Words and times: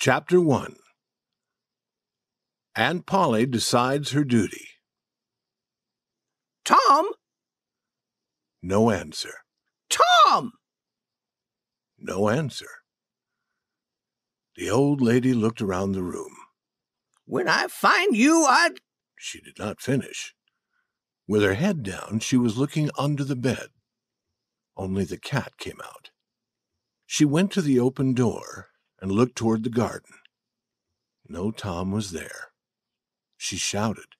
Chapter 0.00 0.40
1 0.40 0.76
Aunt 2.74 3.04
Polly 3.04 3.44
decides 3.44 4.12
her 4.12 4.24
duty. 4.24 4.66
Tom! 6.64 7.10
No 8.62 8.90
answer. 8.90 9.34
Tom! 9.90 10.52
No 11.98 12.30
answer. 12.30 12.70
The 14.56 14.70
old 14.70 15.02
lady 15.02 15.34
looked 15.34 15.60
around 15.60 15.92
the 15.92 16.02
room. 16.02 16.34
When 17.26 17.46
I 17.46 17.66
find 17.66 18.16
you, 18.16 18.46
I'd. 18.48 18.76
She 19.18 19.42
did 19.42 19.58
not 19.58 19.82
finish. 19.82 20.34
With 21.28 21.42
her 21.42 21.56
head 21.56 21.82
down, 21.82 22.20
she 22.20 22.38
was 22.38 22.56
looking 22.56 22.88
under 22.96 23.22
the 23.22 23.36
bed. 23.36 23.68
Only 24.78 25.04
the 25.04 25.18
cat 25.18 25.58
came 25.58 25.82
out. 25.84 26.08
She 27.04 27.26
went 27.26 27.52
to 27.52 27.60
the 27.60 27.78
open 27.78 28.14
door 28.14 28.69
and 29.00 29.10
looked 29.10 29.36
toward 29.36 29.64
the 29.64 29.70
garden. 29.70 30.14
No 31.28 31.50
Tom 31.50 31.92
was 31.92 32.10
there. 32.10 32.52
She 33.36 33.56
shouted. 33.56 34.16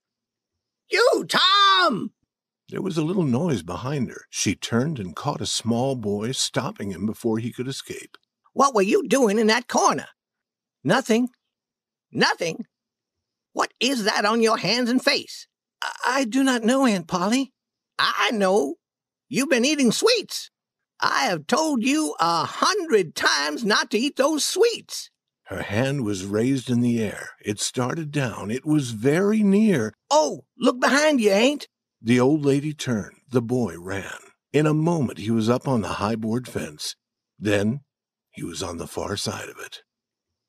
You, 0.90 1.26
Tom! 1.28 2.12
There 2.68 2.82
was 2.82 2.96
a 2.96 3.02
little 3.02 3.24
noise 3.24 3.62
behind 3.62 4.10
her. 4.10 4.22
She 4.30 4.54
turned 4.54 4.98
and 4.98 5.14
caught 5.14 5.40
a 5.40 5.46
small 5.46 5.96
boy, 5.96 6.32
stopping 6.32 6.90
him 6.90 7.04
before 7.04 7.38
he 7.38 7.52
could 7.52 7.68
escape. 7.68 8.16
What 8.52 8.74
were 8.74 8.82
you 8.82 9.06
doing 9.06 9.38
in 9.38 9.48
that 9.48 9.68
corner? 9.68 10.06
Nothing. 10.84 11.28
Nothing. 12.12 12.66
What 13.52 13.72
is 13.80 14.04
that 14.04 14.24
on 14.24 14.40
your 14.40 14.56
hands 14.56 14.88
and 14.88 15.02
face? 15.02 15.46
I, 15.82 15.92
I 16.04 16.24
do 16.24 16.44
not 16.44 16.62
know, 16.62 16.86
Aunt 16.86 17.08
Polly. 17.08 17.52
I 17.98 18.30
know. 18.32 18.76
You've 19.28 19.50
been 19.50 19.64
eating 19.64 19.92
sweets. 19.92 20.50
I 21.00 21.24
have 21.24 21.46
told 21.46 21.82
you 21.82 22.14
a 22.20 22.44
hundred 22.44 23.14
times 23.14 23.64
not 23.64 23.90
to 23.90 23.98
eat 23.98 24.16
those 24.16 24.44
sweets. 24.44 25.10
Her 25.44 25.62
hand 25.62 26.04
was 26.04 26.26
raised 26.26 26.70
in 26.70 26.80
the 26.80 27.02
air. 27.02 27.30
It 27.44 27.58
started 27.58 28.10
down. 28.12 28.50
It 28.50 28.64
was 28.64 28.92
very 28.92 29.42
near. 29.42 29.92
Oh, 30.10 30.44
look 30.58 30.78
behind 30.78 31.20
you, 31.20 31.30
Ain't. 31.30 31.66
The 32.02 32.20
old 32.20 32.44
lady 32.44 32.72
turned. 32.72 33.16
The 33.30 33.42
boy 33.42 33.76
ran. 33.78 34.18
In 34.52 34.66
a 34.66 34.74
moment 34.74 35.18
he 35.18 35.30
was 35.30 35.48
up 35.48 35.66
on 35.66 35.80
the 35.80 35.94
high 35.94 36.16
board 36.16 36.46
fence. 36.46 36.96
Then 37.38 37.80
he 38.30 38.44
was 38.44 38.62
on 38.62 38.76
the 38.76 38.86
far 38.86 39.16
side 39.16 39.48
of 39.48 39.58
it. 39.58 39.82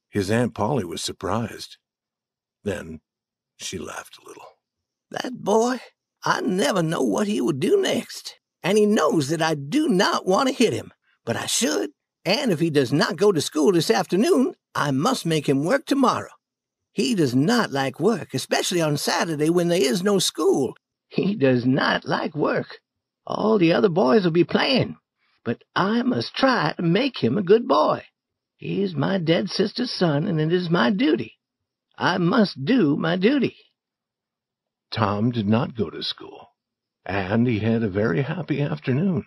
His 0.10 0.30
Aunt 0.30 0.54
Polly 0.54 0.84
was 0.84 1.02
surprised. 1.02 1.78
Then 2.64 3.00
she 3.58 3.78
laughed 3.78 4.18
a 4.18 4.28
little. 4.28 4.46
That 5.10 5.44
boy, 5.44 5.80
I 6.24 6.42
never 6.42 6.84
know 6.84 7.02
what 7.02 7.28
he 7.28 7.42
will 7.42 7.54
do 7.54 7.82
next. 7.82 8.40
And 8.64 8.78
he 8.78 8.86
knows 8.86 9.30
that 9.30 9.42
I 9.42 9.56
do 9.56 9.88
not 9.88 10.26
want 10.26 10.50
to 10.50 10.54
hit 10.54 10.74
him, 10.74 10.92
but 11.26 11.36
I 11.36 11.46
should. 11.46 11.92
And 12.26 12.52
if 12.52 12.60
he 12.60 12.70
does 12.70 12.94
not 12.94 13.18
go 13.18 13.32
to 13.32 13.42
school 13.42 13.72
this 13.72 13.90
afternoon, 13.90 14.54
I 14.76 14.92
must 14.92 15.26
make 15.26 15.50
him 15.50 15.66
work 15.66 15.86
tomorrow. 15.86 16.30
He 16.94 17.16
does 17.16 17.34
not 17.34 17.72
like 17.72 18.00
work, 18.00 18.34
especially 18.34 18.82
on 18.82 18.98
Saturday 18.98 19.50
when 19.50 19.70
there 19.70 19.82
is 19.82 20.04
no 20.04 20.20
school. 20.20 20.76
He 21.08 21.36
does 21.36 21.66
not 21.66 22.06
like 22.06 22.36
work. 22.36 22.80
All 23.26 23.58
the 23.58 23.74
other 23.74 23.90
boys 23.90 24.24
will 24.24 24.32
be 24.32 24.44
playing, 24.44 24.98
but 25.44 25.62
I 25.76 26.04
must 26.04 26.36
try 26.36 26.74
to 26.78 26.84
make 26.84 27.18
him 27.18 27.38
a 27.38 27.44
good 27.44 27.68
boy. 27.68 28.04
He 28.58 28.84
is 28.84 28.94
my 28.94 29.18
dead 29.18 29.50
sister's 29.50 29.92
son, 29.92 30.28
and 30.28 30.40
it 30.40 30.54
is 30.54 30.70
my 30.70 30.92
duty. 30.92 31.40
I 31.98 32.18
must 32.18 32.64
do 32.64 32.96
my 32.96 33.16
duty. 33.18 33.56
Tom 34.92 35.32
did 35.32 35.48
not 35.48 35.76
go 35.76 35.90
to 35.90 36.04
school, 36.04 36.51
and 37.06 37.48
he 37.48 37.60
had 37.60 37.84
a 37.84 37.90
very 37.90 38.22
happy 38.22 38.62
afternoon. 38.62 39.26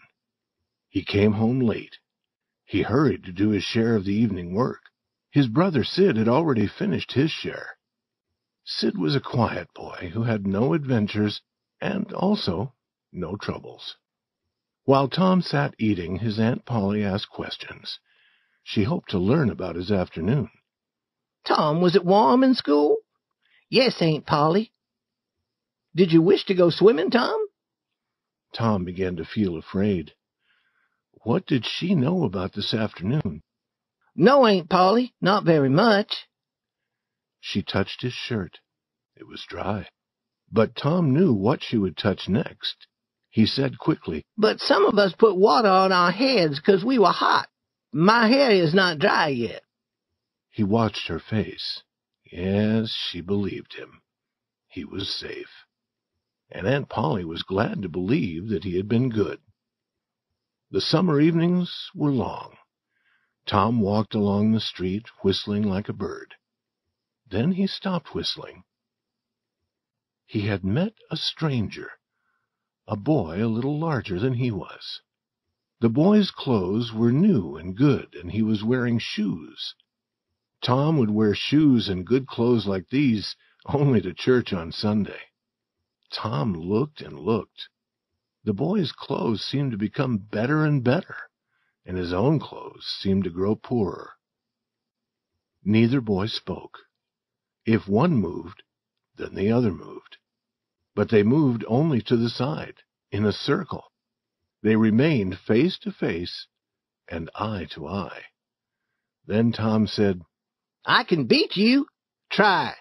He 0.88 1.04
came 1.04 1.32
home 1.32 1.60
late. 1.60 1.98
He 2.64 2.82
hurried 2.82 3.24
to 3.24 3.32
do 3.32 3.50
his 3.50 3.64
share 3.64 3.96
of 3.96 4.04
the 4.04 4.14
evening 4.14 4.54
work. 4.54 4.82
His 5.30 5.48
brother 5.48 5.84
Sid 5.84 6.16
had 6.16 6.28
already 6.28 6.66
finished 6.66 7.12
his 7.12 7.30
share. 7.30 7.76
Sid 8.64 8.96
was 8.96 9.14
a 9.14 9.20
quiet 9.20 9.68
boy 9.74 10.10
who 10.14 10.22
had 10.22 10.46
no 10.46 10.72
adventures 10.72 11.42
and 11.80 12.12
also 12.12 12.74
no 13.12 13.36
troubles. 13.36 13.96
While 14.84 15.08
Tom 15.08 15.42
sat 15.42 15.74
eating, 15.78 16.16
his 16.16 16.38
Aunt 16.38 16.64
Polly 16.64 17.02
asked 17.02 17.30
questions. 17.30 17.98
She 18.62 18.84
hoped 18.84 19.10
to 19.10 19.18
learn 19.18 19.50
about 19.50 19.76
his 19.76 19.90
afternoon. 19.90 20.50
Tom, 21.46 21.80
was 21.80 21.96
it 21.96 22.04
warm 22.04 22.42
in 22.42 22.54
school? 22.54 22.98
Yes, 23.68 24.00
Aunt 24.00 24.26
Polly. 24.26 24.72
Did 25.94 26.12
you 26.12 26.22
wish 26.22 26.44
to 26.46 26.54
go 26.54 26.70
swimming, 26.70 27.10
Tom? 27.10 27.36
Tom 28.54 28.84
began 28.84 29.16
to 29.16 29.24
feel 29.24 29.56
afraid. 29.56 30.12
What 31.24 31.46
did 31.46 31.66
she 31.66 31.94
know 31.94 32.24
about 32.24 32.52
this 32.52 32.72
afternoon? 32.72 33.42
No, 34.14 34.46
Aunt 34.46 34.70
Polly, 34.70 35.12
not 35.20 35.44
very 35.44 35.68
much. 35.68 36.26
She 37.40 37.62
touched 37.62 38.02
his 38.02 38.12
shirt. 38.12 38.58
It 39.16 39.26
was 39.26 39.44
dry. 39.48 39.88
But 40.50 40.76
Tom 40.76 41.12
knew 41.12 41.32
what 41.32 41.62
she 41.62 41.76
would 41.76 41.96
touch 41.96 42.28
next. 42.28 42.86
He 43.30 43.46
said 43.46 43.78
quickly, 43.78 44.22
But 44.38 44.60
some 44.60 44.86
of 44.86 44.96
us 44.98 45.12
put 45.18 45.36
water 45.36 45.68
on 45.68 45.90
our 45.90 46.12
heads 46.12 46.60
because 46.60 46.84
we 46.84 46.98
were 46.98 47.10
hot. 47.10 47.48
My 47.92 48.28
hair 48.28 48.50
is 48.50 48.72
not 48.72 48.98
dry 48.98 49.28
yet. 49.28 49.62
He 50.50 50.62
watched 50.62 51.08
her 51.08 51.18
face. 51.18 51.82
Yes, 52.30 52.94
she 53.10 53.20
believed 53.20 53.74
him. 53.74 54.02
He 54.68 54.84
was 54.84 55.08
safe. 55.08 55.66
And 56.54 56.68
Aunt 56.68 56.88
Polly 56.88 57.24
was 57.24 57.42
glad 57.42 57.82
to 57.82 57.88
believe 57.88 58.48
that 58.48 58.62
he 58.62 58.76
had 58.76 58.88
been 58.88 59.08
good. 59.08 59.40
The 60.70 60.80
summer 60.80 61.20
evenings 61.20 61.90
were 61.96 62.12
long. 62.12 62.56
Tom 63.44 63.80
walked 63.80 64.14
along 64.14 64.52
the 64.52 64.60
street, 64.60 65.06
whistling 65.22 65.64
like 65.64 65.88
a 65.88 65.92
bird. 65.92 66.36
Then 67.26 67.52
he 67.52 67.66
stopped 67.66 68.14
whistling. 68.14 68.62
He 70.26 70.42
had 70.42 70.64
met 70.64 70.94
a 71.10 71.16
stranger, 71.16 71.90
a 72.86 72.96
boy 72.96 73.44
a 73.44 73.50
little 73.50 73.76
larger 73.76 74.20
than 74.20 74.34
he 74.34 74.52
was. 74.52 75.02
The 75.80 75.90
boy's 75.90 76.30
clothes 76.30 76.92
were 76.92 77.10
new 77.10 77.56
and 77.56 77.76
good, 77.76 78.14
and 78.14 78.30
he 78.30 78.42
was 78.42 78.62
wearing 78.62 79.00
shoes. 79.00 79.74
Tom 80.62 80.98
would 80.98 81.10
wear 81.10 81.34
shoes 81.34 81.88
and 81.88 82.06
good 82.06 82.28
clothes 82.28 82.68
like 82.68 82.90
these 82.90 83.34
only 83.66 84.00
to 84.02 84.14
church 84.14 84.52
on 84.52 84.70
Sunday. 84.70 85.20
Tom 86.14 86.54
looked 86.54 87.00
and 87.00 87.18
looked. 87.18 87.68
The 88.44 88.54
boy's 88.54 88.92
clothes 88.92 89.44
seemed 89.44 89.72
to 89.72 89.78
become 89.78 90.18
better 90.18 90.64
and 90.64 90.84
better, 90.84 91.16
and 91.84 91.96
his 91.96 92.12
own 92.12 92.38
clothes 92.38 92.86
seemed 93.00 93.24
to 93.24 93.30
grow 93.30 93.56
poorer. 93.56 94.12
Neither 95.64 96.00
boy 96.00 96.26
spoke. 96.26 96.78
If 97.64 97.88
one 97.88 98.16
moved, 98.16 98.62
then 99.16 99.34
the 99.34 99.50
other 99.50 99.72
moved. 99.72 100.18
But 100.94 101.10
they 101.10 101.22
moved 101.22 101.64
only 101.66 102.00
to 102.02 102.16
the 102.16 102.28
side, 102.28 102.76
in 103.10 103.24
a 103.24 103.32
circle. 103.32 103.90
They 104.62 104.76
remained 104.76 105.38
face 105.38 105.78
to 105.78 105.90
face 105.92 106.46
and 107.08 107.30
eye 107.34 107.66
to 107.74 107.88
eye. 107.88 108.24
Then 109.26 109.52
Tom 109.52 109.86
said, 109.86 110.22
I 110.84 111.04
can 111.04 111.26
beat 111.26 111.56
you. 111.56 111.86
Try. 112.30 112.74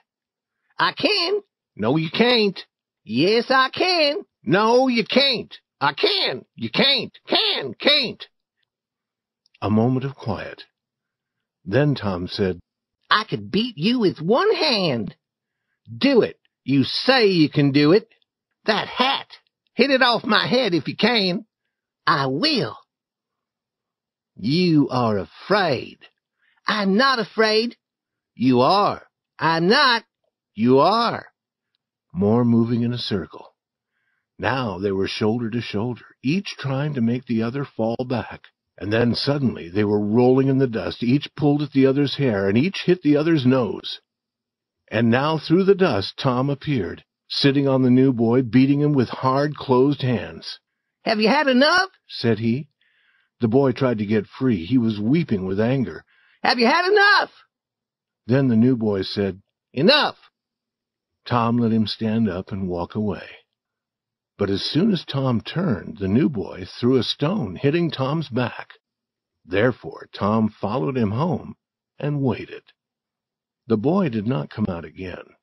I 0.77 0.91
can. 0.91 1.41
No, 1.75 1.97
you 1.97 2.09
can't. 2.09 2.59
Yes, 3.03 3.45
I 3.49 3.69
can. 3.69 4.23
No, 4.43 4.87
you 4.87 5.03
can't. 5.05 5.53
I 5.81 5.93
can. 5.93 6.45
You 6.55 6.69
can't. 6.69 7.17
Can. 7.27 7.73
Can't. 7.73 8.25
A 9.61 9.69
moment 9.69 10.05
of 10.05 10.15
quiet. 10.15 10.63
Then 11.65 11.95
Tom 11.95 12.27
said, 12.27 12.59
I 13.09 13.25
could 13.29 13.51
beat 13.51 13.77
you 13.77 13.99
with 13.99 14.19
one 14.19 14.53
hand. 14.55 15.15
Do 15.95 16.21
it. 16.21 16.39
You 16.63 16.83
say 16.83 17.27
you 17.27 17.49
can 17.49 17.71
do 17.71 17.91
it. 17.91 18.07
That 18.65 18.87
hat. 18.87 19.27
Hit 19.73 19.89
it 19.91 20.01
off 20.01 20.23
my 20.23 20.47
head 20.47 20.73
if 20.73 20.87
you 20.87 20.95
can. 20.95 21.45
I 22.07 22.27
will. 22.27 22.77
You 24.35 24.89
are 24.89 25.17
afraid. 25.17 25.99
I'm 26.67 26.95
not 26.95 27.19
afraid. 27.19 27.75
You 28.35 28.61
are. 28.61 29.05
I'm 29.37 29.67
not. 29.67 30.03
You 30.55 30.79
are. 30.79 31.25
More 32.13 32.45
moving 32.45 32.83
in 32.83 32.93
a 32.93 32.97
circle. 32.97 33.55
Now 34.37 34.77
they 34.77 34.91
were 34.91 35.07
shoulder 35.07 35.49
to 35.49 35.61
shoulder, 35.61 36.05
each 36.23 36.55
trying 36.57 36.93
to 36.93 37.01
make 37.01 37.25
the 37.25 37.41
other 37.41 37.65
fall 37.65 38.05
back. 38.07 38.47
And 38.77 38.91
then 38.91 39.15
suddenly 39.15 39.69
they 39.69 39.83
were 39.83 39.99
rolling 39.99 40.47
in 40.47 40.57
the 40.57 40.67
dust. 40.67 41.03
Each 41.03 41.27
pulled 41.35 41.61
at 41.61 41.71
the 41.71 41.85
other's 41.85 42.15
hair, 42.15 42.47
and 42.47 42.57
each 42.57 42.83
hit 42.85 43.01
the 43.01 43.17
other's 43.17 43.45
nose. 43.45 43.99
And 44.89 45.09
now 45.09 45.37
through 45.37 45.63
the 45.63 45.75
dust 45.75 46.17
Tom 46.17 46.49
appeared, 46.49 47.03
sitting 47.27 47.67
on 47.67 47.81
the 47.81 47.89
new 47.89 48.13
boy, 48.13 48.41
beating 48.41 48.81
him 48.81 48.93
with 48.93 49.09
hard, 49.09 49.55
closed 49.55 50.01
hands. 50.01 50.59
Have 51.05 51.19
you 51.19 51.29
had 51.29 51.47
enough? 51.47 51.89
said 52.07 52.39
he. 52.39 52.69
The 53.41 53.47
boy 53.47 53.71
tried 53.71 53.97
to 53.97 54.05
get 54.05 54.27
free. 54.27 54.65
He 54.65 54.77
was 54.77 54.99
weeping 54.99 55.45
with 55.45 55.59
anger. 55.59 56.05
Have 56.43 56.59
you 56.59 56.65
had 56.65 56.89
enough? 56.89 57.31
Then 58.27 58.47
the 58.47 58.55
new 58.55 58.77
boy 58.77 59.01
said, 59.01 59.41
Enough. 59.73 60.17
Tom 61.25 61.57
let 61.57 61.71
him 61.71 61.87
stand 61.87 62.29
up 62.29 62.51
and 62.51 62.67
walk 62.67 62.95
away. 62.95 63.27
But 64.37 64.49
as 64.49 64.63
soon 64.63 64.91
as 64.91 65.05
Tom 65.05 65.41
turned, 65.41 65.97
the 65.97 66.07
new 66.07 66.27
boy 66.29 66.65
threw 66.65 66.97
a 66.97 67.03
stone, 67.03 67.55
hitting 67.55 67.91
Tom's 67.91 68.29
back. 68.29 68.73
Therefore 69.45 70.09
Tom 70.11 70.49
followed 70.49 70.97
him 70.97 71.11
home 71.11 71.55
and 71.99 72.21
waited. 72.21 72.63
The 73.67 73.77
boy 73.77 74.09
did 74.09 74.27
not 74.27 74.49
come 74.49 74.65
out 74.67 74.85
again. 74.85 75.35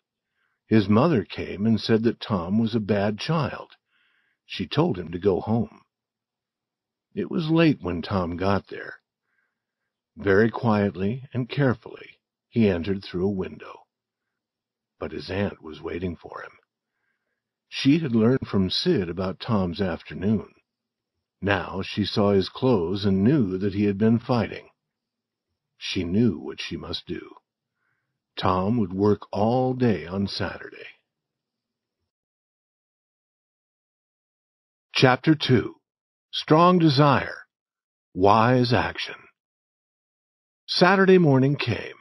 His 0.66 0.88
mother 0.88 1.24
came 1.24 1.66
and 1.66 1.80
said 1.80 2.02
that 2.02 2.20
Tom 2.20 2.58
was 2.58 2.74
a 2.74 2.80
bad 2.80 3.18
child. 3.18 3.72
She 4.44 4.66
told 4.66 4.98
him 4.98 5.10
to 5.12 5.18
go 5.18 5.40
home. 5.40 5.82
It 7.14 7.30
was 7.30 7.50
late 7.50 7.80
when 7.80 8.02
Tom 8.02 8.36
got 8.36 8.68
there. 8.68 9.00
Very 10.16 10.50
quietly 10.50 11.24
and 11.32 11.48
carefully 11.48 12.20
he 12.48 12.68
entered 12.68 13.02
through 13.02 13.26
a 13.26 13.30
window. 13.30 13.79
But 15.00 15.12
his 15.12 15.30
aunt 15.30 15.62
was 15.62 15.82
waiting 15.82 16.14
for 16.14 16.42
him. 16.42 16.52
She 17.68 17.98
had 17.98 18.14
learned 18.14 18.46
from 18.46 18.70
Sid 18.70 19.08
about 19.08 19.40
Tom's 19.40 19.80
afternoon. 19.80 20.52
Now 21.40 21.80
she 21.82 22.04
saw 22.04 22.32
his 22.32 22.48
clothes 22.50 23.04
and 23.06 23.24
knew 23.24 23.56
that 23.58 23.74
he 23.74 23.84
had 23.84 23.96
been 23.96 24.18
fighting. 24.18 24.68
She 25.78 26.04
knew 26.04 26.38
what 26.38 26.60
she 26.60 26.76
must 26.76 27.06
do. 27.06 27.34
Tom 28.36 28.76
would 28.76 28.92
work 28.92 29.22
all 29.32 29.72
day 29.72 30.06
on 30.06 30.26
Saturday. 30.26 30.86
Chapter 34.94 35.34
2 35.34 35.76
Strong 36.30 36.80
Desire 36.80 37.46
Wise 38.12 38.72
Action 38.74 39.16
Saturday 40.66 41.16
morning 41.16 41.56
came. 41.56 41.99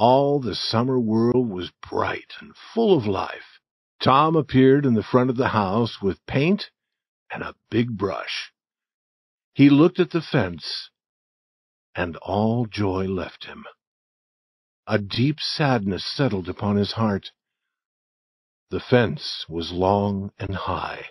All 0.00 0.40
the 0.40 0.54
summer 0.54 0.98
world 0.98 1.50
was 1.50 1.72
bright 1.86 2.32
and 2.40 2.56
full 2.56 2.96
of 2.96 3.04
life. 3.04 3.60
Tom 4.02 4.34
appeared 4.34 4.86
in 4.86 4.94
the 4.94 5.02
front 5.02 5.28
of 5.28 5.36
the 5.36 5.48
house 5.48 6.00
with 6.00 6.24
paint 6.24 6.70
and 7.30 7.42
a 7.42 7.54
big 7.68 7.98
brush. 7.98 8.50
He 9.52 9.68
looked 9.68 10.00
at 10.00 10.10
the 10.10 10.22
fence, 10.22 10.88
and 11.94 12.16
all 12.16 12.64
joy 12.64 13.08
left 13.08 13.44
him. 13.44 13.66
A 14.86 14.98
deep 14.98 15.38
sadness 15.38 16.06
settled 16.06 16.48
upon 16.48 16.76
his 16.76 16.92
heart. 16.92 17.32
The 18.70 18.80
fence 18.80 19.44
was 19.50 19.70
long 19.70 20.32
and 20.38 20.54
high. 20.54 21.10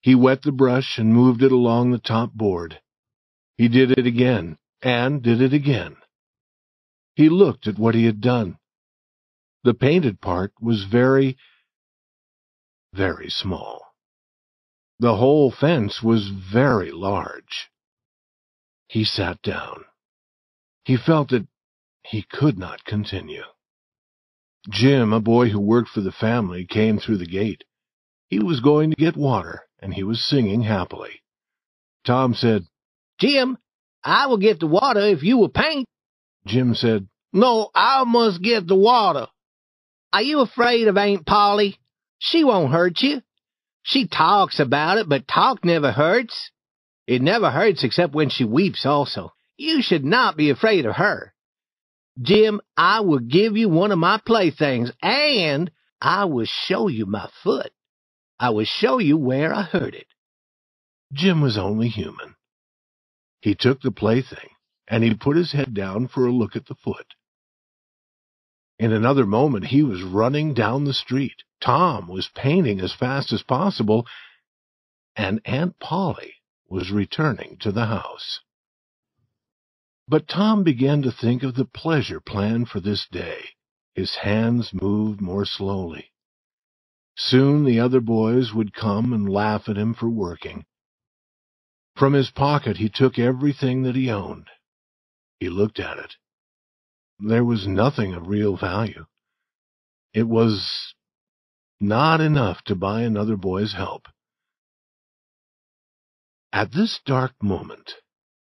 He 0.00 0.16
wet 0.16 0.42
the 0.42 0.50
brush 0.50 0.98
and 0.98 1.14
moved 1.14 1.44
it 1.44 1.52
along 1.52 1.92
the 1.92 1.98
top 2.00 2.32
board. 2.32 2.80
He 3.56 3.68
did 3.68 3.92
it 3.92 4.04
again, 4.04 4.58
and 4.82 5.22
did 5.22 5.40
it 5.40 5.52
again. 5.52 6.01
He 7.14 7.28
looked 7.28 7.66
at 7.66 7.78
what 7.78 7.94
he 7.94 8.04
had 8.04 8.20
done. 8.20 8.58
The 9.64 9.74
painted 9.74 10.20
part 10.20 10.52
was 10.60 10.84
very, 10.84 11.36
very 12.92 13.28
small. 13.28 13.94
The 14.98 15.16
whole 15.16 15.50
fence 15.50 16.02
was 16.02 16.28
very 16.28 16.90
large. 16.90 17.70
He 18.88 19.04
sat 19.04 19.40
down. 19.42 19.84
He 20.84 20.96
felt 20.96 21.30
that 21.30 21.46
he 22.04 22.22
could 22.22 22.58
not 22.58 22.84
continue. 22.84 23.44
Jim, 24.70 25.12
a 25.12 25.20
boy 25.20 25.48
who 25.48 25.60
worked 25.60 25.88
for 25.88 26.00
the 26.00 26.12
family, 26.12 26.66
came 26.66 26.98
through 26.98 27.18
the 27.18 27.26
gate. 27.26 27.64
He 28.28 28.38
was 28.38 28.60
going 28.60 28.90
to 28.90 28.96
get 28.96 29.16
water, 29.16 29.62
and 29.80 29.92
he 29.92 30.02
was 30.02 30.24
singing 30.24 30.62
happily. 30.62 31.22
Tom 32.04 32.34
said, 32.34 32.64
Jim, 33.20 33.58
I 34.04 34.26
will 34.26 34.38
get 34.38 34.60
the 34.60 34.66
water 34.66 35.00
if 35.00 35.22
you 35.22 35.36
will 35.36 35.48
paint. 35.48 35.86
Jim 36.46 36.74
said, 36.74 37.08
No, 37.32 37.70
I 37.74 38.04
must 38.04 38.42
get 38.42 38.66
the 38.66 38.76
water. 38.76 39.26
Are 40.12 40.22
you 40.22 40.40
afraid 40.40 40.88
of 40.88 40.96
Aunt 40.96 41.26
Polly? 41.26 41.78
She 42.18 42.44
won't 42.44 42.72
hurt 42.72 43.00
you. 43.00 43.22
She 43.82 44.06
talks 44.06 44.60
about 44.60 44.98
it, 44.98 45.08
but 45.08 45.26
talk 45.26 45.64
never 45.64 45.90
hurts. 45.90 46.50
It 47.06 47.22
never 47.22 47.50
hurts 47.50 47.82
except 47.82 48.14
when 48.14 48.30
she 48.30 48.44
weeps 48.44 48.86
also. 48.86 49.32
You 49.56 49.82
should 49.82 50.04
not 50.04 50.36
be 50.36 50.50
afraid 50.50 50.86
of 50.86 50.96
her. 50.96 51.32
Jim, 52.20 52.60
I 52.76 53.00
will 53.00 53.18
give 53.18 53.56
you 53.56 53.68
one 53.68 53.90
of 53.90 53.98
my 53.98 54.20
playthings, 54.24 54.92
and 55.02 55.70
I 56.00 56.26
will 56.26 56.46
show 56.46 56.88
you 56.88 57.06
my 57.06 57.28
foot. 57.42 57.72
I 58.38 58.50
will 58.50 58.66
show 58.66 58.98
you 58.98 59.16
where 59.16 59.52
I 59.54 59.62
hurt 59.62 59.94
it. 59.94 60.06
Jim 61.12 61.40
was 61.40 61.58
only 61.58 61.88
human. 61.88 62.34
He 63.40 63.54
took 63.54 63.80
the 63.82 63.90
plaything, 63.90 64.50
and 64.92 65.02
he 65.02 65.14
put 65.14 65.38
his 65.38 65.52
head 65.52 65.72
down 65.72 66.06
for 66.06 66.26
a 66.26 66.30
look 66.30 66.54
at 66.54 66.66
the 66.66 66.74
foot. 66.74 67.14
In 68.78 68.92
another 68.92 69.24
moment 69.24 69.68
he 69.68 69.82
was 69.82 70.02
running 70.02 70.52
down 70.52 70.84
the 70.84 70.92
street. 70.92 71.44
Tom 71.62 72.08
was 72.08 72.28
painting 72.34 72.78
as 72.78 72.92
fast 72.92 73.32
as 73.32 73.42
possible, 73.42 74.06
and 75.16 75.40
Aunt 75.46 75.78
Polly 75.78 76.34
was 76.68 76.90
returning 76.90 77.56
to 77.60 77.72
the 77.72 77.86
house. 77.86 78.40
But 80.08 80.28
Tom 80.28 80.62
began 80.62 81.00
to 81.02 81.10
think 81.10 81.42
of 81.42 81.54
the 81.54 81.64
pleasure 81.64 82.20
planned 82.20 82.68
for 82.68 82.80
this 82.80 83.06
day. 83.10 83.40
His 83.94 84.16
hands 84.16 84.74
moved 84.74 85.22
more 85.22 85.46
slowly. 85.46 86.12
Soon 87.16 87.64
the 87.64 87.80
other 87.80 88.02
boys 88.02 88.52
would 88.52 88.74
come 88.74 89.14
and 89.14 89.26
laugh 89.26 89.70
at 89.70 89.78
him 89.78 89.94
for 89.94 90.10
working. 90.10 90.66
From 91.96 92.12
his 92.12 92.30
pocket 92.30 92.76
he 92.76 92.90
took 92.90 93.18
everything 93.18 93.84
that 93.84 93.96
he 93.96 94.10
owned. 94.10 94.48
He 95.42 95.48
looked 95.48 95.80
at 95.80 95.98
it. 95.98 96.14
There 97.18 97.44
was 97.44 97.66
nothing 97.66 98.14
of 98.14 98.28
real 98.28 98.56
value. 98.56 99.06
It 100.14 100.28
was 100.28 100.94
not 101.80 102.20
enough 102.20 102.62
to 102.66 102.76
buy 102.76 103.02
another 103.02 103.36
boy's 103.36 103.72
help. 103.72 104.06
At 106.52 106.70
this 106.70 107.00
dark 107.04 107.32
moment, 107.42 107.94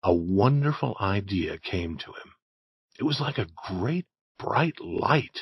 a 0.01 0.15
wonderful 0.15 0.97
idea 1.00 1.59
came 1.59 1.95
to 2.00 2.07
him. 2.07 2.33
It 2.97 3.03
was 3.03 3.21
like 3.21 3.38
a 3.38 3.53
great 3.68 4.07
bright 4.39 4.81
light. 4.81 5.41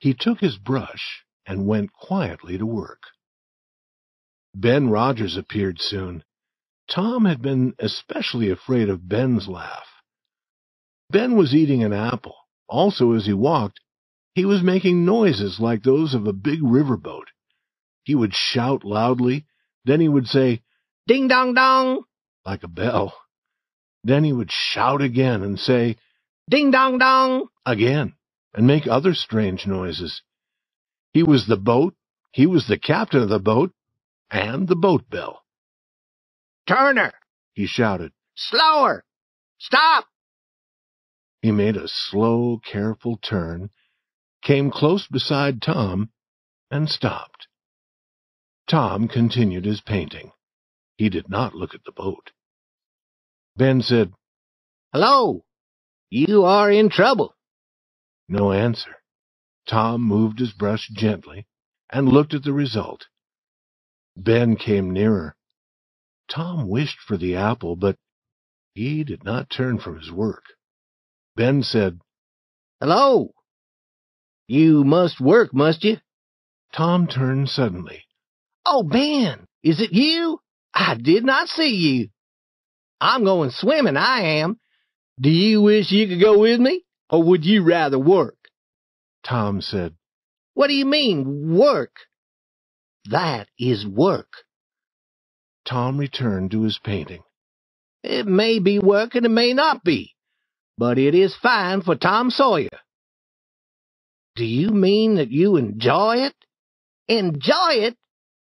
He 0.00 0.14
took 0.14 0.40
his 0.40 0.58
brush 0.58 1.24
and 1.46 1.68
went 1.68 1.92
quietly 1.92 2.58
to 2.58 2.66
work. 2.66 3.04
Ben 4.52 4.88
Rogers 4.90 5.36
appeared 5.36 5.80
soon. 5.80 6.24
Tom 6.90 7.24
had 7.24 7.40
been 7.40 7.76
especially 7.78 8.50
afraid 8.50 8.88
of 8.88 9.08
Ben's 9.08 9.46
laugh. 9.46 9.86
Ben 11.10 11.36
was 11.36 11.54
eating 11.54 11.82
an 11.82 11.92
apple. 11.92 12.36
Also, 12.68 13.12
as 13.12 13.24
he 13.24 13.32
walked, 13.32 13.80
he 14.34 14.44
was 14.44 14.62
making 14.62 15.04
noises 15.04 15.58
like 15.58 15.82
those 15.82 16.14
of 16.14 16.26
a 16.26 16.32
big 16.32 16.60
riverboat. 16.60 17.24
He 18.04 18.14
would 18.14 18.34
shout 18.34 18.84
loudly, 18.84 19.46
then 19.84 20.00
he 20.00 20.08
would 20.08 20.26
say, 20.26 20.62
Ding 21.06 21.28
dong 21.28 21.54
dong, 21.54 22.04
like 22.44 22.62
a 22.62 22.68
bell. 22.68 23.14
Then 24.04 24.22
he 24.24 24.32
would 24.32 24.50
shout 24.50 25.00
again 25.00 25.42
and 25.42 25.58
say, 25.58 25.96
Ding 26.48 26.70
dong 26.70 26.98
dong, 26.98 27.48
again, 27.64 28.14
and 28.54 28.66
make 28.66 28.86
other 28.86 29.14
strange 29.14 29.66
noises. 29.66 30.22
He 31.12 31.22
was 31.22 31.46
the 31.46 31.56
boat, 31.56 31.94
he 32.32 32.46
was 32.46 32.66
the 32.66 32.78
captain 32.78 33.22
of 33.22 33.28
the 33.30 33.38
boat, 33.38 33.72
and 34.30 34.68
the 34.68 34.76
boat 34.76 35.08
bell. 35.08 35.42
Turner, 36.66 37.12
he 37.54 37.66
shouted, 37.66 38.12
slower, 38.34 39.04
stop. 39.58 40.04
He 41.42 41.52
made 41.52 41.76
a 41.76 41.88
slow, 41.88 42.60
careful 42.64 43.16
turn 43.16 43.70
came 44.42 44.70
close 44.70 45.06
beside 45.06 45.60
Tom, 45.60 46.10
and 46.70 46.88
stopped. 46.88 47.48
Tom 48.68 49.08
continued 49.08 49.64
his 49.64 49.80
painting. 49.80 50.32
He 50.96 51.08
did 51.08 51.28
not 51.28 51.54
look 51.54 51.74
at 51.74 51.84
the 51.84 51.92
boat. 51.92 52.30
Ben 53.56 53.82
said, 53.82 54.12
Hello, 54.92 55.44
you 56.10 56.44
are 56.44 56.70
in 56.70 56.88
trouble. 56.88 57.34
No 58.28 58.52
answer. 58.52 58.96
Tom 59.66 60.02
moved 60.02 60.38
his 60.38 60.52
brush 60.52 60.88
gently 60.88 61.46
and 61.90 62.08
looked 62.08 62.34
at 62.34 62.42
the 62.42 62.52
result. 62.52 63.06
Ben 64.16 64.56
came 64.56 64.90
nearer. 64.90 65.36
Tom 66.28 66.68
wished 66.68 66.98
for 67.00 67.16
the 67.16 67.36
apple, 67.36 67.76
but 67.76 67.96
he 68.74 69.04
did 69.04 69.24
not 69.24 69.50
turn 69.50 69.78
from 69.78 69.98
his 69.98 70.10
work. 70.10 70.44
Ben 71.38 71.62
said, 71.62 72.00
Hello, 72.80 73.32
you 74.48 74.82
must 74.82 75.20
work, 75.20 75.54
must 75.54 75.84
you? 75.84 75.98
Tom 76.74 77.06
turned 77.06 77.48
suddenly. 77.48 78.02
Oh, 78.66 78.82
Ben, 78.82 79.46
is 79.62 79.80
it 79.80 79.92
you? 79.92 80.40
I 80.74 80.96
did 81.00 81.24
not 81.24 81.46
see 81.46 81.76
you. 81.76 82.08
I'm 83.00 83.22
going 83.22 83.50
swimming, 83.52 83.96
I 83.96 84.40
am. 84.40 84.58
Do 85.20 85.30
you 85.30 85.62
wish 85.62 85.92
you 85.92 86.08
could 86.08 86.20
go 86.20 86.40
with 86.40 86.58
me, 86.58 86.82
or 87.08 87.22
would 87.22 87.44
you 87.44 87.62
rather 87.62 88.00
work? 88.00 88.36
Tom 89.24 89.60
said, 89.60 89.94
What 90.54 90.66
do 90.66 90.74
you 90.74 90.86
mean, 90.86 91.56
work? 91.56 91.94
That 93.10 93.46
is 93.56 93.86
work. 93.86 94.32
Tom 95.64 95.98
returned 95.98 96.50
to 96.50 96.64
his 96.64 96.80
painting. 96.82 97.22
It 98.02 98.26
may 98.26 98.58
be 98.58 98.80
work 98.80 99.14
and 99.14 99.24
it 99.24 99.30
may 99.30 99.52
not 99.52 99.84
be, 99.84 100.16
but 100.78 100.96
it 100.96 101.14
is 101.14 101.36
fine 101.36 101.82
for 101.82 101.96
Tom 101.96 102.30
Sawyer. 102.30 102.68
Do 104.36 104.44
you 104.44 104.70
mean 104.70 105.16
that 105.16 105.32
you 105.32 105.56
enjoy 105.56 106.18
it? 106.18 106.34
Enjoy 107.08 107.72
it? 107.72 107.96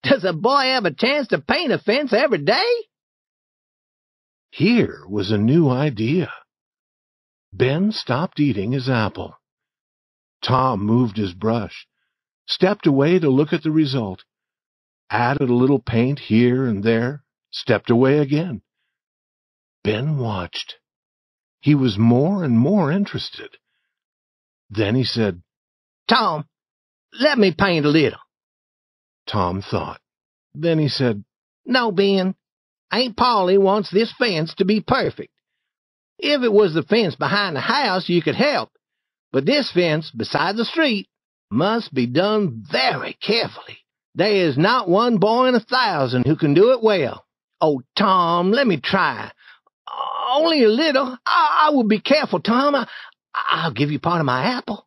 Does 0.03 0.25
a 0.25 0.33
boy 0.33 0.63
have 0.73 0.87
a 0.87 0.95
chance 0.95 1.29
to 1.29 1.39
paint 1.39 1.71
a 1.71 1.79
fence 1.79 2.13
every 2.13 2.39
day? 2.39 2.73
Here 4.51 5.05
was 5.09 5.31
a 5.31 5.39
new 5.39 5.69
idea. 5.69 6.33
Ben 7.53 7.93
stopped 7.93 8.41
eating 8.41 8.73
his 8.73 8.89
apple. 8.89 9.37
Tom 10.43 10.85
moved 10.85 11.19
his 11.19 11.35
brush, 11.35 11.87
stepped 12.47 12.87
away 12.87 13.19
to 13.19 13.29
look 13.29 13.53
at 13.53 13.63
the 13.63 13.71
result, 13.71 14.25
added 15.11 15.51
a 15.51 15.55
little 15.55 15.79
paint 15.79 16.19
here 16.19 16.65
and 16.65 16.83
there, 16.83 17.23
stepped 17.51 17.91
away 17.91 18.19
again. 18.19 18.63
Ben 19.85 20.17
watched. 20.17 20.77
He 21.63 21.77
was 21.77 21.97
more 21.97 22.43
and 22.43 22.59
more 22.59 22.91
interested. 22.91 23.57
Then 24.69 24.97
he 24.97 25.05
said, 25.05 25.43
Tom, 26.09 26.45
let 27.19 27.39
me 27.39 27.55
paint 27.57 27.87
a 27.87 27.89
little. 27.89 28.19
Tom 29.29 29.63
thought. 29.63 30.01
Then 30.55 30.81
he 30.81 30.89
said, 30.89 31.25
No, 31.65 31.93
Ben. 31.93 32.35
Aunt 32.91 33.17
Polly 33.17 33.57
wants 33.59 33.91
this 33.91 34.13
fence 34.19 34.53
to 34.57 34.65
be 34.65 34.81
perfect. 34.81 35.33
If 36.19 36.43
it 36.43 36.53
was 36.53 36.75
the 36.75 36.83
fence 36.83 37.15
behind 37.15 37.55
the 37.55 37.61
house, 37.61 38.09
you 38.09 38.21
could 38.23 38.35
help. 38.35 38.71
But 39.33 39.47
this 39.47 39.71
fence 39.71 40.11
beside 40.11 40.57
the 40.57 40.65
street 40.65 41.09
must 41.49 41.95
be 41.95 42.07
done 42.07 42.65
very 42.71 43.17
carefully. 43.23 43.79
There 44.17 44.49
is 44.49 44.59
not 44.59 44.89
one 44.89 45.19
boy 45.19 45.47
in 45.47 45.55
a 45.55 45.61
thousand 45.61 46.27
who 46.27 46.37
can 46.37 46.55
do 46.55 46.73
it 46.73 46.83
well. 46.83 47.25
Oh, 47.61 47.83
Tom, 47.97 48.51
let 48.51 48.67
me 48.67 48.81
try. 48.81 49.31
Only 50.33 50.65
a 50.65 50.69
little. 50.69 51.19
I, 51.27 51.67
I 51.67 51.71
will 51.75 51.87
be 51.87 52.01
careful, 52.01 52.41
Tom. 52.41 52.75
I, 52.75 52.89
I'll 53.35 53.73
give 53.73 53.91
you 53.91 53.99
part 53.99 54.21
of 54.21 54.27
my 54.27 54.45
apple. 54.45 54.87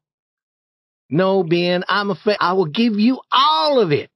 No, 1.08 1.44
Ben, 1.44 1.84
I'm 1.88 2.10
afraid 2.10 2.38
I 2.40 2.54
will 2.54 2.66
give 2.66 2.94
you 2.94 3.20
all 3.32 3.80
of 3.80 3.92
it. 3.92 4.10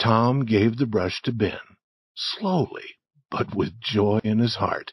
Tom 0.00 0.44
gave 0.44 0.76
the 0.76 0.86
brush 0.86 1.22
to 1.22 1.32
Ben, 1.32 1.60
slowly, 2.16 2.96
but 3.30 3.54
with 3.54 3.80
joy 3.80 4.20
in 4.24 4.40
his 4.40 4.56
heart. 4.56 4.92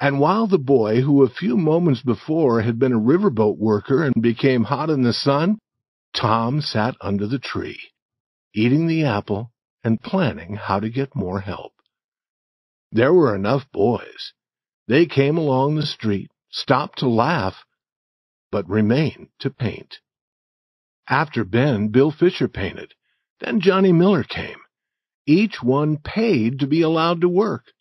And 0.00 0.18
while 0.18 0.48
the 0.48 0.58
boy, 0.58 1.02
who 1.02 1.22
a 1.22 1.30
few 1.30 1.56
moments 1.56 2.02
before 2.02 2.62
had 2.62 2.80
been 2.80 2.92
a 2.92 2.98
riverboat 2.98 3.56
worker 3.56 4.02
and 4.02 4.20
became 4.20 4.64
hot 4.64 4.90
in 4.90 5.02
the 5.02 5.12
sun, 5.12 5.60
Tom 6.12 6.60
sat 6.60 6.96
under 7.00 7.28
the 7.28 7.38
tree, 7.38 7.78
eating 8.52 8.88
the 8.88 9.04
apple 9.04 9.52
and 9.84 10.02
planning 10.02 10.54
how 10.56 10.80
to 10.80 10.90
get 10.90 11.14
more 11.14 11.40
help. 11.40 11.71
There 12.94 13.14
were 13.14 13.34
enough 13.34 13.64
boys. 13.72 14.34
They 14.86 15.06
came 15.06 15.38
along 15.38 15.76
the 15.76 15.86
street, 15.86 16.30
stopped 16.50 16.98
to 16.98 17.08
laugh, 17.08 17.64
but 18.50 18.68
remained 18.68 19.28
to 19.38 19.48
paint. 19.48 20.00
After 21.08 21.42
Ben, 21.42 21.88
Bill 21.88 22.10
Fisher 22.10 22.48
painted. 22.48 22.92
Then 23.40 23.60
Johnny 23.60 23.92
Miller 23.92 24.22
came. 24.22 24.58
Each 25.26 25.62
one 25.62 25.96
paid 25.96 26.58
to 26.60 26.66
be 26.66 26.82
allowed 26.82 27.22
to 27.22 27.30
work. 27.30 27.72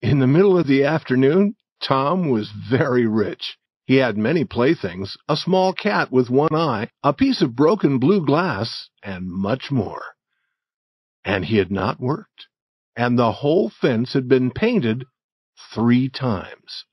In 0.00 0.18
the 0.18 0.26
middle 0.26 0.58
of 0.58 0.66
the 0.66 0.82
afternoon, 0.82 1.54
Tom 1.80 2.28
was 2.28 2.50
very 2.50 3.06
rich. 3.06 3.56
He 3.84 3.96
had 3.96 4.18
many 4.18 4.44
playthings, 4.44 5.16
a 5.28 5.36
small 5.36 5.72
cat 5.72 6.10
with 6.10 6.30
one 6.30 6.54
eye, 6.54 6.88
a 7.04 7.12
piece 7.12 7.42
of 7.42 7.54
broken 7.54 7.98
blue 7.98 8.26
glass, 8.26 8.88
and 9.04 9.30
much 9.30 9.70
more. 9.70 10.02
And 11.24 11.44
he 11.44 11.58
had 11.58 11.70
not 11.70 12.00
worked. 12.00 12.48
And 12.96 13.18
the 13.18 13.32
whole 13.32 13.70
fence 13.70 14.12
had 14.12 14.28
been 14.28 14.50
painted 14.50 15.04
three 15.72 16.08
times. 16.08 16.84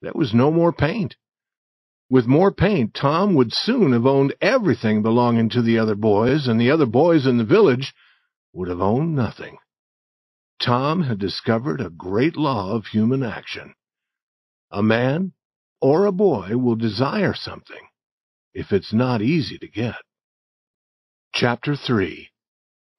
There 0.00 0.12
was 0.14 0.32
no 0.32 0.50
more 0.50 0.72
paint. 0.72 1.16
With 2.08 2.26
more 2.26 2.52
paint, 2.52 2.94
Tom 2.94 3.34
would 3.34 3.52
soon 3.52 3.92
have 3.92 4.06
owned 4.06 4.34
everything 4.40 5.02
belonging 5.02 5.48
to 5.50 5.62
the 5.62 5.78
other 5.78 5.96
boys, 5.96 6.46
and 6.46 6.60
the 6.60 6.70
other 6.70 6.86
boys 6.86 7.26
in 7.26 7.36
the 7.36 7.44
village 7.44 7.94
would 8.52 8.68
have 8.68 8.80
owned 8.80 9.14
nothing. 9.14 9.58
Tom 10.60 11.02
had 11.02 11.18
discovered 11.18 11.80
a 11.80 11.90
great 11.90 12.36
law 12.36 12.72
of 12.72 12.86
human 12.86 13.22
action. 13.22 13.74
A 14.70 14.82
man 14.82 15.32
or 15.80 16.06
a 16.06 16.12
boy 16.12 16.56
will 16.56 16.76
desire 16.76 17.34
something 17.34 17.88
if 18.54 18.72
it's 18.72 18.92
not 18.92 19.20
easy 19.20 19.58
to 19.58 19.68
get. 19.68 20.02
Chapter 21.34 21.76
3 21.76 22.30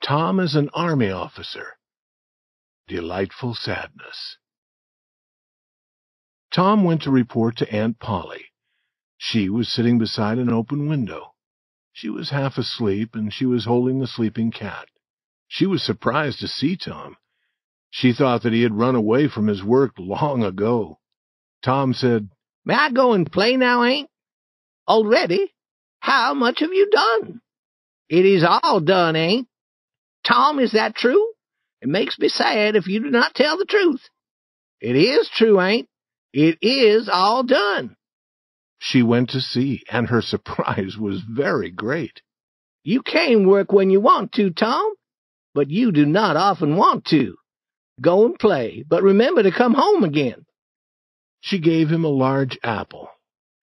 Tom 0.02 0.40
is 0.40 0.56
an 0.56 0.70
Army 0.74 1.10
Officer 1.10 1.79
Delightful 2.90 3.54
Sadness 3.54 4.38
Tom 6.52 6.84
went 6.84 7.04
to 7.04 7.12
report 7.12 7.56
to 7.58 7.72
Aunt 7.72 8.00
Polly. 8.00 8.46
She 9.16 9.48
was 9.48 9.70
sitting 9.72 10.00
beside 10.00 10.40
an 10.40 10.52
open 10.52 10.90
window. 10.90 11.36
She 11.94 12.10
was 12.10 12.32
half 12.32 12.58
asleep, 12.58 13.14
and 13.14 13.32
she 13.32 13.46
was 13.46 13.66
holding 13.66 14.00
the 14.00 14.08
sleeping 14.08 14.50
cat. 14.50 14.88
She 15.48 15.68
was 15.68 15.84
surprised 15.84 16.40
to 16.40 16.48
see 16.48 16.76
Tom. 16.78 17.18
She 17.92 18.12
thought 18.12 18.42
that 18.42 18.54
he 18.54 18.64
had 18.64 18.74
run 18.74 18.96
away 18.96 19.28
from 19.28 19.46
his 19.46 19.64
work 19.64 19.94
long 20.00 20.44
ago. 20.44 20.98
Tom 21.62 21.94
said, 21.94 22.30
May 22.66 22.74
I 22.74 22.90
go 22.90 23.14
and 23.14 23.32
play 23.32 23.56
now, 23.56 23.84
Aunt? 23.84 24.10
Already? 24.88 25.54
How 26.00 26.34
much 26.34 26.62
have 26.62 26.74
you 26.74 26.90
done? 26.90 27.42
It 28.10 28.26
is 28.26 28.44
all 28.44 28.80
done, 28.80 29.16
Aunt. 29.16 29.48
Tom, 30.24 30.60
is 30.60 30.72
that 30.72 30.96
true? 30.96 31.29
It 31.82 31.90
makes 31.90 32.20
me 32.20 32.28
sad 32.28 32.76
if 32.76 32.88
you 32.88 33.00
do 33.02 33.10
not 33.10 33.34
tell 33.34 33.58
the 33.58 33.66
truth. 33.66 34.02
It 34.82 34.96
is 34.96 35.30
true, 35.30 35.60
Aunt. 35.60 35.88
It 36.34 36.58
is 36.62 37.10
all 37.12 37.44
done. 37.44 37.96
She 38.80 39.02
went 39.04 39.32
to 39.32 39.42
see, 39.42 39.84
and 39.90 40.08
her 40.08 40.22
surprise 40.34 40.98
was 40.98 41.22
very 41.22 41.70
great. 41.70 42.22
You 42.84 43.02
can 43.02 43.48
work 43.48 43.72
when 43.72 43.90
you 43.90 44.00
want 44.00 44.32
to, 44.34 44.52
Tom, 44.52 44.94
but 45.54 45.70
you 45.70 45.92
do 45.92 46.06
not 46.06 46.38
often 46.38 46.76
want 46.76 47.06
to. 47.06 47.36
Go 48.02 48.26
and 48.26 48.40
play, 48.40 48.86
but 48.88 49.04
remember 49.04 49.44
to 49.44 49.52
come 49.52 49.74
home 49.74 50.04
again. 50.04 50.46
She 51.42 51.60
gave 51.60 51.90
him 51.90 52.06
a 52.06 52.10
large 52.10 52.58
apple. 52.64 53.10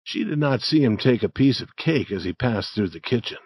She 0.02 0.24
did 0.24 0.38
not 0.38 0.62
see 0.62 0.82
him 0.82 0.96
take 0.96 1.22
a 1.22 1.28
piece 1.28 1.60
of 1.60 1.76
cake 1.76 2.10
as 2.10 2.24
he 2.24 2.32
passed 2.32 2.74
through 2.74 2.90
the 2.90 3.00
kitchen. 3.00 3.38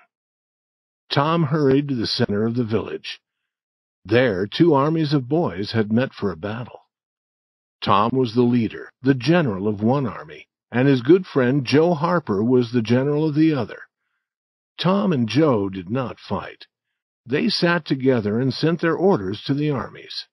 Tom 1.10 1.44
hurried 1.44 1.88
to 1.88 1.94
the 1.94 2.06
center 2.06 2.46
of 2.46 2.54
the 2.54 2.64
village. 2.64 3.20
There, 4.04 4.46
two 4.46 4.74
armies 4.74 5.12
of 5.12 5.28
boys 5.28 5.72
had 5.72 5.92
met 5.92 6.12
for 6.12 6.30
a 6.30 6.36
battle. 6.36 6.80
Tom 7.82 8.10
was 8.12 8.34
the 8.34 8.42
leader, 8.42 8.90
the 9.02 9.14
general 9.14 9.68
of 9.68 9.82
one 9.82 10.06
army, 10.06 10.48
and 10.70 10.86
his 10.86 11.02
good 11.02 11.26
friend 11.26 11.64
Joe 11.64 11.94
Harper 11.94 12.42
was 12.42 12.72
the 12.72 12.82
general 12.82 13.28
of 13.28 13.34
the 13.34 13.54
other. 13.54 13.82
Tom 14.78 15.12
and 15.12 15.28
Joe 15.28 15.68
did 15.68 15.90
not 15.90 16.18
fight. 16.18 16.66
They 17.26 17.48
sat 17.48 17.84
together 17.84 18.40
and 18.40 18.52
sent 18.52 18.80
their 18.80 18.96
orders 18.96 19.42
to 19.44 19.54
the 19.54 19.70
armies. 19.70 20.26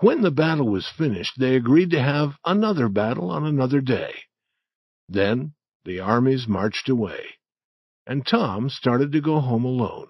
When 0.00 0.22
the 0.22 0.32
battle 0.32 0.68
was 0.68 0.88
finished, 0.88 1.38
they 1.38 1.54
agreed 1.54 1.90
to 1.90 2.02
have 2.02 2.38
another 2.44 2.88
battle 2.88 3.30
on 3.30 3.46
another 3.46 3.80
day. 3.80 4.14
Then 5.08 5.54
the 5.84 6.00
armies 6.00 6.48
marched 6.48 6.88
away, 6.88 7.24
and 8.06 8.26
Tom 8.26 8.68
started 8.68 9.12
to 9.12 9.20
go 9.20 9.40
home 9.40 9.64
alone. 9.64 10.08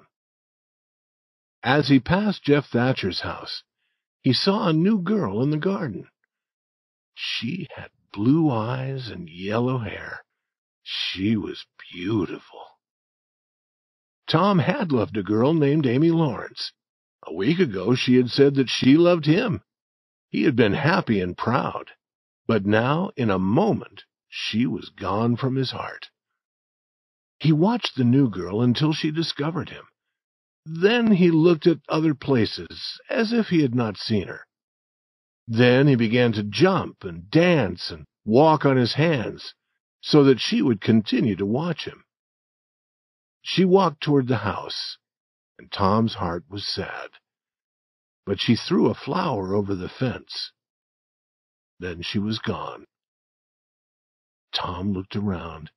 As 1.64 1.88
he 1.88 2.00
passed 2.00 2.42
Jeff 2.42 2.66
Thatcher's 2.66 3.21
house, 3.21 3.62
he 4.21 4.33
saw 4.33 4.69
a 4.69 4.73
new 4.73 4.99
girl 4.99 5.42
in 5.42 5.50
the 5.50 5.57
garden. 5.57 6.09
She 7.14 7.69
had 7.76 7.90
blue 8.12 8.50
eyes 8.50 9.09
and 9.09 9.28
yellow 9.28 9.78
hair. 9.78 10.25
She 10.83 11.37
was 11.37 11.66
beautiful. 11.92 12.66
Tom 14.26 14.59
had 14.59 14.90
loved 14.90 15.16
a 15.16 15.23
girl 15.23 15.54
named 15.54 15.87
Amy 15.87 16.11
Lawrence. 16.11 16.73
A 17.26 17.33
week 17.33 17.61
ago 17.61 17.95
she 17.95 18.16
had 18.16 18.31
said 18.31 18.54
that 18.57 18.69
she 18.69 18.97
loved 18.97 19.26
him. 19.26 19.62
He 20.31 20.42
had 20.42 20.57
been 20.57 20.75
happy 20.75 21.21
and 21.21 21.37
proud, 21.37 21.92
but 22.47 22.66
now, 22.66 23.12
in 23.16 23.31
a 23.31 23.38
moment, 23.38 24.04
she 24.28 24.66
was 24.66 24.88
gone 24.88 25.37
from 25.37 25.54
his 25.54 25.71
heart. 25.71 26.11
He 27.38 27.52
watched 27.52 27.97
the 27.97 28.04
new 28.04 28.28
girl 28.28 28.62
until 28.62 28.92
she 28.92 29.11
discovered 29.11 29.69
him. 29.71 29.85
Then 30.64 31.12
he 31.12 31.31
looked 31.31 31.66
at 31.66 31.81
other 31.88 32.14
places, 32.14 33.00
as 33.11 33.33
if 33.33 33.49
he 33.49 33.62
had 33.62 33.75
not 33.75 33.97
seen 33.97 34.28
her. 34.28 34.47
Then 35.49 35.88
he 35.88 35.97
began 35.97 36.33
to 36.33 36.42
jump 36.42 37.04
and 37.04 37.31
dance 37.31 37.90
and 37.90 38.04
walk 38.25 38.64
on 38.64 38.76
his 38.76 38.95
hands, 38.95 39.54
so 40.00 40.23
that 40.25 40.40
she 40.40 40.62
would 40.62 40.81
continue 40.81 41.37
to 41.37 41.47
watch 41.47 41.85
him. 41.85 42.04
She 43.42 43.64
walked 43.64 44.00
toward 44.00 44.28
the 44.28 44.38
house, 44.38 44.99
and 45.59 45.71
Tom's 45.73 46.14
heart 46.14 46.45
was 46.49 46.66
sad 46.66 47.11
but 48.25 48.40
she 48.40 48.54
threw 48.54 48.88
a 48.88 48.95
flower 48.95 49.54
over 49.54 49.75
the 49.75 49.88
fence. 49.88 50.52
Then 51.78 52.02
she 52.02 52.19
was 52.19 52.38
gone. 52.38 52.87
Tom 54.52 54.92
looked 54.92 55.16
around. 55.16 55.71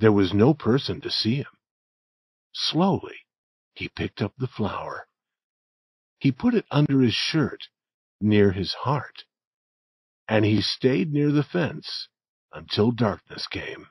There 0.00 0.12
was 0.12 0.34
no 0.34 0.52
person 0.52 1.00
to 1.00 1.10
see 1.10 1.36
him. 1.36 1.46
Slowly, 2.52 3.16
he 3.76 3.88
picked 3.88 4.22
up 4.22 4.32
the 4.36 4.46
flower. 4.46 5.06
He 6.18 6.32
put 6.32 6.54
it 6.54 6.64
under 6.70 7.00
his 7.00 7.14
shirt, 7.14 7.68
near 8.20 8.52
his 8.52 8.72
heart, 8.72 9.24
and 10.28 10.44
he 10.44 10.60
stayed 10.62 11.12
near 11.12 11.30
the 11.30 11.42
fence 11.42 12.08
until 12.52 12.90
darkness 12.90 13.46
came. 13.46 13.88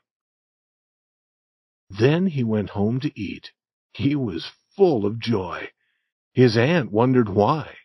Then 1.90 2.28
he 2.28 2.44
went 2.44 2.72
home 2.72 3.00
to 3.02 3.20
eat. 3.20 3.52
He 3.94 4.16
was 4.16 4.52
full 4.76 5.06
of 5.06 5.20
joy. 5.20 5.70
His 6.34 6.58
aunt 6.58 6.92
wondered 6.92 7.30
why. 7.30 7.78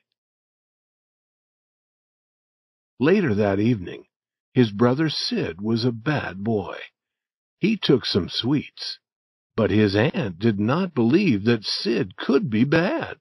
Later 2.98 3.34
that 3.34 3.60
evening, 3.60 4.06
his 4.52 4.72
brother 4.72 5.08
Sid 5.08 5.60
was 5.60 5.84
a 5.84 5.92
bad 5.92 6.42
boy. 6.42 6.78
He 7.58 7.76
took 7.76 8.04
some 8.04 8.28
sweets, 8.28 8.98
but 9.60 9.70
his 9.70 9.94
aunt 9.94 10.38
did 10.38 10.58
not 10.58 10.94
believe 10.94 11.44
that 11.44 11.66
Sid 11.66 12.16
could 12.16 12.48
be 12.48 12.64
bad. 12.64 13.18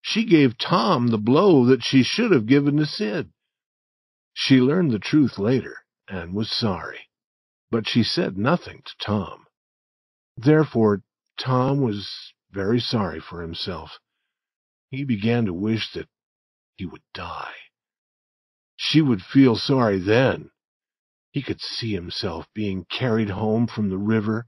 She 0.00 0.24
gave 0.24 0.56
Tom 0.56 1.08
the 1.08 1.18
blow 1.18 1.66
that 1.66 1.84
she 1.84 2.02
should 2.02 2.32
have 2.32 2.46
given 2.46 2.78
to 2.78 2.86
Sid. 2.86 3.28
She 4.32 4.56
learned 4.56 4.90
the 4.90 4.98
truth 4.98 5.38
later 5.38 5.84
and 6.08 6.32
was 6.32 6.50
sorry, 6.50 7.10
but 7.70 7.86
she 7.86 8.02
said 8.02 8.38
nothing 8.38 8.84
to 8.86 8.92
Tom. 9.04 9.44
Therefore, 10.38 11.02
Tom 11.38 11.82
was 11.82 12.32
very 12.50 12.80
sorry 12.80 13.20
for 13.20 13.42
himself. 13.42 13.98
He 14.88 15.04
began 15.04 15.44
to 15.44 15.52
wish 15.52 15.92
that 15.92 16.08
he 16.76 16.86
would 16.86 17.04
die. 17.12 17.52
She 18.76 19.02
would 19.02 19.20
feel 19.20 19.56
sorry 19.56 19.98
then. 19.98 20.48
He 21.32 21.42
could 21.42 21.60
see 21.60 21.92
himself 21.92 22.46
being 22.54 22.86
carried 22.86 23.28
home 23.28 23.66
from 23.66 23.90
the 23.90 23.98
river, 23.98 24.46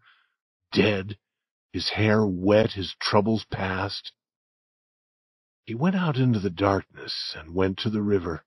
dead, 0.72 1.18
his 1.72 1.90
hair 1.90 2.24
wet, 2.26 2.72
his 2.72 2.94
troubles 3.00 3.44
past. 3.50 4.12
He 5.64 5.74
went 5.74 5.96
out 5.96 6.16
into 6.16 6.40
the 6.40 6.50
darkness 6.50 7.34
and 7.36 7.54
went 7.54 7.78
to 7.78 7.90
the 7.90 8.02
river. 8.02 8.44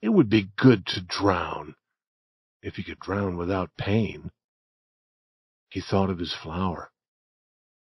It 0.00 0.10
would 0.10 0.28
be 0.28 0.50
good 0.56 0.86
to 0.86 1.00
drown, 1.00 1.74
if 2.62 2.76
he 2.76 2.84
could 2.84 3.00
drown 3.00 3.36
without 3.36 3.76
pain. 3.76 4.30
He 5.70 5.80
thought 5.80 6.10
of 6.10 6.18
his 6.18 6.34
flower, 6.34 6.90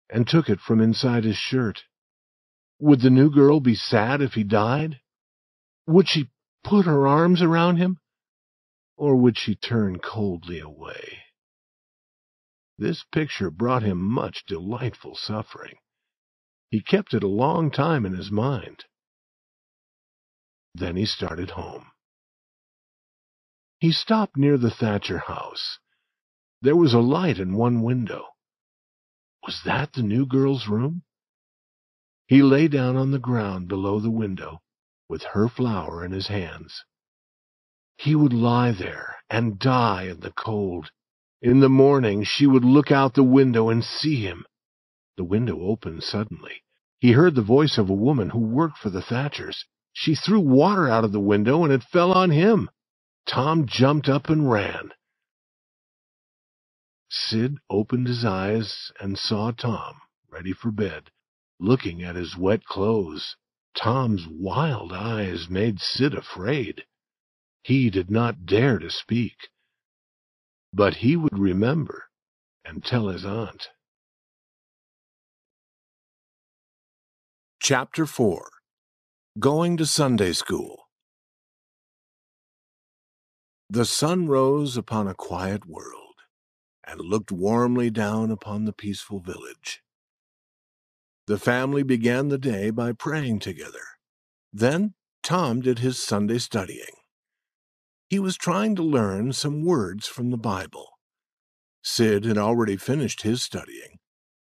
and 0.10 0.28
took 0.28 0.50
it 0.50 0.60
from 0.60 0.80
inside 0.82 1.24
his 1.24 1.38
shirt. 1.38 1.84
Would 2.80 3.02
the 3.02 3.10
new 3.10 3.32
girl 3.32 3.60
be 3.60 3.76
sad 3.76 4.22
if 4.22 4.34
he 4.34 4.44
died? 4.44 5.00
Would 5.88 6.08
she 6.08 6.30
put 6.64 6.86
her 6.86 7.08
arms 7.08 7.42
around 7.42 7.78
him? 7.78 8.00
Or 8.96 9.16
would 9.16 9.38
she 9.38 9.56
turn 9.56 10.00
coldly 10.00 10.60
away? 10.60 11.23
This 12.84 13.06
picture 13.14 13.50
brought 13.50 13.82
him 13.84 14.04
much 14.04 14.44
delightful 14.46 15.16
suffering. 15.16 15.76
He 16.70 16.82
kept 16.82 17.14
it 17.14 17.24
a 17.24 17.30
long 17.30 17.72
time 17.72 18.06
in 18.06 18.12
his 18.12 18.30
mind. 18.30 18.84
Then 20.76 20.98
he 20.98 21.06
started 21.06 21.52
home. 21.52 21.94
He 23.80 23.94
stopped 23.94 24.36
near 24.36 24.58
the 24.58 24.70
Thatcher 24.70 25.20
house. 25.20 25.80
There 26.62 26.76
was 26.76 26.94
a 26.94 27.00
light 27.00 27.40
in 27.40 27.56
one 27.56 27.84
window. 27.84 28.26
Was 29.46 29.62
that 29.64 29.94
the 29.94 30.04
new 30.04 30.26
girl's 30.26 30.68
room? 30.68 31.04
He 32.28 32.44
lay 32.44 32.68
down 32.68 32.98
on 32.98 33.12
the 33.12 33.18
ground 33.18 33.70
below 33.70 34.02
the 34.02 34.12
window, 34.12 34.62
with 35.08 35.24
her 35.32 35.48
flower 35.48 36.04
in 36.04 36.12
his 36.12 36.28
hands. 36.28 36.84
He 37.96 38.14
would 38.14 38.34
lie 38.34 38.74
there 38.74 39.24
and 39.30 39.58
die 39.58 40.08
in 40.08 40.20
the 40.20 40.34
cold. 40.34 40.92
In 41.44 41.60
the 41.60 41.68
morning 41.68 42.24
she 42.24 42.48
would 42.48 42.64
look 42.64 42.90
out 42.90 43.16
the 43.16 43.24
window 43.24 43.68
and 43.68 43.84
see 43.84 44.16
him. 44.16 44.46
The 45.18 45.26
window 45.26 45.60
opened 45.60 46.02
suddenly. 46.02 46.64
He 47.02 47.12
heard 47.12 47.36
the 47.36 47.42
voice 47.42 47.78
of 47.78 47.90
a 47.90 47.94
woman 47.94 48.30
who 48.30 48.40
worked 48.40 48.78
for 48.78 48.90
the 48.90 49.02
Thatchers. 49.02 49.66
She 49.92 50.16
threw 50.16 50.40
water 50.40 50.88
out 50.88 51.04
of 51.04 51.12
the 51.12 51.20
window 51.20 51.66
and 51.66 51.74
it 51.74 51.84
fell 51.84 52.14
on 52.14 52.32
him. 52.32 52.70
Tom 53.26 53.66
jumped 53.66 54.08
up 54.08 54.30
and 54.30 54.50
ran. 54.50 54.94
Sid 57.10 57.58
opened 57.70 58.08
his 58.08 58.24
eyes 58.24 58.94
and 59.02 59.20
saw 59.20 59.52
Tom, 59.52 60.00
ready 60.30 60.54
for 60.54 60.72
bed, 60.72 61.12
looking 61.60 62.02
at 62.02 62.16
his 62.16 62.38
wet 62.38 62.64
clothes. 62.64 63.36
Tom's 63.76 64.26
wild 64.30 64.94
eyes 64.94 65.50
made 65.50 65.82
Sid 65.82 66.14
afraid. 66.14 66.86
He 67.64 67.90
did 67.90 68.10
not 68.10 68.46
dare 68.46 68.80
to 68.80 68.90
speak. 68.90 69.50
But 70.74 70.96
he 70.96 71.16
would 71.16 71.38
remember 71.38 72.06
and 72.66 72.84
tell 72.84 73.10
his 73.10 73.24
aunt. 73.24 73.70
Chapter 77.62 78.08
4 78.08 78.50
Going 79.38 79.78
to 79.78 79.86
Sunday 79.86 80.34
School 80.34 80.88
The 83.70 83.86
sun 83.86 84.28
rose 84.28 84.76
upon 84.76 85.08
a 85.08 85.14
quiet 85.14 85.68
world 85.68 86.16
and 86.84 87.00
looked 87.00 87.32
warmly 87.32 87.92
down 87.92 88.32
upon 88.32 88.66
the 88.66 88.74
peaceful 88.74 89.20
village. 89.20 89.82
The 91.28 91.38
family 91.38 91.84
began 91.84 92.30
the 92.30 92.38
day 92.38 92.72
by 92.72 92.94
praying 92.94 93.40
together. 93.40 93.86
Then 94.52 94.96
Tom 95.22 95.62
did 95.62 95.80
his 95.80 96.02
Sunday 96.04 96.40
studying. 96.40 97.03
He 98.14 98.20
was 98.20 98.38
trying 98.38 98.76
to 98.76 98.84
learn 98.84 99.34
some 99.34 99.66
words 99.66 100.06
from 100.06 100.30
the 100.30 100.38
Bible. 100.38 101.00
Sid 101.82 102.26
had 102.26 102.38
already 102.38 102.78
finished 102.78 103.24
his 103.24 103.42
studying, 103.42 103.98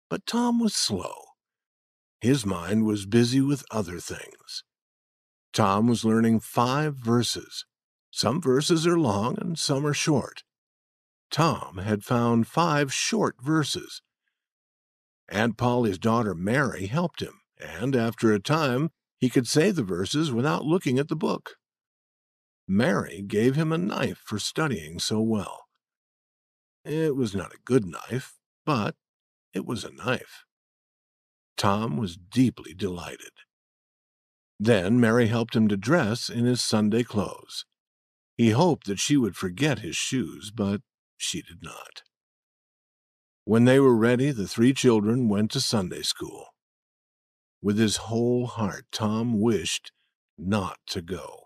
but 0.08 0.26
Tom 0.26 0.60
was 0.60 0.76
slow. 0.76 1.24
His 2.20 2.46
mind 2.46 2.86
was 2.86 3.04
busy 3.04 3.40
with 3.40 3.64
other 3.72 3.98
things. 3.98 4.62
Tom 5.52 5.88
was 5.88 6.04
learning 6.04 6.38
five 6.38 6.94
verses. 6.94 7.64
Some 8.12 8.40
verses 8.40 8.86
are 8.86 8.96
long 8.96 9.36
and 9.40 9.58
some 9.58 9.84
are 9.84 9.92
short. 9.92 10.44
Tom 11.28 11.78
had 11.78 12.04
found 12.04 12.46
five 12.46 12.94
short 12.94 13.42
verses. 13.42 14.02
Aunt 15.28 15.56
Polly's 15.56 15.98
daughter 15.98 16.32
Mary 16.32 16.86
helped 16.86 17.20
him, 17.20 17.40
and 17.58 17.96
after 17.96 18.32
a 18.32 18.38
time 18.38 18.90
he 19.16 19.28
could 19.28 19.48
say 19.48 19.72
the 19.72 19.82
verses 19.82 20.30
without 20.30 20.64
looking 20.64 21.00
at 21.00 21.08
the 21.08 21.16
book. 21.16 21.56
Mary 22.68 23.22
gave 23.22 23.56
him 23.56 23.72
a 23.72 23.78
knife 23.78 24.20
for 24.24 24.38
studying 24.38 24.98
so 24.98 25.20
well. 25.20 25.64
It 26.84 27.16
was 27.16 27.34
not 27.34 27.54
a 27.54 27.62
good 27.64 27.86
knife, 27.86 28.34
but 28.66 28.94
it 29.54 29.64
was 29.64 29.84
a 29.84 29.92
knife. 29.92 30.44
Tom 31.56 31.96
was 31.96 32.18
deeply 32.18 32.74
delighted. 32.74 33.32
Then 34.60 35.00
Mary 35.00 35.28
helped 35.28 35.56
him 35.56 35.66
to 35.68 35.76
dress 35.76 36.28
in 36.28 36.44
his 36.44 36.62
Sunday 36.62 37.02
clothes. 37.04 37.64
He 38.36 38.50
hoped 38.50 38.86
that 38.86 39.00
she 39.00 39.16
would 39.16 39.36
forget 39.36 39.78
his 39.78 39.96
shoes, 39.96 40.52
but 40.54 40.82
she 41.16 41.40
did 41.40 41.62
not. 41.62 42.02
When 43.44 43.64
they 43.64 43.80
were 43.80 43.96
ready, 43.96 44.30
the 44.30 44.46
three 44.46 44.74
children 44.74 45.28
went 45.28 45.50
to 45.52 45.60
Sunday 45.60 46.02
school. 46.02 46.48
With 47.62 47.78
his 47.78 47.96
whole 47.96 48.46
heart, 48.46 48.86
Tom 48.92 49.40
wished 49.40 49.90
not 50.36 50.78
to 50.88 51.00
go. 51.00 51.37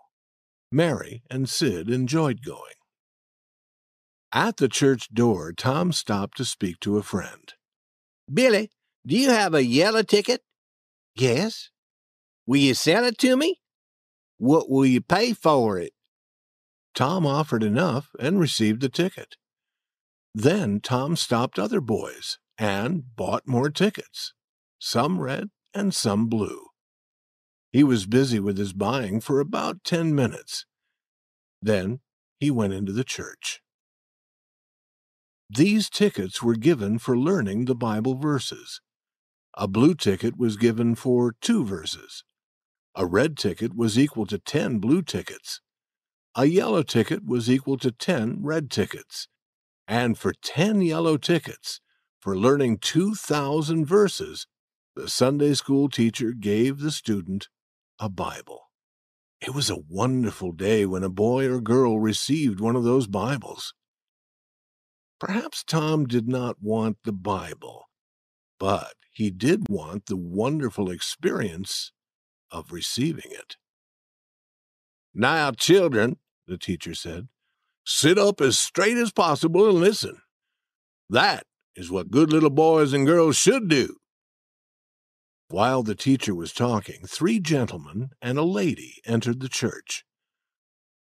Mary 0.73 1.21
and 1.29 1.47
Sid 1.47 1.87
enjoyed 1.87 2.43
going. 2.43 2.73
At 4.33 4.57
the 4.57 4.67
church 4.67 5.13
door, 5.13 5.53
Tom 5.53 5.91
stopped 5.91 6.37
to 6.37 6.45
speak 6.45 6.79
to 6.79 6.97
a 6.97 7.03
friend. 7.03 7.53
Billy, 8.33 8.71
do 9.05 9.15
you 9.15 9.29
have 9.29 9.53
a 9.53 9.63
yellow 9.63 10.01
ticket? 10.01 10.41
Yes. 11.15 11.69
Will 12.47 12.57
you 12.57 12.73
sell 12.73 13.05
it 13.05 13.19
to 13.19 13.37
me? 13.37 13.59
What 14.39 14.67
will 14.67 14.85
you 14.85 14.99
pay 14.99 15.33
for 15.33 15.77
it? 15.77 15.93
Tom 16.95 17.27
offered 17.27 17.61
enough 17.61 18.09
and 18.19 18.39
received 18.39 18.81
the 18.81 18.89
ticket. 18.89 19.35
Then 20.33 20.79
Tom 20.79 21.15
stopped 21.15 21.59
other 21.59 21.81
boys 21.81 22.39
and 22.57 23.15
bought 23.15 23.47
more 23.47 23.69
tickets, 23.69 24.33
some 24.79 25.19
red 25.19 25.49
and 25.75 25.93
some 25.93 26.27
blue. 26.27 26.72
He 27.73 27.83
was 27.83 28.05
busy 28.05 28.39
with 28.39 28.57
his 28.57 28.71
buying 28.71 29.19
for 29.19 29.41
about 29.41 29.83
ten 29.83 30.15
minutes. 30.15 30.65
Then 31.61 31.99
he 32.39 32.49
went 32.49 32.73
into 32.73 32.93
the 32.93 33.03
church. 33.03 33.61
These 35.49 35.89
tickets 35.89 36.41
were 36.41 36.55
given 36.55 36.99
for 36.99 37.17
learning 37.17 37.65
the 37.65 37.75
Bible 37.75 38.15
verses. 38.15 38.79
A 39.55 39.67
blue 39.67 39.95
ticket 39.95 40.37
was 40.37 40.55
given 40.55 40.95
for 40.95 41.35
two 41.41 41.65
verses. 41.65 42.23
A 42.95 43.05
red 43.05 43.37
ticket 43.37 43.75
was 43.75 43.99
equal 43.99 44.27
to 44.27 44.37
ten 44.37 44.79
blue 44.79 45.01
tickets. 45.01 45.59
A 46.35 46.45
yellow 46.45 46.83
ticket 46.83 47.25
was 47.25 47.49
equal 47.49 47.77
to 47.79 47.91
ten 47.91 48.37
red 48.41 48.71
tickets 48.71 49.27
and 49.87 50.17
for 50.17 50.33
10 50.33 50.81
yellow 50.81 51.17
tickets 51.17 51.81
for 52.19 52.37
learning 52.37 52.77
2,000 52.77 53.85
verses, 53.85 54.47
the 54.95 55.09
Sunday 55.09 55.53
school 55.53 55.89
teacher 55.89 56.31
gave 56.31 56.79
the 56.79 56.91
student 56.91 57.49
a 57.99 58.09
Bible. 58.09 58.69
It 59.41 59.53
was 59.53 59.69
a 59.69 59.77
wonderful 59.89 60.51
day 60.51 60.85
when 60.85 61.03
a 61.03 61.09
boy 61.09 61.49
or 61.49 61.59
girl 61.59 61.99
received 61.99 62.59
one 62.59 62.75
of 62.75 62.83
those 62.83 63.07
Bibles. 63.07 63.73
Perhaps 65.19 65.63
Tom 65.63 66.05
did 66.05 66.27
not 66.27 66.57
want 66.61 66.97
the 67.03 67.13
Bible, 67.13 67.89
but 68.59 68.93
he 69.11 69.29
did 69.29 69.69
want 69.69 70.05
the 70.05 70.17
wonderful 70.17 70.89
experience 70.89 71.91
of 72.51 72.71
receiving 72.71 73.31
it. 73.31 73.57
Now, 75.13 75.51
children, 75.51 76.17
the 76.47 76.57
teacher 76.57 76.95
said, 76.95 77.27
Sit 77.85 78.17
up 78.17 78.41
as 78.41 78.57
straight 78.57 78.97
as 78.97 79.11
possible 79.11 79.69
and 79.69 79.79
listen. 79.79 80.21
That 81.09 81.45
is 81.75 81.91
what 81.91 82.11
good 82.11 82.31
little 82.31 82.49
boys 82.49 82.93
and 82.93 83.05
girls 83.05 83.35
should 83.35 83.67
do. 83.67 83.97
While 85.53 85.83
the 85.83 85.93
teacher 85.93 86.33
was 86.33 86.51
talking, 86.51 87.01
three 87.05 87.39
gentlemen 87.39 88.09
and 88.19 88.39
a 88.39 88.43
lady 88.43 89.03
entered 89.05 89.39
the 89.39 89.47
church. 89.47 90.03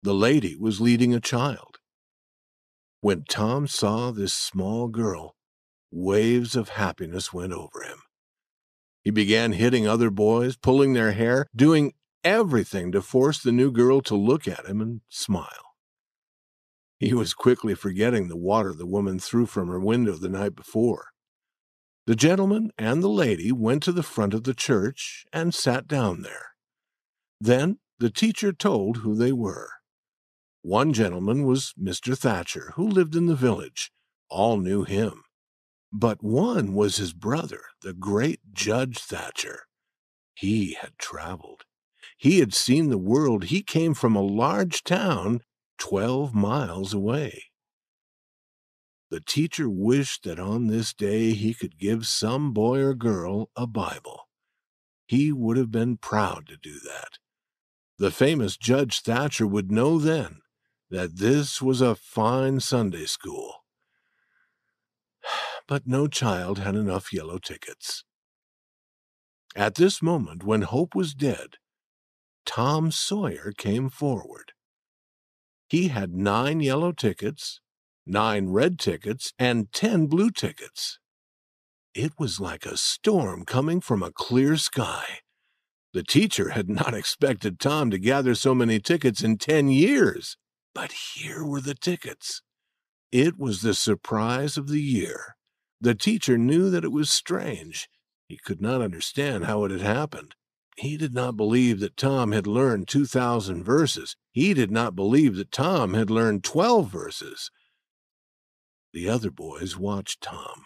The 0.05 0.15
lady 0.15 0.55
was 0.55 0.81
leading 0.81 1.13
a 1.13 1.19
child. 1.19 1.79
When 3.01 3.25
Tom 3.29 3.67
saw 3.67 4.13
this 4.13 4.33
small 4.33 4.87
girl, 4.87 5.35
waves 5.91 6.55
of 6.55 6.69
happiness 6.69 7.33
went 7.33 7.55
over 7.55 7.83
him. 7.83 7.99
He 9.03 9.11
began 9.11 9.51
hitting 9.51 9.89
other 9.89 10.11
boys, 10.11 10.57
pulling 10.57 10.93
their 10.93 11.11
hair, 11.11 11.49
doing 11.53 11.95
everything 12.23 12.93
to 12.93 13.03
force 13.03 13.43
the 13.43 13.51
new 13.51 13.73
girl 13.73 14.01
to 14.03 14.15
look 14.15 14.47
at 14.47 14.67
him 14.67 14.81
and 14.81 15.01
smile. 15.09 15.75
He 17.01 17.13
was 17.13 17.35
quickly 17.35 17.75
forgetting 17.75 18.29
the 18.29 18.37
water 18.37 18.73
the 18.73 18.87
woman 18.87 19.19
threw 19.19 19.47
from 19.47 19.67
her 19.67 19.81
window 19.81 20.13
the 20.13 20.29
night 20.29 20.55
before. 20.55 21.09
The 22.07 22.15
gentleman 22.15 22.71
and 22.79 23.03
the 23.03 23.09
lady 23.09 23.51
went 23.51 23.83
to 23.83 23.93
the 23.93 24.05
front 24.05 24.33
of 24.33 24.45
the 24.45 24.55
church 24.55 25.25
and 25.33 25.53
sat 25.53 25.89
down 25.89 26.23
there. 26.23 26.51
Then 27.41 27.79
the 27.99 28.11
teacher 28.11 28.53
told 28.53 28.99
who 28.99 29.17
they 29.17 29.33
were. 29.33 29.71
One 30.63 30.93
gentleman 30.93 31.45
was 31.45 31.75
Mr. 31.81 32.17
Thatcher, 32.17 32.73
who 32.77 32.87
lived 32.87 33.17
in 33.17 33.27
the 33.27 33.35
village. 33.35 33.91
All 34.29 34.57
knew 34.57 34.85
him. 34.85 35.23
But 35.93 36.23
one 36.23 36.75
was 36.75 36.97
his 36.97 37.13
brother, 37.13 37.63
the 37.83 37.93
great 37.93 38.41
Judge 38.53 38.99
Thatcher. 38.99 39.67
He 40.35 40.75
had 40.75 40.99
traveled. 40.99 41.63
He 42.17 42.39
had 42.39 42.55
seen 42.55 42.89
the 42.89 42.99
world. 42.99 43.45
He 43.45 43.63
came 43.63 43.95
from 43.95 44.15
a 44.15 44.23
large 44.23 44.85
town 44.85 45.41
twelve 45.79 46.35
miles 46.35 46.95
away. 46.95 47.46
The 49.11 49.21
teacher 49.21 49.69
wished 49.71 50.25
that 50.25 50.41
on 50.41 50.67
this 50.67 50.93
day 50.93 51.33
he 51.33 51.55
could 51.55 51.79
give 51.79 52.07
some 52.07 52.53
boy 52.53 52.81
or 52.81 52.95
girl 52.95 53.51
a 53.55 53.67
Bible. 53.67 54.29
He 55.07 55.31
would 55.33 55.57
have 55.57 55.71
been 55.71 55.97
proud 55.97 56.49
to 56.49 56.57
do 56.57 56.81
that. 56.81 57.19
The 57.99 58.11
famous 58.11 58.57
Judge 58.57 59.01
Thatcher 59.01 59.47
would 59.47 59.71
know 59.71 59.99
then 59.99 60.41
that 60.91 61.17
this 61.17 61.63
was 61.63 61.81
a 61.81 61.95
fine 61.95 62.61
Sunday 62.61 63.07
school. 63.07 63.65
But 65.69 65.85
no 65.85 66.07
child 66.07 66.61
had 66.61 66.77
enough 66.77 67.13
yellow 67.13 67.39
tickets. 67.39 68.05
At 69.57 69.75
this 69.75 70.01
moment, 70.01 70.45
when 70.45 70.63
hope 70.63 70.95
was 70.95 71.13
dead, 71.13 71.57
Tom 72.45 72.93
Sawyer 72.93 73.53
came 73.57 73.89
forward. 73.89 74.53
He 75.69 75.89
had 75.89 76.15
nine 76.15 76.61
yellow 76.61 76.93
tickets 76.93 77.61
nine 78.07 78.51
red 78.51 78.79
tickets, 78.79 79.33
and 79.39 79.73
ten 79.73 80.07
blue 80.07 80.31
tickets. 80.31 80.99
It 81.95 82.13
was 82.19 82.41
like 82.41 82.67
a 82.67 82.77
storm 82.77 83.45
coming 83.45 83.81
from 83.81 84.03
a 84.03 84.13
clear 84.13 84.57
sky. 84.57 85.21
The 85.93 86.03
teacher 86.03 86.51
had 86.51 86.69
not 86.69 86.95
expected 87.03 87.59
Tom 87.59 87.91
to 87.91 87.99
gather 87.99 88.35
so 88.35 88.55
many 88.55 88.79
tickets 88.79 89.23
in 89.23 89.39
ten 89.39 89.69
years, 89.69 90.37
but 90.75 90.93
here 90.93 91.45
were 91.45 91.61
the 91.61 91.75
tickets. 91.75 92.43
It 93.11 93.39
was 93.39 93.63
the 93.63 93.75
surprise 93.75 94.57
of 94.57 94.69
the 94.69 94.83
year. 94.83 95.37
The 95.81 95.95
teacher 95.95 96.37
knew 96.37 96.71
that 96.71 96.85
it 96.85 96.93
was 96.93 97.09
strange. 97.09 97.89
He 98.29 98.37
could 98.37 98.61
not 98.61 98.83
understand 98.83 99.45
how 99.45 99.65
it 99.65 99.71
had 99.71 99.81
happened. 99.81 100.35
He 100.77 100.99
did 100.99 101.15
not 101.15 101.37
believe 101.37 101.81
that 101.81 101.97
Tom 101.97 102.33
had 102.33 102.47
learned 102.47 102.89
2,000 102.89 103.65
verses. 103.65 104.17
He 104.33 104.53
did 104.53 104.71
not 104.71 104.95
believe 104.95 105.37
that 105.37 105.51
Tom 105.51 105.95
had 105.95 106.11
learned 106.11 106.45
12 106.45 106.91
verses. 106.91 107.51
The 108.97 109.11
other 109.11 109.31
boys 109.31 109.77
watched 109.77 110.23
Tom. 110.23 110.65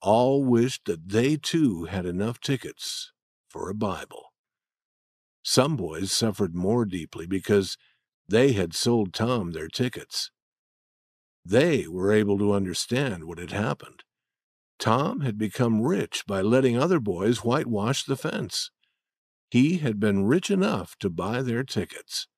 All 0.00 0.44
wished 0.44 0.84
that 0.84 1.08
they 1.08 1.36
too 1.36 1.86
had 1.86 2.06
enough 2.06 2.38
tickets 2.38 3.10
for 3.48 3.68
a 3.68 3.74
Bible. 3.74 4.26
Some 5.42 5.76
boys 5.76 6.12
suffered 6.12 6.54
more 6.54 6.84
deeply 6.84 7.26
because 7.26 7.76
they 8.28 8.52
had 8.52 8.74
sold 8.74 9.12
Tom 9.12 9.50
their 9.50 9.66
tickets. 9.66 10.30
They 11.44 11.88
were 11.88 12.12
able 12.12 12.38
to 12.38 12.52
understand 12.52 13.24
what 13.24 13.38
had 13.38 13.50
happened. 13.50 14.04
Tom 14.78 15.22
had 15.22 15.36
become 15.36 15.82
rich 15.82 16.24
by 16.28 16.42
letting 16.42 16.78
other 16.78 17.00
boys 17.00 17.42
whitewash 17.42 18.04
the 18.04 18.14
fence. 18.14 18.70
He 19.50 19.78
had 19.78 19.98
been 19.98 20.26
rich 20.26 20.48
enough 20.48 20.94
to 21.00 21.10
buy 21.10 21.42
their 21.42 21.64
tickets. 21.64 22.28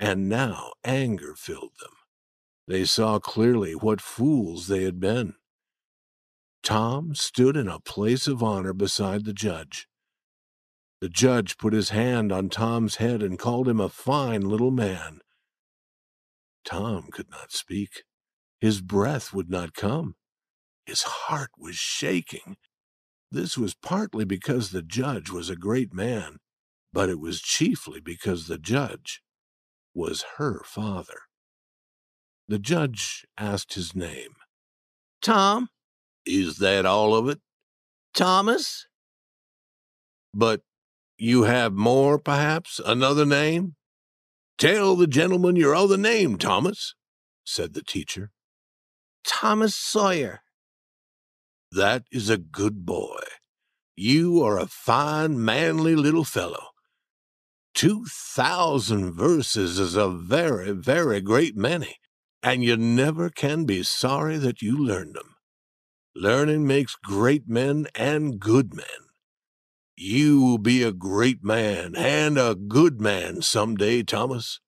And 0.00 0.30
now 0.30 0.72
anger 0.82 1.34
filled 1.36 1.72
them. 1.78 1.92
They 2.66 2.84
saw 2.84 3.18
clearly 3.18 3.74
what 3.74 4.00
fools 4.00 4.68
they 4.68 4.84
had 4.84 4.98
been. 4.98 5.34
Tom 6.62 7.14
stood 7.14 7.56
in 7.56 7.68
a 7.68 7.80
place 7.80 8.26
of 8.26 8.42
honor 8.42 8.72
beside 8.72 9.24
the 9.24 9.34
judge. 9.34 9.86
The 11.00 11.10
judge 11.10 11.58
put 11.58 11.74
his 11.74 11.90
hand 11.90 12.32
on 12.32 12.48
Tom's 12.48 12.96
head 12.96 13.22
and 13.22 13.38
called 13.38 13.68
him 13.68 13.80
a 13.80 13.90
fine 13.90 14.40
little 14.40 14.70
man. 14.70 15.20
Tom 16.64 17.08
could 17.12 17.30
not 17.30 17.52
speak. 17.52 18.04
His 18.60 18.80
breath 18.80 19.34
would 19.34 19.50
not 19.50 19.74
come. 19.74 20.14
His 20.86 21.02
heart 21.02 21.50
was 21.58 21.76
shaking. 21.76 22.56
This 23.30 23.58
was 23.58 23.74
partly 23.74 24.24
because 24.24 24.70
the 24.70 24.82
judge 24.82 25.28
was 25.28 25.50
a 25.50 25.56
great 25.56 25.92
man, 25.92 26.38
but 26.92 27.10
it 27.10 27.20
was 27.20 27.42
chiefly 27.42 28.00
because 28.00 28.46
the 28.46 28.58
judge 28.58 29.20
was 29.92 30.24
her 30.38 30.62
father. 30.64 31.22
The 32.46 32.58
judge 32.58 33.24
asked 33.38 33.74
his 33.74 33.94
name. 33.94 34.36
Tom. 35.22 35.68
Is 36.26 36.58
that 36.58 36.84
all 36.84 37.14
of 37.14 37.28
it? 37.28 37.40
Thomas. 38.14 38.86
But 40.34 40.60
you 41.16 41.44
have 41.44 41.72
more, 41.72 42.18
perhaps? 42.18 42.80
Another 42.84 43.24
name? 43.24 43.76
Tell 44.58 44.94
the 44.94 45.06
gentleman 45.06 45.56
your 45.56 45.74
other 45.74 45.96
name, 45.96 46.36
Thomas, 46.36 46.94
said 47.44 47.72
the 47.72 47.82
teacher. 47.82 48.30
Thomas 49.24 49.74
Sawyer. 49.74 50.42
That 51.72 52.04
is 52.12 52.28
a 52.28 52.36
good 52.36 52.84
boy. 52.84 53.20
You 53.96 54.42
are 54.42 54.58
a 54.58 54.66
fine, 54.66 55.42
manly 55.44 55.96
little 55.96 56.24
fellow. 56.24 56.68
Two 57.74 58.04
thousand 58.06 59.12
verses 59.12 59.78
is 59.78 59.96
a 59.96 60.08
very, 60.08 60.72
very 60.72 61.20
great 61.20 61.56
many 61.56 61.96
and 62.44 62.62
you 62.62 62.76
never 62.76 63.30
can 63.30 63.64
be 63.64 63.82
sorry 63.82 64.36
that 64.36 64.60
you 64.60 64.76
learned 64.76 65.14
them. 65.14 65.34
Learning 66.14 66.66
makes 66.66 66.94
great 66.94 67.48
men 67.48 67.86
and 67.94 68.38
good 68.38 68.74
men. 68.74 68.84
You 69.96 70.42
will 70.42 70.58
be 70.58 70.82
a 70.82 70.92
great 70.92 71.42
man 71.42 71.96
and 71.96 72.38
a 72.38 72.54
good 72.54 73.00
man 73.00 73.40
some 73.40 73.76
day, 73.76 74.02
Thomas. 74.02 74.60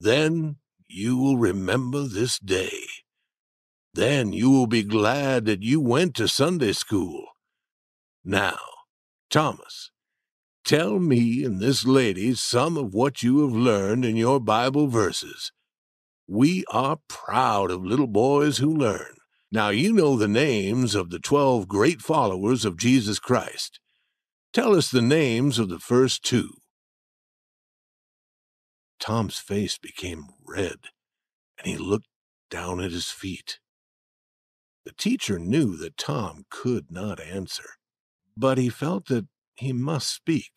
Then 0.00 0.56
you 0.88 1.18
will 1.18 1.36
remember 1.36 2.04
this 2.04 2.38
day. 2.38 2.78
Then 3.92 4.32
you 4.32 4.50
will 4.50 4.66
be 4.66 4.82
glad 4.82 5.44
that 5.44 5.62
you 5.62 5.82
went 5.82 6.14
to 6.16 6.26
Sunday 6.26 6.72
school. 6.72 7.26
Now, 8.24 8.58
Thomas, 9.28 9.90
tell 10.64 10.98
me 10.98 11.44
and 11.44 11.60
this 11.60 11.84
lady 11.84 12.34
some 12.34 12.78
of 12.78 12.94
what 12.94 13.22
you 13.22 13.42
have 13.42 13.54
learned 13.54 14.06
in 14.06 14.16
your 14.16 14.40
Bible 14.40 14.86
verses 14.86 15.52
we 16.26 16.64
are 16.70 16.98
proud 17.08 17.70
of 17.70 17.84
little 17.84 18.06
boys 18.06 18.58
who 18.58 18.74
learn. 18.74 19.14
Now 19.52 19.68
you 19.68 19.92
know 19.92 20.16
the 20.16 20.28
names 20.28 20.94
of 20.94 21.10
the 21.10 21.18
twelve 21.18 21.68
great 21.68 22.00
followers 22.00 22.64
of 22.64 22.76
Jesus 22.76 23.18
Christ. 23.18 23.78
Tell 24.52 24.74
us 24.74 24.90
the 24.90 25.02
names 25.02 25.58
of 25.58 25.68
the 25.68 25.78
first 25.78 26.24
two. 26.24 26.50
Tom's 28.98 29.38
face 29.38 29.78
became 29.78 30.28
red, 30.46 30.76
and 31.58 31.66
he 31.66 31.76
looked 31.76 32.08
down 32.50 32.80
at 32.80 32.92
his 32.92 33.10
feet. 33.10 33.58
The 34.84 34.92
teacher 34.92 35.38
knew 35.38 35.76
that 35.76 35.96
Tom 35.96 36.44
could 36.50 36.90
not 36.90 37.20
answer, 37.20 37.70
but 38.36 38.58
he 38.58 38.68
felt 38.68 39.06
that 39.06 39.26
he 39.56 39.72
must 39.72 40.12
speak. 40.12 40.52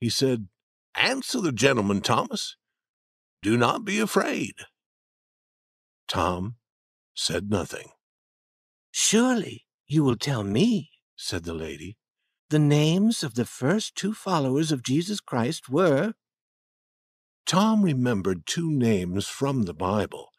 He 0.00 0.08
said, 0.08 0.48
Answer 0.96 1.40
the 1.40 1.52
gentleman, 1.52 2.00
Thomas. 2.00 2.56
Do 3.42 3.56
not 3.56 3.84
be 3.84 4.00
afraid. 4.00 4.54
Tom 6.08 6.56
said 7.14 7.50
nothing. 7.50 7.88
Surely 8.90 9.64
you 9.86 10.04
will 10.04 10.16
tell 10.16 10.44
me, 10.44 10.90
said 11.16 11.44
the 11.44 11.54
lady. 11.54 11.96
The 12.50 12.58
names 12.58 13.22
of 13.22 13.34
the 13.34 13.44
first 13.44 13.96
two 13.96 14.12
followers 14.14 14.70
of 14.70 14.82
Jesus 14.82 15.20
Christ 15.20 15.68
were. 15.68 16.14
Tom 17.46 17.82
remembered 17.82 18.46
two 18.46 18.70
names 18.70 19.26
from 19.26 19.62
the 19.62 19.74
Bible. 19.74 20.30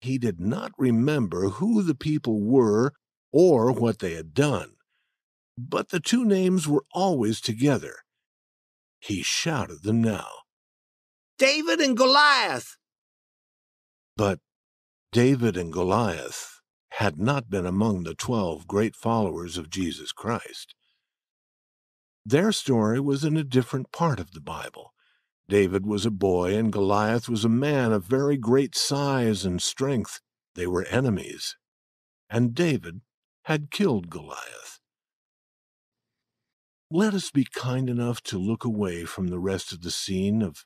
He 0.00 0.18
did 0.18 0.38
not 0.38 0.72
remember 0.76 1.48
who 1.48 1.82
the 1.82 1.94
people 1.94 2.40
were 2.40 2.92
or 3.32 3.72
what 3.72 4.00
they 4.00 4.12
had 4.12 4.34
done, 4.34 4.74
but 5.56 5.88
the 5.88 6.00
two 6.00 6.24
names 6.24 6.68
were 6.68 6.84
always 6.92 7.40
together. 7.40 7.96
He 9.00 9.22
shouted 9.22 9.82
them 9.82 10.02
now. 10.02 10.28
David 11.38 11.80
and 11.80 11.96
Goliath! 11.96 12.76
But 14.16 14.38
David 15.14 15.56
and 15.56 15.72
Goliath 15.72 16.60
had 16.88 17.20
not 17.20 17.48
been 17.48 17.66
among 17.66 18.02
the 18.02 18.16
twelve 18.16 18.66
great 18.66 18.96
followers 18.96 19.56
of 19.56 19.70
Jesus 19.70 20.10
Christ. 20.10 20.74
Their 22.26 22.50
story 22.50 22.98
was 22.98 23.22
in 23.22 23.36
a 23.36 23.44
different 23.44 23.92
part 23.92 24.18
of 24.18 24.32
the 24.32 24.40
Bible, 24.40 24.92
David 25.48 25.86
was 25.86 26.04
a 26.04 26.10
boy, 26.10 26.56
and 26.56 26.72
Goliath 26.72 27.28
was 27.28 27.44
a 27.44 27.48
man 27.48 27.92
of 27.92 28.04
very 28.06 28.36
great 28.36 28.74
size 28.74 29.44
and 29.44 29.62
strength. 29.62 30.20
They 30.56 30.66
were 30.66 30.84
enemies, 30.86 31.56
and 32.28 32.52
David 32.52 33.02
had 33.44 33.70
killed 33.70 34.10
Goliath. 34.10 34.80
Let 36.90 37.14
us 37.14 37.30
be 37.30 37.44
kind 37.44 37.88
enough 37.88 38.20
to 38.22 38.36
look 38.36 38.64
away 38.64 39.04
from 39.04 39.28
the 39.28 39.38
rest 39.38 39.72
of 39.72 39.82
the 39.82 39.92
scene 39.92 40.42
of 40.42 40.64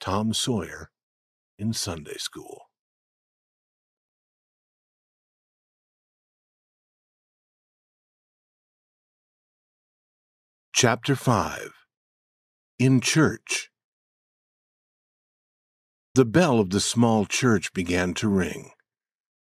Tom 0.00 0.32
Sawyer 0.32 0.90
in 1.56 1.72
Sunday 1.72 2.16
school. 2.16 2.55
Chapter 10.78 11.16
5 11.16 11.72
In 12.78 13.00
Church 13.00 13.70
The 16.14 16.26
bell 16.26 16.60
of 16.60 16.68
the 16.68 16.80
small 16.80 17.24
church 17.24 17.72
began 17.72 18.12
to 18.12 18.28
ring. 18.28 18.72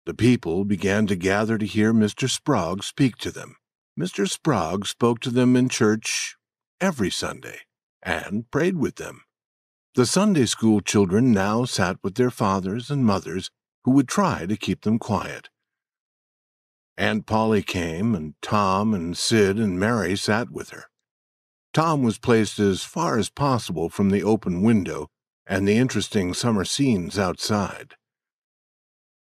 The 0.06 0.14
people 0.14 0.64
began 0.64 1.06
to 1.08 1.16
gather 1.16 1.58
to 1.58 1.66
hear 1.66 1.92
Mr. 1.92 2.26
Sprague 2.26 2.82
speak 2.82 3.18
to 3.18 3.30
them. 3.30 3.56
Mr. 4.00 4.26
Sprague 4.26 4.86
spoke 4.86 5.20
to 5.20 5.30
them 5.30 5.56
in 5.56 5.68
church 5.68 6.36
every 6.80 7.10
Sunday 7.10 7.58
and 8.02 8.50
prayed 8.50 8.78
with 8.78 8.96
them. 8.96 9.24
The 9.96 10.06
Sunday 10.06 10.46
school 10.46 10.80
children 10.80 11.32
now 11.32 11.66
sat 11.66 11.98
with 12.02 12.14
their 12.14 12.30
fathers 12.30 12.90
and 12.90 13.04
mothers, 13.04 13.50
who 13.84 13.90
would 13.90 14.08
try 14.08 14.46
to 14.46 14.56
keep 14.56 14.84
them 14.84 14.98
quiet. 14.98 15.50
Aunt 16.96 17.26
Polly 17.26 17.62
came, 17.62 18.14
and 18.14 18.36
Tom 18.40 18.94
and 18.94 19.18
Sid 19.18 19.58
and 19.58 19.78
Mary 19.78 20.16
sat 20.16 20.50
with 20.50 20.70
her. 20.70 20.89
Tom 21.72 22.02
was 22.02 22.18
placed 22.18 22.58
as 22.58 22.82
far 22.82 23.16
as 23.16 23.30
possible 23.30 23.88
from 23.88 24.10
the 24.10 24.24
open 24.24 24.62
window 24.62 25.08
and 25.46 25.66
the 25.66 25.76
interesting 25.76 26.34
summer 26.34 26.64
scenes 26.64 27.18
outside. 27.18 27.94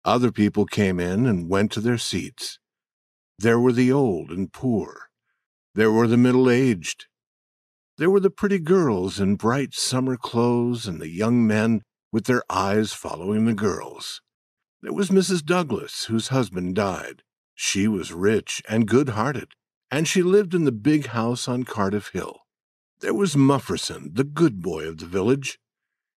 Other 0.05 0.31
people 0.31 0.65
came 0.65 0.99
in 0.99 1.25
and 1.25 1.49
went 1.49 1.71
to 1.73 1.81
their 1.81 1.97
seats. 1.97 2.57
There 3.37 3.59
were 3.59 3.73
the 3.73 3.91
old 3.91 4.31
and 4.31 4.51
poor. 4.51 5.09
There 5.75 5.91
were 5.91 6.07
the 6.07 6.17
middle 6.17 6.49
aged. 6.49 7.07
There 7.97 8.09
were 8.09 8.21
the 8.21 8.29
pretty 8.29 8.59
girls 8.59 9.19
in 9.19 9.35
bright 9.35 9.73
summer 9.73 10.15
clothes 10.15 10.87
and 10.87 11.01
the 11.01 11.09
young 11.09 11.45
men 11.45 11.81
with 12.11 12.25
their 12.25 12.43
eyes 12.49 12.93
following 12.93 13.45
the 13.45 13.53
girls. 13.53 14.21
There 14.81 14.93
was 14.93 15.09
Mrs. 15.09 15.43
Douglas, 15.43 16.05
whose 16.05 16.29
husband 16.29 16.75
died. 16.75 17.23
She 17.53 17.89
was 17.89 18.13
rich 18.13 18.61
and 18.69 18.87
good 18.87 19.09
hearted 19.09 19.49
and 19.91 20.07
she 20.07 20.21
lived 20.21 20.53
in 20.53 20.65
the 20.65 20.71
big 20.71 21.07
house 21.07 21.47
on 21.47 21.63
Cardiff 21.63 22.09
Hill. 22.09 22.41
There 22.99 23.13
was 23.13 23.35
Mufferson, 23.35 24.11
the 24.13 24.23
good 24.23 24.61
boy 24.61 24.85
of 24.87 24.97
the 24.97 25.05
village. 25.05 25.59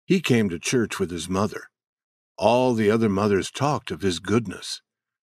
He 0.04 0.20
came 0.20 0.48
to 0.48 0.58
church 0.58 0.98
with 0.98 1.10
his 1.10 1.28
mother. 1.28 1.64
All 2.36 2.74
the 2.74 2.90
other 2.90 3.08
mothers 3.08 3.50
talked 3.50 3.90
of 3.90 4.02
his 4.02 4.18
goodness. 4.18 4.82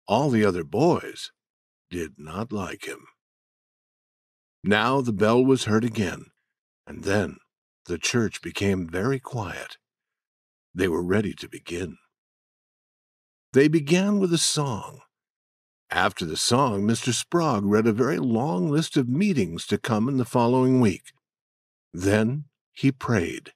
All 0.08 0.30
the 0.30 0.44
other 0.44 0.64
boys 0.64 1.30
did 1.90 2.14
not 2.18 2.50
like 2.52 2.86
him. 2.86 3.06
Now 4.62 5.00
the 5.02 5.12
bell 5.12 5.44
was 5.44 5.64
heard 5.64 5.84
again, 5.84 6.26
and 6.86 7.04
then 7.04 7.36
the 7.86 7.98
church 7.98 8.40
became 8.40 8.88
very 8.88 9.20
quiet. 9.20 9.76
They 10.74 10.88
were 10.88 11.04
ready 11.04 11.34
to 11.34 11.48
begin. 11.48 11.98
They 13.52 13.68
began 13.68 14.18
with 14.18 14.32
a 14.32 14.38
song, 14.38 15.00
after 15.90 16.24
the 16.24 16.36
song, 16.36 16.82
Mr. 16.82 17.12
Sprague 17.12 17.64
read 17.64 17.86
a 17.86 17.92
very 17.92 18.18
long 18.18 18.68
list 18.68 18.96
of 18.96 19.08
meetings 19.08 19.66
to 19.66 19.78
come 19.78 20.08
in 20.08 20.16
the 20.16 20.24
following 20.24 20.80
week. 20.80 21.12
Then 21.92 22.44
he 22.72 22.90
prayed. 22.90 23.52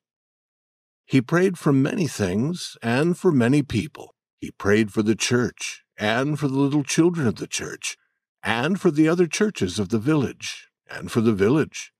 He 1.04 1.20
prayed 1.20 1.58
for 1.58 1.72
many 1.72 2.06
things 2.06 2.76
and 2.82 3.16
for 3.16 3.32
many 3.32 3.62
people. 3.62 4.14
He 4.40 4.50
prayed 4.52 4.92
for 4.92 5.02
the 5.02 5.16
church 5.16 5.82
and 5.96 6.38
for 6.38 6.48
the 6.48 6.58
little 6.58 6.84
children 6.84 7.26
of 7.26 7.36
the 7.36 7.46
church 7.46 7.96
and 8.42 8.80
for 8.80 8.90
the 8.90 9.08
other 9.08 9.26
churches 9.26 9.78
of 9.78 9.88
the 9.88 9.98
village 9.98 10.68
and 10.88 11.10
for 11.10 11.20
the 11.20 11.32
village 11.32 11.92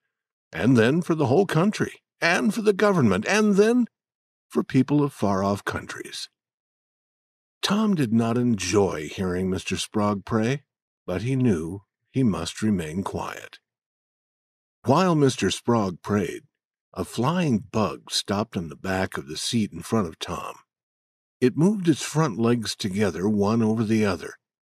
and 0.52 0.76
then 0.76 1.02
for 1.02 1.14
the 1.14 1.26
whole 1.26 1.46
country 1.46 2.02
and 2.20 2.54
for 2.54 2.62
the 2.62 2.72
government 2.72 3.26
and 3.26 3.56
then 3.56 3.86
for 4.48 4.62
people 4.62 5.02
of 5.02 5.12
far 5.12 5.42
off 5.42 5.64
countries. 5.64 6.28
Tom 7.62 7.94
did 7.94 8.12
not 8.12 8.38
enjoy 8.38 9.08
hearing 9.08 9.50
Mr. 9.50 9.78
Sprague 9.78 10.24
pray, 10.24 10.62
but 11.06 11.22
he 11.22 11.36
knew 11.36 11.82
he 12.10 12.22
must 12.22 12.62
remain 12.62 13.02
quiet. 13.02 13.58
While 14.84 15.14
Mr. 15.16 15.52
Sprague 15.52 16.00
prayed, 16.02 16.44
a 16.94 17.04
flying 17.04 17.58
bug 17.58 18.10
stopped 18.10 18.56
on 18.56 18.68
the 18.68 18.76
back 18.76 19.18
of 19.18 19.28
the 19.28 19.36
seat 19.36 19.72
in 19.72 19.82
front 19.82 20.08
of 20.08 20.18
Tom. 20.18 20.54
It 21.40 21.56
moved 21.56 21.88
its 21.88 22.02
front 22.02 22.38
legs 22.38 22.74
together, 22.74 23.28
one 23.28 23.62
over 23.62 23.84
the 23.84 24.04
other. 24.04 24.34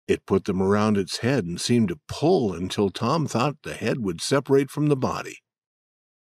It 0.08 0.26
put 0.26 0.46
them 0.46 0.62
around 0.62 0.98
its 0.98 1.20
head 1.20 1.46
and 1.46 1.62
seemed 1.62 1.88
to 1.90 2.00
pull 2.08 2.54
until 2.54 2.90
Tom 2.90 3.26
thought 3.26 3.64
the 3.64 3.74
head 3.74 4.00
would 4.00 4.22
separate 4.22 4.70
from 4.70 4.88
the 4.88 4.98
body. 4.98 5.38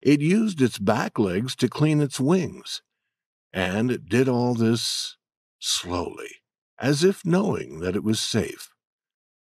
It 0.03 0.21
used 0.21 0.61
its 0.61 0.79
back 0.79 1.19
legs 1.19 1.57
to 1.57 1.69
clean 1.69 2.01
its 2.01 2.21
wings, 2.21 2.83
and 3.53 3.91
it 3.91 4.07
did 4.09 4.29
all 4.29 4.55
this 4.55 5.17
slowly 5.59 6.40
as 6.81 7.05
if 7.05 7.25
knowing 7.25 7.81
that 7.81 7.95
it 7.95 8.03
was 8.03 8.19
safe. 8.19 8.71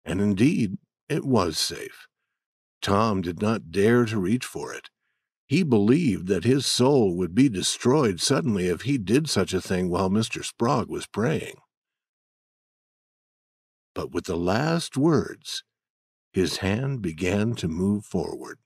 And 0.05 0.21
indeed, 0.21 0.79
it 1.09 1.25
was 1.25 1.59
safe. 1.59 2.09
Tom 2.81 3.21
did 3.21 3.43
not 3.43 3.71
dare 3.71 4.07
to 4.07 4.19
reach 4.19 4.45
for 4.45 4.73
it. 4.73 4.89
He 5.47 5.63
believed 5.63 6.27
that 6.29 6.45
his 6.45 6.67
soul 6.67 7.17
would 7.17 7.35
be 7.35 7.49
destroyed 7.49 8.21
suddenly 8.21 8.69
if 8.69 8.83
he 8.83 8.99
did 8.99 9.29
such 9.29 9.53
a 9.53 9.61
thing 9.61 9.89
while 9.89 10.11
Mr. 10.11 10.45
Sprague 10.45 10.89
was 10.89 11.07
praying. 11.07 11.57
But 13.95 14.13
with 14.13 14.25
the 14.25 14.37
last 14.37 14.97
words, 14.97 15.65
his 16.33 16.59
hand 16.59 17.03
began 17.03 17.55
to 17.57 17.69
move 17.69 18.05
forward. 18.05 18.59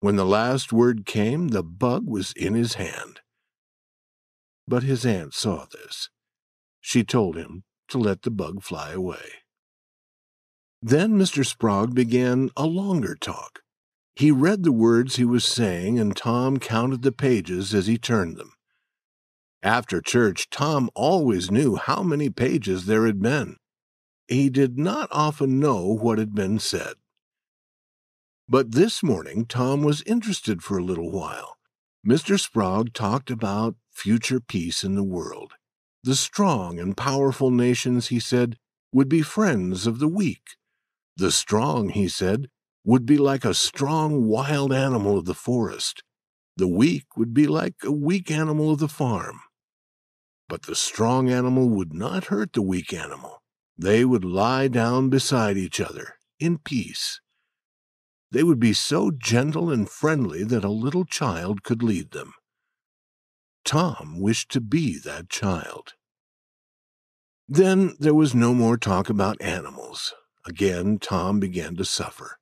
When 0.00 0.16
the 0.16 0.24
last 0.24 0.72
word 0.72 1.04
came, 1.04 1.48
the 1.48 1.64
bug 1.64 2.08
was 2.08 2.32
in 2.32 2.54
his 2.54 2.74
hand. 2.74 3.20
But 4.66 4.84
his 4.84 5.04
aunt 5.04 5.34
saw 5.34 5.66
this 5.66 6.10
she 6.88 7.04
told 7.04 7.36
him 7.36 7.64
to 7.86 7.98
let 7.98 8.22
the 8.22 8.30
bug 8.30 8.62
fly 8.62 8.92
away. 8.92 9.44
Then 10.80 11.18
Mr. 11.18 11.44
Sprague 11.44 11.94
began 11.94 12.48
a 12.56 12.64
longer 12.64 13.14
talk. 13.14 13.60
He 14.16 14.30
read 14.30 14.62
the 14.62 14.72
words 14.72 15.16
he 15.16 15.24
was 15.26 15.44
saying, 15.44 15.98
and 15.98 16.16
Tom 16.16 16.58
counted 16.58 17.02
the 17.02 17.12
pages 17.12 17.74
as 17.74 17.88
he 17.88 17.98
turned 17.98 18.38
them. 18.38 18.54
After 19.62 20.00
church, 20.00 20.48
Tom 20.48 20.88
always 20.94 21.50
knew 21.50 21.76
how 21.76 22.02
many 22.02 22.30
pages 22.30 22.86
there 22.86 23.04
had 23.04 23.20
been. 23.20 23.56
He 24.26 24.48
did 24.48 24.78
not 24.78 25.10
often 25.12 25.60
know 25.60 25.84
what 25.84 26.18
had 26.18 26.34
been 26.34 26.58
said. 26.58 26.94
But 28.48 28.72
this 28.72 29.02
morning, 29.02 29.44
Tom 29.44 29.82
was 29.82 30.00
interested 30.04 30.62
for 30.62 30.78
a 30.78 30.84
little 30.84 31.10
while. 31.12 31.58
Mr. 32.06 32.40
Sprague 32.40 32.94
talked 32.94 33.30
about 33.30 33.76
future 33.92 34.40
peace 34.40 34.82
in 34.82 34.94
the 34.94 35.04
world. 35.04 35.52
The 36.04 36.14
strong 36.14 36.78
and 36.78 36.96
powerful 36.96 37.50
nations, 37.50 38.08
he 38.08 38.20
said, 38.20 38.56
would 38.92 39.08
be 39.08 39.22
friends 39.22 39.86
of 39.86 39.98
the 39.98 40.08
weak. 40.08 40.56
The 41.16 41.32
strong, 41.32 41.88
he 41.90 42.08
said, 42.08 42.48
would 42.84 43.04
be 43.04 43.18
like 43.18 43.44
a 43.44 43.54
strong 43.54 44.26
wild 44.26 44.72
animal 44.72 45.18
of 45.18 45.24
the 45.24 45.34
forest. 45.34 46.02
The 46.56 46.68
weak 46.68 47.16
would 47.16 47.34
be 47.34 47.46
like 47.46 47.74
a 47.84 47.92
weak 47.92 48.30
animal 48.30 48.70
of 48.70 48.78
the 48.78 48.88
farm. 48.88 49.40
But 50.48 50.62
the 50.62 50.74
strong 50.74 51.28
animal 51.28 51.68
would 51.68 51.92
not 51.92 52.26
hurt 52.26 52.52
the 52.52 52.62
weak 52.62 52.92
animal. 52.92 53.42
They 53.76 54.04
would 54.04 54.24
lie 54.24 54.68
down 54.68 55.10
beside 55.10 55.56
each 55.56 55.80
other, 55.80 56.14
in 56.40 56.58
peace. 56.58 57.20
They 58.30 58.42
would 58.42 58.58
be 58.58 58.72
so 58.72 59.10
gentle 59.10 59.70
and 59.70 59.88
friendly 59.88 60.44
that 60.44 60.64
a 60.64 60.70
little 60.70 61.04
child 61.04 61.62
could 61.62 61.82
lead 61.82 62.12
them. 62.12 62.34
Tom 63.68 64.18
wished 64.18 64.50
to 64.52 64.62
be 64.62 64.98
that 64.98 65.28
child. 65.28 65.92
Then 67.46 67.96
there 68.00 68.14
was 68.14 68.34
no 68.34 68.54
more 68.54 68.78
talk 68.78 69.10
about 69.10 69.42
animals. 69.42 70.14
Again, 70.46 70.96
Tom 70.98 71.38
began 71.38 71.76
to 71.76 71.84
suffer. 71.84 72.38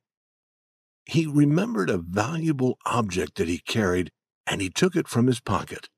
He 1.04 1.26
remembered 1.26 1.90
a 1.90 1.98
valuable 1.98 2.78
object 2.86 3.38
that 3.38 3.48
he 3.48 3.58
carried, 3.58 4.12
and 4.46 4.60
he 4.60 4.70
took 4.70 4.94
it 4.94 5.08
from 5.08 5.26
his 5.26 5.40
pocket. 5.40 5.88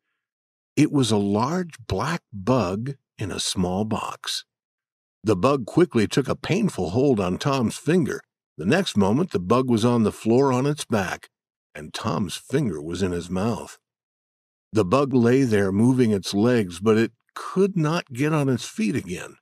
It 0.77 0.91
was 0.91 1.11
a 1.11 1.19
large 1.19 1.75
black 1.87 2.23
bug 2.33 2.95
in 3.19 3.31
a 3.31 3.39
small 3.39 3.85
box. 3.85 4.47
The 5.23 5.37
bug 5.37 5.67
quickly 5.67 6.09
took 6.09 6.31
a 6.31 6.37
painful 6.37 6.89
hold 6.89 7.21
on 7.21 7.37
Tom's 7.37 7.77
finger. 7.77 8.23
The 8.57 8.65
next 8.65 8.97
moment, 8.97 9.33
the 9.33 9.41
bug 9.41 9.69
was 9.69 9.85
on 9.85 10.05
the 10.05 10.11
floor 10.11 10.55
on 10.55 10.65
its 10.65 10.87
back, 10.87 11.29
and 11.75 11.93
Tom's 11.93 12.39
finger 12.39 12.81
was 12.81 13.03
in 13.03 13.13
his 13.13 13.29
mouth. 13.29 13.79
The 14.73 14.85
bug 14.85 15.15
lay 15.15 15.45
there 15.45 15.73
moving 15.73 16.11
its 16.11 16.35
legs, 16.35 16.81
but 16.81 16.99
it 16.99 17.13
could 17.35 17.77
not 17.77 18.13
get 18.13 18.33
on 18.33 18.49
its 18.49 18.67
feet 18.67 18.95
again. 18.95 19.37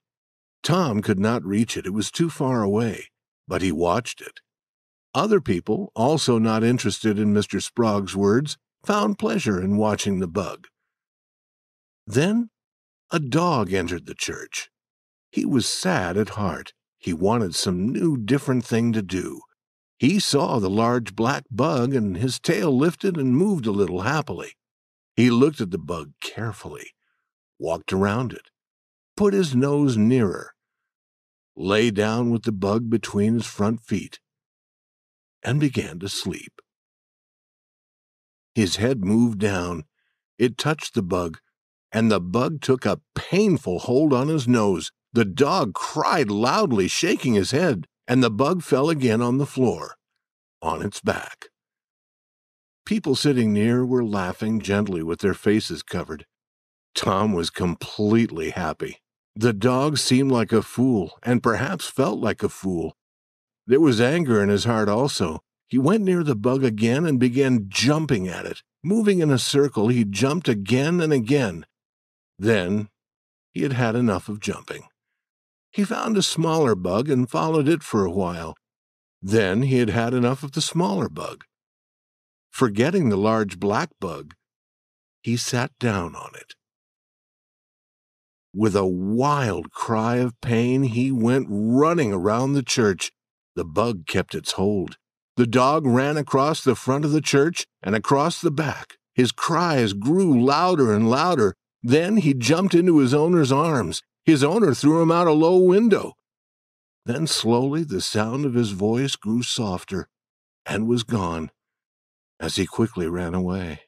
Tom 0.62 1.02
could 1.02 1.18
not 1.18 1.44
reach 1.44 1.76
it, 1.76 1.86
it 1.86 1.92
was 1.92 2.10
too 2.10 2.30
far 2.30 2.62
away, 2.62 3.06
but 3.48 3.62
he 3.62 3.72
watched 3.72 4.20
it. 4.20 4.40
Other 5.14 5.40
people, 5.40 5.90
also 5.94 6.38
not 6.38 6.62
interested 6.62 7.18
in 7.18 7.32
Mr. 7.32 7.62
Sprague's 7.62 8.14
words, 8.14 8.58
found 8.84 9.18
pleasure 9.18 9.60
in 9.60 9.76
watching 9.76 10.20
the 10.20 10.28
bug. 10.28 10.66
Then 12.06 12.50
a 13.10 13.18
dog 13.18 13.72
entered 13.72 14.06
the 14.06 14.14
church. 14.14 14.68
He 15.30 15.44
was 15.44 15.68
sad 15.68 16.16
at 16.16 16.30
heart. 16.30 16.72
He 16.98 17.12
wanted 17.12 17.54
some 17.54 17.88
new, 17.88 18.16
different 18.16 18.64
thing 18.64 18.92
to 18.92 19.02
do. 19.02 19.40
He 19.98 20.20
saw 20.20 20.58
the 20.58 20.70
large 20.70 21.16
black 21.16 21.44
bug, 21.50 21.94
and 21.94 22.16
his 22.16 22.38
tail 22.38 22.76
lifted 22.76 23.16
and 23.16 23.36
moved 23.36 23.66
a 23.66 23.70
little 23.70 24.02
happily. 24.02 24.52
He 25.16 25.31
looked 25.31 25.62
at 25.62 25.70
the 25.70 25.79
bug 25.79 26.12
carefully, 26.20 26.90
walked 27.59 27.90
around 27.90 28.35
it, 28.35 28.50
put 29.16 29.33
his 29.33 29.57
nose 29.57 29.96
nearer, 29.96 30.55
lay 31.57 31.90
down 31.90 32.31
with 32.31 32.42
the 32.42 32.52
bug 32.52 32.90
between 32.90 33.35
his 33.35 33.46
front 33.46 33.81
feet, 33.81 34.20
and 35.42 35.59
began 35.59 35.98
to 36.00 36.11
sleep. 36.11 36.61
His 38.55 38.76
head 38.76 39.05
moved 39.05 39.38
down. 39.38 39.85
It 40.38 40.59
touched 40.59 40.94
the 40.94 41.02
bug, 41.02 41.38
and 41.90 42.11
the 42.11 42.20
bug 42.20 42.61
took 42.61 42.85
a 42.85 43.00
painful 43.14 43.81
hold 43.81 44.12
on 44.12 44.29
his 44.29 44.46
nose. 44.46 44.92
The 45.14 45.24
dog 45.24 45.72
cried 45.72 46.31
loudly, 46.31 46.88
shaking 46.88 47.35
his 47.35 47.52
head, 47.52 47.87
and 48.07 48.22
the 48.22 48.31
bug 48.31 48.62
fell 48.62 48.90
again 48.90 49.22
on 49.22 49.38
the 49.38 49.46
floor, 49.46 49.96
on 50.61 50.83
its 50.83 51.00
back. 51.00 51.46
People 52.87 53.16
sitting 53.16 53.53
near 53.53 53.85
were 53.85 54.05
laughing 54.05 54.61
gently 54.61 55.03
with 55.03 55.18
their 55.18 55.35
faces 55.35 55.83
covered. 55.83 56.25
Tom 56.94 57.33
was 57.33 57.51
completely 57.51 58.51
happy. 58.51 58.99
The 59.35 59.53
dog 59.53 59.99
seemed 59.99 60.31
like 60.31 60.53
a 60.53 60.62
fool, 60.62 61.18
and 61.22 61.42
perhaps 61.42 61.88
felt 61.88 62.20
like 62.20 62.44
a 62.44 62.49
fool. 62.49 62.96
There 63.66 63.81
was 63.81 64.01
anger 64.01 64.40
in 64.40 64.49
his 64.49 64.64
heart 64.64 64.88
also. 64.88 65.40
He 65.66 65.79
went 65.79 66.05
near 66.05 66.22
the 66.22 66.37
bug 66.37 66.62
again 66.62 67.05
and 67.05 67.18
began 67.18 67.66
jumping 67.68 68.29
at 68.29 68.46
it. 68.46 68.62
Moving 68.85 69.18
in 69.18 69.33
a 69.33 69.38
circle, 69.38 69.88
he 69.88 70.05
jumped 70.05 70.49
again 70.49 71.01
and 71.01 71.12
again. 71.12 71.66
Then 72.38 72.88
he 73.53 73.62
had 73.62 73.72
had 73.72 73.96
enough 73.96 74.29
of 74.29 74.38
jumping. 74.38 74.85
He 75.72 75.83
found 75.83 76.16
a 76.16 76.22
smaller 76.22 76.77
bug 76.77 77.11
and 77.11 77.29
followed 77.29 77.66
it 77.66 77.83
for 77.83 78.05
a 78.05 78.12
while. 78.12 78.55
Then 79.20 79.62
he 79.62 79.79
had 79.79 79.90
had 79.90 80.14
enough 80.14 80.44
of 80.44 80.53
the 80.53 80.61
smaller 80.61 81.09
bug. 81.09 81.44
Forgetting 82.56 83.10
the 83.10 83.18
large 83.18 83.60
black 83.60 83.90
bug, 84.00 84.32
he 85.22 85.36
sat 85.36 85.72
down 85.78 86.14
on 86.14 86.30
it. 86.34 86.54
With 88.54 88.74
a 88.74 88.86
wild 88.86 89.72
cry 89.72 90.16
of 90.16 90.40
pain, 90.40 90.84
he 90.84 91.12
went 91.12 91.48
running 91.50 92.14
around 92.14 92.54
the 92.54 92.62
church. 92.62 93.12
The 93.56 93.64
bug 93.66 94.06
kept 94.06 94.34
its 94.34 94.52
hold. 94.52 94.96
The 95.36 95.46
dog 95.46 95.84
ran 95.84 96.16
across 96.16 96.64
the 96.64 96.74
front 96.74 97.04
of 97.04 97.12
the 97.12 97.20
church 97.20 97.66
and 97.82 97.94
across 97.94 98.40
the 98.40 98.50
back. 98.50 98.96
His 99.14 99.32
cries 99.32 99.92
grew 99.92 100.42
louder 100.42 100.94
and 100.94 101.10
louder. 101.10 101.56
Then 101.82 102.16
he 102.16 102.32
jumped 102.32 102.74
into 102.74 103.00
his 103.00 103.12
owner's 103.12 103.52
arms. 103.52 104.02
His 104.24 104.42
owner 104.42 104.72
threw 104.72 105.02
him 105.02 105.10
out 105.10 105.26
a 105.26 105.32
low 105.32 105.58
window. 105.58 106.14
Then 107.04 107.26
slowly 107.26 107.84
the 107.84 108.00
sound 108.00 108.46
of 108.46 108.54
his 108.54 108.70
voice 108.70 109.14
grew 109.14 109.42
softer 109.42 110.08
and 110.64 110.88
was 110.88 111.02
gone 111.02 111.50
as 112.40 112.57
he 112.57 112.66
quickly 112.66 113.07
ran 113.07 113.35
away. 113.35 113.81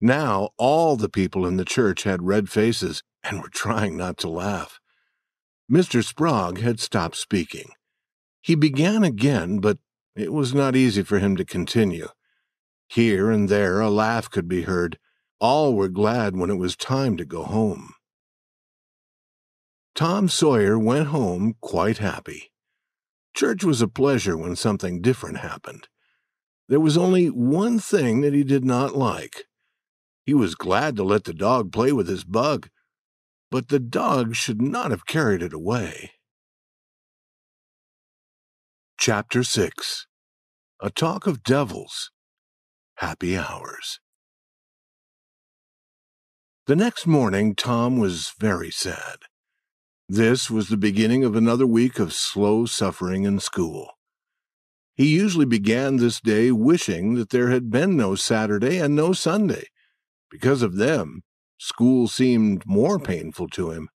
Now 0.00 0.50
all 0.58 0.96
the 0.96 1.08
people 1.08 1.46
in 1.46 1.56
the 1.56 1.64
church 1.64 2.02
had 2.02 2.22
red 2.22 2.48
faces 2.48 3.02
and 3.22 3.40
were 3.40 3.48
trying 3.48 3.96
not 3.96 4.16
to 4.18 4.28
laugh. 4.28 4.80
Mr. 5.70 6.04
Sprogg 6.04 6.58
had 6.58 6.80
stopped 6.80 7.16
speaking. 7.16 7.70
He 8.40 8.54
began 8.54 9.04
again, 9.04 9.60
but 9.60 9.78
it 10.16 10.32
was 10.32 10.52
not 10.52 10.76
easy 10.76 11.02
for 11.02 11.18
him 11.18 11.36
to 11.36 11.44
continue. 11.44 12.08
Here 12.88 13.30
and 13.30 13.48
there 13.48 13.80
a 13.80 13.88
laugh 13.88 14.28
could 14.28 14.48
be 14.48 14.62
heard. 14.62 14.98
All 15.40 15.74
were 15.74 15.88
glad 15.88 16.36
when 16.36 16.50
it 16.50 16.58
was 16.58 16.76
time 16.76 17.16
to 17.16 17.24
go 17.24 17.44
home. 17.44 17.94
Tom 19.94 20.28
Sawyer 20.28 20.78
went 20.78 21.08
home 21.08 21.54
quite 21.60 21.98
happy. 21.98 22.50
Church 23.34 23.64
was 23.64 23.80
a 23.80 23.88
pleasure 23.88 24.36
when 24.36 24.56
something 24.56 25.00
different 25.00 25.38
happened. 25.38 25.88
There 26.72 26.80
was 26.80 26.96
only 26.96 27.26
one 27.26 27.78
thing 27.78 28.22
that 28.22 28.32
he 28.32 28.42
did 28.42 28.64
not 28.64 28.96
like. 28.96 29.44
He 30.24 30.32
was 30.32 30.54
glad 30.54 30.96
to 30.96 31.02
let 31.02 31.24
the 31.24 31.34
dog 31.34 31.70
play 31.70 31.92
with 31.92 32.08
his 32.08 32.24
bug, 32.24 32.70
but 33.50 33.68
the 33.68 33.78
dog 33.78 34.34
should 34.34 34.62
not 34.62 34.90
have 34.90 35.04
carried 35.04 35.42
it 35.42 35.52
away. 35.52 36.12
Chapter 38.96 39.44
6 39.44 40.06
A 40.80 40.88
Talk 40.88 41.26
of 41.26 41.42
Devils 41.42 42.10
Happy 42.94 43.36
Hours 43.36 44.00
The 46.64 46.76
next 46.76 47.06
morning, 47.06 47.54
Tom 47.54 47.98
was 47.98 48.32
very 48.40 48.70
sad. 48.70 49.18
This 50.08 50.50
was 50.50 50.68
the 50.68 50.78
beginning 50.78 51.22
of 51.22 51.36
another 51.36 51.66
week 51.66 51.98
of 51.98 52.14
slow 52.14 52.64
suffering 52.64 53.24
in 53.24 53.40
school. 53.40 53.90
He 55.02 55.08
usually 55.08 55.46
began 55.46 55.96
this 55.96 56.20
day 56.20 56.52
wishing 56.52 57.14
that 57.14 57.30
there 57.30 57.50
had 57.50 57.72
been 57.72 57.96
no 57.96 58.14
Saturday 58.14 58.78
and 58.78 58.94
no 58.94 59.12
Sunday. 59.12 59.64
Because 60.30 60.62
of 60.62 60.76
them, 60.76 61.22
school 61.58 62.06
seemed 62.06 62.64
more 62.66 63.00
painful 63.00 63.48
to 63.48 63.72
him. 63.72 63.88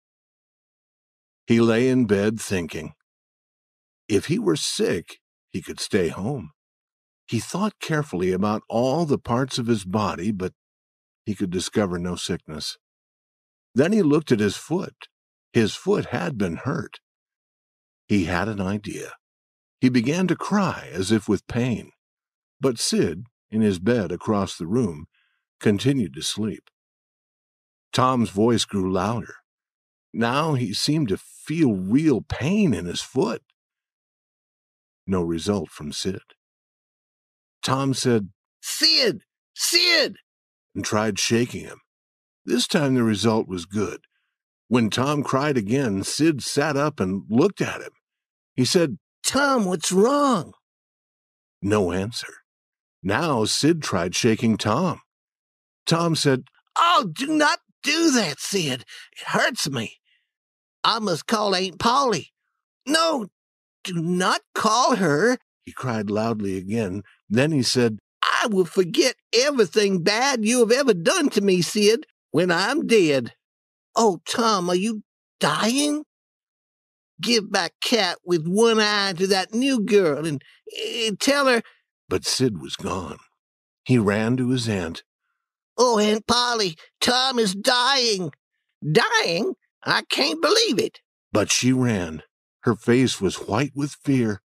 He 1.45 1.61
lay 1.61 1.89
in 1.89 2.07
bed 2.07 2.41
thinking. 2.41 2.93
If 4.09 4.25
he 4.25 4.39
were 4.39 4.55
sick, 4.55 5.19
he 5.51 5.61
could 5.61 5.79
stay 5.79 6.07
home. 6.07 6.53
He 7.27 7.39
thought 7.39 7.79
carefully 7.79 8.31
about 8.31 8.63
all 8.67 9.05
the 9.05 9.19
parts 9.19 9.59
of 9.59 9.67
his 9.67 9.85
body, 9.85 10.31
but 10.31 10.53
he 11.23 11.35
could 11.35 11.51
discover 11.51 11.99
no 11.99 12.15
sickness. 12.15 12.79
Then 13.75 13.91
he 13.91 14.01
looked 14.01 14.31
at 14.31 14.39
his 14.39 14.57
foot. 14.57 15.07
His 15.53 15.75
foot 15.75 16.07
had 16.07 16.35
been 16.35 16.55
hurt. 16.55 16.99
He 18.07 18.23
had 18.25 18.47
an 18.47 18.59
idea. 18.59 19.11
He 19.85 19.89
began 19.89 20.25
to 20.29 20.35
cry 20.35 20.89
as 20.91 21.11
if 21.11 21.29
with 21.29 21.45
pain. 21.45 21.91
But 22.59 22.79
Sid, 22.79 23.27
in 23.51 23.61
his 23.61 23.77
bed 23.77 24.11
across 24.11 24.57
the 24.57 24.65
room, 24.65 25.05
continued 25.59 26.15
to 26.15 26.23
sleep. 26.23 26.71
Tom's 27.93 28.31
voice 28.31 28.65
grew 28.65 28.91
louder. 28.91 29.35
Now 30.11 30.55
he 30.55 30.73
seemed 30.73 31.09
to 31.09 31.17
feel 31.17 31.75
real 31.75 32.21
pain 32.21 32.73
in 32.73 32.87
his 32.87 33.01
foot. 33.01 33.43
No 35.05 35.21
result 35.21 35.69
from 35.69 35.91
Sid. 35.91 36.33
Tom 37.61 37.93
said, 37.93 38.29
Sid! 38.63 39.21
Sid! 39.53 40.15
and 40.73 40.83
tried 40.83 41.19
shaking 41.19 41.63
him. 41.65 41.81
This 42.43 42.65
time 42.65 42.95
the 42.95 43.03
result 43.03 43.47
was 43.47 43.67
good. 43.67 43.99
When 44.67 44.89
Tom 44.89 45.21
cried 45.21 45.57
again, 45.57 46.01
Sid 46.01 46.41
sat 46.41 46.75
up 46.75 46.99
and 46.99 47.25
looked 47.29 47.61
at 47.61 47.81
him. 47.81 47.91
He 48.55 48.65
said, 48.65 48.97
Tom, 49.25 49.65
what's 49.65 49.91
wrong? 49.91 50.53
No 51.61 51.91
answer. 51.91 52.31
Now 53.01 53.45
Sid 53.45 53.81
tried 53.81 54.15
shaking 54.15 54.57
Tom. 54.57 55.01
Tom 55.85 56.15
said, 56.15 56.43
Oh, 56.77 57.09
do 57.11 57.27
not 57.27 57.59
do 57.83 58.11
that, 58.11 58.39
Sid. 58.39 58.81
It 58.81 59.23
hurts 59.27 59.69
me. 59.69 59.97
I 60.83 60.99
must 60.99 61.27
call 61.27 61.55
Aunt 61.55 61.79
Polly. 61.79 62.31
No, 62.85 63.27
do 63.83 63.93
not 63.95 64.41
call 64.53 64.95
her, 64.97 65.37
he 65.65 65.71
cried 65.71 66.09
loudly 66.11 66.57
again. 66.57 67.01
Then 67.27 67.51
he 67.51 67.63
said, 67.63 67.97
I 68.21 68.47
will 68.47 68.65
forget 68.65 69.15
everything 69.33 70.03
bad 70.03 70.45
you 70.45 70.59
have 70.59 70.71
ever 70.71 70.93
done 70.93 71.29
to 71.29 71.41
me, 71.41 71.61
Sid, 71.61 72.05
when 72.31 72.51
I'm 72.51 72.85
dead. 72.85 73.33
Oh, 73.95 74.19
Tom, 74.27 74.69
are 74.69 74.75
you 74.75 75.01
dying? 75.39 76.03
Give 77.21 77.49
my 77.51 77.69
Cat 77.81 78.17
with 78.25 78.45
one 78.45 78.79
eye 78.79 79.13
to 79.13 79.27
that 79.27 79.53
new 79.53 79.81
girl 79.81 80.25
and, 80.25 80.43
and 81.07 81.19
tell 81.19 81.47
her. 81.47 81.61
But 82.09 82.25
Sid 82.25 82.61
was 82.61 82.75
gone. 82.75 83.17
He 83.83 83.97
ran 83.97 84.37
to 84.37 84.49
his 84.49 84.67
aunt. 84.67 85.03
Oh, 85.77 85.99
Aunt 85.99 86.25
Polly, 86.27 86.75
Tom 87.01 87.39
is 87.39 87.53
dying. 87.53 88.31
Dying? 88.89 89.53
I 89.83 90.03
can't 90.09 90.41
believe 90.41 90.79
it. 90.79 90.99
But 91.31 91.51
she 91.51 91.71
ran. 91.71 92.23
Her 92.61 92.75
face 92.75 93.21
was 93.21 93.35
white 93.35 93.73
with 93.75 93.97
fear. 94.03 94.41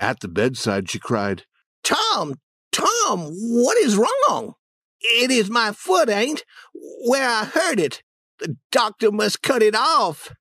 At 0.00 0.20
the 0.20 0.28
bedside, 0.28 0.90
she 0.90 0.98
cried, 0.98 1.44
Tom, 1.82 2.40
Tom, 2.72 3.30
what 3.30 3.78
is 3.78 3.96
wrong? 3.96 4.54
It 5.00 5.30
is 5.30 5.48
my 5.48 5.72
foot, 5.72 6.08
ain't? 6.08 6.44
Where 6.74 7.28
I 7.28 7.44
hurt 7.44 7.78
it. 7.78 8.02
The 8.40 8.56
doctor 8.72 9.12
must 9.12 9.42
cut 9.42 9.62
it 9.62 9.76
off. 9.76 10.32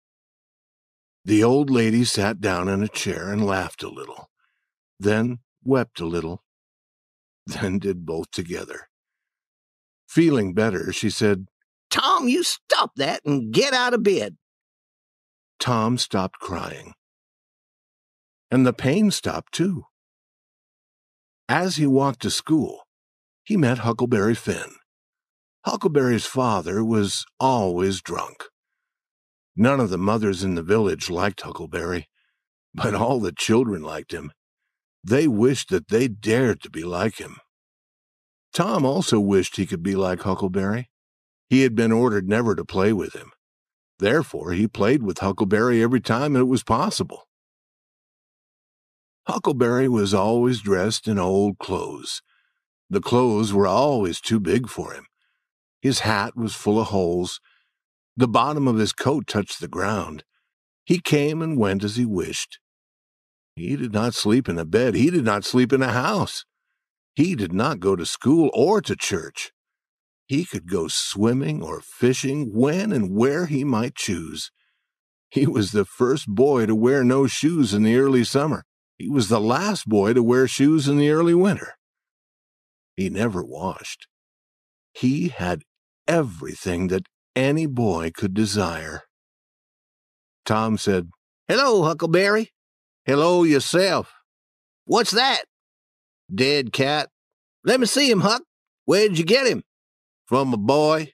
The 1.26 1.44
old 1.44 1.70
lady 1.70 2.04
sat 2.04 2.42
down 2.42 2.68
in 2.68 2.84
a 2.84 2.88
chair 2.88 3.32
and 3.32 3.46
laughed 3.46 3.82
a 3.82 3.90
little, 3.90 4.30
then 5.00 5.40
wept 5.64 6.02
a 6.02 6.06
little, 6.06 6.44
then 7.46 7.80
did 7.80 8.06
both 8.06 8.30
together. 8.32 8.90
Feeling 10.08 10.54
better, 10.54 10.92
she 10.92 11.10
said, 11.10 11.48
Tom, 11.90 12.28
you 12.28 12.44
stop 12.44 12.96
that 12.98 13.22
and 13.26 13.54
get 13.54 13.74
out 13.74 13.94
of 13.94 14.04
bed. 14.04 14.38
Tom 15.60 15.98
stopped 15.98 16.40
crying. 16.40 16.94
And 18.52 18.66
the 18.66 18.74
pain 18.74 19.10
stopped 19.10 19.54
too. 19.54 19.86
As 21.48 21.78
he 21.78 21.88
walked 21.88 22.22
to 22.24 22.30
school, 22.30 22.82
he 23.44 23.58
met 23.58 23.80
Huckleberry 23.80 24.36
Finn. 24.36 24.76
Huckleberry's 25.66 26.26
father 26.26 26.84
was 26.84 27.26
always 27.40 28.02
drunk. 28.02 28.46
None 29.56 29.80
of 29.80 29.90
the 29.90 29.98
mothers 29.98 30.44
in 30.44 30.56
the 30.56 30.64
village 30.64 31.10
liked 31.10 31.42
Huckleberry, 31.42 32.10
but 32.74 32.96
all 32.96 33.20
the 33.20 33.32
children 33.32 33.84
liked 33.84 34.12
him. 34.12 34.32
They 35.04 35.28
wished 35.28 35.70
that 35.70 35.90
they 35.90 36.08
dared 36.08 36.62
to 36.62 36.70
be 36.70 36.84
like 36.84 37.18
him. 37.18 37.38
Tom 38.54 38.86
also 38.86 39.20
wished 39.20 39.58
he 39.58 39.66
could 39.66 39.84
be 39.84 39.96
like 39.96 40.22
Huckleberry. 40.22 40.90
He 41.50 41.62
had 41.62 41.76
been 41.76 41.92
ordered 41.92 42.28
never 42.28 42.56
to 42.56 42.66
play 42.66 42.94
with 42.94 43.14
him. 43.14 43.32
Therefore, 44.00 44.54
he 44.54 44.68
played 44.68 45.04
with 45.04 45.20
Huckleberry 45.20 45.84
every 45.84 46.02
time 46.02 46.36
it 46.36 46.48
was 46.48 46.64
possible. 46.64 47.28
Huckleberry 49.28 49.88
was 49.88 50.14
always 50.14 50.62
dressed 50.62 51.08
in 51.08 51.18
old 51.18 51.58
clothes. 51.58 52.22
The 52.90 53.02
clothes 53.02 53.54
were 53.54 53.68
always 53.68 54.20
too 54.20 54.40
big 54.40 54.68
for 54.68 54.94
him. 54.94 55.06
His 55.82 56.00
hat 56.00 56.36
was 56.36 56.56
full 56.56 56.80
of 56.80 56.88
holes. 56.88 57.40
The 58.16 58.28
bottom 58.28 58.68
of 58.68 58.78
his 58.78 58.94
coat 58.94 59.28
touched 59.28 59.60
the 59.60 59.68
ground. 59.68 60.24
He 60.86 61.00
came 61.00 61.42
and 61.42 61.58
went 61.58 61.84
as 61.84 61.96
he 61.96 62.06
wished. 62.06 62.60
He 63.56 63.76
did 63.76 63.94
not 63.94 64.14
sleep 64.14 64.50
in 64.50 64.58
a 64.58 64.66
bed. 64.66 64.96
He 64.96 65.10
did 65.10 65.26
not 65.26 65.46
sleep 65.46 65.74
in 65.74 65.82
a 65.82 65.92
house. 65.92 66.46
He 67.16 67.36
did 67.36 67.54
not 67.54 67.80
go 67.80 67.96
to 67.96 68.06
school 68.06 68.50
or 68.54 68.82
to 68.82 68.96
church. 68.96 69.52
He 70.28 70.46
could 70.46 70.70
go 70.70 70.88
swimming 70.88 71.62
or 71.62 71.82
fishing 71.82 72.52
when 72.54 72.92
and 72.92 73.16
where 73.16 73.46
he 73.46 73.64
might 73.64 73.96
choose. 73.96 74.52
He 75.30 75.46
was 75.48 75.72
the 75.72 75.86
first 75.86 76.28
boy 76.28 76.66
to 76.68 76.76
wear 76.76 77.04
no 77.04 77.28
shoes 77.28 77.74
in 77.74 77.84
the 77.84 77.98
early 77.98 78.24
summer. 78.24 78.64
He 78.98 79.10
was 79.10 79.30
the 79.30 79.42
last 79.42 79.88
boy 79.88 80.14
to 80.14 80.24
wear 80.24 80.48
shoes 80.48 80.88
in 80.88 80.98
the 80.98 81.10
early 81.10 81.34
winter. 81.34 81.74
He 82.96 83.10
never 83.10 83.44
washed. 83.44 84.08
He 84.94 85.30
had 85.30 85.64
everything 86.08 86.88
that 86.88 87.08
any 87.36 87.66
boy 87.66 88.12
could 88.14 88.34
desire. 88.34 89.04
Tom 90.46 90.78
said, 90.78 91.10
Hello, 91.48 91.84
Huckleberry. 91.84 92.52
Hello 93.06 93.44
yourself. 93.44 94.14
What's 94.86 95.12
that? 95.12 95.44
Dead 96.34 96.72
cat. 96.74 97.10
Let 97.64 97.80
me 97.80 97.86
see 97.86 98.10
him, 98.10 98.22
Huck. 98.22 98.44
Where'd 98.86 99.18
you 99.18 99.26
get 99.26 99.48
him? 99.48 99.64
From 100.26 100.54
a 100.54 100.58
boy. 100.58 101.12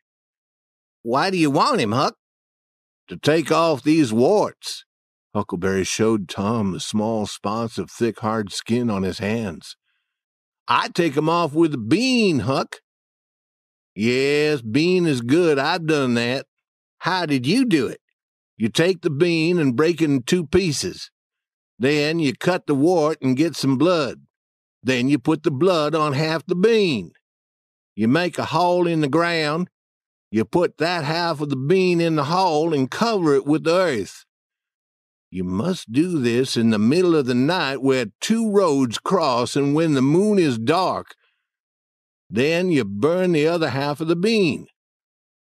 Why 1.04 1.30
do 1.30 1.38
you 1.38 1.52
want 1.52 1.82
him, 1.82 1.92
Huck? 1.92 2.16
To 3.08 3.18
take 3.18 3.52
off 3.52 3.84
these 3.84 4.14
warts. 4.14 4.86
Huckleberry 5.34 5.84
showed 5.84 6.28
Tom 6.28 6.72
the 6.72 6.80
small 6.80 7.26
spots 7.26 7.78
of 7.78 7.92
thick, 7.92 8.20
hard 8.20 8.52
skin 8.52 8.90
on 8.90 9.04
his 9.04 9.20
hands. 9.20 9.76
I 10.68 10.90
take 10.90 11.16
'em 11.18 11.30
off 11.30 11.54
with 11.54 11.74
a 11.74 11.78
bean, 11.78 12.40
Huck. 12.40 12.82
Yes, 14.02 14.62
bean 14.62 15.06
is 15.06 15.20
good. 15.20 15.60
I've 15.60 15.86
done 15.86 16.14
that. 16.14 16.46
How 17.00 17.26
did 17.26 17.46
you 17.46 17.66
do 17.66 17.88
it? 17.88 18.00
You 18.56 18.70
take 18.70 19.02
the 19.02 19.10
bean 19.10 19.60
and 19.60 19.76
break 19.76 20.02
it 20.02 20.06
in 20.06 20.24
two 20.24 20.48
pieces. 20.48 21.12
Then 21.78 22.18
you 22.18 22.32
cut 22.34 22.66
the 22.66 22.76
wart 22.76 23.18
and 23.22 23.36
get 23.36 23.58
some 23.58 23.78
blood. 23.78 24.22
Then 24.82 25.10
you 25.10 25.20
put 25.20 25.44
the 25.44 25.52
blood 25.52 25.96
on 25.96 26.14
half 26.14 26.46
the 26.46 26.56
bean. 26.56 27.12
You 27.94 28.08
make 28.08 28.40
a 28.40 28.46
hole 28.46 28.88
in 28.88 29.02
the 29.02 29.10
ground. 29.10 29.68
You 30.32 30.46
put 30.46 30.78
that 30.78 31.04
half 31.04 31.42
of 31.42 31.50
the 31.50 31.58
bean 31.58 32.00
in 32.00 32.16
the 32.16 32.24
hole 32.24 32.74
and 32.74 32.90
cover 32.90 33.36
it 33.36 33.46
with 33.46 33.66
the 33.66 33.76
earth. 33.76 34.24
You 35.30 35.44
must 35.44 35.92
do 35.92 36.20
this 36.20 36.56
in 36.56 36.70
the 36.70 36.80
middle 36.80 37.18
of 37.18 37.26
the 37.26 37.36
night 37.36 37.82
where 37.82 38.06
two 38.22 38.50
roads 38.50 38.98
cross 38.98 39.58
and 39.58 39.76
when 39.76 39.94
the 39.94 40.02
moon 40.02 40.40
is 40.40 40.58
dark. 40.58 41.16
Then 42.30 42.70
you 42.70 42.86
burn 42.86 43.32
the 43.32 43.48
other 43.48 43.70
half 43.70 44.02
of 44.02 44.08
the 44.08 44.16
bean. 44.16 44.68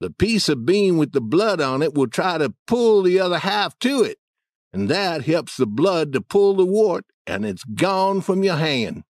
The 0.00 0.10
piece 0.10 0.48
of 0.48 0.64
bean 0.64 0.96
with 0.96 1.12
the 1.12 1.20
blood 1.20 1.60
on 1.60 1.82
it 1.82 1.94
will 1.94 2.06
try 2.06 2.38
to 2.38 2.54
pull 2.66 3.02
the 3.02 3.20
other 3.20 3.38
half 3.38 3.78
to 3.80 4.02
it, 4.02 4.18
and 4.72 4.88
that 4.88 5.24
helps 5.24 5.56
the 5.56 5.66
blood 5.66 6.12
to 6.12 6.20
pull 6.20 6.54
the 6.54 6.64
wart, 6.64 7.04
and 7.26 7.44
it's 7.44 7.64
gone 7.64 8.20
from 8.20 8.42
your 8.42 8.56
hand. 8.56 9.02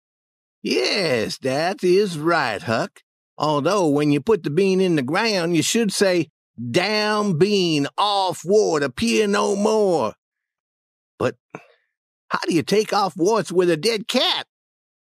Yes, 0.63 1.37
that 1.39 1.83
is 1.83 2.17
right, 2.17 2.61
Huck. 2.61 3.01
Although 3.37 3.87
when 3.87 4.11
you 4.11 4.19
put 4.19 4.43
the 4.43 4.49
bean 4.49 4.81
in 4.81 4.95
the 4.95 5.01
ground, 5.01 5.55
you 5.55 5.61
should 5.61 5.93
say, 5.93 6.29
Down 6.71 7.37
bean, 7.37 7.87
off 7.97 8.41
wart, 8.43 8.83
appear 8.83 9.27
no 9.27 9.55
more. 9.55 10.15
But 11.17 11.35
how 12.29 12.39
do 12.45 12.53
you 12.53 12.63
take 12.63 12.91
off 12.93 13.15
warts 13.15 13.51
with 13.51 13.69
a 13.69 13.77
dead 13.77 14.07
cat? 14.07 14.47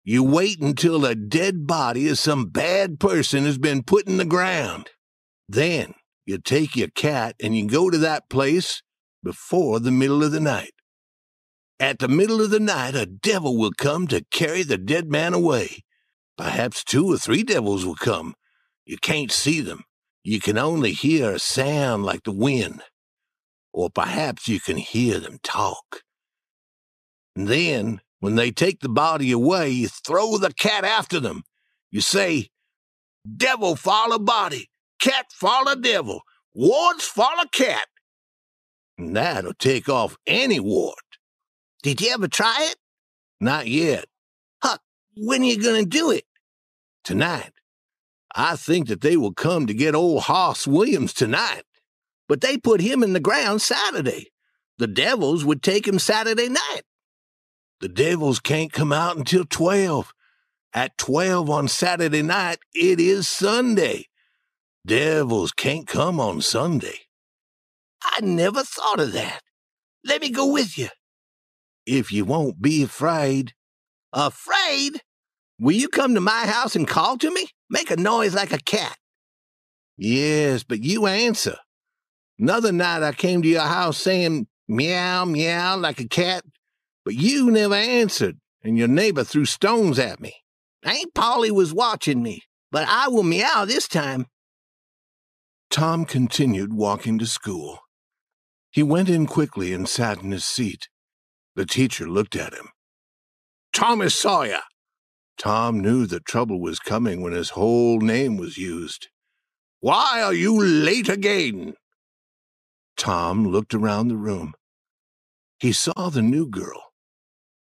You 0.08 0.22
wait 0.22 0.60
until 0.60 1.04
a 1.04 1.16
dead 1.16 1.66
body 1.66 2.08
of 2.08 2.16
some 2.16 2.46
bad 2.46 3.00
person 3.00 3.42
has 3.42 3.58
been 3.58 3.82
put 3.82 4.06
in 4.06 4.18
the 4.18 4.24
ground. 4.24 4.90
Then 5.48 5.94
you 6.24 6.38
take 6.38 6.76
your 6.76 6.90
cat 6.94 7.34
and 7.42 7.56
you 7.56 7.66
go 7.66 7.90
to 7.90 7.98
that 7.98 8.30
place 8.30 8.82
before 9.24 9.80
the 9.80 9.90
middle 9.90 10.22
of 10.22 10.30
the 10.30 10.38
night. 10.38 10.70
At 11.80 11.98
the 11.98 12.06
middle 12.06 12.40
of 12.40 12.50
the 12.50 12.60
night, 12.60 12.94
a 12.94 13.04
devil 13.04 13.58
will 13.58 13.72
come 13.76 14.06
to 14.06 14.24
carry 14.30 14.62
the 14.62 14.78
dead 14.78 15.10
man 15.10 15.34
away. 15.34 15.82
Perhaps 16.38 16.84
two 16.84 17.12
or 17.12 17.18
three 17.18 17.42
devils 17.42 17.84
will 17.84 17.96
come. 17.96 18.36
You 18.84 18.98
can't 18.98 19.32
see 19.32 19.60
them. 19.60 19.82
You 20.22 20.38
can 20.38 20.56
only 20.56 20.92
hear 20.92 21.32
a 21.32 21.40
sound 21.40 22.04
like 22.04 22.22
the 22.22 22.30
wind. 22.30 22.80
Or 23.72 23.90
perhaps 23.90 24.46
you 24.46 24.60
can 24.60 24.76
hear 24.76 25.18
them 25.18 25.40
talk. 25.42 26.02
And 27.34 27.48
then 27.48 28.02
when 28.26 28.34
they 28.34 28.50
take 28.50 28.80
the 28.80 28.88
body 28.88 29.30
away, 29.30 29.70
you 29.70 29.86
throw 29.86 30.36
the 30.36 30.52
cat 30.52 30.82
after 30.82 31.20
them. 31.20 31.44
You 31.92 32.00
say, 32.00 32.48
Devil 33.36 33.76
follow 33.76 34.18
body, 34.18 34.68
cat 35.00 35.26
follow 35.30 35.76
devil, 35.76 36.22
warts 36.52 37.06
follow 37.06 37.44
cat. 37.52 37.86
And 38.98 39.14
that'll 39.14 39.54
take 39.54 39.88
off 39.88 40.16
any 40.26 40.58
wart. 40.58 40.98
Did 41.84 42.00
you 42.00 42.10
ever 42.14 42.26
try 42.26 42.66
it? 42.68 42.74
Not 43.40 43.68
yet. 43.68 44.06
Huck, 44.60 44.80
when 45.16 45.42
are 45.42 45.44
you 45.44 45.62
going 45.62 45.84
to 45.84 45.88
do 45.88 46.10
it? 46.10 46.24
Tonight. 47.04 47.52
I 48.34 48.56
think 48.56 48.88
that 48.88 49.02
they 49.02 49.16
will 49.16 49.34
come 49.34 49.68
to 49.68 49.72
get 49.72 49.94
old 49.94 50.24
Hoss 50.24 50.66
Williams 50.66 51.14
tonight. 51.14 51.62
But 52.26 52.40
they 52.40 52.58
put 52.58 52.80
him 52.80 53.04
in 53.04 53.12
the 53.12 53.20
ground 53.20 53.62
Saturday. 53.62 54.32
The 54.78 54.88
devils 54.88 55.44
would 55.44 55.62
take 55.62 55.86
him 55.86 56.00
Saturday 56.00 56.48
night. 56.48 56.82
The 57.80 57.88
devils 57.88 58.40
can't 58.40 58.72
come 58.72 58.92
out 58.92 59.16
until 59.16 59.44
12. 59.44 60.12
At 60.72 60.98
12 60.98 61.48
on 61.48 61.68
Saturday 61.68 62.22
night, 62.22 62.58
it 62.74 63.00
is 63.00 63.28
Sunday. 63.28 64.06
Devils 64.86 65.52
can't 65.52 65.86
come 65.86 66.20
on 66.20 66.40
Sunday. 66.40 67.00
I 68.02 68.20
never 68.20 68.62
thought 68.62 69.00
of 69.00 69.12
that. 69.12 69.40
Let 70.04 70.20
me 70.20 70.30
go 70.30 70.52
with 70.52 70.78
you. 70.78 70.88
If 71.86 72.12
you 72.12 72.24
won't 72.24 72.62
be 72.62 72.82
afraid. 72.82 73.52
Afraid? 74.12 75.02
Will 75.58 75.72
you 75.72 75.88
come 75.88 76.14
to 76.14 76.20
my 76.20 76.46
house 76.46 76.76
and 76.76 76.86
call 76.86 77.16
to 77.18 77.30
me? 77.32 77.48
Make 77.68 77.90
a 77.90 77.96
noise 77.96 78.34
like 78.34 78.52
a 78.52 78.58
cat. 78.58 78.96
Yes, 79.96 80.62
but 80.62 80.82
you 80.82 81.06
answer. 81.06 81.56
Another 82.38 82.72
night 82.72 83.02
I 83.02 83.12
came 83.12 83.42
to 83.42 83.48
your 83.48 83.62
house 83.62 83.96
saying 83.96 84.46
meow, 84.68 85.24
meow 85.24 85.76
like 85.76 86.00
a 86.00 86.08
cat, 86.08 86.44
but 87.06 87.14
you 87.14 87.52
never 87.52 87.76
answered, 87.76 88.36
and 88.64 88.76
your 88.76 88.88
neighbor 88.88 89.22
threw 89.22 89.44
stones 89.44 89.96
at 89.96 90.18
me. 90.18 90.34
Aunt 90.82 91.14
Polly 91.14 91.52
was 91.52 91.72
watching 91.72 92.20
me, 92.20 92.42
but 92.72 92.88
I 92.88 93.06
will 93.06 93.22
meow 93.22 93.64
this 93.64 93.86
time. 93.86 94.26
Tom 95.70 96.04
continued 96.04 96.72
walking 96.74 97.16
to 97.20 97.26
school. 97.26 97.78
He 98.72 98.82
went 98.82 99.08
in 99.08 99.26
quickly 99.26 99.72
and 99.72 99.88
sat 99.88 100.20
in 100.20 100.32
his 100.32 100.44
seat. 100.44 100.88
The 101.54 101.64
teacher 101.64 102.08
looked 102.08 102.34
at 102.34 102.52
him. 102.52 102.70
Thomas 103.72 104.16
Sawyer! 104.16 104.62
Tom 105.38 105.78
knew 105.78 106.06
that 106.06 106.24
trouble 106.24 106.60
was 106.60 106.80
coming 106.80 107.22
when 107.22 107.32
his 107.32 107.50
whole 107.50 108.00
name 108.00 108.36
was 108.36 108.58
used. 108.58 109.06
Why 109.78 110.22
are 110.22 110.34
you 110.34 110.60
late 110.60 111.08
again? 111.08 111.74
Tom 112.96 113.46
looked 113.46 113.74
around 113.74 114.08
the 114.08 114.16
room. 114.16 114.54
He 115.60 115.70
saw 115.72 116.10
the 116.10 116.20
new 116.22 116.48
girl. 116.48 116.85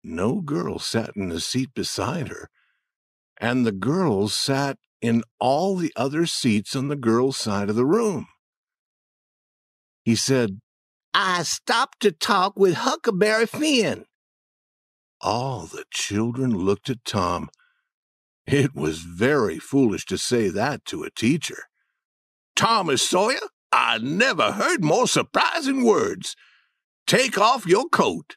No 0.05 0.41
girl 0.41 0.79
sat 0.79 1.17
in 1.17 1.29
the 1.29 1.41
seat 1.41 1.75
beside 1.75 2.29
her, 2.29 2.51
and 3.41 3.65
the 3.65 3.73
girls 3.73 4.35
sat 4.35 4.79
in 5.01 5.23
all 5.39 5.77
the 5.77 5.93
other 5.97 6.27
seats 6.27 6.75
on 6.75 6.89
the 6.89 6.97
girl's 6.97 7.37
side 7.37 7.69
of 7.69 7.77
the 7.77 7.87
room. 7.87 8.27
He 10.05 10.17
said, 10.17 10.61
I 11.15 11.43
stopped 11.43 12.01
to 12.01 12.13
talk 12.13 12.57
with 12.57 12.75
Huckleberry 12.75 13.47
Finn. 13.47 14.07
All 15.21 15.67
the 15.67 15.85
children 15.93 16.57
looked 16.57 16.91
at 16.91 17.05
Tom. 17.05 17.49
It 18.47 18.75
was 18.75 19.01
very 19.01 19.59
foolish 19.59 20.05
to 20.07 20.19
say 20.19 20.49
that 20.49 20.85
to 20.87 21.05
a 21.05 21.11
teacher. 21.11 21.65
Thomas 22.57 23.03
Sawyer, 23.03 23.39
I 23.71 23.99
never 23.99 24.53
heard 24.53 24.83
more 24.83 25.07
surprising 25.07 25.85
words. 25.85 26.35
Take 27.07 27.39
off 27.39 27.67
your 27.67 27.89
coat. 27.89 28.37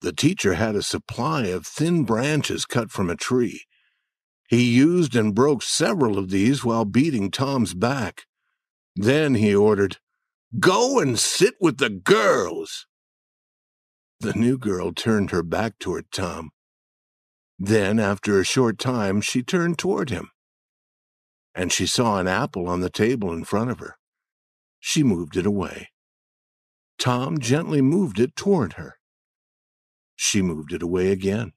The 0.00 0.12
teacher 0.12 0.54
had 0.54 0.76
a 0.76 0.82
supply 0.82 1.46
of 1.46 1.66
thin 1.66 2.04
branches 2.04 2.64
cut 2.64 2.90
from 2.90 3.10
a 3.10 3.16
tree. 3.16 3.64
He 4.48 4.62
used 4.74 5.14
and 5.14 5.34
broke 5.34 5.62
several 5.62 6.18
of 6.18 6.30
these 6.30 6.64
while 6.64 6.84
beating 6.84 7.30
Tom's 7.30 7.74
back. 7.74 8.24
Then 8.96 9.34
he 9.34 9.54
ordered, 9.54 9.98
Go 10.58 10.98
and 10.98 11.18
sit 11.18 11.54
with 11.60 11.78
the 11.78 11.90
girls. 11.90 12.86
The 14.20 14.32
new 14.32 14.58
girl 14.58 14.92
turned 14.92 15.30
her 15.30 15.42
back 15.42 15.78
toward 15.78 16.10
Tom. 16.10 16.50
Then, 17.58 18.00
after 18.00 18.40
a 18.40 18.44
short 18.44 18.78
time, 18.78 19.20
she 19.20 19.42
turned 19.42 19.78
toward 19.78 20.10
him. 20.10 20.30
And 21.54 21.70
she 21.70 21.86
saw 21.86 22.18
an 22.18 22.26
apple 22.26 22.68
on 22.68 22.80
the 22.80 22.90
table 22.90 23.32
in 23.32 23.44
front 23.44 23.70
of 23.70 23.78
her. 23.80 23.96
She 24.78 25.02
moved 25.02 25.36
it 25.36 25.46
away. 25.46 25.90
Tom 26.98 27.38
gently 27.38 27.82
moved 27.82 28.18
it 28.18 28.34
toward 28.34 28.74
her. 28.74 28.96
She 30.22 30.42
moved 30.42 30.74
it 30.74 30.82
away 30.82 31.12
again. 31.12 31.54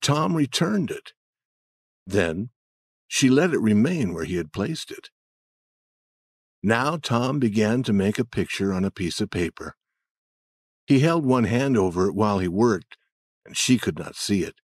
Tom 0.00 0.34
returned 0.34 0.90
it. 0.90 1.12
Then 2.06 2.48
she 3.06 3.28
let 3.28 3.52
it 3.52 3.60
remain 3.60 4.14
where 4.14 4.24
he 4.24 4.36
had 4.36 4.54
placed 4.54 4.90
it. 4.90 5.10
Now 6.62 6.96
Tom 6.96 7.38
began 7.38 7.82
to 7.82 7.92
make 7.92 8.18
a 8.18 8.24
picture 8.24 8.72
on 8.72 8.86
a 8.86 8.90
piece 8.90 9.20
of 9.20 9.28
paper. 9.28 9.76
He 10.86 11.00
held 11.00 11.26
one 11.26 11.44
hand 11.44 11.76
over 11.76 12.06
it 12.08 12.14
while 12.14 12.38
he 12.38 12.48
worked, 12.48 12.96
and 13.44 13.54
she 13.54 13.76
could 13.76 13.98
not 13.98 14.16
see 14.16 14.42
it. 14.42 14.54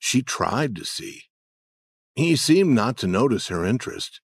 She 0.00 0.22
tried 0.22 0.74
to 0.74 0.84
see. 0.84 1.26
He 2.16 2.34
seemed 2.34 2.74
not 2.74 2.96
to 2.98 3.06
notice 3.06 3.46
her 3.46 3.64
interest. 3.64 4.20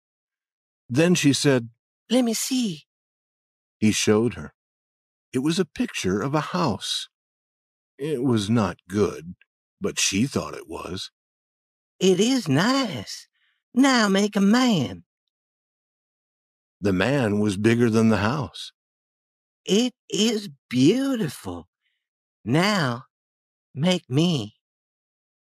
Then 0.89 1.15
she 1.15 1.33
said, 1.33 1.69
Let 2.11 2.25
me 2.25 2.35
see. 2.35 2.87
He 3.79 3.93
showed 3.93 4.35
her. 4.35 4.53
It 5.33 5.45
was 5.45 5.61
a 5.61 5.65
picture 5.65 6.21
of 6.21 6.35
a 6.35 6.41
house. 6.41 7.09
It 7.99 8.23
was 8.23 8.49
not 8.49 8.79
good, 8.89 9.35
but 9.81 9.99
she 9.99 10.27
thought 10.27 10.55
it 10.55 10.69
was. 10.69 11.11
It 11.99 12.21
is 12.21 12.49
nice. 12.49 13.27
Now 13.75 14.09
make 14.09 14.37
a 14.37 14.41
man. 14.41 15.05
The 16.81 16.93
man 16.93 17.41
was 17.41 17.57
bigger 17.57 17.91
than 17.91 18.09
the 18.09 18.19
house. 18.19 18.73
It 19.65 19.95
is 20.09 20.49
beautiful. 20.71 21.69
Now 22.45 23.05
make 23.75 24.09
me. 24.09 24.55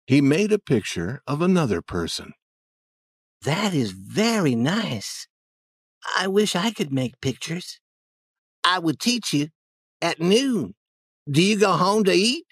He 0.06 0.20
made 0.20 0.52
a 0.52 0.58
picture 0.58 1.22
of 1.26 1.42
another 1.42 1.82
person. 1.82 2.32
That 3.42 3.74
is 3.74 3.90
very 3.90 4.54
nice. 4.54 5.26
I 6.16 6.28
wish 6.28 6.54
I 6.54 6.70
could 6.70 6.92
make 6.92 7.20
pictures. 7.20 7.80
I 8.62 8.78
would 8.78 9.00
teach 9.00 9.32
you 9.32 9.48
at 10.00 10.20
noon. 10.20 10.74
Do 11.28 11.42
you 11.42 11.58
go 11.58 11.72
home 11.72 12.04
to 12.04 12.12
eat? 12.12 12.44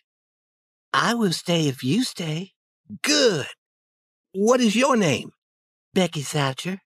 I 0.92 1.14
will 1.14 1.32
stay 1.32 1.68
if 1.68 1.84
you 1.84 2.02
stay. 2.02 2.52
Good. 3.02 3.46
What 4.32 4.60
is 4.60 4.74
your 4.74 4.96
name? 4.96 5.30
Becky 5.92 6.22
Thatcher. 6.22 6.80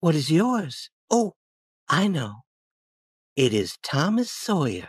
What 0.00 0.14
is 0.14 0.30
yours? 0.30 0.90
Oh, 1.10 1.34
I 1.88 2.08
know. 2.08 2.42
It 3.36 3.54
is 3.54 3.78
Thomas 3.82 4.30
Sawyer. 4.30 4.88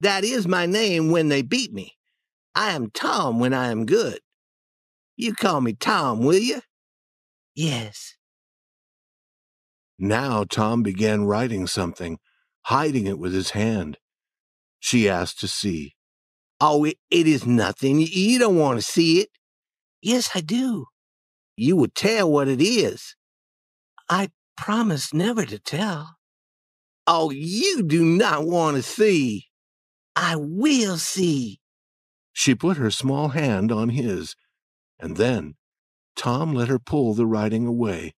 That 0.00 0.24
is 0.24 0.46
my 0.46 0.66
name 0.66 1.10
when 1.10 1.28
they 1.28 1.40
beat 1.40 1.72
me. 1.72 1.92
I 2.54 2.72
am 2.72 2.90
Tom 2.90 3.38
when 3.38 3.54
I 3.54 3.70
am 3.70 3.86
good. 3.86 4.20
You 5.16 5.34
call 5.34 5.62
me 5.62 5.72
Tom, 5.72 6.20
will 6.20 6.38
you? 6.38 6.60
Yes. 7.54 8.14
Now 9.98 10.44
Tom 10.44 10.82
began 10.82 11.24
writing 11.24 11.66
something, 11.66 12.18
hiding 12.62 13.06
it 13.06 13.18
with 13.18 13.32
his 13.32 13.50
hand. 13.50 13.96
She 14.82 15.08
asked 15.08 15.38
to 15.40 15.48
see. 15.48 15.94
Oh, 16.60 16.82
it, 16.82 16.96
it 17.08 17.28
is 17.28 17.46
nothing. 17.46 18.00
You 18.00 18.40
don't 18.40 18.58
want 18.58 18.80
to 18.80 18.82
see 18.82 19.20
it. 19.20 19.28
Yes, 20.02 20.30
I 20.34 20.40
do. 20.40 20.86
You 21.56 21.76
would 21.76 21.94
tell 21.94 22.28
what 22.28 22.48
it 22.48 22.60
is. 22.60 23.14
I 24.10 24.30
promise 24.56 25.14
never 25.14 25.46
to 25.46 25.60
tell. 25.60 26.16
Oh, 27.06 27.30
you 27.30 27.84
do 27.84 28.04
not 28.04 28.44
want 28.44 28.76
to 28.76 28.82
see. 28.82 29.46
I 30.16 30.34
will 30.36 30.98
see. 30.98 31.60
She 32.32 32.56
put 32.56 32.76
her 32.76 32.90
small 32.90 33.28
hand 33.28 33.70
on 33.70 33.90
his, 33.90 34.34
and 34.98 35.16
then 35.16 35.54
Tom 36.16 36.54
let 36.54 36.66
her 36.66 36.80
pull 36.80 37.14
the 37.14 37.26
writing 37.26 37.68
away. 37.68 38.14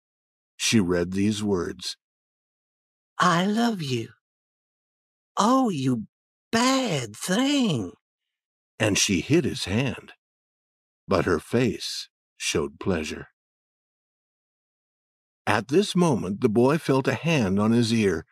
She 0.57 0.81
read 0.81 1.13
these 1.13 1.43
words 1.45 1.99
I 3.19 3.45
love 3.45 3.83
you. 3.83 4.09
Oh, 5.37 5.69
you 5.69 6.07
bad 6.55 7.17
thing. 7.17 7.91
And 8.79 8.97
she 8.97 9.21
hid 9.21 9.45
his 9.45 9.65
hand, 9.65 10.13
but 11.09 11.25
her 11.25 11.41
face 11.41 12.09
showed 12.37 12.79
pleasure. 12.79 13.27
At 15.49 15.67
this 15.67 15.97
moment, 15.97 16.43
the 16.43 16.49
boy 16.49 16.79
felt 16.79 17.09
a 17.09 17.15
hand 17.15 17.59
on 17.59 17.73
his 17.73 17.93
ear 17.93 18.25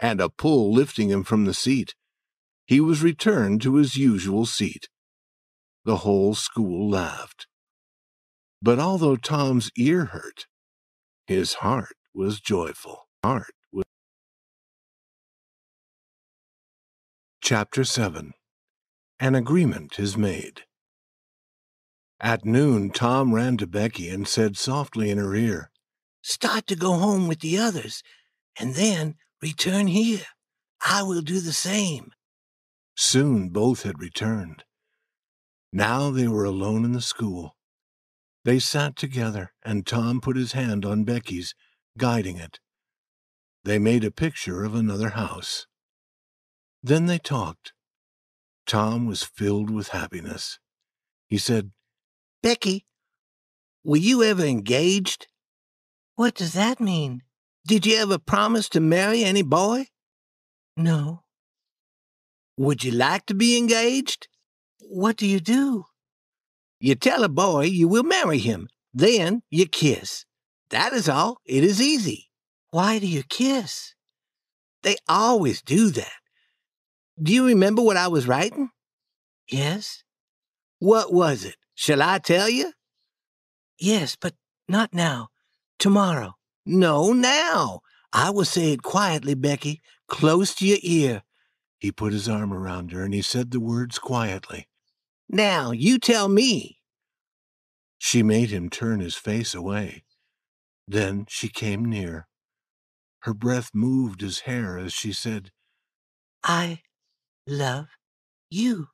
and 0.00 0.20
a 0.20 0.28
pull 0.28 0.72
lifting 0.72 1.08
him 1.08 1.22
from 1.22 1.44
the 1.44 1.54
seat. 1.54 1.94
He 2.66 2.80
was 2.80 3.02
returned 3.02 3.62
to 3.62 3.76
his 3.76 3.94
usual 3.94 4.44
seat. 4.44 4.88
The 5.84 5.98
whole 5.98 6.34
school 6.34 6.90
laughed. 6.90 7.46
But 8.60 8.80
although 8.80 9.16
Tom's 9.16 9.70
ear 9.76 10.06
hurt, 10.06 10.46
his 11.28 11.54
heart 11.54 11.96
was 12.12 12.40
joyful. 12.40 13.06
Heart 13.24 13.54
Chapter 17.50 17.82
7 17.82 18.34
An 19.18 19.34
Agreement 19.34 19.98
is 19.98 20.18
Made 20.18 20.64
At 22.20 22.44
noon, 22.44 22.90
Tom 22.90 23.32
ran 23.32 23.56
to 23.56 23.66
Becky 23.66 24.10
and 24.10 24.28
said 24.28 24.58
softly 24.58 25.08
in 25.08 25.16
her 25.16 25.34
ear, 25.34 25.70
Start 26.20 26.66
to 26.66 26.76
go 26.76 26.92
home 26.98 27.26
with 27.26 27.40
the 27.40 27.56
others, 27.56 28.02
and 28.60 28.74
then 28.74 29.14
return 29.40 29.86
here. 29.86 30.26
I 30.86 31.02
will 31.02 31.22
do 31.22 31.40
the 31.40 31.54
same. 31.54 32.10
Soon 32.94 33.48
both 33.48 33.82
had 33.82 33.98
returned. 33.98 34.64
Now 35.72 36.10
they 36.10 36.28
were 36.28 36.44
alone 36.44 36.84
in 36.84 36.92
the 36.92 37.00
school. 37.00 37.56
They 38.44 38.58
sat 38.58 38.94
together, 38.94 39.52
and 39.64 39.86
Tom 39.86 40.20
put 40.20 40.36
his 40.36 40.52
hand 40.52 40.84
on 40.84 41.04
Becky's, 41.04 41.54
guiding 41.96 42.36
it. 42.36 42.60
They 43.64 43.78
made 43.78 44.04
a 44.04 44.10
picture 44.10 44.64
of 44.64 44.74
another 44.74 45.08
house. 45.08 45.66
Then 46.88 47.04
they 47.04 47.18
talked. 47.18 47.74
Tom 48.66 49.04
was 49.04 49.22
filled 49.22 49.68
with 49.68 49.88
happiness. 49.88 50.58
He 51.26 51.36
said, 51.36 51.72
Becky, 52.42 52.86
were 53.84 53.98
you 53.98 54.22
ever 54.22 54.42
engaged? 54.42 55.26
What 56.16 56.34
does 56.34 56.54
that 56.54 56.80
mean? 56.80 57.20
Did 57.66 57.84
you 57.84 57.98
ever 57.98 58.16
promise 58.16 58.70
to 58.70 58.80
marry 58.80 59.22
any 59.22 59.42
boy? 59.42 59.88
No. 60.78 61.24
Would 62.56 62.84
you 62.84 62.92
like 62.92 63.26
to 63.26 63.34
be 63.34 63.58
engaged? 63.58 64.26
What 64.80 65.18
do 65.18 65.26
you 65.26 65.40
do? 65.40 65.84
You 66.80 66.94
tell 66.94 67.22
a 67.22 67.28
boy 67.28 67.64
you 67.64 67.86
will 67.86 68.02
marry 68.02 68.38
him. 68.38 68.66
Then 68.94 69.42
you 69.50 69.66
kiss. 69.66 70.24
That 70.70 70.94
is 70.94 71.06
all. 71.06 71.36
It 71.44 71.64
is 71.64 71.82
easy. 71.82 72.30
Why 72.70 72.98
do 72.98 73.06
you 73.06 73.24
kiss? 73.24 73.94
They 74.82 74.96
always 75.06 75.60
do 75.60 75.90
that. 75.90 76.12
Do 77.20 77.32
you 77.32 77.46
remember 77.46 77.82
what 77.82 77.96
I 77.96 78.08
was 78.08 78.28
writing? 78.28 78.70
Yes. 79.48 80.02
What 80.78 81.12
was 81.12 81.44
it? 81.44 81.56
Shall 81.74 82.02
I 82.02 82.18
tell 82.18 82.48
you? 82.48 82.72
Yes, 83.78 84.16
but 84.20 84.34
not 84.68 84.92
now. 84.94 85.28
Tomorrow. 85.78 86.34
No, 86.64 87.12
now. 87.12 87.80
I 88.12 88.30
will 88.30 88.44
say 88.44 88.72
it 88.72 88.82
quietly, 88.82 89.34
Becky, 89.34 89.80
close 90.06 90.54
to 90.56 90.66
your 90.66 90.78
ear. 90.82 91.22
He 91.78 91.92
put 91.92 92.12
his 92.12 92.28
arm 92.28 92.52
around 92.52 92.92
her 92.92 93.04
and 93.04 93.14
he 93.14 93.22
said 93.22 93.50
the 93.50 93.60
words 93.60 93.98
quietly. 93.98 94.68
Now, 95.28 95.72
you 95.72 95.98
tell 95.98 96.28
me. 96.28 96.78
She 97.98 98.22
made 98.22 98.50
him 98.50 98.70
turn 98.70 99.00
his 99.00 99.14
face 99.14 99.54
away. 99.54 100.04
Then 100.86 101.26
she 101.28 101.48
came 101.48 101.84
near. 101.84 102.28
Her 103.20 103.34
breath 103.34 103.70
moved 103.74 104.20
his 104.20 104.40
hair 104.40 104.78
as 104.78 104.92
she 104.92 105.12
said, 105.12 105.50
I 106.42 106.80
love 107.48 107.86
you. 108.50 108.88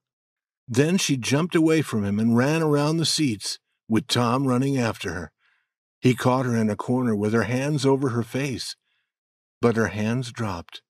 Then 0.67 0.97
she 0.97 1.17
jumped 1.17 1.55
away 1.55 1.83
from 1.83 2.05
him 2.05 2.19
and 2.19 2.37
ran 2.37 2.63
around 2.63 2.97
the 2.97 3.07
seats, 3.07 3.59
with 3.89 4.07
Tom 4.07 4.47
running 4.47 4.79
after 4.79 5.13
her. 5.13 5.33
He 6.01 6.15
caught 6.15 6.47
her 6.47 6.57
in 6.57 6.71
a 6.71 6.77
corner 6.77 7.15
with 7.15 7.33
her 7.33 7.45
hands 7.45 7.85
over 7.85 8.11
her 8.11 8.23
face, 8.23 8.77
but 9.61 9.77
her 9.77 9.89
hands 9.89 10.33
dropped. 10.33 10.83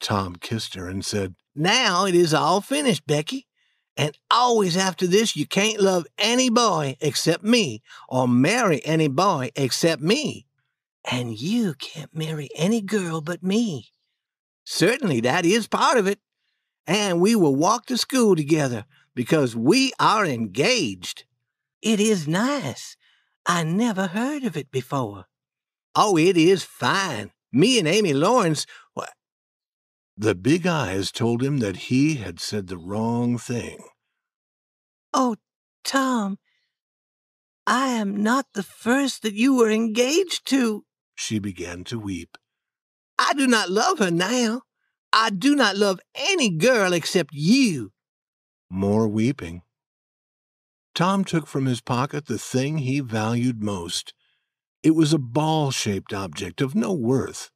Tom 0.00 0.36
kissed 0.36 0.74
her 0.74 0.88
and 0.88 1.04
said, 1.04 1.34
Now 1.54 2.06
it 2.06 2.14
is 2.14 2.34
all 2.34 2.60
finished, 2.60 3.06
Becky. 3.06 3.46
And 3.96 4.16
always 4.30 4.76
after 4.76 5.06
this, 5.06 5.36
you 5.36 5.46
can't 5.46 5.80
love 5.80 6.06
any 6.18 6.48
boy 6.48 6.96
except 7.00 7.44
me, 7.44 7.82
or 8.08 8.26
marry 8.26 8.84
any 8.84 9.08
boy 9.08 9.50
except 9.54 10.00
me. 10.00 10.46
And 11.10 11.38
you 11.38 11.74
can't 11.74 12.14
marry 12.14 12.48
any 12.56 12.80
girl 12.80 13.20
but 13.20 13.42
me. 13.42 13.88
Certainly, 14.64 15.20
that 15.20 15.44
is 15.44 15.66
part 15.66 15.98
of 15.98 16.06
it. 16.06 16.20
And 16.86 17.20
we 17.20 17.34
will 17.36 17.54
walk 17.54 17.86
to 17.86 17.96
school 17.96 18.34
together 18.36 18.84
because 19.14 19.54
we 19.54 19.92
are 20.00 20.24
engaged. 20.24 21.24
It 21.80 22.00
is 22.00 22.26
nice. 22.26 22.96
I 23.46 23.64
never 23.64 24.08
heard 24.08 24.44
of 24.44 24.56
it 24.56 24.70
before. 24.70 25.26
Oh, 25.94 26.16
it 26.16 26.36
is 26.36 26.64
fine. 26.64 27.32
Me 27.52 27.78
and 27.78 27.86
Amy 27.86 28.12
Lawrence. 28.12 28.66
Why, 28.94 29.08
The 30.16 30.34
big 30.34 30.66
eyes 30.66 31.12
told 31.12 31.42
him 31.42 31.58
that 31.58 31.88
he 31.88 32.16
had 32.16 32.40
said 32.40 32.68
the 32.68 32.78
wrong 32.78 33.38
thing. 33.38 33.84
Oh, 35.12 35.36
Tom, 35.84 36.38
I 37.66 37.88
am 37.88 38.22
not 38.22 38.46
the 38.54 38.62
first 38.62 39.22
that 39.22 39.34
you 39.34 39.54
were 39.54 39.70
engaged 39.70 40.46
to. 40.46 40.84
She 41.14 41.38
began 41.38 41.84
to 41.84 41.98
weep. 41.98 42.38
I 43.18 43.34
do 43.34 43.46
not 43.46 43.70
love 43.70 43.98
her 43.98 44.10
now. 44.10 44.62
I 45.12 45.30
do 45.30 45.54
not 45.54 45.76
love 45.76 46.00
any 46.14 46.48
girl 46.48 46.92
except 46.92 47.30
you. 47.32 47.92
More 48.70 49.06
weeping. 49.06 49.62
Tom 50.94 51.24
took 51.24 51.46
from 51.46 51.66
his 51.66 51.80
pocket 51.80 52.26
the 52.26 52.38
thing 52.38 52.78
he 52.78 53.00
valued 53.00 53.62
most. 53.62 54.14
It 54.82 54.92
was 54.92 55.12
a 55.12 55.18
ball 55.18 55.70
shaped 55.70 56.12
object 56.12 56.60
of 56.60 56.74
no 56.74 56.92
worth, 56.92 57.50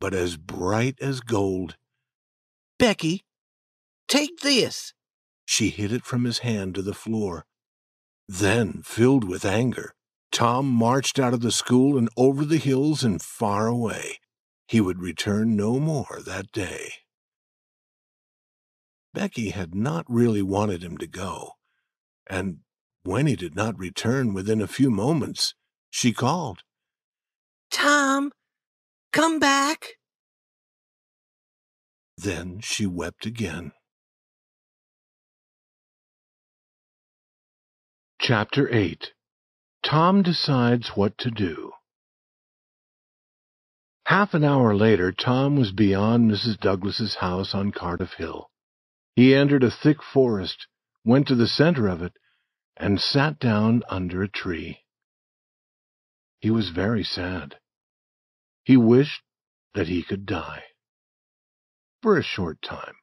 but 0.00 0.14
as 0.14 0.36
bright 0.36 0.98
as 1.00 1.20
gold. 1.20 1.76
Becky, 2.78 3.24
take 4.08 4.40
this. 4.40 4.92
She 5.46 5.68
hid 5.70 5.92
it 5.92 6.04
from 6.04 6.24
his 6.24 6.38
hand 6.38 6.74
to 6.74 6.82
the 6.82 6.94
floor. 6.94 7.44
Then, 8.26 8.82
filled 8.82 9.24
with 9.24 9.44
anger, 9.44 9.94
Tom 10.32 10.66
marched 10.66 11.18
out 11.18 11.34
of 11.34 11.40
the 11.40 11.52
school 11.52 11.96
and 11.96 12.08
over 12.16 12.44
the 12.44 12.56
hills 12.56 13.04
and 13.04 13.20
far 13.20 13.66
away. 13.66 14.18
He 14.66 14.80
would 14.80 15.00
return 15.00 15.56
no 15.56 15.78
more 15.78 16.20
that 16.24 16.50
day. 16.52 16.94
Becky 19.12 19.50
had 19.50 19.74
not 19.74 20.04
really 20.08 20.42
wanted 20.42 20.82
him 20.82 20.98
to 20.98 21.06
go, 21.06 21.52
and 22.26 22.58
when 23.04 23.26
he 23.26 23.36
did 23.36 23.54
not 23.54 23.78
return 23.78 24.34
within 24.34 24.60
a 24.60 24.66
few 24.66 24.90
moments, 24.90 25.54
she 25.90 26.12
called. 26.12 26.62
Tom, 27.70 28.32
come 29.12 29.38
back. 29.38 29.98
Then 32.16 32.60
she 32.60 32.86
wept 32.86 33.26
again. 33.26 33.72
Chapter 38.20 38.72
8 38.72 39.12
Tom 39.82 40.22
Decides 40.22 40.88
What 40.96 41.18
to 41.18 41.30
Do 41.30 41.72
Half 44.06 44.34
an 44.34 44.44
hour 44.44 44.74
later, 44.76 45.12
Tom 45.12 45.56
was 45.56 45.72
beyond 45.72 46.30
Mrs. 46.30 46.60
Douglas's 46.60 47.16
house 47.16 47.54
on 47.54 47.72
Cardiff 47.72 48.12
Hill. 48.14 48.50
He 49.16 49.34
entered 49.34 49.64
a 49.64 49.70
thick 49.70 50.02
forest, 50.02 50.66
went 51.04 51.26
to 51.28 51.34
the 51.34 51.48
center 51.48 51.88
of 51.88 52.02
it, 52.02 52.12
and 52.76 53.00
sat 53.00 53.38
down 53.38 53.82
under 53.88 54.22
a 54.22 54.28
tree. 54.28 54.80
He 56.40 56.50
was 56.50 56.68
very 56.68 57.02
sad. 57.02 57.56
He 58.64 58.76
wished 58.76 59.22
that 59.72 59.88
he 59.88 60.02
could 60.02 60.26
die. 60.26 60.64
For 62.02 62.18
a 62.18 62.22
short 62.22 62.60
time. 62.60 62.96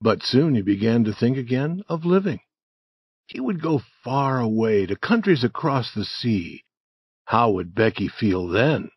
But 0.00 0.22
soon 0.22 0.54
he 0.54 0.62
began 0.62 1.04
to 1.04 1.12
think 1.12 1.36
again 1.36 1.82
of 1.88 2.06
living. 2.06 2.40
He 3.26 3.40
would 3.40 3.60
go 3.60 3.82
far 4.02 4.40
away 4.40 4.86
to 4.86 4.96
countries 4.96 5.44
across 5.44 5.92
the 5.92 6.06
sea. 6.06 6.64
How 7.26 7.50
would 7.50 7.74
Becky 7.74 8.08
feel 8.08 8.48
then? 8.48 8.90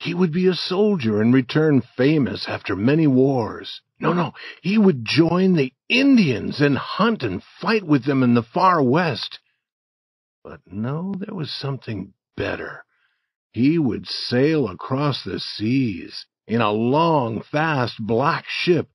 He 0.00 0.14
would 0.14 0.32
be 0.32 0.46
a 0.46 0.54
soldier 0.54 1.20
and 1.20 1.32
return 1.34 1.82
famous 1.82 2.48
after 2.48 2.74
many 2.74 3.06
wars. 3.06 3.82
No, 4.00 4.14
no, 4.14 4.32
he 4.62 4.78
would 4.78 5.04
join 5.04 5.54
the 5.54 5.74
Indians 5.90 6.62
and 6.62 6.78
hunt 6.78 7.22
and 7.22 7.42
fight 7.60 7.82
with 7.84 8.04
them 8.06 8.22
in 8.22 8.32
the 8.32 8.42
far 8.42 8.82
west. 8.82 9.40
But 10.42 10.60
no, 10.66 11.14
there 11.18 11.34
was 11.34 11.52
something 11.52 12.14
better. 12.34 12.82
He 13.52 13.78
would 13.78 14.06
sail 14.06 14.68
across 14.68 15.22
the 15.22 15.38
seas 15.38 16.24
in 16.46 16.62
a 16.62 16.72
long, 16.72 17.42
fast, 17.42 17.96
black 17.98 18.46
ship. 18.48 18.88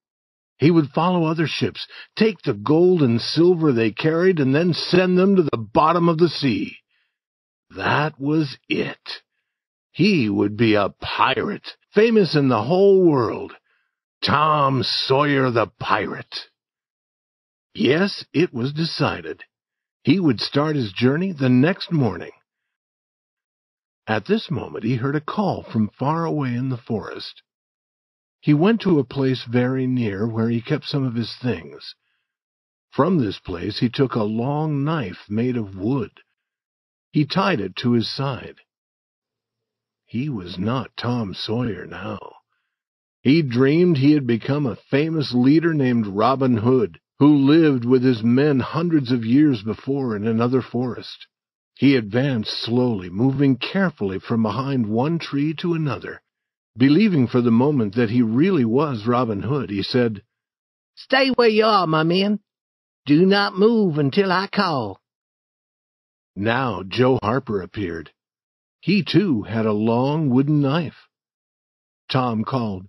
He 0.57 0.71
would 0.71 0.89
follow 0.89 1.25
other 1.25 1.45
ships, 1.45 1.87
take 2.15 2.41
the 2.41 2.53
gold 2.55 3.03
and 3.03 3.21
silver 3.21 3.71
they 3.71 3.91
carried, 3.91 4.39
and 4.39 4.55
then 4.55 4.73
send 4.73 5.19
them 5.19 5.35
to 5.35 5.43
the 5.43 5.57
bottom 5.57 6.09
of 6.09 6.17
the 6.17 6.29
sea. 6.29 6.77
That 7.69 8.19
was 8.19 8.57
it. 8.67 9.21
He 9.95 10.29
would 10.29 10.57
be 10.57 10.75
a 10.75 10.89
pirate, 10.89 11.77
famous 11.93 12.35
in 12.35 12.49
the 12.49 12.63
whole 12.63 13.09
world. 13.09 13.53
Tom 14.21 14.83
Sawyer 14.83 15.49
the 15.51 15.67
pirate. 15.79 16.49
Yes, 17.73 18.25
it 18.33 18.53
was 18.53 18.73
decided. 18.73 19.45
He 20.03 20.19
would 20.19 20.41
start 20.41 20.75
his 20.75 20.91
journey 20.91 21.31
the 21.31 21.47
next 21.47 21.93
morning. 21.93 22.33
At 24.05 24.25
this 24.25 24.51
moment 24.51 24.83
he 24.83 24.97
heard 24.97 25.15
a 25.15 25.21
call 25.21 25.63
from 25.63 25.87
far 25.87 26.25
away 26.25 26.53
in 26.53 26.67
the 26.67 26.77
forest. 26.77 27.41
He 28.41 28.53
went 28.53 28.81
to 28.81 28.99
a 28.99 29.05
place 29.05 29.45
very 29.45 29.87
near 29.87 30.27
where 30.27 30.49
he 30.49 30.61
kept 30.61 30.83
some 30.83 31.05
of 31.05 31.15
his 31.15 31.33
things. 31.41 31.95
From 32.91 33.17
this 33.19 33.39
place 33.39 33.79
he 33.79 33.87
took 33.87 34.15
a 34.15 34.23
long 34.23 34.83
knife 34.83 35.29
made 35.29 35.55
of 35.55 35.77
wood. 35.77 36.19
He 37.13 37.25
tied 37.25 37.61
it 37.61 37.77
to 37.77 37.93
his 37.93 38.13
side. 38.13 38.57
He 40.05 40.29
was 40.29 40.57
not 40.57 40.95
Tom 40.95 41.33
Sawyer 41.33 41.85
now. 41.85 42.19
He 43.21 43.41
dreamed 43.41 43.97
he 43.97 44.11
had 44.11 44.27
become 44.27 44.65
a 44.65 44.75
famous 44.75 45.33
leader 45.33 45.73
named 45.73 46.05
Robin 46.05 46.57
Hood, 46.57 46.99
who 47.17 47.35
lived 47.35 47.85
with 47.85 48.03
his 48.03 48.23
men 48.23 48.59
hundreds 48.59 49.11
of 49.11 49.25
years 49.25 49.63
before 49.63 50.15
in 50.15 50.27
another 50.27 50.61
forest. 50.61 51.27
He 51.73 51.95
advanced 51.95 52.51
slowly, 52.61 53.09
moving 53.09 53.57
carefully 53.57 54.19
from 54.19 54.43
behind 54.43 54.87
one 54.87 55.19
tree 55.19 55.53
to 55.55 55.73
another. 55.73 56.21
Believing 56.77 57.27
for 57.27 57.41
the 57.41 57.51
moment 57.51 57.95
that 57.95 58.09
he 58.09 58.21
really 58.21 58.65
was 58.65 59.07
Robin 59.07 59.41
Hood, 59.41 59.69
he 59.69 59.81
said, 59.81 60.21
Stay 60.95 61.29
where 61.29 61.49
you 61.49 61.65
are, 61.65 61.87
my 61.87 62.03
men. 62.03 62.39
Do 63.05 63.25
not 63.25 63.57
move 63.57 63.97
until 63.97 64.31
I 64.31 64.47
call. 64.47 65.01
Now 66.35 66.83
Joe 66.83 67.19
Harper 67.21 67.61
appeared. 67.61 68.11
He, 68.85 69.03
too, 69.03 69.41
had 69.41 69.65
a 69.65 69.71
long 69.71 70.29
wooden 70.29 70.61
knife. 70.61 71.09
Tom 72.07 72.43
called, 72.43 72.85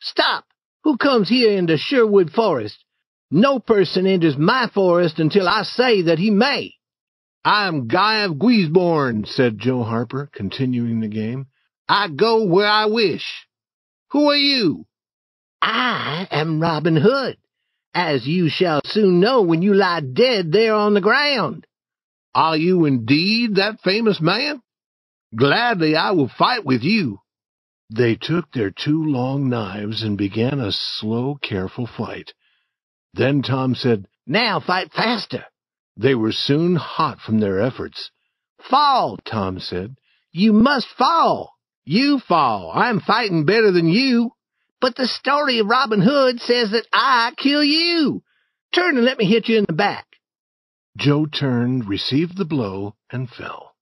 Stop! 0.00 0.44
Who 0.82 0.96
comes 0.96 1.28
here 1.28 1.56
into 1.56 1.78
Sherwood 1.78 2.32
Forest? 2.32 2.84
No 3.30 3.60
person 3.60 4.08
enters 4.08 4.36
my 4.36 4.68
forest 4.74 5.20
until 5.20 5.48
I 5.48 5.62
say 5.62 6.02
that 6.02 6.18
he 6.18 6.30
may. 6.30 6.74
I'm 7.44 7.86
Guy 7.86 8.24
of 8.24 8.40
Guisborne, 8.40 9.24
said 9.24 9.60
Joe 9.60 9.84
Harper, 9.84 10.28
continuing 10.32 10.98
the 10.98 11.06
game. 11.06 11.46
I 11.88 12.08
go 12.08 12.44
where 12.46 12.66
I 12.66 12.86
wish. 12.86 13.46
Who 14.10 14.28
are 14.30 14.36
you? 14.36 14.84
I 15.62 16.26
am 16.28 16.60
Robin 16.60 16.96
Hood, 16.96 17.36
as 17.94 18.26
you 18.26 18.48
shall 18.48 18.80
soon 18.84 19.20
know 19.20 19.42
when 19.42 19.62
you 19.62 19.74
lie 19.74 20.00
dead 20.00 20.50
there 20.50 20.74
on 20.74 20.94
the 20.94 21.00
ground. 21.00 21.68
Are 22.34 22.56
you 22.56 22.84
indeed 22.84 23.54
that 23.54 23.80
famous 23.84 24.20
man? 24.20 24.60
Gladly 25.36 25.94
I 25.96 26.12
will 26.12 26.28
fight 26.28 26.64
with 26.64 26.82
you. 26.82 27.20
They 27.94 28.16
took 28.16 28.50
their 28.50 28.70
two 28.70 29.04
long 29.04 29.48
knives 29.48 30.02
and 30.02 30.16
began 30.16 30.58
a 30.60 30.72
slow, 30.72 31.36
careful 31.42 31.86
fight. 31.86 32.32
Then 33.12 33.42
Tom 33.42 33.74
said, 33.74 34.06
Now 34.26 34.60
fight 34.60 34.92
faster. 34.92 35.44
They 35.96 36.14
were 36.14 36.32
soon 36.32 36.76
hot 36.76 37.20
from 37.20 37.38
their 37.40 37.60
efforts. 37.60 38.10
Fall, 38.68 39.18
Tom 39.24 39.60
said. 39.60 39.96
You 40.32 40.52
must 40.52 40.88
fall. 40.88 41.52
You 41.84 42.18
fall. 42.18 42.72
I'm 42.74 43.00
fighting 43.00 43.44
better 43.44 43.70
than 43.70 43.88
you. 43.88 44.32
But 44.80 44.96
the 44.96 45.06
story 45.06 45.60
of 45.60 45.66
Robin 45.66 46.00
Hood 46.00 46.40
says 46.40 46.72
that 46.72 46.86
I 46.92 47.32
kill 47.36 47.64
you. 47.64 48.22
Turn 48.74 48.96
and 48.96 49.04
let 49.04 49.18
me 49.18 49.24
hit 49.24 49.48
you 49.48 49.58
in 49.58 49.64
the 49.66 49.72
back. 49.72 50.06
Joe 50.96 51.26
turned, 51.26 51.88
received 51.88 52.36
the 52.36 52.44
blow, 52.44 52.96
and 53.10 53.30
fell. 53.30 53.74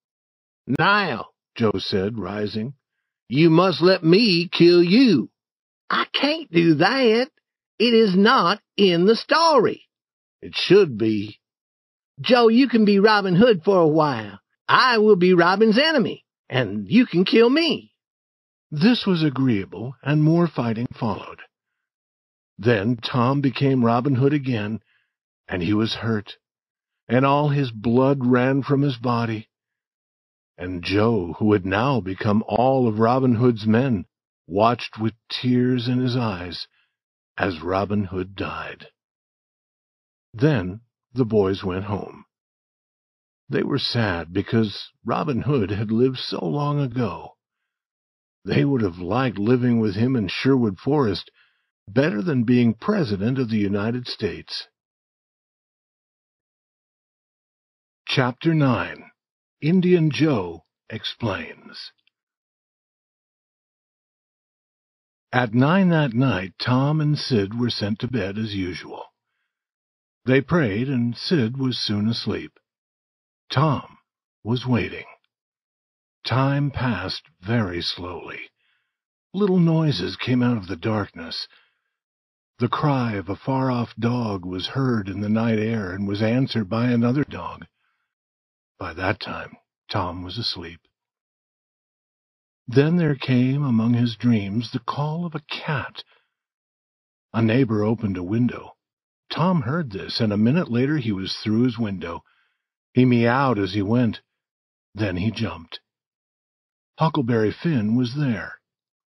Now, 0.66 1.28
Joe 1.56 1.72
said, 1.78 2.18
rising, 2.18 2.74
you 3.28 3.50
must 3.50 3.80
let 3.80 4.02
me 4.02 4.48
kill 4.50 4.82
you. 4.82 5.30
I 5.88 6.06
can't 6.12 6.50
do 6.50 6.74
that. 6.74 7.30
It 7.78 7.94
is 7.94 8.16
not 8.16 8.60
in 8.76 9.06
the 9.06 9.16
story. 9.16 9.84
It 10.42 10.54
should 10.54 10.98
be. 10.98 11.40
Joe, 12.20 12.48
you 12.48 12.68
can 12.68 12.84
be 12.84 12.98
Robin 12.98 13.34
Hood 13.34 13.62
for 13.64 13.78
a 13.78 13.88
while. 13.88 14.38
I 14.68 14.98
will 14.98 15.16
be 15.16 15.34
Robin's 15.34 15.78
enemy, 15.78 16.24
and 16.48 16.86
you 16.88 17.06
can 17.06 17.24
kill 17.24 17.50
me. 17.50 17.92
This 18.70 19.04
was 19.06 19.22
agreeable, 19.22 19.94
and 20.02 20.22
more 20.22 20.48
fighting 20.48 20.86
followed. 20.98 21.40
Then 22.58 22.96
Tom 22.96 23.40
became 23.40 23.84
Robin 23.84 24.14
Hood 24.14 24.32
again, 24.32 24.80
and 25.48 25.62
he 25.62 25.74
was 25.74 25.94
hurt, 25.94 26.36
and 27.08 27.26
all 27.26 27.48
his 27.48 27.70
blood 27.70 28.24
ran 28.24 28.62
from 28.62 28.82
his 28.82 28.96
body. 28.96 29.48
And 30.56 30.84
Joe, 30.84 31.34
who 31.38 31.52
had 31.52 31.66
now 31.66 32.00
become 32.00 32.44
all 32.46 32.86
of 32.86 33.00
Robin 33.00 33.34
Hood's 33.34 33.66
men, 33.66 34.06
watched 34.46 34.98
with 34.98 35.14
tears 35.28 35.88
in 35.88 35.98
his 35.98 36.16
eyes 36.16 36.68
as 37.36 37.62
Robin 37.62 38.04
Hood 38.04 38.36
died. 38.36 38.86
Then 40.32 40.82
the 41.12 41.24
boys 41.24 41.64
went 41.64 41.84
home. 41.84 42.24
They 43.48 43.62
were 43.62 43.78
sad 43.78 44.32
because 44.32 44.90
Robin 45.04 45.42
Hood 45.42 45.70
had 45.70 45.90
lived 45.90 46.18
so 46.18 46.44
long 46.44 46.80
ago. 46.80 47.36
They 48.44 48.64
would 48.64 48.82
have 48.82 48.98
liked 48.98 49.38
living 49.38 49.80
with 49.80 49.94
him 49.94 50.16
in 50.16 50.28
Sherwood 50.28 50.78
Forest 50.78 51.30
better 51.88 52.22
than 52.22 52.44
being 52.44 52.74
President 52.74 53.38
of 53.38 53.50
the 53.50 53.58
United 53.58 54.06
States. 54.06 54.68
Chapter 58.06 58.54
9 58.54 59.10
Indian 59.64 60.10
Joe 60.10 60.62
Explains 60.90 61.90
At 65.32 65.54
nine 65.54 65.88
that 65.88 66.12
night, 66.12 66.52
Tom 66.58 67.00
and 67.00 67.18
Sid 67.18 67.58
were 67.58 67.70
sent 67.70 67.98
to 68.00 68.06
bed 68.06 68.36
as 68.36 68.54
usual. 68.54 69.06
They 70.26 70.42
prayed, 70.42 70.90
and 70.90 71.16
Sid 71.16 71.56
was 71.56 71.78
soon 71.78 72.10
asleep. 72.10 72.60
Tom 73.48 73.96
was 74.42 74.66
waiting. 74.66 75.06
Time 76.26 76.70
passed 76.70 77.22
very 77.40 77.80
slowly. 77.80 78.50
Little 79.32 79.58
noises 79.58 80.16
came 80.16 80.42
out 80.42 80.58
of 80.58 80.66
the 80.66 80.76
darkness. 80.76 81.48
The 82.58 82.68
cry 82.68 83.14
of 83.14 83.30
a 83.30 83.34
far-off 83.34 83.96
dog 83.96 84.44
was 84.44 84.66
heard 84.76 85.08
in 85.08 85.22
the 85.22 85.30
night 85.30 85.58
air 85.58 85.90
and 85.90 86.06
was 86.06 86.20
answered 86.20 86.68
by 86.68 86.88
another 86.88 87.24
dog. 87.24 87.64
By 88.78 88.94
that 88.94 89.20
time, 89.20 89.56
Tom 89.90 90.22
was 90.22 90.38
asleep. 90.38 90.80
Then 92.66 92.96
there 92.96 93.14
came 93.14 93.62
among 93.62 93.94
his 93.94 94.16
dreams 94.16 94.70
the 94.70 94.78
call 94.78 95.26
of 95.26 95.34
a 95.34 95.42
cat. 95.50 96.02
A 97.32 97.42
neighbor 97.42 97.84
opened 97.84 98.16
a 98.16 98.22
window. 98.22 98.76
Tom 99.30 99.62
heard 99.62 99.90
this, 99.90 100.20
and 100.20 100.32
a 100.32 100.38
minute 100.38 100.70
later 100.70 100.98
he 100.98 101.12
was 101.12 101.36
through 101.36 101.62
his 101.62 101.78
window. 101.78 102.22
He 102.92 103.04
meowed 103.04 103.58
as 103.58 103.74
he 103.74 103.82
went. 103.82 104.20
Then 104.94 105.16
he 105.16 105.30
jumped. 105.30 105.80
Huckleberry 106.98 107.50
Finn 107.52 107.96
was 107.96 108.14
there, 108.14 108.60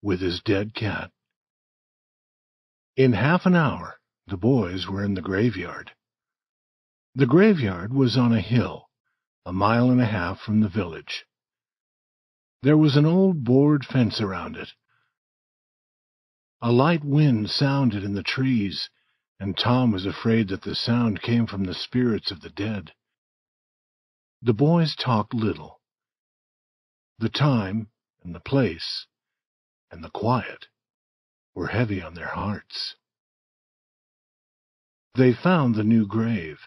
with 0.02 0.20
his 0.20 0.40
dead 0.42 0.74
cat. 0.74 1.12
In 2.96 3.12
half 3.12 3.46
an 3.46 3.54
hour, 3.54 4.00
the 4.26 4.36
boys 4.36 4.88
were 4.88 5.04
in 5.04 5.14
the 5.14 5.22
graveyard. 5.22 5.92
The 7.14 7.26
graveyard 7.26 7.94
was 7.94 8.16
on 8.16 8.32
a 8.32 8.40
hill, 8.40 8.85
a 9.46 9.52
mile 9.52 9.92
and 9.92 10.00
a 10.00 10.06
half 10.06 10.40
from 10.40 10.60
the 10.60 10.68
village. 10.68 11.24
There 12.62 12.76
was 12.76 12.96
an 12.96 13.06
old 13.06 13.44
board 13.44 13.86
fence 13.86 14.20
around 14.20 14.56
it. 14.56 14.70
A 16.60 16.72
light 16.72 17.04
wind 17.04 17.48
sounded 17.48 18.02
in 18.02 18.14
the 18.14 18.24
trees, 18.24 18.90
and 19.38 19.56
Tom 19.56 19.92
was 19.92 20.04
afraid 20.04 20.48
that 20.48 20.62
the 20.62 20.74
sound 20.74 21.22
came 21.22 21.46
from 21.46 21.62
the 21.62 21.74
spirits 21.74 22.32
of 22.32 22.40
the 22.40 22.50
dead. 22.50 22.92
The 24.42 24.52
boys 24.52 24.96
talked 24.96 25.32
little. 25.32 25.80
The 27.20 27.28
time 27.28 27.88
and 28.24 28.34
the 28.34 28.40
place 28.40 29.06
and 29.92 30.02
the 30.02 30.10
quiet 30.10 30.66
were 31.54 31.68
heavy 31.68 32.02
on 32.02 32.14
their 32.14 32.34
hearts. 32.34 32.96
They 35.14 35.32
found 35.32 35.76
the 35.76 35.84
new 35.84 36.04
grave 36.04 36.58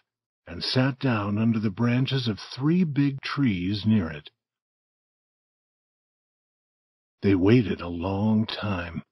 and 0.50 0.64
sat 0.64 0.98
down 0.98 1.38
under 1.38 1.60
the 1.60 1.70
branches 1.70 2.28
of 2.28 2.40
three 2.40 2.84
big 2.84 3.22
trees 3.22 3.84
near 3.86 4.10
it. 4.10 4.32
They 7.22 7.36
waited 7.36 7.82
a 7.82 7.88
long 7.88 8.48
time. 8.48 9.04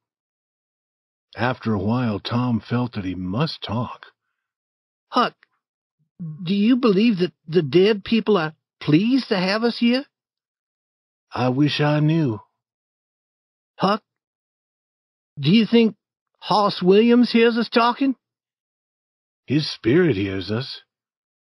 After 1.35 1.73
a 1.73 1.79
while, 1.79 2.19
Tom 2.19 2.59
felt 2.59 2.93
that 2.93 3.05
he 3.05 3.13
must 3.13 3.61
talk. 3.61 4.07
Huck, 5.09 5.35
do 6.19 6.55
you 6.55 6.77
believe 6.77 7.19
that 7.19 7.33
the 7.47 7.61
dead 7.61 8.03
people 8.03 8.37
are 8.37 8.55
pleased 8.81 9.29
to 9.29 9.37
have 9.37 9.63
us 9.63 9.77
here? 9.77 10.05
I 11.31 11.49
wish 11.49 11.79
I 11.79 11.99
knew. 11.99 12.39
Huck, 13.75 14.01
do 15.39 15.51
you 15.51 15.67
think 15.69 15.95
Hoss 16.39 16.81
Williams 16.81 17.31
hears 17.31 17.57
us 17.57 17.69
talking? 17.69 18.15
His 19.45 19.71
spirit 19.71 20.15
hears 20.15 20.49
us. 20.49 20.81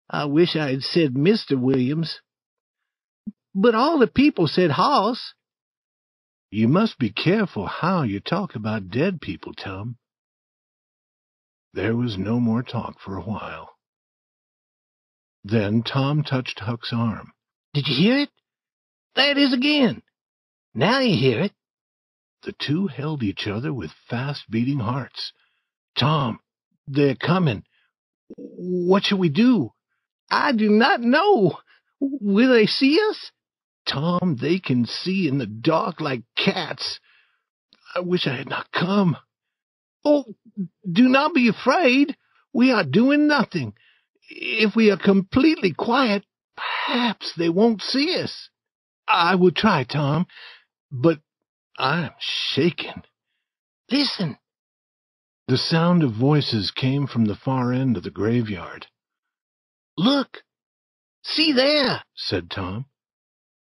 I 0.10 0.26
wish 0.26 0.56
I 0.56 0.72
had 0.72 0.82
said 0.82 1.14
Mr. 1.14 1.60
Williams. 1.60 2.20
But 3.54 3.76
all 3.76 4.00
the 4.00 4.08
people 4.08 4.48
said 4.48 4.72
Hoss. 4.72 5.34
You 6.52 6.68
must 6.68 6.98
be 6.98 7.12
careful 7.12 7.68
how 7.68 8.04
you 8.04 8.20
talk 8.20 8.56
about 8.56 8.90
dead 8.90 9.22
people, 9.22 9.54
Tom. 9.54 9.98
There 11.74 11.96
was 11.96 12.18
no 12.18 12.40
more 12.40 12.64
talk 12.64 13.00
for 13.00 13.18
a 13.18 13.22
while. 13.22 13.70
Then 15.44 15.84
Tom 15.84 16.24
touched 16.24 16.60
Huck's 16.60 16.92
arm. 16.92 17.32
Did 17.74 17.88
you 17.88 17.96
hear 17.96 18.18
it? 18.20 18.30
There 19.16 19.32
it 19.32 19.38
is 19.38 19.54
again. 19.54 20.02
Now 20.74 21.00
you 21.00 21.18
hear 21.18 21.40
it. 21.42 21.52
The 22.44 22.54
two 22.60 22.88
held 22.88 23.22
each 23.22 23.48
other 23.48 23.72
with 23.72 23.92
fast 24.10 24.50
beating 24.50 24.80
hearts. 24.80 25.34
Tom, 25.98 26.40
they're 26.88 27.16
coming. 27.16 27.64
What 28.36 29.04
shall 29.04 29.18
we 29.20 29.30
do? 29.30 29.72
I 30.32 30.52
do 30.52 30.70
not 30.70 31.02
know. 31.02 31.60
Will 32.00 32.54
they 32.54 32.66
see 32.66 33.00
us? 33.10 33.32
Tom, 33.88 34.38
they 34.40 34.60
can 34.60 34.86
see 34.86 35.28
in 35.28 35.38
the 35.38 35.48
dark 35.48 36.00
like 36.00 36.24
cats. 36.38 37.00
I 37.96 38.02
wish 38.02 38.28
I 38.28 38.36
had 38.36 38.50
not 38.50 38.72
come. 38.72 39.18
Oh, 40.06 40.26
do 40.90 41.10
not 41.10 41.34
be 41.34 41.50
afraid. 41.50 42.16
We 42.54 42.72
are 42.72 42.84
doing 42.84 43.28
nothing. 43.28 43.74
If 44.30 44.76
we 44.76 44.92
are 44.92 44.98
completely 44.98 45.74
quiet, 45.74 46.24
perhaps 46.56 47.34
they 47.36 47.50
won't 47.50 47.82
see 47.82 48.16
us. 48.22 48.50
I 49.08 49.36
will 49.36 49.52
try, 49.52 49.84
Tom, 49.84 50.28
but 50.92 51.20
I'm 51.78 52.12
shaken. 52.20 53.04
Listen. 53.90 54.38
The 55.48 55.58
sound 55.58 56.04
of 56.04 56.14
voices 56.14 56.70
came 56.70 57.08
from 57.08 57.26
the 57.26 57.36
far 57.36 57.74
end 57.74 57.98
of 57.98 58.04
the 58.04 58.12
graveyard. 58.12 58.86
Look. 60.00 60.44
See 61.24 61.52
there, 61.52 62.02
said 62.16 62.50
Tom. 62.50 62.86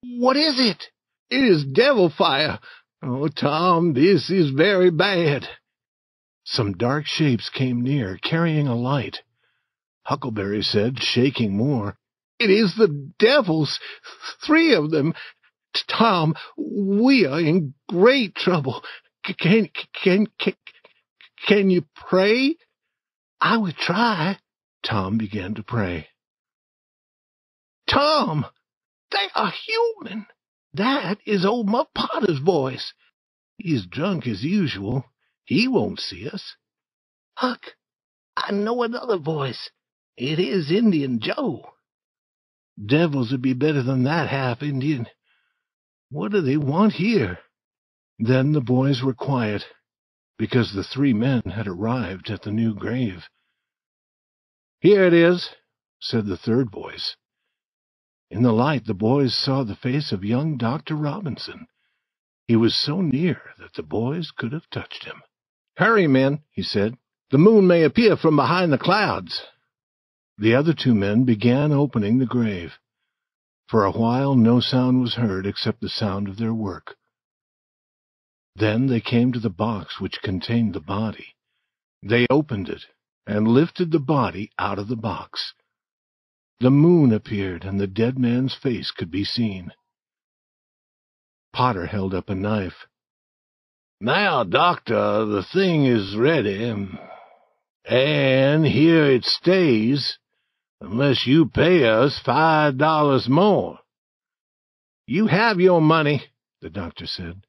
What 0.02 0.36
is 0.36 0.60
it? 0.60 0.84
It 1.30 1.42
is 1.42 1.64
devil 1.64 2.10
fire. 2.10 2.58
Oh, 3.02 3.28
Tom, 3.28 3.94
this 3.94 4.28
is 4.28 4.50
very 4.50 4.90
bad. 4.90 5.48
Some 6.44 6.74
dark 6.74 7.06
shapes 7.06 7.48
came 7.48 7.80
near, 7.80 8.18
carrying 8.22 8.68
a 8.68 8.74
light. 8.74 9.22
Huckleberry 10.02 10.60
said, 10.60 10.98
shaking 10.98 11.56
more, 11.56 11.96
It 12.38 12.50
is 12.50 12.74
the 12.76 13.10
devils, 13.18 13.80
three 14.44 14.74
of 14.74 14.90
them. 14.90 15.14
Tom, 15.88 16.34
we 16.58 17.24
are 17.24 17.40
in 17.40 17.72
great 17.88 18.34
trouble. 18.34 18.84
Can, 19.24 19.70
can, 20.04 20.26
can, 20.38 20.54
can 21.48 21.70
you 21.70 21.86
pray? 21.94 22.56
I 23.40 23.56
will 23.56 23.72
try. 23.72 24.38
Tom 24.82 25.16
began 25.16 25.54
to 25.54 25.62
pray. 25.62 26.08
Tom, 27.88 28.46
they 29.10 29.28
are 29.34 29.52
human. 29.52 30.26
That 30.74 31.18
is 31.24 31.44
old 31.44 31.68
Muff 31.68 31.88
Potter's 31.94 32.38
voice. 32.38 32.92
He's 33.56 33.86
drunk 33.86 34.26
as 34.26 34.44
usual. 34.44 35.04
He 35.44 35.68
won't 35.68 36.00
see 36.00 36.28
us. 36.28 36.56
Huck, 37.34 37.76
I 38.36 38.52
know 38.52 38.82
another 38.82 39.18
voice. 39.18 39.70
It 40.16 40.38
is 40.38 40.70
Indian 40.70 41.20
Joe. 41.20 41.70
Devils 42.84 43.30
would 43.32 43.42
be 43.42 43.54
better 43.54 43.82
than 43.82 44.04
that 44.04 44.28
half 44.28 44.62
Indian. 44.62 45.06
What 46.10 46.32
do 46.32 46.40
they 46.40 46.56
want 46.56 46.94
here? 46.94 47.38
Then 48.18 48.52
the 48.52 48.60
boys 48.60 49.02
were 49.02 49.14
quiet, 49.14 49.64
because 50.38 50.72
the 50.72 50.84
three 50.84 51.12
men 51.12 51.42
had 51.42 51.66
arrived 51.66 52.30
at 52.30 52.42
the 52.42 52.50
new 52.50 52.74
grave. 52.74 53.28
Here 54.80 55.04
it 55.04 55.14
is, 55.14 55.50
said 56.00 56.26
the 56.26 56.36
third 56.36 56.70
voice. 56.70 57.16
In 58.30 58.42
the 58.42 58.52
light, 58.52 58.86
the 58.86 58.94
boys 58.94 59.34
saw 59.34 59.62
the 59.62 59.76
face 59.76 60.12
of 60.12 60.24
young 60.24 60.56
Dr. 60.56 60.94
Robinson. 60.96 61.66
He 62.48 62.56
was 62.56 62.74
so 62.74 63.00
near 63.00 63.40
that 63.58 63.74
the 63.74 63.82
boys 63.82 64.30
could 64.30 64.52
have 64.52 64.68
touched 64.70 65.04
him. 65.04 65.22
Hurry, 65.76 66.06
men, 66.06 66.42
he 66.50 66.62
said. 66.62 66.96
The 67.30 67.38
moon 67.38 67.66
may 67.66 67.82
appear 67.82 68.16
from 68.16 68.36
behind 68.36 68.72
the 68.72 68.78
clouds. 68.78 69.42
The 70.38 70.54
other 70.54 70.74
two 70.74 70.94
men 70.94 71.24
began 71.24 71.72
opening 71.72 72.18
the 72.18 72.26
grave. 72.26 72.78
For 73.68 73.84
a 73.84 73.90
while 73.90 74.36
no 74.36 74.60
sound 74.60 75.00
was 75.00 75.14
heard 75.14 75.46
except 75.46 75.80
the 75.80 75.88
sound 75.88 76.28
of 76.28 76.36
their 76.36 76.54
work. 76.54 76.96
Then 78.54 78.86
they 78.86 79.00
came 79.00 79.32
to 79.32 79.40
the 79.40 79.50
box 79.50 80.00
which 80.00 80.22
contained 80.22 80.72
the 80.72 80.80
body. 80.80 81.34
They 82.02 82.26
opened 82.30 82.68
it 82.68 82.86
and 83.26 83.48
lifted 83.48 83.90
the 83.90 83.98
body 83.98 84.50
out 84.58 84.78
of 84.78 84.88
the 84.88 84.96
box. 84.96 85.52
The 86.60 86.70
moon 86.70 87.12
appeared, 87.12 87.64
and 87.64 87.78
the 87.78 87.86
dead 87.86 88.18
man's 88.18 88.54
face 88.54 88.90
could 88.90 89.10
be 89.10 89.24
seen. 89.24 89.72
Potter 91.52 91.86
held 91.86 92.14
up 92.14 92.28
a 92.28 92.34
knife. 92.34 92.86
Now, 94.00 94.44
Doctor, 94.44 95.24
the 95.24 95.42
thing 95.42 95.84
is 95.84 96.16
ready, 96.16 96.68
and 97.84 98.66
here 98.66 99.04
it 99.06 99.24
stays 99.24 100.18
unless 100.80 101.26
you 101.26 101.46
pay 101.46 101.84
us 101.84 102.20
five 102.24 102.76
dollars 102.76 103.28
more. 103.28 103.78
You 105.06 105.28
have 105.28 105.60
your 105.60 105.80
money, 105.80 106.24
the 106.60 106.68
doctor 106.68 107.06
said. 107.06 107.46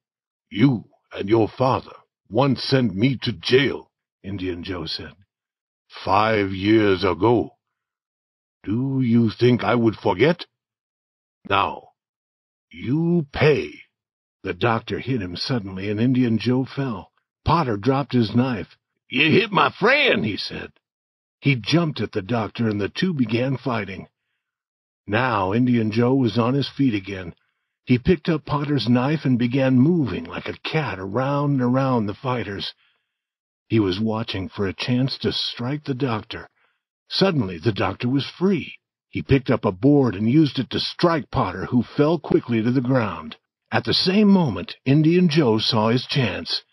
You 0.50 0.86
and 1.12 1.28
your 1.28 1.50
father 1.50 1.92
once 2.30 2.64
sent 2.64 2.96
me 2.96 3.18
to 3.24 3.34
jail, 3.34 3.92
Indian 4.24 4.64
Joe 4.64 4.86
said. 4.86 5.14
Five 6.06 6.52
years 6.52 7.04
ago. 7.04 7.57
Do 8.68 9.00
you 9.00 9.30
think 9.30 9.64
I 9.64 9.76
would 9.76 9.96
forget? 9.96 10.46
Now, 11.50 11.92
you 12.70 13.26
pay. 13.32 13.70
The 14.44 14.54
doctor 14.54 15.00
hit 15.00 15.22
him 15.22 15.38
suddenly, 15.38 15.90
and 15.90 16.02
Indian 16.02 16.38
Joe 16.38 16.66
fell. 16.66 17.14
Potter 17.46 17.78
dropped 17.78 18.12
his 18.12 18.36
knife. 18.36 18.78
You 19.10 19.32
hit 19.32 19.54
my 19.54 19.70
friend, 19.70 20.26
he 20.26 20.36
said. 20.36 20.74
He 21.40 21.56
jumped 21.56 22.02
at 22.02 22.12
the 22.12 22.22
doctor, 22.22 22.68
and 22.68 22.82
the 22.82 22.90
two 22.90 23.14
began 23.14 23.56
fighting. 23.56 24.10
Now 25.06 25.54
Indian 25.54 25.90
Joe 25.90 26.16
was 26.16 26.38
on 26.38 26.54
his 26.54 26.68
feet 26.68 26.94
again. 26.94 27.36
He 27.86 27.98
picked 27.98 28.28
up 28.28 28.44
Potter's 28.44 28.90
knife 28.90 29.24
and 29.24 29.40
began 29.40 29.80
moving 29.80 30.26
like 30.26 30.50
a 30.50 30.60
cat 30.70 31.00
around 31.00 31.52
and 31.52 31.62
around 31.62 32.08
the 32.08 32.14
fighters. 32.14 32.74
He 33.70 33.80
was 33.80 33.98
watching 33.98 34.50
for 34.50 34.68
a 34.68 34.74
chance 34.74 35.18
to 35.20 35.32
strike 35.32 35.86
the 35.86 35.94
doctor. 35.94 36.50
Suddenly 37.10 37.58
the 37.58 37.72
doctor 37.72 38.10
was 38.10 38.26
free. 38.26 38.80
He 39.10 39.22
picked 39.22 39.50
up 39.50 39.66
a 39.66 39.72
board 39.72 40.16
and 40.16 40.30
used 40.30 40.60
it 40.60 40.70
to 40.72 40.80
strike 40.80 41.32
Potter, 41.32 41.66
who 41.66 41.82
fell 41.82 42.20
quickly 42.20 42.62
to 42.62 42.72
the 42.72 42.82
ground. 42.82 43.38
At 43.72 43.86
the 43.86 43.94
same 43.94 44.28
moment, 44.28 44.76
Indian 44.86 45.30
Joe 45.30 45.58
saw 45.58 45.90
his 45.90 46.06
chance. 46.06 46.64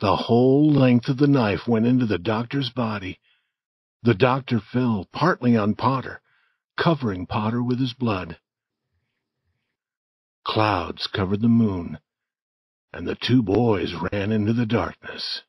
The 0.00 0.16
whole 0.16 0.70
length 0.70 1.08
of 1.08 1.18
the 1.18 1.26
knife 1.26 1.66
went 1.66 1.86
into 1.86 2.06
the 2.06 2.18
doctor's 2.18 2.70
body. 2.70 3.18
The 4.02 4.14
doctor 4.14 4.60
fell 4.60 5.06
partly 5.12 5.56
on 5.56 5.74
Potter, 5.74 6.20
covering 6.76 7.26
Potter 7.26 7.62
with 7.62 7.80
his 7.80 7.94
blood. 7.94 8.38
Clouds 10.44 11.06
covered 11.08 11.40
the 11.40 11.48
moon, 11.48 11.98
and 12.92 13.06
the 13.06 13.16
two 13.16 13.42
boys 13.42 13.92
ran 14.12 14.32
into 14.32 14.52
the 14.52 14.66
darkness. 14.66 15.42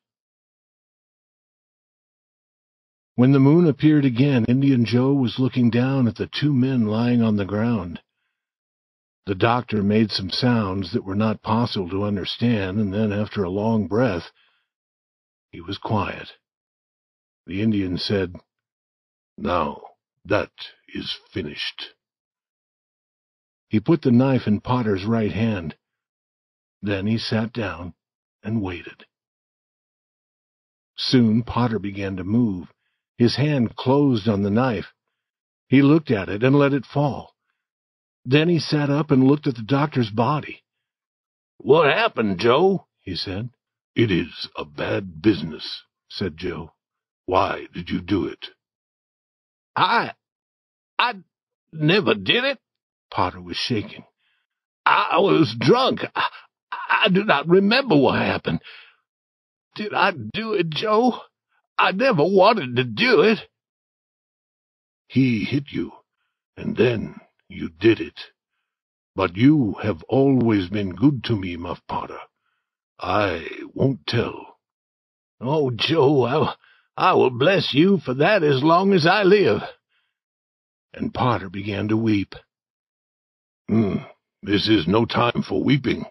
When 3.20 3.32
the 3.32 3.38
moon 3.38 3.66
appeared 3.66 4.06
again, 4.06 4.46
Indian 4.48 4.86
Joe 4.86 5.12
was 5.12 5.38
looking 5.38 5.68
down 5.68 6.08
at 6.08 6.14
the 6.14 6.26
two 6.26 6.54
men 6.54 6.86
lying 6.86 7.20
on 7.20 7.36
the 7.36 7.44
ground. 7.44 8.00
The 9.26 9.34
doctor 9.34 9.82
made 9.82 10.10
some 10.10 10.30
sounds 10.30 10.92
that 10.92 11.04
were 11.04 11.14
not 11.14 11.42
possible 11.42 11.90
to 11.90 12.04
understand, 12.04 12.78
and 12.78 12.94
then, 12.94 13.12
after 13.12 13.44
a 13.44 13.50
long 13.50 13.88
breath, 13.88 14.32
he 15.50 15.60
was 15.60 15.76
quiet. 15.76 16.32
The 17.44 17.60
Indian 17.60 17.98
said, 17.98 18.36
Now 19.36 19.82
that 20.24 20.52
is 20.88 21.18
finished. 21.30 21.90
He 23.68 23.80
put 23.80 24.00
the 24.00 24.10
knife 24.10 24.46
in 24.46 24.62
Potter's 24.62 25.04
right 25.04 25.32
hand. 25.32 25.76
Then 26.80 27.06
he 27.06 27.18
sat 27.18 27.52
down 27.52 27.92
and 28.42 28.62
waited. 28.62 29.04
Soon 30.96 31.42
Potter 31.42 31.78
began 31.78 32.16
to 32.16 32.24
move. 32.24 32.72
His 33.20 33.36
hand 33.36 33.76
closed 33.76 34.26
on 34.26 34.44
the 34.44 34.50
knife. 34.50 34.94
He 35.68 35.82
looked 35.82 36.10
at 36.10 36.30
it 36.30 36.42
and 36.42 36.56
let 36.56 36.72
it 36.72 36.86
fall. 36.86 37.34
Then 38.24 38.48
he 38.48 38.58
sat 38.58 38.88
up 38.88 39.10
and 39.10 39.24
looked 39.24 39.46
at 39.46 39.56
the 39.56 39.62
doctor's 39.62 40.08
body. 40.08 40.62
What 41.58 41.94
happened, 41.94 42.38
Joe? 42.38 42.86
he 43.02 43.14
said. 43.14 43.50
It 43.94 44.10
is 44.10 44.48
a 44.56 44.64
bad 44.64 45.20
business, 45.20 45.82
said 46.08 46.38
Joe. 46.38 46.72
Why 47.26 47.66
did 47.74 47.90
you 47.90 48.00
do 48.00 48.24
it? 48.24 48.46
I... 49.76 50.12
I 50.98 51.16
never 51.74 52.14
did 52.14 52.44
it, 52.44 52.58
Potter 53.10 53.42
was 53.42 53.58
shaking. 53.58 54.04
I 54.86 55.18
was 55.18 55.54
drunk. 55.60 56.00
I, 56.16 56.26
I 56.72 57.08
do 57.10 57.24
not 57.24 57.46
remember 57.46 57.96
what 57.96 58.18
happened. 58.18 58.62
Did 59.74 59.92
I 59.92 60.12
do 60.12 60.54
it, 60.54 60.70
Joe? 60.70 61.20
I 61.80 61.92
never 61.92 62.22
wanted 62.22 62.76
to 62.76 62.84
do 62.84 63.22
it. 63.22 63.38
He 65.08 65.44
hit 65.44 65.64
you, 65.70 65.92
and 66.54 66.76
then 66.76 67.14
you 67.48 67.70
did 67.70 68.00
it. 68.00 68.20
But 69.16 69.34
you 69.34 69.76
have 69.82 70.02
always 70.02 70.68
been 70.68 70.94
good 70.94 71.24
to 71.24 71.36
me, 71.36 71.56
Muff 71.56 71.80
Potter. 71.88 72.18
I 73.00 73.46
won't 73.72 74.06
tell. 74.06 74.58
Oh, 75.40 75.70
Joe, 75.70 76.24
I, 76.26 76.54
I 76.98 77.14
will 77.14 77.30
bless 77.30 77.72
you 77.72 77.96
for 78.04 78.12
that 78.12 78.42
as 78.42 78.62
long 78.62 78.92
as 78.92 79.06
I 79.06 79.22
live. 79.22 79.62
And 80.92 81.14
Potter 81.14 81.48
began 81.48 81.88
to 81.88 81.96
weep. 81.96 82.34
Hmm, 83.70 83.96
this 84.42 84.68
is 84.68 84.86
no 84.86 85.06
time 85.06 85.42
for 85.48 85.64
weeping. 85.64 86.04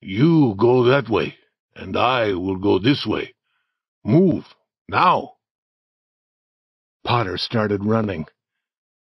You 0.00 0.54
go 0.58 0.84
that 0.84 1.10
way, 1.10 1.36
and 1.74 1.98
I 1.98 2.32
will 2.32 2.56
go 2.56 2.78
this 2.78 3.04
way. 3.06 3.34
Move, 4.02 4.44
now. 4.88 5.34
Potter 7.04 7.38
started 7.38 7.84
running. 7.84 8.26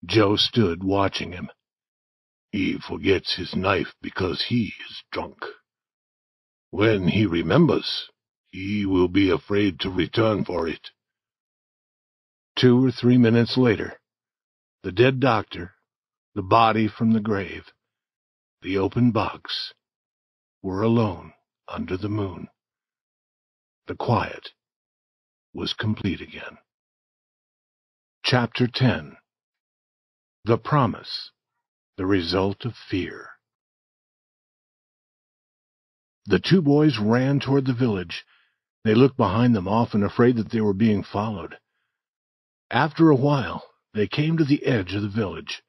Joe 0.05 0.35
stood 0.35 0.83
watching 0.83 1.31
him. 1.31 1.49
He 2.51 2.77
forgets 2.77 3.35
his 3.35 3.55
knife 3.55 3.93
because 4.01 4.45
he 4.49 4.73
is 4.89 5.03
drunk. 5.11 5.37
When 6.69 7.07
he 7.07 7.25
remembers, 7.25 8.09
he 8.51 8.85
will 8.85 9.07
be 9.07 9.29
afraid 9.29 9.79
to 9.81 9.89
return 9.89 10.45
for 10.45 10.67
it. 10.67 10.89
Two 12.57 12.85
or 12.85 12.91
three 12.91 13.17
minutes 13.17 13.57
later, 13.57 13.99
the 14.83 14.91
dead 14.91 15.19
doctor 15.19 15.75
the 16.33 16.41
body 16.41 16.87
from 16.87 17.11
the 17.11 17.19
grave, 17.19 17.65
the 18.61 18.77
open 18.77 19.11
box, 19.11 19.73
were 20.61 20.81
alone 20.81 21.33
under 21.67 21.97
the 21.97 22.07
moon. 22.07 22.47
The 23.87 23.95
quiet 23.95 24.51
was 25.53 25.73
complete 25.73 26.21
again. 26.21 26.57
Chapter 28.23 28.67
10 28.67 29.17
The 30.45 30.57
Promise 30.57 31.31
The 31.97 32.05
Result 32.05 32.65
of 32.65 32.75
Fear 32.75 33.29
The 36.25 36.39
two 36.39 36.61
boys 36.61 36.99
ran 36.99 37.39
toward 37.39 37.65
the 37.65 37.73
village. 37.73 38.25
They 38.83 38.93
looked 38.93 39.17
behind 39.17 39.55
them, 39.55 39.67
often 39.67 40.03
afraid 40.03 40.37
that 40.37 40.51
they 40.51 40.61
were 40.61 40.73
being 40.73 41.03
followed. 41.03 41.57
After 42.69 43.09
a 43.09 43.15
while, 43.15 43.65
they 43.93 44.07
came 44.07 44.37
to 44.37 44.45
the 44.45 44.65
edge 44.65 44.93
of 44.93 45.01
the 45.01 45.09
village. 45.09 45.61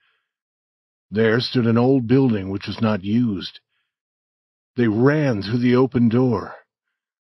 There 1.10 1.40
stood 1.40 1.66
an 1.66 1.76
old 1.76 2.06
building 2.06 2.50
which 2.50 2.66
was 2.66 2.80
not 2.80 3.02
used. 3.02 3.60
They 4.76 4.88
ran 4.88 5.42
through 5.42 5.58
the 5.58 5.76
open 5.76 6.08
door 6.08 6.54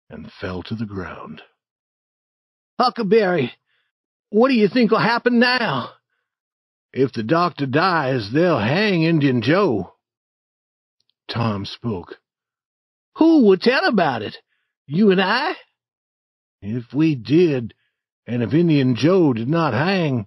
and 0.08 0.32
fell 0.32 0.62
to 0.64 0.74
the 0.74 0.86
ground. 0.86 1.42
Huckleberry, 2.78 3.52
what 4.30 4.48
do 4.48 4.54
you 4.54 4.68
think 4.68 4.90
will 4.90 4.98
happen 4.98 5.38
now? 5.38 5.90
If 6.92 7.12
the 7.12 7.22
doctor 7.22 7.66
dies, 7.66 8.30
they'll 8.32 8.58
hang 8.58 9.02
Indian 9.02 9.42
Joe. 9.42 9.94
Tom 11.28 11.64
spoke. 11.64 12.16
Who 13.16 13.46
would 13.46 13.60
tell 13.60 13.86
about 13.86 14.22
it? 14.22 14.36
You 14.86 15.10
and 15.10 15.20
I? 15.20 15.52
If 16.60 16.92
we 16.92 17.14
did, 17.14 17.74
and 18.26 18.42
if 18.42 18.52
Indian 18.52 18.96
Joe 18.96 19.32
did 19.32 19.48
not 19.48 19.72
hang, 19.72 20.26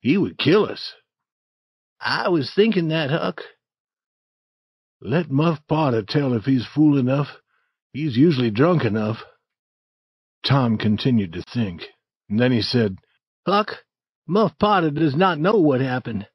he 0.00 0.16
would 0.16 0.38
kill 0.38 0.66
us. 0.66 0.94
I 2.00 2.28
was 2.28 2.52
thinking 2.54 2.88
that, 2.88 3.10
Huck. 3.10 3.42
Let 5.00 5.30
Muff 5.30 5.60
Potter 5.68 6.02
tell 6.06 6.34
if 6.34 6.44
he's 6.44 6.66
fool 6.66 6.98
enough. 6.98 7.28
He's 7.92 8.16
usually 8.16 8.50
drunk 8.50 8.84
enough. 8.84 9.18
Tom 10.46 10.78
continued 10.78 11.32
to 11.34 11.42
think. 11.42 11.82
And 12.28 12.38
then 12.38 12.52
he 12.52 12.62
said, 12.62 12.96
Huck, 13.46 13.84
Muff 14.26 14.52
Potter 14.58 14.90
does 14.90 15.14
not 15.14 15.38
know 15.38 15.56
what 15.56 15.80
happened. 15.80 16.26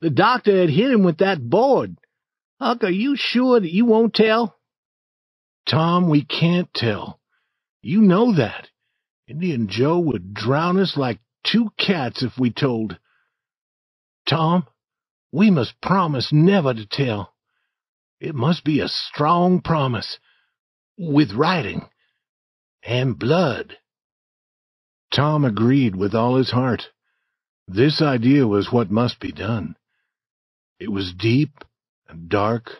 The 0.00 0.10
doctor 0.10 0.58
had 0.58 0.70
hit 0.70 0.90
him 0.90 1.04
with 1.04 1.18
that 1.18 1.48
board. 1.48 1.98
Huck, 2.60 2.82
are 2.84 2.90
you 2.90 3.16
sure 3.16 3.60
that 3.60 3.72
you 3.72 3.84
won't 3.84 4.14
tell? 4.14 4.56
Tom, 5.68 6.08
we 6.08 6.24
can't 6.24 6.72
tell. 6.74 7.20
You 7.82 8.00
know 8.00 8.34
that. 8.34 8.68
Indian 9.28 9.68
Joe 9.68 9.98
would 9.98 10.34
drown 10.34 10.78
us 10.78 10.96
like 10.96 11.20
two 11.44 11.70
cats 11.78 12.22
if 12.22 12.32
we 12.38 12.50
told. 12.50 12.98
Tom, 14.28 14.66
we 15.32 15.50
must 15.50 15.80
promise 15.80 16.30
never 16.32 16.74
to 16.74 16.86
tell. 16.86 17.34
It 18.20 18.34
must 18.34 18.64
be 18.64 18.80
a 18.80 18.88
strong 18.88 19.60
promise, 19.60 20.18
with 20.98 21.32
writing 21.32 21.88
and 22.82 23.18
blood. 23.18 23.76
Tom 25.14 25.44
agreed 25.44 25.96
with 25.96 26.14
all 26.14 26.36
his 26.36 26.50
heart. 26.50 26.90
This 27.66 28.00
idea 28.00 28.46
was 28.46 28.72
what 28.72 28.90
must 28.90 29.20
be 29.20 29.32
done. 29.32 29.76
It 30.78 30.90
was 30.90 31.12
deep 31.12 31.64
and 32.08 32.28
dark 32.28 32.70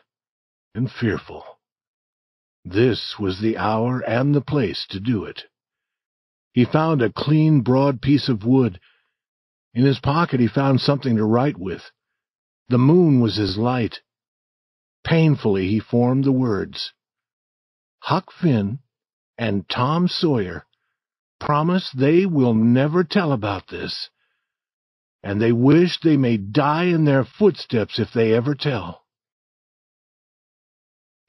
and 0.74 0.90
fearful. 0.90 1.44
This 2.64 3.16
was 3.18 3.40
the 3.40 3.56
hour 3.56 4.00
and 4.00 4.34
the 4.34 4.40
place 4.40 4.86
to 4.90 5.00
do 5.00 5.24
it. 5.24 5.44
He 6.52 6.64
found 6.64 7.02
a 7.02 7.12
clean, 7.12 7.60
broad 7.60 8.02
piece 8.02 8.28
of 8.28 8.44
wood 8.44 8.80
In 9.72 9.84
his 9.84 10.00
pocket 10.00 10.40
he 10.40 10.48
found 10.48 10.80
something 10.80 11.16
to 11.16 11.24
write 11.24 11.56
with. 11.56 11.92
The 12.68 12.78
moon 12.78 13.20
was 13.20 13.36
his 13.36 13.56
light. 13.56 14.00
Painfully 15.04 15.68
he 15.68 15.78
formed 15.78 16.24
the 16.24 16.32
words, 16.32 16.92
Huck 18.00 18.32
Finn 18.32 18.80
and 19.40 19.66
Tom 19.70 20.06
Sawyer 20.06 20.66
promise 21.40 21.90
they 21.96 22.26
will 22.26 22.52
never 22.52 23.02
tell 23.02 23.32
about 23.32 23.68
this, 23.68 24.10
and 25.22 25.40
they 25.40 25.50
wish 25.50 25.98
they 25.98 26.18
may 26.18 26.36
die 26.36 26.84
in 26.84 27.06
their 27.06 27.24
footsteps 27.24 27.98
if 27.98 28.12
they 28.12 28.34
ever 28.34 28.54
tell. 28.54 29.02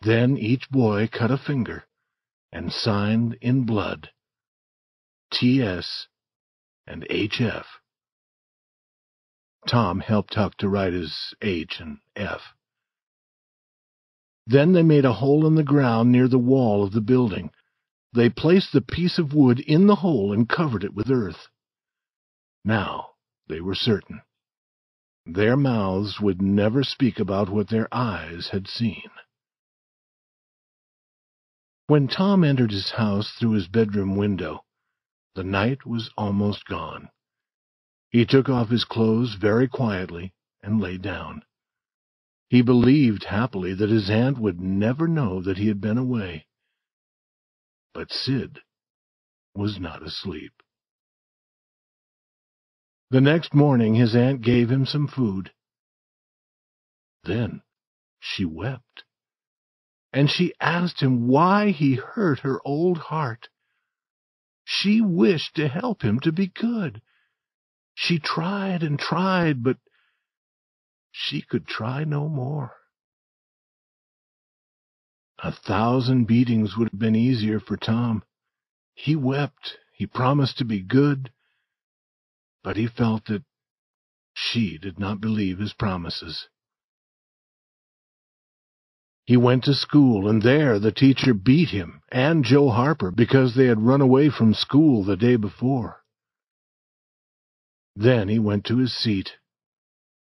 Then 0.02 0.38
each 0.38 0.70
boy 0.70 1.08
cut 1.08 1.32
a 1.32 1.38
finger 1.38 1.86
and 2.52 2.74
signed 2.74 3.38
in 3.40 3.66
blood 3.66 4.10
T.S. 5.32 6.08
and 6.86 7.08
H.F. 7.10 7.66
Tom 9.70 10.02
helped 10.02 10.34
Huck 10.34 10.58
to 10.58 10.68
write 10.68 10.92
his 10.92 11.34
H 11.42 11.78
and 11.80 12.00
F. 12.18 12.42
Then 14.46 14.74
they 14.74 14.84
made 14.84 15.06
a 15.06 15.14
hole 15.14 15.48
in 15.48 15.56
the 15.56 15.64
ground 15.64 16.12
near 16.12 16.28
the 16.28 16.38
wall 16.38 16.84
of 16.84 16.92
the 16.92 17.00
building. 17.00 17.52
They 18.14 18.30
placed 18.30 18.74
the 18.74 18.82
piece 18.82 19.18
of 19.18 19.34
wood 19.34 19.60
in 19.60 19.88
the 19.88 19.96
hole 19.96 20.34
and 20.34 20.50
covered 20.50 20.84
it 20.84 20.94
with 20.94 21.10
earth. 21.10 21.48
Now 22.66 23.12
they 23.48 23.62
were 23.62 23.76
certain. 23.76 24.22
Their 25.26 25.56
mouths 25.56 26.20
would 26.20 26.42
never 26.42 26.84
speak 26.84 27.20
about 27.20 27.50
what 27.50 27.70
their 27.70 27.88
eyes 27.94 28.50
had 28.50 28.68
seen. 28.68 29.10
When 31.88 32.08
Tom 32.08 32.44
entered 32.44 32.72
his 32.72 32.92
house 32.92 33.32
through 33.32 33.52
his 33.52 33.68
bedroom 33.68 34.16
window, 34.16 34.66
the 35.36 35.44
night 35.44 35.86
was 35.86 36.10
almost 36.18 36.66
gone. 36.66 37.10
He 38.10 38.26
took 38.26 38.50
off 38.50 38.70
his 38.70 38.84
clothes 38.84 39.36
very 39.36 39.68
quietly 39.68 40.34
and 40.62 40.82
lay 40.82 40.98
down. 40.98 41.44
He 42.50 42.62
believed 42.62 43.26
happily 43.26 43.74
that 43.74 43.90
his 43.90 44.10
aunt 44.10 44.38
would 44.38 44.60
never 44.60 45.08
know 45.08 45.42
that 45.42 45.58
he 45.58 45.68
had 45.68 45.80
been 45.80 45.98
away. 45.98 46.48
But 47.94 48.12
Sid 48.12 48.60
was 49.54 49.80
not 49.80 50.02
asleep. 50.02 50.54
The 53.10 53.22
next 53.22 53.54
morning 53.54 53.96
his 53.96 54.16
aunt 54.16 54.42
gave 54.42 54.72
him 54.72 54.86
some 54.86 55.08
food. 55.08 55.52
Then 57.24 57.62
she 58.20 58.46
wept, 58.46 59.04
and 60.14 60.30
she 60.30 60.54
asked 60.60 61.02
him 61.02 61.28
why 61.28 61.72
he 61.72 61.96
hurt 61.96 62.40
her 62.40 62.62
old 62.66 62.98
heart. 62.98 63.50
She 64.64 65.02
wished 65.02 65.56
to 65.56 65.68
help 65.68 66.02
him 66.02 66.20
to 66.22 66.32
be 66.32 66.48
good. 66.48 67.02
She 67.94 68.20
tried 68.20 68.84
and 68.84 68.98
tried, 68.98 69.62
but 69.62 69.78
she 71.12 71.42
could 71.42 71.68
try 71.68 72.06
no 72.06 72.30
more. 72.30 72.81
A 75.44 75.52
thousand 75.52 76.26
beatings 76.26 76.78
would 76.78 76.90
have 76.92 77.00
been 77.00 77.16
easier 77.16 77.60
for 77.60 77.78
Tom. 77.78 78.24
He 78.94 79.16
wept, 79.16 79.78
he 79.94 80.06
promised 80.06 80.58
to 80.60 80.66
be 80.66 80.82
good, 80.82 81.32
but 82.64 82.78
he 82.78 82.88
felt 82.88 83.26
that 83.26 83.44
she 84.34 84.78
did 84.78 85.00
not 85.00 85.20
believe 85.20 85.58
his 85.60 85.74
promises. 85.74 86.48
He 89.26 89.38
went 89.38 89.64
to 89.64 89.74
school, 89.74 90.28
and 90.28 90.42
there 90.42 90.80
the 90.80 90.92
teacher 90.92 91.34
beat 91.34 91.70
him 91.70 92.02
and 92.12 92.44
Joe 92.44 92.70
Harper 92.70 93.12
because 93.12 93.56
they 93.56 93.66
had 93.66 93.82
run 93.82 94.02
away 94.02 94.30
from 94.30 94.54
school 94.54 95.04
the 95.04 95.18
day 95.18 95.36
before. 95.36 96.04
Then 97.96 98.30
he 98.30 98.40
went 98.40 98.66
to 98.66 98.78
his 98.78 98.94
seat 98.94 99.38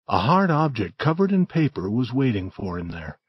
a 0.10 0.20
hard 0.20 0.50
object 0.50 0.98
covered 0.98 1.34
in 1.34 1.46
paper 1.46 1.90
was 1.90 2.14
waiting 2.14 2.50
for 2.50 2.80
him 2.80 2.90
there. 2.90 3.20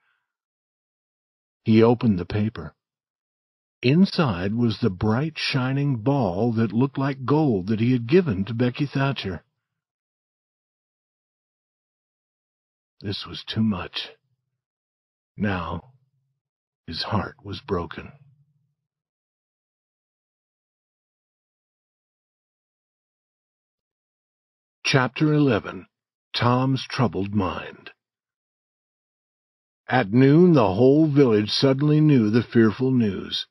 He 1.68 1.82
opened 1.82 2.18
the 2.18 2.24
paper. 2.24 2.74
Inside 3.82 4.54
was 4.54 4.78
the 4.80 4.88
bright, 4.88 5.34
shining 5.36 5.96
ball 5.96 6.50
that 6.54 6.72
looked 6.72 6.96
like 6.96 7.26
gold 7.26 7.66
that 7.66 7.78
he 7.78 7.92
had 7.92 8.06
given 8.06 8.46
to 8.46 8.54
Becky 8.54 8.86
Thatcher. 8.86 9.44
This 13.02 13.26
was 13.26 13.44
too 13.44 13.62
much. 13.62 14.12
Now 15.36 15.92
his 16.86 17.02
heart 17.02 17.36
was 17.44 17.60
broken. 17.60 18.12
Chapter 24.86 25.34
11 25.34 25.86
Tom's 26.34 26.86
troubled 26.88 27.34
mind. 27.34 27.90
At 29.90 30.12
noon, 30.12 30.52
the 30.52 30.74
whole 30.74 31.06
village 31.06 31.50
suddenly 31.50 32.00
knew 32.00 32.28
the 32.28 32.42
fearful 32.42 32.90
news. 32.90 33.46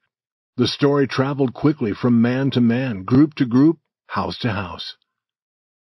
The 0.56 0.68
story 0.68 1.08
traveled 1.08 1.54
quickly 1.54 1.94
from 1.94 2.22
man 2.22 2.52
to 2.52 2.62
man, 2.62 3.04
group 3.04 3.34
to 3.36 3.46
group, 3.46 3.80
house 4.08 4.38
to 4.40 4.52
house. 4.52 4.98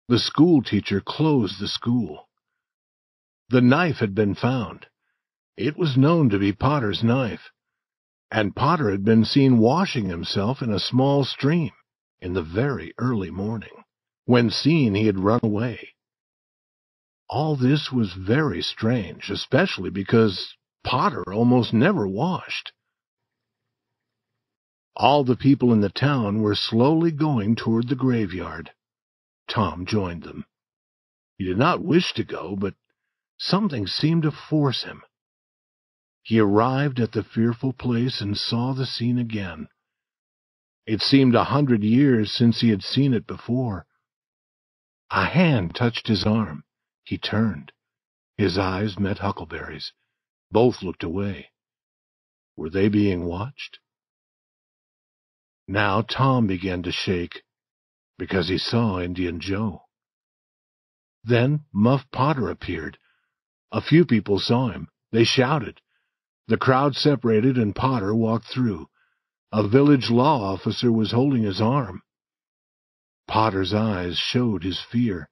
The 0.09 0.19
school 0.19 0.63
teacher 0.63 1.01
closed 1.01 1.59
the 1.59 1.69
school. 1.69 2.29
The 3.49 3.63
knife 3.63 3.99
had 3.99 4.15
been 4.15 4.35
found. 4.35 4.87
It 5.57 5.79
was 5.79 5.97
known 5.97 6.29
to 6.31 6.39
be 6.39 6.53
Potter's 6.53 7.03
knife, 7.03 7.51
and 8.31 8.57
Potter 8.57 8.91
had 8.91 9.05
been 9.05 9.25
seen 9.25 9.59
washing 9.59 10.09
himself 10.09 10.61
in 10.61 10.71
a 10.71 10.79
small 10.79 11.25
stream 11.25 11.73
in 12.21 12.35
the 12.35 12.43
very 12.43 12.93
early 12.99 13.31
morning. 13.31 13.85
When 14.27 14.51
seen, 14.51 14.95
he 14.95 15.07
had 15.07 15.19
run 15.19 15.41
away. 15.43 15.92
All 17.33 17.57
this 17.57 17.91
was 17.91 18.13
very 18.13 18.61
strange, 18.61 19.31
especially 19.31 19.89
because 19.89 20.55
Potter 20.85 21.25
almost 21.33 21.73
never 21.73 22.07
washed. 22.07 22.75
All 24.95 25.25
the 25.25 25.35
people 25.35 25.73
in 25.73 25.81
the 25.81 25.89
town 25.89 26.43
were 26.43 26.55
slowly 26.55 27.11
going 27.11 27.57
toward 27.57 27.89
the 27.89 27.97
graveyard. 27.97 28.73
Tom 29.49 29.87
joined 29.87 30.25
them. 30.25 30.45
He 31.39 31.45
did 31.45 31.57
not 31.57 31.83
wish 31.83 32.13
to 32.15 32.23
go, 32.23 32.55
but 32.55 32.75
something 33.39 33.87
seemed 33.87 34.25
to 34.25 34.31
force 34.31 34.83
him. 34.83 35.01
He 36.21 36.39
arrived 36.39 37.01
at 37.01 37.13
the 37.13 37.25
fearful 37.25 37.73
place 37.73 38.21
and 38.21 38.37
saw 38.37 38.75
the 38.75 38.85
scene 38.85 39.17
again. 39.17 39.69
It 40.85 41.01
seemed 41.01 41.35
a 41.35 41.45
hundred 41.45 41.83
years 41.83 42.31
since 42.31 42.61
he 42.61 42.69
had 42.69 42.83
seen 42.83 43.15
it 43.15 43.27
before. 43.27 43.87
A 45.11 45.25
hand 45.25 45.75
touched 45.75 46.09
his 46.09 46.27
arm. 46.27 46.65
He 47.05 47.19
turned. 47.19 47.73
His 48.37 48.59
eyes 48.59 48.99
met 48.99 49.19
Huckleberry's. 49.19 49.93
Both 50.51 50.83
looked 50.83 51.03
away. 51.03 51.51
Were 52.57 52.71
they 52.71 52.89
being 52.89 53.25
watched? 53.25 53.79
Now 55.67 56.03
Tom 56.03 56.47
began 56.47 56.83
to 56.83 56.93
shake, 56.93 57.43
because 58.19 58.49
he 58.49 58.59
saw 58.59 59.01
Indian 59.01 59.41
Joe. 59.41 59.85
Then 61.25 61.65
Muff 61.73 62.11
Potter 62.11 62.51
appeared. 62.51 62.99
A 63.71 63.81
few 63.81 64.05
people 64.05 64.39
saw 64.39 64.69
him. 64.69 64.89
They 65.13 65.25
shouted. 65.25 65.81
The 66.49 66.57
crowd 66.57 66.97
separated 66.97 67.57
and 67.57 67.75
Potter 67.75 68.15
walked 68.15 68.47
through. 68.47 68.89
A 69.53 69.67
village 69.67 70.11
law 70.11 70.53
officer 70.53 70.91
was 70.91 71.13
holding 71.13 71.43
his 71.43 71.61
arm. 71.61 72.03
Potter's 73.29 73.73
eyes 73.73 74.19
showed 74.19 74.65
his 74.65 74.81
fear. 74.81 75.31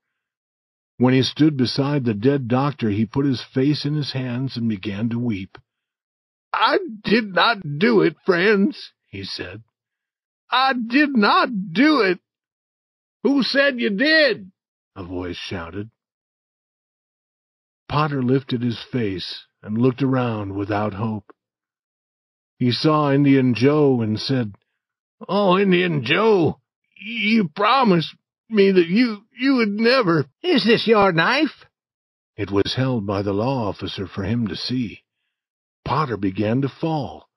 When 1.00 1.14
he 1.14 1.22
stood 1.22 1.56
beside 1.56 2.04
the 2.04 2.12
dead 2.12 2.46
doctor, 2.46 2.90
he 2.90 3.06
put 3.06 3.24
his 3.24 3.42
face 3.54 3.86
in 3.86 3.94
his 3.94 4.12
hands 4.12 4.58
and 4.58 4.68
began 4.68 5.08
to 5.08 5.18
weep. 5.18 5.56
I 6.52 6.76
did 7.02 7.34
not 7.34 7.78
do 7.78 8.02
it, 8.02 8.16
friends, 8.26 8.92
he 9.08 9.24
said. 9.24 9.62
I 10.50 10.74
did 10.74 11.16
not 11.16 11.48
do 11.72 12.02
it. 12.02 12.18
Who 13.22 13.42
said 13.42 13.80
you 13.80 13.88
did? 13.88 14.52
A 14.94 15.02
voice 15.02 15.38
shouted. 15.38 15.88
Potter 17.88 18.22
lifted 18.22 18.60
his 18.60 18.84
face 18.92 19.46
and 19.62 19.78
looked 19.78 20.02
around 20.02 20.54
without 20.54 20.92
hope. 20.92 21.32
He 22.58 22.72
saw 22.72 23.10
Indian 23.10 23.54
Joe 23.54 24.02
and 24.02 24.20
said, 24.20 24.54
Oh, 25.26 25.58
Indian 25.58 26.04
Joe, 26.04 26.60
you 27.02 27.48
promised 27.48 28.14
me 28.50 28.72
that 28.72 28.88
you 28.88 29.22
you 29.38 29.56
would 29.56 29.68
never. 29.68 30.26
Is 30.42 30.64
this 30.64 30.86
your 30.86 31.12
knife? 31.12 31.64
It 32.36 32.50
was 32.50 32.74
held 32.74 33.06
by 33.06 33.22
the 33.22 33.32
law 33.32 33.68
officer 33.68 34.06
for 34.06 34.24
him 34.24 34.46
to 34.48 34.56
see. 34.56 35.02
Potter 35.84 36.16
began 36.16 36.62
to 36.62 36.68
fall. 36.68 37.28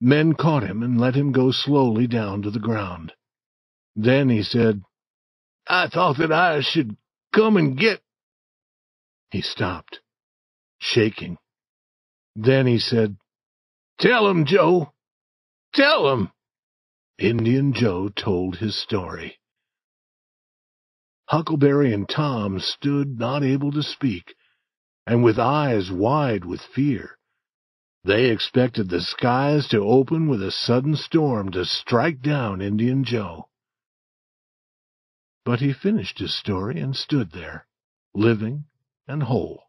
Men 0.00 0.34
caught 0.34 0.62
him 0.62 0.82
and 0.82 1.00
let 1.00 1.14
him 1.14 1.32
go 1.32 1.50
slowly 1.50 2.06
down 2.06 2.42
to 2.42 2.50
the 2.50 2.58
ground. 2.60 3.12
Then 3.96 4.28
he 4.28 4.42
said, 4.42 4.82
I 5.66 5.88
thought 5.88 6.18
that 6.18 6.32
I 6.32 6.60
should 6.62 6.96
come 7.34 7.56
and 7.56 7.76
get. 7.76 8.00
He 9.30 9.42
stopped, 9.42 10.00
shaking. 10.78 11.36
Then 12.34 12.66
he 12.66 12.78
said, 12.78 13.16
Tell 13.98 14.28
him, 14.28 14.46
Joe. 14.46 14.92
Tell 15.74 16.12
him. 16.12 16.30
Indian 17.18 17.72
Joe 17.72 18.08
told 18.08 18.56
his 18.56 18.80
story. 18.80 19.39
Huckleberry 21.30 21.94
and 21.94 22.08
Tom 22.08 22.58
stood 22.58 23.20
not 23.20 23.44
able 23.44 23.70
to 23.70 23.84
speak, 23.84 24.34
and 25.06 25.22
with 25.22 25.38
eyes 25.38 25.88
wide 25.88 26.44
with 26.44 26.60
fear. 26.60 27.18
They 28.02 28.30
expected 28.30 28.88
the 28.88 29.00
skies 29.00 29.68
to 29.68 29.78
open 29.78 30.26
with 30.26 30.42
a 30.42 30.50
sudden 30.50 30.96
storm 30.96 31.52
to 31.52 31.64
strike 31.64 32.20
down 32.20 32.60
Indian 32.60 33.04
Joe. 33.04 33.48
But 35.44 35.60
he 35.60 35.72
finished 35.72 36.18
his 36.18 36.36
story 36.36 36.80
and 36.80 36.96
stood 36.96 37.30
there, 37.30 37.68
living 38.12 38.64
and 39.06 39.22
whole. 39.22 39.62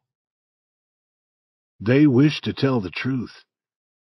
They 1.79 2.07
wished 2.07 2.43
to 2.45 2.53
tell 2.53 2.81
the 2.81 2.89
truth, 2.89 3.45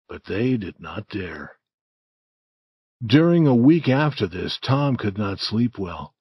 but 0.07 0.23
they 0.23 0.55
did 0.55 0.79
not 0.79 1.09
dare. 1.09 1.57
During 3.05 3.47
a 3.47 3.53
week 3.53 3.89
after 3.89 4.27
this, 4.27 4.57
Tom 4.61 4.95
could 4.95 5.17
not 5.17 5.39
sleep 5.39 5.77
well. 5.77 6.15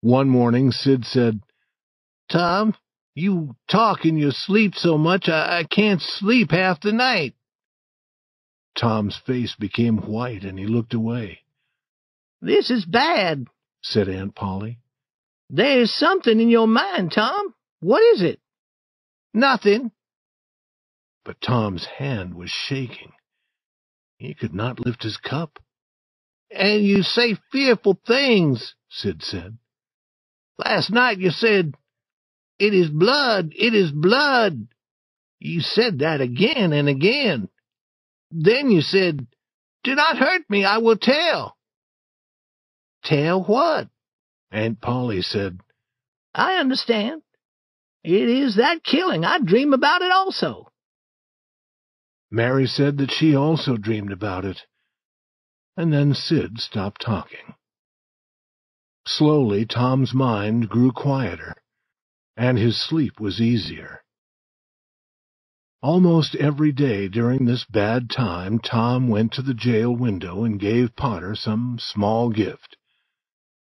One 0.00 0.28
morning, 0.28 0.70
Sid 0.70 1.04
said, 1.04 1.40
Tom, 2.30 2.74
you 3.14 3.56
talk 3.70 4.04
in 4.04 4.16
your 4.16 4.32
sleep 4.32 4.74
so 4.74 4.98
much 4.98 5.28
I, 5.28 5.60
I 5.60 5.64
can't 5.64 6.00
sleep 6.02 6.50
half 6.50 6.80
the 6.80 6.92
night. 6.92 7.34
Tom's 8.78 9.18
face 9.26 9.54
became 9.58 9.98
white 9.98 10.42
and 10.42 10.58
he 10.58 10.66
looked 10.66 10.92
away. 10.92 11.40
This 12.42 12.70
is 12.70 12.84
bad, 12.84 13.46
said 13.82 14.08
Aunt 14.08 14.34
Polly. 14.34 14.78
There's 15.48 15.92
something 15.92 16.38
in 16.40 16.50
your 16.50 16.66
mind, 16.66 17.12
Tom. 17.12 17.54
What 17.80 18.02
is 18.14 18.22
it? 18.22 18.40
Nothing. 19.32 19.92
But 21.24 21.40
Tom's 21.40 21.86
hand 21.98 22.34
was 22.34 22.50
shaking. 22.50 23.12
He 24.18 24.34
could 24.34 24.54
not 24.54 24.80
lift 24.80 25.02
his 25.02 25.16
cup. 25.16 25.58
And 26.50 26.84
you 26.84 27.02
say 27.02 27.36
fearful 27.50 27.98
things, 28.06 28.74
Sid 28.88 29.22
said. 29.22 29.58
Last 30.58 30.90
night 30.90 31.18
you 31.18 31.30
said, 31.30 31.74
It 32.58 32.74
is 32.74 32.88
blood, 32.88 33.52
it 33.56 33.74
is 33.74 33.90
blood. 33.90 34.68
You 35.38 35.60
said 35.60 36.00
that 36.00 36.20
again 36.20 36.72
and 36.72 36.88
again. 36.88 37.48
Then 38.30 38.70
you 38.70 38.80
said, 38.80 39.26
Do 39.84 39.94
not 39.94 40.18
hurt 40.18 40.42
me, 40.48 40.64
I 40.64 40.78
will 40.78 40.96
tell. 40.96 41.56
Tell 43.04 43.42
what? 43.44 43.88
Aunt 44.50 44.80
Polly 44.80 45.22
said, 45.22 45.60
I 46.34 46.54
understand. 46.54 47.22
It 48.02 48.28
is 48.28 48.56
that 48.56 48.84
killing. 48.84 49.24
I 49.24 49.38
dream 49.40 49.72
about 49.72 50.02
it 50.02 50.12
also. 50.12 50.70
Mary 52.30 52.66
said 52.66 52.98
that 52.98 53.10
she 53.10 53.34
also 53.34 53.76
dreamed 53.76 54.12
about 54.12 54.44
it. 54.44 54.62
And 55.76 55.92
then 55.92 56.14
Sid 56.14 56.58
stopped 56.58 57.02
talking. 57.04 57.54
Slowly, 59.08 59.64
Tom's 59.64 60.12
mind 60.12 60.68
grew 60.68 60.90
quieter, 60.90 61.54
and 62.36 62.58
his 62.58 62.76
sleep 62.76 63.20
was 63.20 63.40
easier. 63.40 64.02
Almost 65.80 66.34
every 66.34 66.72
day 66.72 67.06
during 67.06 67.44
this 67.44 67.64
bad 67.64 68.10
time, 68.10 68.58
Tom 68.58 69.06
went 69.06 69.32
to 69.34 69.42
the 69.42 69.54
jail 69.54 69.94
window 69.94 70.42
and 70.42 70.58
gave 70.58 70.96
Potter 70.96 71.36
some 71.36 71.78
small 71.78 72.30
gift. 72.30 72.76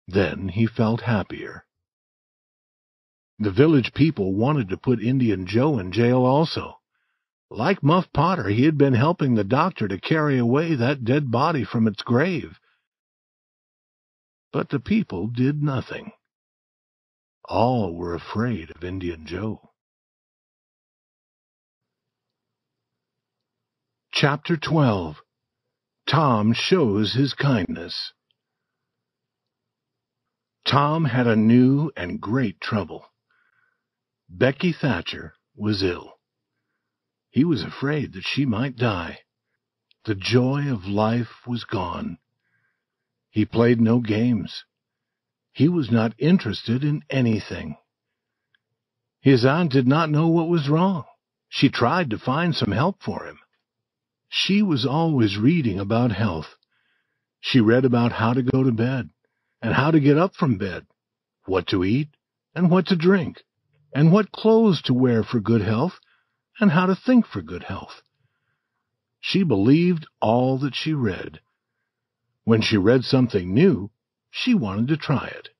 Then 0.07 0.49
he 0.49 0.66
felt 0.66 1.01
happier. 1.01 1.64
The 3.38 3.51
village 3.51 3.95
people 3.95 4.34
wanted 4.34 4.68
to 4.68 4.76
put 4.76 5.01
Indian 5.03 5.47
Joe 5.47 5.78
in 5.78 5.91
jail 5.91 6.22
also. 6.22 6.80
Like 7.49 7.82
Muff 7.82 8.12
Potter, 8.12 8.49
he 8.51 8.64
had 8.64 8.76
been 8.76 8.93
helping 8.93 9.34
the 9.34 9.45
doctor 9.45 9.88
to 9.88 9.99
carry 9.99 10.36
away 10.36 10.74
that 10.74 11.05
dead 11.05 11.30
body 11.30 11.64
from 11.64 11.86
its 11.86 12.03
grave. 12.03 12.61
But 14.53 14.70
the 14.70 14.80
people 14.80 15.28
did 15.28 15.62
nothing. 15.62 16.12
All 17.44 17.94
were 17.94 18.14
afraid 18.14 18.70
of 18.74 18.84
Indian 18.84 19.26
Joe. 19.26 19.70
Chapter 24.12 24.57
12 24.57 25.22
Tom 26.09 26.53
Shows 26.53 27.14
His 27.14 27.32
Kindness 27.32 28.12
Tom 30.66 31.05
had 31.07 31.26
a 31.26 31.36
new 31.36 31.90
and 31.96 32.20
great 32.20 32.61
trouble. 32.61 33.07
Becky 34.28 34.72
Thatcher 34.72 35.34
was 35.55 35.82
ill. 35.82 36.14
He 37.30 37.44
was 37.44 37.62
afraid 37.62 38.12
that 38.12 38.24
she 38.24 38.44
might 38.44 38.76
die. 38.76 39.20
The 40.05 40.14
joy 40.14 40.72
of 40.72 40.86
life 40.86 41.46
was 41.46 41.64
gone. 41.64 42.18
He 43.31 43.45
played 43.45 43.81
no 43.81 44.01
games. 44.01 44.64
He 45.53 45.68
was 45.68 45.91
not 45.91 46.14
interested 46.18 46.85
in 46.85 47.03
anything. 47.09 47.76
His 49.20 49.45
aunt 49.45 49.70
did 49.70 49.87
not 49.87 50.11
know 50.11 50.28
what 50.28 50.49
was 50.49 50.68
wrong. 50.68 51.05
She 51.49 51.68
tried 51.68 52.11
to 52.11 52.18
find 52.18 52.55
some 52.55 52.72
help 52.72 53.03
for 53.03 53.24
him. 53.24 53.39
She 54.28 54.62
was 54.62 54.87
always 54.87 55.37
reading 55.37 55.78
about 55.78 56.12
health. 56.12 56.57
She 57.41 57.61
read 57.61 57.85
about 57.85 58.12
how 58.12 58.33
to 58.33 58.43
go 58.43 58.62
to 58.62 58.72
bed, 58.72 59.11
and 59.62 59.74
how 59.74 59.91
to 59.91 60.01
get 60.01 60.16
up 60.16 60.35
from 60.35 60.59
bed, 60.59 60.87
what 61.47 61.66
to 61.68 61.85
eat, 61.85 62.09
and 62.55 62.70
what 62.70 62.87
to 62.87 62.97
drink, 62.97 63.43
and 63.95 64.12
what 64.12 64.33
clothes 64.33 64.83
to 64.83 64.95
wear 64.95 65.22
for 65.22 65.41
good 65.41 65.62
health, 65.62 65.99
and 66.61 66.70
how 66.70 66.87
to 66.87 66.95
think 66.95 67.26
for 67.26 67.43
good 67.43 67.64
health. 67.64 68.03
She 69.20 69.43
believed 69.43 70.07
all 70.20 70.59
that 70.59 70.74
she 70.74 70.93
read. 70.93 71.41
When 72.51 72.62
she 72.62 72.76
read 72.76 73.05
something 73.05 73.55
new, 73.55 73.92
she 74.28 74.55
wanted 74.55 74.88
to 74.88 74.96
try 74.96 75.28
it. 75.28 75.51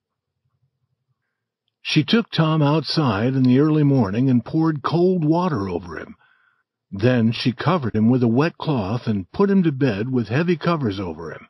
She 1.81 2.03
took 2.03 2.33
Tom 2.33 2.63
outside 2.63 3.35
in 3.35 3.45
the 3.45 3.61
early 3.61 3.85
morning 3.85 4.29
and 4.29 4.45
poured 4.45 4.83
cold 4.83 5.25
water 5.25 5.69
over 5.69 5.97
him. 6.01 6.17
Then 6.91 7.31
she 7.31 7.53
covered 7.53 7.95
him 7.95 8.09
with 8.09 8.25
a 8.25 8.35
wet 8.41 8.59
cloth 8.59 9.07
and 9.07 9.31
put 9.31 9.51
him 9.51 9.63
to 9.63 9.71
bed 9.71 10.11
with 10.11 10.31
heavy 10.31 10.57
covers 10.57 10.99
over 10.99 11.31
him. 11.31 11.47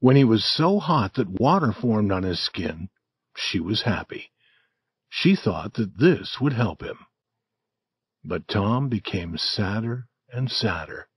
When 0.00 0.16
he 0.16 0.24
was 0.24 0.44
so 0.44 0.78
hot 0.78 1.14
that 1.14 1.40
water 1.40 1.72
formed 1.72 2.12
on 2.12 2.22
his 2.22 2.38
skin, 2.38 2.90
she 3.34 3.58
was 3.58 3.80
happy. 3.80 4.32
She 5.08 5.34
thought 5.34 5.72
that 5.74 5.96
this 5.96 6.42
would 6.42 6.52
help 6.52 6.82
him. 6.82 6.98
But 8.22 8.48
Tom 8.48 8.90
became 8.90 9.38
sadder 9.38 10.08
and 10.30 10.50
sadder. 10.50 11.08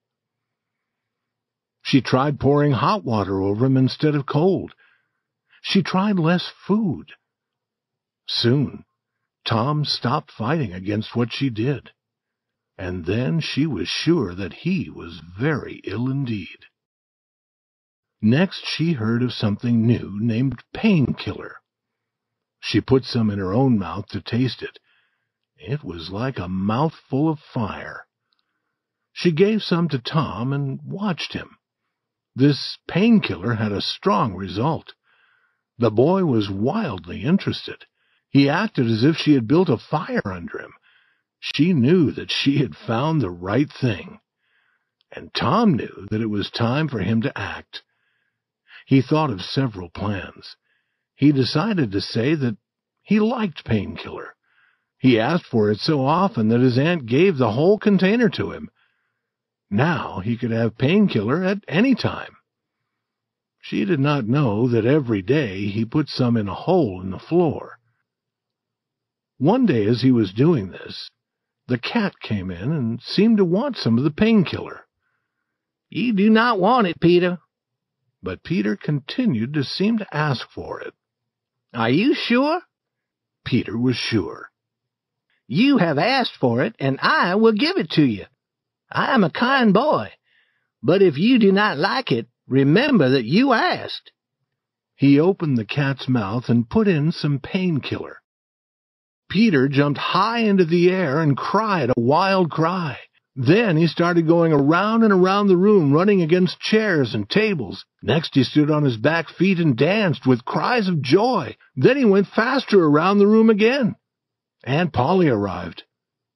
She 1.86 2.02
tried 2.02 2.40
pouring 2.40 2.72
hot 2.72 3.04
water 3.04 3.44
over 3.44 3.68
him 3.68 3.78
instead 3.78 4.16
of 4.16 4.26
cold. 4.26 4.74
She 5.62 5.84
tried 5.84 6.18
less 6.18 6.48
food. 6.48 7.12
Soon, 8.26 8.86
Tom 9.46 9.86
stopped 9.86 10.32
fighting 10.32 10.74
against 10.74 11.16
what 11.16 11.32
she 11.32 11.52
did, 11.52 11.92
and 12.76 13.06
then 13.06 13.40
she 13.40 13.68
was 13.68 13.88
sure 13.88 14.34
that 14.34 14.66
he 14.66 14.90
was 14.90 15.20
very 15.20 15.76
ill 15.84 16.10
indeed. 16.10 16.66
Next 18.20 18.66
she 18.66 18.94
heard 18.94 19.22
of 19.22 19.32
something 19.32 19.86
new 19.86 20.20
named 20.20 20.64
painkiller. 20.74 21.58
She 22.60 22.82
put 22.82 23.06
some 23.06 23.30
in 23.30 23.38
her 23.38 23.54
own 23.54 23.78
mouth 23.78 24.08
to 24.08 24.22
taste 24.22 24.64
it, 24.64 24.80
it 25.56 25.84
was 25.84 26.10
like 26.10 26.40
a 26.40 26.50
mouthful 26.50 27.30
of 27.30 27.40
fire. 27.40 28.08
She 29.14 29.32
gave 29.32 29.62
some 29.62 29.88
to 29.90 30.00
Tom 30.00 30.52
and 30.52 30.80
watched 30.84 31.34
him. 31.34 31.60
This 32.36 32.78
painkiller 32.88 33.56
had 33.56 33.72
a 33.72 33.82
strong 33.82 34.36
result. 34.36 34.94
The 35.78 35.92
boy 35.92 36.26
was 36.26 36.50
wildly 36.50 37.24
interested. 37.24 37.86
He 38.30 38.50
acted 38.50 38.88
as 38.88 39.04
if 39.04 39.16
she 39.16 39.34
had 39.34 39.48
built 39.48 39.70
a 39.70 39.78
fire 39.78 40.22
under 40.26 40.60
him. 40.60 40.74
She 41.40 41.74
knew 41.74 42.12
that 42.12 42.32
she 42.32 42.58
had 42.58 42.76
found 42.76 43.22
the 43.22 43.30
right 43.30 43.72
thing. 43.72 44.20
And 45.12 45.34
Tom 45.34 45.76
knew 45.76 46.08
that 46.12 46.22
it 46.22 46.30
was 46.30 46.50
time 46.50 46.90
for 46.90 47.00
him 47.00 47.22
to 47.22 47.38
act. 47.38 47.84
He 48.86 49.02
thought 49.02 49.30
of 49.30 49.42
several 49.42 49.90
plans. 49.90 50.58
He 51.16 51.32
decided 51.32 51.92
to 51.92 52.02
say 52.02 52.36
that 52.36 52.58
he 53.02 53.20
liked 53.20 53.64
painkiller. 53.64 54.36
He 54.98 55.20
asked 55.20 55.46
for 55.46 55.72
it 55.72 55.80
so 55.80 56.06
often 56.06 56.50
that 56.50 56.60
his 56.60 56.78
aunt 56.78 57.06
gave 57.06 57.38
the 57.38 57.52
whole 57.52 57.78
container 57.78 58.28
to 58.30 58.52
him. 58.52 58.70
Now 59.70 60.20
he 60.20 60.38
could 60.38 60.52
have 60.52 60.78
painkiller 60.78 61.44
at 61.44 61.64
any 61.68 61.96
time. 61.96 62.36
She 63.62 63.84
did 63.84 64.00
not 64.00 64.28
know 64.28 64.68
that 64.68 64.86
every 64.86 65.22
day 65.22 65.68
he 65.68 65.86
put 65.86 66.08
some 66.08 66.38
in 66.38 66.48
a 66.48 66.54
hole 66.54 67.02
in 67.02 67.10
the 67.10 67.20
floor. 67.20 67.80
One 69.38 69.66
day 69.66 69.86
as 69.88 70.02
he 70.02 70.12
was 70.12 70.34
doing 70.34 70.70
this, 70.70 71.10
the 71.68 71.80
cat 71.80 72.20
came 72.20 72.52
in 72.52 72.72
and 72.72 73.02
seemed 73.02 73.38
to 73.38 73.46
want 73.46 73.76
some 73.76 73.98
of 73.98 74.04
the 74.04 74.12
painkiller. 74.12 74.86
You 75.90 76.14
do 76.14 76.30
not 76.30 76.60
want 76.60 76.88
it, 76.88 77.00
Peter. 77.00 77.40
But 78.22 78.44
Peter 78.44 78.76
continued 78.76 79.54
to 79.54 79.64
seem 79.64 79.98
to 79.98 80.16
ask 80.16 80.48
for 80.50 80.80
it. 80.82 80.94
Are 81.74 81.90
you 81.90 82.14
sure? 82.14 82.62
Peter 83.44 83.78
was 83.78 83.96
sure. 83.96 84.52
You 85.48 85.78
have 85.78 85.98
asked 85.98 86.36
for 86.36 86.64
it, 86.64 86.76
and 86.80 87.00
I 87.02 87.36
will 87.36 87.54
give 87.54 87.78
it 87.78 87.90
to 87.92 88.04
you. 88.04 88.26
I 88.92 89.14
am 89.14 89.24
a 89.24 89.30
kind 89.30 89.74
boy. 89.74 90.12
But 90.82 91.02
if 91.02 91.18
you 91.18 91.40
do 91.40 91.52
not 91.52 91.78
like 91.78 92.12
it, 92.12 92.28
remember 92.48 93.10
that 93.10 93.26
you 93.26 93.54
asked. 93.54 94.12
He 94.96 95.20
opened 95.20 95.58
the 95.58 95.66
cat's 95.66 96.08
mouth 96.08 96.48
and 96.48 96.70
put 96.70 96.88
in 96.88 97.12
some 97.12 97.40
painkiller. 97.40 98.22
Peter 99.30 99.68
jumped 99.68 100.00
high 100.00 100.40
into 100.40 100.66
the 100.66 100.90
air 100.90 101.22
and 101.22 101.36
cried 101.36 101.90
a 101.90 102.00
wild 102.00 102.52
cry. 102.52 103.00
Then 103.36 103.76
he 103.76 103.88
started 103.88 104.28
going 104.28 104.54
around 104.54 105.04
and 105.04 105.12
around 105.12 105.48
the 105.48 105.58
room, 105.58 105.92
running 105.92 106.22
against 106.22 106.62
chairs 106.62 107.14
and 107.14 107.30
tables. 107.30 107.84
Next 108.02 108.34
he 108.34 108.44
stood 108.44 108.72
on 108.72 108.84
his 108.84 108.96
back 108.96 109.28
feet 109.30 109.60
and 109.60 109.76
danced 109.76 110.26
with 110.26 110.46
cries 110.46 110.88
of 110.88 111.02
joy. 111.02 111.58
Then 111.76 111.98
he 111.98 112.06
went 112.06 112.28
faster 112.28 112.82
around 112.82 113.18
the 113.18 113.28
room 113.28 113.50
again. 113.50 113.96
Aunt 114.64 114.94
Polly 114.94 115.28
arrived. 115.28 115.84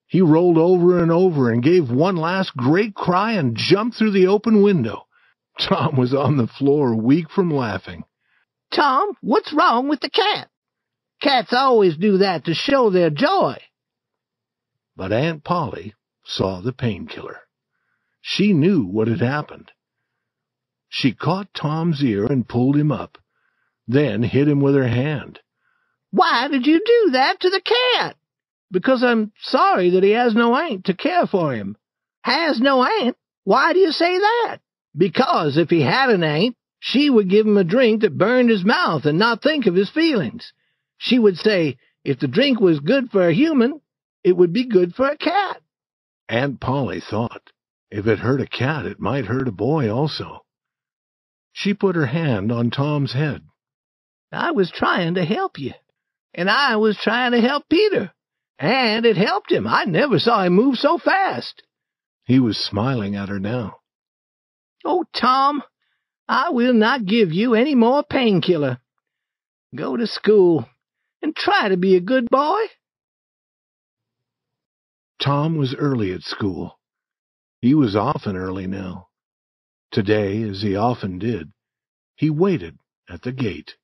He 0.09 0.21
rolled 0.21 0.57
over 0.57 1.01
and 1.01 1.11
over 1.11 1.51
and 1.51 1.61
gave 1.61 1.91
one 1.91 2.15
last 2.15 2.57
great 2.57 2.95
cry 2.95 3.33
and 3.33 3.55
jumped 3.55 3.95
through 3.95 4.11
the 4.11 4.25
open 4.25 4.63
window. 4.63 5.05
Tom 5.59 5.95
was 5.97 6.15
on 6.15 6.35
the 6.35 6.47
floor, 6.47 6.95
weak 6.95 7.29
from 7.29 7.51
laughing. 7.51 8.03
Tom, 8.73 9.11
what's 9.21 9.53
wrong 9.53 9.87
with 9.87 9.99
the 9.99 10.09
cat? 10.09 10.49
Cats 11.21 11.53
always 11.53 11.95
do 11.95 12.17
that 12.17 12.45
to 12.45 12.55
show 12.55 12.89
their 12.89 13.11
joy. 13.11 13.57
But 14.95 15.13
Aunt 15.13 15.43
Polly 15.43 15.93
saw 16.25 16.59
the 16.59 16.73
painkiller. 16.73 17.41
She 18.19 18.51
knew 18.51 18.85
what 18.85 19.07
had 19.07 19.21
happened. 19.21 19.71
She 20.87 21.13
caught 21.13 21.53
Tom's 21.53 22.03
ear 22.03 22.25
and 22.25 22.49
pulled 22.49 22.75
him 22.75 22.91
up, 22.91 23.19
then 23.87 24.23
hit 24.23 24.47
him 24.47 24.59
with 24.59 24.73
her 24.73 24.87
hand. 24.87 25.39
Why 26.09 26.47
did 26.47 26.65
you 26.65 26.81
do 26.83 27.11
that 27.11 27.39
to 27.41 27.49
the 27.51 27.61
cat? 27.61 28.15
Because 28.71 29.03
I'm 29.03 29.31
sorry 29.41 29.91
that 29.91 30.03
he 30.03 30.11
has 30.11 30.35
no 30.35 30.55
aunt 30.55 30.85
to 30.85 30.93
care 30.93 31.25
for 31.25 31.53
him. 31.53 31.75
Has 32.23 32.59
no 32.59 32.83
aunt? 32.83 33.17
Why 33.43 33.73
do 33.73 33.79
you 33.79 33.91
say 33.91 34.17
that? 34.17 34.59
Because 34.95 35.57
if 35.57 35.69
he 35.69 35.81
had 35.81 36.09
an 36.09 36.23
aunt, 36.23 36.55
she 36.79 37.09
would 37.09 37.29
give 37.29 37.45
him 37.45 37.57
a 37.57 37.63
drink 37.63 38.01
that 38.01 38.17
burned 38.17 38.49
his 38.49 38.63
mouth 38.63 39.05
and 39.05 39.17
not 39.17 39.41
think 39.41 39.65
of 39.65 39.75
his 39.75 39.89
feelings. 39.89 40.53
She 40.97 41.19
would 41.19 41.37
say, 41.37 41.77
if 42.03 42.19
the 42.19 42.27
drink 42.27 42.59
was 42.59 42.79
good 42.79 43.09
for 43.11 43.27
a 43.27 43.33
human, 43.33 43.81
it 44.23 44.35
would 44.35 44.53
be 44.53 44.67
good 44.67 44.93
for 44.95 45.07
a 45.07 45.17
cat. 45.17 45.61
Aunt 46.27 46.59
Polly 46.59 47.01
thought, 47.01 47.51
if 47.89 48.05
it 48.05 48.19
hurt 48.19 48.41
a 48.41 48.47
cat, 48.47 48.85
it 48.85 48.99
might 48.99 49.25
hurt 49.25 49.47
a 49.47 49.51
boy 49.51 49.89
also. 49.91 50.45
She 51.51 51.73
put 51.73 51.95
her 51.95 52.05
hand 52.05 52.51
on 52.51 52.69
Tom's 52.69 53.13
head. 53.13 53.41
I 54.31 54.51
was 54.51 54.71
trying 54.71 55.15
to 55.15 55.25
help 55.25 55.57
you, 55.57 55.73
and 56.33 56.49
I 56.49 56.75
was 56.75 56.97
trying 56.97 57.31
to 57.31 57.41
help 57.41 57.67
Peter, 57.67 58.11
and 58.59 59.05
it 59.05 59.15
helped 59.15 59.51
him. 59.51 59.65
I 59.65 59.85
never 59.85 60.19
saw 60.19 60.43
him 60.43 60.53
move 60.53 60.75
so 60.75 60.97
fast. 60.97 61.63
He 62.25 62.39
was 62.39 62.57
smiling 62.57 63.15
at 63.15 63.29
her 63.29 63.39
now. 63.39 63.77
Oh, 64.85 65.05
Tom, 65.13 65.63
I 66.27 66.49
will 66.51 66.73
not 66.73 67.05
give 67.05 67.31
you 67.31 67.55
any 67.55 67.73
more 67.73 68.03
painkiller. 68.03 68.79
Go 69.73 69.95
to 69.97 70.05
school 70.05 70.65
and 71.21 71.35
try 71.35 71.69
to 71.69 71.77
be 71.77 71.95
a 71.95 72.01
good 72.01 72.29
boy. 72.29 72.59
Tom 75.21 75.57
was 75.57 75.75
early 75.75 76.11
at 76.13 76.21
school. 76.21 76.79
He 77.61 77.73
was 77.73 77.95
often 77.95 78.37
early 78.37 78.67
now. 78.67 79.07
Today, 79.91 80.43
as 80.43 80.61
he 80.61 80.75
often 80.75 81.17
did, 81.19 81.51
he 82.15 82.29
waited 82.29 82.77
at 83.09 83.23
the 83.23 83.31
gate. 83.31 83.75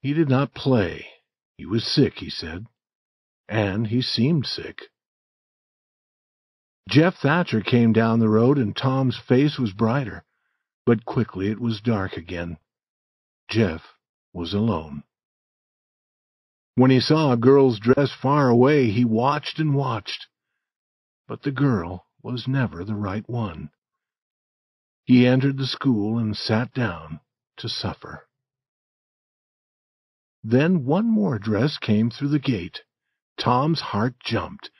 He 0.00 0.14
did 0.14 0.28
not 0.28 0.54
play. 0.54 1.06
He 1.56 1.66
was 1.66 1.84
sick, 1.84 2.14
he 2.16 2.30
said, 2.30 2.66
and 3.50 3.88
he 3.88 4.00
seemed 4.00 4.46
sick. 4.46 4.84
Jeff 6.88 7.16
Thatcher 7.16 7.60
came 7.60 7.92
down 7.92 8.20
the 8.20 8.28
road, 8.28 8.56
and 8.58 8.76
Tom's 8.76 9.18
face 9.18 9.58
was 9.58 9.72
brighter, 9.72 10.24
but 10.86 11.04
quickly 11.04 11.48
it 11.48 11.60
was 11.60 11.80
dark 11.80 12.16
again. 12.16 12.56
Jeff 13.48 13.82
was 14.32 14.54
alone. 14.54 15.02
When 16.76 16.92
he 16.92 17.00
saw 17.00 17.32
a 17.32 17.36
girl's 17.36 17.80
dress 17.80 18.12
far 18.12 18.48
away, 18.48 18.90
he 18.90 19.04
watched 19.04 19.58
and 19.58 19.74
watched. 19.74 20.28
But 21.26 21.42
the 21.42 21.50
girl 21.50 22.06
was 22.22 22.46
never 22.46 22.84
the 22.84 22.94
right 22.94 23.28
one. 23.28 23.70
He 25.04 25.26
entered 25.26 25.58
the 25.58 25.66
school 25.66 26.18
and 26.18 26.36
sat 26.36 26.72
down 26.72 27.20
to 27.56 27.68
suffer. 27.68 28.28
Then 30.44 30.84
one 30.84 31.06
more 31.06 31.38
dress 31.38 31.78
came 31.78 32.10
through 32.10 32.28
the 32.28 32.38
gate. 32.38 32.82
Tom's 33.40 33.80
heart 33.80 34.14
jumped. 34.22 34.70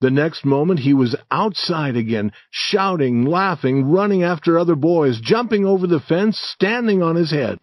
The 0.00 0.10
next 0.10 0.44
moment 0.44 0.80
he 0.80 0.92
was 0.92 1.16
outside 1.30 1.96
again, 1.96 2.32
shouting, 2.50 3.24
laughing, 3.24 3.90
running 3.90 4.22
after 4.22 4.58
other 4.58 4.76
boys, 4.76 5.20
jumping 5.20 5.64
over 5.64 5.86
the 5.86 6.00
fence, 6.00 6.38
standing 6.38 7.02
on 7.02 7.16
his 7.16 7.30
head. 7.30 7.58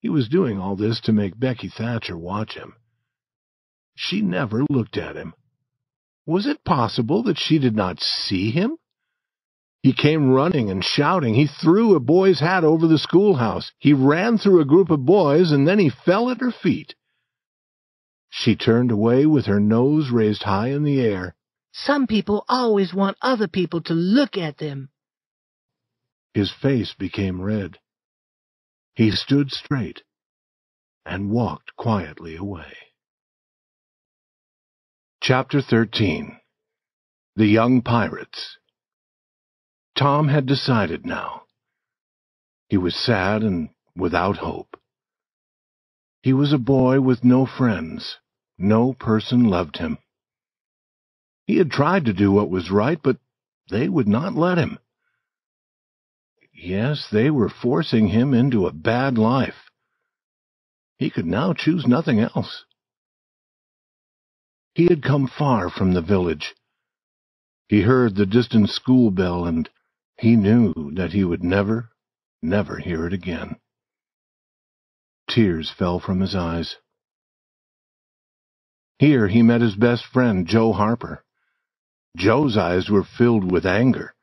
He 0.00 0.08
was 0.08 0.28
doing 0.28 0.58
all 0.58 0.74
this 0.74 1.00
to 1.02 1.12
make 1.12 1.38
Becky 1.38 1.68
Thatcher 1.68 2.16
watch 2.16 2.54
him. 2.54 2.74
She 3.94 4.22
never 4.22 4.64
looked 4.70 4.96
at 4.96 5.16
him. 5.16 5.34
Was 6.24 6.46
it 6.46 6.64
possible 6.64 7.22
that 7.24 7.38
she 7.38 7.58
did 7.58 7.74
not 7.74 8.00
see 8.00 8.50
him? 8.50 8.76
He 9.82 9.92
came 9.92 10.30
running 10.30 10.70
and 10.70 10.84
shouting. 10.84 11.34
He 11.34 11.46
threw 11.46 11.94
a 11.94 12.00
boy's 12.00 12.40
hat 12.40 12.64
over 12.64 12.86
the 12.86 12.98
schoolhouse. 12.98 13.72
He 13.78 13.92
ran 13.92 14.38
through 14.38 14.60
a 14.60 14.66
group 14.66 14.90
of 14.90 15.04
boys, 15.04 15.52
and 15.52 15.66
then 15.66 15.78
he 15.78 15.90
fell 15.90 16.30
at 16.30 16.40
her 16.40 16.50
feet. 16.50 16.94
She 18.30 18.56
turned 18.56 18.90
away 18.90 19.26
with 19.26 19.46
her 19.46 19.60
nose 19.60 20.10
raised 20.10 20.42
high 20.42 20.68
in 20.68 20.84
the 20.84 21.00
air. 21.00 21.34
Some 21.72 22.06
people 22.06 22.44
always 22.48 22.94
want 22.94 23.16
other 23.20 23.48
people 23.48 23.80
to 23.82 23.94
look 23.94 24.36
at 24.36 24.58
them. 24.58 24.90
His 26.34 26.52
face 26.52 26.94
became 26.94 27.40
red. 27.40 27.78
He 28.94 29.10
stood 29.10 29.50
straight 29.50 30.02
and 31.04 31.30
walked 31.30 31.74
quietly 31.76 32.36
away. 32.36 32.74
Chapter 35.20 35.60
13 35.60 36.38
The 37.36 37.46
Young 37.46 37.82
Pirates 37.82 38.56
Tom 39.96 40.28
had 40.28 40.46
decided 40.46 41.04
now. 41.04 41.42
He 42.68 42.76
was 42.76 42.94
sad 42.94 43.42
and 43.42 43.70
without 43.96 44.36
hope. 44.36 44.77
He 46.28 46.34
was 46.34 46.52
a 46.52 46.58
boy 46.58 47.00
with 47.00 47.24
no 47.24 47.46
friends. 47.46 48.18
No 48.58 48.92
person 48.92 49.44
loved 49.44 49.78
him. 49.78 49.96
He 51.46 51.56
had 51.56 51.70
tried 51.70 52.04
to 52.04 52.12
do 52.12 52.30
what 52.30 52.50
was 52.50 52.70
right, 52.70 53.02
but 53.02 53.16
they 53.70 53.88
would 53.88 54.06
not 54.06 54.34
let 54.34 54.58
him. 54.58 54.78
Yes, 56.52 57.08
they 57.08 57.30
were 57.30 57.48
forcing 57.48 58.08
him 58.08 58.34
into 58.34 58.66
a 58.66 58.74
bad 58.74 59.16
life. 59.16 59.70
He 60.98 61.08
could 61.08 61.24
now 61.24 61.54
choose 61.54 61.86
nothing 61.86 62.20
else. 62.20 62.66
He 64.74 64.84
had 64.84 65.02
come 65.02 65.28
far 65.28 65.70
from 65.70 65.94
the 65.94 66.02
village. 66.02 66.54
He 67.68 67.80
heard 67.80 68.16
the 68.16 68.26
distant 68.26 68.68
school 68.68 69.10
bell, 69.10 69.46
and 69.46 69.70
he 70.18 70.36
knew 70.36 70.92
that 70.92 71.14
he 71.14 71.24
would 71.24 71.42
never, 71.42 71.88
never 72.42 72.80
hear 72.80 73.06
it 73.06 73.14
again. 73.14 73.58
Tears 75.28 75.70
fell 75.70 76.00
from 76.00 76.20
his 76.20 76.34
eyes. 76.34 76.76
Here 78.98 79.28
he 79.28 79.42
met 79.42 79.60
his 79.60 79.76
best 79.76 80.04
friend, 80.04 80.46
Joe 80.46 80.72
Harper. 80.72 81.24
Joe's 82.16 82.56
eyes 82.56 82.90
were 82.90 83.04
filled 83.04 83.52
with 83.52 83.64
anger 83.64 84.14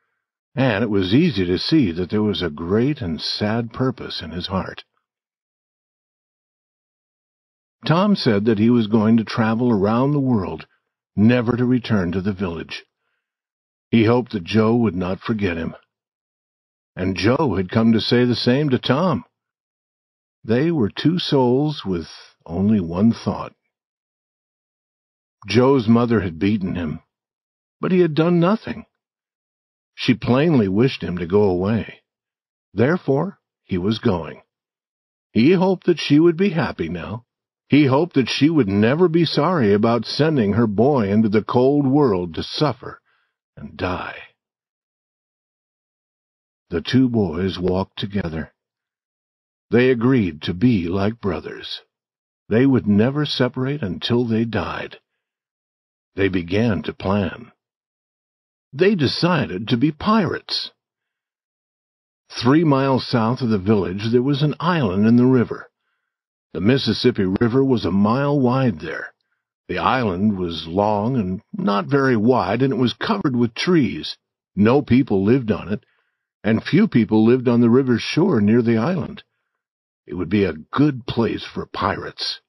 and 0.56 0.82
it 0.82 0.88
was 0.88 1.12
easy 1.12 1.44
to 1.44 1.58
see 1.58 1.92
that 1.92 2.08
there 2.08 2.22
was 2.22 2.40
a 2.40 2.48
great 2.48 3.02
and 3.02 3.20
sad 3.20 3.74
purpose 3.74 4.22
in 4.22 4.30
his 4.30 4.46
heart. 4.46 4.84
Tom 7.86 8.16
said 8.16 8.46
that 8.46 8.58
he 8.58 8.70
was 8.70 8.86
going 8.86 9.18
to 9.18 9.24
travel 9.24 9.70
around 9.70 10.12
the 10.12 10.18
world, 10.18 10.66
never 11.14 11.56
to 11.56 11.66
return 11.66 12.10
to 12.10 12.22
the 12.22 12.32
village. 12.32 12.84
He 13.90 14.06
hoped 14.06 14.32
that 14.32 14.44
Joe 14.44 14.74
would 14.76 14.96
not 14.96 15.20
forget 15.20 15.58
him. 15.58 15.74
And 16.96 17.16
Joe 17.16 17.56
had 17.56 17.70
come 17.70 17.92
to 17.92 18.00
say 18.00 18.24
the 18.24 18.34
same 18.34 18.70
to 18.70 18.78
Tom. 18.78 19.24
They 20.46 20.70
were 20.70 20.90
two 20.90 21.18
souls 21.18 21.84
with 21.84 22.06
only 22.44 22.78
one 22.78 23.12
thought. 23.12 23.52
Joe's 25.48 25.88
mother 25.88 26.20
had 26.20 26.38
beaten 26.38 26.76
him, 26.76 27.00
but 27.80 27.90
he 27.90 27.98
had 27.98 28.14
done 28.14 28.38
nothing. 28.38 28.86
She 29.96 30.14
plainly 30.14 30.68
wished 30.68 31.02
him 31.02 31.18
to 31.18 31.26
go 31.26 31.42
away. 31.42 32.02
Therefore, 32.72 33.40
he 33.64 33.76
was 33.76 33.98
going. 33.98 34.42
He 35.32 35.54
hoped 35.54 35.86
that 35.86 35.98
she 35.98 36.20
would 36.20 36.36
be 36.36 36.50
happy 36.50 36.88
now. 36.88 37.24
He 37.68 37.86
hoped 37.86 38.14
that 38.14 38.28
she 38.28 38.48
would 38.48 38.68
never 38.68 39.08
be 39.08 39.24
sorry 39.24 39.74
about 39.74 40.04
sending 40.04 40.52
her 40.52 40.68
boy 40.68 41.10
into 41.10 41.28
the 41.28 41.42
cold 41.42 41.88
world 41.88 42.36
to 42.36 42.44
suffer 42.44 43.00
and 43.56 43.76
die. 43.76 44.16
The 46.70 46.82
two 46.82 47.08
boys 47.08 47.58
walked 47.58 47.98
together. 47.98 48.52
They 49.70 49.90
agreed 49.90 50.42
to 50.42 50.54
be 50.54 50.88
like 50.88 51.20
brothers. 51.20 51.82
They 52.48 52.66
would 52.66 52.86
never 52.86 53.26
separate 53.26 53.82
until 53.82 54.24
they 54.24 54.44
died. 54.44 55.00
They 56.14 56.28
began 56.28 56.82
to 56.82 56.92
plan 56.92 57.52
they 58.76 58.94
decided 58.94 59.68
to 59.68 59.76
be 59.76 59.90
pirates. 59.90 60.70
Three 62.28 62.64
miles 62.64 63.06
south 63.06 63.40
of 63.40 63.48
the 63.48 63.58
village 63.58 64.10
there 64.10 64.22
was 64.22 64.42
an 64.42 64.54
island 64.60 65.06
in 65.06 65.16
the 65.16 65.24
river. 65.24 65.70
The 66.52 66.60
Mississippi 66.60 67.24
River 67.24 67.64
was 67.64 67.86
a 67.86 67.90
mile 67.90 68.38
wide 68.38 68.80
there. 68.80 69.14
The 69.68 69.78
island 69.78 70.36
was 70.36 70.66
long 70.66 71.16
and 71.16 71.40
not 71.54 71.86
very 71.86 72.16
wide, 72.16 72.60
and 72.60 72.72
it 72.72 72.76
was 72.76 72.92
covered 72.92 73.34
with 73.34 73.54
trees. 73.54 74.16
No 74.54 74.82
people 74.82 75.24
lived 75.24 75.50
on 75.50 75.72
it, 75.72 75.84
and 76.44 76.62
few 76.62 76.86
people 76.86 77.24
lived 77.24 77.48
on 77.48 77.60
the 77.60 77.70
river's 77.70 78.02
shore 78.02 78.40
near 78.40 78.62
the 78.62 78.76
island. 78.76 79.22
It 80.06 80.14
would 80.14 80.28
be 80.28 80.44
a 80.44 80.52
good 80.52 81.06
place 81.06 81.44
for 81.44 81.66
pirates. 81.66 82.40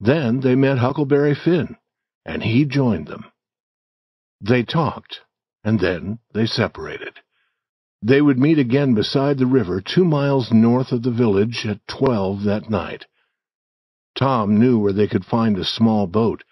Then 0.00 0.40
they 0.40 0.54
met 0.54 0.78
Huckleberry 0.78 1.34
Finn, 1.34 1.76
and 2.24 2.42
he 2.42 2.64
joined 2.64 3.06
them. 3.06 3.24
They 4.40 4.62
talked, 4.62 5.20
and 5.62 5.80
then 5.80 6.18
they 6.32 6.46
separated. 6.46 7.20
They 8.02 8.20
would 8.20 8.38
meet 8.38 8.58
again 8.58 8.94
beside 8.94 9.38
the 9.38 9.46
river 9.46 9.80
two 9.80 10.04
miles 10.04 10.52
north 10.52 10.92
of 10.92 11.02
the 11.02 11.10
village 11.10 11.64
at 11.64 11.86
twelve 11.88 12.42
that 12.42 12.68
night. 12.68 13.06
Tom 14.14 14.58
knew 14.58 14.78
where 14.78 14.92
they 14.92 15.08
could 15.08 15.24
find 15.24 15.56
a 15.56 15.64
small 15.64 16.06
boat. 16.06 16.44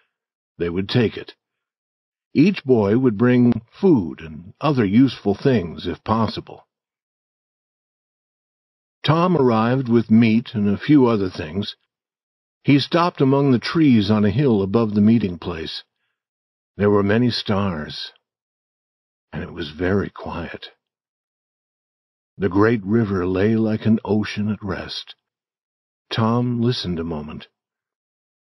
They 0.57 0.71
would 0.71 0.89
take 0.89 1.17
it. 1.19 1.35
Each 2.33 2.65
boy 2.65 2.97
would 2.97 3.19
bring 3.19 3.61
food 3.71 4.21
and 4.23 4.55
other 4.63 4.87
useful 4.87 5.35
things 5.35 5.87
if 5.87 6.03
possible. 6.03 6.67
Tom 9.05 9.37
arrived 9.37 9.89
with 9.89 10.11
meat 10.11 10.55
and 10.55 10.69
a 10.69 10.79
few 10.79 11.07
other 11.07 11.29
things. 11.29 11.75
He 12.63 12.79
stopped 12.79 13.21
among 13.21 13.51
the 13.51 13.59
trees 13.59 14.11
on 14.11 14.25
a 14.25 14.31
hill 14.31 14.63
above 14.63 14.95
the 14.95 15.01
meeting 15.01 15.39
place. 15.39 15.83
There 16.77 16.91
were 16.91 17.03
many 17.03 17.31
stars, 17.31 18.13
and 19.33 19.43
it 19.43 19.53
was 19.53 19.71
very 19.71 20.09
quiet. 20.09 20.71
The 22.39 22.49
great 22.49 22.83
river 22.85 23.27
lay 23.27 23.57
like 23.57 23.87
an 23.87 23.99
ocean 24.05 24.49
at 24.49 24.63
rest. 24.63 25.17
Tom 26.11 26.61
listened 26.61 27.01
a 27.01 27.05
moment, 27.05 27.49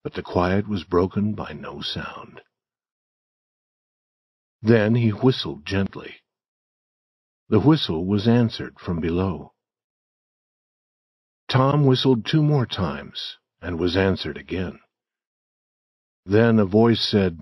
but 0.03 0.13
the 0.13 0.21
quiet 0.21 0.67
was 0.67 0.83
broken 0.83 1.33
by 1.33 1.53
no 1.53 1.81
sound. 1.81 2.41
Then 4.61 4.95
he 4.95 5.09
whistled 5.09 5.65
gently. 5.65 6.17
The 7.47 7.59
whistle 7.59 8.05
was 8.05 8.27
answered 8.27 8.79
from 8.79 8.99
below. 8.99 9.53
Tom 11.51 11.85
whistled 11.85 12.25
two 12.25 12.41
more 12.41 12.65
times 12.65 13.37
and 13.61 13.77
was 13.77 13.97
answered 13.97 14.37
again. 14.37 14.79
Then 16.25 16.59
a 16.59 16.65
voice 16.65 17.01
said, 17.01 17.41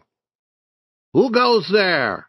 Who 1.14 1.32
goes 1.32 1.70
there? 1.72 2.28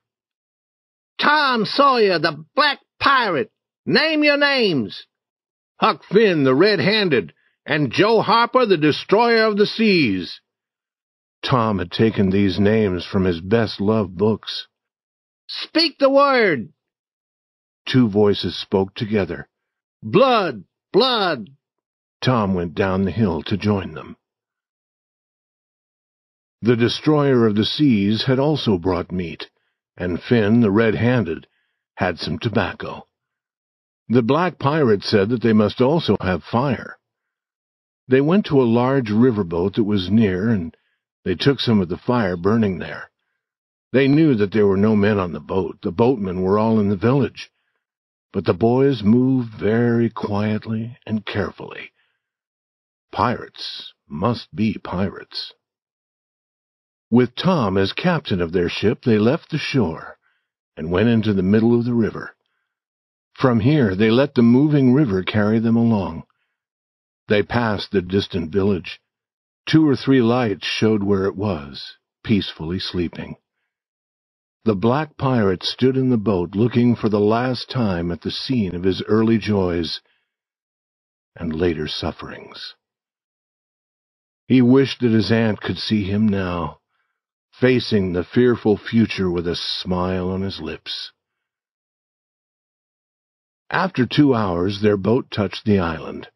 Tom 1.18 1.64
Sawyer, 1.64 2.18
the 2.18 2.44
Black 2.54 2.80
Pirate. 3.00 3.50
Name 3.86 4.22
your 4.22 4.36
names. 4.36 5.06
Huck 5.78 6.04
Finn, 6.04 6.44
the 6.44 6.54
red-handed, 6.54 7.32
and 7.64 7.90
Joe 7.90 8.20
Harper, 8.20 8.66
the 8.66 8.76
destroyer 8.76 9.46
of 9.46 9.56
the 9.56 9.64
seas. 9.64 10.38
Tom 11.42 11.78
had 11.78 11.90
taken 11.90 12.28
these 12.28 12.60
names 12.60 13.06
from 13.06 13.24
his 13.24 13.40
best-loved 13.40 14.18
books. 14.18 14.68
Speak 15.48 15.96
the 15.98 16.10
word. 16.10 16.74
Two 17.86 18.10
voices 18.10 18.54
spoke 18.60 18.94
together. 18.94 19.48
Blood! 20.02 20.64
Blood! 20.92 21.48
Tom 22.22 22.54
went 22.54 22.74
down 22.74 23.04
the 23.04 23.10
hill 23.10 23.42
to 23.44 23.56
join 23.56 23.94
them. 23.94 24.16
The 26.62 26.76
destroyer 26.76 27.46
of 27.46 27.54
the 27.54 27.64
seas 27.64 28.24
had 28.24 28.38
also 28.38 28.76
brought 28.76 29.10
meat, 29.10 29.48
and 29.96 30.22
Finn, 30.22 30.60
the 30.60 30.70
red-handed, 30.70 31.46
had 31.94 32.18
some 32.18 32.38
tobacco. 32.38 33.06
The 34.08 34.22
black 34.22 34.58
pirate 34.58 35.02
said 35.02 35.30
that 35.30 35.40
they 35.40 35.54
must 35.54 35.80
also 35.80 36.16
have 36.20 36.44
fire. 36.44 36.98
They 38.08 38.20
went 38.20 38.44
to 38.46 38.60
a 38.60 38.64
large 38.64 39.08
riverboat 39.10 39.74
that 39.74 39.84
was 39.84 40.10
near, 40.10 40.48
and 40.50 40.76
they 41.24 41.34
took 41.34 41.60
some 41.60 41.80
of 41.80 41.88
the 41.88 41.96
fire 41.96 42.36
burning 42.36 42.78
there. 42.78 43.10
They 43.92 44.08
knew 44.08 44.34
that 44.34 44.52
there 44.52 44.66
were 44.66 44.76
no 44.76 44.94
men 44.94 45.18
on 45.18 45.32
the 45.32 45.40
boat. 45.40 45.78
The 45.82 45.92
boatmen 45.92 46.42
were 46.42 46.58
all 46.58 46.78
in 46.78 46.88
the 46.88 46.96
village. 46.96 47.50
But 48.32 48.44
the 48.44 48.54
boys 48.54 49.02
moved 49.02 49.54
very 49.54 50.10
quietly 50.10 50.98
and 51.06 51.24
carefully. 51.24 51.92
Pirates 53.12 53.92
must 54.08 54.54
be 54.54 54.74
pirates. 54.74 55.52
With 57.10 57.34
Tom 57.34 57.76
as 57.76 57.92
captain 57.92 58.40
of 58.40 58.52
their 58.52 58.68
ship, 58.68 59.02
they 59.02 59.18
left 59.18 59.50
the 59.50 59.58
shore 59.58 60.16
and 60.76 60.92
went 60.92 61.08
into 61.08 61.34
the 61.34 61.42
middle 61.42 61.76
of 61.76 61.84
the 61.84 61.94
river. 61.94 62.36
From 63.34 63.60
here, 63.60 63.96
they 63.96 64.10
let 64.10 64.34
the 64.34 64.42
moving 64.42 64.92
river 64.92 65.22
carry 65.22 65.58
them 65.58 65.76
along. 65.76 66.24
They 67.28 67.42
passed 67.42 67.90
the 67.90 68.02
distant 68.02 68.52
village. 68.52 69.00
Two 69.66 69.88
or 69.88 69.96
three 69.96 70.22
lights 70.22 70.66
showed 70.66 71.02
where 71.02 71.26
it 71.26 71.36
was, 71.36 71.96
peacefully 72.22 72.78
sleeping. 72.78 73.36
The 74.64 74.74
black 74.74 75.16
pirate 75.16 75.62
stood 75.62 75.96
in 75.96 76.10
the 76.10 76.18
boat 76.18 76.54
looking 76.54 76.94
for 76.94 77.08
the 77.08 77.20
last 77.20 77.70
time 77.70 78.12
at 78.12 78.20
the 78.20 78.30
scene 78.30 78.74
of 78.74 78.84
his 78.84 79.02
early 79.02 79.38
joys 79.38 80.00
and 81.34 81.54
later 81.54 81.88
sufferings. 81.88 82.74
He 84.50 84.62
wished 84.62 84.98
that 84.98 85.12
his 85.12 85.30
aunt 85.30 85.60
could 85.60 85.78
see 85.78 86.02
him 86.02 86.26
now, 86.26 86.80
facing 87.52 88.12
the 88.14 88.24
fearful 88.24 88.76
future 88.76 89.30
with 89.30 89.46
a 89.46 89.54
smile 89.54 90.28
on 90.28 90.42
his 90.42 90.60
lips. 90.60 91.12
After 93.70 94.06
two 94.06 94.34
hours, 94.34 94.80
their 94.80 94.96
boat 94.96 95.30
touched 95.30 95.64
the 95.64 95.78
island. 95.78 96.30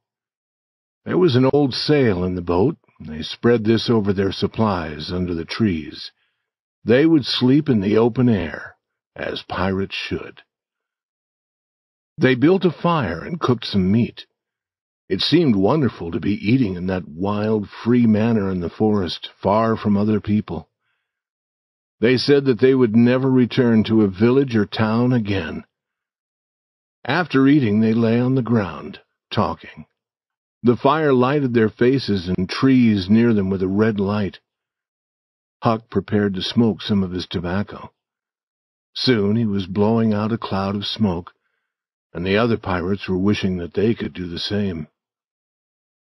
There 1.05 1.19
was 1.19 1.35
an 1.35 1.51
old 1.53 1.74
sail 1.74 2.23
in 2.23 2.36
the 2.36 2.41
boat. 2.41 2.77
They 3.01 3.23
spread 3.23 3.65
this 3.65 3.91
over 3.91 4.12
their 4.12 4.31
supplies 4.31 5.11
under 5.11 5.35
the 5.35 5.45
trees. 5.45 6.12
They 6.85 7.07
would 7.07 7.27
sleep 7.27 7.69
in 7.69 7.81
the 7.81 7.99
open 7.99 8.28
air, 8.28 8.77
as 9.16 9.43
pirates 9.49 9.97
should. 9.97 10.43
They 12.16 12.36
built 12.36 12.65
a 12.65 12.70
fire 12.70 13.24
and 13.24 13.41
cooked 13.41 13.65
some 13.66 13.91
meat. 13.91 14.27
It 15.06 15.20
seemed 15.20 15.55
wonderful 15.55 16.10
to 16.12 16.20
be 16.20 16.32
eating 16.32 16.76
in 16.76 16.86
that 16.86 17.06
wild, 17.06 17.68
free 17.68 18.06
manner 18.06 18.51
in 18.51 18.60
the 18.60 18.70
forest, 18.70 19.31
far 19.43 19.76
from 19.76 19.97
other 19.97 20.18
people. 20.18 20.70
They 22.01 22.16
said 22.16 22.47
that 22.47 22.59
they 22.59 22.74
would 22.74 22.97
never 22.97 23.31
return 23.31 23.85
to 23.85 24.02
a 24.02 24.09
village 24.09 24.56
or 24.56 24.64
town 24.64 25.12
again. 25.12 25.64
After 27.05 27.47
eating, 27.47 27.81
they 27.81 27.93
lay 27.93 28.18
on 28.18 28.35
the 28.35 28.43
ground, 28.43 29.01
talking. 29.31 29.85
The 30.62 30.76
fire 30.76 31.12
lighted 31.12 31.52
their 31.52 31.68
faces 31.68 32.28
and 32.28 32.48
trees 32.48 33.10
near 33.10 33.35
them 33.35 33.51
with 33.51 33.62
a 33.62 33.68
red 33.68 34.01
light. 34.01 34.40
Huck 35.62 35.90
prepared 35.90 36.32
to 36.35 36.43
smoke 36.43 36.81
some 36.81 37.02
of 37.02 37.12
his 37.12 37.26
tobacco. 37.26 37.93
Soon 38.94 39.36
he 39.36 39.44
was 39.44 39.66
blowing 39.66 40.14
out 40.14 40.32
a 40.32 40.39
cloud 40.39 40.74
of 40.76 40.86
smoke, 40.86 41.35
and 42.14 42.24
the 42.24 42.39
other 42.39 42.56
pirates 42.56 43.06
were 43.06 43.18
wishing 43.18 43.59
that 43.59 43.74
they 43.74 43.94
could 43.94 44.14
do 44.14 44.26
the 44.26 44.39
same. 44.39 44.89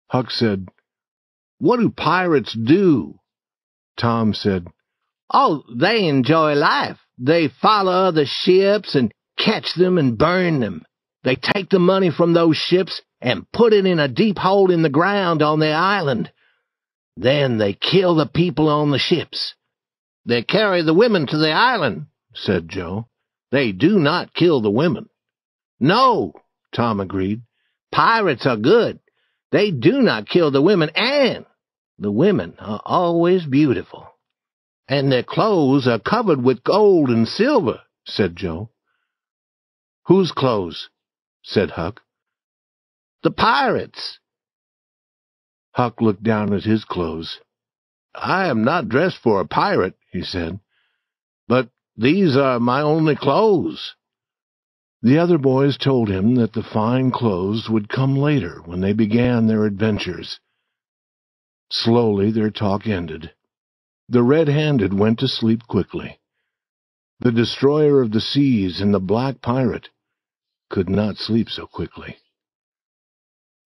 Huck 0.08 0.30
said, 0.30 0.68
What 1.58 1.78
do 1.78 1.90
pirates 1.90 2.52
do? 2.52 3.18
Tom 3.98 4.34
said, 4.34 4.66
Oh, 5.32 5.62
they 5.74 6.06
enjoy 6.06 6.54
life. 6.54 6.98
They 7.18 7.48
follow 7.62 7.92
other 7.92 8.24
ships 8.26 8.94
and 8.94 9.12
catch 9.38 9.74
them 9.74 9.98
and 9.98 10.18
burn 10.18 10.60
them. 10.60 10.84
They 11.22 11.36
take 11.36 11.70
the 11.70 11.78
money 11.78 12.10
from 12.10 12.32
those 12.34 12.56
ships 12.56 13.00
and 13.20 13.50
put 13.52 13.72
it 13.72 13.86
in 13.86 13.98
a 13.98 14.08
deep 14.08 14.36
hole 14.36 14.70
in 14.70 14.82
the 14.82 14.90
ground 14.90 15.42
on 15.42 15.58
the 15.58 15.70
island. 15.70 16.30
Then 17.16 17.58
they 17.58 17.72
kill 17.72 18.16
the 18.16 18.26
people 18.26 18.68
on 18.68 18.90
the 18.90 18.98
ships. 18.98 19.54
They 20.26 20.42
carry 20.42 20.82
the 20.82 20.94
women 20.94 21.26
to 21.26 21.38
the 21.38 21.52
island, 21.52 22.06
said 22.34 22.68
Joe. 22.68 23.08
They 23.50 23.72
do 23.72 23.98
not 23.98 24.34
kill 24.34 24.60
the 24.60 24.70
women. 24.70 25.08
No, 25.80 26.32
Tom 26.74 27.00
agreed. 27.00 27.42
Pirates 27.92 28.46
are 28.46 28.56
good. 28.56 28.98
They 29.54 29.70
do 29.70 30.02
not 30.02 30.28
kill 30.28 30.50
the 30.50 30.60
women, 30.60 30.90
and 30.96 31.46
the 31.96 32.10
women 32.10 32.56
are 32.58 32.82
always 32.84 33.46
beautiful. 33.46 34.04
And 34.88 35.12
their 35.12 35.22
clothes 35.22 35.86
are 35.86 36.00
covered 36.00 36.42
with 36.42 36.64
gold 36.64 37.08
and 37.08 37.28
silver, 37.28 37.82
said 38.04 38.34
Joe. 38.34 38.70
Whose 40.06 40.32
clothes? 40.32 40.90
said 41.44 41.70
Huck. 41.70 42.00
The 43.22 43.30
pirates. 43.30 44.18
Huck 45.70 46.00
looked 46.00 46.24
down 46.24 46.52
at 46.52 46.64
his 46.64 46.84
clothes. 46.84 47.38
I 48.12 48.48
am 48.48 48.64
not 48.64 48.88
dressed 48.88 49.18
for 49.18 49.40
a 49.40 49.46
pirate, 49.46 49.94
he 50.10 50.24
said, 50.24 50.58
but 51.46 51.68
these 51.96 52.36
are 52.36 52.58
my 52.58 52.80
only 52.80 53.14
clothes. 53.14 53.94
The 55.04 55.18
other 55.18 55.36
boys 55.36 55.76
told 55.76 56.08
him 56.08 56.36
that 56.36 56.54
the 56.54 56.62
fine 56.62 57.10
clothes 57.10 57.68
would 57.68 57.90
come 57.90 58.16
later 58.16 58.62
when 58.64 58.80
they 58.80 58.94
began 58.94 59.46
their 59.46 59.66
adventures. 59.66 60.40
Slowly 61.70 62.30
their 62.30 62.50
talk 62.50 62.86
ended. 62.86 63.30
The 64.08 64.22
red-handed 64.22 64.94
went 64.94 65.18
to 65.18 65.28
sleep 65.28 65.66
quickly. 65.68 66.20
The 67.20 67.32
destroyer 67.32 68.00
of 68.00 68.12
the 68.12 68.20
seas 68.22 68.80
and 68.80 68.94
the 68.94 68.98
black 68.98 69.42
pirate 69.42 69.90
could 70.70 70.88
not 70.88 71.18
sleep 71.18 71.50
so 71.50 71.66
quickly. 71.66 72.16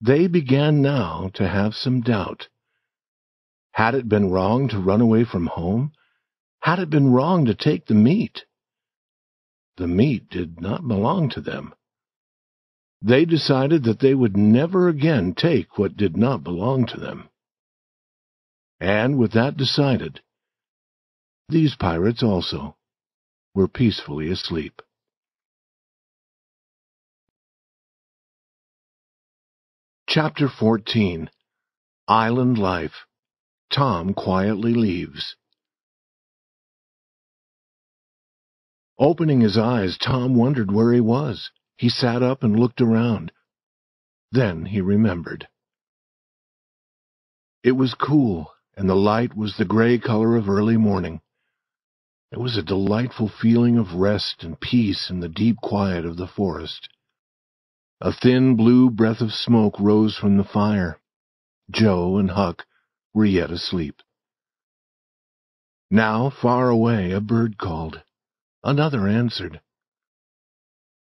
They 0.00 0.26
began 0.26 0.82
now 0.82 1.30
to 1.34 1.46
have 1.46 1.76
some 1.76 2.00
doubt. 2.00 2.48
Had 3.70 3.94
it 3.94 4.08
been 4.08 4.30
wrong 4.30 4.66
to 4.70 4.80
run 4.80 5.00
away 5.00 5.22
from 5.22 5.46
home? 5.46 5.92
Had 6.62 6.80
it 6.80 6.90
been 6.90 7.12
wrong 7.12 7.44
to 7.44 7.54
take 7.54 7.86
the 7.86 7.94
meat? 7.94 8.44
The 9.78 9.86
meat 9.86 10.28
did 10.28 10.60
not 10.60 10.88
belong 10.88 11.28
to 11.30 11.40
them. 11.40 11.72
They 13.00 13.24
decided 13.24 13.84
that 13.84 14.00
they 14.00 14.12
would 14.12 14.36
never 14.36 14.88
again 14.88 15.34
take 15.34 15.78
what 15.78 15.96
did 15.96 16.16
not 16.16 16.42
belong 16.42 16.84
to 16.86 16.98
them. 16.98 17.28
And 18.80 19.18
with 19.18 19.30
that 19.32 19.56
decided, 19.56 20.20
these 21.48 21.76
pirates 21.76 22.24
also 22.24 22.76
were 23.54 23.68
peacefully 23.68 24.30
asleep. 24.30 24.82
Chapter 30.08 30.48
14 30.48 31.30
Island 32.08 32.58
Life 32.58 33.06
Tom 33.70 34.12
Quietly 34.12 34.74
Leaves 34.74 35.36
Opening 38.98 39.40
his 39.40 39.56
eyes, 39.56 39.96
Tom 39.96 40.34
wondered 40.34 40.72
where 40.72 40.92
he 40.92 41.00
was. 41.00 41.50
He 41.76 41.88
sat 41.88 42.22
up 42.22 42.42
and 42.42 42.58
looked 42.58 42.80
around. 42.80 43.30
Then 44.32 44.66
he 44.66 44.80
remembered. 44.80 45.46
It 47.62 47.72
was 47.72 47.94
cool, 47.94 48.52
and 48.76 48.88
the 48.88 48.96
light 48.96 49.36
was 49.36 49.56
the 49.56 49.64
gray 49.64 49.98
color 49.98 50.36
of 50.36 50.48
early 50.48 50.76
morning. 50.76 51.20
There 52.30 52.40
was 52.40 52.56
a 52.56 52.62
delightful 52.62 53.28
feeling 53.28 53.78
of 53.78 53.94
rest 53.94 54.42
and 54.42 54.60
peace 54.60 55.10
in 55.10 55.20
the 55.20 55.28
deep 55.28 55.58
quiet 55.62 56.04
of 56.04 56.16
the 56.16 56.26
forest. 56.26 56.88
A 58.00 58.12
thin 58.12 58.56
blue 58.56 58.90
breath 58.90 59.20
of 59.20 59.32
smoke 59.32 59.78
rose 59.78 60.16
from 60.16 60.36
the 60.36 60.44
fire. 60.44 61.00
Joe 61.70 62.18
and 62.18 62.30
Huck 62.30 62.66
were 63.14 63.24
yet 63.24 63.50
asleep. 63.50 64.02
Now, 65.90 66.30
far 66.30 66.68
away, 66.68 67.12
a 67.12 67.20
bird 67.20 67.58
called. 67.58 68.02
Another 68.64 69.06
answered. 69.06 69.60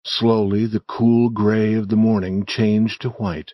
Slowly 0.05 0.67
the 0.67 0.79
cool 0.79 1.29
gray 1.29 1.73
of 1.73 1.89
the 1.89 1.95
morning 1.95 2.45
changed 2.45 3.01
to 3.01 3.09
white. 3.09 3.53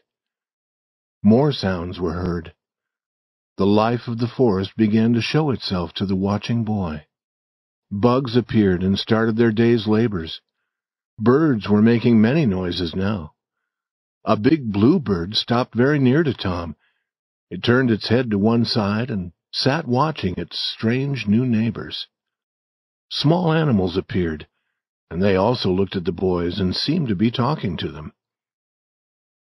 More 1.24 1.52
sounds 1.52 2.00
were 2.00 2.14
heard. 2.14 2.54
The 3.58 3.66
life 3.66 4.08
of 4.08 4.18
the 4.18 4.28
forest 4.28 4.76
began 4.76 5.14
to 5.14 5.22
show 5.22 5.52
itself 5.52 5.94
to 5.94 6.06
the 6.06 6.16
watching 6.16 6.64
boy. 6.64 7.06
Bugs 7.92 8.36
appeared 8.36 8.84
and 8.84 9.00
started 9.00 9.38
their 9.38 9.52
day's 9.52 9.88
labors. 9.88 10.42
Birds 11.18 11.70
were 11.70 11.82
making 11.82 12.20
many 12.20 12.46
noises 12.46 12.96
now. 12.96 13.34
A 14.26 14.36
big 14.36 14.72
bluebird 14.72 15.36
stopped 15.36 15.76
very 15.76 16.00
near 16.00 16.24
to 16.24 16.34
Tom. 16.34 16.76
It 17.50 17.64
turned 17.64 17.92
its 17.92 18.10
head 18.10 18.32
to 18.32 18.38
one 18.38 18.66
side 18.66 19.10
and 19.10 19.32
sat 19.52 19.88
watching 19.88 20.34
its 20.38 20.58
strange 20.58 21.28
new 21.28 21.46
neighbors. 21.46 22.08
Small 23.16 23.54
animals 23.54 23.96
appeared, 23.96 24.48
and 25.12 25.22
they 25.22 25.36
also 25.36 25.72
looked 25.72 25.96
at 25.96 26.04
the 26.04 26.12
boys 26.12 26.60
and 26.60 26.76
seemed 26.76 27.08
to 27.10 27.16
be 27.16 27.30
talking 27.30 27.78
to 27.78 27.92
them. 27.92 28.12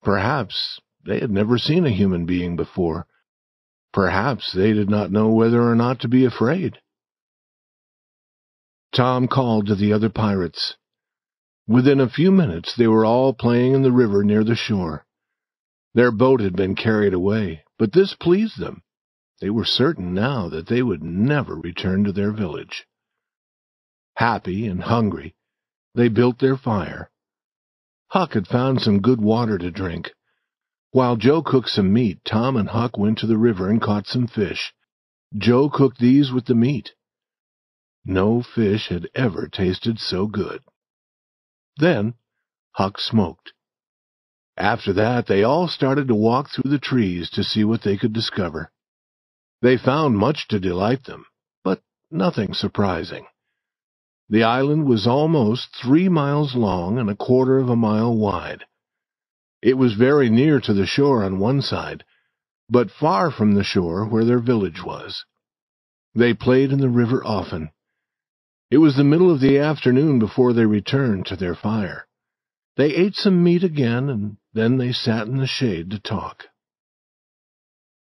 Perhaps 0.03 0.81
they 1.05 1.21
had 1.21 1.31
never 1.31 1.57
seen 1.57 1.85
a 1.85 1.89
human 1.89 2.25
being 2.25 2.57
before. 2.57 3.07
Perhaps 3.93 4.51
they 4.51 4.73
did 4.73 4.89
not 4.89 5.09
know 5.09 5.29
whether 5.29 5.61
or 5.61 5.73
not 5.73 6.01
to 6.01 6.09
be 6.09 6.25
afraid. 6.25 6.81
Tom 8.91 9.25
called 9.25 9.67
to 9.67 9.75
the 9.75 9.93
other 9.93 10.09
pirates. 10.09 10.75
Within 11.65 12.01
a 12.01 12.09
few 12.09 12.33
minutes 12.33 12.75
they 12.75 12.87
were 12.87 13.05
all 13.05 13.33
playing 13.33 13.73
in 13.73 13.83
the 13.83 13.91
river 13.93 14.25
near 14.25 14.43
the 14.43 14.55
shore. 14.55 15.05
Their 15.93 16.11
boat 16.11 16.41
had 16.41 16.57
been 16.57 16.75
carried 16.75 17.13
away, 17.13 17.63
but 17.79 17.93
this 17.93 18.15
pleased 18.15 18.59
them. 18.59 18.83
They 19.39 19.49
were 19.49 19.63
certain 19.63 20.13
now 20.13 20.49
that 20.49 20.67
they 20.67 20.83
would 20.83 21.01
never 21.01 21.55
return 21.55 22.03
to 22.03 22.11
their 22.11 22.33
village. 22.33 22.85
Happy 24.15 24.65
and 24.65 24.81
hungry, 24.81 25.35
they 25.93 26.07
built 26.07 26.39
their 26.39 26.55
fire. 26.55 27.11
Huck 28.07 28.33
had 28.33 28.47
found 28.47 28.81
some 28.81 29.01
good 29.01 29.19
water 29.19 29.57
to 29.57 29.71
drink. 29.71 30.13
While 30.91 31.17
Joe 31.17 31.41
cooked 31.41 31.69
some 31.69 31.91
meat, 31.91 32.23
Tom 32.23 32.55
and 32.55 32.69
Huck 32.69 32.97
went 32.97 33.17
to 33.19 33.27
the 33.27 33.37
river 33.37 33.69
and 33.69 33.81
caught 33.81 34.07
some 34.07 34.27
fish. 34.27 34.73
Joe 35.37 35.69
cooked 35.69 35.99
these 35.99 36.31
with 36.31 36.45
the 36.45 36.55
meat. 36.55 36.93
No 38.05 38.41
fish 38.41 38.87
had 38.87 39.09
ever 39.15 39.49
tasted 39.49 39.99
so 39.99 40.27
good. 40.27 40.61
Then 41.75 42.13
Huck 42.71 42.99
smoked. 42.99 43.51
After 44.55 44.93
that, 44.93 45.27
they 45.27 45.43
all 45.43 45.67
started 45.67 46.07
to 46.07 46.15
walk 46.15 46.49
through 46.49 46.71
the 46.71 46.79
trees 46.79 47.29
to 47.31 47.43
see 47.43 47.65
what 47.65 47.81
they 47.81 47.97
could 47.97 48.13
discover. 48.13 48.71
They 49.61 49.77
found 49.77 50.17
much 50.17 50.47
to 50.49 50.59
delight 50.59 51.03
them, 51.03 51.25
but 51.65 51.81
nothing 52.09 52.53
surprising. 52.53 53.25
The 54.29 54.43
island 54.43 54.85
was 54.85 55.05
almost 55.05 55.75
three 55.75 56.09
miles 56.09 56.55
long 56.55 56.97
and 56.97 57.09
a 57.09 57.15
quarter 57.15 57.59
of 57.59 57.69
a 57.69 57.75
mile 57.75 58.15
wide. 58.15 58.65
It 59.61 59.75
was 59.75 59.93
very 59.93 60.29
near 60.29 60.59
to 60.61 60.73
the 60.73 60.87
shore 60.87 61.23
on 61.23 61.37
one 61.37 61.61
side, 61.61 62.03
but 62.67 62.89
far 62.89 63.29
from 63.29 63.53
the 63.53 63.63
shore 63.63 64.05
where 64.05 64.25
their 64.25 64.39
village 64.39 64.83
was. 64.83 65.25
They 66.15 66.33
played 66.33 66.71
in 66.71 66.79
the 66.79 66.89
river 66.89 67.25
often. 67.25 67.69
It 68.71 68.79
was 68.79 68.95
the 68.95 69.03
middle 69.03 69.31
of 69.31 69.41
the 69.41 69.59
afternoon 69.59 70.17
before 70.17 70.53
they 70.53 70.65
returned 70.65 71.27
to 71.27 71.35
their 71.35 71.55
fire. 71.55 72.07
They 72.77 72.95
ate 72.95 73.15
some 73.15 73.43
meat 73.43 73.63
again, 73.63 74.09
and 74.09 74.37
then 74.53 74.77
they 74.77 74.91
sat 74.91 75.27
in 75.27 75.37
the 75.37 75.47
shade 75.47 75.91
to 75.91 75.99
talk. 75.99 76.47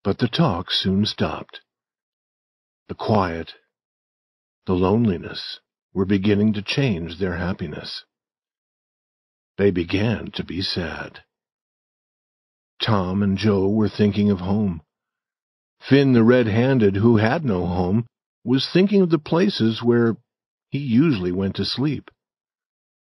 But 0.03 0.19
the 0.19 0.27
talk 0.27 0.69
soon 0.69 1.05
stopped. 1.05 1.61
The 2.87 2.95
quiet, 2.95 3.53
the 4.65 4.73
loneliness, 4.73 5.59
were 5.93 6.05
beginning 6.05 6.53
to 6.53 6.61
change 6.61 7.17
their 7.17 7.35
happiness. 7.35 8.05
They 9.57 9.71
began 9.71 10.31
to 10.31 10.43
be 10.43 10.61
sad. 10.61 11.23
Tom 12.81 13.21
and 13.21 13.37
Joe 13.37 13.67
were 13.69 13.89
thinking 13.89 14.31
of 14.31 14.39
home. 14.39 14.81
Finn 15.79 16.13
the 16.13 16.23
red-handed, 16.23 16.95
who 16.95 17.17
had 17.17 17.43
no 17.43 17.65
home, 17.65 18.05
was 18.43 18.69
thinking 18.69 19.01
of 19.01 19.09
the 19.09 19.19
places 19.19 19.83
where 19.83 20.17
he 20.69 20.79
usually 20.79 21.31
went 21.31 21.55
to 21.57 21.65
sleep. 21.65 22.09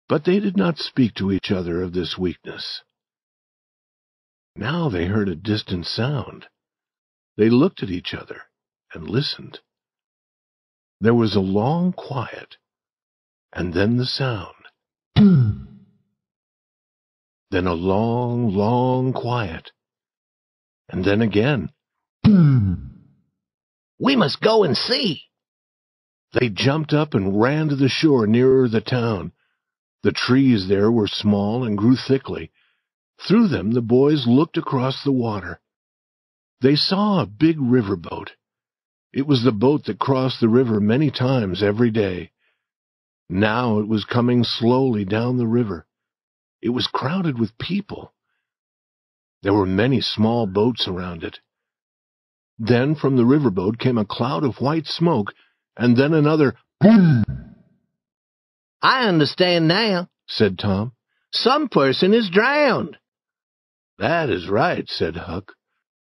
But 0.07 0.23
they 0.23 0.39
did 0.39 0.55
not 0.55 0.79
speak 0.79 1.13
to 1.15 1.31
each 1.31 1.51
other 1.51 1.81
of 1.81 1.93
this 1.93 2.17
weakness. 2.17 2.83
Now 4.55 4.89
they 4.89 5.05
heard 5.05 5.29
a 5.29 5.35
distant 5.35 5.85
sound. 5.85 6.47
They 7.35 7.49
looked 7.49 7.83
at 7.83 7.91
each 7.91 8.13
other 8.13 8.43
and 8.93 9.07
listened. 9.07 9.59
There 10.99 11.13
was 11.13 11.35
a 11.35 11.41
long 11.41 11.93
quiet, 11.93 12.57
and 13.57 13.73
then 13.73 13.97
the 13.97 14.05
sound. 14.05 14.53
then 15.15 15.67
a 17.51 17.73
long, 17.73 18.53
long 18.53 19.11
quiet, 19.11 19.71
and 20.89 21.03
then 21.03 21.21
again. 21.21 21.71
We 23.99 24.15
must 24.15 24.41
go 24.41 24.63
and 24.63 24.77
see. 24.77 25.23
They 26.39 26.49
jumped 26.49 26.93
up 26.93 27.15
and 27.15 27.41
ran 27.41 27.69
to 27.69 27.75
the 27.75 27.89
shore 27.89 28.27
nearer 28.27 28.69
the 28.69 28.79
town. 28.79 29.31
The 30.03 30.11
trees 30.11 30.67
there 30.67 30.91
were 30.91 31.07
small 31.07 31.63
and 31.63 31.75
grew 31.75 31.95
thickly. 31.95 32.51
Through 33.27 33.47
them 33.47 33.71
the 33.71 33.81
boys 33.81 34.27
looked 34.27 34.55
across 34.55 35.03
the 35.03 35.11
water. 35.11 35.59
They 36.61 36.75
saw 36.75 37.21
a 37.21 37.25
big 37.25 37.57
river 37.59 37.95
boat. 37.95 38.33
It 39.11 39.25
was 39.25 39.43
the 39.43 39.51
boat 39.51 39.85
that 39.85 39.97
crossed 39.97 40.41
the 40.41 40.47
river 40.47 40.79
many 40.79 41.09
times 41.09 41.63
every 41.63 41.89
day. 41.89 42.29
Now 43.29 43.79
it 43.79 43.87
was 43.87 44.05
coming 44.05 44.43
slowly 44.43 45.03
down 45.05 45.37
the 45.37 45.47
river. 45.47 45.85
It 46.61 46.69
was 46.69 46.87
crowded 46.87 47.37
with 47.37 47.57
people. 47.57 48.13
There 49.43 49.53
were 49.53 49.65
many 49.65 50.01
small 50.01 50.47
boats 50.47 50.87
around 50.87 51.23
it. 51.23 51.39
Then 52.57 52.95
from 52.95 53.17
the 53.17 53.23
riverboat 53.23 53.77
came 53.77 53.97
a 53.97 54.05
cloud 54.05 54.43
of 54.43 54.59
white 54.59 54.87
smoke, 54.87 55.33
and 55.75 55.95
then 55.95 56.13
another 56.13 56.55
boom. 56.79 57.23
I 58.81 59.07
understand 59.07 59.67
now, 59.67 60.09
said 60.27 60.57
Tom. 60.57 60.93
Some 61.31 61.69
person 61.69 62.13
is 62.13 62.29
drowned. 62.29 62.97
That 63.99 64.29
is 64.29 64.47
right, 64.47 64.87
said 64.87 65.15
Huck. 65.15 65.53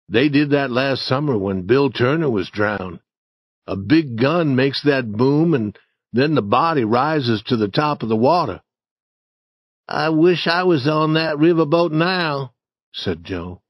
They 0.07 0.29
did 0.29 0.51
that 0.51 0.71
last 0.71 1.05
summer 1.05 1.37
when 1.37 1.67
Bill 1.67 1.91
Turner 1.91 2.29
was 2.29 2.49
drowned. 2.49 2.99
A 3.67 3.75
big 3.75 4.17
gun 4.17 4.55
makes 4.55 4.81
that 4.83 5.11
boom, 5.11 5.53
and 5.53 5.77
then 6.13 6.35
the 6.35 6.41
body 6.41 6.83
rises 6.83 7.41
to 7.47 7.57
the 7.57 7.67
top 7.67 8.03
of 8.03 8.09
the 8.09 8.15
water. 8.15 8.61
I 9.87 10.09
wish 10.09 10.47
I 10.47 10.63
was 10.63 10.87
on 10.87 11.13
that 11.13 11.37
riverboat 11.37 11.91
now, 11.91 12.53
said 12.93 13.23
Joe. 13.23 13.61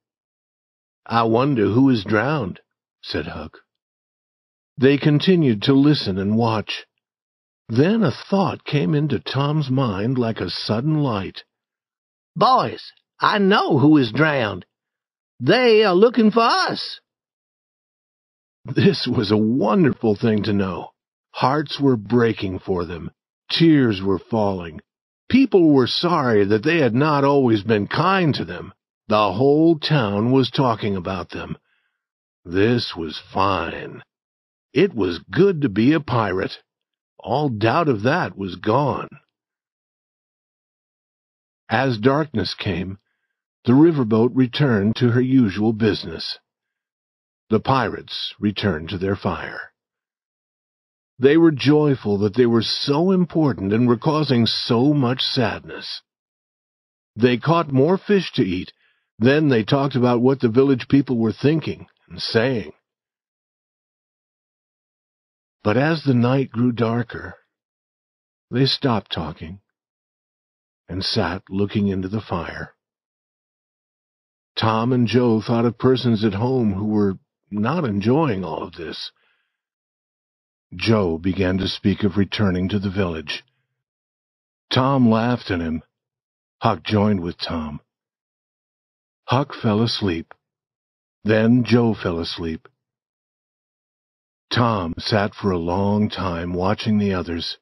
I 1.05 1.23
wonder 1.23 1.67
who 1.67 1.89
is 1.89 2.03
drowned, 2.03 2.59
said 3.01 3.27
Huck. 3.27 3.59
They 4.77 4.97
continued 4.97 5.63
to 5.63 5.73
listen 5.73 6.17
and 6.17 6.37
watch. 6.37 6.85
Then 7.69 8.03
a 8.03 8.11
thought 8.11 8.65
came 8.65 8.93
into 8.95 9.19
Tom's 9.19 9.69
mind 9.69 10.17
like 10.17 10.39
a 10.39 10.49
sudden 10.49 11.01
light. 11.01 11.43
Boys, 12.35 12.91
I 13.19 13.37
know 13.37 13.77
who 13.77 13.97
is 13.97 14.11
drowned. 14.11 14.65
They 15.39 15.83
are 15.83 15.95
looking 15.95 16.31
for 16.31 16.41
us. 16.41 16.99
This 18.65 19.07
was 19.07 19.31
a 19.31 19.37
wonderful 19.37 20.15
thing 20.15 20.43
to 20.43 20.53
know. 20.53 20.91
Hearts 21.31 21.79
were 21.79 21.97
breaking 21.97 22.59
for 22.59 22.85
them. 22.85 23.11
Tears 23.49 24.01
were 24.01 24.19
falling. 24.19 24.81
People 25.29 25.73
were 25.73 25.87
sorry 25.87 26.45
that 26.45 26.63
they 26.63 26.79
had 26.79 26.93
not 26.93 27.23
always 27.23 27.63
been 27.63 27.87
kind 27.87 28.35
to 28.35 28.45
them. 28.45 28.73
The 29.07 29.33
whole 29.33 29.79
town 29.79 30.31
was 30.31 30.49
talking 30.49 30.95
about 30.95 31.29
them. 31.29 31.57
This 32.45 32.95
was 32.95 33.17
fine. 33.33 34.03
It 34.73 34.93
was 34.93 35.19
good 35.19 35.61
to 35.61 35.69
be 35.69 35.93
a 35.93 35.99
pirate. 35.99 36.59
All 37.17 37.49
doubt 37.49 37.87
of 37.87 38.03
that 38.03 38.37
was 38.37 38.55
gone. 38.55 39.09
As 41.69 41.97
darkness 41.97 42.53
came, 42.53 42.97
the 43.65 43.73
riverboat 43.73 44.31
returned 44.33 44.95
to 44.97 45.11
her 45.11 45.21
usual 45.21 45.71
business. 45.71 46.39
The 47.49 47.59
pirates 47.59 48.33
returned 48.39 48.89
to 48.89 48.97
their 48.97 49.15
fire. 49.15 49.70
They 51.21 51.37
were 51.37 51.51
joyful 51.51 52.17
that 52.19 52.33
they 52.33 52.47
were 52.47 52.63
so 52.63 53.11
important 53.11 53.71
and 53.73 53.87
were 53.87 53.97
causing 53.97 54.47
so 54.47 54.91
much 54.91 55.21
sadness. 55.21 56.01
They 57.15 57.37
caught 57.37 57.71
more 57.71 57.99
fish 57.99 58.31
to 58.33 58.41
eat. 58.41 58.73
Then 59.19 59.49
they 59.49 59.63
talked 59.63 59.95
about 59.95 60.21
what 60.21 60.39
the 60.39 60.49
village 60.49 60.87
people 60.87 61.19
were 61.19 61.31
thinking 61.31 61.85
and 62.09 62.19
saying. 62.19 62.71
But 65.63 65.77
as 65.77 66.03
the 66.03 66.15
night 66.15 66.49
grew 66.49 66.71
darker, 66.71 67.35
they 68.49 68.65
stopped 68.65 69.11
talking 69.11 69.59
and 70.89 71.05
sat 71.05 71.43
looking 71.51 71.87
into 71.87 72.07
the 72.07 72.21
fire. 72.21 72.73
Tom 74.57 74.91
and 74.91 75.05
Joe 75.05 75.39
thought 75.39 75.65
of 75.65 75.77
persons 75.77 76.25
at 76.25 76.33
home 76.33 76.73
who 76.73 76.85
were 76.85 77.19
not 77.51 77.85
enjoying 77.85 78.43
all 78.43 78.63
of 78.63 78.73
this. 78.73 79.11
Joe 80.73 81.17
began 81.17 81.57
to 81.57 81.67
speak 81.67 82.03
of 82.03 82.15
returning 82.15 82.69
to 82.69 82.79
the 82.79 82.89
village. 82.89 83.43
Tom 84.71 85.09
laughed 85.09 85.51
at 85.51 85.59
him. 85.59 85.83
Huck 86.61 86.83
joined 86.83 87.19
with 87.19 87.37
Tom. 87.37 87.81
Huck 89.25 89.53
fell 89.53 89.81
asleep. 89.81 90.33
Then 91.23 91.63
Joe 91.65 91.93
fell 91.93 92.19
asleep. 92.19 92.67
Tom 94.49 94.93
sat 94.97 95.33
for 95.35 95.51
a 95.51 95.57
long 95.57 96.09
time 96.09 96.53
watching 96.53 96.97
the 96.97 97.13
others. 97.13 97.57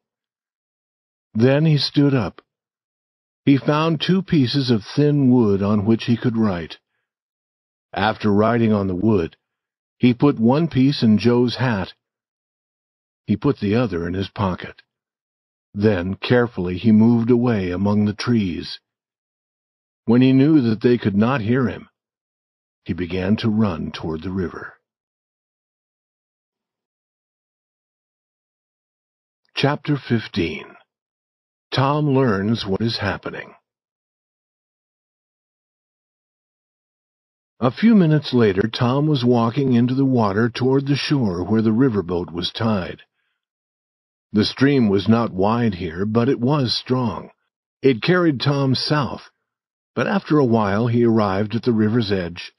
Then 1.34 1.66
he 1.66 1.78
stood 1.78 2.14
up. 2.14 2.42
He 3.44 3.58
found 3.58 4.02
two 4.02 4.22
pieces 4.22 4.70
of 4.70 4.84
thin 4.84 5.32
wood 5.32 5.64
on 5.64 5.86
which 5.86 6.06
he 6.06 6.16
could 6.16 6.38
write. 6.38 6.78
After 7.94 8.32
writing 8.32 8.72
on 8.72 8.88
the 8.88 8.96
wood, 8.96 9.36
he 9.98 10.14
put 10.14 10.40
one 10.40 10.68
piece 10.68 11.02
in 11.02 11.18
Joe's 11.18 11.56
hat 11.56 11.94
he 13.30 13.38
put 13.38 13.60
the 13.60 13.76
other 13.76 14.08
in 14.08 14.16
his 14.16 14.28
pocket. 14.30 14.82
Then, 15.72 16.16
carefully, 16.16 16.80
he 16.80 16.92
moved 16.92 17.30
away 17.30 17.70
among 17.70 18.06
the 18.06 18.16
trees. 18.16 18.80
When 20.06 20.24
he 20.24 20.34
knew 20.34 20.62
that 20.62 20.82
they 20.82 20.98
could 20.98 21.16
not 21.16 21.40
hear 21.40 21.68
him, 21.68 21.90
he 22.86 22.94
began 22.94 23.36
to 23.36 23.48
run 23.48 23.92
toward 23.92 24.24
the 24.24 24.32
river. 24.32 24.74
Chapter 29.56 29.96
15 29.96 30.66
Tom 31.72 32.10
Learns 32.16 32.66
What 32.66 32.82
Is 32.82 32.98
Happening 32.98 33.54
A 37.60 37.70
few 37.70 37.94
minutes 37.94 38.34
later, 38.34 38.64
Tom 38.68 39.06
was 39.06 39.24
walking 39.24 39.74
into 39.74 39.94
the 39.94 40.04
water 40.04 40.50
toward 40.50 40.88
the 40.88 40.96
shore 40.96 41.44
where 41.44 41.62
the 41.62 41.70
riverboat 41.70 42.32
was 42.32 42.52
tied. 42.52 43.04
The 44.32 44.46
stream 44.46 44.90
was 44.90 45.08
not 45.08 45.34
wide 45.34 45.76
here, 45.76 46.06
but 46.06 46.30
it 46.30 46.40
was 46.40 46.78
strong. 46.78 47.32
It 47.82 48.02
carried 48.02 48.40
Tom 48.40 48.76
south, 48.76 49.32
but 49.96 50.08
after 50.08 50.38
a 50.38 50.46
while 50.46 50.88
he 50.88 51.04
arrived 51.04 51.56
at 51.56 51.64
the 51.64 51.74
river's 51.74 52.12
edge. 52.12 52.54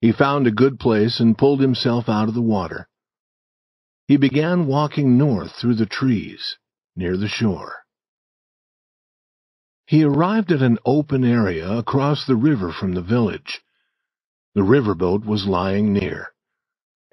He 0.00 0.10
found 0.10 0.46
a 0.46 0.50
good 0.50 0.80
place 0.80 1.20
and 1.20 1.38
pulled 1.38 1.60
himself 1.60 2.08
out 2.08 2.28
of 2.28 2.34
the 2.34 2.42
water. 2.42 2.88
He 4.08 4.16
began 4.16 4.66
walking 4.66 5.16
north 5.16 5.52
through 5.52 5.76
the 5.76 5.86
trees, 5.86 6.58
near 6.96 7.16
the 7.16 7.28
shore. 7.28 7.84
He 9.86 10.02
arrived 10.02 10.50
at 10.50 10.62
an 10.62 10.78
open 10.84 11.24
area 11.24 11.70
across 11.70 12.26
the 12.26 12.36
river 12.36 12.72
from 12.72 12.94
the 12.94 13.02
village. 13.02 13.60
The 14.54 14.62
riverboat 14.62 15.24
was 15.24 15.46
lying 15.46 15.92
near. 15.92 16.32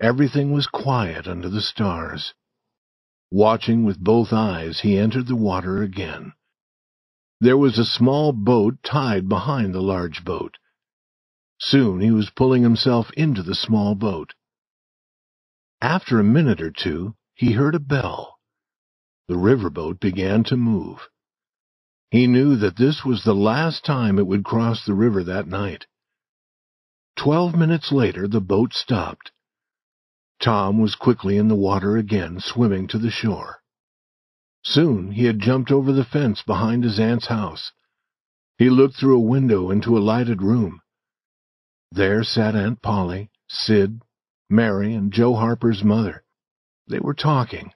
Everything 0.02 0.52
was 0.52 0.66
quiet 0.66 1.28
under 1.28 1.50
the 1.50 1.62
stars. 1.62 2.34
Watching 3.32 3.86
with 3.86 4.00
both 4.00 4.34
eyes, 4.34 4.80
he 4.80 4.98
entered 4.98 5.28
the 5.28 5.36
water 5.36 5.84
again. 5.84 6.34
There 7.40 7.58
was 7.58 7.78
a 7.78 7.86
small 7.86 8.34
boat 8.34 8.82
tied 8.84 9.30
behind 9.30 9.74
the 9.74 9.82
large 9.82 10.26
boat. 10.26 10.58
Soon 11.60 12.02
he 12.02 12.12
was 12.12 12.32
pulling 12.32 12.64
himself 12.64 13.12
into 13.12 13.44
the 13.44 13.56
small 13.56 13.94
boat. 13.96 14.34
After 15.82 16.20
a 16.20 16.24
minute 16.24 16.62
or 16.62 16.72
two, 16.72 17.16
he 17.36 17.54
heard 17.54 17.76
a 17.76 17.80
bell. 17.80 18.40
The 19.28 19.38
riverboat 19.38 20.00
began 20.00 20.44
to 20.46 20.58
move. 20.58 21.08
He 22.10 22.26
knew 22.26 22.56
that 22.56 22.78
this 22.78 23.06
was 23.06 23.24
the 23.24 23.36
last 23.36 23.86
time 23.86 24.18
it 24.18 24.26
would 24.26 24.44
cross 24.44 24.86
the 24.86 24.96
river 24.96 25.24
that 25.24 25.48
night. 25.48 25.86
Twelve 27.16 27.56
minutes 27.56 27.92
later, 27.92 28.28
the 28.28 28.42
boat 28.42 28.74
stopped. 28.74 29.32
Tom 30.40 30.80
was 30.80 30.96
quickly 30.96 31.38
in 31.38 31.48
the 31.48 31.56
water 31.56 31.98
again, 31.98 32.40
swimming 32.40 32.88
to 32.88 32.98
the 32.98 33.12
shore. 33.12 33.62
Soon 34.64 35.12
he 35.12 35.26
had 35.26 35.40
jumped 35.40 35.72
over 35.72 35.92
the 35.92 36.06
fence 36.06 36.42
behind 36.42 36.84
his 36.84 37.00
aunt's 37.00 37.28
house. 37.28 37.72
He 38.58 38.70
looked 38.70 38.96
through 38.96 39.18
a 39.18 39.32
window 39.36 39.70
into 39.70 39.98
a 39.98 40.00
lighted 40.00 40.42
room. 40.42 40.82
There 41.92 42.24
sat 42.24 42.56
Aunt 42.56 42.82
Polly, 42.82 43.32
Sid, 43.48 44.02
Mary, 44.50 44.94
and 44.94 45.12
Joe 45.12 45.36
Harper's 45.36 45.84
mother. 45.84 46.24
They 46.88 47.00
were 47.00 47.14
talking. 47.14 47.74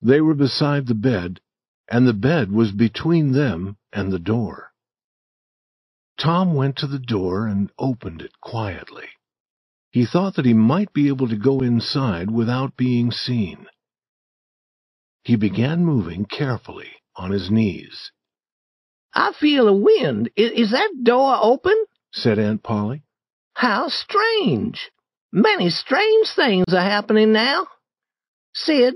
They 0.00 0.20
were 0.20 0.34
beside 0.34 0.86
the 0.86 0.94
bed, 0.94 1.40
and 1.88 2.06
the 2.06 2.14
bed 2.14 2.50
was 2.50 2.72
between 2.72 3.32
them 3.32 3.76
and 3.92 4.12
the 4.12 4.18
door. 4.18 4.72
Tom 6.18 6.54
went 6.54 6.76
to 6.76 6.86
the 6.86 6.98
door 6.98 7.46
and 7.46 7.70
opened 7.78 8.22
it 8.22 8.40
quietly. 8.40 9.08
He 9.92 10.06
thought 10.06 10.36
that 10.36 10.46
he 10.46 10.54
might 10.54 10.92
be 10.94 11.08
able 11.08 11.28
to 11.28 11.36
go 11.36 11.60
inside 11.60 12.30
without 12.30 12.76
being 12.76 13.10
seen. 13.10 13.66
He 15.22 15.36
began 15.36 15.84
moving 15.84 16.24
carefully 16.24 16.90
on 17.14 17.30
his 17.30 17.50
knees. 17.50 18.10
I 19.14 19.32
feel 19.38 19.68
a 19.68 19.76
wind. 19.76 20.30
Is, 20.34 20.70
that 20.70 21.04
door 21.04 21.38
open? 21.40 21.76
said 22.10 22.38
Aunt 22.38 22.62
Polly. 22.62 23.04
How 23.52 23.88
strange. 23.88 24.90
Many 25.30 25.68
strange 25.68 26.28
things 26.34 26.72
are 26.72 26.80
happening 26.80 27.32
now. 27.32 27.66
Sid, 28.54 28.94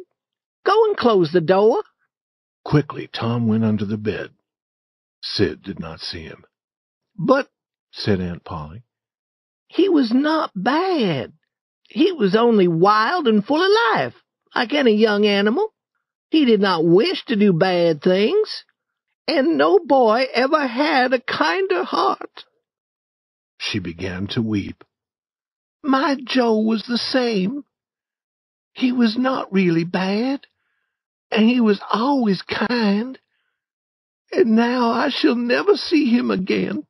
go 0.65 0.85
and 0.87 0.97
close 0.97 1.31
the 1.31 1.43
door. 1.43 1.83
Quickly, 2.65 3.09
Tom 3.13 3.47
went 3.47 3.65
under 3.65 3.85
the 3.85 3.99
bed. 3.99 4.31
Sid 5.23 5.63
did 5.63 5.79
not 5.79 6.01
see 6.01 6.23
him. 6.23 6.45
But, 7.19 7.49
said 7.93 8.21
Aunt 8.21 8.45
Polly, 8.45 8.83
he 9.77 9.91
was 9.91 10.11
not 10.11 10.51
bad. 10.57 11.35
He 11.91 12.11
was 12.11 12.35
only 12.35 12.67
wild 12.67 13.29
and 13.29 13.45
full 13.45 13.63
of 13.63 13.71
life, 13.95 14.15
like 14.55 14.73
any 14.73 14.95
young 14.95 15.27
animal. 15.27 15.69
He 16.31 16.47
did 16.47 16.61
not 16.61 16.83
wish 16.83 17.23
to 17.27 17.37
do 17.37 17.53
bad 17.53 18.01
things, 18.01 18.65
and 19.29 19.59
no 19.59 19.79
boy 19.79 20.25
ever 20.33 20.67
had 20.67 21.13
a 21.13 21.21
kinder 21.21 21.85
heart. 21.85 22.45
She 23.59 23.79
began 23.79 24.29
to 24.29 24.41
weep. 24.41 24.83
My 25.83 26.17
Joe 26.25 26.59
was 26.61 26.85
the 26.85 26.99
same. 26.99 27.63
He 28.73 28.93
was 28.93 29.19
not 29.19 29.53
really 29.53 29.85
bad, 29.85 30.47
and 31.31 31.47
he 31.47 31.61
was 31.61 31.83
always 31.93 32.41
kind, 32.41 33.19
and 34.33 34.57
now 34.57 34.91
I 34.91 35.11
shall 35.11 35.37
never 35.37 35.77
see 35.77 36.07
him 36.07 36.31
again. 36.31 36.87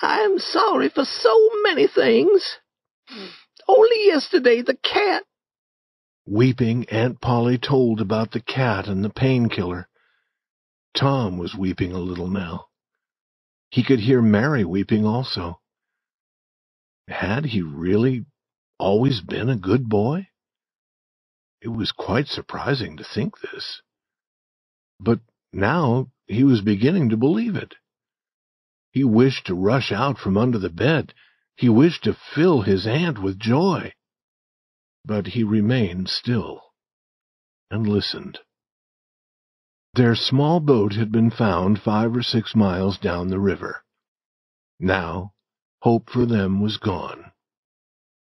I 0.00 0.20
am 0.20 0.38
sorry 0.38 0.88
for 0.88 1.04
so 1.04 1.50
many 1.62 1.86
things. 1.86 2.58
Only 3.66 4.06
yesterday 4.06 4.62
the 4.62 4.76
cat. 4.76 5.24
Weeping, 6.26 6.86
Aunt 6.90 7.20
Polly 7.20 7.58
told 7.58 8.00
about 8.00 8.32
the 8.32 8.40
cat 8.40 8.86
and 8.86 9.04
the 9.04 9.10
painkiller. 9.10 9.88
Tom 10.94 11.38
was 11.38 11.54
weeping 11.54 11.92
a 11.92 11.98
little 11.98 12.28
now. 12.28 12.66
He 13.70 13.82
could 13.82 14.00
hear 14.00 14.22
Mary 14.22 14.64
weeping 14.64 15.04
also. 15.04 15.60
Had 17.08 17.46
he 17.46 17.62
really 17.62 18.24
always 18.78 19.20
been 19.20 19.48
a 19.48 19.56
good 19.56 19.88
boy? 19.88 20.28
It 21.60 21.68
was 21.68 21.92
quite 21.92 22.28
surprising 22.28 22.96
to 22.98 23.04
think 23.04 23.40
this. 23.40 23.82
But 25.00 25.20
Now 25.52 26.10
he 26.26 26.44
was 26.44 26.60
beginning 26.60 27.08
to 27.08 27.16
believe 27.16 27.56
it. 27.56 27.74
He 28.98 29.04
wished 29.04 29.46
to 29.46 29.54
rush 29.54 29.92
out 29.92 30.18
from 30.18 30.36
under 30.36 30.58
the 30.58 30.70
bed. 30.70 31.14
He 31.54 31.68
wished 31.68 32.02
to 32.02 32.14
fill 32.14 32.62
his 32.62 32.84
aunt 32.84 33.22
with 33.22 33.38
joy. 33.38 33.94
But 35.04 35.28
he 35.28 35.44
remained 35.44 36.08
still 36.08 36.72
and 37.70 37.86
listened. 37.86 38.40
Their 39.94 40.16
small 40.16 40.58
boat 40.58 40.94
had 40.94 41.12
been 41.12 41.30
found 41.30 41.80
five 41.80 42.16
or 42.16 42.24
six 42.24 42.56
miles 42.56 42.98
down 42.98 43.28
the 43.28 43.38
river. 43.38 43.84
Now, 44.80 45.32
hope 45.82 46.10
for 46.10 46.26
them 46.26 46.60
was 46.60 46.76
gone. 46.76 47.30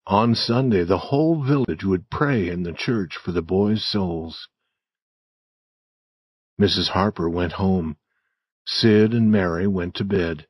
On 0.06 0.36
Sunday, 0.36 0.84
the 0.84 1.06
whole 1.10 1.44
village 1.44 1.84
would 1.84 2.12
pray 2.12 2.48
in 2.48 2.62
the 2.62 2.74
church 2.74 3.18
for 3.18 3.32
the 3.32 3.41
boys' 3.41 3.84
souls. 3.84 4.48
Mrs. 6.62 6.90
Harper 6.90 7.28
went 7.28 7.54
home. 7.54 7.98
Sid 8.68 9.16
and 9.16 9.32
Mary 9.32 9.66
went 9.66 9.96
to 9.96 10.06
bed. 10.06 10.46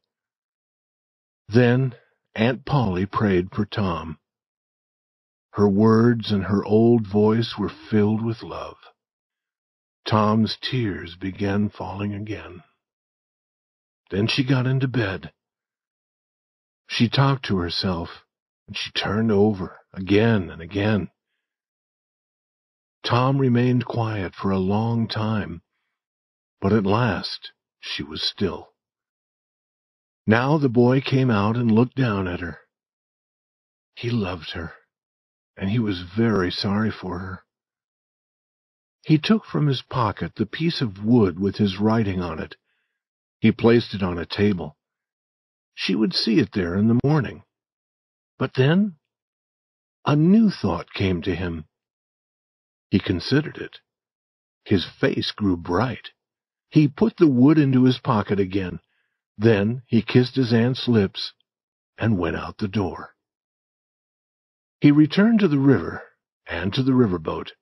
Then 1.52 1.96
Aunt 2.36 2.64
Polly 2.64 3.08
prayed 3.08 3.52
for 3.52 3.66
Tom. 3.66 4.20
Her 5.54 5.68
words 5.68 6.32
and 6.32 6.44
her 6.44 6.64
old 6.64 7.08
voice 7.08 7.58
were 7.58 7.72
filled 7.90 8.24
with 8.24 8.44
love. 8.44 8.78
Tom's 10.06 10.58
tears 10.62 11.16
began 11.16 11.70
falling 11.70 12.14
again. 12.14 12.62
Then 14.12 14.28
she 14.28 14.44
got 14.44 14.68
into 14.68 14.88
bed. 14.88 15.34
She 16.88 17.10
talked 17.10 17.46
to 17.46 17.58
herself, 17.58 18.26
and 18.68 18.78
she 18.78 18.92
turned 18.92 19.32
over 19.32 19.80
again 19.92 20.52
and 20.52 20.62
again. 20.62 21.10
Tom 23.04 23.40
remained 23.40 23.86
quiet 23.86 24.36
for 24.36 24.52
a 24.52 24.60
long 24.60 25.08
time, 25.08 25.64
but 26.62 26.74
at 26.74 26.86
last 26.86 27.54
she 27.80 28.04
was 28.04 28.22
still. 28.22 28.69
Now 30.30 30.60
the 30.60 30.70
boy 30.70 31.02
came 31.02 31.32
out 31.32 31.58
and 31.58 31.72
looked 31.72 31.96
down 31.96 32.28
at 32.28 32.40
her. 32.40 32.60
He 33.96 34.12
loved 34.12 34.52
her, 34.52 34.74
and 35.58 35.72
he 35.72 35.80
was 35.80 36.02
very 36.02 36.52
sorry 36.52 36.92
for 36.92 37.18
her. 37.18 37.44
He 39.04 39.18
took 39.18 39.44
from 39.44 39.66
his 39.66 39.82
pocket 39.82 40.36
the 40.36 40.46
piece 40.46 40.82
of 40.82 41.04
wood 41.04 41.40
with 41.40 41.56
his 41.56 41.80
writing 41.80 42.22
on 42.22 42.38
it. 42.38 42.58
He 43.40 43.52
placed 43.52 43.96
it 43.96 44.04
on 44.04 44.20
a 44.20 44.26
table. 44.28 44.78
She 45.74 45.96
would 45.96 46.14
see 46.14 46.38
it 46.38 46.52
there 46.52 46.76
in 46.76 46.90
the 46.90 47.00
morning. 47.04 47.42
But 48.38 48.54
then 48.54 48.98
a 50.06 50.16
new 50.16 50.52
thought 50.52 50.94
came 50.94 51.24
to 51.24 51.34
him. 51.34 51.66
He 52.92 53.00
considered 53.00 53.58
it. 53.58 53.80
His 54.64 54.86
face 54.86 55.32
grew 55.32 55.58
bright. 55.58 56.12
He 56.70 56.88
put 56.88 57.18
the 57.18 57.26
wood 57.26 57.58
into 57.58 57.86
his 57.86 57.98
pocket 57.98 58.40
again. 58.40 58.80
Then 59.42 59.84
he 59.88 60.02
kissed 60.02 60.36
his 60.36 60.52
aunt's 60.52 60.90
lips 60.90 61.32
and 61.98 62.18
went 62.18 62.36
out 62.36 62.58
the 62.58 62.68
door. 62.68 63.16
He 64.82 64.92
returned 64.92 65.40
to 65.40 65.48
the 65.48 65.58
river 65.58 66.04
and 66.46 66.74
to 66.74 66.84
the 66.84 66.92
riverboat. 66.92 67.54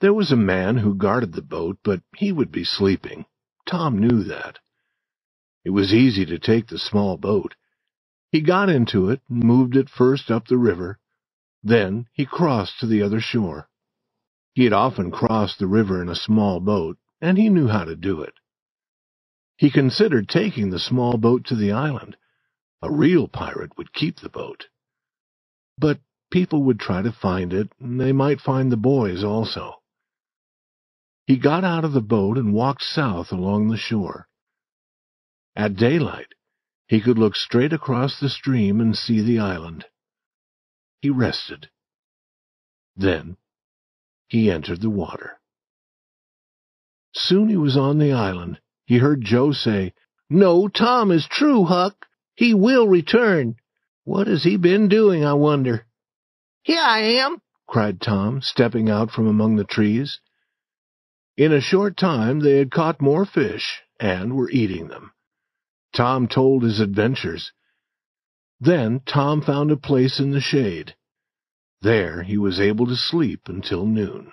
There 0.00 0.14
was 0.14 0.32
a 0.32 0.36
man 0.36 0.78
who 0.78 0.94
guarded 0.94 1.34
the 1.34 1.42
boat, 1.42 1.78
but 1.84 2.00
he 2.16 2.32
would 2.32 2.50
be 2.50 2.64
sleeping. 2.64 3.26
Tom 3.66 3.98
knew 3.98 4.24
that. 4.24 4.58
It 5.66 5.70
was 5.70 5.92
easy 5.92 6.24
to 6.26 6.38
take 6.38 6.68
the 6.68 6.78
small 6.78 7.18
boat. 7.18 7.56
He 8.32 8.40
got 8.40 8.70
into 8.70 9.10
it 9.10 9.20
and 9.28 9.44
moved 9.44 9.76
it 9.76 9.90
first 9.90 10.30
up 10.30 10.48
the 10.48 10.56
river. 10.56 10.98
Then 11.62 12.06
he 12.14 12.24
crossed 12.24 12.80
to 12.80 12.86
the 12.86 13.02
other 13.02 13.20
shore. 13.20 13.68
He 14.54 14.64
had 14.64 14.72
often 14.72 15.10
crossed 15.10 15.58
the 15.58 15.66
river 15.66 16.00
in 16.00 16.08
a 16.08 16.14
small 16.14 16.58
boat, 16.58 16.96
and 17.20 17.36
he 17.36 17.50
knew 17.50 17.68
how 17.68 17.84
to 17.84 17.96
do 17.96 18.22
it. 18.22 18.32
He 19.56 19.70
considered 19.70 20.28
taking 20.28 20.70
the 20.70 20.78
small 20.78 21.16
boat 21.16 21.44
to 21.46 21.54
the 21.54 21.72
island. 21.72 22.16
A 22.82 22.90
real 22.90 23.26
pirate 23.26 23.76
would 23.78 23.94
keep 23.94 24.20
the 24.20 24.28
boat. 24.28 24.66
But 25.78 26.00
people 26.30 26.62
would 26.64 26.78
try 26.78 27.02
to 27.02 27.12
find 27.12 27.52
it, 27.52 27.72
and 27.80 28.00
they 28.00 28.12
might 28.12 28.40
find 28.40 28.70
the 28.70 28.76
boys 28.76 29.24
also. 29.24 29.82
He 31.26 31.38
got 31.38 31.64
out 31.64 31.84
of 31.84 31.92
the 31.92 32.02
boat 32.02 32.38
and 32.38 32.52
walked 32.52 32.82
south 32.82 33.32
along 33.32 33.68
the 33.68 33.76
shore. 33.76 34.28
At 35.56 35.76
daylight, 35.76 36.34
he 36.86 37.00
could 37.00 37.18
look 37.18 37.34
straight 37.34 37.72
across 37.72 38.20
the 38.20 38.28
stream 38.28 38.80
and 38.80 38.96
see 38.96 39.22
the 39.22 39.38
island. 39.38 39.86
He 41.00 41.10
rested. 41.10 41.70
Then 42.94 43.38
he 44.28 44.50
entered 44.50 44.82
the 44.82 44.90
water. 44.90 45.40
Soon 47.14 47.48
he 47.48 47.56
was 47.56 47.76
on 47.76 47.98
the 47.98 48.12
island. 48.12 48.60
He 48.86 48.98
heard 48.98 49.22
Joe 49.22 49.52
say, 49.52 49.92
No, 50.30 50.68
Tom 50.68 51.10
is 51.10 51.26
true, 51.26 51.64
Huck. 51.64 52.06
He 52.34 52.54
will 52.54 52.86
return. 52.86 53.56
What 54.04 54.28
has 54.28 54.44
he 54.44 54.56
been 54.56 54.88
doing, 54.88 55.24
I 55.24 55.34
wonder? 55.34 55.86
Here 56.62 56.82
I 56.82 57.00
am, 57.00 57.38
cried 57.66 58.00
Tom, 58.00 58.40
stepping 58.40 58.88
out 58.88 59.10
from 59.10 59.26
among 59.26 59.56
the 59.56 59.64
trees. 59.64 60.20
In 61.36 61.52
a 61.52 61.60
short 61.60 61.96
time 61.96 62.40
they 62.40 62.58
had 62.58 62.70
caught 62.70 63.00
more 63.00 63.26
fish 63.26 63.82
and 63.98 64.34
were 64.34 64.50
eating 64.50 64.88
them. 64.88 65.12
Tom 65.92 66.28
told 66.28 66.62
his 66.62 66.78
adventures. 66.80 67.52
Then 68.60 69.00
Tom 69.00 69.42
found 69.42 69.70
a 69.70 69.76
place 69.76 70.20
in 70.20 70.30
the 70.30 70.40
shade. 70.40 70.94
There 71.82 72.22
he 72.22 72.38
was 72.38 72.60
able 72.60 72.86
to 72.86 72.96
sleep 72.96 73.48
until 73.48 73.86
noon. 73.86 74.32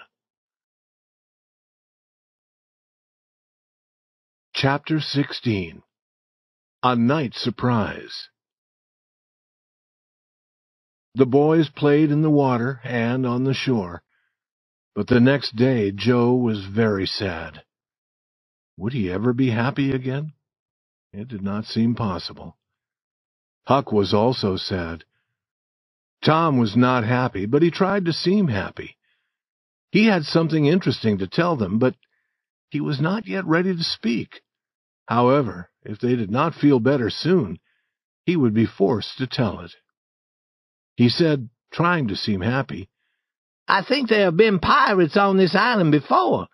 Chapter 4.64 5.02
16 5.02 5.84
A 6.84 6.96
Night 6.96 7.34
Surprise 7.36 8.30
The 11.16 11.26
boys 11.26 11.68
played 11.68 12.12
in 12.12 12.22
the 12.22 12.30
water 12.30 12.80
and 12.86 13.28
on 13.28 13.44
the 13.44 13.54
shore. 13.54 14.04
But 14.96 15.08
the 15.08 15.20
next 15.20 15.58
day 15.58 15.92
Joe 15.92 16.36
was 16.36 16.64
very 16.64 17.06
sad. 17.06 17.64
Would 18.78 18.94
he 18.94 19.12
ever 19.12 19.34
be 19.34 19.50
happy 19.50 19.92
again? 19.92 20.32
It 21.12 21.28
did 21.28 21.42
not 21.42 21.66
seem 21.66 21.94
possible. 21.94 22.56
Huck 23.68 23.92
was 23.92 24.14
also 24.14 24.56
sad. 24.56 25.04
Tom 26.24 26.58
was 26.58 26.78
not 26.78 27.04
happy, 27.04 27.46
but 27.46 27.64
he 27.64 27.70
tried 27.70 28.06
to 28.06 28.14
seem 28.14 28.48
happy. 28.48 28.96
He 29.92 30.06
had 30.06 30.24
something 30.24 30.66
interesting 30.66 31.18
to 31.18 31.28
tell 31.28 31.58
them, 31.58 31.80
but 31.80 31.96
he 32.70 32.80
was 32.80 33.02
not 33.02 33.28
yet 33.28 33.44
ready 33.44 33.76
to 33.76 33.84
speak. 33.84 34.40
However, 35.08 35.70
if 35.84 36.00
they 36.00 36.16
did 36.16 36.32
not 36.32 36.56
feel 36.56 36.80
better 36.80 37.10
soon, 37.10 37.60
he 38.26 38.36
would 38.36 38.54
be 38.54 38.66
forced 38.66 39.18
to 39.18 39.28
tell 39.28 39.60
it. 39.60 39.72
He 40.96 41.10
said, 41.10 41.50
trying 41.72 42.08
to 42.08 42.16
seem 42.16 42.42
happy, 42.42 42.90
I 43.68 43.84
think 43.84 44.10
there 44.10 44.26
have 44.26 44.38
been 44.38 44.60
pirates 44.60 45.18
on 45.18 45.38
this 45.38 45.56
island 45.56 45.92
before. 45.92 46.48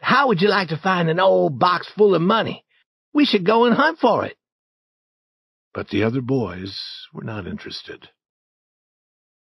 How 0.00 0.28
would 0.28 0.40
you 0.40 0.48
like 0.48 0.68
to 0.68 0.76
find 0.76 1.10
an 1.10 1.20
old 1.20 1.58
box 1.58 1.88
full 1.96 2.14
of 2.14 2.22
money? 2.22 2.64
We 3.12 3.24
should 3.24 3.44
go 3.44 3.64
and 3.64 3.74
hunt 3.74 3.98
for 3.98 4.24
it. 4.24 4.36
But 5.74 5.88
the 5.88 6.04
other 6.04 6.20
boys 6.20 6.78
were 7.12 7.24
not 7.24 7.46
interested. 7.46 8.08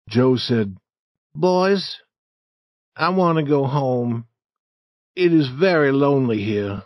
Joe 0.09 0.37
said, 0.37 0.77
Boys, 1.35 1.97
I 2.95 3.09
want 3.09 3.37
to 3.37 3.43
go 3.43 3.65
home. 3.65 4.25
It 5.15 5.33
is 5.33 5.49
very 5.49 5.91
lonely 5.91 6.43
here. 6.43 6.83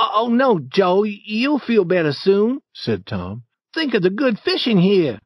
Uh, 0.00 0.08
oh, 0.14 0.28
no, 0.28 0.58
Joe, 0.58 1.02
you'll 1.04 1.58
feel 1.58 1.84
better 1.84 2.12
soon, 2.12 2.62
said 2.72 3.04
Tom. 3.04 3.42
Think 3.74 3.92
of 3.92 4.00
the 4.00 4.08
good 4.08 4.38
fishing 4.38 4.78
here. 4.78 5.20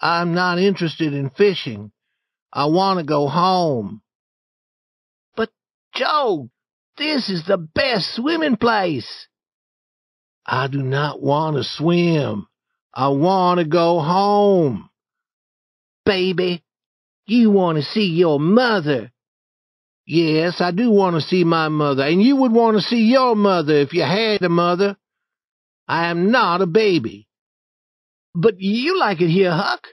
I'm 0.00 0.34
not 0.34 0.58
interested 0.58 1.14
in 1.14 1.30
fishing. 1.30 1.92
I 2.52 2.66
want 2.66 2.98
to 2.98 3.04
go 3.04 3.28
home. 3.28 4.02
But, 5.36 5.50
Joe, 5.94 6.50
this 6.96 7.30
is 7.30 7.46
the 7.46 7.58
best 7.58 8.16
swimming 8.16 8.56
place. 8.56 9.28
I 10.44 10.66
do 10.66 10.82
not 10.82 11.22
want 11.22 11.56
to 11.56 11.62
swim. 11.62 12.48
I 12.92 13.10
want 13.10 13.60
to 13.60 13.66
go 13.66 14.00
home. 14.00 14.90
Baby, 16.04 16.64
you 17.24 17.52
want 17.52 17.78
to 17.78 17.84
see 17.84 18.06
your 18.06 18.40
mother. 18.40 19.12
Yes, 20.10 20.62
I 20.62 20.70
do 20.70 20.90
want 20.90 21.16
to 21.16 21.20
see 21.20 21.44
my 21.44 21.68
mother, 21.68 22.02
and 22.02 22.22
you 22.22 22.34
would 22.36 22.50
want 22.50 22.78
to 22.78 22.82
see 22.82 23.10
your 23.10 23.36
mother 23.36 23.74
if 23.74 23.92
you 23.92 24.00
had 24.00 24.42
a 24.42 24.48
mother. 24.48 24.96
I 25.86 26.08
am 26.08 26.30
not 26.30 26.62
a 26.62 26.66
baby. 26.66 27.28
But 28.34 28.58
you 28.58 28.98
like 28.98 29.20
it 29.20 29.28
here, 29.28 29.52
Huck. 29.52 29.86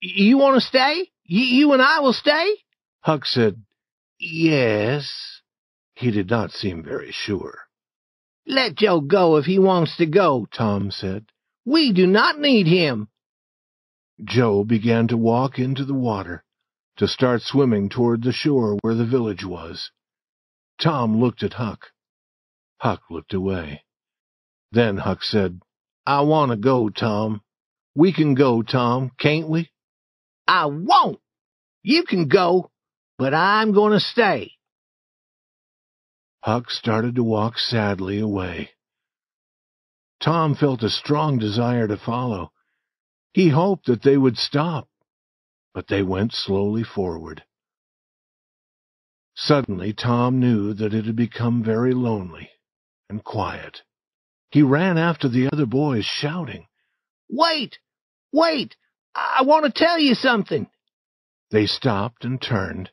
You 0.00 0.38
want 0.38 0.62
to 0.62 0.68
stay? 0.68 1.10
You 1.24 1.72
and 1.72 1.82
I 1.82 1.98
will 1.98 2.12
stay? 2.12 2.58
Huck 3.00 3.26
said, 3.26 3.60
Yes. 4.20 5.40
He 5.94 6.12
did 6.12 6.30
not 6.30 6.52
seem 6.52 6.84
very 6.84 7.10
sure. 7.10 7.58
Let 8.46 8.76
Joe 8.76 9.00
go 9.00 9.36
if 9.36 9.46
he 9.46 9.58
wants 9.58 9.96
to 9.96 10.06
go, 10.06 10.46
Tom 10.56 10.92
said. 10.92 11.26
We 11.64 11.92
do 11.92 12.06
not 12.06 12.38
need 12.38 12.68
him. 12.68 13.08
Joe 14.22 14.62
began 14.62 15.08
to 15.08 15.16
walk 15.16 15.58
into 15.58 15.84
the 15.84 15.94
water, 15.94 16.44
to 17.00 17.08
start 17.08 17.40
swimming 17.40 17.88
toward 17.88 18.22
the 18.22 18.30
shore 18.30 18.76
where 18.82 18.94
the 18.94 19.06
village 19.06 19.42
was. 19.42 19.90
Tom 20.78 21.18
looked 21.18 21.42
at 21.42 21.54
Huck. 21.54 21.86
Huck 22.76 23.00
looked 23.08 23.32
away. 23.32 23.84
Then 24.70 24.98
Huck 24.98 25.22
said, 25.22 25.62
I 26.04 26.20
want 26.20 26.50
to 26.50 26.58
go, 26.58 26.90
Tom. 26.90 27.40
We 27.94 28.12
can 28.12 28.34
go, 28.34 28.60
Tom, 28.60 29.12
can't 29.18 29.48
we? 29.48 29.70
I 30.46 30.66
won't. 30.66 31.20
You 31.82 32.02
can 32.02 32.28
go, 32.28 32.70
but 33.16 33.32
I'm 33.32 33.72
going 33.72 33.94
to 33.94 34.00
stay. 34.00 34.52
Huck 36.42 36.70
started 36.70 37.14
to 37.14 37.24
walk 37.24 37.58
sadly 37.58 38.18
away. 38.20 38.72
Tom 40.20 40.54
felt 40.54 40.82
a 40.82 40.90
strong 40.90 41.38
desire 41.38 41.88
to 41.88 41.96
follow. 41.96 42.52
He 43.32 43.48
hoped 43.48 43.86
that 43.86 44.02
they 44.02 44.18
would 44.18 44.36
stop, 44.36 44.89
but 45.72 45.88
they 45.88 46.02
went 46.02 46.32
slowly 46.32 46.82
forward. 46.82 47.44
Suddenly 49.34 49.92
Tom 49.92 50.40
knew 50.40 50.74
that 50.74 50.92
it 50.92 51.06
had 51.06 51.16
become 51.16 51.62
very 51.62 51.94
lonely 51.94 52.50
and 53.08 53.24
quiet. 53.24 53.82
He 54.50 54.62
ran 54.62 54.98
after 54.98 55.28
the 55.28 55.48
other 55.52 55.66
boys, 55.66 56.04
shouting, 56.04 56.66
Wait! 57.28 57.78
Wait! 58.32 58.76
I 59.14 59.42
want 59.42 59.64
to 59.64 59.72
tell 59.72 59.98
you 59.98 60.14
something. 60.14 60.68
They 61.50 61.66
stopped 61.66 62.24
and 62.24 62.40
turned, 62.40 62.90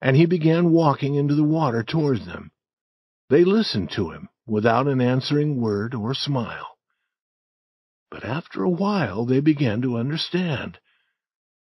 and 0.00 0.16
he 0.16 0.26
began 0.26 0.70
walking 0.70 1.14
into 1.14 1.34
the 1.34 1.44
water 1.44 1.82
towards 1.82 2.26
them. 2.26 2.52
They 3.28 3.44
listened 3.44 3.90
to 3.92 4.10
him 4.10 4.28
without 4.46 4.86
an 4.88 5.00
answering 5.00 5.60
word 5.60 5.94
or 5.94 6.14
smile. 6.14 6.78
But 8.10 8.24
after 8.24 8.62
a 8.62 8.70
while 8.70 9.26
they 9.26 9.40
began 9.40 9.82
to 9.82 9.98
understand. 9.98 10.78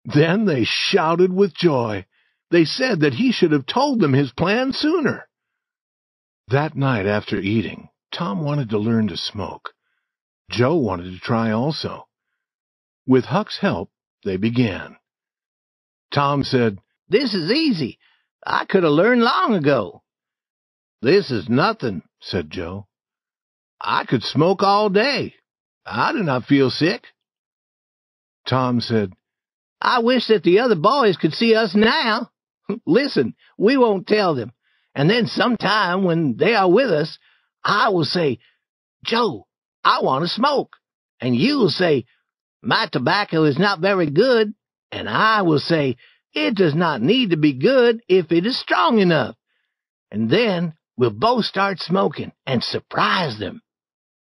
Then 0.05 0.45
they 0.47 0.65
shouted 0.65 1.33
with 1.33 1.55
joy. 1.55 2.07
They 2.51 2.65
said 2.65 3.01
that 3.01 3.15
he 3.15 3.33
should 3.33 3.53
have 3.53 3.66
told 3.66 4.01
them 4.01 4.12
his 4.12 4.33
plan 4.33 4.73
sooner. 4.73 5.29
That 6.49 6.77
night 6.77 7.07
after 7.07 7.39
eating, 7.39 7.89
Tom 8.12 8.45
wanted 8.45 8.70
to 8.70 8.79
learn 8.79 9.09
to 9.09 9.16
smoke. 9.16 9.70
Joe 10.51 10.77
wanted 10.77 11.12
to 11.12 11.19
try 11.19 11.51
also. 11.51 12.09
With 13.07 13.24
Huck's 13.24 13.59
help, 13.59 13.91
they 14.24 14.37
began. 14.37 14.97
Tom 16.12 16.45
said, 16.45 16.79
This 17.09 17.33
is 17.33 17.51
easy. 17.51 17.99
I 18.45 18.66
could 18.66 18.83
have 18.83 18.93
learned 18.93 19.23
long 19.23 19.55
ago. 19.55 20.03
This 21.01 21.31
is 21.31 21.49
nothing, 21.49 22.03
said 22.20 22.51
Joe. 22.51 22.87
I 23.81 24.05
could 24.05 24.23
smoke 24.23 24.62
all 24.62 24.89
day. 24.89 25.35
I 25.87 26.12
do 26.12 26.23
not 26.23 26.45
feel 26.45 26.70
sick. 26.70 27.07
Tom 28.47 28.81
said, 28.81 29.12
I 29.82 29.98
wish 29.98 30.28
that 30.28 30.44
the 30.44 30.60
other 30.60 30.76
boys 30.76 31.16
could 31.16 31.34
see 31.34 31.56
us 31.56 31.74
now. 31.74 32.30
Listen, 32.86 33.34
we 33.59 33.76
won't 33.76 34.06
tell 34.06 34.36
them. 34.36 34.52
And 34.94 35.10
then 35.10 35.26
sometime 35.26 36.04
when 36.04 36.36
they 36.36 36.54
are 36.54 36.70
with 36.70 36.90
us, 36.90 37.18
I 37.64 37.88
will 37.88 38.04
say, 38.04 38.38
Joe, 39.04 39.46
I 39.82 40.00
want 40.02 40.22
to 40.22 40.28
smoke. 40.28 40.76
And 41.20 41.34
you 41.34 41.59
will 41.59 41.68
say, 41.68 42.04
my 42.62 42.88
tobacco 42.92 43.42
is 43.42 43.59
not 43.59 43.80
very 43.80 44.09
good. 44.09 44.54
And 44.92 45.09
I 45.09 45.42
will 45.42 45.59
say, 45.59 45.96
it 46.32 46.54
does 46.54 46.74
not 46.74 47.02
need 47.02 47.30
to 47.30 47.36
be 47.36 47.54
good 47.54 48.02
if 48.09 48.30
it 48.30 48.46
is 48.46 48.59
strong 48.60 49.00
enough. 49.00 49.34
And 50.12 50.30
then 50.30 50.74
we'll 50.96 51.10
both 51.10 51.44
start 51.44 51.80
smoking 51.80 52.30
and 52.46 52.62
surprise 52.62 53.38
them. 53.38 53.62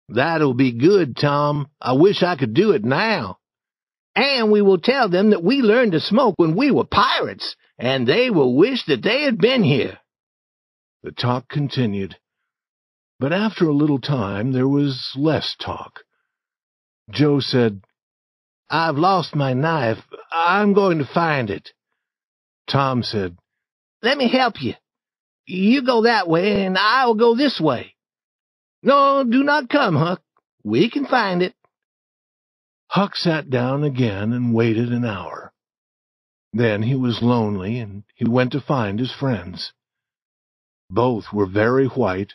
That'll 0.08 0.54
be 0.54 0.72
good, 0.72 1.16
Tom. 1.16 1.68
I 1.80 1.92
wish 1.92 2.22
I 2.22 2.36
could 2.36 2.54
do 2.54 2.72
it 2.72 2.84
now. 2.84 3.39
And 4.14 4.50
we 4.50 4.60
will 4.60 4.78
tell 4.78 5.08
them 5.08 5.30
that 5.30 5.42
we 5.42 5.62
learned 5.62 5.92
to 5.92 6.00
smoke 6.00 6.34
when 6.36 6.56
we 6.56 6.70
were 6.70 6.84
pirates, 6.84 7.54
and 7.78 8.06
they 8.06 8.30
will 8.30 8.56
wish 8.56 8.84
that 8.86 9.02
they 9.02 9.22
had 9.22 9.38
been 9.38 9.62
here. 9.62 9.98
The 11.02 11.12
talk 11.12 11.48
continued, 11.48 12.16
but 13.18 13.32
after 13.32 13.66
a 13.66 13.74
little 13.74 14.00
time 14.00 14.52
there 14.52 14.68
was 14.68 15.12
less 15.16 15.56
talk. 15.58 16.00
Joe 17.10 17.40
said, 17.40 17.82
I've 18.68 18.96
lost 18.96 19.34
my 19.34 19.52
knife. 19.52 19.98
I'm 20.30 20.74
going 20.74 20.98
to 20.98 21.04
find 21.04 21.50
it. 21.50 21.70
Tom 22.68 23.02
said, 23.02 23.36
Let 24.02 24.16
me 24.16 24.28
help 24.28 24.62
you. 24.62 24.74
You 25.46 25.84
go 25.84 26.02
that 26.02 26.28
way, 26.28 26.64
and 26.64 26.78
I'll 26.78 27.14
go 27.14 27.34
this 27.34 27.60
way. 27.60 27.94
No, 28.82 29.24
do 29.24 29.42
not 29.42 29.68
come, 29.68 29.96
Huck. 29.96 30.22
We 30.62 30.88
can 30.90 31.06
find 31.06 31.42
it. 31.42 31.54
Huck 32.90 33.14
sat 33.14 33.48
down 33.50 33.84
again 33.84 34.32
and 34.32 34.52
waited 34.52 34.92
an 34.92 35.04
hour. 35.04 35.52
Then 36.52 36.82
he 36.82 36.96
was 36.96 37.22
lonely, 37.22 37.78
and 37.78 38.02
he 38.16 38.24
went 38.26 38.50
to 38.50 38.60
find 38.60 38.98
his 38.98 39.12
friends. 39.12 39.72
Both 40.88 41.32
were 41.32 41.46
very 41.46 41.86
white, 41.86 42.34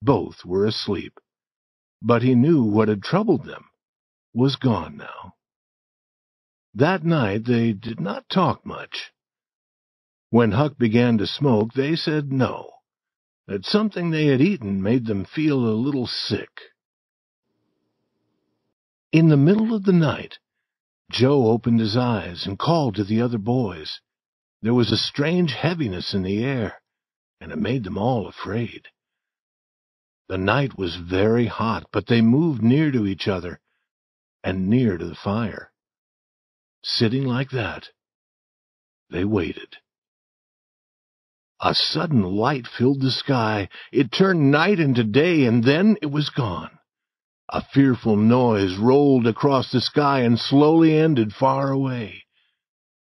both 0.00 0.46
were 0.46 0.64
asleep, 0.64 1.20
but 2.00 2.22
he 2.22 2.34
knew 2.34 2.62
what 2.62 2.88
had 2.88 3.02
troubled 3.02 3.44
them 3.44 3.66
was 4.32 4.56
gone 4.56 4.96
now. 4.96 5.34
That 6.72 7.04
night 7.04 7.44
they 7.44 7.74
did 7.74 8.00
not 8.00 8.30
talk 8.30 8.64
much. 8.64 9.12
When 10.30 10.52
Huck 10.52 10.78
began 10.78 11.18
to 11.18 11.26
smoke, 11.26 11.74
they 11.74 11.96
said 11.96 12.32
no, 12.32 12.70
that 13.46 13.66
something 13.66 14.10
they 14.10 14.28
had 14.28 14.40
eaten 14.40 14.82
made 14.82 15.04
them 15.04 15.26
feel 15.26 15.58
a 15.58 15.76
little 15.76 16.06
sick. 16.06 16.62
In 19.12 19.28
the 19.28 19.36
middle 19.36 19.74
of 19.74 19.84
the 19.84 19.92
night, 19.92 20.38
Joe 21.10 21.48
opened 21.48 21.80
his 21.80 21.96
eyes 21.96 22.46
and 22.46 22.58
called 22.58 22.96
to 22.96 23.04
the 23.04 23.20
other 23.20 23.38
boys. 23.38 24.00
There 24.62 24.74
was 24.74 24.90
a 24.90 24.96
strange 24.96 25.52
heaviness 25.52 26.14
in 26.14 26.22
the 26.22 26.42
air, 26.44 26.82
and 27.40 27.52
it 27.52 27.58
made 27.58 27.84
them 27.84 27.96
all 27.96 28.26
afraid. 28.26 28.88
The 30.28 30.38
night 30.38 30.76
was 30.76 30.96
very 30.96 31.46
hot, 31.46 31.86
but 31.92 32.06
they 32.06 32.20
moved 32.20 32.62
near 32.62 32.90
to 32.90 33.06
each 33.06 33.28
other 33.28 33.60
and 34.42 34.68
near 34.68 34.98
to 34.98 35.04
the 35.04 35.14
fire. 35.14 35.72
Sitting 36.82 37.24
like 37.24 37.50
that, 37.50 37.90
they 39.10 39.24
waited. 39.24 39.76
A 41.60 41.74
sudden 41.74 42.22
light 42.22 42.66
filled 42.66 43.00
the 43.00 43.10
sky. 43.10 43.68
It 43.92 44.12
turned 44.12 44.50
night 44.50 44.80
into 44.80 45.04
day, 45.04 45.44
and 45.46 45.64
then 45.64 45.96
it 46.02 46.10
was 46.10 46.28
gone. 46.30 46.78
A 47.48 47.62
fearful 47.62 48.16
noise 48.16 48.76
rolled 48.76 49.26
across 49.26 49.70
the 49.70 49.80
sky 49.80 50.20
and 50.20 50.38
slowly 50.38 50.96
ended 50.96 51.32
far 51.32 51.70
away. 51.70 52.24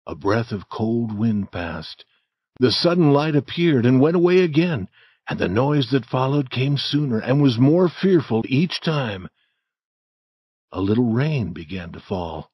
A 0.06 0.16
breath 0.16 0.52
of 0.52 0.70
cold 0.70 1.18
wind 1.18 1.52
passed. 1.52 2.04
The 2.60 2.72
sudden 2.72 3.14
light 3.14 3.36
appeared 3.36 3.86
and 3.86 4.02
went 4.02 4.18
away 4.18 4.40
again, 4.40 4.90
and 5.30 5.40
the 5.40 5.48
noise 5.48 5.92
that 5.92 6.06
followed 6.06 6.50
came 6.50 6.78
sooner 6.78 7.20
and 7.20 7.42
was 7.42 7.58
more 7.58 7.88
fearful 7.88 8.44
each 8.48 8.82
time. 8.82 9.30
A 10.74 10.82
little 10.82 11.12
rain 11.14 11.54
began 11.54 11.94
to 11.94 12.00
fall. 12.00 12.52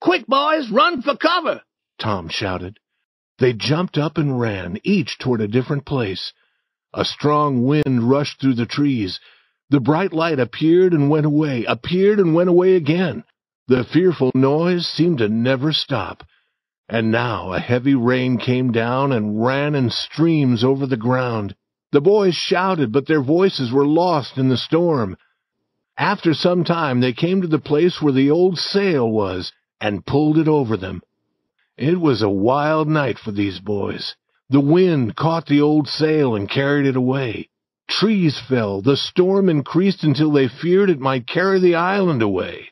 Quick, 0.00 0.26
boys, 0.26 0.70
run 0.70 1.02
for 1.02 1.16
cover! 1.16 1.62
Tom 1.98 2.28
shouted. 2.28 2.78
They 3.38 3.52
jumped 3.52 3.98
up 3.98 4.18
and 4.18 4.40
ran, 4.40 4.78
each 4.82 5.18
toward 5.18 5.40
a 5.40 5.48
different 5.48 5.84
place. 5.84 6.32
A 6.92 7.04
strong 7.04 7.62
wind 7.62 8.10
rushed 8.10 8.40
through 8.40 8.54
the 8.54 8.66
trees. 8.66 9.20
The 9.70 9.80
bright 9.80 10.14
light 10.14 10.40
appeared 10.40 10.94
and 10.94 11.10
went 11.10 11.26
away, 11.26 11.64
appeared 11.66 12.18
and 12.18 12.34
went 12.34 12.48
away 12.48 12.74
again. 12.74 13.24
The 13.66 13.84
fearful 13.84 14.30
noise 14.34 14.86
seemed 14.86 15.18
to 15.18 15.28
never 15.28 15.72
stop. 15.72 16.24
And 16.88 17.10
now 17.10 17.52
a 17.52 17.60
heavy 17.60 17.94
rain 17.94 18.38
came 18.38 18.72
down 18.72 19.12
and 19.12 19.44
ran 19.44 19.74
in 19.74 19.90
streams 19.90 20.64
over 20.64 20.86
the 20.86 20.96
ground. 20.96 21.54
The 21.92 22.00
boys 22.00 22.34
shouted, 22.34 22.92
but 22.92 23.06
their 23.06 23.20
voices 23.22 23.70
were 23.70 23.86
lost 23.86 24.38
in 24.38 24.48
the 24.48 24.56
storm. 24.56 25.18
After 25.98 26.32
some 26.32 26.64
time 26.64 27.00
they 27.00 27.12
came 27.12 27.42
to 27.42 27.48
the 27.48 27.58
place 27.58 28.00
where 28.00 28.12
the 28.12 28.30
old 28.30 28.58
sail 28.58 29.10
was, 29.10 29.52
and 29.82 30.06
pulled 30.06 30.38
it 30.38 30.48
over 30.48 30.78
them. 30.78 31.02
It 31.76 32.00
was 32.00 32.22
a 32.22 32.30
wild 32.30 32.88
night 32.88 33.18
for 33.18 33.32
these 33.32 33.60
boys. 33.60 34.16
The 34.48 34.60
wind 34.60 35.14
caught 35.14 35.44
the 35.44 35.60
old 35.60 35.88
sail 35.88 36.34
and 36.34 36.48
carried 36.48 36.86
it 36.86 36.96
away. 36.96 37.50
Trees 37.88 38.38
fell. 38.38 38.82
The 38.82 38.96
storm 38.96 39.48
increased 39.48 40.04
until 40.04 40.30
they 40.30 40.48
feared 40.48 40.90
it 40.90 41.00
might 41.00 41.26
carry 41.26 41.58
the 41.58 41.74
island 41.74 42.22
away. 42.22 42.68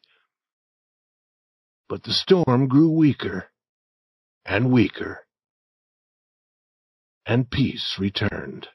But 1.88 2.02
the 2.02 2.12
storm 2.12 2.68
grew 2.68 2.90
weaker 2.90 3.50
and 4.44 4.70
weaker, 4.70 5.26
and 7.24 7.50
peace 7.50 7.96
returned. 7.98 8.68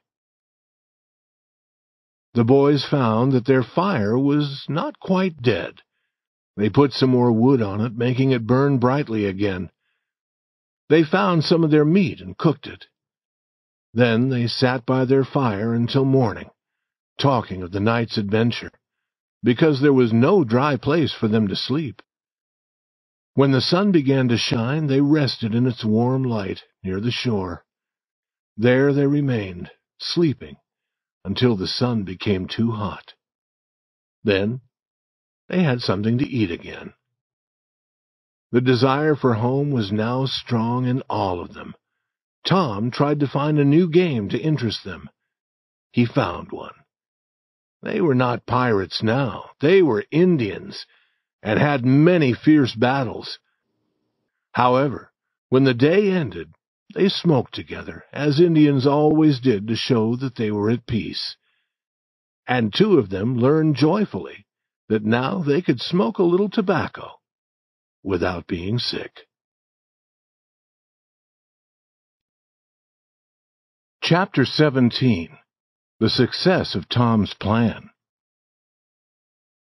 The 2.34 2.44
boys 2.44 2.86
found 2.86 3.34
that 3.34 3.46
their 3.46 3.64
fire 3.64 4.18
was 4.18 4.66
not 4.70 5.00
quite 5.00 5.42
dead. 5.42 5.82
They 6.58 6.70
put 6.70 6.94
some 6.94 7.10
more 7.10 7.32
wood 7.32 7.62
on 7.62 7.82
it, 7.82 7.96
making 7.96 8.32
it 8.32 8.48
burn 8.48 8.78
brightly 8.78 9.26
again. 9.26 9.72
They 10.90 11.04
found 11.04 11.44
some 11.44 11.64
of 11.64 11.72
their 11.72 11.86
meat 11.86 12.20
and 12.22 12.38
cooked 12.38 12.68
it. 12.68 12.88
Then 13.94 14.30
they 14.30 14.48
sat 14.48 14.86
by 14.86 15.06
their 15.06 15.26
fire 15.26 15.74
until 15.74 16.06
morning, 16.06 16.50
talking 17.18 17.62
of 17.62 17.72
the 17.72 17.80
night's 17.80 18.18
adventure, 18.18 18.72
because 19.44 19.82
there 19.82 19.94
was 19.94 20.14
no 20.14 20.44
dry 20.44 20.78
place 20.78 21.12
for 21.14 21.28
them 21.28 21.48
to 21.48 21.56
sleep. 21.56 22.02
When 23.34 23.52
the 23.52 23.62
sun 23.62 23.92
began 23.92 24.28
to 24.30 24.38
shine, 24.38 24.88
they 24.88 25.02
rested 25.02 25.56
in 25.56 25.66
its 25.68 25.84
warm 25.84 26.24
light 26.24 26.64
near 26.84 27.00
the 27.00 27.12
shore. 27.12 27.66
There 28.58 28.94
they 28.94 29.08
remained, 29.08 29.72
sleeping, 30.00 30.58
until 31.24 31.56
the 31.56 31.68
sun 31.68 32.04
became 32.04 32.48
too 32.48 32.72
hot. 32.72 33.14
Then 34.24 34.62
they 35.48 35.64
had 35.64 35.82
something 35.82 36.18
to 36.18 36.28
eat 36.28 36.52
again. 36.52 36.94
The 38.52 38.62
desire 38.62 39.16
for 39.16 39.36
home 39.36 39.72
was 39.72 39.92
now 39.92 40.26
strong 40.26 40.86
in 40.86 41.02
all 41.10 41.42
of 41.42 41.54
them. 41.54 41.74
Tom 42.46 42.92
tried 42.92 43.20
to 43.20 43.28
find 43.28 43.60
a 43.60 43.66
new 43.66 43.90
game 43.90 44.30
to 44.30 44.40
interest 44.40 44.84
them. 44.84 45.10
He 45.92 46.06
found 46.06 46.52
one. 46.52 46.74
They 47.84 48.02
were 48.02 48.16
not 48.16 48.46
pirates 48.46 49.02
now. 49.02 49.52
They 49.60 49.82
were 49.82 50.06
Indians, 50.12 50.86
and 51.42 51.60
had 51.60 51.86
many 51.86 52.34
fierce 52.34 52.76
battles. 52.76 53.40
However, 54.52 55.12
when 55.50 55.64
the 55.64 55.74
day 55.74 56.12
ended, 56.12 56.54
they 56.94 57.10
smoked 57.10 57.54
together, 57.54 58.04
as 58.12 58.40
Indians 58.40 58.86
always 58.86 59.40
did 59.40 59.68
to 59.68 59.76
show 59.76 60.16
that 60.18 60.36
they 60.36 60.52
were 60.52 60.70
at 60.70 60.86
peace. 60.86 61.38
And 62.48 62.74
two 62.74 63.00
of 63.00 63.10
them 63.10 63.38
learned 63.38 63.76
joyfully 63.76 64.46
that 64.90 65.04
now 65.04 65.40
they 65.42 65.62
could 65.62 65.80
smoke 65.80 66.18
a 66.18 66.24
little 66.24 66.50
tobacco 66.50 67.20
without 68.04 68.48
being 68.48 68.78
sick. 68.78 69.28
Chapter 74.04 74.46
17 74.46 75.30
The 76.00 76.10
Success 76.10 76.74
of 76.74 76.90
Tom's 76.90 77.36
Plan 77.36 77.92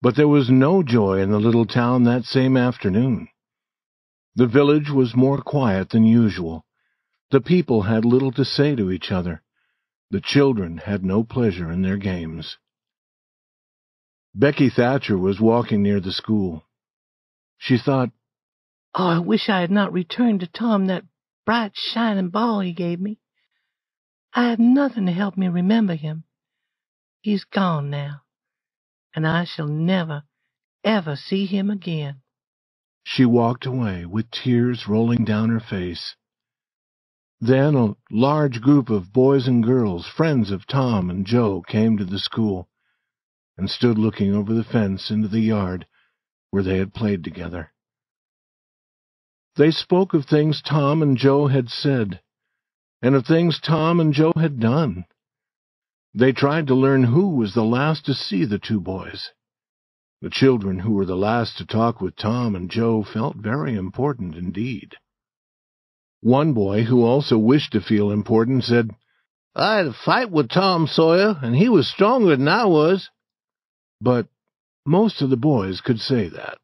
But 0.03 0.15
there 0.15 0.29
was 0.29 0.51
no 0.51 0.83
joy 0.83 1.21
in 1.21 1.31
the 1.31 1.41
little 1.41 1.65
town 1.65 2.05
that 2.05 2.25
same 2.25 2.55
afternoon. 2.55 3.29
The 4.35 4.47
village 4.47 4.91
was 4.91 5.17
more 5.17 5.41
quiet 5.41 5.89
than 5.89 6.05
usual. 6.05 6.67
The 7.31 7.41
people 7.41 7.83
had 7.85 8.05
little 8.05 8.31
to 8.33 8.45
say 8.45 8.77
to 8.77 8.91
each 8.91 9.11
other. 9.11 9.43
The 10.11 10.21
children 10.21 10.77
had 10.77 11.03
no 11.03 11.25
pleasure 11.25 11.73
in 11.73 11.81
their 11.81 11.97
games. 11.97 12.59
Becky 14.35 14.69
Thatcher 14.69 15.17
was 15.17 15.41
walking 15.41 15.83
near 15.83 15.99
the 15.99 16.13
school. 16.13 16.67
She 17.57 17.79
thought, 17.79 18.11
Oh, 18.95 19.07
I 19.09 19.19
wish 19.19 19.49
I 19.49 19.63
had 19.63 19.71
not 19.71 19.95
returned 19.95 20.41
to 20.41 20.47
Tom 20.47 20.89
that 20.89 21.05
bright, 21.47 21.73
shining 21.75 22.29
ball 22.29 22.61
he 22.61 22.75
gave 22.75 23.01
me. 23.01 23.19
I 24.39 24.51
have 24.51 24.59
nothing 24.59 25.07
to 25.07 25.13
help 25.13 25.39
me 25.39 25.49
remember 25.49 25.95
him. 25.95 26.25
He's 27.23 27.45
gone 27.45 27.89
now, 27.89 28.21
and 29.15 29.27
I 29.27 29.45
shall 29.45 29.67
never, 29.67 30.25
ever 30.85 31.17
see 31.17 31.47
him 31.47 31.71
again. 31.71 32.21
She 33.03 33.25
walked 33.25 33.65
away 33.65 34.05
with 34.05 34.31
tears 34.31 34.87
rolling 34.87 35.25
down 35.25 35.49
her 35.49 35.61
face. 35.61 36.17
Then 37.41 37.75
a 37.75 37.97
large 38.11 38.61
group 38.61 38.91
of 38.91 39.11
boys 39.11 39.49
and 39.49 39.65
girls, 39.65 40.07
friends 40.07 40.51
of 40.51 40.67
Tom 40.67 41.09
and 41.09 41.25
Joe, 41.25 41.63
came 41.63 41.97
to 41.97 42.05
the 42.05 42.19
school 42.19 42.69
and 43.57 43.71
stood 43.71 43.97
looking 43.97 44.35
over 44.35 44.53
the 44.53 44.65
fence 44.65 45.11
into 45.11 45.29
the 45.29 45.41
yard 45.41 45.87
where 46.51 46.63
they 46.63 46.77
had 46.77 46.93
played 46.93 47.25
together. 47.25 47.73
They 49.57 49.71
spoke 49.71 50.13
of 50.13 50.27
things 50.27 50.61
Tom 50.61 51.03
and 51.03 51.17
Joe 51.17 51.47
had 51.47 51.71
said, 51.71 52.21
and 53.03 53.15
of 53.15 53.27
things 53.27 53.61
Tom 53.61 54.01
and 54.01 54.13
Joe 54.13 54.33
had 54.37 54.59
done. 54.61 55.05
They 56.15 56.33
tried 56.33 56.67
to 56.69 56.75
learn 56.75 57.05
who 57.05 57.29
was 57.29 57.55
the 57.55 57.65
last 57.65 58.07
to 58.07 58.15
see 58.15 58.45
the 58.45 58.59
two 58.59 58.81
boys. 58.81 59.31
The 60.23 60.31
children 60.31 60.79
who 60.79 60.95
were 60.95 61.05
the 61.05 61.17
last 61.17 61.59
to 61.59 61.67
talk 61.67 62.01
with 62.01 62.17
Tom 62.17 62.57
and 62.57 62.71
Joe 62.71 63.03
felt 63.03 63.37
very 63.37 63.75
important 63.75 64.35
indeed. 64.35 64.95
One 66.23 66.55
boy, 66.55 66.85
who 66.85 67.05
also 67.05 67.37
wished 67.37 67.73
to 67.73 67.81
feel 67.81 68.11
important, 68.11 68.65
said, 68.65 68.91
I 69.55 69.77
had 69.77 69.87
a 69.87 69.93
fight 69.93 70.31
with 70.31 70.49
Tom 70.49 70.87
Sawyer, 70.87 71.39
and 71.43 71.55
he 71.55 71.69
was 71.69 71.89
stronger 71.89 72.37
than 72.37 72.49
I 72.49 72.65
was. 72.65 73.11
But 74.01 74.29
most 74.85 75.23
of 75.23 75.31
the 75.31 75.37
boys 75.37 75.81
could 75.81 76.01
say 76.01 76.29
that. 76.29 76.59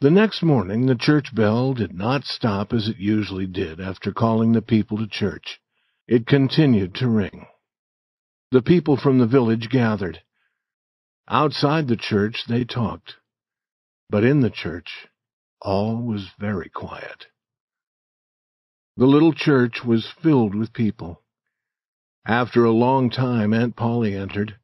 The 0.00 0.10
next 0.12 0.44
morning 0.44 0.86
the 0.86 0.94
church 0.94 1.34
bell 1.34 1.74
did 1.74 1.92
not 1.92 2.22
stop 2.22 2.72
as 2.72 2.86
it 2.86 2.98
usually 2.98 3.46
did 3.46 3.80
after 3.80 4.12
calling 4.12 4.52
the 4.52 4.62
people 4.62 4.96
to 4.98 5.08
church. 5.08 5.60
It 6.06 6.24
continued 6.24 6.94
to 6.96 7.08
ring. 7.08 7.46
The 8.52 8.62
people 8.62 8.96
from 8.96 9.18
the 9.18 9.26
village 9.26 9.68
gathered. 9.68 10.22
Outside 11.26 11.88
the 11.88 11.96
church 11.96 12.44
they 12.46 12.64
talked, 12.64 13.16
but 14.08 14.22
in 14.22 14.40
the 14.40 14.50
church 14.50 15.08
all 15.60 15.96
was 15.96 16.30
very 16.38 16.68
quiet. 16.68 17.26
The 18.96 19.06
little 19.06 19.32
church 19.32 19.84
was 19.84 20.14
filled 20.22 20.54
with 20.54 20.72
people. 20.72 21.24
After 22.24 22.64
a 22.64 22.70
long 22.70 23.10
time 23.10 23.52
Aunt 23.52 23.74
Polly 23.74 24.14
entered, 24.14 24.60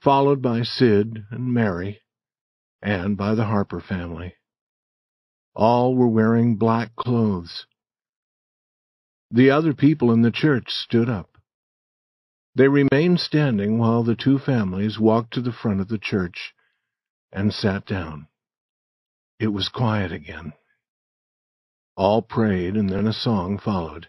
followed 0.00 0.40
by 0.40 0.62
Sid 0.62 1.26
and 1.30 1.52
Mary, 1.52 2.00
and 2.80 3.18
by 3.18 3.34
the 3.34 3.44
Harper 3.44 3.80
family. 3.80 4.34
All 5.54 5.94
were 5.94 6.08
wearing 6.08 6.56
black 6.56 6.96
clothes. 6.96 7.66
The 9.30 9.50
other 9.50 9.74
people 9.74 10.12
in 10.12 10.22
the 10.22 10.30
church 10.30 10.70
stood 10.70 11.08
up. 11.08 11.38
They 12.54 12.68
remained 12.68 13.20
standing 13.20 13.78
while 13.78 14.02
the 14.02 14.16
two 14.16 14.38
families 14.38 14.98
walked 14.98 15.34
to 15.34 15.40
the 15.40 15.52
front 15.52 15.80
of 15.80 15.88
the 15.88 15.98
church 15.98 16.54
and 17.32 17.52
sat 17.52 17.86
down. 17.86 18.28
It 19.38 19.48
was 19.48 19.68
quiet 19.68 20.12
again. 20.12 20.52
All 21.96 22.22
prayed, 22.22 22.76
and 22.76 22.88
then 22.88 23.06
a 23.06 23.12
song 23.12 23.58
followed. 23.58 24.08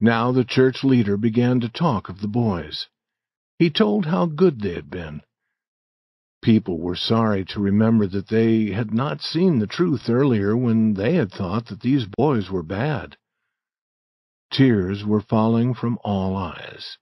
Now 0.00 0.30
the 0.30 0.44
church 0.44 0.84
leader 0.84 1.16
began 1.16 1.60
to 1.60 1.68
talk 1.68 2.08
of 2.08 2.20
the 2.20 2.28
boys. 2.28 2.88
He 3.58 3.70
told 3.70 4.06
how 4.06 4.26
good 4.26 4.60
they 4.60 4.74
had 4.74 4.90
been. 4.90 5.22
People 6.42 6.78
were 6.78 6.96
sorry 6.96 7.44
to 7.46 7.60
remember 7.60 8.06
that 8.06 8.28
they 8.28 8.70
had 8.70 8.94
not 8.94 9.20
seen 9.20 9.58
the 9.58 9.66
truth 9.66 10.08
earlier 10.08 10.56
when 10.56 10.94
they 10.94 11.14
had 11.14 11.32
thought 11.32 11.66
that 11.66 11.80
these 11.80 12.06
boys 12.06 12.50
were 12.50 12.62
bad. 12.62 13.16
Tears 14.50 15.04
were 15.04 15.20
falling 15.20 15.74
from 15.74 15.98
all 16.04 16.36
eyes. 16.36 16.96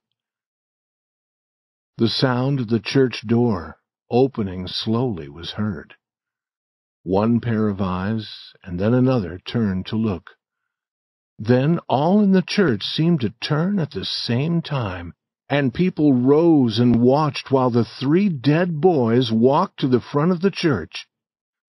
The 1.97 2.09
sound 2.09 2.59
of 2.59 2.67
the 2.67 2.79
church 2.79 3.25
door 3.25 3.79
opening 4.09 4.67
slowly 4.67 5.29
was 5.29 5.51
heard. 5.51 5.95
One 7.03 7.39
pair 7.39 7.67
of 7.69 7.81
eyes 7.81 8.53
and 8.63 8.79
then 8.79 8.93
another 8.93 9.39
turned 9.39 9.85
to 9.87 9.95
look. 9.95 10.31
Then 11.39 11.79
all 11.87 12.21
in 12.21 12.31
the 12.31 12.41
church 12.41 12.83
seemed 12.83 13.21
to 13.21 13.29
turn 13.41 13.79
at 13.79 13.91
the 13.91 14.05
same 14.05 14.61
time, 14.61 15.13
and 15.49 15.73
people 15.73 16.13
rose 16.13 16.79
and 16.79 17.01
watched 17.01 17.51
while 17.51 17.69
the 17.69 17.85
three 17.85 18.29
dead 18.29 18.81
boys 18.81 19.31
walked 19.31 19.79
to 19.79 19.87
the 19.87 20.01
front 20.01 20.31
of 20.31 20.41
the 20.41 20.51
church. 20.51 21.07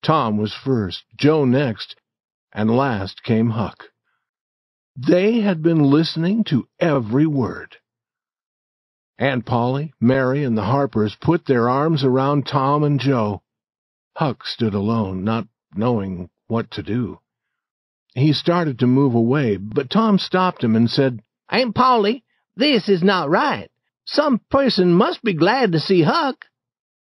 Tom 0.03 0.37
was 0.37 0.55
first, 0.55 1.05
Joe 1.17 1.45
next, 1.45 1.97
and 2.53 2.71
last 2.71 3.23
came 3.23 3.51
Huck. 3.51 3.85
They 4.97 5.41
had 5.41 5.63
been 5.63 5.83
listening 5.83 6.45
to 6.45 6.69
every 6.81 7.27
word. 7.27 7.77
Aunt 9.19 9.47
Polly, 9.47 9.93
Mary, 10.01 10.45
and 10.45 10.57
the 10.57 10.65
Harpers 10.65 11.17
put 11.21 11.47
their 11.47 11.69
arms 11.69 12.05
around 12.05 12.47
Tom 12.47 12.83
and 12.83 12.99
Joe. 12.99 13.43
Huck 14.17 14.45
stood 14.45 14.75
alone, 14.75 15.25
not 15.25 15.47
knowing 15.75 16.31
what 16.47 16.71
to 16.73 16.83
do. 16.83 17.21
He 18.15 18.33
started 18.33 18.79
to 18.81 18.87
move 18.87 19.15
away, 19.15 19.57
but 19.57 19.91
Tom 19.91 20.19
stopped 20.19 20.65
him 20.65 20.75
and 20.75 20.91
said, 20.91 21.23
Aunt 21.49 21.75
Polly, 21.75 22.25
this 22.59 22.89
is 22.89 23.03
not 23.05 23.31
right. 23.31 23.71
Some 24.05 24.41
person 24.51 24.93
must 24.93 25.23
be 25.23 25.33
glad 25.33 25.73
to 25.73 25.81
see 25.81 26.03
Huck, 26.03 26.45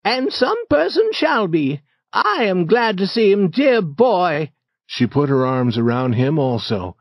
and 0.04 0.32
some 0.32 0.66
person 0.68 1.10
shall 1.12 1.48
be. 1.48 1.82
I 2.14 2.46
am 2.46 2.68
glad 2.68 2.98
to 2.98 3.08
see 3.08 3.32
him, 3.32 3.50
dear 3.50 3.82
boy. 3.82 4.52
She 4.86 5.08
put 5.08 5.30
her 5.30 5.46
arms 5.46 5.78
around 5.78 6.14
him 6.14 6.40
also, 6.40 6.96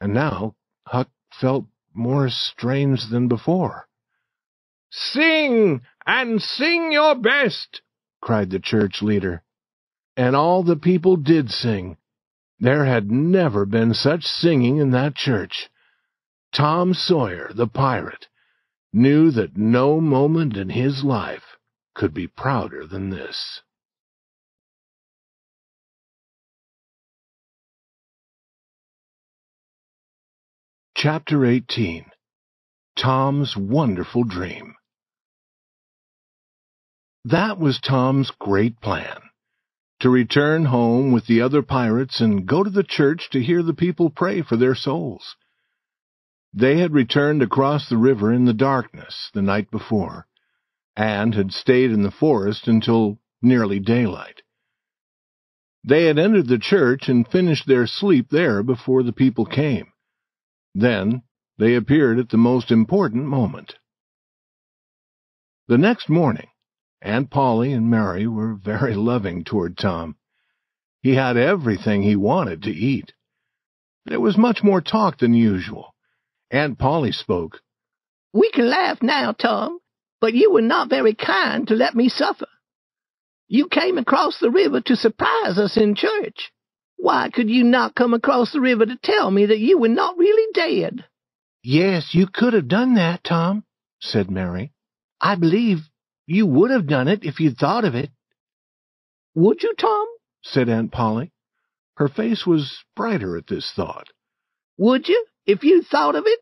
and 0.00 0.14
now 0.14 0.54
Huck 0.86 1.08
felt 1.32 1.66
more 1.92 2.28
strange 2.28 3.08
than 3.08 3.28
before. 3.28 3.88
Sing, 4.90 5.82
and 6.06 6.40
sing 6.40 6.92
your 6.92 7.16
best, 7.16 7.82
cried 8.20 8.50
the 8.50 8.60
church 8.60 9.02
leader. 9.02 9.42
And 10.16 10.36
all 10.36 10.62
the 10.62 10.76
people 10.76 11.16
did 11.16 11.50
sing. 11.50 11.96
There 12.60 12.84
had 12.84 13.10
never 13.10 13.66
been 13.66 13.94
such 13.94 14.24
singing 14.24 14.76
in 14.76 14.92
that 14.92 15.16
church. 15.16 15.68
Tom 16.54 16.94
Sawyer, 16.94 17.50
the 17.52 17.66
pirate, 17.66 18.28
knew 18.92 19.32
that 19.32 19.56
no 19.56 20.00
moment 20.00 20.56
in 20.56 20.68
his 20.68 21.02
life 21.02 21.56
could 21.96 22.14
be 22.14 22.28
prouder 22.28 22.86
than 22.86 23.10
this. 23.10 23.60
Chapter 30.96 31.44
18 31.44 32.06
Tom's 32.96 33.56
Wonderful 33.56 34.22
Dream 34.22 34.76
That 37.24 37.58
was 37.58 37.80
Tom's 37.80 38.30
great 38.38 38.80
plan 38.80 39.18
to 39.98 40.08
return 40.08 40.66
home 40.66 41.10
with 41.10 41.26
the 41.26 41.40
other 41.40 41.62
pirates 41.62 42.20
and 42.20 42.46
go 42.46 42.62
to 42.62 42.70
the 42.70 42.84
church 42.84 43.28
to 43.32 43.42
hear 43.42 43.64
the 43.64 43.74
people 43.74 44.08
pray 44.08 44.40
for 44.40 44.56
their 44.56 44.76
souls. 44.76 45.34
They 46.56 46.78
had 46.78 46.92
returned 46.92 47.42
across 47.42 47.88
the 47.88 47.96
river 47.96 48.32
in 48.32 48.44
the 48.44 48.54
darkness 48.54 49.28
the 49.34 49.42
night 49.42 49.72
before, 49.72 50.28
and 50.94 51.34
had 51.34 51.52
stayed 51.52 51.90
in 51.90 52.04
the 52.04 52.12
forest 52.12 52.68
until 52.68 53.18
nearly 53.42 53.80
daylight. 53.80 54.42
They 55.82 56.04
had 56.04 56.16
entered 56.16 56.46
the 56.46 56.60
church 56.60 57.08
and 57.08 57.26
finished 57.26 57.66
their 57.66 57.88
sleep 57.88 58.30
there 58.30 58.62
before 58.62 59.02
the 59.02 59.12
people 59.12 59.44
came. 59.44 59.92
Then 60.76 61.24
they 61.58 61.74
appeared 61.74 62.20
at 62.20 62.28
the 62.28 62.36
most 62.36 62.70
important 62.70 63.24
moment. 63.24 63.74
The 65.66 65.78
next 65.78 66.08
morning, 66.08 66.50
Aunt 67.02 67.30
Polly 67.30 67.72
and 67.72 67.90
Mary 67.90 68.28
were 68.28 68.54
very 68.54 68.94
loving 69.10 69.42
toward 69.42 69.76
Tom. 69.76 70.16
He 71.02 71.16
had 71.16 71.36
everything 71.36 72.02
he 72.02 72.14
wanted 72.14 72.62
to 72.62 72.70
eat. 72.70 73.12
There 74.06 74.20
was 74.20 74.38
much 74.38 74.62
more 74.62 74.80
talk 74.80 75.18
than 75.18 75.34
usual. 75.34 75.93
Aunt 76.50 76.78
Polly 76.78 77.12
spoke. 77.12 77.60
We 78.32 78.50
can 78.50 78.68
laugh 78.68 79.02
now, 79.02 79.32
Tom, 79.32 79.78
but 80.20 80.34
you 80.34 80.52
were 80.52 80.62
not 80.62 80.88
very 80.88 81.14
kind 81.14 81.68
to 81.68 81.74
let 81.74 81.94
me 81.94 82.08
suffer. 82.08 82.46
You 83.48 83.68
came 83.68 83.98
across 83.98 84.38
the 84.40 84.50
river 84.50 84.80
to 84.80 84.96
surprise 84.96 85.58
us 85.58 85.76
in 85.76 85.94
church. 85.94 86.52
Why 86.96 87.30
could 87.30 87.50
you 87.50 87.64
not 87.64 87.94
come 87.94 88.14
across 88.14 88.52
the 88.52 88.60
river 88.60 88.86
to 88.86 88.98
tell 89.02 89.30
me 89.30 89.46
that 89.46 89.58
you 89.58 89.78
were 89.78 89.88
not 89.88 90.16
really 90.16 90.52
dead? 90.52 91.04
Yes, 91.62 92.14
you 92.14 92.26
could 92.26 92.52
have 92.52 92.68
done 92.68 92.94
that, 92.94 93.24
Tom, 93.24 93.64
said 94.00 94.30
Mary. 94.30 94.72
I 95.20 95.34
believe 95.36 95.78
you 96.26 96.46
would 96.46 96.70
have 96.70 96.86
done 96.86 97.08
it 97.08 97.24
if 97.24 97.40
you'd 97.40 97.58
thought 97.58 97.84
of 97.84 97.94
it. 97.94 98.10
Would 99.34 99.62
you, 99.62 99.74
Tom? 99.78 100.06
said 100.42 100.68
Aunt 100.68 100.92
Polly. 100.92 101.32
Her 101.96 102.08
face 102.08 102.46
was 102.46 102.84
brighter 102.96 103.36
at 103.36 103.46
this 103.46 103.72
thought. 103.74 104.08
Would 104.76 105.08
you, 105.08 105.24
if 105.46 105.64
you 105.64 105.82
thought 105.82 106.16
of 106.16 106.24
it? 106.26 106.40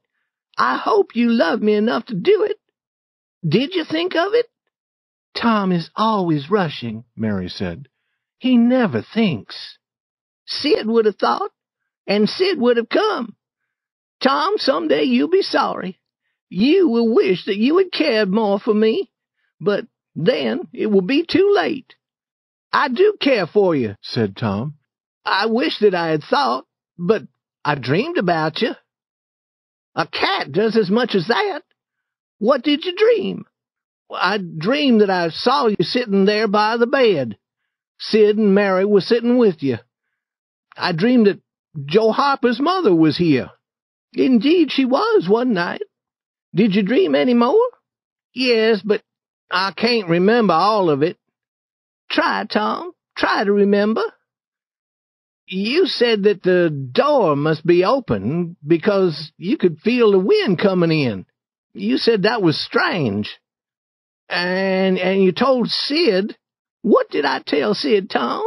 I 0.57 0.77
hope 0.77 1.17
you 1.17 1.31
love 1.31 1.61
me 1.61 1.75
enough 1.75 2.07
to 2.07 2.15
do 2.15 2.45
it. 2.45 2.59
Did 3.47 3.75
you 3.75 3.85
think 3.85 4.15
of 4.15 4.35
it? 4.35 4.47
Tom 5.35 5.73
is 5.73 5.91
always 5.97 6.51
rushing, 6.51 7.05
Mary 7.17 7.49
said. 7.49 7.89
He 8.39 8.57
never 8.57 9.03
thinks. 9.03 9.79
Sid 10.47 10.87
would 10.87 11.07
have 11.07 11.17
thought, 11.17 11.51
and 12.07 12.29
Sid 12.29 12.59
would 12.61 12.77
have 12.77 12.89
come. 12.89 13.37
Tom, 14.23 14.55
some 14.59 14.89
day 14.89 15.05
you'll 15.05 15.31
be 15.31 15.43
sorry. 15.43 15.99
You 16.49 16.89
will 16.89 17.15
wish 17.15 17.47
that 17.47 17.57
you 17.57 17.79
had 17.79 17.91
cared 17.93 18.29
more 18.29 18.61
for 18.61 18.75
me, 18.75 19.11
but 19.61 19.87
then 20.15 20.69
it 20.73 20.87
will 20.87 21.03
be 21.03 21.25
too 21.25 21.53
late. 21.55 21.95
I 22.73 22.89
do 22.89 23.17
care 23.21 23.47
for 23.47 23.75
you, 23.75 23.97
said 24.03 24.37
Tom. 24.37 24.75
I 25.25 25.47
wish 25.47 25.79
that 25.81 25.95
I 25.95 26.09
had 26.09 26.25
thought, 26.25 26.67
but 26.99 27.23
I 27.65 27.75
dreamed 27.77 28.19
about 28.19 28.61
you. 28.61 28.73
A 29.95 30.07
cat 30.07 30.53
does 30.53 30.77
as 30.77 30.91
much 30.91 31.15
as 31.15 31.27
that. 31.29 31.63
What 32.39 32.63
did 32.63 32.85
you 32.85 32.97
dream? 32.97 33.45
I 34.11 34.39
dreamed 34.39 35.01
that 35.01 35.11
I 35.11 35.29
saw 35.31 35.67
you 35.67 35.77
sitting 35.81 36.25
there 36.25 36.49
by 36.49 36.77
the 36.77 36.87
bed. 36.87 37.37
Sid 37.99 38.37
and 38.37 38.55
Mary 38.55 38.85
were 38.85 39.01
sitting 39.01 39.39
with 39.39 39.63
you. 39.63 39.79
I 40.77 40.93
dreamed 40.93 41.27
that 41.27 41.41
Joe 41.87 42.13
Harper's 42.13 42.61
mother 42.61 42.95
was 42.95 43.17
here. 43.17 43.51
Indeed, 44.15 44.71
she 44.73 44.85
was 44.85 45.27
one 45.29 45.53
night. 45.53 45.83
Did 46.55 46.75
you 46.75 46.83
dream 46.83 47.15
any 47.15 47.35
more? 47.35 47.59
Yes, 48.35 48.83
but 48.83 49.03
I 49.51 49.73
can't 49.73 50.09
remember 50.09 50.55
all 50.55 50.91
of 50.91 51.03
it. 51.03 51.17
Try, 52.11 52.45
Tom. 52.51 52.93
Try 53.17 53.45
to 53.45 53.53
remember. 53.53 54.03
You 55.55 55.85
said 55.85 56.23
that 56.23 56.43
the 56.43 56.71
door 56.71 57.37
must 57.37 57.67
be 57.67 57.85
open 57.85 58.57
because 58.67 59.33
you 59.37 59.59
could 59.59 59.81
feel 59.81 60.13
the 60.13 60.19
wind 60.19 60.59
coming 60.59 60.91
in. 60.91 61.27
You 61.75 61.99
said 61.99 62.23
that 62.23 62.41
was 62.41 62.59
strange. 62.59 63.39
And 64.31 64.99
and 64.99 65.23
you 65.23 65.33
told 65.33 65.69
Sid. 65.69 66.39
What 66.81 67.11
did 67.11 67.27
I 67.27 67.43
tell 67.47 67.75
Sid, 67.75 68.09
Tom? 68.09 68.43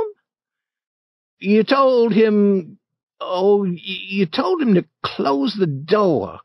You 1.38 1.64
told 1.64 2.12
him. 2.12 2.80
Oh, 3.22 3.66
you 3.66 4.26
told 4.26 4.60
him 4.60 4.74
to 4.74 4.86
close 5.04 5.56
the 5.56 5.68
door. 5.68 6.40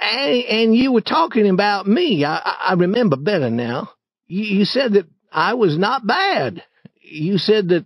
And, 0.00 0.44
and 0.44 0.74
you 0.74 0.92
were 0.92 1.02
talking 1.02 1.46
about 1.46 1.86
me. 1.86 2.24
I, 2.24 2.38
I 2.70 2.72
remember 2.72 3.16
better 3.16 3.50
now. 3.50 3.90
You, 4.26 4.60
you 4.60 4.64
said 4.64 4.94
that 4.94 5.08
I 5.30 5.54
was 5.54 5.76
not 5.76 6.06
bad. 6.06 6.62
You 7.02 7.36
said 7.36 7.68
that 7.68 7.84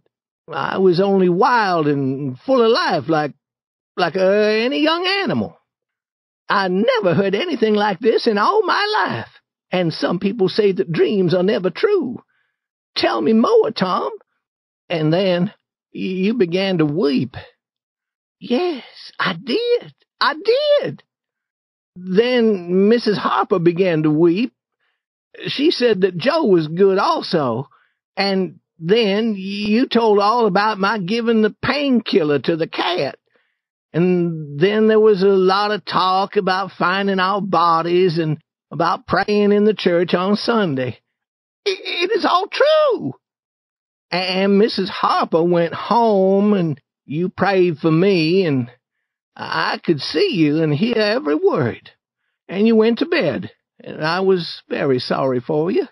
I 0.53 0.79
was 0.79 1.01
only 1.01 1.29
wild 1.29 1.87
and 1.87 2.39
full 2.39 2.63
of 2.63 2.71
life, 2.71 3.09
like 3.09 3.33
like 3.97 4.17
uh, 4.17 4.21
any 4.21 4.81
young 4.83 5.07
animal. 5.07 5.57
I 6.49 6.69
never 6.69 7.15
heard 7.15 7.35
anything 7.35 7.75
like 7.75 8.01
this 8.01 8.27
in 8.27 8.39
all 8.39 8.63
my 8.63 9.07
life. 9.07 9.29
And 9.71 9.93
some 9.93 10.19
people 10.19 10.49
say 10.49 10.73
that 10.73 10.91
dreams 10.91 11.35
are 11.35 11.45
never 11.45 11.71
true. 11.71 12.21
Tell 12.97 13.21
me 13.21 13.33
more, 13.33 13.71
Tom. 13.71 14.11
And 14.89 15.13
then 15.13 15.53
you 15.93 16.35
began 16.35 16.79
to 16.79 16.85
weep. 16.85 17.37
Yes, 18.41 18.85
I 19.19 19.35
did. 19.35 19.95
I 20.21 20.35
did. 20.35 21.03
Then 21.95 22.91
Mrs. 22.91 23.17
Harper 23.17 23.59
began 23.59 24.03
to 24.03 24.11
weep. 24.11 24.53
She 25.47 25.71
said 25.71 26.01
that 26.01 26.17
Joe 26.17 26.45
was 26.45 26.67
good 26.67 26.99
also. 26.99 27.69
And 28.17 28.60
then 28.81 29.35
you 29.37 29.87
told 29.87 30.19
all 30.19 30.47
about 30.47 30.79
my 30.79 30.99
giving 30.99 31.43
the 31.43 31.55
painkiller 31.63 32.39
to 32.39 32.57
the 32.57 32.67
cat. 32.67 33.19
And 33.93 34.59
then 34.59 34.89
there 34.89 35.01
was 35.01 35.23
a 35.23 35.27
lot 35.27 35.71
of 35.71 35.85
talk 35.85 36.37
about 36.37 36.73
finding 36.79 37.21
our 37.21 37.43
bodies 37.43 38.19
and 38.19 38.39
about 38.71 39.07
praying 39.07 39.53
in 39.53 39.65
the 39.65 39.75
church 39.75 40.15
on 40.15 40.37
Sunday. 40.37 40.99
It 41.67 42.11
is 42.17 42.25
all 42.25 42.47
true. 42.49 43.13
And 44.11 44.61
Mrs. 44.61 44.89
Harper 44.89 45.43
went 45.43 45.75
home 45.75 46.55
and 46.55 46.81
you 47.05 47.29
prayed 47.29 47.79
for 47.79 47.91
me 47.91 48.47
and 48.47 48.71
I 49.37 49.79
could 49.85 50.01
see 50.01 50.31
you 50.33 50.63
and 50.63 50.73
hear 50.73 50.97
every 50.97 51.35
word. 51.35 51.91
And 52.49 52.67
you 52.67 52.77
went 52.77 53.01
to 53.01 53.07
bed 53.07 53.51
and 53.79 54.03
I 54.03 54.21
was 54.21 54.63
very 54.69 55.01
sorry 55.01 55.41
for 55.41 55.71
you. 55.71 55.87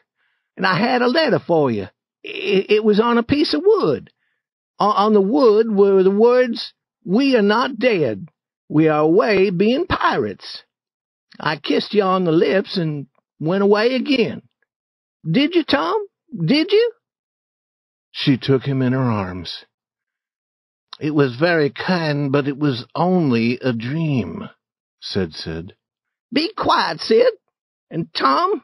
And 0.56 0.66
I 0.66 0.78
had 0.78 1.02
a 1.02 1.06
letter 1.06 1.38
for 1.38 1.70
you. 1.70 1.88
It 2.22 2.84
was 2.84 3.00
on 3.00 3.18
a 3.18 3.22
piece 3.22 3.54
of 3.54 3.62
wood. 3.64 4.10
On 4.78 5.12
the 5.12 5.20
wood 5.20 5.70
were 5.70 6.02
the 6.02 6.10
words, 6.10 6.72
We 7.04 7.36
are 7.36 7.42
not 7.42 7.78
dead. 7.78 8.28
We 8.68 8.88
are 8.88 9.00
away 9.00 9.50
being 9.50 9.86
pirates. 9.86 10.62
I 11.40 11.56
kissed 11.56 11.94
you 11.94 12.02
on 12.02 12.24
the 12.24 12.32
lips 12.32 12.76
and 12.76 13.06
went 13.40 13.62
away 13.62 13.94
again. 13.94 14.42
Did 15.28 15.54
you, 15.54 15.64
Tom? 15.64 16.06
Did 16.36 16.70
you? 16.70 16.92
She 18.12 18.36
took 18.36 18.62
him 18.62 18.82
in 18.82 18.92
her 18.92 18.98
arms. 18.98 19.64
It 21.00 21.12
was 21.12 21.36
very 21.36 21.70
kind, 21.70 22.32
but 22.32 22.48
it 22.48 22.58
was 22.58 22.84
only 22.94 23.58
a 23.62 23.72
dream, 23.72 24.48
said 25.00 25.32
Sid. 25.32 25.74
Be 26.32 26.52
quiet, 26.56 27.00
Sid. 27.00 27.32
And 27.90 28.12
Tom, 28.12 28.62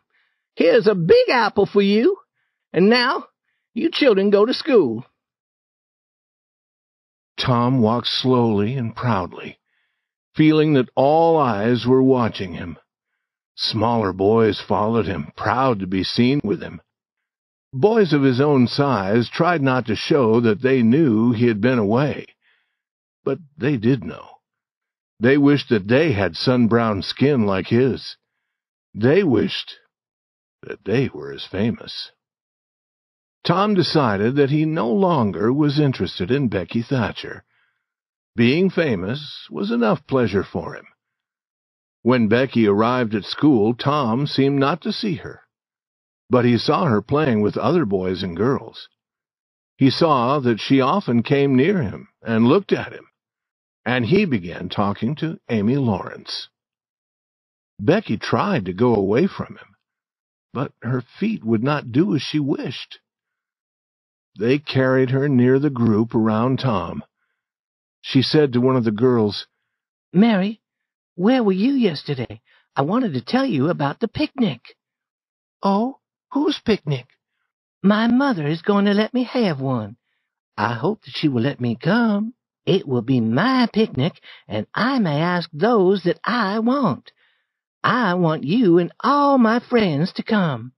here's 0.57 0.87
a 0.87 0.95
big 0.95 1.29
apple 1.31 1.67
for 1.67 1.81
you. 1.81 2.17
And 2.73 2.91
now, 2.91 3.27
you 3.75 3.91
children 3.91 4.31
go 4.31 4.47
to 4.47 4.55
school. 4.55 5.05
Tom 7.37 7.83
walked 7.83 8.07
slowly 8.07 8.75
and 8.75 8.95
proudly 8.97 9.59
feeling 10.35 10.75
that 10.75 10.91
all 10.95 11.39
eyes 11.39 11.87
were 11.87 12.03
watching 12.03 12.55
him. 12.55 12.77
Smaller 13.57 14.13
boys 14.13 14.61
followed 14.61 15.07
him, 15.07 15.33
proud 15.37 15.79
to 15.79 15.87
be 15.87 16.03
seen 16.03 16.41
with 16.43 16.61
him. 16.61 16.81
Boys 17.73 18.13
of 18.13 18.23
his 18.23 18.41
own 18.41 18.67
size 18.67 19.29
tried 19.29 19.63
not 19.63 19.87
to 19.87 19.97
show 19.97 20.41
that 20.41 20.63
they 20.63 20.83
knew 20.83 21.33
he 21.33 21.47
had 21.47 21.61
been 21.61 21.79
away. 21.79 22.27
But 23.25 23.39
they 23.57 23.77
did 23.77 24.05
know. 24.05 24.29
They 25.21 25.39
wished 25.39 25.69
that 25.69 25.89
they 25.89 26.13
had 26.13 26.37
sun-brown 26.37 27.03
skin 27.03 27.47
like 27.47 27.69
his. 27.69 28.17
They 28.93 29.23
wished 29.23 29.77
that 30.63 30.85
they 30.85 31.09
were 31.13 31.33
as 31.33 31.45
famous. 31.45 32.11
Tom 33.45 33.75
decided 33.75 34.37
that 34.37 34.51
he 34.51 34.65
no 34.65 34.91
longer 34.91 35.53
was 35.53 35.79
interested 35.79 36.31
in 36.31 36.49
Becky 36.49 36.81
Thatcher. 36.81 37.45
Being 38.35 38.71
famous 38.71 39.47
was 39.51 39.71
enough 39.71 40.07
pleasure 40.07 40.43
for 40.43 40.75
him. 40.75 40.87
When 42.03 42.29
Becky 42.29 42.67
arrived 42.67 43.15
at 43.15 43.25
school, 43.25 43.75
Tom 43.75 44.27
seemed 44.27 44.59
not 44.59 44.81
to 44.83 44.93
see 44.93 45.17
her, 45.17 45.43
but 46.31 46.47
he 46.47 46.57
saw 46.57 46.87
her 46.87 47.03
playing 47.03 47.43
with 47.43 47.59
other 47.59 47.85
boys 47.85 48.23
and 48.23 48.37
girls. 48.37 48.89
He 49.77 49.91
saw 49.91 50.39
that 50.41 50.61
she 50.61 50.81
often 50.81 51.23
came 51.23 51.55
near 51.55 51.83
him 51.83 52.09
and 52.23 52.49
looked 52.49 52.73
at 52.73 52.93
him, 52.93 53.07
and 53.85 54.07
he 54.07 54.25
began 54.25 54.69
talking 54.69 55.15
to 55.17 55.39
Amy 55.51 55.77
Lawrence. 55.77 56.49
Becky 57.79 58.17
tried 58.17 58.65
to 58.65 58.73
go 58.73 58.95
away 58.95 59.27
from 59.27 59.57
him, 59.57 59.77
but 60.53 60.73
her 60.83 61.03
feet 61.03 61.45
would 61.45 61.63
not 61.63 61.93
do 61.93 62.15
as 62.15 62.23
she 62.23 62.39
wished. 62.39 63.01
They 64.39 64.59
carried 64.59 65.11
her 65.11 65.29
near 65.29 65.59
the 65.59 65.71
group 65.71 66.15
around 66.15 66.59
Tom, 66.59 67.03
she 68.07 68.21
said 68.21 68.53
to 68.53 68.61
one 68.61 68.77
of 68.77 68.85
the 68.85 68.91
girls, 68.91 69.47
Mary, 70.13 70.61
Where 71.15 71.43
were 71.43 71.53
you 71.53 71.73
yesterday? 71.73 72.43
I 72.77 72.83
wanted 72.83 73.15
to 73.15 73.23
tell 73.23 73.47
you 73.47 73.71
about 73.71 73.99
the 73.99 74.09
picnic. 74.09 74.77
Oh, 75.63 76.01
whose 76.33 76.59
picnic? 76.59 77.07
My 77.83 78.09
mother 78.09 78.47
is 78.47 78.61
going 78.61 78.85
to 78.85 78.93
let 78.93 79.15
me 79.15 79.23
have 79.23 79.59
one. 79.59 79.97
I 80.55 80.75
hope 80.75 81.03
that 81.05 81.15
she 81.15 81.29
will 81.29 81.43
let 81.43 81.63
me 81.63 81.77
come. 81.77 82.35
It 82.67 82.87
will 82.87 83.03
be 83.03 83.21
my 83.21 83.69
picnic, 83.73 84.21
and 84.47 84.67
I 84.75 84.99
may 84.99 85.23
ask 85.23 85.49
those 85.51 86.03
that 86.03 86.21
I 86.25 86.59
want. 86.59 87.11
I 87.83 88.15
want 88.15 88.45
you 88.45 88.77
and 88.77 88.93
all 89.01 89.39
my 89.39 89.61
friends 89.61 90.13
to 90.15 90.23
come. 90.23 90.73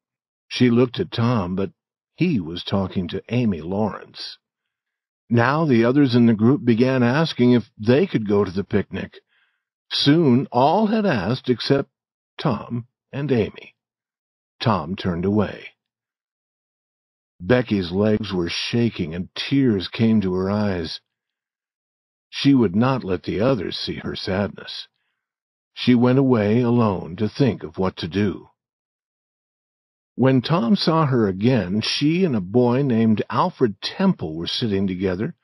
She 0.46 0.70
looked 0.70 1.00
at 1.00 1.10
Tom, 1.10 1.56
but 1.56 1.70
he 2.16 2.40
was 2.40 2.64
talking 2.64 3.06
to 3.08 3.22
Amy 3.28 3.60
Lawrence. 3.60 4.38
Now 5.28 5.66
the 5.66 5.84
others 5.84 6.14
in 6.14 6.26
the 6.26 6.34
group 6.34 6.64
began 6.64 7.02
asking 7.02 7.52
if 7.52 7.70
they 7.78 8.06
could 8.06 8.28
go 8.28 8.44
to 8.44 8.50
the 8.50 8.64
picnic. 8.64 9.20
Soon 9.90 10.46
all 10.50 10.86
had 10.86 11.04
asked 11.04 11.48
except 11.48 11.90
Tom 12.38 12.86
and 13.12 13.30
Amy. 13.30 13.74
Tom 14.60 14.96
turned 14.96 15.24
away. 15.24 15.68
Becky's 17.40 17.92
legs 17.92 18.32
were 18.32 18.48
shaking 18.48 19.14
and 19.14 19.28
tears 19.34 19.88
came 19.88 20.20
to 20.22 20.32
her 20.34 20.50
eyes. 20.50 21.00
She 22.30 22.54
would 22.54 22.74
not 22.74 23.04
let 23.04 23.24
the 23.24 23.40
others 23.40 23.76
see 23.76 23.96
her 23.96 24.16
sadness. 24.16 24.88
She 25.74 25.94
went 25.94 26.18
away 26.18 26.62
alone 26.62 27.16
to 27.16 27.28
think 27.28 27.62
of 27.62 27.76
what 27.76 27.96
to 27.98 28.08
do. 28.08 28.48
When 30.16 30.40
Tom 30.40 30.76
saw 30.76 31.06
her 31.06 31.28
again, 31.28 31.82
she 31.82 32.24
and 32.24 32.34
a 32.34 32.40
boy 32.40 32.82
named 32.82 33.22
Alfred 33.30 33.80
Temple 33.82 34.34
were 34.34 34.46
sitting 34.46 34.86
together, 34.86 35.36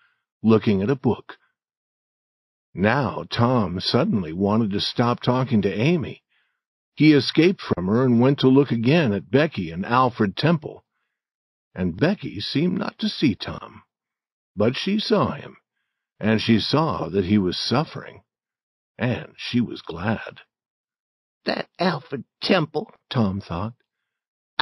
looking 0.43 0.83
at 0.83 0.91
a 0.91 0.97
book. 0.97 1.39
Now 2.75 3.25
Tom 3.31 3.81
suddenly 3.81 4.33
wanted 4.33 4.71
to 4.71 4.81
stop 4.81 5.21
talking 5.21 5.61
to 5.63 5.73
Amy. 5.73 6.23
He 6.95 7.13
escaped 7.13 7.61
from 7.61 7.87
her 7.87 8.03
and 8.03 8.19
went 8.19 8.39
to 8.41 8.49
look 8.49 8.73
again 8.73 9.13
at 9.13 9.31
Becky 9.31 9.71
and 9.71 9.85
Alfred 9.85 10.37
Temple. 10.37 10.85
And 11.75 11.97
Becky 11.97 12.41
seemed 12.41 12.79
not 12.79 12.99
to 13.01 13.11
see 13.11 13.35
Tom. 13.35 13.83
But 14.57 14.75
she 14.75 14.99
saw 14.99 15.33
him, 15.33 15.59
and 16.19 16.41
she 16.41 16.59
saw 16.59 17.11
that 17.11 17.27
he 17.27 17.37
was 17.37 17.59
suffering 17.59 18.23
and 18.99 19.35
she 19.37 19.61
was 19.61 19.83
glad. 19.83 20.41
That 21.45 21.69
Alfred 21.79 22.25
Temple, 22.41 22.91
Tom 23.11 23.41
thought. 23.41 23.75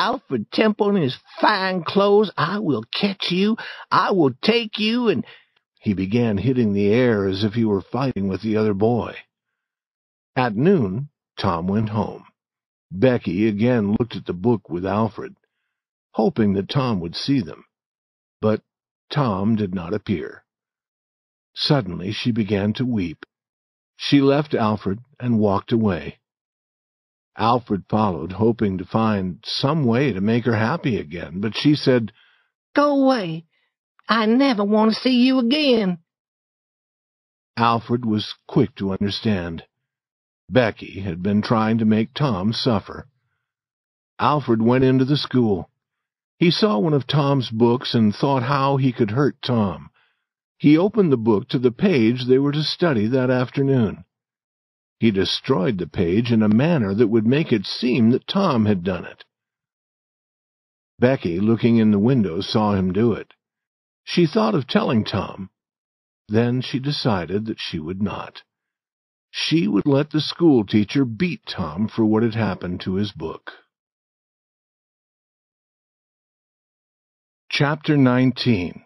Alfred 0.00 0.50
Temple 0.50 0.96
in 0.96 1.02
his 1.02 1.18
fine 1.42 1.84
clothes. 1.84 2.30
I 2.34 2.58
will 2.58 2.84
catch 2.84 3.30
you. 3.30 3.58
I 3.90 4.12
will 4.12 4.32
take 4.42 4.78
you. 4.78 5.08
And 5.08 5.26
he 5.78 5.92
began 5.92 6.38
hitting 6.38 6.72
the 6.72 6.88
air 6.88 7.28
as 7.28 7.44
if 7.44 7.52
he 7.52 7.66
were 7.66 7.82
fighting 7.82 8.26
with 8.26 8.40
the 8.40 8.56
other 8.56 8.72
boy. 8.72 9.14
At 10.34 10.56
noon, 10.56 11.10
Tom 11.38 11.66
went 11.66 11.90
home. 11.90 12.24
Becky 12.90 13.46
again 13.46 13.94
looked 13.98 14.16
at 14.16 14.24
the 14.24 14.32
book 14.32 14.70
with 14.70 14.86
Alfred, 14.86 15.36
hoping 16.12 16.54
that 16.54 16.70
Tom 16.70 17.00
would 17.00 17.14
see 17.14 17.42
them. 17.42 17.66
But 18.40 18.62
Tom 19.10 19.54
did 19.54 19.74
not 19.74 19.92
appear. 19.92 20.44
Suddenly 21.54 22.12
she 22.12 22.30
began 22.30 22.72
to 22.74 22.86
weep. 22.86 23.26
She 23.98 24.22
left 24.22 24.54
Alfred 24.54 25.00
and 25.20 25.38
walked 25.38 25.72
away. 25.72 26.19
Alfred 27.40 27.84
followed, 27.88 28.32
hoping 28.32 28.76
to 28.76 28.84
find 28.84 29.38
some 29.42 29.84
way 29.84 30.12
to 30.12 30.20
make 30.20 30.44
her 30.44 30.56
happy 30.56 30.98
again, 30.98 31.40
but 31.40 31.56
she 31.56 31.74
said, 31.74 32.12
Go 32.76 33.02
away. 33.02 33.46
I 34.06 34.26
never 34.26 34.62
want 34.62 34.92
to 34.92 35.00
see 35.00 35.24
you 35.24 35.38
again. 35.38 36.00
Alfred 37.56 38.04
was 38.04 38.34
quick 38.46 38.74
to 38.76 38.92
understand. 38.92 39.64
Becky 40.50 41.00
had 41.00 41.22
been 41.22 41.40
trying 41.40 41.78
to 41.78 41.86
make 41.86 42.12
Tom 42.12 42.52
suffer. 42.52 43.08
Alfred 44.18 44.60
went 44.60 44.84
into 44.84 45.06
the 45.06 45.16
school. 45.16 45.70
He 46.38 46.50
saw 46.50 46.78
one 46.78 46.92
of 46.92 47.06
Tom's 47.06 47.48
books 47.48 47.94
and 47.94 48.14
thought 48.14 48.42
how 48.42 48.76
he 48.76 48.92
could 48.92 49.12
hurt 49.12 49.40
Tom. 49.40 49.88
He 50.58 50.76
opened 50.76 51.10
the 51.10 51.16
book 51.16 51.48
to 51.48 51.58
the 51.58 51.72
page 51.72 52.26
they 52.26 52.38
were 52.38 52.52
to 52.52 52.62
study 52.62 53.06
that 53.06 53.30
afternoon. 53.30 54.04
He 55.00 55.10
destroyed 55.10 55.78
the 55.78 55.86
page 55.86 56.30
in 56.30 56.42
a 56.42 56.48
manner 56.48 56.94
that 56.94 57.08
would 57.08 57.26
make 57.26 57.52
it 57.52 57.64
seem 57.64 58.10
that 58.10 58.26
Tom 58.26 58.66
had 58.66 58.84
done 58.84 59.06
it. 59.06 59.24
Becky, 60.98 61.40
looking 61.40 61.78
in 61.78 61.90
the 61.90 61.98
window, 61.98 62.42
saw 62.42 62.74
him 62.74 62.92
do 62.92 63.14
it. 63.14 63.32
She 64.04 64.26
thought 64.26 64.54
of 64.54 64.66
telling 64.66 65.04
Tom. 65.04 65.48
Then 66.28 66.60
she 66.60 66.78
decided 66.78 67.46
that 67.46 67.58
she 67.58 67.78
would 67.78 68.02
not. 68.02 68.42
She 69.30 69.66
would 69.66 69.86
let 69.86 70.10
the 70.10 70.20
school 70.20 70.66
teacher 70.66 71.06
beat 71.06 71.46
Tom 71.46 71.88
for 71.88 72.04
what 72.04 72.22
had 72.22 72.34
happened 72.34 72.82
to 72.82 72.96
his 72.96 73.12
book. 73.12 73.52
Chapter 77.48 77.96
19 77.96 78.84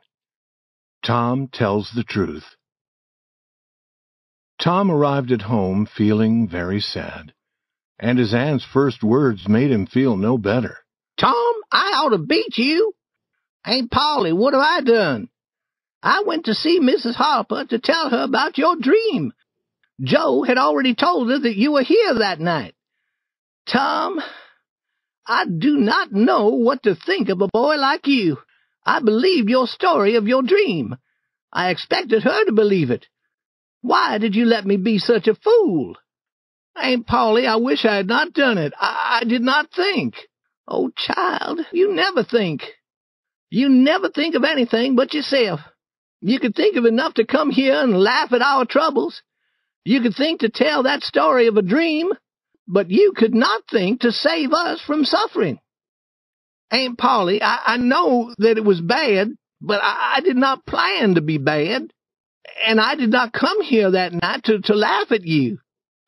Tom 1.02 1.48
tells 1.48 1.90
the 1.90 2.04
truth. 2.04 2.54
Tom 4.58 4.90
arrived 4.90 5.32
at 5.32 5.42
home 5.42 5.86
feeling 5.86 6.48
very 6.48 6.80
sad, 6.80 7.32
and 7.98 8.18
his 8.18 8.32
aunt's 8.32 8.64
first 8.64 9.02
words 9.02 9.48
made 9.48 9.70
him 9.70 9.86
feel 9.86 10.16
no 10.16 10.38
better. 10.38 10.78
Tom, 11.18 11.54
I 11.70 11.92
ought 11.96 12.10
to 12.10 12.18
beat 12.18 12.56
you. 12.56 12.92
Aunt 13.64 13.90
Polly, 13.90 14.32
what 14.32 14.54
have 14.54 14.62
I 14.62 14.80
done? 14.82 15.28
I 16.02 16.22
went 16.26 16.44
to 16.46 16.54
see 16.54 16.80
Mrs. 16.80 17.14
Harper 17.14 17.64
to 17.64 17.78
tell 17.78 18.10
her 18.10 18.22
about 18.24 18.58
your 18.58 18.76
dream. 18.76 19.32
Joe 20.02 20.42
had 20.42 20.58
already 20.58 20.94
told 20.94 21.30
her 21.30 21.38
that 21.38 21.56
you 21.56 21.72
were 21.72 21.82
here 21.82 22.14
that 22.14 22.40
night. 22.40 22.74
Tom, 23.66 24.20
I 25.26 25.46
do 25.46 25.78
not 25.78 26.12
know 26.12 26.48
what 26.48 26.82
to 26.82 26.94
think 26.94 27.30
of 27.30 27.40
a 27.40 27.48
boy 27.48 27.76
like 27.76 28.06
you. 28.06 28.38
I 28.84 29.00
believed 29.00 29.48
your 29.48 29.66
story 29.66 30.16
of 30.16 30.28
your 30.28 30.42
dream. 30.42 30.96
I 31.50 31.70
expected 31.70 32.22
her 32.22 32.44
to 32.44 32.52
believe 32.52 32.90
it. 32.90 33.06
Why 33.84 34.16
did 34.16 34.34
you 34.34 34.46
let 34.46 34.64
me 34.64 34.78
be 34.78 34.96
such 34.96 35.28
a 35.28 35.34
fool? 35.34 35.98
Aunt 36.74 37.06
Polly, 37.06 37.46
I 37.46 37.56
wish 37.56 37.84
I 37.84 37.96
had 37.96 38.06
not 38.06 38.32
done 38.32 38.56
it. 38.56 38.72
I, 38.80 39.20
I 39.20 39.24
did 39.26 39.42
not 39.42 39.74
think. 39.76 40.14
Oh, 40.66 40.90
child, 40.96 41.60
you 41.70 41.92
never 41.92 42.24
think. 42.24 42.62
You 43.50 43.68
never 43.68 44.08
think 44.08 44.36
of 44.36 44.42
anything 44.42 44.96
but 44.96 45.12
yourself. 45.12 45.60
You 46.22 46.40
could 46.40 46.54
think 46.54 46.78
of 46.78 46.86
enough 46.86 47.12
to 47.14 47.26
come 47.26 47.50
here 47.50 47.78
and 47.78 48.00
laugh 48.00 48.32
at 48.32 48.40
our 48.40 48.64
troubles. 48.64 49.20
You 49.84 50.00
could 50.00 50.14
think 50.14 50.40
to 50.40 50.48
tell 50.48 50.84
that 50.84 51.02
story 51.02 51.46
of 51.48 51.58
a 51.58 51.62
dream, 51.62 52.08
but 52.66 52.90
you 52.90 53.12
could 53.14 53.34
not 53.34 53.64
think 53.70 54.00
to 54.00 54.12
save 54.12 54.54
us 54.54 54.80
from 54.80 55.04
suffering. 55.04 55.58
Aunt 56.70 56.96
Polly, 56.96 57.42
I, 57.42 57.58
I 57.66 57.76
know 57.76 58.34
that 58.38 58.56
it 58.56 58.64
was 58.64 58.80
bad, 58.80 59.28
but 59.60 59.82
I, 59.82 60.14
I 60.16 60.20
did 60.22 60.36
not 60.36 60.64
plan 60.64 61.16
to 61.16 61.20
be 61.20 61.36
bad. 61.36 61.92
And 62.66 62.80
I 62.80 62.94
did 62.94 63.10
not 63.10 63.32
come 63.32 63.62
here 63.62 63.90
that 63.92 64.12
night 64.12 64.44
to, 64.44 64.60
to 64.60 64.74
laugh 64.74 65.10
at 65.10 65.24
you. 65.24 65.58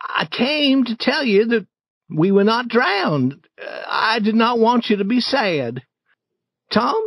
I 0.00 0.26
came 0.30 0.84
to 0.84 0.96
tell 0.96 1.24
you 1.24 1.46
that 1.46 1.66
we 2.08 2.30
were 2.30 2.44
not 2.44 2.68
drowned. 2.68 3.34
Uh, 3.60 3.82
I 3.86 4.20
did 4.20 4.34
not 4.34 4.58
want 4.58 4.86
you 4.88 4.96
to 4.96 5.04
be 5.04 5.20
sad. 5.20 5.82
Tom, 6.72 7.00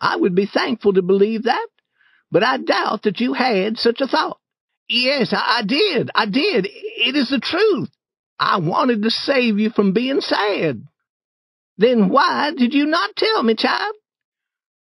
I 0.00 0.16
would 0.16 0.34
be 0.34 0.46
thankful 0.46 0.94
to 0.94 1.02
believe 1.02 1.44
that, 1.44 1.66
but 2.30 2.42
I 2.42 2.58
doubt 2.58 3.02
that 3.02 3.20
you 3.20 3.32
had 3.32 3.78
such 3.78 4.00
a 4.00 4.06
thought. 4.06 4.38
Yes, 4.88 5.32
I, 5.32 5.58
I 5.58 5.62
did. 5.66 6.10
I 6.14 6.26
did. 6.26 6.66
It 6.66 7.16
is 7.16 7.30
the 7.30 7.40
truth. 7.40 7.90
I 8.38 8.58
wanted 8.58 9.02
to 9.02 9.10
save 9.10 9.58
you 9.58 9.70
from 9.70 9.92
being 9.92 10.20
sad. 10.20 10.82
Then 11.78 12.08
why 12.08 12.52
did 12.56 12.74
you 12.74 12.86
not 12.86 13.16
tell 13.16 13.42
me, 13.42 13.54
child? 13.54 13.94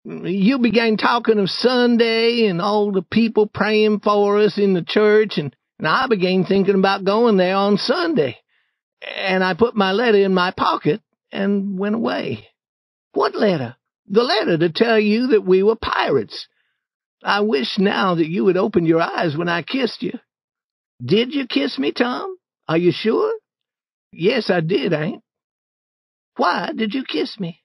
You 0.05 0.59
began 0.59 0.97
talking 0.97 1.39
of 1.39 1.49
Sunday 1.49 2.45
and 2.45 2.61
all 2.61 2.91
the 2.91 3.01
people 3.01 3.47
praying 3.47 4.01
for 4.01 4.37
us 4.37 4.59
in 4.59 4.73
the 4.73 4.83
church, 4.83 5.39
and, 5.39 5.55
and 5.79 5.87
I 5.87 6.05
began 6.07 6.45
thinking 6.45 6.75
about 6.75 7.03
going 7.03 7.37
there 7.37 7.55
on 7.55 7.77
Sunday. 7.77 8.37
And 9.01 9.43
I 9.43 9.55
put 9.55 9.75
my 9.75 9.93
letter 9.93 10.19
in 10.19 10.33
my 10.33 10.51
pocket 10.51 11.01
and 11.31 11.79
went 11.79 11.95
away. 11.95 12.47
What 13.13 13.33
letter? 13.33 13.77
The 14.07 14.21
letter 14.21 14.59
to 14.59 14.71
tell 14.71 14.99
you 14.99 15.27
that 15.27 15.45
we 15.45 15.63
were 15.63 15.75
pirates. 15.75 16.47
I 17.23 17.41
wish 17.41 17.79
now 17.79 18.13
that 18.13 18.29
you 18.29 18.45
had 18.45 18.57
opened 18.57 18.87
your 18.87 19.01
eyes 19.01 19.35
when 19.35 19.49
I 19.49 19.63
kissed 19.63 20.03
you. 20.03 20.19
Did 21.03 21.33
you 21.33 21.47
kiss 21.47 21.79
me, 21.79 21.91
Tom? 21.91 22.37
Are 22.67 22.77
you 22.77 22.91
sure? 22.93 23.33
Yes, 24.11 24.51
I 24.51 24.59
did, 24.59 24.93
Aunt. 24.93 25.23
Why 26.37 26.69
did 26.75 26.93
you 26.93 27.03
kiss 27.03 27.39
me? 27.39 27.63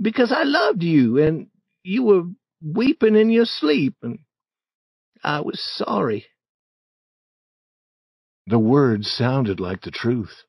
Because 0.00 0.32
I 0.32 0.42
loved 0.44 0.82
you, 0.82 1.18
and 1.18 1.48
you 1.82 2.02
were 2.02 2.24
weeping 2.62 3.16
in 3.16 3.30
your 3.30 3.46
sleep, 3.46 3.96
and 4.02 4.18
I 5.22 5.40
was 5.40 5.60
sorry. 5.60 6.26
The 8.46 8.58
words 8.58 9.10
sounded 9.10 9.58
like 9.58 9.82
the 9.82 9.90
truth. 9.90 10.44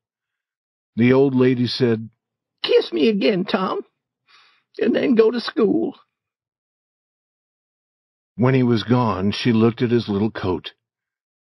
The 0.95 1.13
old 1.13 1.33
lady 1.33 1.67
said, 1.67 2.09
Kiss 2.63 2.91
me 2.91 3.09
again, 3.09 3.45
Tom, 3.45 3.81
and 4.79 4.95
then 4.95 5.15
go 5.15 5.31
to 5.31 5.39
school. 5.39 5.95
When 8.35 8.53
he 8.53 8.63
was 8.63 8.83
gone, 8.83 9.31
she 9.31 9.51
looked 9.51 9.81
at 9.81 9.89
his 9.89 10.07
little 10.07 10.29
coat. 10.29 10.73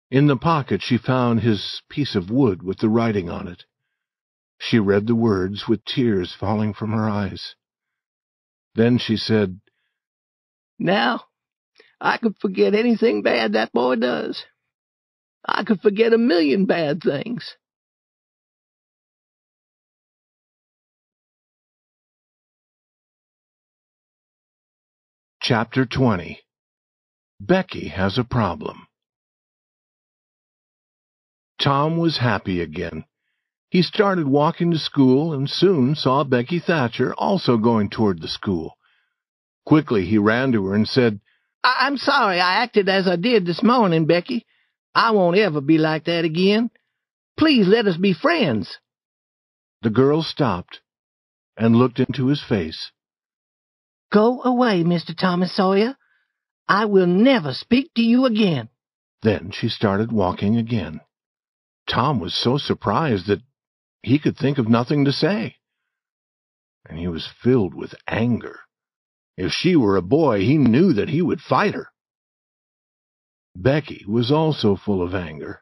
In 0.10 0.28
the 0.28 0.36
pocket 0.38 0.82
she 0.82 0.98
found 0.98 1.42
his 1.42 1.82
piece 1.90 2.16
of 2.16 2.32
wood 2.32 2.64
with 2.64 2.80
the 2.80 2.90
writing 2.90 3.30
on 3.30 3.48
it. 3.48 3.66
She 4.58 4.80
read 4.80 5.08
the 5.08 5.16
words 5.16 5.68
with 5.68 5.86
tears 5.86 6.34
falling 6.34 6.74
from 6.74 6.92
her 6.92 7.08
eyes. 7.08 7.56
Then 8.76 8.98
she 8.98 9.18
said, 9.18 9.60
Now, 10.80 11.24
I 12.00 12.18
could 12.18 12.36
forget 12.42 12.74
anything 12.74 13.22
bad 13.22 13.54
that 13.54 13.74
boy 13.74 13.96
does. 13.98 14.44
I 15.46 15.64
could 15.64 15.82
forget 15.82 16.14
a 16.14 16.18
million 16.18 16.66
bad 16.66 17.02
things. 17.04 17.56
Chapter 25.42 25.86
20 25.86 26.40
Becky 27.40 27.88
Has 27.90 28.18
a 28.20 28.24
Problem 28.24 28.88
Tom 31.60 31.98
was 31.98 32.18
happy 32.18 32.62
again. 32.62 33.06
He 33.72 33.82
started 33.84 34.28
walking 34.28 34.72
to 34.72 34.78
school 34.78 35.32
and 35.34 35.50
soon 35.50 35.96
saw 35.96 36.26
Becky 36.26 36.60
Thatcher 36.60 37.14
also 37.14 37.56
going 37.56 37.90
toward 37.90 38.22
the 38.22 38.28
school. 38.28 38.78
Quickly 39.66 40.06
he 40.06 40.18
ran 40.18 40.52
to 40.52 40.66
her 40.66 40.76
and 40.76 40.86
said, 40.86 41.22
I- 41.64 41.78
I'm 41.88 41.96
sorry 41.96 42.42
I 42.42 42.56
acted 42.64 42.90
as 42.90 43.08
I 43.08 43.16
did 43.16 43.46
this 43.46 43.64
morning, 43.64 44.06
Becky. 44.08 44.46
I 44.94 45.12
won't 45.12 45.38
ever 45.38 45.62
be 45.62 45.78
like 45.78 46.04
that 46.04 46.26
again. 46.26 46.70
Please 47.38 47.66
let 47.66 47.88
us 47.88 47.96
be 47.96 48.12
friends. 48.12 48.78
The 49.84 49.90
girl 49.90 50.22
stopped 50.22 50.82
and 51.56 51.74
looked 51.74 52.02
into 52.02 52.28
his 52.28 52.44
face. 52.44 52.92
Go 54.12 54.42
away, 54.44 54.84
Mr. 54.84 55.18
Thomas 55.18 55.56
Sawyer. 55.56 55.96
I 56.68 56.86
will 56.86 57.08
never 57.08 57.54
speak 57.54 57.94
to 57.94 58.02
you 58.02 58.26
again. 58.26 58.68
Then 59.22 59.52
she 59.52 59.70
started 59.70 60.12
walking 60.12 60.58
again. 60.58 61.00
Tom 61.88 62.20
was 62.20 62.34
so 62.34 62.58
surprised 62.58 63.28
that 63.28 63.42
he 64.04 64.20
could 64.20 64.38
think 64.38 64.58
of 64.58 64.68
nothing 64.68 65.06
to 65.06 65.12
say. 65.12 65.58
And 66.86 66.98
he 66.98 67.08
was 67.08 67.28
filled 67.28 67.74
with 67.74 67.94
anger. 68.08 68.60
If 69.38 69.52
she 69.52 69.76
were 69.76 69.96
a 69.96 70.02
boy, 70.02 70.42
he 70.42 70.58
knew 70.58 70.94
that 70.94 71.10
he 71.10 71.22
would 71.22 71.42
fight 71.42 71.74
her. 71.74 71.88
Becky 73.56 74.06
was 74.08 74.32
also 74.32 74.76
full 74.76 75.02
of 75.02 75.14
anger. 75.14 75.62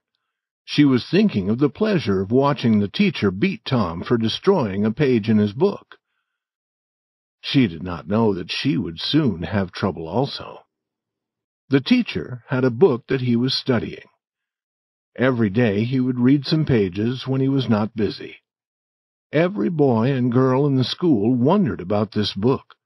She 0.64 0.86
was 0.86 1.10
thinking 1.10 1.50
of 1.50 1.58
the 1.58 1.70
pleasure 1.70 2.22
of 2.22 2.32
watching 2.32 2.80
the 2.80 2.88
teacher 2.88 3.32
beat 3.32 3.66
Tom 3.66 4.04
for 4.04 4.18
destroying 4.18 4.86
a 4.86 4.92
page 4.92 5.30
in 5.30 5.38
his 5.38 5.54
book. 5.54 5.98
She 7.42 7.68
did 7.68 7.84
not 7.84 8.08
know 8.08 8.34
that 8.34 8.52
she 8.52 8.78
would 8.78 9.00
soon 9.00 9.44
have 9.44 9.72
trouble 9.72 10.08
also. 10.08 10.60
The 11.70 11.82
teacher 11.82 12.44
had 12.48 12.64
a 12.64 12.70
book 12.72 13.08
that 13.08 13.22
he 13.22 13.36
was 13.36 13.54
studying. 13.54 14.08
Every 15.20 15.50
day 15.50 15.84
he 15.84 16.00
would 16.00 16.18
read 16.18 16.46
some 16.46 16.64
pages 16.66 17.28
when 17.28 17.42
he 17.42 17.50
was 17.50 17.68
not 17.68 17.94
busy. 17.94 18.38
Every 19.34 19.68
boy 19.68 20.14
and 20.14 20.32
girl 20.32 20.66
in 20.66 20.78
the 20.78 20.86
school 20.86 21.36
wondered 21.36 21.82
about 21.82 22.14
this 22.14 22.34
book, 22.34 22.78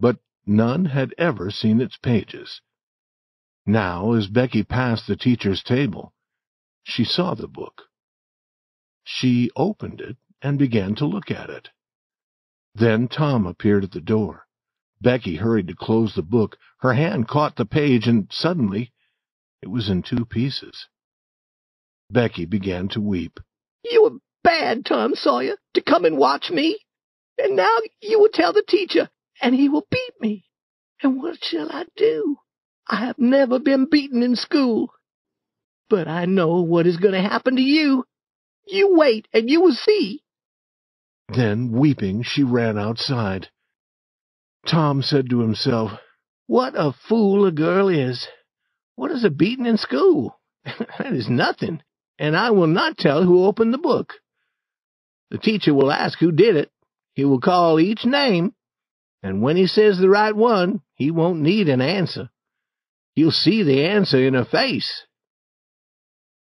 but 0.00 0.18
none 0.46 0.86
had 0.86 1.14
ever 1.18 1.50
seen 1.50 1.82
its 1.82 1.98
pages. 1.98 2.62
Now, 3.66 4.12
as 4.12 4.26
Becky 4.28 4.62
passed 4.62 5.06
the 5.06 5.16
teacher's 5.16 5.62
table, 5.62 6.14
she 6.82 7.04
saw 7.04 7.34
the 7.34 7.46
book. 7.46 7.82
She 9.04 9.50
opened 9.54 10.00
it 10.00 10.16
and 10.40 10.58
began 10.58 10.94
to 10.94 11.04
look 11.04 11.30
at 11.30 11.50
it. 11.50 11.68
Then 12.74 13.06
Tom 13.06 13.46
appeared 13.46 13.84
at 13.84 13.92
the 13.92 14.00
door. 14.00 14.46
Becky 15.02 15.36
hurried 15.36 15.68
to 15.68 15.74
close 15.74 16.14
the 16.14 16.22
book. 16.22 16.56
Her 16.78 16.94
hand 16.94 17.28
caught 17.28 17.56
the 17.56 17.66
page, 17.66 18.08
and 18.08 18.32
suddenly 18.32 18.94
it 19.60 19.68
was 19.68 19.90
in 19.90 20.02
two 20.02 20.24
pieces. 20.24 20.88
Becky 22.12 22.44
began 22.44 22.88
to 22.88 23.00
weep. 23.00 23.40
You 23.84 24.02
were 24.02 24.18
bad, 24.44 24.84
Tom 24.84 25.14
Sawyer, 25.14 25.56
to 25.74 25.80
come 25.80 26.04
and 26.04 26.18
watch 26.18 26.50
me. 26.50 26.78
And 27.38 27.56
now 27.56 27.78
you 28.00 28.20
will 28.20 28.28
tell 28.32 28.52
the 28.52 28.64
teacher, 28.66 29.08
and 29.40 29.54
he 29.54 29.68
will 29.68 29.86
beat 29.90 30.12
me. 30.20 30.44
And 31.02 31.20
what 31.20 31.42
shall 31.42 31.70
I 31.72 31.86
do? 31.96 32.36
I 32.88 32.96
have 33.06 33.18
never 33.18 33.58
been 33.58 33.86
beaten 33.90 34.22
in 34.22 34.36
school. 34.36 34.92
But 35.88 36.06
I 36.06 36.26
know 36.26 36.62
what 36.62 36.86
is 36.86 36.96
going 36.96 37.14
to 37.14 37.28
happen 37.28 37.56
to 37.56 37.62
you. 37.62 38.04
You 38.66 38.94
wait, 38.94 39.26
and 39.32 39.48
you 39.48 39.60
will 39.60 39.74
see. 39.74 40.22
Then, 41.28 41.72
weeping, 41.72 42.22
she 42.22 42.42
ran 42.42 42.78
outside. 42.78 43.48
Tom 44.66 45.02
said 45.02 45.30
to 45.30 45.40
himself, 45.40 45.92
What 46.46 46.74
a 46.76 46.92
fool 47.08 47.46
a 47.46 47.52
girl 47.52 47.88
is. 47.88 48.28
What 48.94 49.10
is 49.10 49.24
a 49.24 49.30
beating 49.30 49.66
in 49.66 49.78
school? 49.78 50.38
that 50.64 51.12
is 51.12 51.28
nothing, 51.28 51.82
and 52.18 52.36
I 52.36 52.50
will 52.50 52.66
not 52.66 52.98
tell 52.98 53.24
who 53.24 53.44
opened 53.44 53.72
the 53.72 53.78
book. 53.78 54.14
The 55.30 55.38
teacher 55.38 55.74
will 55.74 55.90
ask 55.90 56.18
who 56.18 56.32
did 56.32 56.56
it. 56.56 56.70
He 57.14 57.24
will 57.24 57.40
call 57.40 57.80
each 57.80 58.04
name, 58.04 58.54
and 59.22 59.42
when 59.42 59.56
he 59.56 59.66
says 59.66 59.98
the 59.98 60.08
right 60.08 60.34
one, 60.34 60.80
he 60.94 61.10
won't 61.10 61.40
need 61.40 61.68
an 61.68 61.80
answer. 61.80 62.30
He'll 63.14 63.30
see 63.30 63.62
the 63.62 63.84
answer 63.84 64.22
in 64.22 64.34
her 64.34 64.44
face. 64.44 65.06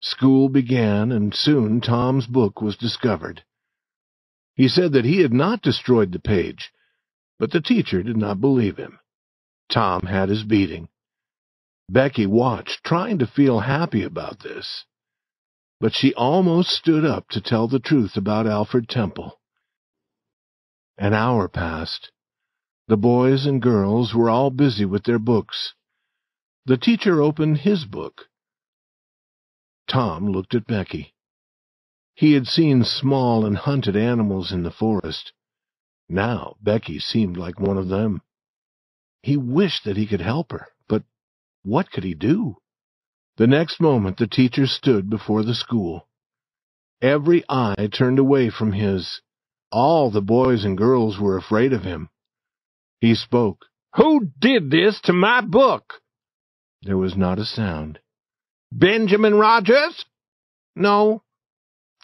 School 0.00 0.48
began, 0.48 1.10
and 1.12 1.34
soon 1.34 1.80
Tom's 1.80 2.26
book 2.26 2.60
was 2.60 2.76
discovered. 2.76 3.44
He 4.54 4.68
said 4.68 4.92
that 4.92 5.04
he 5.04 5.20
had 5.20 5.32
not 5.32 5.62
destroyed 5.62 6.12
the 6.12 6.18
page, 6.18 6.70
but 7.38 7.50
the 7.50 7.60
teacher 7.60 8.02
did 8.02 8.16
not 8.16 8.40
believe 8.40 8.76
him. 8.76 8.98
Tom 9.70 10.02
had 10.02 10.28
his 10.28 10.44
beating. 10.44 10.88
Becky 11.88 12.26
watched, 12.26 12.82
trying 12.84 13.18
to 13.18 13.26
feel 13.26 13.60
happy 13.60 14.02
about 14.02 14.40
this. 14.40 14.84
But 15.78 15.94
she 15.94 16.14
almost 16.14 16.70
stood 16.70 17.04
up 17.04 17.28
to 17.30 17.40
tell 17.40 17.68
the 17.68 17.78
truth 17.78 18.16
about 18.16 18.46
Alfred 18.46 18.88
Temple. 18.88 19.40
An 20.96 21.12
hour 21.12 21.48
passed. 21.48 22.10
The 22.88 22.96
boys 22.96 23.46
and 23.46 23.60
girls 23.60 24.14
were 24.14 24.30
all 24.30 24.50
busy 24.50 24.84
with 24.84 25.04
their 25.04 25.18
books. 25.18 25.74
The 26.64 26.78
teacher 26.78 27.20
opened 27.20 27.58
his 27.58 27.84
book. 27.84 28.28
Tom 29.86 30.28
looked 30.28 30.54
at 30.54 30.66
Becky. 30.66 31.14
He 32.14 32.32
had 32.32 32.46
seen 32.46 32.82
small 32.82 33.44
and 33.44 33.56
hunted 33.56 33.96
animals 33.96 34.50
in 34.52 34.62
the 34.62 34.70
forest. 34.70 35.32
Now 36.08 36.56
Becky 36.62 36.98
seemed 36.98 37.36
like 37.36 37.60
one 37.60 37.76
of 37.76 37.88
them. 37.88 38.22
He 39.22 39.36
wished 39.36 39.84
that 39.84 39.96
he 39.96 40.06
could 40.06 40.22
help 40.22 40.52
her, 40.52 40.68
but 40.88 41.02
what 41.62 41.90
could 41.90 42.04
he 42.04 42.14
do? 42.14 42.56
The 43.36 43.46
next 43.46 43.80
moment 43.80 44.16
the 44.16 44.26
teacher 44.26 44.66
stood 44.66 45.10
before 45.10 45.42
the 45.42 45.54
school. 45.54 46.08
Every 47.02 47.44
eye 47.48 47.88
turned 47.92 48.18
away 48.18 48.48
from 48.50 48.72
his. 48.72 49.20
All 49.70 50.10
the 50.10 50.22
boys 50.22 50.64
and 50.64 50.78
girls 50.78 51.18
were 51.18 51.36
afraid 51.36 51.72
of 51.72 51.82
him. 51.82 52.08
He 53.00 53.14
spoke. 53.14 53.66
Who 53.96 54.30
did 54.38 54.70
this 54.70 55.00
to 55.02 55.12
my 55.12 55.42
book? 55.42 56.00
There 56.82 56.96
was 56.96 57.16
not 57.16 57.38
a 57.38 57.44
sound. 57.44 57.98
Benjamin 58.72 59.34
Rogers? 59.34 60.04
No. 60.74 61.22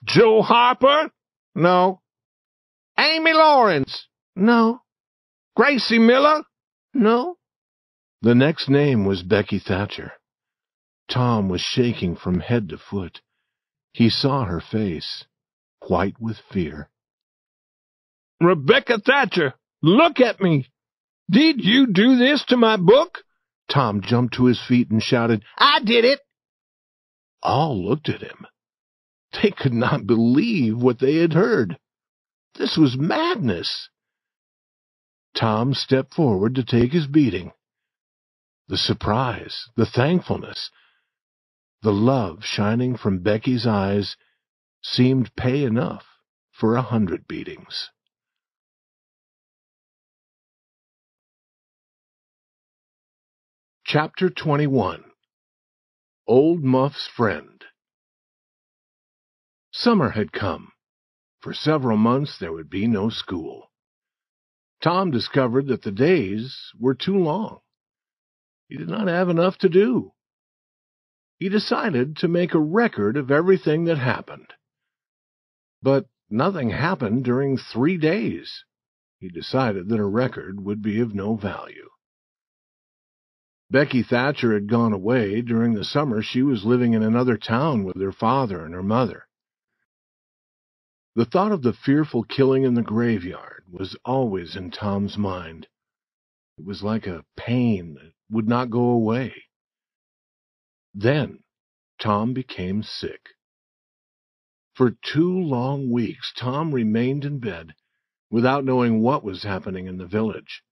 Joe 0.05 0.43
Harper? 0.43 1.11
No. 1.55 2.01
Amy 2.99 3.33
Lawrence? 3.33 4.07
No. 4.37 4.83
Gracie 5.57 5.99
Miller? 5.99 6.43
No. 6.93 7.37
The 8.21 8.35
next 8.35 8.69
name 8.69 9.05
was 9.05 9.23
Becky 9.23 9.59
Thatcher. 9.59 10.13
Tom 11.13 11.51
was 11.51 11.61
shaking 11.61 12.17
from 12.17 12.41
head 12.41 12.71
to 12.71 12.79
foot. 12.79 13.21
He 13.93 14.09
saw 14.09 14.45
her 14.45 14.61
face, 14.61 15.27
white 15.87 16.19
with 16.19 16.39
fear. 16.51 16.89
Rebecca 18.41 18.99
Thatcher, 18.99 19.53
look 19.83 20.21
at 20.21 20.41
me. 20.41 20.69
Did 21.31 21.63
you 21.63 21.87
do 21.93 22.17
this 22.17 22.45
to 22.47 22.57
my 22.57 22.79
book? 22.79 23.19
Tom 23.69 24.01
jumped 24.01 24.35
to 24.35 24.47
his 24.47 24.61
feet 24.67 24.91
and 24.91 25.03
shouted, 25.03 25.45
I 25.59 25.81
did 25.85 26.07
it. 26.07 26.21
All 27.43 27.85
looked 27.85 28.09
at 28.09 28.23
him. 28.23 28.47
They 29.43 29.51
could 29.51 29.73
not 29.73 30.07
believe 30.07 30.77
what 30.77 30.99
they 30.99 31.17
had 31.17 31.33
heard. 31.33 31.79
This 32.59 32.77
was 32.77 32.97
madness. 32.99 33.89
Tom 35.35 35.75
stepped 35.75 36.15
forward 36.15 36.55
to 36.55 36.65
take 36.65 36.93
his 36.93 37.07
beating. 37.07 37.53
The 38.69 38.77
surprise, 38.77 39.69
the 39.77 39.87
thankfulness, 39.87 40.71
the 41.83 41.93
love 41.93 42.45
shining 42.45 42.97
from 42.97 43.19
Becky's 43.19 43.67
eyes 43.67 44.17
seemed 44.83 45.35
pay 45.35 45.65
enough 45.65 46.05
for 46.53 46.77
a 46.77 46.83
hundred 46.83 47.27
beatings. 47.27 47.91
Chapter 53.85 54.31
21 54.31 55.03
Old 56.29 56.63
Muff's 56.63 57.09
Friend 57.17 57.65
Summer 59.73 60.11
had 60.11 60.33
come. 60.33 60.73
For 61.41 61.53
several 61.53 61.97
months 61.97 62.39
there 62.39 62.53
would 62.53 62.71
be 62.71 62.87
no 62.87 63.11
school. 63.11 63.73
Tom 64.81 65.11
discovered 65.11 65.67
that 65.67 65.83
the 65.83 65.91
days 65.91 66.57
were 66.79 66.95
too 66.95 67.17
long. 67.17 67.59
He 68.69 68.77
did 68.77 68.89
not 68.89 69.09
have 69.09 69.29
enough 69.29 69.59
to 69.59 69.69
do. 69.69 70.13
He 71.43 71.49
decided 71.49 72.15
to 72.15 72.29
make 72.29 72.55
a 72.55 72.61
record 72.61 73.17
of 73.17 73.29
everything 73.29 73.87
that 73.87 73.99
happened. 73.99 74.47
But 75.83 76.07
nothing 76.31 76.71
happened 76.71 77.25
during 77.25 77.59
three 77.59 77.99
days. 77.99 78.65
He 79.19 79.29
decided 79.29 79.89
that 79.89 79.99
a 79.99 80.05
record 80.05 80.65
would 80.65 80.81
be 80.83 81.01
of 81.01 81.17
no 81.17 81.35
value. 81.35 81.89
Becky 83.69 84.05
Thatcher 84.05 84.55
had 84.55 84.71
gone 84.71 84.93
away. 84.93 85.43
During 85.43 85.75
the 85.75 85.85
summer, 85.85 86.23
she 86.23 86.43
was 86.43 86.65
living 86.65 86.93
in 86.93 87.03
another 87.03 87.37
town 87.37 87.83
with 87.83 88.01
her 88.01 88.13
father 88.13 88.65
and 88.65 88.73
her 88.73 88.85
mother. 88.85 89.27
The 91.17 91.25
thought 91.25 91.51
of 91.51 91.63
the 91.63 91.73
fearful 91.73 92.23
killing 92.23 92.63
in 92.63 92.75
the 92.75 92.83
graveyard 92.83 93.65
was 93.69 93.97
always 94.05 94.55
in 94.55 94.71
Tom's 94.71 95.19
mind. 95.19 95.67
It 96.57 96.65
was 96.65 96.85
like 96.85 97.09
a 97.09 97.25
pain 97.37 97.95
that 97.95 98.13
would 98.31 98.47
not 98.47 98.71
go 98.71 98.85
away. 98.85 99.35
Then 100.95 101.43
Tom 101.99 102.35
became 102.35 102.83
sick. 102.83 103.31
For 104.75 104.91
two 104.91 105.39
long 105.39 105.91
weeks, 105.91 106.33
Tom 106.37 106.73
remained 106.75 107.25
in 107.25 107.39
bed 107.39 107.75
without 108.31 108.65
knowing 108.65 109.01
what 109.01 109.23
was 109.23 109.43
happening 109.43 109.87
in 109.87 109.99
the 109.99 110.07
village. 110.07 110.63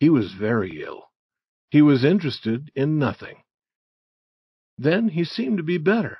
He 0.00 0.08
was 0.08 0.32
very 0.32 0.82
ill. 0.82 1.10
He 1.70 1.82
was 1.82 2.04
interested 2.04 2.70
in 2.74 2.98
nothing. 2.98 3.42
Then 4.76 5.08
he 5.08 5.24
seemed 5.24 5.58
to 5.58 5.62
be 5.62 5.78
better. 5.78 6.18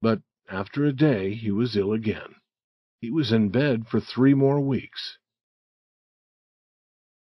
But 0.00 0.22
after 0.48 0.84
a 0.84 0.92
day 0.92 1.34
he 1.34 1.50
was 1.50 1.76
ill 1.76 1.92
again. 1.92 2.36
He 3.00 3.10
was 3.10 3.32
in 3.32 3.50
bed 3.50 3.86
for 3.88 4.00
three 4.00 4.34
more 4.34 4.60
weeks. 4.60 5.18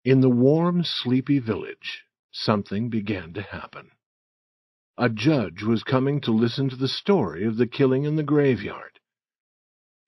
In 0.04 0.20
the 0.20 0.30
warm, 0.30 0.84
sleepy 0.84 1.38
village, 1.38 2.04
something 2.30 2.88
began 2.88 3.32
to 3.34 3.42
happen. 3.42 3.90
A 4.98 5.10
judge 5.10 5.62
was 5.62 5.82
coming 5.82 6.22
to 6.22 6.30
listen 6.30 6.70
to 6.70 6.76
the 6.76 6.88
story 6.88 7.44
of 7.44 7.58
the 7.58 7.66
killing 7.66 8.04
in 8.04 8.16
the 8.16 8.22
graveyard. 8.22 8.98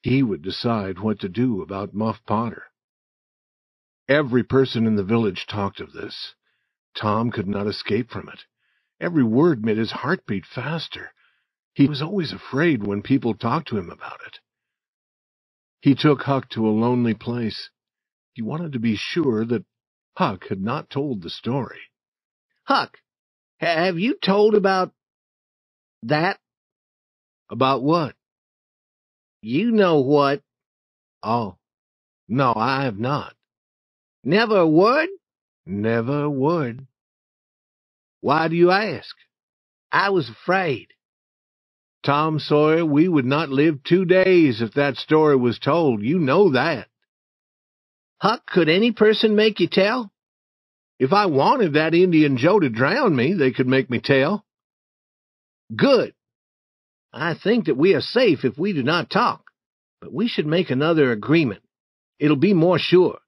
He 0.02 0.23
would 0.23 0.40
decide 0.40 0.98
what 0.98 1.20
to 1.20 1.28
do 1.28 1.60
about 1.60 1.93
Muff 1.93 2.24
Potter. 2.24 2.65
Every 4.09 4.43
person 4.43 4.86
in 4.86 4.97
the 4.97 5.05
village 5.05 5.47
talked 5.47 5.81
of 5.81 5.93
this. 5.93 6.35
Tom 6.94 7.31
could 7.31 7.47
not 7.47 7.66
escape 7.66 8.10
from 8.10 8.31
it. 8.31 8.47
Every 8.98 9.23
word 9.23 9.62
made 9.62 9.77
his 9.77 9.90
heart 9.90 10.27
beat 10.27 10.47
faster. 10.47 11.12
He 11.74 11.86
was 11.86 12.01
always 12.01 12.32
afraid 12.32 12.82
when 12.82 13.02
people 13.02 13.35
talked 13.35 13.69
to 13.69 13.77
him 13.77 13.90
about 13.90 14.20
it. 14.27 14.40
He 15.81 15.94
took 15.94 16.23
Huck 16.23 16.48
to 16.51 16.66
a 16.66 16.70
lonely 16.70 17.15
place. 17.15 17.69
He 18.32 18.40
wanted 18.40 18.73
to 18.73 18.81
be 18.81 18.97
sure 18.97 19.44
that 19.44 19.66
Huck 20.16 20.48
had 20.48 20.62
not 20.62 20.89
told 20.89 21.23
the 21.23 21.31
story. 21.31 21.81
Huck, 22.65 22.98
have 23.59 23.98
you 23.98 24.16
told 24.22 24.55
about 24.55 24.93
that? 26.05 26.39
About 27.51 27.82
what? 27.82 28.14
You 29.43 29.70
know 29.70 30.01
what. 30.01 30.43
Oh, 31.22 31.56
no, 32.28 32.52
I 32.55 32.85
have 32.85 32.98
not. 32.98 33.35
Never 34.24 34.66
would? 34.66 35.09
Never 35.66 36.28
would. 36.28 36.86
Why 38.20 38.48
do 38.48 38.56
you 38.56 38.70
ask? 38.70 39.14
I 39.90 40.10
was 40.10 40.28
afraid. 40.28 40.89
Tom 42.05 42.39
Sawyer, 42.39 42.85
we 42.85 43.09
would 43.09 43.24
not 43.24 43.48
live 43.48 43.82
two 43.82 44.05
days 44.05 44.60
if 44.60 44.74
that 44.74 44.97
story 44.97 45.36
was 45.36 45.59
told. 45.59 46.02
You 46.02 46.18
know 46.18 46.52
that. 46.52 46.89
Huck, 48.20 48.47
could 48.47 48.68
any 48.68 48.93
person 48.93 49.36
make 49.36 49.60
you 49.60 49.68
tell? 49.68 50.12
If 50.99 51.12
I 51.12 51.27
wanted 51.27 51.75
that 51.75 51.95
Indian 51.95 52.37
Joe 52.37 52.59
to 52.59 52.69
drown 52.69 53.15
me, 53.15 53.35
they 53.35 53.53
could 53.53 53.69
make 53.69 53.89
me 53.89 54.01
tell. 54.01 54.45
Good. 55.75 56.15
I 57.12 57.35
think 57.35 57.66
that 57.66 57.77
we 57.77 57.95
are 57.95 58.01
safe 58.01 58.45
if 58.45 58.59
we 58.59 58.73
do 58.73 58.83
not 58.83 59.11
talk, 59.11 59.45
but 60.01 60.12
we 60.12 60.29
should 60.29 60.47
make 60.47 60.70
another 60.70 61.12
agreement. 61.12 61.62
It'll 62.19 62.37
be 62.37 62.55
more 62.55 62.79
sure. 62.79 63.19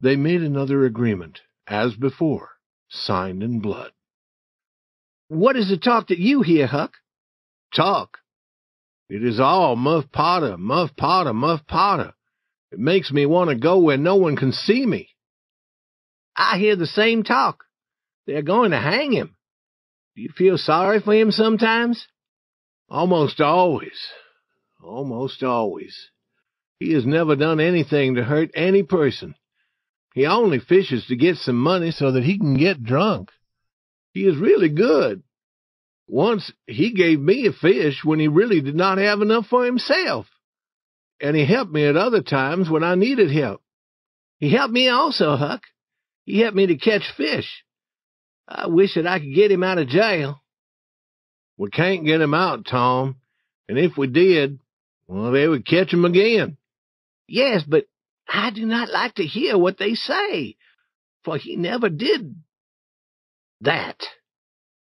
They 0.00 0.16
made 0.16 0.42
another 0.42 0.84
agreement, 0.84 1.40
as 1.66 1.94
before, 1.94 2.50
signed 2.88 3.42
in 3.42 3.60
blood. 3.60 3.92
What 5.28 5.56
is 5.56 5.68
the 5.68 5.78
talk 5.78 6.08
that 6.08 6.18
you 6.18 6.42
hear, 6.42 6.66
Huck? 6.66 6.92
Talk. 7.74 8.18
It 9.08 9.22
is 9.24 9.38
all 9.38 9.76
Muff 9.76 10.04
Potter, 10.12 10.56
Muff 10.56 10.96
Potter, 10.96 11.32
Muff 11.32 11.66
Potter. 11.66 12.14
It 12.72 12.78
makes 12.78 13.12
me 13.12 13.26
want 13.26 13.50
to 13.50 13.56
go 13.56 13.78
where 13.78 13.98
no 13.98 14.16
one 14.16 14.36
can 14.36 14.52
see 14.52 14.84
me. 14.86 15.13
I 16.36 16.58
hear 16.58 16.76
the 16.76 16.86
same 16.86 17.22
talk. 17.22 17.64
They're 18.26 18.42
going 18.42 18.70
to 18.72 18.80
hang 18.80 19.12
him. 19.12 19.36
Do 20.16 20.22
you 20.22 20.30
feel 20.36 20.58
sorry 20.58 21.00
for 21.00 21.14
him 21.14 21.30
sometimes? 21.30 22.06
Almost 22.88 23.40
always. 23.40 23.98
Almost 24.82 25.42
always. 25.42 26.10
He 26.78 26.92
has 26.92 27.06
never 27.06 27.36
done 27.36 27.60
anything 27.60 28.14
to 28.14 28.24
hurt 28.24 28.50
any 28.54 28.82
person. 28.82 29.34
He 30.14 30.26
only 30.26 30.60
fishes 30.60 31.06
to 31.06 31.16
get 31.16 31.36
some 31.36 31.56
money 31.56 31.90
so 31.90 32.12
that 32.12 32.24
he 32.24 32.38
can 32.38 32.56
get 32.56 32.84
drunk. 32.84 33.30
He 34.12 34.24
is 34.26 34.36
really 34.36 34.68
good. 34.68 35.22
Once 36.06 36.52
he 36.66 36.92
gave 36.92 37.18
me 37.18 37.46
a 37.46 37.52
fish 37.52 38.04
when 38.04 38.20
he 38.20 38.28
really 38.28 38.60
did 38.60 38.76
not 38.76 38.98
have 38.98 39.22
enough 39.22 39.46
for 39.46 39.64
himself. 39.64 40.26
And 41.20 41.34
he 41.36 41.46
helped 41.46 41.72
me 41.72 41.84
at 41.86 41.96
other 41.96 42.22
times 42.22 42.68
when 42.68 42.84
I 42.84 42.94
needed 42.94 43.30
help. 43.30 43.62
He 44.38 44.50
helped 44.50 44.72
me 44.72 44.88
also, 44.88 45.36
Huck. 45.36 45.62
He 46.24 46.40
helped 46.40 46.56
me 46.56 46.66
to 46.66 46.76
catch 46.76 47.02
fish. 47.16 47.64
I 48.48 48.66
wish 48.66 48.94
that 48.94 49.06
I 49.06 49.18
could 49.18 49.34
get 49.34 49.50
him 49.50 49.62
out 49.62 49.78
of 49.78 49.88
jail. 49.88 50.42
We 51.56 51.70
can't 51.70 52.04
get 52.04 52.20
him 52.20 52.34
out, 52.34 52.66
Tom. 52.66 53.16
And 53.68 53.78
if 53.78 53.96
we 53.96 54.06
did, 54.06 54.58
well, 55.06 55.32
they 55.32 55.46
would 55.46 55.66
catch 55.66 55.92
him 55.92 56.04
again. 56.04 56.56
Yes, 57.26 57.62
but 57.66 57.84
I 58.28 58.50
do 58.50 58.66
not 58.66 58.90
like 58.90 59.14
to 59.14 59.24
hear 59.24 59.56
what 59.56 59.78
they 59.78 59.94
say, 59.94 60.56
for 61.24 61.36
he 61.36 61.56
never 61.56 61.88
did 61.88 62.34
that. 63.60 64.02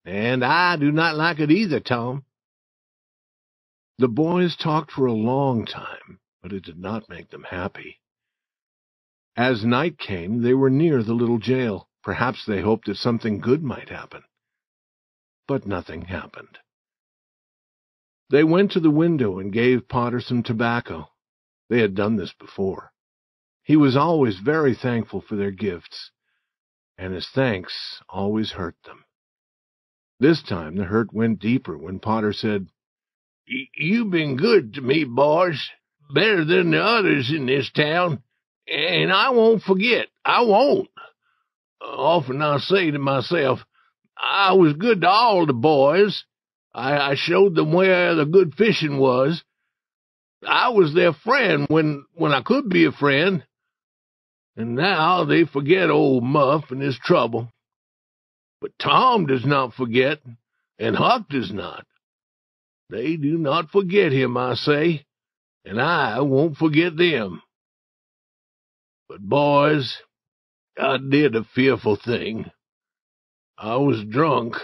And 0.05 0.44
I 0.44 0.77
do 0.77 0.93
not 0.93 1.16
like 1.16 1.40
it 1.40 1.51
either, 1.51 1.81
Tom. 1.81 2.24
The 3.98 4.09
boys 4.09 4.57
talked 4.57 4.93
for 4.93 5.07
a 5.07 5.12
long 5.12 5.66
time, 5.66 6.20
but 6.43 6.52
it 6.52 6.65
did 6.65 6.78
not 6.78 7.09
make 7.09 7.31
them 7.31 7.44
happy. 7.48 8.01
As 9.36 9.65
night 9.65 9.98
came, 9.98 10.43
they 10.43 10.55
were 10.55 10.70
near 10.70 11.02
the 11.02 11.15
little 11.15 11.39
jail. 11.39 11.89
Perhaps 12.02 12.44
they 12.47 12.61
hoped 12.61 12.86
that 12.86 12.97
something 12.97 13.40
good 13.40 13.62
might 13.62 13.89
happen. 13.89 14.23
But 15.47 15.66
nothing 15.66 16.02
happened. 16.02 16.59
They 18.31 18.44
went 18.44 18.73
to 18.73 18.81
the 18.81 18.90
window 18.90 19.39
and 19.39 19.52
gave 19.52 19.89
Potter 19.89 20.20
some 20.20 20.43
tobacco. 20.43 21.11
They 21.69 21.81
had 21.81 21.94
done 21.94 22.16
this 22.16 22.32
before. 22.32 22.93
He 23.62 23.77
was 23.77 23.97
always 23.97 24.39
very 24.39 24.74
thankful 24.74 25.20
for 25.20 25.36
their 25.36 25.51
gifts, 25.51 26.11
and 26.97 27.12
his 27.15 27.28
thanks 27.28 28.02
always 28.09 28.52
hurt 28.52 28.77
them. 28.85 29.05
This 30.19 30.43
time 30.43 30.77
the 30.77 30.85
hurt 30.85 31.12
went 31.12 31.40
deeper 31.40 31.77
when 31.77 31.98
Potter 31.98 32.32
said, 32.32 32.69
You've 33.47 34.11
been 34.11 34.36
good 34.36 34.74
to 34.74 34.81
me, 34.81 35.05
boys, 35.05 35.70
better 36.12 36.44
than 36.44 36.70
the 36.70 36.82
others 36.82 37.31
in 37.31 37.47
this 37.47 37.70
town, 37.70 38.23
and 38.71 39.13
I 39.13 39.31
won't 39.31 39.63
forget. 39.63 40.07
I 40.25 40.43
won't. 40.43 40.89
Often 41.81 42.41
I 42.41 42.59
say 42.59 42.91
to 42.91 42.99
myself, 42.99 43.61
I 44.17 44.53
was 44.53 44.75
good 44.75 45.01
to 45.01 45.09
all 45.09 45.47
the 45.47 45.53
boys. 45.53 46.25
I, 46.73 47.13
I 47.13 47.15
showed 47.17 47.55
them 47.55 47.73
where 47.73 48.15
the 48.15 48.27
good 48.27 48.55
fishing 48.55 48.99
was. 48.99 49.43
I 50.47 50.71
was 50.71 50.95
their 50.95 51.13
friend 51.13 51.67
when, 51.69 52.05
when 52.15 52.33
I 52.33 52.43
could 52.43 52.69
be 52.69 52.85
a 52.87 52.93
friend. 52.93 53.45
And 54.57 54.77
now 54.77 55.25
they 55.25 55.45
forget 55.45 55.91
old 55.91 56.23
Muff 56.23 56.71
and 56.71 56.81
his 56.81 56.99
trouble. 56.99 57.51
But 58.61 58.73
Tom 58.79 59.27
does 59.27 59.45
not 59.45 59.75
forget, 59.75 60.19
and 60.79 60.95
Huck 60.95 61.29
does 61.31 61.51
not. 61.51 61.87
They 62.91 63.17
do 63.17 63.39
not 63.39 63.71
forget 63.71 64.13
him, 64.13 64.37
I 64.37 64.55
say, 64.55 65.07
and 65.65 65.81
I 65.81 66.21
won't 66.21 66.57
forget 66.57 66.97
them. 66.97 67.43
But, 69.11 69.23
boys, 69.23 69.99
I 70.78 70.97
did 70.99 71.35
a 71.35 71.43
fearful 71.43 71.97
thing. 71.97 72.49
I 73.59 73.74
was 73.74 74.05
drunk. 74.09 74.55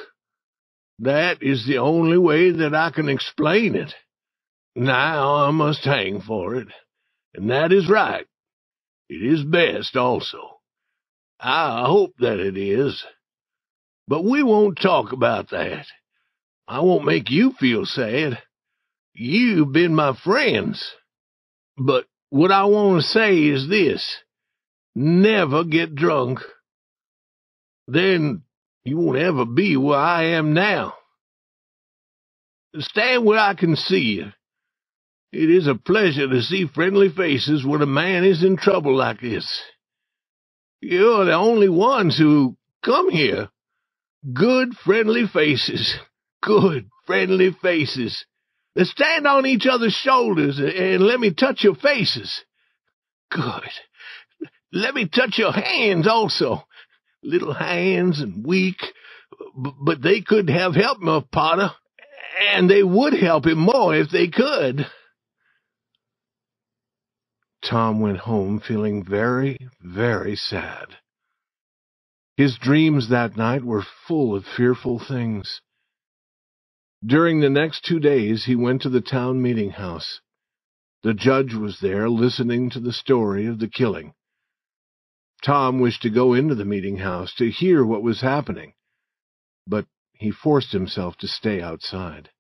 That 1.01 1.43
is 1.43 1.67
the 1.67 1.79
only 1.79 2.17
way 2.17 2.53
that 2.53 2.73
I 2.73 2.93
can 2.93 3.09
explain 3.09 3.75
it. 3.75 3.93
Now 4.77 5.47
I 5.47 5.51
must 5.51 5.85
hang 5.85 6.21
for 6.21 6.55
it, 6.55 6.69
and 7.35 7.51
that 7.51 7.73
is 7.73 7.91
right. 7.91 8.25
It 9.09 9.17
is 9.17 9.43
best 9.43 9.97
also. 9.97 10.61
I 11.41 11.85
hope 11.85 12.13
that 12.21 12.39
it 12.39 12.57
is. 12.57 13.05
But 14.07 14.23
we 14.23 14.45
won't 14.45 14.79
talk 14.81 15.11
about 15.11 15.51
that. 15.51 15.87
I 16.69 16.83
won't 16.83 17.05
make 17.05 17.31
you 17.31 17.51
feel 17.59 17.85
sad. 17.85 18.39
You've 19.13 19.73
been 19.73 19.97
my 19.97 20.17
friends. 20.23 20.95
But 21.77 22.05
what 22.31 22.53
I 22.53 22.67
want 22.67 23.03
to 23.03 23.09
say 23.09 23.39
is 23.39 23.69
this. 23.69 24.23
Never 24.99 25.63
get 25.65 25.95
drunk. 25.95 26.39
Then 27.87 28.45
you 28.83 28.97
won't 28.97 29.19
ever 29.19 29.45
be 29.45 29.77
where 29.77 29.99
I 29.99 30.37
am 30.37 30.55
now, 30.55 30.95
stand 32.79 33.27
where 33.27 33.39
I 33.39 33.53
can 33.53 33.77
see 33.77 34.17
you. 34.17 34.33
It 35.33 35.51
is 35.51 35.67
a 35.67 35.75
pleasure 35.75 36.27
to 36.27 36.41
see 36.41 36.67
friendly 36.67 37.11
faces 37.11 37.63
when 37.63 37.83
a 37.83 37.87
man 37.87 38.25
is 38.25 38.43
in 38.43 38.57
trouble 38.57 38.97
like 38.97 39.21
this. 39.21 39.63
You're 40.81 41.27
the 41.27 41.35
only 41.35 41.69
ones 41.69 42.17
who 42.17 42.57
come 42.83 43.11
here. 43.11 43.51
Good, 44.33 44.75
friendly 44.83 45.27
faces. 45.27 45.95
Good, 46.43 46.89
friendly 47.07 47.55
faces. 47.61 48.25
Now 48.75 48.85
stand 48.85 49.27
on 49.27 49.45
each 49.45 49.67
other's 49.67 49.93
shoulders 49.93 50.59
and 50.59 51.03
let 51.03 51.21
me 51.21 51.35
touch 51.35 51.65
your 51.65 51.75
faces. 51.75 52.45
Good. 53.31 53.71
Let 54.73 54.95
me 54.95 55.09
touch 55.09 55.39
your 55.39 55.53
hands 55.53 56.07
also. 56.07 56.65
Little 57.23 57.55
hands 57.55 58.21
and 58.21 58.47
weak, 58.47 58.77
but 59.57 60.03
they 60.03 60.21
could 60.21 60.51
have 60.51 60.75
helped 60.75 61.01
Muff 61.01 61.25
Potter, 61.33 61.71
and 62.53 62.69
they 62.69 62.83
would 62.83 63.15
help 63.15 63.47
him 63.47 63.59
more 63.59 63.95
if 63.95 64.11
they 64.11 64.29
could. 64.29 64.87
Tom 67.69 68.01
went 68.01 68.19
home 68.19 68.61
feeling 68.61 69.05
very, 69.05 69.59
very 69.81 70.37
sad. 70.37 70.87
His 72.37 72.59
dreams 72.59 73.09
that 73.09 73.37
night 73.37 73.65
were 73.65 73.83
full 74.07 74.37
of 74.37 74.45
fearful 74.45 74.99
things. 75.01 75.63
During 77.05 77.41
the 77.41 77.51
next 77.51 77.85
two 77.85 77.99
days 77.99 78.45
he 78.45 78.55
went 78.55 78.83
to 78.83 78.89
the 78.89 79.01
town 79.01 79.41
meeting 79.43 79.71
house. 79.71 80.21
The 81.03 81.15
judge 81.15 81.55
was 81.55 81.81
there 81.81 82.09
listening 82.09 82.71
to 82.71 82.81
the 82.81 82.93
story 82.93 83.47
of 83.47 83.59
the 83.59 83.69
killing. 83.69 84.13
Tom 85.43 85.81
wished 85.81 86.03
to 86.03 86.11
go 86.11 86.35
into 86.35 86.55
the 86.55 86.65
meeting 86.65 86.99
house 86.99 87.35
to 87.35 87.51
hear 87.51 87.85
what 87.85 88.03
was 88.03 88.21
happening, 88.21 88.75
but 89.67 89.87
he 90.13 90.31
forced 90.31 90.73
himself 90.73 91.17
to 91.19 91.29
stay 91.29 91.61
outside. 91.61 92.31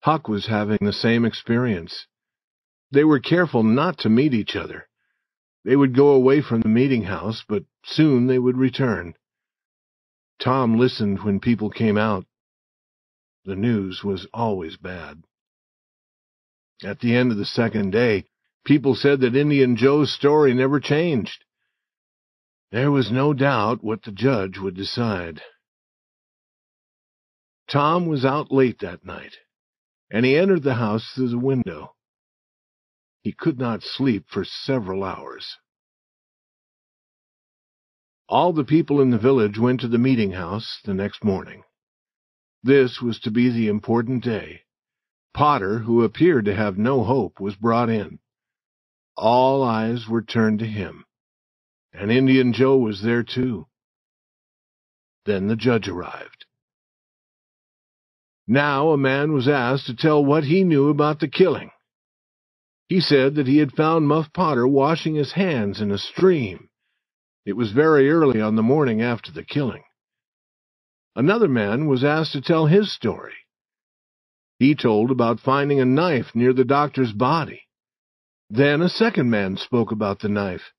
Huck 0.00 0.28
was 0.28 0.46
having 0.46 0.78
the 0.80 0.92
same 0.92 1.24
experience. 1.24 2.06
They 2.92 3.04
were 3.04 3.18
careful 3.18 3.62
not 3.62 3.98
to 3.98 4.08
meet 4.08 4.34
each 4.34 4.54
other. 4.54 4.88
They 5.64 5.74
would 5.74 5.96
go 5.96 6.10
away 6.10 6.42
from 6.42 6.60
the 6.60 6.68
meeting 6.68 7.02
house, 7.02 7.44
but 7.48 7.64
soon 7.84 8.28
they 8.28 8.38
would 8.38 8.56
return. 8.56 9.14
Tom 10.38 10.78
listened 10.78 11.24
when 11.24 11.40
people 11.40 11.70
came 11.70 11.98
out. 11.98 12.26
The 13.44 13.56
news 13.56 14.04
was 14.04 14.26
always 14.32 14.76
bad. 14.76 15.24
At 16.84 17.00
the 17.00 17.16
end 17.16 17.32
of 17.32 17.38
the 17.38 17.44
second 17.44 17.90
day, 17.90 18.26
people 18.64 18.94
said 18.94 19.20
that 19.20 19.34
Indian 19.34 19.76
Joe's 19.76 20.12
story 20.12 20.52
never 20.54 20.78
changed. 20.78 21.44
There 22.72 22.90
was 22.90 23.10
no 23.10 23.32
doubt 23.32 23.84
what 23.84 24.02
the 24.02 24.12
judge 24.12 24.58
would 24.58 24.74
decide. 24.74 25.40
Tom 27.68 28.06
was 28.06 28.24
out 28.24 28.52
late 28.52 28.80
that 28.80 29.04
night, 29.04 29.36
and 30.10 30.24
he 30.24 30.36
entered 30.36 30.62
the 30.62 30.74
house 30.74 31.12
through 31.14 31.28
the 31.28 31.38
window. 31.38 31.94
He 33.22 33.32
could 33.32 33.58
not 33.58 33.82
sleep 33.82 34.26
for 34.28 34.44
several 34.44 35.02
hours. 35.02 35.56
All 38.28 38.52
the 38.52 38.64
people 38.64 39.00
in 39.00 39.10
the 39.10 39.18
village 39.18 39.58
went 39.58 39.80
to 39.80 39.88
the 39.88 39.98
meeting 39.98 40.32
house 40.32 40.80
the 40.84 40.94
next 40.94 41.22
morning. 41.24 41.62
This 42.62 43.00
was 43.00 43.20
to 43.20 43.30
be 43.30 43.50
the 43.50 43.68
important 43.68 44.24
day. 44.24 44.62
Potter, 45.32 45.78
who 45.78 46.02
appeared 46.02 46.44
to 46.46 46.54
have 46.54 46.76
no 46.76 47.04
hope, 47.04 47.38
was 47.38 47.54
brought 47.54 47.88
in. 47.88 48.18
All 49.16 49.62
eyes 49.62 50.08
were 50.08 50.22
turned 50.22 50.58
to 50.58 50.66
him, 50.66 51.05
and 51.98 52.12
Indian 52.12 52.52
Joe 52.52 52.76
was 52.76 53.02
there 53.02 53.22
too. 53.22 53.66
Then 55.24 55.48
the 55.48 55.56
judge 55.56 55.88
arrived. 55.88 56.44
Now 58.46 58.90
a 58.90 58.98
man 58.98 59.32
was 59.32 59.48
asked 59.48 59.86
to 59.86 59.96
tell 59.96 60.24
what 60.24 60.44
he 60.44 60.62
knew 60.62 60.88
about 60.88 61.18
the 61.18 61.28
killing. 61.28 61.70
He 62.88 63.00
said 63.00 63.34
that 63.34 63.48
he 63.48 63.58
had 63.58 63.72
found 63.72 64.06
Muff 64.06 64.32
Potter 64.32 64.66
washing 64.68 65.16
his 65.16 65.32
hands 65.32 65.80
in 65.80 65.90
a 65.90 65.98
stream. 65.98 66.68
It 67.44 67.54
was 67.54 67.72
very 67.72 68.08
early 68.10 68.40
on 68.40 68.54
the 68.54 68.62
morning 68.62 69.02
after 69.02 69.32
the 69.32 69.42
killing. 69.42 69.82
Another 71.16 71.48
man 71.48 71.86
was 71.86 72.04
asked 72.04 72.32
to 72.32 72.40
tell 72.40 72.66
his 72.66 72.92
story. 72.92 73.34
He 74.58 74.74
told 74.74 75.10
about 75.10 75.40
finding 75.40 75.80
a 75.80 75.84
knife 75.84 76.34
near 76.34 76.52
the 76.52 76.64
doctor's 76.64 77.12
body. 77.12 77.62
Then 78.48 78.80
a 78.80 78.88
second 78.88 79.30
man 79.30 79.56
spoke 79.56 79.90
about 79.90 80.20
the 80.20 80.28
knife. 80.28 80.72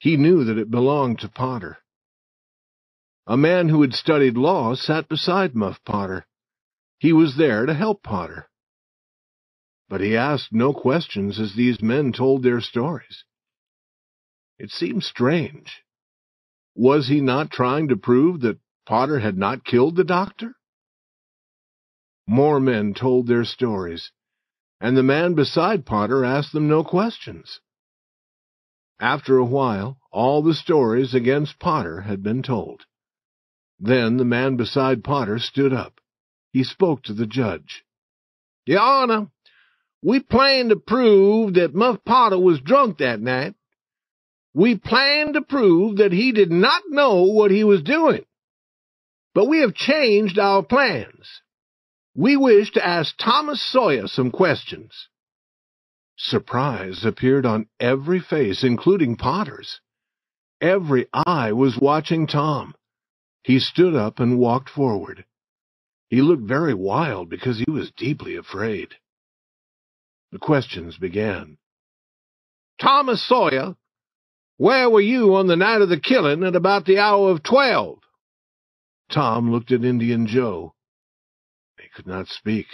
He 0.00 0.16
knew 0.16 0.42
that 0.42 0.58
it 0.58 0.72
belonged 0.72 1.20
to 1.20 1.28
Potter. 1.28 1.78
A 3.28 3.36
man 3.36 3.68
who 3.68 3.82
had 3.82 3.94
studied 3.94 4.36
law 4.36 4.74
sat 4.74 5.08
beside 5.08 5.54
Muff 5.54 5.78
Potter. 5.84 6.26
He 6.98 7.12
was 7.12 7.36
there 7.36 7.64
to 7.66 7.74
help 7.74 8.02
Potter 8.02 8.50
but 9.90 10.00
he 10.00 10.16
asked 10.16 10.52
no 10.52 10.72
questions 10.72 11.40
as 11.40 11.54
these 11.54 11.82
men 11.82 12.12
told 12.12 12.44
their 12.44 12.60
stories. 12.60 13.24
It 14.56 14.70
seemed 14.70 15.02
strange. 15.02 15.82
Was 16.76 17.08
he 17.08 17.20
not 17.20 17.50
trying 17.50 17.88
to 17.88 17.96
prove 17.96 18.40
that 18.42 18.60
Potter 18.86 19.18
had 19.18 19.36
not 19.36 19.64
killed 19.64 19.96
the 19.96 20.04
doctor? 20.04 20.54
More 22.24 22.60
men 22.60 22.94
told 22.94 23.26
their 23.26 23.44
stories, 23.44 24.12
and 24.80 24.96
the 24.96 25.02
man 25.02 25.34
beside 25.34 25.84
Potter 25.84 26.24
asked 26.24 26.52
them 26.52 26.68
no 26.68 26.84
questions. 26.84 27.60
After 29.00 29.38
a 29.38 29.44
while, 29.44 29.98
all 30.12 30.42
the 30.42 30.52
stories 30.52 31.14
against 31.14 31.58
Potter 31.58 32.02
had 32.02 32.22
been 32.22 32.42
told. 32.42 32.82
Then 33.78 34.18
the 34.18 34.26
man 34.26 34.56
beside 34.56 35.02
Potter 35.02 35.38
stood 35.38 35.72
up. 35.72 36.00
He 36.52 36.64
spoke 36.64 37.02
to 37.04 37.14
the 37.14 37.26
judge. 37.26 37.82
Your 38.66 38.80
Honor, 38.80 39.28
we 40.02 40.20
plan 40.20 40.68
to 40.68 40.76
prove 40.76 41.54
that 41.54 41.74
Muff 41.74 42.04
Potter 42.04 42.38
was 42.38 42.60
drunk 42.60 42.98
that 42.98 43.20
night. 43.20 43.54
We 44.52 44.76
plan 44.76 45.32
to 45.32 45.42
prove 45.42 45.96
that 45.96 46.12
he 46.12 46.32
did 46.32 46.50
not 46.50 46.82
know 46.88 47.22
what 47.22 47.50
he 47.50 47.64
was 47.64 47.82
doing. 47.82 48.24
But 49.32 49.46
we 49.46 49.60
have 49.60 49.74
changed 49.74 50.38
our 50.38 50.62
plans. 50.62 51.40
We 52.14 52.36
wish 52.36 52.72
to 52.72 52.86
ask 52.86 53.16
Thomas 53.16 53.62
Sawyer 53.62 54.08
some 54.08 54.30
questions. 54.30 55.08
Surprise 56.22 57.02
appeared 57.02 57.46
on 57.46 57.66
every 57.80 58.20
face, 58.20 58.62
including 58.62 59.16
Potter's. 59.16 59.80
Every 60.60 61.06
eye 61.14 61.52
was 61.52 61.78
watching 61.80 62.26
Tom. 62.26 62.74
He 63.42 63.58
stood 63.58 63.94
up 63.94 64.20
and 64.20 64.38
walked 64.38 64.68
forward. 64.68 65.24
He 66.08 66.20
looked 66.20 66.42
very 66.42 66.74
wild 66.74 67.30
because 67.30 67.58
he 67.58 67.70
was 67.70 67.90
deeply 67.96 68.36
afraid. 68.36 68.96
The 70.30 70.38
questions 70.38 70.98
began. 70.98 71.56
Thomas 72.78 73.26
Sawyer, 73.26 73.76
where 74.58 74.90
were 74.90 75.00
you 75.00 75.34
on 75.36 75.46
the 75.46 75.56
night 75.56 75.80
of 75.80 75.88
the 75.88 75.98
killing 75.98 76.44
at 76.44 76.54
about 76.54 76.84
the 76.84 76.98
hour 76.98 77.30
of 77.30 77.42
twelve? 77.42 77.98
Tom 79.10 79.50
looked 79.50 79.72
at 79.72 79.84
Indian 79.84 80.26
Joe. 80.26 80.74
He 81.80 81.88
could 81.94 82.06
not 82.06 82.28
speak. 82.28 82.66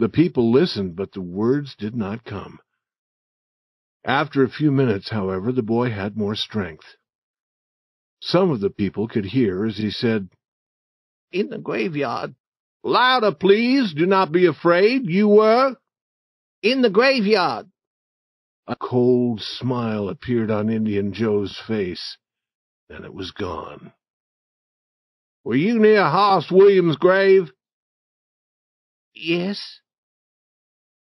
The 0.00 0.08
people 0.08 0.50
listened, 0.50 0.96
but 0.96 1.12
the 1.12 1.20
words 1.20 1.76
did 1.76 1.94
not 1.94 2.24
come. 2.24 2.58
After 4.02 4.42
a 4.42 4.48
few 4.48 4.70
minutes, 4.70 5.10
however, 5.10 5.52
the 5.52 5.62
boy 5.62 5.90
had 5.90 6.16
more 6.16 6.34
strength. 6.34 6.96
Some 8.22 8.50
of 8.50 8.60
the 8.60 8.70
people 8.70 9.08
could 9.08 9.26
hear 9.26 9.66
as 9.66 9.76
he 9.76 9.90
said, 9.90 10.30
In 11.32 11.50
the 11.50 11.58
graveyard. 11.58 12.34
Louder, 12.82 13.34
please. 13.34 13.92
Do 13.92 14.06
not 14.06 14.32
be 14.32 14.46
afraid. 14.46 15.04
You 15.04 15.28
were? 15.28 15.76
In 16.62 16.80
the 16.80 16.88
graveyard. 16.88 17.70
A 18.66 18.76
cold 18.76 19.42
smile 19.42 20.08
appeared 20.08 20.50
on 20.50 20.70
Indian 20.70 21.12
Joe's 21.12 21.60
face. 21.66 22.16
Then 22.88 23.04
it 23.04 23.12
was 23.12 23.32
gone. 23.32 23.92
Were 25.44 25.56
you 25.56 25.78
near 25.78 26.04
Hoss 26.04 26.50
Williams' 26.50 26.96
grave? 26.96 27.52
Yes. 29.12 29.80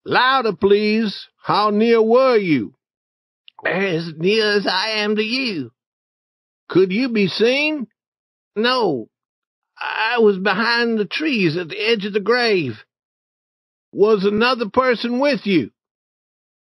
Louder, 0.05 0.53
please. 0.53 1.27
How 1.41 1.69
near 1.69 2.01
were 2.01 2.37
you? 2.37 2.75
As 3.65 4.11
near 4.17 4.57
as 4.57 4.67
I 4.67 5.01
am 5.03 5.15
to 5.15 5.21
you. 5.23 5.71
Could 6.69 6.91
you 6.91 7.09
be 7.09 7.27
seen? 7.27 7.87
No. 8.55 9.07
I 9.77 10.19
was 10.19 10.37
behind 10.37 10.97
the 10.97 11.05
trees 11.05 11.57
at 11.57 11.69
the 11.69 11.79
edge 11.79 12.05
of 12.05 12.13
the 12.13 12.19
grave. 12.19 12.73
Was 13.91 14.25
another 14.25 14.69
person 14.69 15.19
with 15.19 15.41
you? 15.45 15.71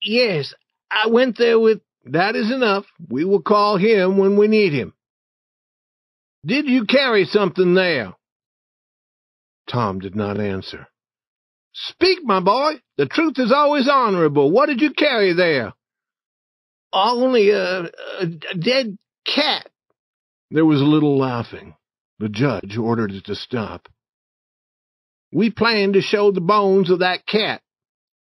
Yes, 0.02 0.54
I 0.92 1.08
went 1.08 1.38
there 1.38 1.60
with... 1.60 1.82
That 2.06 2.36
is 2.36 2.52
enough. 2.52 2.86
We 3.10 3.26
will 3.26 3.42
call 3.42 3.78
him 3.78 4.20
when 4.20 4.38
we 4.38 4.48
need 4.48 4.74
him. 4.74 4.94
Did 6.46 6.68
you 6.68 6.86
carry 6.86 7.26
something 7.26 7.74
there? 7.74 8.14
Tom 9.68 9.98
did 10.00 10.16
not 10.16 10.40
answer. 10.40 10.88
Speak, 11.76 12.20
my 12.24 12.40
boy. 12.40 12.76
The 12.98 13.06
truth 13.08 13.36
is 13.38 13.52
always 13.52 13.90
honorable. 13.90 14.52
What 14.52 14.68
did 14.68 14.82
you 14.82 14.92
carry 14.94 15.34
there? 15.34 15.74
Only 16.94 17.52
a, 17.52 17.92
a, 18.22 18.28
dead 18.58 18.98
cat. 19.28 19.70
There 20.52 20.66
was 20.66 20.82
a 20.82 20.86
little 20.86 21.18
laughing. 21.20 21.76
The 22.20 22.30
judge 22.30 22.78
ordered 22.78 23.12
it 23.12 23.26
to 23.26 23.36
stop. 23.36 23.90
we 25.34 25.52
plan 25.52 25.94
to 25.94 26.02
show 26.02 26.32
the 26.32 26.42
bones 26.42 26.90
of 26.90 27.00
that 27.00 27.28
cat. 27.28 27.62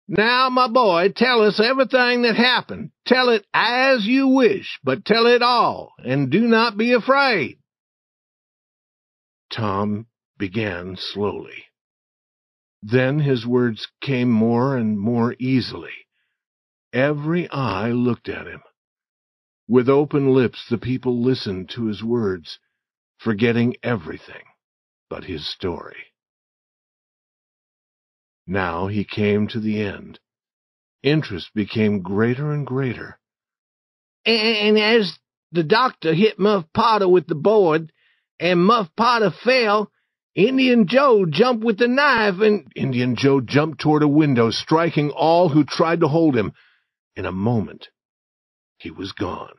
Now, 0.08 0.50
my 0.50 0.68
boy, 0.68 1.12
tell 1.16 1.42
us 1.42 1.60
everything 1.60 2.22
that 2.22 2.36
happened. 2.36 2.90
Tell 3.06 3.28
it 3.30 3.46
as 3.54 4.06
you 4.06 4.28
wish, 4.28 4.78
but 4.84 5.04
tell 5.04 5.26
it 5.26 5.42
all, 5.42 5.92
and 6.04 6.30
do 6.30 6.42
not 6.42 6.76
be 6.76 6.92
afraid. 6.94 7.58
Tom 9.52 10.06
began 10.38 10.96
slowly. 10.98 11.64
Then 12.82 13.20
his 13.20 13.46
words 13.46 13.88
came 14.00 14.30
more 14.30 14.76
and 14.76 14.98
more 14.98 15.34
easily. 15.38 16.06
Every 16.92 17.48
eye 17.50 17.90
looked 17.90 18.28
at 18.28 18.46
him. 18.46 18.62
With 19.68 19.88
open 19.88 20.32
lips, 20.32 20.68
the 20.68 20.78
people 20.78 21.20
listened 21.22 21.68
to 21.70 21.86
his 21.86 22.02
words, 22.02 22.58
forgetting 23.18 23.76
everything 23.82 24.44
but 25.08 25.24
his 25.24 25.48
story. 25.48 26.12
Now 28.46 28.86
he 28.86 29.04
came 29.04 29.48
to 29.48 29.60
the 29.60 29.80
end. 29.80 30.20
Interest 31.02 31.52
became 31.54 32.02
greater 32.02 32.52
and 32.52 32.66
greater. 32.66 33.18
And 34.24 34.78
as 34.78 35.18
the 35.52 35.62
doctor 35.64 36.14
hit 36.14 36.38
Muff 36.38 36.64
Potter 36.72 37.08
with 37.08 37.26
the 37.26 37.34
board, 37.34 37.92
and 38.38 38.64
Muff 38.64 38.88
Potter 38.96 39.30
fell, 39.30 39.90
Indian 40.36 40.86
Joe 40.86 41.24
jumped 41.24 41.64
with 41.64 41.78
the 41.78 41.88
knife 41.88 42.40
and... 42.40 42.70
Indian 42.76 43.16
Joe 43.16 43.40
jumped 43.40 43.80
toward 43.80 44.02
a 44.02 44.08
window, 44.08 44.50
striking 44.50 45.10
all 45.10 45.48
who 45.48 45.64
tried 45.64 46.00
to 46.00 46.08
hold 46.08 46.36
him. 46.36 46.52
In 47.16 47.24
a 47.24 47.32
moment, 47.32 47.88
he 48.76 48.90
was 48.90 49.12
gone. 49.12 49.54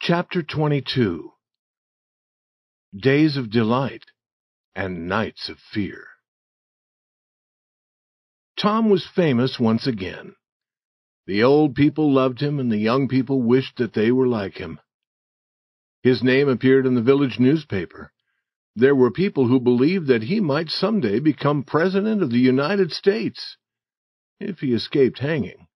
Chapter 0.00 0.42
22 0.42 1.30
Days 2.98 3.36
of 3.36 3.50
Delight 3.50 4.04
and 4.74 5.06
Nights 5.06 5.50
of 5.50 5.58
Fear 5.58 6.06
Tom 8.58 8.88
was 8.88 9.06
famous 9.14 9.60
once 9.60 9.86
again. 9.86 10.34
The 11.26 11.42
old 11.42 11.74
people 11.74 12.14
loved 12.14 12.40
him, 12.40 12.58
and 12.58 12.72
the 12.72 12.78
young 12.78 13.08
people 13.08 13.42
wished 13.42 13.76
that 13.76 13.92
they 13.92 14.10
were 14.10 14.26
like 14.26 14.54
him. 14.54 14.80
His 16.06 16.22
name 16.22 16.48
appeared 16.48 16.86
in 16.86 16.94
the 16.94 17.02
village 17.02 17.40
newspaper. 17.40 18.12
There 18.76 18.94
were 18.94 19.10
people 19.10 19.48
who 19.48 19.58
believed 19.58 20.06
that 20.06 20.22
he 20.22 20.38
might 20.38 20.70
someday 20.70 21.18
become 21.18 21.64
President 21.64 22.22
of 22.22 22.30
the 22.30 22.38
United 22.38 22.92
States, 22.92 23.56
if 24.38 24.60
he 24.60 24.72
escaped 24.72 25.18
hanging. 25.18 25.66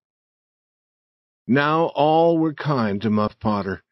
Now 1.48 1.86
all 1.96 2.38
were 2.38 2.54
kind 2.54 3.02
to 3.02 3.10
Muff 3.10 3.40
Potter, 3.40 3.82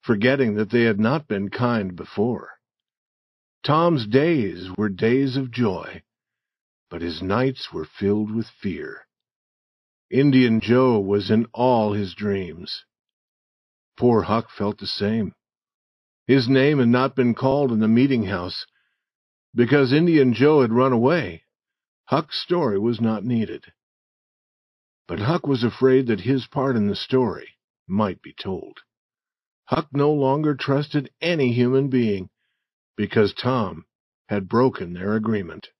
forgetting 0.00 0.54
that 0.54 0.70
they 0.70 0.84
had 0.84 0.98
not 0.98 1.28
been 1.28 1.50
kind 1.50 1.94
before. 1.94 2.52
Tom's 3.62 4.06
days 4.06 4.70
were 4.74 4.88
days 4.88 5.36
of 5.36 5.50
joy, 5.50 6.02
but 6.88 7.02
his 7.02 7.20
nights 7.20 7.70
were 7.70 7.84
filled 7.84 8.34
with 8.34 8.46
fear. 8.46 9.06
Indian 10.10 10.58
Joe 10.58 10.98
was 10.98 11.30
in 11.30 11.44
all 11.52 11.92
his 11.92 12.14
dreams. 12.14 12.86
Poor 13.98 14.22
Huck 14.22 14.48
felt 14.48 14.78
the 14.78 14.86
same. 14.86 15.34
His 16.26 16.48
name 16.48 16.78
had 16.78 16.88
not 16.88 17.16
been 17.16 17.34
called 17.34 17.72
in 17.72 17.80
the 17.80 17.88
meeting 17.88 18.24
house. 18.24 18.66
Because 19.54 19.92
Indian 19.92 20.32
Joe 20.32 20.60
had 20.62 20.72
run 20.72 20.92
away, 20.92 21.42
Huck's 22.04 22.38
story 22.38 22.78
was 22.78 23.00
not 23.00 23.24
needed. 23.24 23.72
But 25.08 25.18
Huck 25.18 25.46
was 25.46 25.64
afraid 25.64 26.06
that 26.06 26.20
his 26.20 26.46
part 26.46 26.76
in 26.76 26.86
the 26.86 26.94
story 26.94 27.48
might 27.88 28.22
be 28.22 28.32
told. 28.32 28.78
Huck 29.64 29.88
no 29.92 30.12
longer 30.12 30.54
trusted 30.54 31.10
any 31.20 31.52
human 31.52 31.88
being 31.88 32.30
because 32.96 33.34
Tom 33.34 33.84
had 34.28 34.48
broken 34.48 34.92
their 34.92 35.14
agreement. 35.14 35.70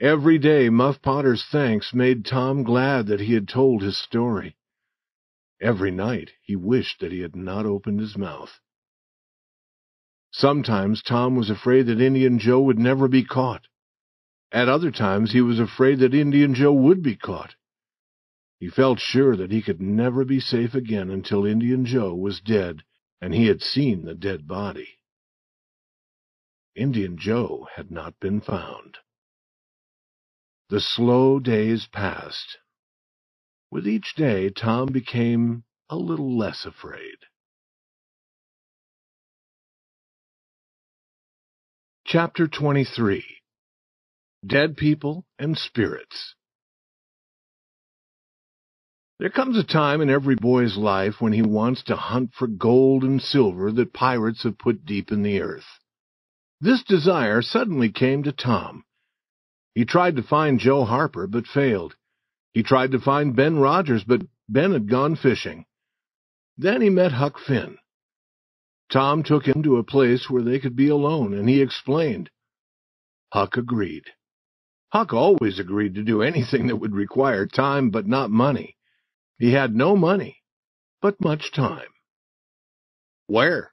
Every 0.00 0.38
day 0.38 0.70
Muff 0.70 1.02
Potter's 1.02 1.44
thanks 1.44 1.92
made 1.92 2.24
Tom 2.24 2.62
glad 2.62 3.06
that 3.08 3.20
he 3.20 3.34
had 3.34 3.46
told 3.46 3.82
his 3.82 3.98
story. 3.98 4.56
Every 5.60 5.90
night 5.90 6.30
he 6.40 6.56
wished 6.56 7.00
that 7.00 7.12
he 7.12 7.20
had 7.20 7.36
not 7.36 7.66
opened 7.66 8.00
his 8.00 8.16
mouth. 8.16 8.58
Sometimes 10.32 11.02
Tom 11.02 11.36
was 11.36 11.50
afraid 11.50 11.86
that 11.86 12.00
Indian 12.00 12.38
Joe 12.38 12.60
would 12.60 12.78
never 12.78 13.08
be 13.08 13.24
caught. 13.24 13.66
At 14.52 14.68
other 14.68 14.90
times 14.90 15.32
he 15.32 15.40
was 15.40 15.58
afraid 15.58 15.98
that 16.00 16.14
Indian 16.14 16.54
Joe 16.54 16.72
would 16.72 17.02
be 17.02 17.16
caught. 17.16 17.54
He 18.58 18.68
felt 18.68 19.00
sure 19.00 19.36
that 19.36 19.50
he 19.50 19.62
could 19.62 19.80
never 19.80 20.24
be 20.24 20.40
safe 20.40 20.74
again 20.74 21.10
until 21.10 21.46
Indian 21.46 21.84
Joe 21.84 22.14
was 22.14 22.40
dead 22.40 22.82
and 23.20 23.34
he 23.34 23.46
had 23.46 23.62
seen 23.62 24.04
the 24.04 24.14
dead 24.14 24.46
body. 24.46 24.98
Indian 26.74 27.18
Joe 27.18 27.68
had 27.74 27.90
not 27.90 28.18
been 28.20 28.40
found. 28.40 28.98
The 30.68 30.80
slow 30.80 31.38
days 31.40 31.86
passed. 31.86 32.58
With 33.70 33.86
each 33.86 34.14
day, 34.14 34.50
Tom 34.50 34.88
became 34.88 35.64
a 35.88 35.96
little 35.96 36.38
less 36.38 36.64
afraid. 36.64 37.18
Chapter 42.12 42.48
23 42.48 43.24
Dead 44.44 44.76
People 44.76 45.24
and 45.38 45.56
Spirits 45.56 46.34
There 49.20 49.30
comes 49.30 49.56
a 49.56 49.62
time 49.62 50.00
in 50.00 50.10
every 50.10 50.34
boy's 50.34 50.76
life 50.76 51.20
when 51.20 51.32
he 51.32 51.42
wants 51.42 51.84
to 51.84 51.94
hunt 51.94 52.32
for 52.36 52.48
gold 52.48 53.04
and 53.04 53.22
silver 53.22 53.70
that 53.70 53.92
pirates 53.92 54.42
have 54.42 54.58
put 54.58 54.84
deep 54.84 55.12
in 55.12 55.22
the 55.22 55.40
earth. 55.40 55.78
This 56.60 56.82
desire 56.82 57.42
suddenly 57.42 57.92
came 57.92 58.24
to 58.24 58.32
Tom. 58.32 58.82
He 59.76 59.84
tried 59.84 60.16
to 60.16 60.24
find 60.24 60.58
Joe 60.58 60.84
Harper, 60.84 61.28
but 61.28 61.46
failed. 61.46 61.94
He 62.52 62.64
tried 62.64 62.90
to 62.90 62.98
find 62.98 63.36
Ben 63.36 63.60
Rogers, 63.60 64.02
but 64.02 64.22
Ben 64.48 64.72
had 64.72 64.90
gone 64.90 65.14
fishing. 65.14 65.64
Then 66.58 66.82
he 66.82 66.90
met 66.90 67.12
Huck 67.12 67.38
Finn. 67.38 67.78
Tom 68.90 69.22
took 69.22 69.46
him 69.46 69.62
to 69.62 69.76
a 69.76 69.84
place 69.84 70.28
where 70.28 70.42
they 70.42 70.58
could 70.58 70.74
be 70.74 70.88
alone, 70.88 71.32
and 71.32 71.48
he 71.48 71.62
explained. 71.62 72.30
Huck 73.32 73.56
agreed. 73.56 74.04
Huck 74.92 75.12
always 75.12 75.60
agreed 75.60 75.94
to 75.94 76.02
do 76.02 76.22
anything 76.22 76.66
that 76.66 76.76
would 76.76 76.94
require 76.94 77.46
time 77.46 77.90
but 77.90 78.06
not 78.06 78.30
money. 78.30 78.76
He 79.38 79.52
had 79.52 79.74
no 79.74 79.96
money, 79.96 80.42
but 81.00 81.20
much 81.20 81.52
time. 81.52 81.88
Where? 83.26 83.72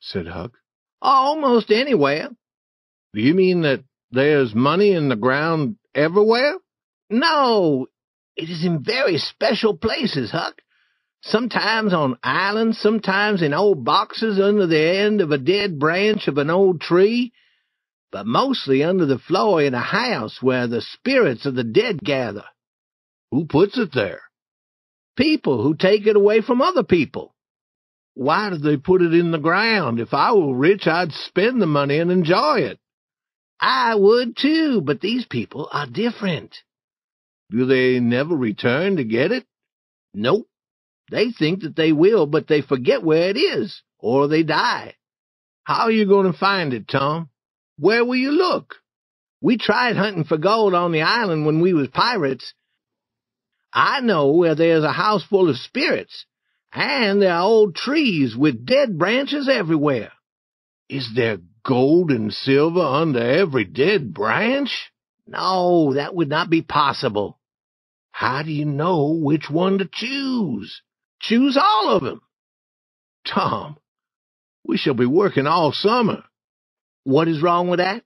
said 0.00 0.26
Huck. 0.26 0.52
Almost 1.00 1.70
anywhere. 1.70 2.30
Do 3.14 3.20
you 3.20 3.34
mean 3.34 3.62
that 3.62 3.84
there's 4.10 4.54
money 4.54 4.92
in 4.92 5.08
the 5.08 5.16
ground 5.16 5.76
everywhere? 5.94 6.56
No, 7.08 7.86
it 8.36 8.50
is 8.50 8.64
in 8.64 8.82
very 8.82 9.18
special 9.18 9.76
places, 9.76 10.32
Huck. 10.32 10.60
Sometimes 11.22 11.92
on 11.92 12.18
islands, 12.22 12.78
sometimes 12.78 13.42
in 13.42 13.52
old 13.52 13.84
boxes 13.84 14.38
under 14.38 14.66
the 14.66 14.80
end 14.80 15.20
of 15.20 15.30
a 15.32 15.38
dead 15.38 15.78
branch 15.78 16.28
of 16.28 16.38
an 16.38 16.50
old 16.50 16.80
tree, 16.80 17.32
but 18.12 18.26
mostly 18.26 18.82
under 18.84 19.06
the 19.06 19.18
floor 19.18 19.62
in 19.62 19.74
a 19.74 19.80
house 19.80 20.40
where 20.40 20.66
the 20.66 20.80
spirits 20.80 21.44
of 21.46 21.54
the 21.54 21.64
dead 21.64 22.00
gather. 22.00 22.44
Who 23.30 23.46
puts 23.46 23.76
it 23.76 23.92
there? 23.92 24.22
People 25.16 25.62
who 25.62 25.74
take 25.74 26.06
it 26.06 26.16
away 26.16 26.42
from 26.42 26.62
other 26.62 26.84
people. 26.84 27.34
Why 28.14 28.50
do 28.50 28.58
they 28.58 28.76
put 28.76 29.02
it 29.02 29.12
in 29.12 29.30
the 29.30 29.38
ground? 29.38 30.00
If 30.00 30.14
I 30.14 30.32
were 30.32 30.56
rich, 30.56 30.86
I'd 30.86 31.12
spend 31.12 31.60
the 31.60 31.66
money 31.66 31.98
and 31.98 32.10
enjoy 32.10 32.60
it. 32.60 32.78
I 33.60 33.94
would 33.94 34.36
too, 34.36 34.80
but 34.80 35.00
these 35.00 35.26
people 35.26 35.68
are 35.72 35.86
different. 35.86 36.56
Do 37.50 37.66
they 37.66 38.00
never 38.00 38.34
return 38.36 38.96
to 38.96 39.04
get 39.04 39.32
it? 39.32 39.44
Nope. 40.14 40.46
They 41.10 41.30
think 41.30 41.62
that 41.62 41.76
they 41.76 41.92
will, 41.92 42.26
but 42.26 42.48
they 42.48 42.62
forget 42.62 43.02
where 43.02 43.30
it 43.30 43.36
is, 43.36 43.82
or 43.98 44.28
they 44.28 44.42
die. 44.42 44.94
How 45.64 45.84
are 45.84 45.90
you 45.90 46.06
going 46.06 46.30
to 46.30 46.38
find 46.38 46.72
it, 46.72 46.88
Tom? 46.88 47.30
Where 47.78 48.04
will 48.04 48.16
you 48.16 48.32
look? 48.32 48.76
We 49.40 49.58
tried 49.58 49.96
hunting 49.96 50.24
for 50.24 50.38
gold 50.38 50.74
on 50.74 50.92
the 50.92 51.02
island 51.02 51.46
when 51.46 51.60
we 51.60 51.74
was 51.74 51.88
pirates. 51.88 52.54
I 53.72 54.00
know 54.00 54.32
where 54.32 54.54
there's 54.54 54.84
a 54.84 54.92
house 54.92 55.22
full 55.24 55.50
of 55.50 55.56
spirits, 55.56 56.24
and 56.72 57.20
there 57.20 57.34
are 57.34 57.42
old 57.42 57.74
trees 57.74 58.34
with 58.34 58.64
dead 58.64 58.98
branches 58.98 59.48
everywhere. 59.48 60.12
Is 60.88 61.10
there 61.14 61.38
gold 61.64 62.10
and 62.10 62.32
silver 62.32 62.80
under 62.80 63.20
every 63.20 63.64
dead 63.64 64.14
branch? 64.14 64.90
No, 65.26 65.94
that 65.94 66.14
would 66.14 66.28
not 66.28 66.48
be 66.48 66.62
possible. 66.62 67.38
How 68.12 68.42
do 68.42 68.50
you 68.50 68.64
know 68.64 69.18
which 69.20 69.50
one 69.50 69.78
to 69.78 69.88
choose? 69.92 70.80
Choose 71.20 71.56
all 71.56 71.96
of 71.96 72.02
them. 72.02 72.20
Tom, 73.26 73.76
we 74.64 74.76
shall 74.76 74.94
be 74.94 75.06
working 75.06 75.46
all 75.46 75.72
summer. 75.72 76.24
What 77.04 77.28
is 77.28 77.42
wrong 77.42 77.68
with 77.68 77.78
that? 77.78 78.04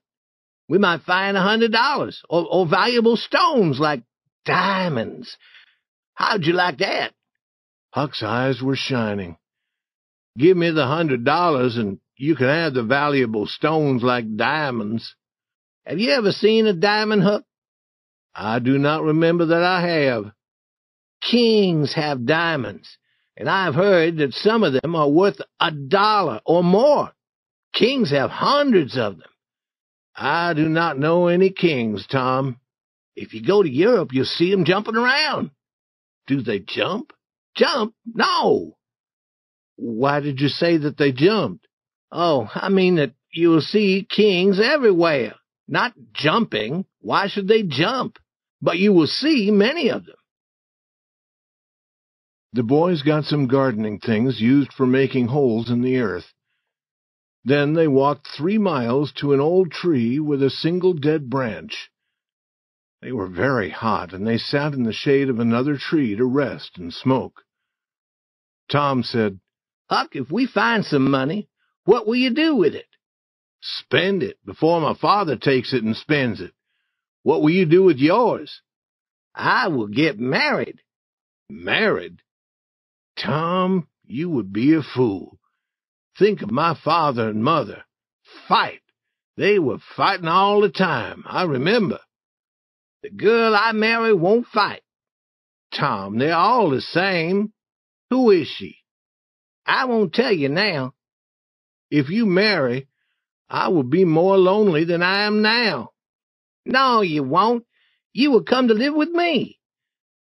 We 0.67 0.77
might 0.77 1.01
find 1.01 1.35
a 1.35 1.41
hundred 1.41 1.71
dollars 1.71 2.21
or, 2.29 2.45
or 2.49 2.67
valuable 2.67 3.17
stones 3.17 3.79
like 3.79 4.03
diamonds. 4.45 5.37
How'd 6.13 6.45
you 6.45 6.53
like 6.53 6.77
that? 6.79 7.13
Huck's 7.91 8.23
eyes 8.23 8.61
were 8.61 8.75
shining. 8.75 9.37
Give 10.37 10.55
me 10.55 10.71
the 10.71 10.87
hundred 10.87 11.25
dollars 11.25 11.77
and 11.77 11.99
you 12.15 12.35
can 12.35 12.47
have 12.47 12.73
the 12.73 12.83
valuable 12.83 13.47
stones 13.47 14.03
like 14.03 14.37
diamonds. 14.37 15.15
Have 15.85 15.99
you 15.99 16.11
ever 16.11 16.31
seen 16.31 16.67
a 16.67 16.73
diamond, 16.73 17.23
Huck? 17.23 17.43
I 18.33 18.59
do 18.59 18.77
not 18.77 19.03
remember 19.03 19.47
that 19.47 19.63
I 19.63 19.81
have. 19.81 20.31
Kings 21.21 21.93
have 21.95 22.25
diamonds, 22.25 22.97
and 23.41 23.49
I've 23.49 23.73
heard 23.73 24.17
that 24.17 24.35
some 24.35 24.61
of 24.63 24.73
them 24.73 24.95
are 24.95 25.09
worth 25.09 25.41
a 25.59 25.71
dollar 25.71 26.41
or 26.45 26.63
more. 26.63 27.11
Kings 27.73 28.11
have 28.11 28.29
hundreds 28.29 28.95
of 28.95 29.17
them. 29.17 29.29
I 30.15 30.53
do 30.53 30.69
not 30.69 30.99
know 30.99 31.25
any 31.25 31.49
kings, 31.49 32.05
Tom. 32.05 32.59
If 33.15 33.33
you 33.33 33.41
go 33.41 33.63
to 33.63 33.67
Europe, 33.67 34.09
you'll 34.13 34.25
see 34.25 34.51
them 34.51 34.63
jumping 34.63 34.95
around. 34.95 35.49
Do 36.27 36.43
they 36.43 36.59
jump? 36.59 37.13
Jump? 37.55 37.95
No. 38.05 38.77
Why 39.75 40.19
did 40.19 40.39
you 40.39 40.47
say 40.47 40.77
that 40.77 40.99
they 40.99 41.11
jumped? 41.11 41.65
Oh, 42.11 42.47
I 42.53 42.69
mean 42.69 42.97
that 42.97 43.13
you 43.33 43.49
will 43.49 43.61
see 43.61 44.07
kings 44.07 44.61
everywhere. 44.63 45.33
Not 45.67 45.93
jumping. 46.13 46.85
Why 46.99 47.27
should 47.27 47.47
they 47.47 47.63
jump? 47.63 48.19
But 48.61 48.77
you 48.77 48.93
will 48.93 49.07
see 49.07 49.49
many 49.49 49.89
of 49.89 50.05
them. 50.05 50.15
The 52.53 52.63
boys 52.63 53.01
got 53.01 53.23
some 53.23 53.47
gardening 53.47 53.99
things 53.99 54.41
used 54.41 54.73
for 54.73 54.85
making 54.85 55.27
holes 55.27 55.69
in 55.69 55.81
the 55.81 55.99
earth. 55.99 56.33
Then 57.45 57.73
they 57.73 57.87
walked 57.87 58.27
three 58.27 58.57
miles 58.57 59.13
to 59.13 59.31
an 59.31 59.39
old 59.39 59.71
tree 59.71 60.19
with 60.19 60.43
a 60.43 60.49
single 60.49 60.93
dead 60.93 61.29
branch. 61.29 61.89
They 63.01 63.13
were 63.13 63.29
very 63.29 63.69
hot, 63.69 64.13
and 64.13 64.27
they 64.27 64.37
sat 64.37 64.73
in 64.73 64.83
the 64.83 64.91
shade 64.91 65.29
of 65.29 65.39
another 65.39 65.77
tree 65.77 66.15
to 66.15 66.25
rest 66.25 66.77
and 66.77 66.93
smoke. 66.93 67.41
Tom 68.69 69.01
said, 69.01 69.39
Huck, 69.89 70.15
if 70.15 70.29
we 70.29 70.45
find 70.45 70.85
some 70.85 71.09
money, 71.09 71.49
what 71.85 72.05
will 72.05 72.15
you 72.15 72.33
do 72.33 72.55
with 72.55 72.75
it? 72.75 72.87
Spend 73.61 74.23
it 74.23 74.37
before 74.45 74.81
my 74.81 74.93
father 74.93 75.37
takes 75.37 75.73
it 75.73 75.83
and 75.83 75.95
spends 75.95 76.41
it. 76.41 76.53
What 77.23 77.41
will 77.41 77.51
you 77.51 77.65
do 77.65 77.83
with 77.83 77.97
yours? 77.97 78.61
I 79.33 79.69
will 79.69 79.87
get 79.87 80.19
married. 80.19 80.81
Married? 81.49 82.21
Tom, 83.23 83.87
you 84.05 84.29
would 84.29 84.51
be 84.51 84.73
a 84.73 84.81
fool. 84.81 85.39
Think 86.17 86.41
of 86.41 86.51
my 86.51 86.75
father 86.83 87.29
and 87.29 87.43
mother. 87.43 87.83
Fight. 88.47 88.81
They 89.37 89.59
were 89.59 89.79
fighting 89.95 90.27
all 90.27 90.61
the 90.61 90.69
time, 90.69 91.23
I 91.27 91.43
remember. 91.43 91.99
The 93.03 93.09
girl 93.09 93.55
I 93.55 93.71
marry 93.71 94.13
won't 94.13 94.47
fight. 94.47 94.81
Tom, 95.73 96.17
they're 96.17 96.35
all 96.35 96.69
the 96.69 96.81
same. 96.81 97.53
Who 98.09 98.31
is 98.31 98.47
she? 98.47 98.77
I 99.65 99.85
won't 99.85 100.13
tell 100.13 100.33
you 100.33 100.49
now. 100.49 100.93
If 101.89 102.09
you 102.09 102.25
marry, 102.25 102.87
I 103.49 103.69
will 103.69 103.83
be 103.83 104.05
more 104.05 104.37
lonely 104.37 104.83
than 104.85 105.01
I 105.01 105.23
am 105.23 105.41
now. 105.41 105.91
No, 106.65 107.01
you 107.01 107.23
won't. 107.23 107.65
You 108.13 108.31
will 108.31 108.43
come 108.43 108.67
to 108.67 108.73
live 108.73 108.93
with 108.93 109.09
me. 109.09 109.59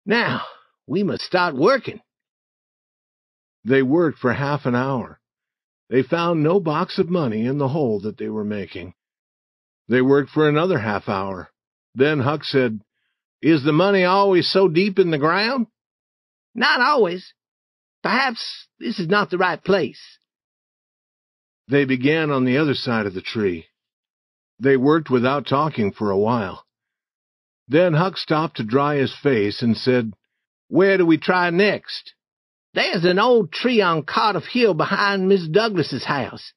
Now, 0.06 0.42
we 0.88 1.04
must 1.04 1.24
start 1.24 1.56
working. 1.56 2.02
They 3.64 3.82
worked 3.82 4.20
for 4.20 4.34
half 4.34 4.66
an 4.66 4.76
hour. 4.76 5.20
They 5.90 6.04
found 6.04 6.44
no 6.44 6.60
box 6.60 7.00
of 7.00 7.10
money 7.10 7.46
in 7.46 7.58
the 7.58 7.70
hole 7.70 8.00
that 8.02 8.18
they 8.18 8.30
were 8.30 8.44
making. 8.44 8.94
They 9.88 10.02
worked 10.02 10.30
for 10.30 10.48
another 10.48 10.78
half 10.80 11.10
hour. 11.10 11.50
Then 11.96 12.20
Huck 12.20 12.44
said, 12.44 12.82
Is 13.42 13.64
the 13.64 13.74
money 13.74 14.04
always 14.04 14.50
so 14.52 14.68
deep 14.68 15.00
in 15.00 15.10
the 15.10 15.18
ground? 15.18 15.68
Not 16.54 16.80
always. 16.80 17.34
Perhaps 18.04 18.68
this 18.80 19.00
is 19.00 19.08
not 19.08 19.30
the 19.30 19.38
right 19.38 19.62
place. 19.62 20.02
They 21.68 21.86
began 21.86 22.32
on 22.32 22.46
the 22.46 22.58
other 22.58 22.76
side 22.76 23.06
of 23.06 23.14
the 23.14 23.22
tree. 23.22 23.66
They 24.60 24.78
worked 24.78 25.10
without 25.10 25.48
talking 25.48 25.92
for 25.92 26.12
a 26.12 26.18
while. 26.18 26.66
Then 27.68 27.94
Huck 27.94 28.18
stopped 28.18 28.58
to 28.58 28.64
dry 28.64 28.96
his 28.96 29.16
face 29.22 29.62
and 29.62 29.78
said, 29.78 30.14
Where 30.68 30.98
do 30.98 31.06
we 31.06 31.18
try 31.18 31.50
next? 31.50 32.14
There's 32.74 33.04
an 33.06 33.20
old 33.20 33.52
tree 33.52 33.82
on 33.82 34.04
Cardiff 34.04 34.46
Hill 34.46 34.74
behind 34.74 35.28
Miss 35.28 35.48
Douglas's 35.48 36.06
house. 36.06 36.54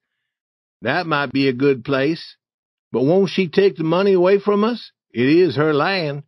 That 0.82 1.06
might 1.06 1.32
be 1.32 1.48
a 1.48 1.52
good 1.52 1.84
place. 1.84 2.36
But 2.90 3.04
won't 3.04 3.30
she 3.30 3.48
take 3.48 3.76
the 3.76 3.84
money 3.84 4.12
away 4.12 4.38
from 4.38 4.64
us? 4.64 4.92
It 5.10 5.26
is 5.26 5.56
her 5.56 5.72
land. 5.72 6.24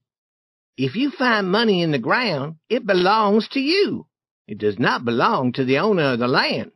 If 0.76 0.96
you 0.96 1.10
find 1.10 1.50
money 1.50 1.82
in 1.82 1.92
the 1.92 1.98
ground, 1.98 2.56
it 2.68 2.86
belongs 2.86 3.48
to 3.48 3.60
you. 3.60 4.06
It 4.46 4.58
does 4.58 4.78
not 4.78 5.04
belong 5.04 5.52
to 5.52 5.64
the 5.64 5.78
owner 5.78 6.12
of 6.14 6.18
the 6.18 6.28
land. 6.28 6.72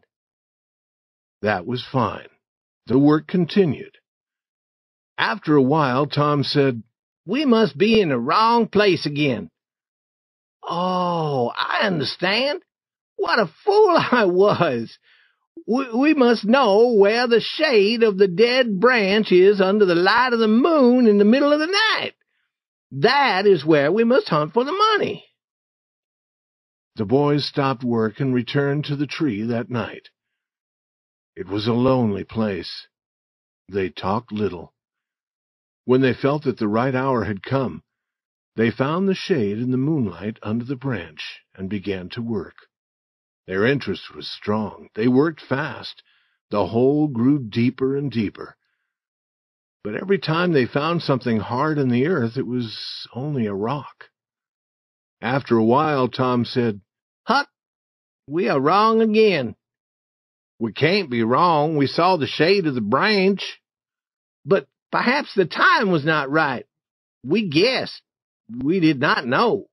That 1.42 1.66
was 1.66 1.86
fine. 1.90 2.28
The 2.86 2.98
work 2.98 3.26
continued. 3.26 3.96
After 5.16 5.56
a 5.56 5.62
while, 5.62 6.06
Tom 6.06 6.44
said, 6.44 6.82
We 7.26 7.44
must 7.44 7.76
be 7.76 8.00
in 8.00 8.10
the 8.10 8.18
wrong 8.18 8.68
place 8.68 9.06
again. 9.06 9.50
Oh, 10.62 11.52
I 11.56 11.86
understand. 11.86 12.62
What 13.18 13.40
a 13.40 13.50
fool 13.64 13.96
I 14.12 14.24
was! 14.24 14.96
We, 15.66 15.90
we 15.92 16.14
must 16.14 16.44
know 16.46 16.94
where 16.94 17.26
the 17.26 17.40
shade 17.40 18.02
of 18.02 18.16
the 18.16 18.28
dead 18.28 18.80
branch 18.80 19.32
is 19.32 19.60
under 19.60 19.84
the 19.84 19.94
light 19.94 20.32
of 20.32 20.38
the 20.38 20.48
moon 20.48 21.06
in 21.06 21.18
the 21.18 21.24
middle 21.24 21.52
of 21.52 21.58
the 21.58 21.66
night. 21.66 22.14
That 22.92 23.46
is 23.46 23.66
where 23.66 23.92
we 23.92 24.04
must 24.04 24.28
hunt 24.30 24.54
for 24.54 24.64
the 24.64 24.72
money. 24.72 25.26
The 26.96 27.04
boys 27.04 27.44
stopped 27.44 27.84
work 27.84 28.18
and 28.18 28.32
returned 28.32 28.86
to 28.86 28.96
the 28.96 29.06
tree 29.06 29.42
that 29.42 29.68
night. 29.68 30.08
It 31.36 31.48
was 31.48 31.66
a 31.66 31.72
lonely 31.72 32.24
place. 32.24 32.86
They 33.68 33.90
talked 33.90 34.32
little. 34.32 34.72
When 35.84 36.00
they 36.00 36.14
felt 36.14 36.44
that 36.44 36.58
the 36.58 36.68
right 36.68 36.94
hour 36.94 37.24
had 37.24 37.42
come, 37.42 37.82
they 38.56 38.70
found 38.70 39.06
the 39.06 39.14
shade 39.14 39.58
in 39.58 39.70
the 39.70 39.76
moonlight 39.76 40.38
under 40.42 40.64
the 40.64 40.76
branch 40.76 41.40
and 41.54 41.68
began 41.68 42.08
to 42.10 42.22
work. 42.22 42.67
Their 43.48 43.64
interest 43.64 44.14
was 44.14 44.28
strong. 44.28 44.90
They 44.94 45.08
worked 45.08 45.40
fast. 45.40 46.02
The 46.50 46.66
hole 46.66 47.08
grew 47.08 47.38
deeper 47.38 47.96
and 47.96 48.12
deeper. 48.12 48.58
But 49.82 49.94
every 49.94 50.18
time 50.18 50.52
they 50.52 50.66
found 50.66 51.00
something 51.00 51.38
hard 51.38 51.78
in 51.78 51.88
the 51.88 52.08
earth, 52.08 52.36
it 52.36 52.46
was 52.46 53.08
only 53.14 53.46
a 53.46 53.54
rock. 53.54 54.10
After 55.22 55.56
a 55.56 55.64
while, 55.64 56.08
Tom 56.08 56.44
said, 56.44 56.82
Huck, 57.24 57.48
we 58.26 58.50
are 58.50 58.60
wrong 58.60 59.00
again. 59.00 59.56
We 60.58 60.74
can't 60.74 61.08
be 61.08 61.22
wrong. 61.22 61.78
We 61.78 61.86
saw 61.86 62.18
the 62.18 62.26
shade 62.26 62.66
of 62.66 62.74
the 62.74 62.82
branch. 62.82 63.62
But 64.44 64.68
perhaps 64.92 65.32
the 65.34 65.46
time 65.46 65.90
was 65.90 66.04
not 66.04 66.30
right. 66.30 66.66
We 67.24 67.48
guessed. 67.48 68.02
We 68.62 68.78
did 68.78 69.00
not 69.00 69.26
know. 69.26 69.70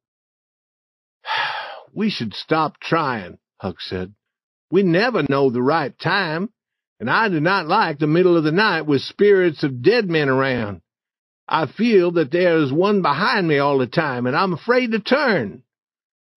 we 1.94 2.10
should 2.10 2.34
stop 2.34 2.80
trying. 2.80 3.38
Huck 3.60 3.78
said. 3.80 4.14
We 4.72 4.84
never 4.84 5.24
know 5.30 5.50
the 5.50 5.62
right 5.62 5.98
time, 5.98 6.50
and 7.00 7.10
I 7.10 7.30
do 7.30 7.40
not 7.40 7.68
like 7.68 8.00
the 8.00 8.08
middle 8.08 8.38
of 8.38 8.44
the 8.44 8.52
night 8.52 8.82
with 8.82 9.02
spirits 9.02 9.64
of 9.64 9.82
dead 9.82 10.10
men 10.10 10.30
around. 10.30 10.82
I 11.48 11.68
feel 11.68 12.12
that 12.14 12.32
there 12.32 12.58
is 12.58 12.72
one 12.72 13.02
behind 13.02 13.48
me 13.48 13.60
all 13.60 13.78
the 13.78 13.88
time, 13.88 14.26
and 14.26 14.36
I'm 14.36 14.54
afraid 14.54 14.92
to 14.92 15.00
turn. 15.00 15.64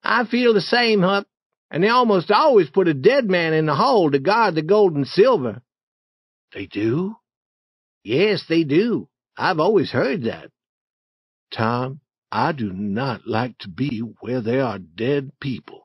I 0.03 0.25
feel 0.25 0.55
the 0.55 0.61
same, 0.61 1.01
Huck, 1.01 1.27
and 1.71 1.83
they 1.83 1.89
almost 1.89 2.31
always 2.31 2.71
put 2.71 2.89
a 2.89 2.95
dead 2.95 3.29
man 3.29 3.55
in 3.55 3.67
the 3.67 3.75
hole 3.75 4.11
to 4.11 4.19
guard 4.19 4.55
the 4.55 4.63
gold 4.63 4.95
and 4.95 5.07
silver. 5.07 5.63
They 6.55 6.67
do? 6.67 7.17
Yes, 8.05 8.45
they 8.49 8.65
do. 8.65 9.09
I've 9.37 9.61
always 9.61 9.91
heard 9.91 10.25
that. 10.25 10.51
Tom, 11.53 12.01
I 12.31 12.53
do 12.53 12.73
not 12.73 13.27
like 13.27 13.57
to 13.59 13.69
be 13.69 14.01
where 14.21 14.41
there 14.41 14.65
are 14.65 14.79
dead 14.79 15.33
people. 15.41 15.78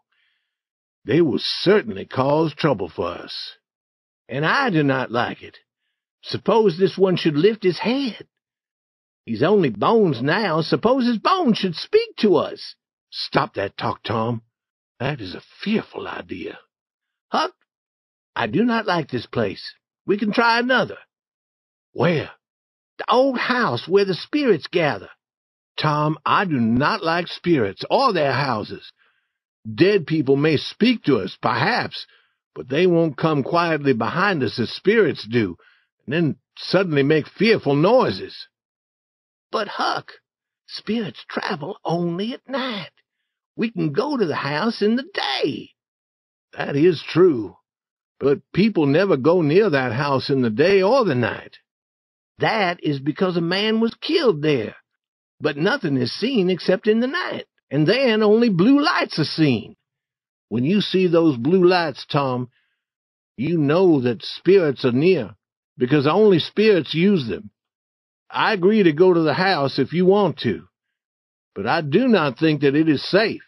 They 1.05 1.21
will 1.21 1.39
certainly 1.39 2.05
cause 2.05 2.53
trouble 2.53 2.89
for 2.89 3.07
us. 3.07 3.53
And 4.29 4.45
I 4.45 4.69
do 4.69 4.83
not 4.83 5.11
like 5.11 5.43
it. 5.43 5.57
Suppose 6.21 6.77
this 6.77 6.97
one 6.97 7.17
should 7.17 7.35
lift 7.35 7.63
his 7.63 7.79
head. 7.79 8.27
He's 9.25 9.43
only 9.43 9.69
bones 9.69 10.21
now. 10.21 10.61
Suppose 10.61 11.05
his 11.05 11.17
bones 11.17 11.57
should 11.57 11.75
speak 11.75 12.15
to 12.17 12.35
us. 12.37 12.75
Stop 13.11 13.55
that 13.55 13.77
talk, 13.77 14.03
Tom. 14.03 14.41
That 14.99 15.19
is 15.19 15.35
a 15.35 15.43
fearful 15.61 16.07
idea. 16.07 16.59
Huck, 17.29 17.53
I 18.35 18.47
do 18.47 18.63
not 18.63 18.85
like 18.85 19.09
this 19.09 19.25
place. 19.25 19.73
We 20.05 20.17
can 20.17 20.31
try 20.33 20.59
another. 20.59 20.97
Where? 21.91 22.31
The 22.97 23.05
old 23.09 23.37
house 23.37 23.87
where 23.87 24.05
the 24.05 24.13
spirits 24.13 24.67
gather. 24.67 25.09
Tom, 25.77 26.17
I 26.25 26.45
do 26.45 26.59
not 26.59 27.03
like 27.03 27.27
spirits 27.27 27.83
or 27.89 28.13
their 28.13 28.33
houses. 28.33 28.91
Dead 29.71 30.05
people 30.05 30.35
may 30.35 30.57
speak 30.57 31.03
to 31.03 31.17
us, 31.17 31.37
perhaps, 31.41 32.05
but 32.55 32.69
they 32.69 32.85
won't 32.85 33.17
come 33.17 33.43
quietly 33.43 33.93
behind 33.93 34.43
us 34.43 34.59
as 34.59 34.69
spirits 34.71 35.25
do, 35.29 35.57
and 36.05 36.13
then 36.13 36.35
suddenly 36.57 37.03
make 37.03 37.27
fearful 37.27 37.75
noises. 37.75 38.47
But, 39.51 39.67
Huck, 39.67 40.11
spirits 40.67 41.23
travel 41.29 41.77
only 41.85 42.33
at 42.33 42.47
night. 42.47 42.91
We 43.55 43.71
can 43.71 43.93
go 43.93 44.17
to 44.17 44.25
the 44.25 44.35
house 44.35 44.81
in 44.81 44.95
the 44.95 45.05
day. 45.13 45.69
That 46.57 46.75
is 46.75 47.01
true. 47.01 47.57
but 48.23 48.39
people 48.53 48.85
never 48.85 49.17
go 49.17 49.41
near 49.41 49.69
that 49.69 49.91
house 49.91 50.29
in 50.29 50.41
the 50.41 50.49
day 50.49 50.81
or 50.81 51.03
the 51.03 51.13
night. 51.15 51.57
That 52.39 52.81
is 52.81 52.99
because 52.99 53.35
a 53.35 53.41
man 53.41 53.81
was 53.81 53.93
killed 53.95 54.41
there. 54.41 54.75
But 55.41 55.57
nothing 55.57 55.97
is 55.97 56.13
seen 56.13 56.49
except 56.49 56.87
in 56.87 57.01
the 57.01 57.07
night, 57.07 57.45
and 57.73 57.87
then 57.87 58.21
only 58.21 58.49
blue 58.49 58.79
lights 58.83 59.17
are 59.17 59.23
seen. 59.23 59.75
When 60.47 60.63
you 60.63 60.79
see 60.79 61.07
those 61.07 61.37
blue 61.37 61.67
lights, 61.67 62.05
Tom, 62.05 62.49
you 63.35 63.57
know 63.57 63.99
that 64.01 64.21
spirits 64.21 64.85
are 64.85 64.91
near, 64.91 65.31
because 65.75 66.05
only 66.05 66.37
spirits 66.37 66.93
use 66.93 67.27
them. 67.27 67.49
I 68.29 68.53
agree 68.53 68.83
to 68.83 68.93
go 68.93 69.11
to 69.11 69.21
the 69.21 69.33
house 69.33 69.79
if 69.79 69.91
you 69.91 70.05
want 70.05 70.37
to, 70.41 70.67
but 71.55 71.65
I 71.65 71.81
do 71.81 72.07
not 72.07 72.37
think 72.37 72.61
that 72.61 72.75
it 72.75 72.87
is 72.87 73.03
safe. 73.09 73.41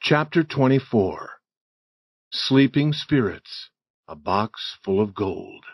Chapter 0.00 0.42
24 0.42 1.30
Sleeping 2.32 2.92
Spirits 2.92 3.70
A 4.08 4.16
Box 4.16 4.76
Full 4.82 5.00
of 5.00 5.14
Gold 5.14 5.64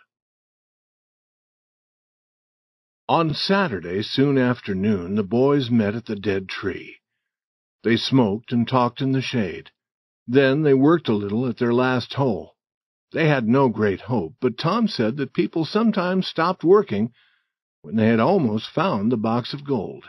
On 3.10 3.34
Saturday, 3.34 4.02
soon 4.04 4.38
after 4.38 4.72
noon, 4.72 5.16
the 5.16 5.24
boys 5.24 5.68
met 5.68 5.96
at 5.96 6.06
the 6.06 6.14
dead 6.14 6.48
tree. 6.48 6.98
They 7.82 7.96
smoked 7.96 8.52
and 8.52 8.68
talked 8.68 9.00
in 9.00 9.10
the 9.10 9.20
shade. 9.20 9.72
Then 10.28 10.62
they 10.62 10.74
worked 10.74 11.08
a 11.08 11.14
little 11.14 11.48
at 11.48 11.56
their 11.56 11.74
last 11.74 12.14
hole. 12.14 12.54
They 13.10 13.26
had 13.26 13.48
no 13.48 13.68
great 13.68 14.02
hope, 14.02 14.34
but 14.40 14.56
Tom 14.56 14.86
said 14.86 15.16
that 15.16 15.34
people 15.34 15.64
sometimes 15.64 16.28
stopped 16.28 16.62
working 16.62 17.12
when 17.82 17.96
they 17.96 18.06
had 18.06 18.20
almost 18.20 18.70
found 18.70 19.10
the 19.10 19.16
box 19.16 19.52
of 19.52 19.64
gold. 19.64 20.04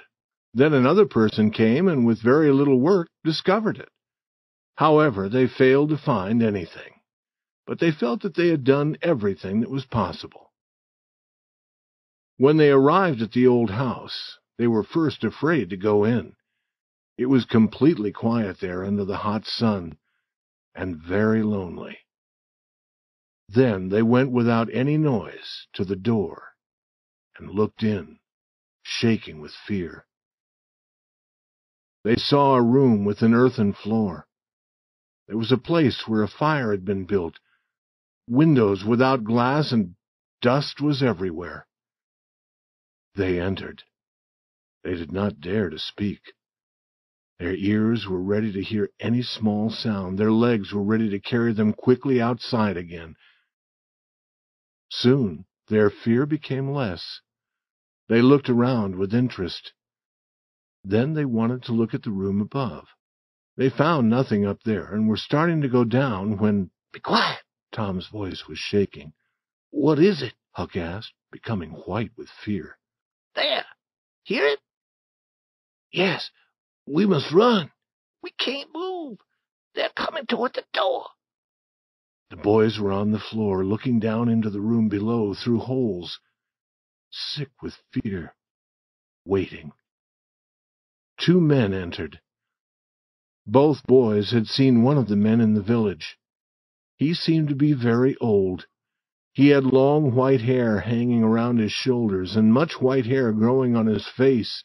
Then 0.54 0.72
another 0.72 1.08
person 1.08 1.50
came 1.50 1.88
and 1.88 2.06
with 2.06 2.22
very 2.22 2.52
little 2.52 2.80
work 2.80 3.08
discovered 3.24 3.80
it. 3.80 3.90
However, 4.76 5.28
they 5.28 5.48
failed 5.48 5.90
to 5.90 5.98
find 5.98 6.44
anything, 6.44 7.02
but 7.66 7.80
they 7.80 7.90
felt 7.92 8.22
that 8.22 8.36
they 8.36 8.50
had 8.50 8.64
done 8.64 8.96
everything 9.02 9.62
that 9.62 9.72
was 9.72 9.86
possible. 9.86 10.51
When 12.42 12.58
they 12.58 12.72
arrived 12.72 13.22
at 13.22 13.34
the 13.34 13.46
old 13.46 13.70
house, 13.70 14.40
they 14.58 14.66
were 14.66 14.82
first 14.82 15.24
afraid 15.24 15.70
to 15.70 15.78
go 15.78 16.04
in. 16.04 16.36
It 17.16 17.28
was 17.28 17.46
completely 17.46 18.12
quiet 18.12 18.60
there 18.60 18.84
under 18.84 19.06
the 19.06 19.18
hot 19.18 19.46
sun, 19.46 20.00
and 20.74 20.98
very 20.98 21.44
lonely. 21.44 22.00
Then 23.48 23.90
they 23.90 24.02
went 24.02 24.32
without 24.32 24.74
any 24.74 24.98
noise 24.98 25.68
to 25.74 25.86
the 25.86 25.96
door 25.96 26.56
and 27.38 27.52
looked 27.52 27.84
in, 27.84 28.18
shaking 28.82 29.40
with 29.40 29.52
fear. 29.52 30.08
They 32.04 32.16
saw 32.16 32.56
a 32.56 32.64
room 32.64 33.06
with 33.06 33.22
an 33.22 33.36
earthen 33.36 33.72
floor. 33.72 34.28
There 35.28 35.38
was 35.38 35.52
a 35.52 35.60
place 35.60 36.08
where 36.08 36.24
a 36.24 36.28
fire 36.28 36.72
had 36.72 36.86
been 36.86 37.06
built, 37.06 37.36
windows 38.28 38.84
without 38.84 39.24
glass, 39.24 39.72
and 39.72 39.94
dust 40.42 40.82
was 40.82 41.04
everywhere. 41.04 41.68
They 43.16 43.40
entered. 43.40 43.84
They 44.84 44.96
did 44.96 45.12
not 45.12 45.42
dare 45.42 45.70
to 45.70 45.78
speak. 45.78 46.34
Their 47.40 47.56
ears 47.56 48.08
were 48.08 48.22
ready 48.22 48.52
to 48.54 48.62
hear 48.62 48.90
any 49.00 49.22
small 49.22 49.70
sound. 49.70 50.18
Their 50.18 50.32
legs 50.32 50.74
were 50.74 50.84
ready 50.84 51.10
to 51.10 51.20
carry 51.20 51.54
them 51.54 51.74
quickly 51.74 52.22
outside 52.22 52.78
again. 52.78 53.16
Soon 54.90 55.46
their 55.68 55.90
fear 55.90 56.26
became 56.26 56.72
less. 56.72 57.22
They 58.08 58.22
looked 58.22 58.50
around 58.50 58.96
with 58.96 59.14
interest. 59.14 59.74
Then 60.84 61.14
they 61.14 61.26
wanted 61.26 61.64
to 61.64 61.74
look 61.74 61.94
at 61.94 62.04
the 62.04 62.12
room 62.12 62.42
above. 62.42 62.88
They 63.58 63.70
found 63.70 64.10
nothing 64.10 64.46
up 64.46 64.64
there 64.64 64.94
and 64.94 65.08
were 65.08 65.18
starting 65.18 65.62
to 65.62 65.70
go 65.70 65.84
down 65.84 66.38
when... 66.38 66.72
Be 66.94 67.00
quiet! 67.00 67.40
Tom's 67.72 68.08
voice 68.08 68.48
was 68.48 68.60
shaking. 68.60 69.14
What 69.70 70.00
is 70.00 70.22
it? 70.22 70.34
Huck 70.52 70.76
asked, 70.76 71.14
becoming 71.32 71.72
white 71.72 72.12
with 72.18 72.30
fear. 72.30 72.78
There! 73.36 73.66
Hear 74.24 74.46
it? 74.46 74.60
Yes, 75.92 76.30
we 76.86 77.06
must 77.06 77.32
run. 77.32 77.72
We 78.22 78.32
can't 78.32 78.70
move. 78.74 79.18
They're 79.76 79.90
coming 79.90 80.26
toward 80.26 80.54
the 80.54 80.64
door. 80.74 81.08
The 82.30 82.38
boys 82.38 82.80
were 82.80 82.92
on 82.92 83.12
the 83.12 83.20
floor, 83.20 83.66
looking 83.66 84.00
down 84.00 84.30
into 84.30 84.50
the 84.50 84.62
room 84.62 84.88
below 84.88 85.34
through 85.34 85.60
holes, 85.60 86.20
sick 87.10 87.50
with 87.62 87.82
fear, 87.92 88.36
waiting. 89.26 89.74
Two 91.18 91.42
men 91.42 91.74
entered. 91.74 92.22
Both 93.46 93.86
boys 93.86 94.32
had 94.32 94.48
seen 94.48 94.84
one 94.84 94.98
of 94.98 95.08
the 95.08 95.16
men 95.16 95.42
in 95.42 95.56
the 95.56 95.62
village. 95.62 96.18
He 96.96 97.14
seemed 97.14 97.50
to 97.50 97.56
be 97.56 97.74
very 97.74 98.16
old. 98.18 98.68
He 99.34 99.50
had 99.50 99.64
long 99.64 100.14
white 100.14 100.42
hair 100.42 100.82
hanging 100.82 101.24
around 101.24 101.60
his 101.60 101.72
shoulders 101.72 102.36
and 102.36 102.54
much 102.54 102.82
white 102.82 103.06
hair 103.06 103.32
growing 103.32 103.76
on 103.76 103.88
his 103.88 104.08
face. 104.08 104.64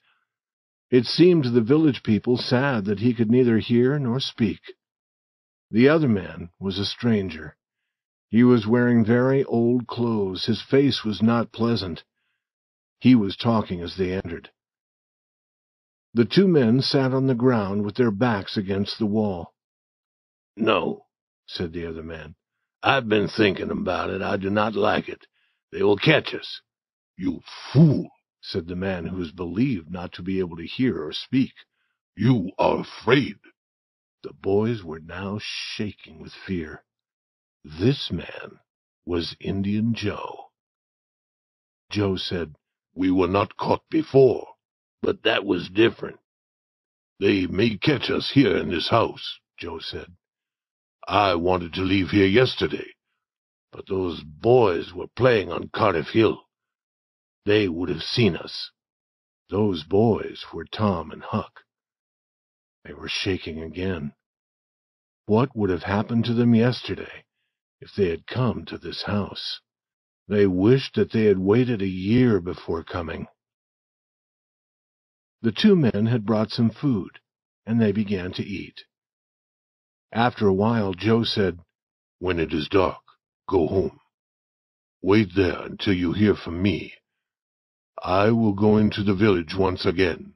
It 0.90 1.06
seemed 1.06 1.44
to 1.44 1.50
the 1.50 1.60
village 1.60 2.02
people 2.02 2.36
sad 2.36 2.84
that 2.86 3.00
he 3.00 3.14
could 3.14 3.30
neither 3.30 3.58
hear 3.58 3.98
nor 3.98 4.18
speak. 4.18 4.60
The 5.70 5.88
other 5.88 6.08
man 6.08 6.50
was 6.58 6.78
a 6.78 6.84
stranger. 6.84 7.56
He 8.28 8.42
was 8.42 8.66
wearing 8.66 9.04
very 9.04 9.44
old 9.44 9.86
clothes. 9.86 10.46
His 10.46 10.62
face 10.62 11.04
was 11.04 11.22
not 11.22 11.52
pleasant. 11.52 12.04
He 12.98 13.14
was 13.14 13.36
talking 13.36 13.80
as 13.80 13.96
they 13.96 14.12
entered. 14.12 14.50
The 16.14 16.24
two 16.24 16.48
men 16.48 16.80
sat 16.80 17.12
on 17.12 17.26
the 17.26 17.34
ground 17.34 17.84
with 17.84 17.96
their 17.96 18.10
backs 18.10 18.56
against 18.56 18.98
the 18.98 19.06
wall. 19.06 19.54
No, 20.56 21.06
said 21.46 21.72
the 21.72 21.86
other 21.86 22.02
man. 22.02 22.34
I've 22.86 23.08
been 23.08 23.26
thinking 23.26 23.72
about 23.72 24.10
it. 24.10 24.22
I 24.22 24.36
do 24.36 24.48
not 24.48 24.76
like 24.76 25.08
it. 25.08 25.26
They 25.72 25.82
will 25.82 25.96
catch 25.96 26.32
us. 26.32 26.60
You 27.16 27.40
fool, 27.72 28.08
said 28.40 28.68
the 28.68 28.76
man 28.76 29.06
who 29.06 29.16
was 29.16 29.32
believed 29.32 29.90
not 29.90 30.12
to 30.12 30.22
be 30.22 30.38
able 30.38 30.56
to 30.58 30.66
hear 30.66 31.02
or 31.02 31.12
speak. 31.12 31.52
You 32.16 32.52
are 32.60 32.82
afraid. 32.82 33.38
The 34.22 34.32
boys 34.32 34.84
were 34.84 35.00
now 35.00 35.40
shaking 35.40 36.20
with 36.20 36.32
fear. 36.32 36.84
This 37.64 38.12
man 38.12 38.60
was 39.04 39.34
Indian 39.40 39.92
Joe. 39.92 40.50
Joe 41.90 42.14
said, 42.14 42.54
We 42.94 43.10
were 43.10 43.26
not 43.26 43.56
caught 43.56 43.82
before. 43.90 44.46
But 45.02 45.24
that 45.24 45.44
was 45.44 45.68
different. 45.68 46.20
They 47.18 47.48
may 47.48 47.78
catch 47.78 48.10
us 48.10 48.30
here 48.32 48.56
in 48.56 48.70
this 48.70 48.90
house, 48.90 49.40
Joe 49.58 49.80
said. 49.80 50.14
I 51.06 51.36
wanted 51.36 51.74
to 51.74 51.82
leave 51.82 52.10
here 52.10 52.26
yesterday, 52.26 52.88
but 53.70 53.86
those 53.86 54.22
boys 54.24 54.92
were 54.92 55.06
playing 55.06 55.52
on 55.52 55.68
Cardiff 55.68 56.08
Hill. 56.08 56.42
They 57.44 57.68
would 57.68 57.88
have 57.88 58.02
seen 58.02 58.34
us. 58.34 58.72
Those 59.48 59.84
boys 59.84 60.44
were 60.52 60.64
Tom 60.64 61.12
and 61.12 61.22
Huck. 61.22 61.60
They 62.84 62.92
were 62.92 63.08
shaking 63.08 63.62
again. 63.62 64.14
What 65.26 65.54
would 65.56 65.70
have 65.70 65.84
happened 65.84 66.24
to 66.24 66.34
them 66.34 66.54
yesterday 66.54 67.24
if 67.80 67.94
they 67.94 68.08
had 68.08 68.26
come 68.26 68.64
to 68.64 68.78
this 68.78 69.02
house? 69.02 69.60
They 70.26 70.48
wished 70.48 70.96
that 70.96 71.12
they 71.12 71.26
had 71.26 71.38
waited 71.38 71.82
a 71.82 71.86
year 71.86 72.40
before 72.40 72.82
coming. 72.82 73.28
The 75.42 75.52
two 75.52 75.76
men 75.76 76.06
had 76.06 76.26
brought 76.26 76.50
some 76.50 76.70
food, 76.70 77.20
and 77.64 77.80
they 77.80 77.92
began 77.92 78.32
to 78.32 78.42
eat. 78.42 78.84
After 80.12 80.46
a 80.46 80.54
while, 80.54 80.94
Joe 80.94 81.24
said, 81.24 81.60
When 82.18 82.38
it 82.38 82.52
is 82.52 82.68
dark, 82.68 83.02
go 83.48 83.66
home. 83.66 84.00
Wait 85.02 85.34
there 85.34 85.62
until 85.62 85.94
you 85.94 86.12
hear 86.12 86.34
from 86.34 86.62
me. 86.62 86.94
I 88.02 88.30
will 88.30 88.52
go 88.52 88.76
into 88.76 89.02
the 89.02 89.14
village 89.14 89.54
once 89.54 89.84
again. 89.84 90.34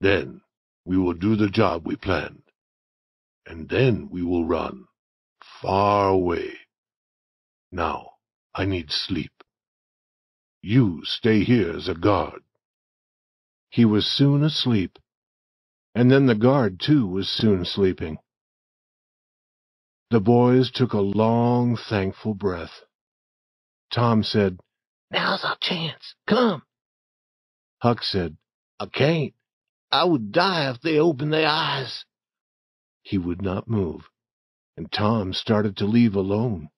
Then 0.00 0.42
we 0.84 0.96
will 0.96 1.14
do 1.14 1.36
the 1.36 1.50
job 1.50 1.86
we 1.86 1.96
planned. 1.96 2.42
And 3.46 3.68
then 3.68 4.08
we 4.10 4.22
will 4.22 4.44
run, 4.44 4.86
far 5.62 6.08
away. 6.08 6.52
Now, 7.70 8.12
I 8.54 8.64
need 8.64 8.90
sleep. 8.90 9.32
You 10.62 11.02
stay 11.04 11.44
here 11.44 11.70
as 11.70 11.88
a 11.88 11.94
guard. 11.94 12.42
He 13.70 13.84
was 13.84 14.06
soon 14.06 14.42
asleep, 14.42 14.98
and 15.94 16.10
then 16.10 16.26
the 16.26 16.34
guard, 16.34 16.80
too, 16.80 17.06
was 17.06 17.28
soon 17.28 17.64
sleeping. 17.64 18.18
The 20.10 20.20
boys 20.20 20.70
took 20.70 20.94
a 20.94 21.00
long, 21.00 21.76
thankful 21.76 22.34
breath. 22.34 22.82
Tom 23.92 24.22
said, 24.22 24.58
Now's 25.10 25.44
our 25.44 25.58
chance. 25.60 26.14
Come. 26.26 26.62
Huck 27.82 28.02
said, 28.02 28.38
I 28.80 28.86
can't. 28.86 29.34
I 29.90 30.04
would 30.04 30.32
die 30.32 30.70
if 30.70 30.80
they 30.80 30.98
opened 30.98 31.32
their 31.32 31.48
eyes. 31.48 32.04
He 33.02 33.18
would 33.18 33.42
not 33.42 33.68
move, 33.68 34.08
and 34.76 34.90
Tom 34.90 35.32
started 35.32 35.76
to 35.78 35.86
leave 35.86 36.14
alone. 36.14 36.70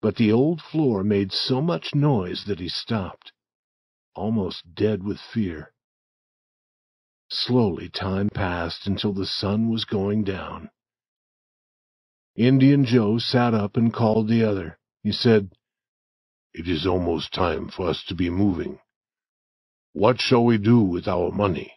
But 0.00 0.16
the 0.16 0.32
old 0.32 0.60
floor 0.60 1.02
made 1.04 1.32
so 1.32 1.60
much 1.60 1.94
noise 1.94 2.44
that 2.46 2.60
he 2.60 2.68
stopped, 2.68 3.32
almost 4.14 4.74
dead 4.74 5.02
with 5.02 5.18
fear. 5.18 5.72
Slowly 7.28 7.88
time 7.88 8.28
passed 8.28 8.86
until 8.86 9.12
the 9.12 9.26
sun 9.26 9.70
was 9.70 9.84
going 9.84 10.24
down. 10.24 10.70
Indian 12.36 12.84
Joe 12.84 13.18
sat 13.18 13.54
up 13.54 13.76
and 13.76 13.92
called 13.92 14.26
the 14.28 14.42
other. 14.42 14.76
He 15.04 15.12
said, 15.12 15.52
It 16.52 16.68
is 16.68 16.84
almost 16.84 17.32
time 17.32 17.68
for 17.68 17.88
us 17.88 18.02
to 18.08 18.14
be 18.14 18.28
moving. 18.28 18.80
What 19.92 20.20
shall 20.20 20.44
we 20.44 20.58
do 20.58 20.80
with 20.80 21.06
our 21.06 21.30
money? 21.30 21.74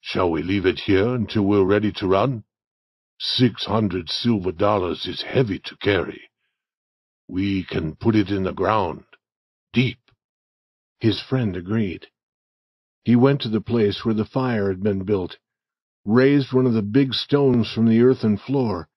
Shall 0.00 0.30
we 0.30 0.42
leave 0.42 0.64
it 0.64 0.80
here 0.80 1.14
until 1.14 1.42
we're 1.42 1.66
ready 1.66 1.92
to 1.92 2.06
run? 2.06 2.44
Six 3.18 3.66
hundred 3.66 4.08
silver 4.08 4.52
dollars 4.52 5.04
is 5.06 5.20
heavy 5.20 5.58
to 5.58 5.76
carry. 5.76 6.30
We 7.26 7.62
can 7.64 7.94
put 7.94 8.16
it 8.16 8.30
in 8.30 8.44
the 8.44 8.54
ground, 8.54 9.04
deep. 9.74 9.98
His 10.98 11.20
friend 11.20 11.54
agreed. 11.54 12.06
He 13.04 13.16
went 13.16 13.42
to 13.42 13.50
the 13.50 13.60
place 13.60 14.02
where 14.02 14.14
the 14.14 14.24
fire 14.24 14.68
had 14.68 14.82
been 14.82 15.04
built, 15.04 15.36
raised 16.06 16.54
one 16.54 16.64
of 16.64 16.72
the 16.72 16.80
big 16.80 17.12
stones 17.12 17.70
from 17.70 17.86
the 17.86 18.00
earthen 18.00 18.38
floor, 18.38 18.88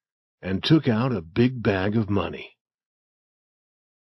and 0.41 0.63
took 0.63 0.87
out 0.87 1.11
a 1.11 1.21
big 1.21 1.61
bag 1.61 1.95
of 1.95 2.09
money. 2.09 2.57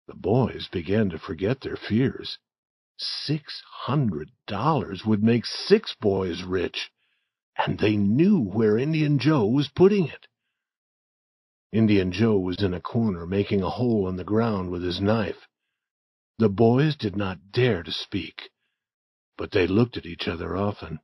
The 0.07 0.15
boys 0.15 0.67
began 0.71 1.09
to 1.09 1.19
forget 1.19 1.61
their 1.61 1.75
fears. 1.75 2.37
Six 2.97 3.61
hundred 3.85 4.29
dollars 4.47 5.05
would 5.05 5.23
make 5.23 5.45
six 5.45 5.95
boys 5.95 6.43
rich, 6.43 6.91
and 7.57 7.79
they 7.79 7.97
knew 7.97 8.39
where 8.39 8.77
Indian 8.77 9.19
Joe 9.19 9.45
was 9.45 9.69
putting 9.69 10.07
it. 10.07 10.27
Indian 11.71 12.11
Joe 12.11 12.37
was 12.37 12.61
in 12.61 12.73
a 12.73 12.81
corner 12.81 13.25
making 13.25 13.63
a 13.63 13.69
hole 13.69 14.07
in 14.09 14.17
the 14.17 14.23
ground 14.23 14.69
with 14.69 14.83
his 14.83 14.99
knife. 14.99 15.47
The 16.37 16.49
boys 16.49 16.95
did 16.95 17.15
not 17.15 17.51
dare 17.51 17.83
to 17.83 17.91
speak, 17.91 18.49
but 19.37 19.51
they 19.51 19.67
looked 19.67 19.95
at 19.95 20.05
each 20.05 20.27
other 20.27 20.57
often. 20.57 20.99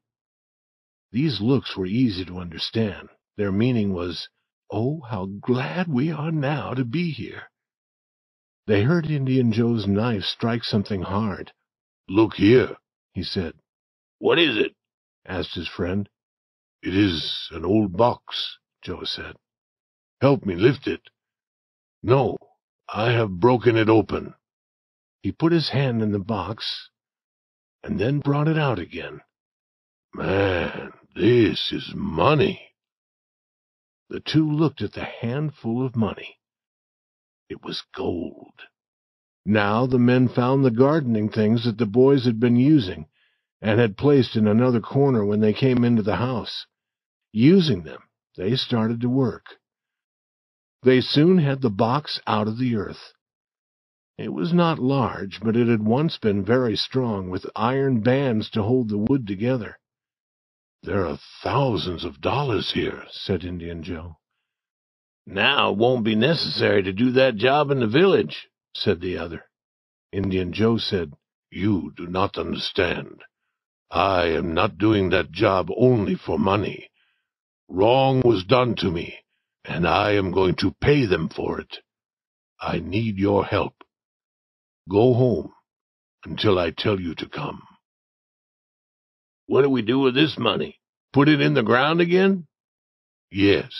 These 1.12 1.40
looks 1.40 1.78
were 1.78 1.86
easy 1.86 2.26
to 2.26 2.40
understand. 2.40 3.10
Their 3.38 3.52
meaning 3.52 3.94
was, 3.94 4.28
Oh, 4.70 5.02
how 5.02 5.26
glad 5.26 5.88
we 5.88 6.12
are 6.12 6.32
now 6.32 6.74
to 6.74 6.84
be 6.84 7.12
here. 7.12 7.44
They 8.66 8.84
heard 8.84 9.06
Indian 9.10 9.54
Joe's 9.54 9.88
knife 9.88 10.24
strike 10.24 10.64
something 10.64 11.04
hard. 11.04 11.54
Look 12.10 12.36
here, 12.36 12.78
he 13.14 13.24
said. 13.24 13.54
What 14.20 14.40
is 14.40 14.58
it? 14.58 14.76
asked 15.26 15.56
his 15.56 15.68
friend. 15.68 16.10
It 16.82 16.96
is 16.96 17.50
an 17.52 17.64
old 17.66 17.96
box, 17.96 18.58
Joe 18.82 19.04
said. 19.04 19.36
Help 20.22 20.46
me 20.46 20.56
lift 20.56 20.88
it. 20.88 21.02
No, 22.04 22.38
I 22.90 23.12
have 23.12 23.40
broken 23.40 23.78
it 23.78 23.90
open. 23.90 24.34
He 25.22 25.32
put 25.32 25.52
his 25.52 25.70
hand 25.70 26.02
in 26.02 26.12
the 26.12 26.20
box 26.20 26.90
and 27.84 28.00
then 28.00 28.20
brought 28.20 28.48
it 28.48 28.58
out 28.58 28.80
again. 28.80 29.22
Man, 30.14 30.94
this 31.16 31.72
is 31.72 31.94
money. 31.96 32.62
The 34.10 34.19
two 34.22 34.50
looked 34.50 34.82
at 34.82 34.94
the 34.94 35.03
handful 35.03 35.86
of 35.86 35.95
money. 35.95 36.40
It 37.50 37.64
was 37.64 37.84
gold. 37.94 38.53
Now 39.45 39.86
the 39.86 40.00
men 40.00 40.27
found 40.27 40.64
the 40.64 40.72
gardening 40.72 41.30
things 41.30 41.66
that 41.66 41.77
the 41.77 41.86
boys 41.86 42.26
had 42.26 42.40
been 42.40 42.56
using 42.56 43.08
and 43.61 43.80
had 43.80 43.98
placed 43.98 44.36
in 44.36 44.48
another 44.48 44.80
corner 44.80 45.26
when 45.26 45.40
they 45.40 45.53
came 45.53 45.84
into 45.84 46.03
the 46.03 46.18
house. 46.18 46.66
Using 47.32 47.84
them, 47.84 48.02
they 48.36 48.56
started 48.56 49.02
to 49.02 49.10
work. 49.10 49.58
They 50.84 51.02
soon 51.02 51.40
had 51.40 51.61
the 51.61 51.69
box 51.69 52.22
out 52.27 52.48
of 52.48 52.58
the 52.58 52.76
earth. 52.76 53.14
It 54.18 54.34
was 54.34 54.53
not 54.53 54.80
large, 54.80 55.42
but 55.42 55.56
it 55.56 55.68
had 55.68 55.84
once 55.84 56.18
been 56.18 56.44
very 56.44 56.76
strong, 56.76 57.30
with 57.30 57.45
iron 57.56 58.02
bands 58.02 58.50
to 58.52 58.64
hold 58.64 58.90
the 58.90 58.98
wood 58.98 59.27
together. 59.27 59.80
There 60.84 61.06
are 61.06 61.20
thousands 61.44 62.06
of 62.06 62.22
dollars 62.22 62.72
here, 62.74 63.06
said 63.12 63.44
Indian 63.44 63.84
Joe. 63.84 64.18
Now 65.26 65.72
it 65.72 65.78
won't 65.78 66.06
be 66.06 66.16
necessary 66.16 66.84
to 66.84 66.94
do 66.94 67.12
that 67.12 67.36
job 67.36 67.72
in 67.72 67.80
the 67.82 67.88
village, 67.88 68.48
said 68.76 69.02
the 69.02 69.18
other. 69.18 69.44
Indian 70.12 70.54
Joe 70.54 70.78
said, 70.78 71.14
You 71.52 71.94
do 71.98 72.08
not 72.08 72.38
understand. 72.38 73.24
I 73.92 74.28
am 74.28 74.54
not 74.54 74.78
doing 74.78 75.10
that 75.10 75.32
job 75.32 75.70
only 75.76 76.16
for 76.16 76.40
money. 76.40 76.90
Wrong 77.68 78.22
was 78.24 78.46
done 78.46 78.76
to 78.78 78.92
me, 78.92 79.20
and 79.66 79.88
I 79.88 80.14
am 80.14 80.32
going 80.32 80.56
to 80.58 80.76
pay 80.82 81.06
them 81.06 81.30
for 81.30 81.60
it. 81.60 81.80
I 82.62 82.80
need 82.80 83.18
your 83.18 83.46
help. 83.46 83.74
Go 84.90 85.14
home 85.14 85.54
until 86.26 86.58
I 86.60 86.72
tell 86.72 87.00
you 87.00 87.16
to 87.16 87.28
come. 87.30 87.67
What 89.48 89.64
do 89.64 89.69
we 89.69 89.82
do 89.82 90.00
with 90.00 90.14
this 90.14 90.38
money? 90.38 90.80
Put 91.14 91.30
it 91.30 91.42
in 91.42 91.53
the 91.53 91.64
ground 91.64 92.01
again? 92.01 92.48
Yes. 93.32 93.72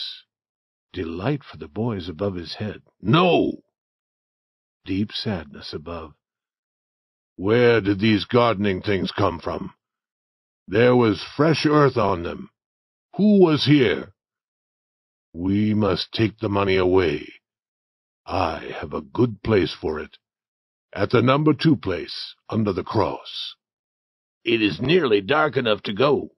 Delight 0.92 1.44
for 1.44 1.58
the 1.58 1.68
boys 1.68 2.08
above 2.08 2.34
his 2.34 2.54
head. 2.54 2.82
No. 3.00 3.52
Deep 4.84 5.12
sadness 5.12 5.72
above. 5.72 6.14
Where 7.36 7.80
did 7.80 8.00
these 8.00 8.24
gardening 8.24 8.82
things 8.82 9.12
come 9.12 9.38
from? 9.38 9.74
There 10.66 10.96
was 10.96 11.22
fresh 11.36 11.66
earth 11.66 11.96
on 11.96 12.22
them. 12.22 12.50
Who 13.16 13.40
was 13.40 13.66
here? 13.66 14.12
We 15.32 15.74
must 15.74 16.12
take 16.12 16.38
the 16.38 16.48
money 16.48 16.76
away. 16.76 17.28
I 18.26 18.72
have 18.80 18.92
a 18.92 19.02
good 19.02 19.42
place 19.42 19.74
for 19.78 20.00
it. 20.00 20.16
At 20.92 21.10
the 21.10 21.22
number 21.22 21.52
two 21.52 21.76
place, 21.76 22.34
under 22.48 22.72
the 22.72 22.82
cross. 22.82 23.54
It 24.44 24.62
is 24.62 24.80
nearly 24.80 25.20
dark 25.20 25.56
enough 25.56 25.82
to 25.82 25.92
go. 25.92 26.30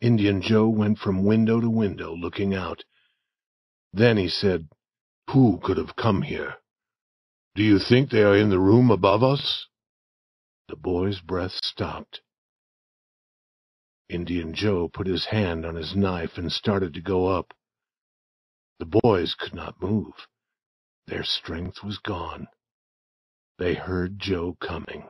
Indian 0.00 0.42
Joe 0.42 0.68
went 0.68 0.98
from 0.98 1.24
window 1.24 1.60
to 1.60 1.70
window, 1.70 2.14
looking 2.14 2.54
out. 2.54 2.84
Then 3.92 4.16
he 4.16 4.28
said, 4.28 4.68
Who 5.30 5.60
could 5.62 5.76
have 5.76 5.96
come 5.96 6.22
here? 6.22 6.56
Do 7.54 7.62
you 7.62 7.78
think 7.78 8.10
they 8.10 8.22
are 8.22 8.36
in 8.36 8.50
the 8.50 8.58
room 8.58 8.90
above 8.90 9.22
us? 9.22 9.68
The 10.68 10.76
boy's 10.76 11.20
breath 11.20 11.52
stopped. 11.62 12.22
Indian 14.08 14.54
Joe 14.54 14.88
put 14.88 15.06
his 15.06 15.26
hand 15.26 15.64
on 15.64 15.74
his 15.74 15.94
knife 15.94 16.36
and 16.36 16.50
started 16.50 16.94
to 16.94 17.00
go 17.00 17.28
up. 17.28 17.54
The 18.78 18.86
boys 18.86 19.34
could 19.34 19.54
not 19.54 19.80
move. 19.80 20.26
Their 21.06 21.24
strength 21.24 21.84
was 21.84 21.98
gone. 21.98 22.48
They 23.58 23.74
heard 23.74 24.18
Joe 24.18 24.56
coming. 24.60 25.08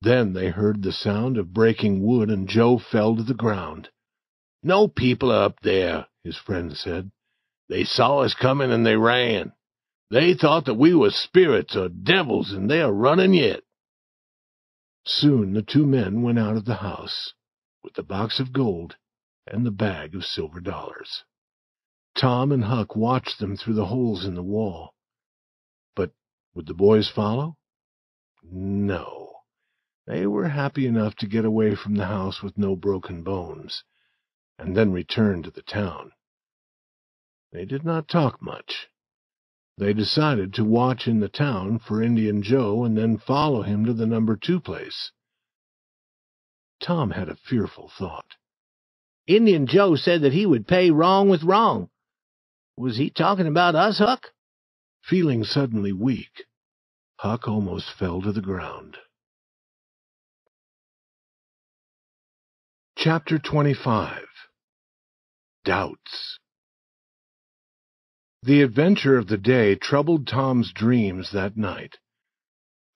Then 0.00 0.32
they 0.32 0.48
heard 0.48 0.82
the 0.82 0.92
sound 0.92 1.38
of 1.38 1.52
breaking 1.52 2.02
wood, 2.02 2.30
and 2.30 2.48
Joe 2.48 2.78
fell 2.78 3.16
to 3.16 3.22
the 3.22 3.34
ground. 3.34 3.90
No 4.62 4.88
people 4.88 5.30
up 5.30 5.60
there, 5.60 6.06
his 6.24 6.36
friend 6.36 6.76
said. 6.76 7.10
They 7.68 7.84
saw 7.84 8.20
us 8.20 8.34
coming 8.34 8.70
and 8.70 8.86
they 8.86 8.96
ran. 8.96 9.52
They 10.10 10.34
thought 10.34 10.64
that 10.64 10.74
we 10.74 10.94
were 10.94 11.10
spirits 11.10 11.76
or 11.76 11.88
devils, 11.88 12.52
and 12.52 12.70
they 12.70 12.80
are 12.80 12.92
running 12.92 13.34
yet. 13.34 13.60
Soon 15.04 15.52
the 15.52 15.62
two 15.62 15.86
men 15.86 16.22
went 16.22 16.38
out 16.38 16.56
of 16.56 16.64
the 16.64 16.76
house, 16.76 17.34
with 17.82 17.94
the 17.94 18.02
box 18.02 18.40
of 18.40 18.52
gold 18.52 18.96
and 19.46 19.64
the 19.64 19.70
bag 19.70 20.14
of 20.14 20.24
silver 20.24 20.60
dollars. 20.60 21.24
Tom 22.14 22.52
and 22.52 22.64
Huck 22.64 22.96
watched 22.96 23.38
them 23.38 23.56
through 23.56 23.74
the 23.74 23.86
holes 23.86 24.24
in 24.24 24.34
the 24.34 24.42
wall. 24.42 24.94
But 25.94 26.12
would 26.54 26.66
the 26.66 26.74
boys 26.74 27.08
follow? 27.08 27.56
No. 28.42 29.37
They 30.08 30.26
were 30.26 30.48
happy 30.48 30.86
enough 30.86 31.16
to 31.16 31.26
get 31.26 31.44
away 31.44 31.74
from 31.74 31.96
the 31.96 32.06
house 32.06 32.42
with 32.42 32.56
no 32.56 32.74
broken 32.74 33.22
bones, 33.22 33.84
and 34.58 34.74
then 34.74 34.90
return 34.90 35.42
to 35.42 35.50
the 35.50 35.60
town. 35.60 36.12
They 37.52 37.66
did 37.66 37.84
not 37.84 38.08
talk 38.08 38.40
much. 38.40 38.88
They 39.76 39.92
decided 39.92 40.54
to 40.54 40.64
watch 40.64 41.06
in 41.06 41.20
the 41.20 41.28
town 41.28 41.78
for 41.78 42.02
Indian 42.02 42.42
Joe 42.42 42.84
and 42.84 42.96
then 42.96 43.18
follow 43.18 43.60
him 43.60 43.84
to 43.84 43.92
the 43.92 44.06
number 44.06 44.34
two 44.34 44.60
place. 44.60 45.12
Tom 46.80 47.10
had 47.10 47.28
a 47.28 47.36
fearful 47.36 47.90
thought. 47.90 48.36
Indian 49.26 49.66
Joe 49.66 49.94
said 49.94 50.22
that 50.22 50.32
he 50.32 50.46
would 50.46 50.66
pay 50.66 50.90
wrong 50.90 51.28
with 51.28 51.42
wrong. 51.42 51.90
Was 52.78 52.96
he 52.96 53.10
talking 53.10 53.46
about 53.46 53.74
us, 53.74 53.98
Huck? 53.98 54.28
Feeling 55.02 55.44
suddenly 55.44 55.92
weak, 55.92 56.46
Huck 57.16 57.46
almost 57.46 57.90
fell 57.90 58.22
to 58.22 58.32
the 58.32 58.40
ground. 58.40 58.96
Chapter 63.00 63.38
25 63.38 64.24
Doubts 65.64 66.40
The 68.42 68.62
adventure 68.62 69.16
of 69.16 69.28
the 69.28 69.38
day 69.38 69.76
troubled 69.76 70.26
Tom's 70.26 70.72
dreams 70.72 71.30
that 71.30 71.56
night. 71.56 71.98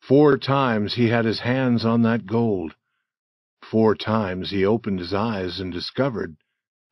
Four 0.01 0.39
times 0.39 0.95
he 0.95 1.11
had 1.11 1.25
his 1.25 1.39
hands 1.39 1.85
on 1.85 2.03
that 2.03 2.27
gold. 2.27 2.75
Four 3.71 3.95
times 3.95 4.51
he 4.51 4.65
opened 4.65 4.99
his 4.99 5.15
eyes 5.15 5.61
and 5.61 5.73
discovered 5.73 6.35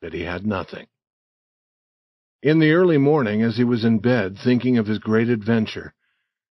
that 0.00 0.12
he 0.12 0.22
had 0.22 0.47
nothing. 0.47 0.86
In 2.44 2.60
the 2.60 2.70
early 2.70 2.98
morning, 2.98 3.42
as 3.42 3.56
he 3.56 3.64
was 3.64 3.84
in 3.84 3.98
bed 3.98 4.39
thinking 4.39 4.78
of 4.78 4.86
his 4.86 5.00
great 5.00 5.28
adventure, 5.28 5.94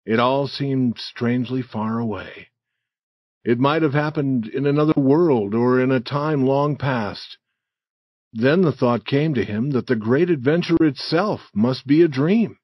it 0.05 0.19
all 0.19 0.47
seemed 0.47 0.99
strangely 0.99 1.63
far 1.63 1.97
away. 1.97 2.49
It 3.43 3.59
might 3.59 3.81
have 3.81 3.93
happened 3.93 4.47
in 4.47 4.65
another 4.65 4.99
world 4.99 5.53
or 5.53 5.79
in 5.81 5.91
a 5.91 5.99
time 5.99 6.45
long 6.45 6.77
past. 6.77 7.37
Then 8.31 8.61
the 8.61 8.71
thought 8.71 9.05
came 9.05 9.33
to 9.33 9.43
him 9.43 9.71
that 9.71 9.87
the 9.87 9.95
great 9.95 10.29
adventure 10.29 10.83
itself 10.83 11.51
must 11.53 11.85
be 11.85 12.01
a 12.01 12.07
dream. 12.07 12.57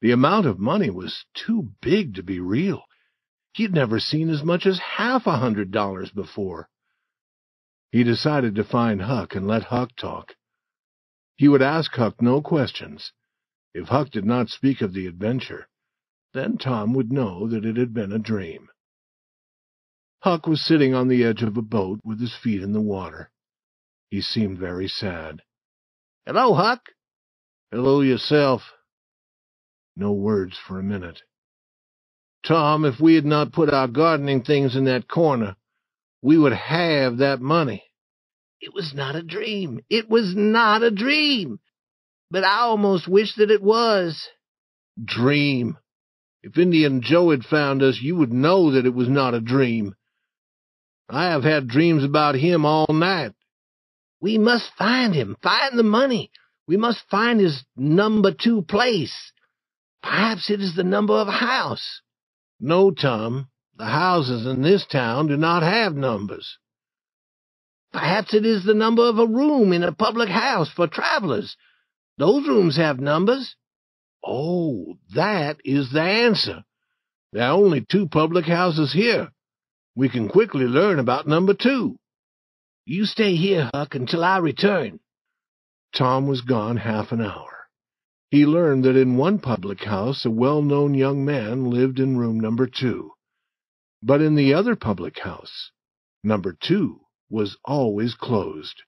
The 0.00 0.12
amount 0.12 0.46
of 0.46 0.58
money 0.58 0.88
was 0.88 1.24
too 1.34 1.72
big 1.80 2.14
to 2.14 2.22
be 2.22 2.38
real. 2.38 2.84
He 3.54 3.64
had 3.64 3.74
never 3.74 3.98
seen 3.98 4.30
as 4.30 4.44
much 4.44 4.66
as 4.66 4.78
half 4.78 5.26
a 5.26 5.38
hundred 5.38 5.72
dollars 5.72 6.10
before. 6.10 6.68
He 7.90 8.04
decided 8.04 8.54
to 8.54 8.64
find 8.64 9.02
Huck 9.02 9.34
and 9.34 9.48
let 9.48 9.64
Huck 9.64 9.96
talk. 9.96 10.36
He 11.36 11.48
would 11.48 11.62
ask 11.62 11.92
Huck 11.94 12.22
no 12.22 12.40
questions. 12.40 13.12
If 13.74 13.88
Huck 13.88 14.10
did 14.10 14.24
not 14.24 14.48
speak 14.48 14.80
of 14.80 14.92
the 14.92 15.06
adventure, 15.06 15.68
then 16.32 16.56
Tom 16.56 16.94
would 16.94 17.10
know 17.10 17.48
that 17.48 17.64
it 17.64 17.76
had 17.76 17.92
been 17.92 18.12
a 18.12 18.18
dream. 18.18 18.68
Huck 20.26 20.48
was 20.48 20.60
sitting 20.60 20.92
on 20.92 21.06
the 21.06 21.22
edge 21.22 21.44
of 21.44 21.56
a 21.56 21.62
boat 21.62 22.00
with 22.02 22.20
his 22.20 22.34
feet 22.42 22.60
in 22.60 22.72
the 22.72 22.80
water. 22.80 23.30
He 24.10 24.20
seemed 24.20 24.58
very 24.58 24.88
sad. 24.88 25.40
Hello, 26.26 26.52
Huck. 26.52 26.80
Hello 27.70 28.00
yourself. 28.00 28.62
No 29.94 30.10
words 30.10 30.58
for 30.66 30.80
a 30.80 30.82
minute. 30.82 31.22
Tom, 32.44 32.84
if 32.84 32.98
we 32.98 33.14
had 33.14 33.24
not 33.24 33.52
put 33.52 33.72
our 33.72 33.86
gardening 33.86 34.42
things 34.42 34.74
in 34.74 34.86
that 34.86 35.06
corner, 35.06 35.54
we 36.22 36.36
would 36.36 36.54
have 36.54 37.18
that 37.18 37.40
money. 37.40 37.84
It 38.60 38.74
was 38.74 38.92
not 38.92 39.14
a 39.14 39.22
dream. 39.22 39.78
It 39.88 40.10
was 40.10 40.34
not 40.34 40.82
a 40.82 40.90
dream. 40.90 41.60
But 42.32 42.42
I 42.42 42.62
almost 42.62 43.06
wish 43.06 43.36
that 43.36 43.52
it 43.52 43.62
was. 43.62 44.26
Dream. 45.04 45.78
If 46.42 46.58
Indian 46.58 47.00
Joe 47.00 47.30
had 47.30 47.44
found 47.44 47.80
us, 47.80 48.00
you 48.02 48.16
would 48.16 48.32
know 48.32 48.72
that 48.72 48.86
it 48.86 48.94
was 48.94 49.08
not 49.08 49.32
a 49.32 49.40
dream. 49.40 49.94
I 51.08 51.26
have 51.26 51.44
had 51.44 51.68
dreams 51.68 52.04
about 52.04 52.34
him 52.34 52.64
all 52.64 52.86
night. 52.90 53.32
We 54.20 54.38
must 54.38 54.70
find 54.76 55.14
him, 55.14 55.36
find 55.42 55.78
the 55.78 55.84
money. 55.84 56.30
We 56.66 56.76
must 56.76 57.08
find 57.10 57.38
his 57.38 57.64
number 57.76 58.32
two 58.32 58.62
place. 58.62 59.32
Perhaps 60.02 60.50
it 60.50 60.60
is 60.60 60.74
the 60.74 60.84
number 60.84 61.14
of 61.14 61.28
a 61.28 61.32
house. 61.32 62.00
No, 62.58 62.90
Tom. 62.90 63.48
The 63.76 63.84
houses 63.84 64.46
in 64.46 64.62
this 64.62 64.86
town 64.86 65.26
do 65.26 65.36
not 65.36 65.62
have 65.62 65.94
numbers. 65.94 66.58
Perhaps 67.92 68.34
it 68.34 68.46
is 68.46 68.64
the 68.64 68.74
number 68.74 69.06
of 69.08 69.18
a 69.18 69.26
room 69.26 69.72
in 69.72 69.82
a 69.82 69.92
public 69.92 70.28
house 70.28 70.70
for 70.70 70.86
travelers. 70.86 71.56
Those 72.18 72.48
rooms 72.48 72.76
have 72.76 72.98
numbers. 73.00 73.54
Oh, 74.24 74.96
that 75.14 75.58
is 75.64 75.92
the 75.92 76.02
answer. 76.02 76.64
There 77.32 77.44
are 77.44 77.52
only 77.52 77.82
two 77.82 78.08
public 78.08 78.46
houses 78.46 78.92
here. 78.92 79.30
We 79.96 80.10
can 80.10 80.28
quickly 80.28 80.66
learn 80.66 80.98
about 80.98 81.26
number 81.26 81.54
two. 81.54 81.96
You 82.84 83.06
stay 83.06 83.34
here, 83.34 83.70
Huck, 83.72 83.94
until 83.94 84.22
I 84.22 84.36
return. 84.36 85.00
Tom 85.94 86.26
was 86.26 86.42
gone 86.42 86.76
half 86.76 87.12
an 87.12 87.22
hour. 87.22 87.66
He 88.30 88.44
learned 88.44 88.84
that 88.84 88.96
in 88.96 89.16
one 89.16 89.38
public 89.38 89.82
house 89.82 90.26
a 90.26 90.30
well-known 90.30 90.92
young 90.92 91.24
man 91.24 91.70
lived 91.70 91.98
in 91.98 92.18
room 92.18 92.38
number 92.38 92.66
two. 92.66 93.12
But 94.02 94.20
in 94.20 94.34
the 94.34 94.52
other 94.52 94.76
public 94.76 95.18
house, 95.20 95.70
number 96.22 96.52
two 96.52 97.00
was 97.30 97.56
always 97.64 98.14
closed. 98.14 98.82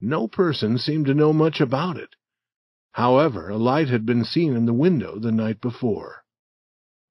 No 0.00 0.28
person 0.28 0.78
seemed 0.78 1.06
to 1.06 1.14
know 1.14 1.32
much 1.32 1.60
about 1.60 1.96
it. 1.96 2.10
However, 2.92 3.48
a 3.48 3.56
light 3.56 3.88
had 3.88 4.06
been 4.06 4.24
seen 4.24 4.54
in 4.54 4.66
the 4.66 4.72
window 4.72 5.18
the 5.18 5.32
night 5.32 5.60
before. 5.60 6.22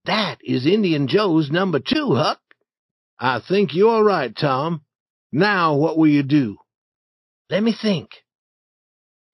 That 0.05 0.37
is 0.41 0.65
Indian 0.65 1.07
Joe's 1.07 1.51
number 1.51 1.79
two, 1.79 2.15
Huck. 2.15 2.39
I 3.19 3.41
think 3.45 3.73
you're 3.73 4.03
right, 4.03 4.33
Tom. 4.35 4.81
Now 5.31 5.75
what 5.75 5.97
will 5.97 6.07
you 6.07 6.23
do? 6.23 6.57
Let 7.49 7.61
me 7.61 7.73
think. 7.79 8.09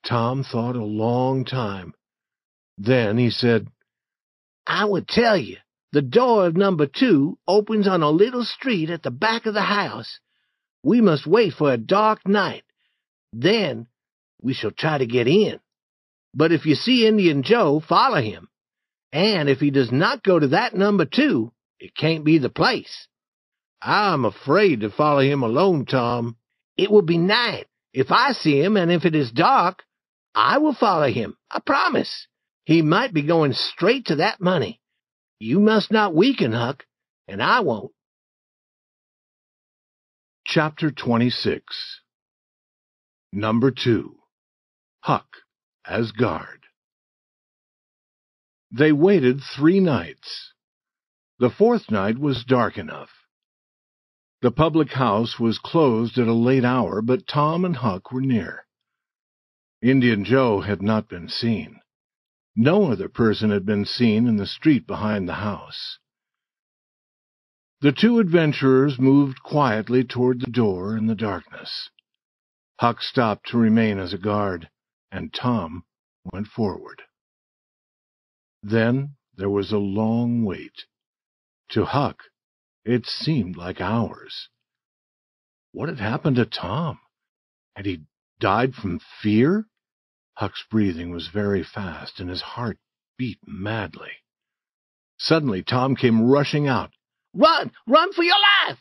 Tom 0.07 0.43
thought 0.43 0.75
a 0.75 0.83
long 0.83 1.45
time. 1.45 1.93
Then 2.77 3.17
he 3.17 3.29
said, 3.29 3.67
I 4.65 4.85
would 4.85 5.07
tell 5.07 5.37
you. 5.37 5.57
The 5.91 6.01
door 6.01 6.47
of 6.47 6.57
number 6.57 6.87
two 6.87 7.37
opens 7.47 7.87
on 7.87 8.03
a 8.03 8.09
little 8.09 8.43
street 8.43 8.89
at 8.89 9.01
the 9.01 9.11
back 9.11 9.45
of 9.45 9.53
the 9.53 9.61
house. 9.61 10.19
We 10.83 10.99
must 10.99 11.25
wait 11.25 11.53
for 11.53 11.71
a 11.71 11.77
dark 11.77 12.27
night. 12.27 12.63
Then 13.31 13.87
we 14.41 14.53
shall 14.53 14.71
try 14.71 14.97
to 14.97 15.05
get 15.05 15.27
in. 15.27 15.59
But 16.33 16.51
if 16.51 16.65
you 16.65 16.75
see 16.75 17.07
Indian 17.07 17.43
Joe, 17.43 17.81
follow 17.87 18.21
him. 18.21 18.49
And 19.13 19.47
if 19.47 19.59
he 19.59 19.71
does 19.71 19.91
not 19.91 20.21
go 20.21 20.37
to 20.37 20.49
that 20.49 20.75
number 20.75 21.05
two, 21.05 21.53
it 21.79 21.95
can't 21.95 22.25
be 22.25 22.39
the 22.39 22.49
place. 22.49 23.07
I'm 23.81 24.25
afraid 24.25 24.81
to 24.81 24.89
follow 24.89 25.21
him 25.21 25.43
alone, 25.43 25.85
Tom. 25.85 26.37
It 26.77 26.91
will 26.91 27.01
be 27.01 27.17
night. 27.17 27.67
If 27.93 28.11
I 28.11 28.33
see 28.33 28.59
him, 28.59 28.75
and 28.77 28.91
if 28.91 29.05
it 29.05 29.15
is 29.15 29.31
dark, 29.31 29.83
I 30.33 30.57
will 30.57 30.73
follow 30.73 31.09
him. 31.09 31.37
I 31.49 31.59
promise. 31.59 32.27
He 32.65 32.81
might 32.81 33.13
be 33.13 33.21
going 33.21 33.53
straight 33.53 34.07
to 34.07 34.17
that 34.17 34.41
money. 34.41 34.81
You 35.39 35.59
must 35.59 35.91
not 35.91 36.15
weaken, 36.15 36.51
Huck, 36.51 36.85
and 37.27 37.41
I 37.41 37.61
won't. 37.61 37.91
Chapter 40.45 40.91
26 40.91 42.01
Number 43.31 43.71
2 43.71 44.15
Huck 45.01 45.27
as 45.85 46.11
Guard 46.11 46.65
They 48.71 48.91
waited 48.91 49.41
three 49.41 49.79
nights. 49.79 50.53
The 51.39 51.49
fourth 51.49 51.91
night 51.91 52.17
was 52.17 52.43
dark 52.45 52.77
enough. 52.77 53.09
The 54.45 54.51
public 54.51 54.91
house 54.91 55.39
was 55.39 55.57
closed 55.57 56.19
at 56.19 56.27
a 56.27 56.33
late 56.33 56.63
hour, 56.63 57.01
but 57.01 57.25
Tom 57.25 57.65
and 57.65 57.77
Huck 57.77 58.11
were 58.11 58.21
near. 58.21 58.67
Indian 59.81 60.23
Joe 60.23 60.61
had 60.61 60.83
not 60.83 61.09
been 61.09 61.29
seen. 61.29 61.79
No 62.55 62.91
other 62.91 63.09
person 63.09 63.49
had 63.49 63.65
been 63.65 63.85
seen 63.85 64.27
in 64.27 64.35
the 64.35 64.45
street 64.45 64.85
behind 64.85 65.27
the 65.27 65.41
house. 65.41 65.97
The 67.81 67.91
two 67.91 68.19
adventurers 68.19 68.99
moved 68.99 69.41
quietly 69.41 70.03
toward 70.03 70.41
the 70.41 70.51
door 70.51 70.95
in 70.95 71.07
the 71.07 71.15
darkness. 71.15 71.89
Huck 72.79 73.01
stopped 73.01 73.47
to 73.47 73.57
remain 73.57 73.97
as 73.97 74.13
a 74.13 74.19
guard, 74.19 74.69
and 75.11 75.33
Tom 75.33 75.85
went 76.23 76.49
forward. 76.49 77.01
Then 78.61 79.15
there 79.35 79.49
was 79.49 79.71
a 79.71 79.79
long 79.79 80.43
wait. 80.43 80.85
To 81.69 81.85
Huck, 81.85 82.21
it 82.85 83.05
seemed 83.05 83.57
like 83.57 83.81
hours. 83.81 84.49
What 85.71 85.89
had 85.89 85.99
happened 85.99 86.37
to 86.37 86.45
Tom? 86.45 86.99
Had 87.75 87.85
he 87.85 88.03
died 88.39 88.73
from 88.75 89.01
fear? 89.21 89.65
Huck's 90.35 90.63
breathing 90.69 91.11
was 91.11 91.27
very 91.27 91.63
fast, 91.63 92.19
and 92.19 92.29
his 92.29 92.41
heart 92.41 92.77
beat 93.17 93.39
madly. 93.45 94.11
Suddenly 95.17 95.63
Tom 95.63 95.95
came 95.95 96.29
rushing 96.29 96.67
out. 96.67 96.91
Run! 97.33 97.71
Run 97.87 98.13
for 98.13 98.23
your 98.23 98.35
life! 98.67 98.79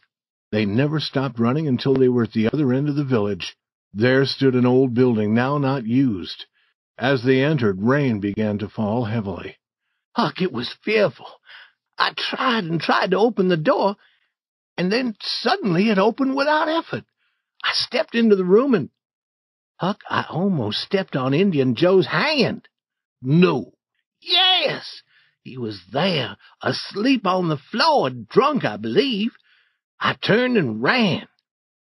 They 0.53 0.67
never 0.67 1.01
stopped 1.01 1.39
running 1.39 1.67
until 1.67 1.95
they 1.95 2.09
were 2.09 2.25
at 2.25 2.33
the 2.33 2.49
other 2.53 2.73
end 2.73 2.89
of 2.89 2.97
the 2.97 3.05
village. 3.05 3.57
There 3.93 4.25
stood 4.27 4.55
an 4.55 4.67
old 4.67 4.95
building, 4.95 5.35
now 5.35 5.59
not 5.59 5.87
used. 5.87 6.47
As 6.99 7.25
they 7.25 7.43
entered, 7.43 7.83
rain 7.83 8.21
began 8.21 8.59
to 8.59 8.69
fall 8.69 9.05
heavily. 9.05 9.57
Huck, 10.15 10.41
it 10.41 10.53
was 10.53 10.77
fearful. 10.85 11.27
I 11.99 12.13
tried 12.17 12.65
and 12.65 12.81
tried 12.81 13.13
to 13.13 13.19
open 13.19 13.49
the 13.49 13.57
door, 13.57 13.97
and 14.77 14.91
then 14.91 15.17
suddenly 15.21 15.91
it 15.91 15.99
opened 15.99 16.37
without 16.37 16.69
effort. 16.69 17.05
I 17.63 17.71
stepped 17.73 18.15
into 18.15 18.37
the 18.37 18.45
room 18.45 18.75
and 18.75 18.91
Huck, 19.77 20.03
I 20.09 20.25
almost 20.31 20.81
stepped 20.81 21.17
on 21.17 21.35
Indian 21.35 21.75
Joe's 21.75 22.07
hand. 22.07 22.69
No. 23.21 23.73
Yes, 24.21 25.03
he 25.43 25.59
was 25.59 25.81
there, 25.93 26.37
asleep 26.63 27.27
on 27.27 27.49
the 27.49 27.57
floor, 27.57 28.11
drunk, 28.11 28.65
I 28.65 28.77
believe. 28.77 29.33
I 30.01 30.15
turned 30.15 30.57
and 30.57 30.83
ran. 30.83 31.27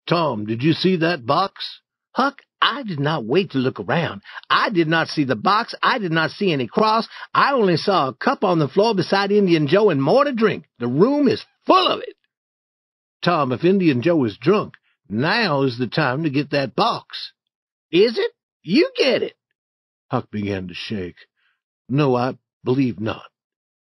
Tom, 0.07 0.45
did 0.45 0.63
you 0.63 0.73
see 0.73 0.97
that 0.97 1.25
box? 1.25 1.81
Huck, 2.17 2.41
I 2.59 2.81
did 2.81 2.99
not 2.99 3.25
wait 3.25 3.51
to 3.51 3.59
look 3.59 3.79
around. 3.79 4.23
I 4.49 4.71
did 4.71 4.87
not 4.87 5.07
see 5.07 5.23
the 5.23 5.35
box. 5.35 5.75
I 5.83 5.99
did 5.99 6.11
not 6.11 6.31
see 6.31 6.51
any 6.51 6.65
cross. 6.65 7.07
I 7.31 7.53
only 7.53 7.77
saw 7.77 8.07
a 8.07 8.13
cup 8.15 8.43
on 8.43 8.57
the 8.57 8.67
floor 8.67 8.95
beside 8.95 9.31
Indian 9.31 9.67
Joe 9.67 9.91
and 9.91 10.01
more 10.01 10.23
to 10.23 10.33
drink. 10.33 10.65
The 10.79 10.87
room 10.87 11.27
is 11.27 11.45
full 11.67 11.87
of 11.87 11.99
it. 11.99 12.15
Tom, 13.23 13.51
if 13.51 13.63
Indian 13.63 14.01
Joe 14.01 14.23
is 14.23 14.35
drunk, 14.35 14.73
now 15.07 15.61
is 15.61 15.77
the 15.77 15.85
time 15.85 16.23
to 16.23 16.31
get 16.31 16.49
that 16.49 16.75
box. 16.75 17.33
Is 17.91 18.17
it? 18.17 18.31
You 18.63 18.89
get 18.97 19.21
it. 19.21 19.35
Huck 20.09 20.31
began 20.31 20.69
to 20.69 20.73
shake. 20.73 21.17
No, 21.87 22.15
I 22.15 22.35
believe 22.63 22.99
not. 22.99 23.29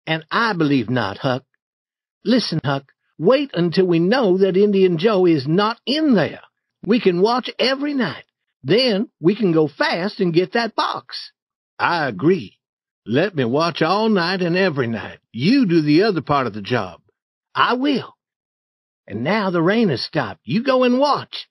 And 0.05 0.23
I 0.29 0.53
believe 0.53 0.87
not, 0.87 1.17
Huck. 1.17 1.45
Listen, 2.23 2.61
Huck, 2.63 2.91
wait 3.17 3.49
until 3.55 3.87
we 3.87 3.97
know 3.97 4.37
that 4.37 4.55
Indian 4.55 4.99
Joe 4.99 5.25
is 5.25 5.47
not 5.47 5.79
in 5.87 6.13
there. 6.13 6.41
We 6.85 6.99
can 6.99 7.21
watch 7.21 7.49
every 7.59 7.93
night. 7.93 8.23
Then 8.63 9.09
we 9.21 9.35
can 9.35 9.51
go 9.51 9.67
fast 9.67 10.19
and 10.19 10.33
get 10.33 10.53
that 10.53 10.75
box. 10.75 11.31
I 11.77 12.07
agree. 12.07 12.57
Let 13.05 13.35
me 13.35 13.45
watch 13.45 13.81
all 13.81 14.09
night 14.09 14.41
and 14.41 14.55
every 14.57 14.87
night. 14.87 15.19
You 15.31 15.65
do 15.65 15.81
the 15.81 16.03
other 16.03 16.21
part 16.21 16.47
of 16.47 16.53
the 16.53 16.61
job. 16.61 17.01
I 17.55 17.73
will. 17.73 18.15
and 19.07 19.23
now 19.23 19.49
the 19.49 19.61
rain 19.61 19.89
has 19.89 20.03
stopped. 20.03 20.41
You 20.43 20.63
go 20.63 20.83
and 20.83 20.99
watch. 20.99 21.47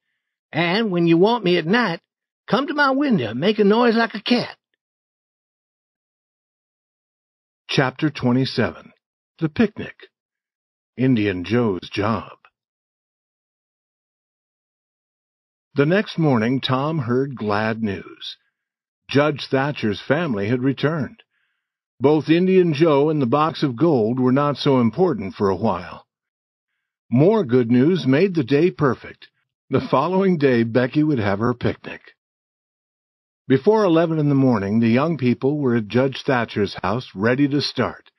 And 0.53 0.91
when 0.93 1.07
you 1.07 1.19
want 1.19 1.45
me 1.45 1.59
at 1.59 1.67
night, 1.67 2.01
come 2.49 2.67
to 2.69 2.75
my 2.75 2.93
window 2.93 3.31
and 3.31 3.41
make 3.41 3.59
a 3.59 3.65
noise 3.65 3.97
like 3.97 4.15
a 4.15 4.23
cat. 4.23 4.57
Chapter 7.69 8.11
27 8.11 8.93
The 9.41 9.49
Picnic 9.49 9.95
Indian 10.97 11.45
Joe's 11.45 11.89
Job 11.93 12.38
The 15.75 15.87
next 15.87 16.19
morning 16.19 16.61
Tom 16.61 16.99
heard 16.99 17.37
glad 17.37 17.83
news. 17.83 18.37
Judge 19.09 19.47
Thatcher's 19.49 20.01
family 20.01 20.49
had 20.49 20.63
returned. 20.63 21.23
Both 22.01 22.29
Indian 22.29 22.75
Joe 22.75 23.11
and 23.11 23.23
the 23.23 23.27
box 23.27 23.63
of 23.63 23.77
gold 23.77 24.19
were 24.19 24.33
not 24.33 24.57
so 24.57 24.81
important 24.81 25.35
for 25.35 25.49
a 25.49 25.57
while. 25.57 26.07
More 27.11 27.45
good 27.45 27.71
news 27.71 28.07
made 28.07 28.35
the 28.35 28.45
day 28.45 28.71
perfect. 28.71 29.29
The 29.71 29.81
following 29.81 30.37
day 30.39 30.63
Becky 30.63 31.03
would 31.03 31.19
have 31.19 31.39
her 31.39 31.55
picnic. 31.55 32.03
Before 33.47 33.85
eleven 33.85 34.19
in 34.19 34.29
the 34.29 34.35
morning 34.35 34.81
the 34.81 34.89
young 34.89 35.17
people 35.17 35.59
were 35.59 35.77
at 35.77 35.89
Judge 35.89 36.23
Thatcher's 36.23 36.77
house 36.83 37.11
ready 37.15 37.49
to 37.49 37.61
start. 37.61 38.11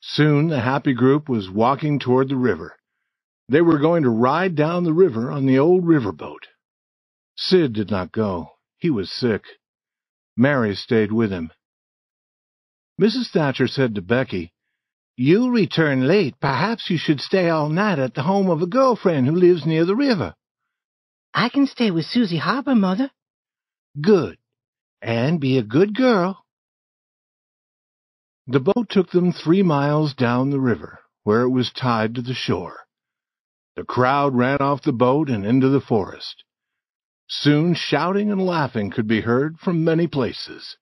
Soon 0.00 0.48
the 0.48 0.60
happy 0.60 0.94
group 0.94 1.28
was 1.28 1.50
walking 1.50 1.98
toward 1.98 2.28
the 2.28 2.36
river. 2.36 2.76
They 3.48 3.60
were 3.60 3.78
going 3.78 4.02
to 4.04 4.10
ride 4.10 4.54
down 4.54 4.84
the 4.84 4.92
river 4.94 5.30
on 5.30 5.46
the 5.46 5.58
old 5.58 5.84
riverboat. 5.84 6.46
Sid 7.36 7.74
did 7.74 7.90
not 7.90 8.12
go. 8.12 8.52
He 8.78 8.90
was 8.90 9.10
sick. 9.12 9.44
Mary 10.36 10.74
stayed 10.74 11.12
with 11.12 11.30
him. 11.30 11.52
Mrs. 13.00 13.30
Thatcher 13.30 13.66
said 13.68 13.94
to 13.94 14.02
Becky, 14.02 14.52
You'll 15.16 15.50
return 15.50 16.06
late. 16.06 16.38
Perhaps 16.40 16.90
you 16.90 16.98
should 16.98 17.20
stay 17.20 17.48
all 17.48 17.68
night 17.68 17.98
at 17.98 18.14
the 18.14 18.22
home 18.22 18.50
of 18.50 18.60
a 18.60 18.66
girlfriend 18.66 19.26
who 19.26 19.34
lives 19.34 19.64
near 19.64 19.84
the 19.84 19.96
river. 19.96 20.34
I 21.32 21.48
can 21.48 21.66
stay 21.66 21.90
with 21.90 22.06
Susie 22.06 22.38
Harper, 22.38 22.74
Mother. 22.74 23.10
Good. 24.00 24.38
And 25.00 25.40
be 25.40 25.58
a 25.58 25.62
good 25.62 25.94
girl. 25.94 26.44
The 28.46 28.60
boat 28.60 28.88
took 28.90 29.10
them 29.10 29.32
three 29.32 29.62
miles 29.62 30.14
down 30.14 30.50
the 30.50 30.60
river, 30.60 31.00
where 31.24 31.42
it 31.42 31.50
was 31.50 31.72
tied 31.72 32.14
to 32.14 32.22
the 32.22 32.34
shore. 32.34 32.86
The 33.74 33.84
crowd 33.84 34.34
ran 34.34 34.58
off 34.58 34.82
the 34.82 34.92
boat 34.92 35.28
and 35.28 35.44
into 35.44 35.68
the 35.68 35.80
forest. 35.80 36.44
Soon 37.28 37.74
shouting 37.74 38.30
and 38.30 38.40
laughing 38.40 38.90
could 38.90 39.06
be 39.06 39.20
heard 39.20 39.58
from 39.58 39.84
many 39.84 40.06
places. 40.06 40.76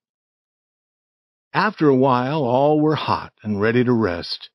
After 1.53 1.89
a 1.89 1.97
while 1.97 2.45
all 2.45 2.81
were 2.81 2.97
hot 2.97 3.33
and 3.43 3.61
ready 3.61 3.85
to 3.85 3.93
rest. 3.93 4.51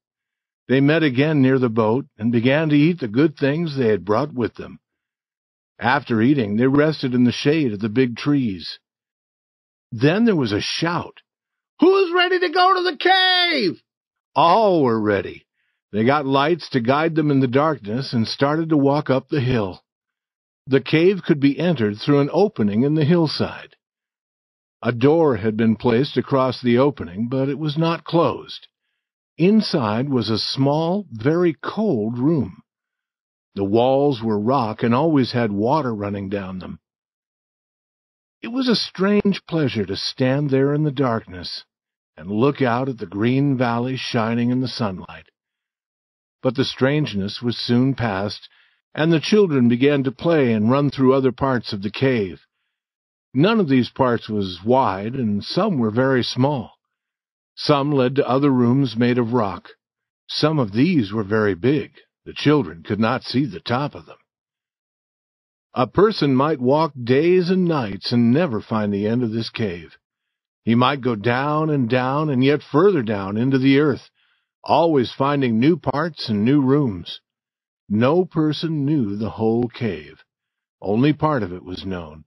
They 0.68 0.82
met 0.82 1.02
again 1.02 1.42
near 1.42 1.58
the 1.58 1.70
boat 1.70 2.06
and 2.18 2.32
began 2.32 2.70
to 2.70 2.76
eat 2.76 3.00
the 3.00 3.08
good 3.08 3.36
things 3.38 3.76
they 3.76 3.88
had 3.88 4.06
brought 4.06 4.34
with 4.34 4.56
them. 4.56 4.80
After 5.80 6.22
eating, 6.22 6.58
they 6.58 6.68
rested 6.68 7.16
in 7.16 7.24
the 7.24 7.32
shade 7.32 7.74
of 7.74 7.80
the 7.80 7.90
big 7.90 8.18
trees. 8.18 8.80
Then 9.92 10.26
there 10.26 10.36
was 10.36 10.52
a 10.52 10.62
shout. 10.62 11.22
Who's 11.80 12.14
ready 12.14 12.40
to 12.40 12.50
go 12.50 12.76
to 12.76 12.84
the 12.84 12.98
cave? 12.98 13.82
All 14.36 14.84
were 14.84 15.00
ready. 15.00 15.48
They 15.92 16.04
got 16.04 16.28
lights 16.28 16.70
to 16.70 16.82
guide 16.82 17.16
them 17.16 17.32
in 17.32 17.40
the 17.40 17.48
darkness 17.48 18.14
and 18.14 18.28
started 18.28 18.70
to 18.70 18.78
walk 18.78 19.10
up 19.10 19.30
the 19.30 19.42
hill. 19.42 19.82
The 20.70 20.82
cave 20.82 21.24
could 21.24 21.40
be 21.40 21.58
entered 21.58 21.98
through 21.98 22.20
an 22.20 22.30
opening 22.32 22.84
in 22.84 22.94
the 22.94 23.04
hillside. 23.04 23.76
A 24.84 24.92
door 24.92 25.38
had 25.38 25.58
been 25.58 25.76
placed 25.76 26.16
across 26.16 26.62
the 26.62 26.78
opening, 26.78 27.28
but 27.28 27.50
it 27.50 27.58
was 27.58 27.76
not 27.76 28.04
closed. 28.04 28.68
Inside 29.36 30.10
was 30.10 30.30
a 30.30 30.38
small, 30.38 31.08
very 31.12 31.56
cold 31.56 32.20
room. 32.20 32.62
The 33.56 33.64
walls 33.64 34.22
were 34.22 34.40
rock 34.40 34.84
and 34.84 34.94
always 34.94 35.32
had 35.32 35.52
water 35.52 35.94
running 35.94 36.30
down 36.30 36.60
them. 36.60 36.80
It 38.44 38.50
was 38.50 38.68
a 38.68 38.76
strange 38.76 39.48
pleasure 39.48 39.88
to 39.88 39.96
stand 39.96 40.52
there 40.52 40.76
in 40.76 40.84
the 40.84 40.92
darkness 40.92 41.66
and 42.16 42.30
look 42.30 42.62
out 42.62 42.88
at 42.88 43.00
the 43.00 43.08
green 43.08 43.58
valley 43.58 43.96
shining 43.96 44.52
in 44.52 44.62
the 44.62 44.68
sunlight. 44.68 45.30
But 46.44 46.54
the 46.56 46.64
strangeness 46.64 47.42
was 47.42 47.58
soon 47.58 47.96
past, 47.96 48.48
and 48.94 49.12
the 49.12 49.20
children 49.20 49.68
began 49.70 50.04
to 50.04 50.12
play 50.12 50.54
and 50.54 50.72
run 50.72 50.90
through 50.90 51.14
other 51.14 51.32
parts 51.32 51.74
of 51.74 51.82
the 51.82 51.92
cave. 51.92 52.42
None 53.34 53.60
of 53.60 53.70
these 53.70 53.90
parts 53.90 54.28
was 54.28 54.64
wide, 54.64 55.14
and 55.14 55.44
some 55.44 55.78
were 55.78 55.92
very 55.92 56.24
small. 56.24 56.74
Some 57.56 57.92
led 57.92 58.16
to 58.16 58.28
other 58.28 58.50
rooms 58.50 58.96
made 58.96 59.18
of 59.18 59.34
rock. 59.34 59.70
Some 60.28 60.60
of 60.60 60.72
these 60.72 61.12
were 61.12 61.24
very 61.24 61.56
big. 61.56 61.92
The 62.26 62.34
children 62.34 62.84
could 62.84 63.00
not 63.00 63.24
see 63.24 63.46
the 63.46 63.60
top 63.60 63.96
of 63.96 64.06
them. 64.06 64.18
A 65.74 65.86
person 65.86 66.36
might 66.36 66.60
walk 66.60 66.94
days 67.04 67.50
and 67.50 67.66
nights 67.66 68.12
and 68.12 68.32
never 68.32 68.60
find 68.60 68.92
the 68.92 69.08
end 69.08 69.24
of 69.24 69.32
this 69.32 69.50
cave. 69.50 69.98
He 70.64 70.74
might 70.74 71.02
go 71.02 71.16
down 71.16 71.70
and 71.70 71.90
down 71.90 72.30
and 72.30 72.44
yet 72.44 72.62
further 72.64 73.04
down 73.04 73.38
into 73.38 73.58
the 73.58 73.80
earth, 73.80 74.10
always 74.64 75.12
finding 75.12 75.60
new 75.60 75.78
parts 75.78 76.28
and 76.28 76.44
new 76.44 76.62
rooms. 76.62 77.22
No 77.90 78.24
person 78.24 78.86
knew 78.86 79.16
the 79.16 79.32
whole 79.32 79.68
cave. 79.68 80.24
Only 80.82 81.12
part 81.12 81.44
of 81.44 81.52
it 81.52 81.64
was 81.64 81.86
known 81.86 82.24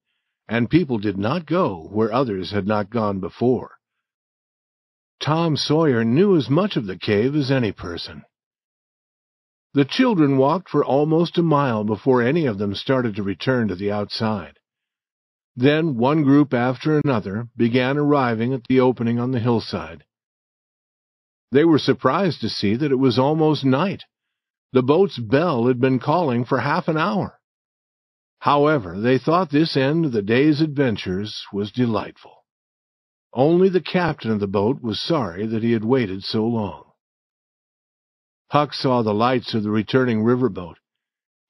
and 0.52 0.68
people 0.68 0.98
did 0.98 1.16
not 1.16 1.46
go 1.46 1.88
where 1.90 2.12
others 2.12 2.50
had 2.50 2.66
not 2.66 2.90
gone 2.90 3.20
before. 3.20 3.70
Tom 5.18 5.56
Sawyer 5.56 6.04
knew 6.04 6.36
as 6.36 6.50
much 6.50 6.76
of 6.76 6.86
the 6.86 6.98
cave 6.98 7.34
as 7.34 7.50
any 7.50 7.72
person. 7.72 8.22
The 9.72 9.86
children 9.86 10.36
walked 10.36 10.68
for 10.68 10.84
almost 10.84 11.38
a 11.38 11.42
mile 11.42 11.84
before 11.84 12.20
any 12.20 12.44
of 12.44 12.58
them 12.58 12.74
started 12.74 13.16
to 13.16 13.22
return 13.22 13.68
to 13.68 13.74
the 13.74 13.90
outside. 13.90 14.58
Then 15.56 15.96
one 15.96 16.22
group 16.22 16.52
after 16.52 16.98
another 16.98 17.48
began 17.56 17.96
arriving 17.96 18.52
at 18.52 18.64
the 18.68 18.80
opening 18.80 19.18
on 19.18 19.30
the 19.30 19.40
hillside. 19.40 20.04
They 21.50 21.64
were 21.64 21.78
surprised 21.78 22.42
to 22.42 22.50
see 22.50 22.76
that 22.76 22.92
it 22.92 22.98
was 22.98 23.18
almost 23.18 23.64
night. 23.64 24.02
The 24.72 24.82
boat's 24.82 25.18
bell 25.18 25.66
had 25.66 25.80
been 25.80 25.98
calling 25.98 26.44
for 26.44 26.60
half 26.60 26.88
an 26.88 26.96
hour. 26.96 27.38
However, 28.38 28.98
they 28.98 29.18
thought 29.18 29.50
this 29.50 29.76
end 29.76 30.06
of 30.06 30.12
the 30.12 30.22
day's 30.22 30.60
adventures 30.60 31.44
was 31.52 31.70
delightful. 31.70 32.44
Only 33.34 33.68
the 33.68 33.80
captain 33.80 34.30
of 34.30 34.40
the 34.40 34.46
boat 34.46 34.82
was 34.82 35.00
sorry 35.00 35.46
that 35.46 35.62
he 35.62 35.72
had 35.72 35.84
waited 35.84 36.24
so 36.24 36.46
long. 36.46 36.84
Huck 38.50 38.74
saw 38.74 39.02
the 39.02 39.14
lights 39.14 39.54
of 39.54 39.62
the 39.62 39.70
returning 39.70 40.22
riverboat. 40.24 40.76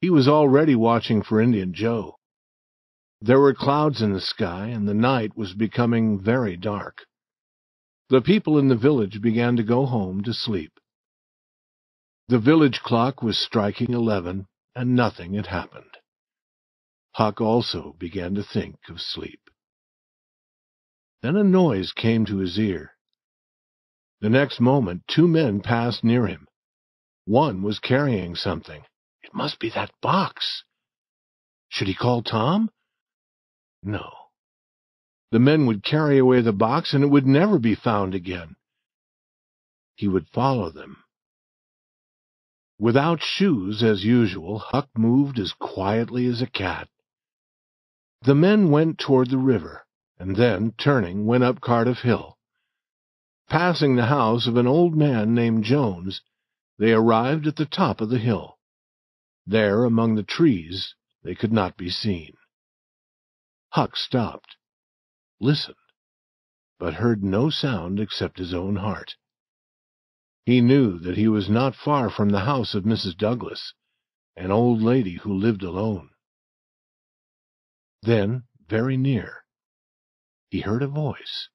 He 0.01 0.10
was 0.10 0.28
already 0.28 0.75
watching 0.75 1.23
for 1.23 1.41
Indian 1.41 1.73
Joe. 1.73 2.17
There 3.20 3.41
were 3.41 3.55
clouds 3.55 4.02
in 4.02 4.12
the 4.12 4.20
sky, 4.20 4.67
and 4.67 4.89
the 4.89 4.94
night 4.94 5.36
was 5.36 5.55
becoming 5.55 6.20
very 6.20 6.57
dark. 6.57 7.07
The 8.09 8.20
people 8.20 8.59
in 8.59 8.67
the 8.67 8.76
village 8.76 9.23
began 9.23 9.57
to 9.57 9.62
go 9.62 9.86
home 9.86 10.23
to 10.25 10.34
sleep. 10.34 10.73
The 12.33 12.39
village 12.39 12.81
clock 12.81 13.23
was 13.23 13.36
striking 13.39 13.93
eleven, 13.93 14.47
and 14.75 14.97
nothing 14.97 15.35
had 15.35 15.49
happened. 15.49 15.99
Huck 17.11 17.43
also 17.43 17.94
began 17.99 18.35
to 18.36 18.43
think 18.43 18.78
of 18.89 19.02
sleep. 19.02 19.51
Then 21.20 21.36
a 21.36 21.44
noise 21.44 21.93
came 21.93 22.25
to 22.25 22.39
his 22.39 22.59
ear. 22.59 22.93
The 24.23 24.31
next 24.31 24.61
moment 24.61 25.02
two 25.07 25.28
men 25.28 25.61
passed 25.61 26.05
near 26.05 26.27
him. 26.27 26.49
One 27.27 27.61
was 27.61 27.78
carrying 27.78 28.35
something. 28.35 28.83
It 29.23 29.35
must 29.35 29.61
be 29.61 29.69
that 29.69 29.91
box. 30.01 30.65
Should 31.69 31.89
he 31.89 31.94
call 31.94 32.23
Tom? 32.23 32.70
No. 33.83 34.11
The 35.33 35.39
men 35.39 35.67
would 35.67 35.85
carry 35.85 36.17
away 36.17 36.41
the 36.41 36.55
box, 36.55 36.94
and 36.94 37.05
it 37.05 37.09
would 37.09 37.27
never 37.27 37.59
be 37.59 37.75
found 37.75 38.15
again. 38.15 38.57
He 39.97 40.09
would 40.09 40.28
follow 40.31 40.70
them. 40.70 41.05
Without 42.78 43.23
shoes, 43.23 43.83
as 43.83 44.05
usual, 44.05 44.59
Huck 44.59 44.89
moved 44.97 45.39
as 45.39 45.52
quietly 45.52 46.26
as 46.26 46.42
a 46.42 46.47
cat. 46.47 46.89
The 48.23 48.34
men 48.34 48.70
went 48.70 48.99
toward 48.99 49.31
the 49.31 49.39
river, 49.39 49.86
and 50.18 50.36
then, 50.36 50.73
turning, 50.73 51.26
went 51.26 51.44
up 51.44 51.60
Cardiff 51.60 52.02
Hill. 52.02 52.39
Passing 53.49 53.97
the 53.97 54.07
house 54.07 54.47
of 54.47 54.57
an 54.57 54.67
old 54.67 54.97
man 54.97 55.34
named 55.34 55.65
Jones, 55.65 56.23
they 56.78 56.92
arrived 56.92 57.47
at 57.47 57.57
the 57.57 57.67
top 57.67 58.01
of 58.01 58.09
the 58.09 58.18
hill. 58.18 58.59
There, 59.47 59.84
among 59.84 60.15
the 60.15 60.23
trees, 60.23 60.94
they 61.23 61.34
could 61.34 61.52
not 61.52 61.76
be 61.76 61.91
seen. 61.91 62.34
Huck 63.70 63.97
stopped, 63.97 64.57
listened, 65.41 65.76
but 66.78 66.94
heard 66.94 67.23
no 67.23 67.51
sound 67.51 68.01
except 68.01 68.39
his 68.39 68.55
own 68.55 68.76
heart. 68.76 69.17
He 70.44 70.60
knew 70.60 70.98
that 70.98 71.16
he 71.16 71.28
was 71.28 71.48
not 71.48 71.76
far 71.76 72.10
from 72.10 72.30
the 72.30 72.40
house 72.40 72.74
of 72.74 72.84
Mrs. 72.84 73.16
Douglas, 73.16 73.74
an 74.36 74.50
old 74.50 74.82
lady 74.82 75.16
who 75.16 75.32
lived 75.32 75.62
alone. 75.62 76.10
Then, 78.02 78.44
very 78.68 78.96
near, 78.96 79.44
he 80.50 80.60
heard 80.60 80.82
a 80.82 80.88
voice. 80.88 81.48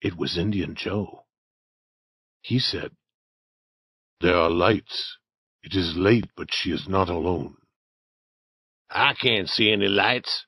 It 0.00 0.16
was 0.16 0.38
Indian 0.38 0.74
Joe. 0.76 1.26
He 2.42 2.60
said, 2.60 2.92
There 4.20 4.36
are 4.36 4.50
lights 4.50 5.18
It 5.62 5.74
is 5.74 5.96
late, 5.96 6.30
but 6.36 6.54
she 6.54 6.70
is 6.70 6.88
not 6.88 7.08
alone. 7.08 7.56
I 8.88 9.14
can't 9.14 9.48
see 9.48 9.72
any 9.72 9.88
lights. 9.88 10.46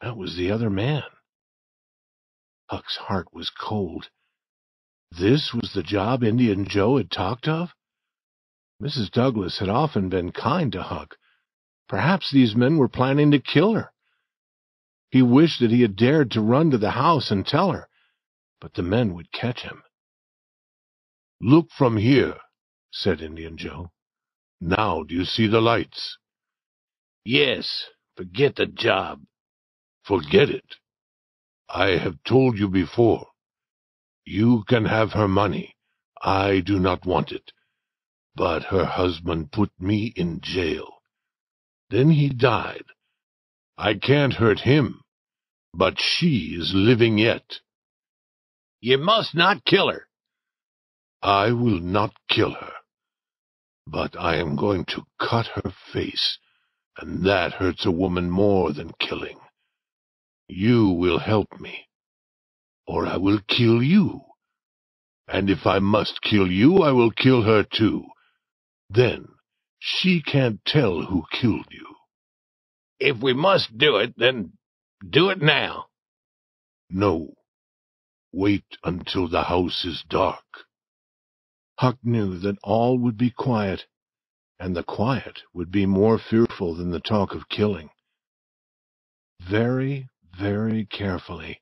That 0.00 0.16
was 0.16 0.36
the 0.36 0.50
other 0.50 0.70
man. 0.70 1.04
Huck's 2.68 2.96
heart 2.96 3.32
was 3.32 3.48
cold. 3.48 4.08
This 5.10 5.52
was 5.54 5.72
the 5.72 5.82
job 5.82 6.22
Indian 6.22 6.66
Joe 6.66 6.96
had 6.98 7.10
talked 7.10 7.48
of? 7.48 7.70
Mrs. 8.82 9.10
Douglas 9.10 9.58
had 9.58 9.68
often 9.68 10.08
been 10.08 10.32
kind 10.32 10.72
to 10.72 10.82
Huck. 10.82 11.16
Perhaps 11.88 12.30
these 12.30 12.54
men 12.54 12.76
were 12.76 12.88
planning 12.88 13.30
to 13.30 13.38
kill 13.38 13.74
her. 13.74 13.92
He 15.10 15.22
wished 15.22 15.60
that 15.60 15.70
he 15.70 15.82
had 15.82 15.96
dared 15.96 16.30
to 16.32 16.40
run 16.40 16.70
to 16.70 16.78
the 16.78 16.90
house 16.90 17.30
and 17.30 17.46
tell 17.46 17.72
her, 17.72 17.88
but 18.60 18.74
the 18.74 18.82
men 18.82 19.14
would 19.14 19.32
catch 19.32 19.62
him. 19.62 19.82
Look 21.40 21.70
from 21.70 21.96
here, 21.96 22.38
said 22.90 23.20
Indian 23.20 23.56
Joe. 23.56 23.92
Now 24.60 25.02
do 25.02 25.14
you 25.14 25.24
see 25.24 25.46
the 25.46 25.60
lights? 25.60 26.18
Yes. 27.24 27.86
Forget 28.16 28.56
the 28.56 28.66
job. 28.66 29.22
Forget 30.04 30.48
it. 30.48 30.76
I 31.68 31.98
have 31.98 32.22
told 32.24 32.58
you 32.58 32.68
before. 32.68 33.28
You 34.26 34.64
can 34.68 34.84
have 34.84 35.12
her 35.12 35.28
money. 35.28 35.76
I 36.20 36.60
do 36.60 36.80
not 36.80 37.06
want 37.06 37.30
it. 37.30 37.52
But 38.34 38.64
her 38.64 38.84
husband 38.84 39.52
put 39.52 39.70
me 39.78 40.12
in 40.16 40.40
jail. 40.42 40.96
Then 41.90 42.10
he 42.10 42.28
died. 42.28 42.84
I 43.78 43.94
can't 43.94 44.34
hurt 44.34 44.60
him, 44.60 45.02
but 45.72 46.00
she 46.00 46.56
is 46.58 46.72
living 46.74 47.18
yet. 47.18 47.60
You 48.80 48.98
must 48.98 49.34
not 49.34 49.64
kill 49.64 49.90
her. 49.90 50.08
I 51.22 51.52
will 51.52 51.80
not 51.80 52.12
kill 52.28 52.52
her, 52.52 52.72
but 53.86 54.18
I 54.18 54.36
am 54.36 54.56
going 54.56 54.84
to 54.86 55.06
cut 55.20 55.46
her 55.54 55.72
face, 55.92 56.38
and 56.98 57.24
that 57.26 57.52
hurts 57.54 57.86
a 57.86 57.90
woman 57.90 58.30
more 58.30 58.72
than 58.72 58.92
killing. 58.98 59.38
You 60.48 60.88
will 60.88 61.18
help 61.18 61.60
me, 61.60 61.88
or 62.86 63.06
I 63.06 63.16
will 63.16 63.40
kill 63.48 63.82
you. 63.82 64.20
And 65.28 65.50
if 65.50 65.66
I 65.66 65.80
must 65.80 66.22
kill 66.22 66.50
you, 66.50 66.82
I 66.82 66.92
will 66.92 67.10
kill 67.10 67.42
her 67.42 67.64
too. 67.64 68.04
Then 68.88 69.26
she 69.78 70.22
can't 70.22 70.64
tell 70.64 71.02
who 71.02 71.24
killed 71.32 71.66
you. 71.70 71.86
If 72.98 73.18
we 73.22 73.34
must 73.34 73.76
do 73.76 73.96
it, 73.96 74.14
then 74.16 74.52
do 75.08 75.30
it 75.30 75.42
now. 75.42 75.86
No. 76.88 77.34
Wait 78.32 78.64
until 78.84 79.28
the 79.28 79.44
house 79.44 79.84
is 79.84 80.04
dark. 80.08 80.44
Huck 81.78 81.98
knew 82.02 82.38
that 82.38 82.58
all 82.62 82.98
would 82.98 83.18
be 83.18 83.30
quiet, 83.30 83.86
and 84.58 84.74
the 84.74 84.82
quiet 84.82 85.42
would 85.52 85.70
be 85.70 85.84
more 85.84 86.18
fearful 86.18 86.74
than 86.74 86.90
the 86.90 87.00
talk 87.00 87.34
of 87.34 87.48
killing. 87.48 87.90
Very, 89.40 90.08
very 90.38 90.86
carefully, 90.86 91.60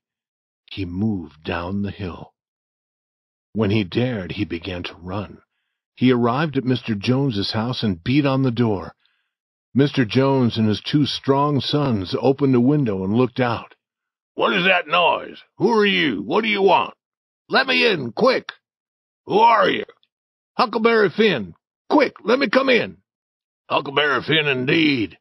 he 0.75 0.85
moved 0.85 1.45
down 1.45 1.83
the 1.83 1.91
hill. 1.91 2.33
When 3.53 3.71
he 3.71 3.85
dared, 3.85 4.33
he 4.33 4.45
began 4.45 4.83
to 4.85 4.95
run. 4.95 5.39
He 5.95 6.11
arrived 6.11 6.57
at 6.57 6.65
Mr. 6.65 6.99
Jones's 6.99 7.53
house 7.53 7.85
and 7.85 8.03
beat 8.03 8.27
on 8.27 8.43
the 8.43 8.51
door. 8.51 8.95
Mr. 9.77 10.07
Jones 10.07 10.59
and 10.59 10.67
his 10.67 10.81
two 10.81 11.07
strong 11.07 11.61
sons 11.61 12.17
opened 12.21 12.57
a 12.57 12.61
window 12.61 13.05
and 13.05 13.15
looked 13.15 13.39
out. 13.39 13.75
What 14.35 14.53
is 14.53 14.65
that 14.65 14.89
noise? 14.89 15.39
Who 15.59 15.71
are 15.71 15.87
you? 15.87 16.23
What 16.23 16.43
do 16.43 16.49
you 16.49 16.63
want? 16.63 16.95
Let 17.49 17.69
me 17.69 17.89
in, 17.93 18.11
quick! 18.11 18.49
Who 19.27 19.39
are 19.39 19.69
you? 19.69 19.85
Huckleberry 20.57 21.11
Finn. 21.11 21.55
Quick, 21.89 22.15
let 22.25 22.39
me 22.41 22.49
come 22.49 22.69
in. 22.69 22.97
Huckleberry 23.71 24.23
Finn, 24.23 24.49
indeed. 24.49 25.19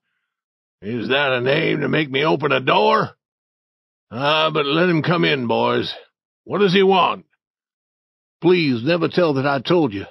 Is 0.81 1.09
that 1.09 1.33
a 1.33 1.41
name 1.41 1.81
to 1.81 1.89
make 1.89 2.09
me 2.09 2.25
open 2.25 2.51
a 2.51 2.59
door? 2.59 3.11
Ah, 4.15 4.51
but 4.53 4.67
let 4.67 4.89
him 4.89 5.01
come 5.01 5.25
in, 5.25 5.47
boys. 5.47 5.91
What 6.43 6.59
does 6.59 6.71
he 6.71 6.83
want? 6.83 7.25
Please 8.41 8.83
never 8.83 9.07
tell 9.07 9.33
that 9.33 9.47
I 9.47 9.59
told 9.59 9.91
you, 9.91 10.05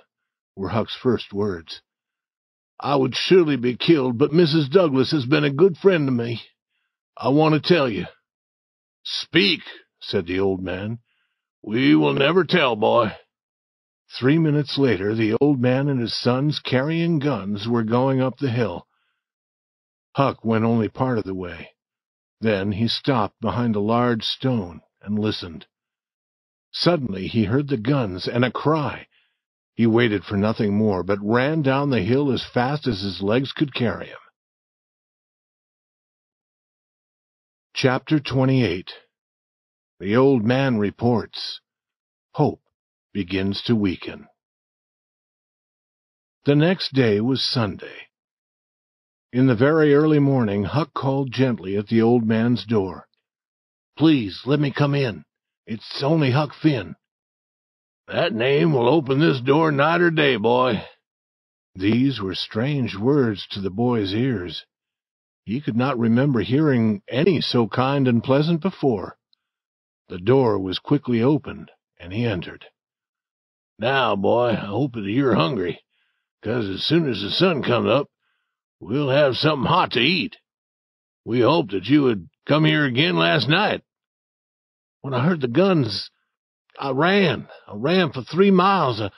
were 0.57 0.71
Huck's 0.71 0.97
first 1.01 1.33
words. 1.33 1.83
I 2.81 2.97
would 2.97 3.15
surely 3.15 3.55
be 3.55 3.77
killed, 3.77 4.19
but 4.19 4.33
Mrs. 4.33 4.69
Douglas 4.69 5.13
has 5.13 5.25
been 5.25 5.45
a 5.45 5.53
good 5.53 5.77
friend 5.77 6.09
to 6.09 6.11
me. 6.11 6.43
I 7.17 7.29
want 7.29 7.55
to 7.55 7.75
tell 7.75 7.89
you. 7.89 8.07
Speak, 9.05 9.61
said 10.01 10.27
the 10.27 10.41
old 10.41 10.65
man. 10.65 10.99
We 11.63 11.95
will 11.95 12.15
never 12.15 12.43
tell, 12.43 12.75
boy. 12.75 13.13
Three 14.19 14.39
minutes 14.39 14.77
later, 14.79 15.15
the 15.15 15.37
old 15.41 15.61
man 15.61 15.89
and 15.89 16.01
his 16.01 16.19
sons, 16.19 16.59
carrying 16.59 17.21
guns, 17.21 17.69
were 17.69 17.85
going 17.85 18.21
up 18.21 18.39
the 18.39 18.51
hill. 18.51 18.89
Huck 20.17 20.45
went 20.45 20.65
only 20.65 20.89
part 20.89 21.19
of 21.19 21.25
the 21.25 21.37
way. 21.37 21.72
Then 22.43 22.73
he 22.73 22.89
stopped 22.89 23.41
behind 23.41 23.77
a 23.77 23.81
large 23.81 24.25
stone 24.25 24.81
and 25.01 25.17
listened. 25.17 25.67
Suddenly 26.73 27.29
he 27.29 27.45
heard 27.45 27.69
the 27.69 27.77
guns 27.77 28.27
and 28.27 28.45
a 28.45 28.51
cry. 28.51 29.07
He 29.75 29.87
waited 29.87 30.25
for 30.25 30.37
nothing 30.37 30.77
more, 30.77 31.05
but 31.05 31.21
ran 31.23 31.63
down 31.63 31.91
the 31.91 32.03
hill 32.03 32.33
as 32.33 32.45
fast 32.45 32.89
as 32.89 33.03
his 33.03 33.23
legs 33.23 33.53
could 33.53 33.73
carry 33.73 34.09
him. 34.09 34.19
Chapter 37.75 38.19
28 38.19 38.91
The 40.01 40.17
Old 40.17 40.45
Man 40.45 40.79
Reports 40.79 41.61
Hope 42.33 42.65
begins 43.13 43.63
to 43.63 43.77
weaken. 43.77 44.27
The 46.45 46.57
next 46.57 46.93
day 46.93 47.21
was 47.21 47.41
Sunday. 47.41 48.09
In 49.33 49.47
the 49.47 49.55
very 49.55 49.95
early 49.95 50.19
morning, 50.19 50.65
Huck 50.65 50.93
called 50.93 51.33
gently 51.33 51.75
at 51.79 51.87
the 51.87 52.03
old 52.03 52.27
man's 52.27 52.67
door. 52.67 53.09
Please, 53.97 54.43
let 54.45 54.61
me 54.61 54.71
come 54.71 54.95
in. 54.95 55.25
It's 55.67 56.03
only 56.03 56.33
Huck 56.33 56.53
Finn. 56.53 56.97
That 58.09 58.35
name 58.35 58.75
will 58.75 58.87
open 58.87 59.21
this 59.21 59.41
door 59.41 59.73
night 59.73 60.03
or 60.03 60.11
day, 60.11 60.37
boy. 60.37 60.85
These 61.75 62.21
were 62.21 62.35
strange 62.35 62.95
words 62.95 63.47
to 63.53 63.63
the 63.63 63.71
boy's 63.71 64.13
ears. 64.13 64.67
He 65.47 65.63
could 65.63 65.77
not 65.77 65.99
remember 65.99 66.41
hearing 66.43 67.01
any 67.09 67.41
so 67.41 67.69
kind 67.69 68.07
and 68.07 68.23
pleasant 68.23 68.61
before. 68.61 69.17
The 70.09 70.19
door 70.19 70.59
was 70.59 70.79
quickly 70.79 71.23
opened, 71.23 71.71
and 71.99 72.13
he 72.13 72.27
entered. 72.27 72.67
Now, 73.79 74.15
boy, 74.15 74.51
I 74.51 74.67
hope 74.67 74.93
that 74.93 75.05
you're 75.05 75.37
hungry, 75.37 75.81
'cause 76.43 76.69
as 76.69 76.85
soon 76.85 77.09
as 77.09 77.23
the 77.23 77.31
sun 77.31 77.63
comes 77.63 77.89
up, 77.89 78.11
we'll 78.83 79.11
have 79.11 79.37
something 79.37 79.67
hot 79.67 79.93
to 79.93 80.01
eat. 80.01 80.37
We 81.25 81.41
hoped 81.41 81.71
that 81.71 81.85
you 81.85 82.03
would 82.03 82.29
come 82.47 82.65
here 82.65 82.85
again 82.85 83.17
last 83.17 83.49
night. 83.49 83.83
When 85.03 85.15
I 85.15 85.25
heard 85.25 85.41
the 85.41 85.49
guns, 85.49 86.11
I 86.79 86.91
ran. 86.91 87.49
I 87.69 87.75
ran 87.77 88.13
for 88.13 88.23
three 88.23 88.51
miles. 88.51 89.01
I, 89.01 89.11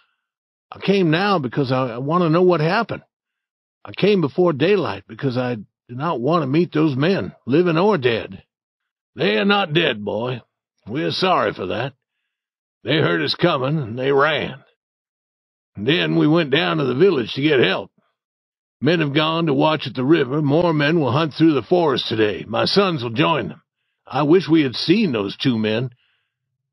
I 0.70 0.81
came 0.81 1.10
now 1.10 1.39
because 1.39 1.73
I, 1.73 1.94
I 1.94 1.99
want 1.99 2.23
to 2.23 2.31
know 2.31 2.43
what 2.43 2.60
happened. 2.60 3.02
I 3.84 3.93
came 3.93 4.20
before 4.20 4.52
daylight 4.52 5.05
because 5.09 5.36
I 5.36 5.57
do 5.57 5.94
not 5.94 6.20
want 6.20 6.43
to 6.43 6.47
meet 6.47 6.73
those 6.73 6.97
men, 6.97 7.33
living 7.47 7.78
or 7.78 7.97
dead. 7.97 8.43
They 9.17 9.36
are 9.36 9.44
not 9.44 9.73
dead, 9.73 10.05
boy. 10.05 10.43
We 10.89 11.05
are 11.05 11.10
sorry 11.10 11.55
for 11.55 11.67
that. 11.67 11.94
They 12.83 12.97
heard 12.97 13.23
us 13.23 13.34
coming, 13.34 13.78
and 13.78 13.99
they 13.99 14.12
ran. 14.12 14.62
And 15.76 15.86
then 15.86 16.17
we 16.17 16.26
went 16.26 16.51
down 16.51 16.78
to 16.78 16.84
the 16.84 16.94
village 16.94 17.33
to 17.34 17.43
get 17.43 17.60
help. 17.60 17.91
Men 18.84 19.00
have 19.00 19.14
gone 19.14 19.46
to 19.46 19.54
watch 19.54 19.86
at 19.86 19.94
the 19.94 20.04
river. 20.04 20.42
More 20.42 20.74
men 20.74 21.00
will 21.00 21.10
hunt 21.10 21.32
through 21.32 21.54
the 21.54 21.62
forest 21.62 22.06
today. 22.06 22.44
My 22.46 22.66
sons 22.66 23.02
will 23.02 23.14
join 23.14 23.48
them. 23.48 23.62
I 24.06 24.24
wish 24.24 24.46
we 24.46 24.60
had 24.60 24.74
seen 24.74 25.10
those 25.10 25.38
two 25.38 25.56
men. 25.56 25.88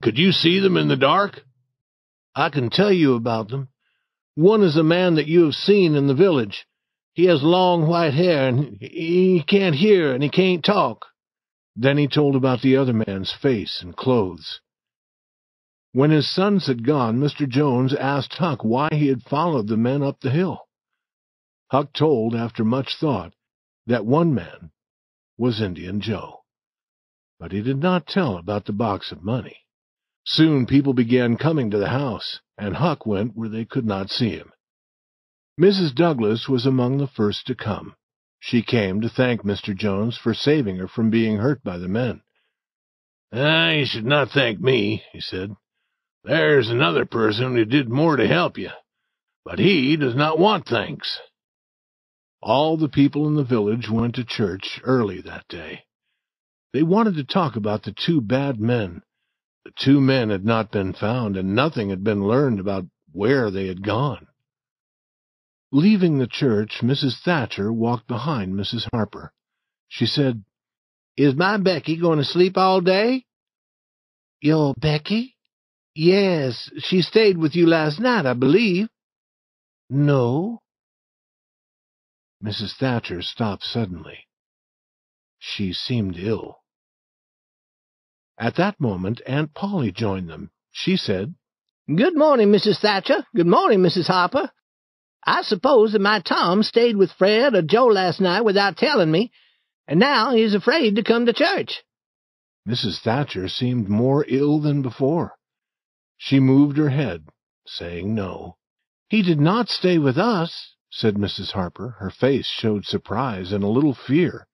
Could 0.03 0.17
you 0.17 0.33
see 0.33 0.59
them 0.59 0.75
in 0.75 0.89
the 0.89 0.97
dark? 0.97 1.39
I 2.35 2.49
can 2.49 2.69
tell 2.69 2.91
you 2.91 3.15
about 3.15 3.47
them. 3.47 3.69
One 4.35 4.61
is 4.61 4.75
a 4.75 4.83
man 4.83 5.15
that 5.15 5.27
you 5.27 5.45
have 5.45 5.53
seen 5.53 5.95
in 5.95 6.07
the 6.07 6.13
village. 6.13 6.65
He 7.13 7.27
has 7.27 7.43
long 7.43 7.87
white 7.87 8.13
hair, 8.13 8.49
and 8.49 8.77
he 8.81 9.41
can't 9.47 9.75
hear, 9.75 10.13
and 10.13 10.21
he 10.21 10.27
can't 10.27 10.65
talk. 10.65 11.05
Then 11.77 11.97
he 11.97 12.09
told 12.09 12.35
about 12.35 12.61
the 12.61 12.75
other 12.75 12.91
man's 12.91 13.31
face 13.41 13.79
and 13.81 13.95
clothes. 13.95 14.59
When 15.93 16.11
his 16.11 16.29
sons 16.29 16.67
had 16.67 16.85
gone, 16.85 17.21
Mr. 17.21 17.47
Jones 17.47 17.93
asked 17.93 18.33
Huck 18.33 18.65
why 18.65 18.89
he 18.91 19.07
had 19.07 19.23
followed 19.23 19.69
the 19.69 19.77
men 19.77 20.03
up 20.03 20.19
the 20.19 20.29
hill. 20.29 20.67
Huck 21.71 21.93
told, 21.93 22.35
after 22.35 22.65
much 22.65 22.97
thought, 22.99 23.33
that 23.87 24.05
one 24.05 24.33
man 24.33 24.71
was 25.37 25.61
Indian 25.61 26.01
Joe. 26.01 26.41
But 27.39 27.53
he 27.53 27.61
did 27.61 27.77
not 27.77 28.07
tell 28.07 28.35
about 28.35 28.65
the 28.65 28.73
box 28.73 29.13
of 29.13 29.23
money. 29.23 29.55
Soon 30.25 30.65
people 30.65 30.93
began 30.93 31.37
coming 31.37 31.71
to 31.71 31.77
the 31.77 31.87
house, 31.87 32.41
and 32.57 32.75
Huck 32.75 33.05
went 33.05 33.37
where 33.37 33.47
they 33.47 33.63
could 33.63 33.85
not 33.85 34.09
see 34.09 34.31
him. 34.31 34.51
Mrs. 35.57 35.95
Douglas 35.95 36.49
was 36.49 36.65
among 36.65 36.97
the 36.97 37.07
first 37.07 37.47
to 37.47 37.55
come. 37.55 37.95
She 38.41 38.63
came 38.63 38.99
to 38.99 39.07
thank 39.07 39.43
Mr. 39.43 39.73
Jones 39.73 40.17
for 40.17 40.33
saving 40.33 40.75
her 40.75 40.89
from 40.89 41.09
being 41.09 41.37
hurt 41.37 41.63
by 41.63 41.77
the 41.77 41.87
men. 41.87 42.21
Ah, 43.31 43.69
you 43.69 43.85
should 43.85 44.05
not 44.05 44.31
thank 44.31 44.59
me, 44.59 45.03
he 45.13 45.21
said. 45.21 45.55
There's 46.25 46.69
another 46.69 47.05
person 47.05 47.55
who 47.55 47.63
did 47.63 47.87
more 47.87 48.17
to 48.17 48.27
help 48.27 48.57
you. 48.57 48.71
but 49.45 49.57
he 49.57 49.95
does 49.95 50.15
not 50.15 50.37
want 50.37 50.65
thanks. 50.67 51.19
All 52.41 52.75
the 52.77 52.89
people 52.89 53.27
in 53.27 53.35
the 53.35 53.43
village 53.43 53.89
went 53.89 54.15
to 54.15 54.23
church 54.23 54.81
early 54.83 55.21
that 55.21 55.47
day. 55.47 55.83
They 56.73 56.83
wanted 56.83 57.15
to 57.15 57.23
talk 57.23 57.55
about 57.55 57.83
the 57.83 57.93
two 57.93 58.21
bad 58.21 58.59
men. 58.59 59.03
The 59.65 59.71
two 59.77 60.01
men 60.01 60.29
had 60.29 60.43
not 60.43 60.71
been 60.71 60.93
found, 60.93 61.37
and 61.37 61.53
nothing 61.53 61.89
had 61.89 62.03
been 62.03 62.23
learned 62.23 62.59
about 62.59 62.85
where 63.11 63.51
they 63.51 63.67
had 63.67 63.83
gone. 63.83 64.27
Leaving 65.71 66.17
the 66.17 66.27
church, 66.27 66.79
Mrs. 66.81 67.21
Thatcher 67.23 67.71
walked 67.71 68.07
behind 68.07 68.53
Mrs. 68.53 68.87
Harper. 68.91 69.31
She 69.87 70.05
said, 70.05 70.43
Is 71.15 71.35
my 71.35 71.57
Becky 71.57 71.97
going 71.97 72.17
to 72.17 72.25
sleep 72.25 72.57
all 72.57 72.81
day? 72.81 73.25
Your 74.41 74.73
Becky? 74.75 75.35
Yes, 75.93 76.71
she 76.79 77.01
stayed 77.01 77.37
with 77.37 77.55
you 77.55 77.67
last 77.67 77.99
night, 77.99 78.25
I 78.25 78.33
believe. 78.33 78.87
No. 79.89 80.61
Mrs. 82.43 82.75
Thatcher 82.77 83.21
stopped 83.21 83.63
suddenly. 83.63 84.27
She 85.37 85.73
seemed 85.73 86.17
ill. 86.17 86.57
At 88.37 88.55
that 88.55 88.79
moment, 88.79 89.21
Aunt 89.27 89.53
Polly 89.53 89.91
joined 89.91 90.29
them. 90.29 90.51
She 90.71 90.97
said, 90.97 91.35
Good 91.87 92.15
morning, 92.15 92.51
Mrs. 92.51 92.79
Thatcher. 92.79 93.25
Good 93.35 93.47
morning, 93.47 93.79
Mrs. 93.79 94.07
Harper. 94.07 94.51
I 95.23 95.43
suppose 95.43 95.91
that 95.91 96.01
my 96.01 96.19
Tom 96.19 96.63
stayed 96.63 96.95
with 96.95 97.11
Fred 97.11 97.53
or 97.53 97.61
Joe 97.61 97.87
last 97.87 98.19
night 98.19 98.41
without 98.41 98.77
telling 98.77 99.11
me, 99.11 99.31
and 99.87 99.99
now 99.99 100.31
he's 100.31 100.55
afraid 100.55 100.95
to 100.95 101.03
come 101.03 101.27
to 101.27 101.33
church. 101.33 101.83
Mrs. 102.67 103.01
Thatcher 103.01 103.47
seemed 103.47 103.89
more 103.89 104.25
ill 104.27 104.59
than 104.59 104.81
before. 104.81 105.33
She 106.17 106.39
moved 106.39 106.77
her 106.77 106.89
head, 106.89 107.27
saying 107.67 108.15
no. 108.15 108.57
He 109.09 109.21
did 109.21 109.39
not 109.39 109.69
stay 109.69 109.97
with 109.97 110.17
us, 110.17 110.75
said 110.91 111.15
Mrs. 111.15 111.51
Harper. 111.53 111.95
Her 111.99 112.11
face 112.11 112.45
showed 112.45 112.85
surprise 112.85 113.51
and 113.51 113.63
a 113.63 113.67
little 113.67 113.95
fear. 113.95 114.47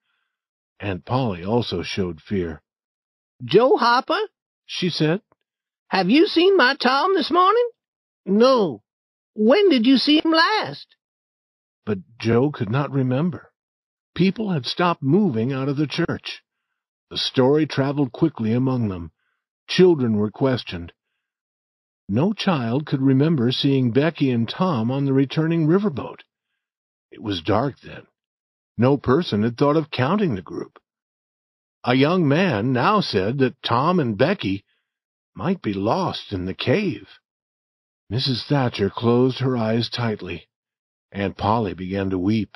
Aunt 0.80 1.04
Polly 1.04 1.44
also 1.44 1.84
showed 1.84 2.22
fear. 2.22 2.62
Joe 3.44 3.76
Harper, 3.76 4.20
she 4.66 4.90
said, 4.90 5.22
have 5.90 6.10
you 6.10 6.28
seen 6.28 6.58
my 6.58 6.76
Tom 6.76 7.14
this 7.14 7.32
morning? 7.32 7.70
No. 8.26 8.84
When 9.36 9.70
did 9.70 9.86
you 9.86 9.98
see 9.98 10.20
him 10.20 10.32
last? 10.32 10.96
But 11.86 12.00
Joe 12.20 12.52
could 12.52 12.70
not 12.70 12.92
remember. 12.92 13.54
People 14.14 14.52
had 14.52 14.66
stopped 14.66 15.02
moving 15.02 15.54
out 15.54 15.70
of 15.70 15.78
the 15.78 15.88
church. 15.88 16.44
The 17.10 17.18
story 17.18 17.66
traveled 17.66 18.12
quickly 18.12 18.52
among 18.52 18.90
them. 18.90 19.12
Children 19.70 20.18
were 20.18 20.32
questioned. 20.32 20.92
No 22.10 22.34
child 22.34 22.86
could 22.86 23.02
remember 23.02 23.54
seeing 23.54 23.92
Becky 23.92 24.30
and 24.30 24.48
Tom 24.50 24.92
on 24.92 25.06
the 25.06 25.14
returning 25.14 25.68
riverboat. 25.68 26.20
It 27.18 27.24
was 27.24 27.42
dark 27.42 27.80
then. 27.80 28.06
No 28.78 28.96
person 28.96 29.42
had 29.42 29.58
thought 29.58 29.76
of 29.76 29.90
counting 29.90 30.36
the 30.36 30.44
group. 30.44 30.78
A 31.84 31.96
young 31.96 32.28
man 32.28 32.72
now 32.72 33.02
said 33.02 33.40
that 33.40 33.60
Tom 33.64 34.00
and 34.00 34.16
Becky 34.16 34.64
might 35.36 35.64
be 35.64 35.74
lost 35.74 36.32
in 36.32 36.46
the 36.46 36.54
cave. 36.54 37.08
Mrs. 38.14 38.46
Thatcher 38.46 38.92
closed 38.92 39.40
her 39.40 39.58
eyes 39.58 39.90
tightly. 39.90 40.48
Aunt 41.12 41.38
Polly 41.38 41.74
began 41.74 42.12
to 42.12 42.20
weep. 42.20 42.56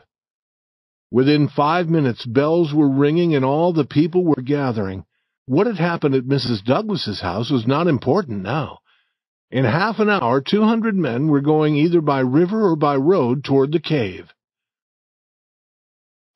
Within 1.10 1.48
five 1.48 1.90
minutes, 1.90 2.24
bells 2.24 2.72
were 2.72 2.88
ringing 2.88 3.34
and 3.34 3.44
all 3.44 3.74
the 3.74 3.84
people 3.84 4.24
were 4.24 4.44
gathering. 4.44 5.06
What 5.48 5.66
had 5.66 5.78
happened 5.78 6.14
at 6.14 6.26
Mrs. 6.26 6.64
Douglas's 6.64 7.22
house 7.22 7.50
was 7.50 7.66
not 7.66 7.88
important 7.88 8.44
now. 8.44 8.82
In 9.50 9.66
half 9.66 9.98
an 9.98 10.12
hour, 10.12 10.40
two 10.40 10.62
hundred 10.62 10.96
men 10.96 11.30
were 11.30 11.42
going 11.42 11.76
either 11.78 12.00
by 12.00 12.20
river 12.20 12.70
or 12.70 12.76
by 12.76 12.96
road 12.96 13.44
toward 13.44 13.72
the 13.72 13.80
cave. 13.80 14.32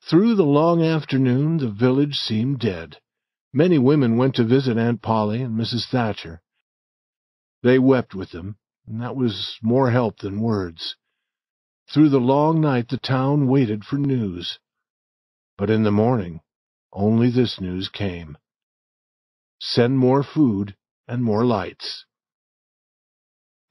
Through 0.08 0.36
the 0.36 0.44
long 0.44 0.84
afternoon, 0.84 1.58
the 1.58 1.72
village 1.72 2.16
seemed 2.16 2.60
dead. 2.60 3.00
Many 3.52 3.80
women 3.80 4.18
went 4.18 4.36
to 4.36 4.44
visit 4.44 4.78
Aunt 4.78 5.02
Polly 5.02 5.42
and 5.42 5.58
Mrs. 5.58 5.88
Thatcher. 5.90 6.44
They 7.64 7.80
wept 7.80 8.14
with 8.14 8.30
them, 8.30 8.58
and 8.86 9.02
that 9.02 9.16
was 9.16 9.58
more 9.64 9.90
help 9.90 10.20
than 10.20 10.42
words. 10.42 10.96
Through 11.88 12.10
the 12.10 12.20
long 12.20 12.62
night 12.62 12.90
the 12.90 13.00
town 13.00 13.48
waited 13.48 13.84
for 13.84 13.98
news. 13.98 14.60
But 15.58 15.72
in 15.72 15.82
the 15.82 15.92
morning 15.92 16.42
only 16.94 17.32
this 17.32 17.60
news 17.60 17.90
came. 17.90 18.38
Send 19.60 19.98
more 19.98 20.22
food 20.22 20.76
and 21.08 21.24
more 21.24 21.46
lights. 21.46 22.06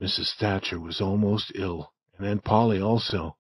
Mrs. 0.03 0.35
Thatcher 0.35 0.81
was 0.81 1.01
almost 1.01 1.53
ill, 1.55 1.93
and 2.19 2.27
Aunt 2.27 2.43
Polly 2.43 2.81
also. 2.81 3.37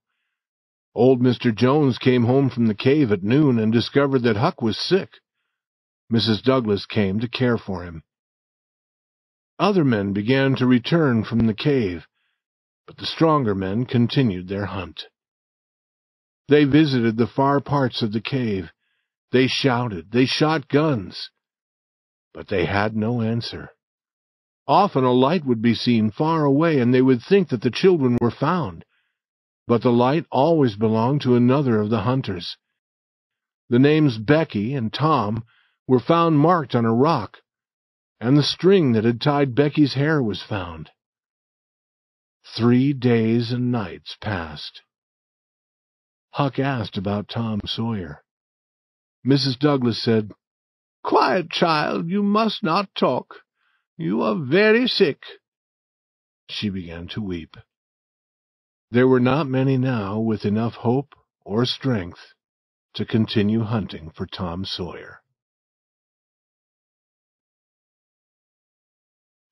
Old 0.94 1.20
Mr. 1.20 1.52
Jones 1.54 1.98
came 1.98 2.24
home 2.24 2.50
from 2.50 2.66
the 2.66 2.74
cave 2.74 3.10
at 3.10 3.24
noon 3.24 3.58
and 3.58 3.72
discovered 3.72 4.22
that 4.22 4.36
Huck 4.36 4.62
was 4.62 4.78
sick. 4.78 5.20
Mrs. 6.12 6.42
Douglas 6.42 6.86
came 6.86 7.18
to 7.18 7.28
care 7.28 7.58
for 7.58 7.82
him. 7.82 8.04
Other 9.58 9.84
men 9.84 10.12
began 10.12 10.54
to 10.56 10.66
return 10.66 11.24
from 11.24 11.46
the 11.46 11.54
cave, 11.54 12.06
but 12.86 12.96
the 12.96 13.06
stronger 13.06 13.54
men 13.54 13.86
continued 13.86 14.48
their 14.48 14.66
hunt. 14.66 15.06
They 16.48 16.64
visited 16.64 17.16
the 17.16 17.26
far 17.26 17.60
parts 17.60 18.02
of 18.02 18.12
the 18.12 18.20
cave. 18.20 18.70
They 19.32 19.48
shouted. 19.48 20.12
They 20.12 20.26
shot 20.26 20.68
guns. 20.68 21.30
But 22.32 22.48
they 22.48 22.66
had 22.66 22.94
no 22.94 23.20
answer. 23.22 23.70
Often 24.66 25.04
a 25.04 25.12
light 25.12 25.44
would 25.44 25.62
be 25.62 25.74
seen 25.74 26.10
far 26.10 26.44
away, 26.44 26.78
and 26.78 26.92
they 26.92 27.02
would 27.02 27.22
think 27.22 27.48
that 27.48 27.62
the 27.62 27.70
children 27.70 28.18
were 28.20 28.30
found. 28.30 28.84
But 29.66 29.82
the 29.82 29.92
light 29.92 30.26
always 30.30 30.76
belonged 30.76 31.22
to 31.22 31.36
another 31.36 31.80
of 31.80 31.90
the 31.90 32.02
hunters. 32.02 32.56
The 33.68 33.78
names 33.78 34.18
Becky 34.18 34.74
and 34.74 34.92
Tom 34.92 35.44
were 35.86 36.00
found 36.00 36.38
marked 36.38 36.74
on 36.74 36.84
a 36.84 36.94
rock, 36.94 37.38
and 38.20 38.36
the 38.36 38.42
string 38.42 38.92
that 38.92 39.04
had 39.04 39.20
tied 39.20 39.54
Becky's 39.54 39.94
hair 39.94 40.22
was 40.22 40.42
found. 40.42 40.90
Three 42.56 42.92
days 42.92 43.52
and 43.52 43.72
nights 43.72 44.16
passed. 44.20 44.82
Huck 46.32 46.58
asked 46.58 46.96
about 46.96 47.28
Tom 47.28 47.60
Sawyer. 47.64 48.22
Mrs. 49.26 49.58
Douglas 49.58 50.02
said, 50.02 50.32
Quiet, 51.02 51.50
child, 51.50 52.10
you 52.10 52.22
must 52.22 52.62
not 52.62 52.94
talk. 52.94 53.42
You 53.96 54.22
are 54.22 54.34
very 54.34 54.86
sick. 54.88 55.22
She 56.48 56.68
began 56.68 57.08
to 57.08 57.22
weep. 57.22 57.56
There 58.90 59.08
were 59.08 59.20
not 59.20 59.48
many 59.48 59.76
now 59.76 60.20
with 60.20 60.44
enough 60.44 60.74
hope 60.74 61.14
or 61.44 61.64
strength 61.64 62.34
to 62.94 63.04
continue 63.04 63.60
hunting 63.60 64.10
for 64.10 64.26
Tom 64.26 64.64
Sawyer. 64.64 65.20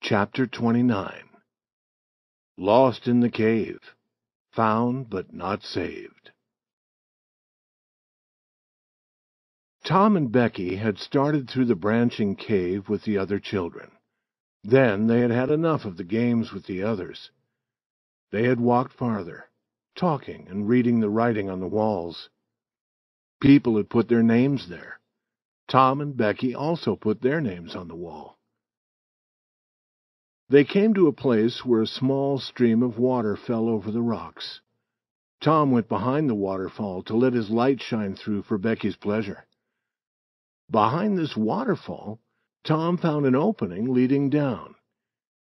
Chapter 0.00 0.46
29 0.46 1.28
Lost 2.56 3.08
in 3.08 3.20
the 3.20 3.30
Cave 3.30 3.94
Found 4.52 5.08
but 5.08 5.32
not 5.32 5.62
saved 5.62 6.30
Tom 9.84 10.16
and 10.16 10.30
Becky 10.30 10.76
had 10.76 10.98
started 10.98 11.50
through 11.50 11.64
the 11.64 11.74
branching 11.74 12.36
cave 12.36 12.88
with 12.88 13.02
the 13.02 13.18
other 13.18 13.40
children. 13.40 13.90
Then 14.62 15.08
they 15.08 15.20
had 15.20 15.32
had 15.32 15.50
enough 15.50 15.84
of 15.84 15.96
the 15.96 16.04
games 16.04 16.52
with 16.52 16.66
the 16.66 16.82
others. 16.82 17.30
They 18.32 18.44
had 18.44 18.58
walked 18.58 18.94
farther, 18.94 19.44
talking 19.94 20.48
and 20.48 20.66
reading 20.66 21.00
the 21.00 21.10
writing 21.10 21.50
on 21.50 21.60
the 21.60 21.68
walls. 21.68 22.30
People 23.40 23.76
had 23.76 23.90
put 23.90 24.08
their 24.08 24.22
names 24.22 24.68
there. 24.68 25.00
Tom 25.68 26.00
and 26.00 26.16
Becky 26.16 26.54
also 26.54 26.96
put 26.96 27.20
their 27.20 27.40
names 27.40 27.76
on 27.76 27.88
the 27.88 27.94
wall. 27.94 28.38
They 30.48 30.64
came 30.64 30.94
to 30.94 31.08
a 31.08 31.12
place 31.12 31.64
where 31.64 31.82
a 31.82 31.86
small 31.86 32.38
stream 32.38 32.82
of 32.82 32.98
water 32.98 33.36
fell 33.36 33.68
over 33.68 33.90
the 33.90 34.02
rocks. 34.02 34.60
Tom 35.40 35.70
went 35.70 35.88
behind 35.88 36.28
the 36.28 36.34
waterfall 36.34 37.02
to 37.04 37.16
let 37.16 37.32
his 37.32 37.50
light 37.50 37.80
shine 37.82 38.14
through 38.14 38.42
for 38.42 38.58
Becky's 38.58 38.96
pleasure. 38.96 39.46
Behind 40.70 41.18
this 41.18 41.36
waterfall, 41.36 42.18
Tom 42.64 42.96
found 42.96 43.26
an 43.26 43.34
opening 43.34 43.92
leading 43.92 44.30
down, 44.30 44.74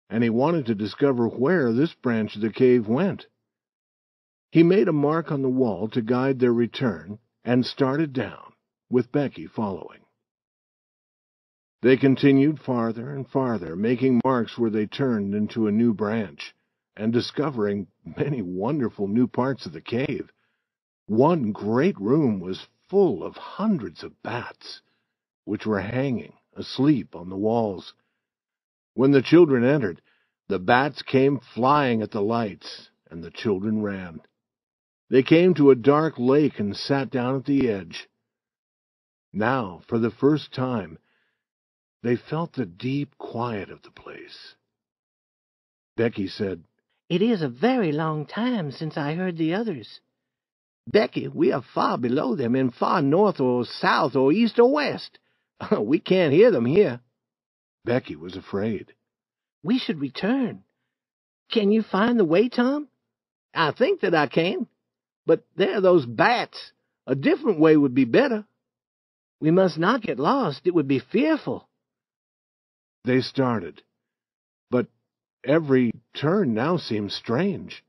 and 0.10 0.24
he 0.24 0.30
wanted 0.30 0.66
to 0.66 0.76
discover 0.76 1.28
where 1.28 1.72
this 1.72 1.94
branch 1.94 2.36
of 2.36 2.42
the 2.42 2.52
cave 2.52 2.88
went. 2.88 3.28
He 4.52 4.64
made 4.64 4.88
a 4.88 4.94
mark 4.94 5.32
on 5.32 5.44
the 5.44 5.50
wall 5.50 5.88
to 5.90 6.02
guide 6.02 6.40
their 6.40 6.54
return 6.54 7.20
and 7.44 7.66
started 7.66 8.14
down, 8.14 8.54
with 8.90 9.12
Becky 9.12 9.46
following. 9.46 10.00
They 11.82 11.96
continued 11.96 12.60
farther 12.60 13.14
and 13.14 13.28
farther, 13.28 13.76
making 13.76 14.22
marks 14.26 14.58
where 14.58 14.70
they 14.70 14.86
turned 14.86 15.34
into 15.34 15.68
a 15.68 15.72
new 15.72 15.94
branch, 15.94 16.54
and 16.98 17.14
discovering 17.14 17.88
many 18.18 18.42
wonderful 18.42 19.08
new 19.08 19.28
parts 19.28 19.66
of 19.66 19.72
the 19.72 19.82
cave. 19.82 20.34
One 21.06 21.52
great 21.52 21.98
room 22.00 22.40
was 22.40 22.68
full 22.90 23.24
of 23.24 23.38
hundreds 23.38 24.04
of 24.04 24.22
bats, 24.24 24.82
which 25.46 25.66
were 25.66 25.80
hanging, 25.80 26.34
asleep, 26.54 27.16
on 27.16 27.30
the 27.30 27.38
walls. 27.38 27.94
When 29.00 29.12
the 29.12 29.22
children 29.22 29.64
entered, 29.64 30.02
the 30.50 30.60
bats 30.60 31.02
came 31.04 31.40
flying 31.40 32.02
at 32.02 32.12
the 32.12 32.22
lights, 32.22 32.90
and 33.10 33.24
the 33.24 33.32
children 33.32 33.82
ran. 33.82 34.20
They 35.10 35.24
came 35.24 35.54
to 35.54 35.72
a 35.72 35.76
dark 35.76 36.16
lake 36.20 36.60
and 36.60 36.76
sat 36.76 37.10
down 37.10 37.38
at 37.38 37.46
the 37.46 37.70
edge. 37.70 38.10
Now, 39.32 39.84
for 39.88 40.00
the 40.00 40.12
first 40.12 40.54
time, 40.54 40.98
they 42.04 42.18
felt 42.18 42.52
the 42.52 42.66
deep 42.66 43.18
quiet 43.18 43.70
of 43.70 43.84
the 43.84 43.92
place. 43.92 44.56
Becky 45.96 46.28
said, 46.28 46.66
It 47.08 47.22
is 47.22 47.42
a 47.42 47.48
very 47.48 47.94
long 47.94 48.26
time 48.26 48.70
since 48.70 48.98
I 48.98 49.14
heard 49.14 49.38
the 49.38 49.54
others. 49.54 50.02
Becky, 50.86 51.30
we 51.30 51.54
are 51.54 51.64
far 51.74 51.98
below 51.98 52.36
them 52.36 52.54
and 52.54 52.76
far 52.76 53.02
north 53.02 53.40
or 53.40 53.64
south 53.64 54.18
or 54.18 54.34
east 54.34 54.60
or 54.60 54.70
west. 54.70 55.20
we 55.80 56.00
can't 56.00 56.34
hear 56.34 56.52
them 56.52 56.66
here. 56.66 57.00
Becky 57.86 58.16
was 58.16 58.36
afraid. 58.36 58.94
We 59.64 59.80
should 59.80 60.00
return. 60.00 60.64
Can 61.52 61.72
you 61.72 61.84
find 61.84 62.20
the 62.20 62.26
way, 62.26 62.50
Tom? 62.50 62.88
I 63.54 63.72
think 63.72 64.02
that 64.02 64.14
I 64.14 64.28
can. 64.28 64.68
But 65.26 65.44
there 65.56 65.78
are 65.78 65.82
those 65.82 66.06
bats. 66.06 66.72
A 67.08 67.16
different 67.16 67.60
way 67.60 67.76
would 67.76 67.96
be 67.96 68.06
better. 68.06 68.46
We 69.42 69.52
must 69.52 69.78
not 69.78 70.02
get 70.02 70.20
lost. 70.20 70.62
It 70.66 70.74
would 70.74 70.88
be 70.88 71.00
fearful. 71.00 71.68
They 73.06 73.22
started. 73.22 73.82
But 74.70 74.88
every 75.44 75.92
turn 76.14 76.54
now 76.54 76.78
seemed 76.78 77.12
strange. 77.12 77.84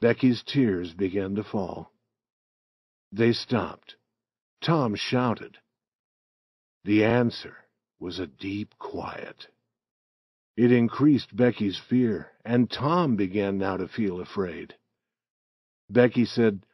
Becky's 0.00 0.42
tears 0.42 0.94
began 0.94 1.34
to 1.36 1.44
fall. 1.44 1.92
They 3.12 3.32
stopped. 3.32 3.96
Tom 4.60 4.94
shouted. 4.96 5.58
The 6.84 7.04
answer 7.04 7.56
was 8.00 8.18
a 8.18 8.26
deep 8.26 8.74
quiet. 8.78 9.48
It 10.56 10.72
increased 10.72 11.36
Becky's 11.36 11.78
fear, 11.78 12.32
and 12.44 12.70
Tom 12.70 13.16
began 13.16 13.58
now 13.58 13.76
to 13.76 13.88
feel 13.88 14.20
afraid. 14.20 14.74
Becky 15.88 16.24
said, 16.24 16.64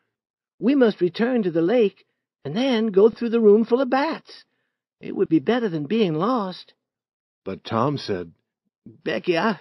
We 0.59 0.75
must 0.75 1.01
return 1.01 1.43
to 1.43 1.51
the 1.51 1.63
lake, 1.63 2.07
and 2.45 2.57
then 2.57 2.89
go 2.89 3.11
through 3.11 3.31
the 3.31 3.41
room 3.41 3.65
full 3.65 3.81
of 3.81 3.91
bats. 3.91 4.45
It 5.01 5.15
would 5.15 5.29
be 5.29 5.39
better 5.39 5.69
than 5.69 5.87
being 5.87 6.15
lost. 6.15 6.73
But 7.45 7.65
Tom 7.65 7.99
said, 7.99 8.33
Becky, 8.87 9.37
I, 9.37 9.61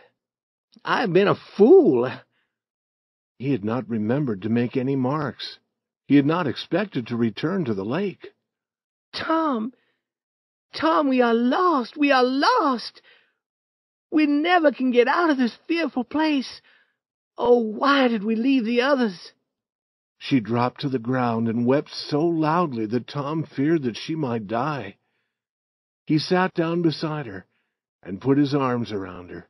I've 0.84 1.12
been 1.12 1.28
a 1.28 1.36
fool. 1.36 2.10
He 3.38 3.52
had 3.52 3.66
not 3.66 3.90
remembered 3.90 4.44
to 4.44 4.50
make 4.50 4.78
any 4.78 4.96
marks. 4.96 5.60
He 6.08 6.16
had 6.16 6.26
not 6.26 6.48
expected 6.48 7.08
to 7.08 7.18
return 7.18 7.66
to 7.66 7.74
the 7.74 7.86
lake. 7.86 8.34
Tom, 9.14 9.74
Tom, 10.74 11.08
we 11.08 11.22
are 11.22 11.34
lost. 11.34 11.96
We 11.98 12.12
are 12.12 12.24
lost. 12.24 13.02
We 14.12 14.26
never 14.26 14.72
can 14.72 14.92
get 14.92 15.08
out 15.08 15.30
of 15.30 15.38
this 15.38 15.58
fearful 15.68 16.04
place. 16.04 16.62
Oh, 17.38 17.60
why 17.60 18.08
did 18.08 18.24
we 18.24 18.36
leave 18.36 18.66
the 18.66 18.82
others? 18.82 19.32
She 20.18 20.40
dropped 20.40 20.82
to 20.82 20.90
the 20.90 21.00
ground 21.00 21.48
and 21.48 21.66
wept 21.66 21.90
so 21.90 22.22
loudly 22.22 22.86
that 22.88 23.08
Tom 23.08 23.44
feared 23.44 23.84
that 23.84 23.98
she 23.98 24.16
might 24.16 24.48
die. 24.48 24.98
He 26.06 26.20
sat 26.20 26.54
down 26.54 26.82
beside 26.82 27.26
her 27.26 27.46
and 28.02 28.22
put 28.22 28.38
his 28.38 28.54
arms 28.54 28.92
around 28.92 29.32
her. 29.32 29.48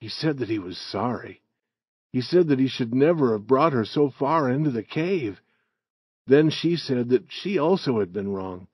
He 0.00 0.08
said 0.08 0.38
that 0.38 0.48
he 0.48 0.58
was 0.58 0.78
sorry. 0.78 1.42
He 2.12 2.20
said 2.20 2.48
that 2.48 2.58
he 2.58 2.68
should 2.68 2.94
never 2.94 3.32
have 3.32 3.46
brought 3.46 3.72
her 3.72 3.84
so 3.84 4.10
far 4.10 4.50
into 4.50 4.70
the 4.70 4.82
cave. 4.82 5.40
Then 6.26 6.50
she 6.50 6.76
said 6.76 7.10
that 7.10 7.24
she 7.30 7.58
also 7.58 8.00
had 8.00 8.12
been 8.12 8.28
wrong. 8.32 8.68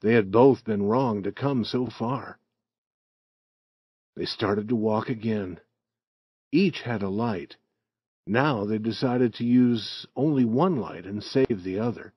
They 0.00 0.14
had 0.14 0.30
both 0.30 0.64
been 0.64 0.84
wrong 0.84 1.24
to 1.24 1.32
come 1.32 1.64
so 1.64 1.86
far. 1.86 2.38
They 4.14 4.26
started 4.26 4.68
to 4.68 4.76
walk 4.76 5.08
again. 5.08 5.60
Each 6.52 6.82
had 6.82 7.02
a 7.02 7.08
light. 7.08 7.56
Now 8.26 8.64
they 8.64 8.78
decided 8.78 9.34
to 9.34 9.44
use 9.44 10.06
only 10.14 10.44
one 10.44 10.76
light 10.76 11.04
and 11.04 11.22
save 11.22 11.62
the 11.64 11.80
other. 11.80 12.12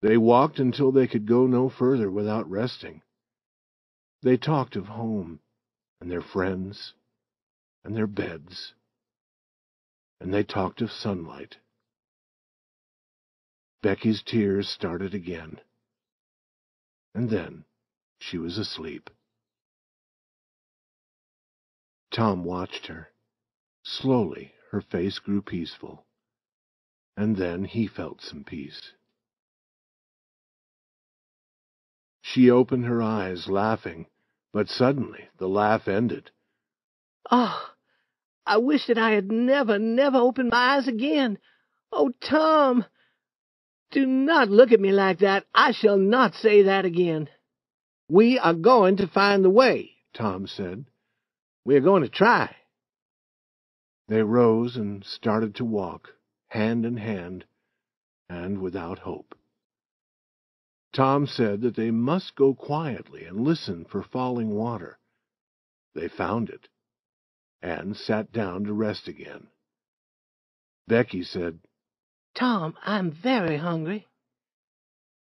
They 0.00 0.16
walked 0.16 0.58
until 0.58 0.92
they 0.92 1.06
could 1.06 1.26
go 1.26 1.46
no 1.46 1.68
further 1.68 2.10
without 2.10 2.48
resting. 2.48 3.02
They 4.22 4.36
talked 4.36 4.76
of 4.76 4.86
home, 4.86 5.40
and 6.00 6.10
their 6.10 6.22
friends, 6.22 6.94
and 7.84 7.94
their 7.94 8.06
beds, 8.06 8.74
and 10.20 10.32
they 10.32 10.44
talked 10.44 10.80
of 10.80 10.90
sunlight. 10.90 11.56
Becky's 13.82 14.22
tears 14.22 14.68
started 14.68 15.14
again 15.14 15.60
and 17.14 17.30
then 17.30 17.64
she 18.18 18.38
was 18.38 18.58
asleep. 18.58 19.10
Tom 22.10 22.44
watched 22.44 22.86
her. 22.86 23.08
Slowly 23.82 24.52
her 24.70 24.80
face 24.80 25.18
grew 25.18 25.40
peaceful, 25.40 26.04
and 27.16 27.36
then 27.36 27.64
he 27.64 27.86
felt 27.86 28.20
some 28.20 28.44
peace. 28.44 28.92
She 32.20 32.50
opened 32.50 32.84
her 32.84 33.00
eyes, 33.00 33.48
laughing, 33.48 34.06
but 34.52 34.68
suddenly 34.68 35.28
the 35.38 35.48
laugh 35.48 35.88
ended. 35.88 36.30
Oh, 37.30 37.70
I 38.46 38.58
wish 38.58 38.86
that 38.86 38.98
I 38.98 39.12
had 39.12 39.30
never, 39.30 39.78
never 39.78 40.18
opened 40.18 40.50
my 40.50 40.76
eyes 40.76 40.88
again. 40.88 41.38
Oh, 41.90 42.10
Tom, 42.20 42.84
do 43.90 44.06
not 44.06 44.50
look 44.50 44.72
at 44.72 44.80
me 44.80 44.92
like 44.92 45.20
that. 45.20 45.44
I 45.54 45.72
shall 45.72 45.96
not 45.96 46.34
say 46.34 46.62
that 46.62 46.84
again. 46.84 47.28
We 48.08 48.38
are 48.38 48.54
going 48.54 48.96
to 48.98 49.06
find 49.06 49.44
the 49.44 49.50
way, 49.50 49.92
Tom 50.14 50.46
said. 50.46 50.86
We 51.64 51.76
are 51.76 51.80
going 51.80 52.02
to 52.02 52.08
try. 52.08 52.54
They 54.08 54.22
rose 54.22 54.76
and 54.76 55.04
started 55.04 55.54
to 55.56 55.64
walk, 55.64 56.08
hand 56.48 56.86
in 56.86 56.96
hand, 56.96 57.44
and 58.28 58.60
without 58.60 59.00
hope. 59.00 59.34
Tom 60.94 61.26
said 61.26 61.60
that 61.60 61.76
they 61.76 61.90
must 61.90 62.34
go 62.34 62.54
quietly 62.54 63.24
and 63.24 63.40
listen 63.40 63.84
for 63.84 64.02
falling 64.02 64.50
water. 64.50 64.98
They 65.94 66.08
found 66.08 66.48
it, 66.48 66.68
and 67.60 67.96
sat 67.96 68.32
down 68.32 68.64
to 68.64 68.72
rest 68.72 69.08
again. 69.08 69.48
Becky 70.86 71.22
said, 71.22 71.58
Tom, 72.34 72.76
I'm 72.84 73.10
very 73.10 73.56
hungry. 73.56 74.06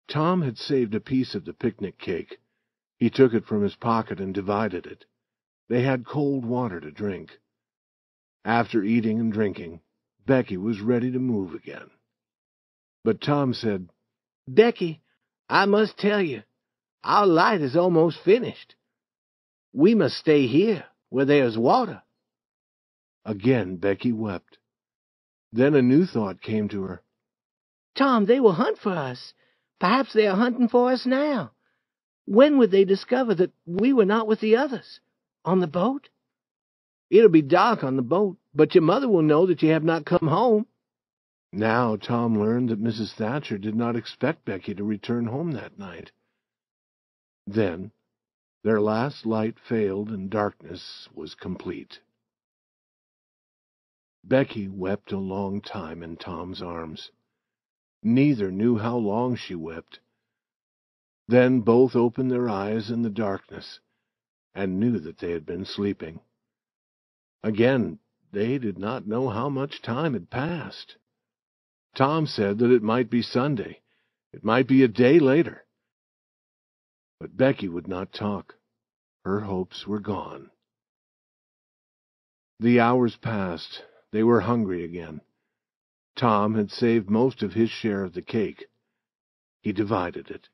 Tom 0.07 0.41
had 0.41 0.57
saved 0.57 0.93
a 0.95 0.99
piece 0.99 1.35
of 1.35 1.45
the 1.45 1.53
picnic 1.53 1.97
cake. 1.97 2.39
He 2.97 3.09
took 3.09 3.33
it 3.33 3.45
from 3.45 3.63
his 3.63 3.75
pocket 3.75 4.19
and 4.19 4.33
divided 4.33 4.85
it. 4.85 5.05
They 5.67 5.81
had 5.81 6.05
cold 6.05 6.45
water 6.45 6.79
to 6.79 6.91
drink. 6.91 7.39
After 8.43 8.83
eating 8.83 9.19
and 9.19 9.33
drinking, 9.33 9.81
Becky 10.25 10.57
was 10.57 10.79
ready 10.79 11.11
to 11.11 11.19
move 11.19 11.53
again. 11.53 11.89
But 13.03 13.21
Tom 13.21 13.53
said, 13.53 13.89
Becky, 14.47 15.01
I 15.49 15.65
must 15.65 15.97
tell 15.97 16.21
you, 16.21 16.43
our 17.03 17.25
light 17.25 17.61
is 17.61 17.75
almost 17.75 18.19
finished. 18.23 18.75
We 19.73 19.93
must 19.93 20.17
stay 20.17 20.47
here, 20.47 20.85
where 21.09 21.25
there 21.25 21.45
is 21.45 21.57
water. 21.57 22.01
Again 23.25 23.77
Becky 23.77 24.11
wept. 24.11 24.57
Then 25.55 25.73
a 25.73 25.81
new 25.81 26.05
thought 26.05 26.41
came 26.41 26.67
to 26.67 26.83
her. 26.83 27.01
Tom, 27.95 28.25
they 28.25 28.41
will 28.41 28.51
hunt 28.51 28.77
for 28.77 28.91
us. 28.91 29.33
Perhaps 29.79 30.11
they 30.11 30.27
are 30.27 30.35
hunting 30.35 30.67
for 30.67 30.91
us 30.91 31.05
now. 31.05 31.53
When 32.25 32.57
would 32.57 32.71
they 32.71 32.83
discover 32.83 33.33
that 33.35 33.53
we 33.65 33.93
were 33.93 34.03
not 34.03 34.27
with 34.27 34.41
the 34.41 34.57
others? 34.57 34.99
On 35.45 35.61
the 35.61 35.67
boat? 35.67 36.09
It'll 37.09 37.29
be 37.29 37.41
dark 37.41 37.85
on 37.85 37.95
the 37.95 38.01
boat, 38.01 38.35
but 38.53 38.75
your 38.75 38.81
mother 38.81 39.07
will 39.07 39.21
know 39.21 39.45
that 39.45 39.63
you 39.63 39.69
have 39.69 39.85
not 39.85 40.05
come 40.05 40.27
home. 40.27 40.65
Now 41.53 41.95
Tom 41.95 42.37
learned 42.37 42.67
that 42.67 42.83
Mrs. 42.83 43.13
Thatcher 43.13 43.57
did 43.57 43.75
not 43.75 43.95
expect 43.95 44.43
Becky 44.43 44.75
to 44.75 44.83
return 44.83 45.27
home 45.27 45.53
that 45.53 45.79
night. 45.79 46.11
Then 47.47 47.93
their 48.65 48.81
last 48.81 49.25
light 49.25 49.55
failed 49.69 50.09
and 50.09 50.29
darkness 50.29 51.07
was 51.13 51.33
complete. 51.33 52.01
Becky 54.27 54.67
wept 54.67 55.11
a 55.11 55.19
long 55.19 55.61
time 55.61 56.01
in 56.01 56.17
Tom's 56.17 56.59
arms. 56.59 57.11
Neither 58.01 58.49
knew 58.49 58.75
how 58.75 58.97
long 58.97 59.35
she 59.35 59.53
wept. 59.53 59.99
Then 61.27 61.61
both 61.61 61.95
opened 61.95 62.31
their 62.31 62.49
eyes 62.49 62.89
in 62.89 63.03
the 63.03 63.11
darkness 63.11 63.79
and 64.55 64.79
knew 64.79 64.97
that 64.99 65.19
they 65.19 65.31
had 65.31 65.45
been 65.45 65.63
sleeping. 65.63 66.21
Again, 67.43 67.99
they 68.31 68.57
did 68.57 68.79
not 68.79 69.05
know 69.05 69.29
how 69.29 69.47
much 69.47 69.83
time 69.83 70.13
had 70.13 70.31
passed. 70.31 70.97
Tom 71.93 72.25
said 72.25 72.57
that 72.57 72.71
it 72.71 72.81
might 72.81 73.11
be 73.11 73.21
Sunday. 73.21 73.81
It 74.33 74.43
might 74.43 74.67
be 74.67 74.81
a 74.81 74.87
day 74.87 75.19
later. 75.19 75.65
But 77.19 77.37
Becky 77.37 77.67
would 77.67 77.87
not 77.87 78.11
talk. 78.11 78.55
Her 79.23 79.41
hopes 79.41 79.85
were 79.85 79.99
gone. 79.99 80.49
The 82.59 82.79
hours 82.79 83.15
passed, 83.17 83.83
they 84.15 84.23
were 84.23 84.39
hungry 84.39 84.85
again. 84.85 85.19
Tom 86.15 86.55
had 86.55 86.71
saved 86.71 87.09
most 87.09 87.43
of 87.43 87.51
his 87.51 87.69
share 87.69 88.01
of 88.01 88.13
the 88.13 88.21
cake. 88.21 88.67
He 89.61 89.73
divided 89.73 90.31
it. 90.31 90.47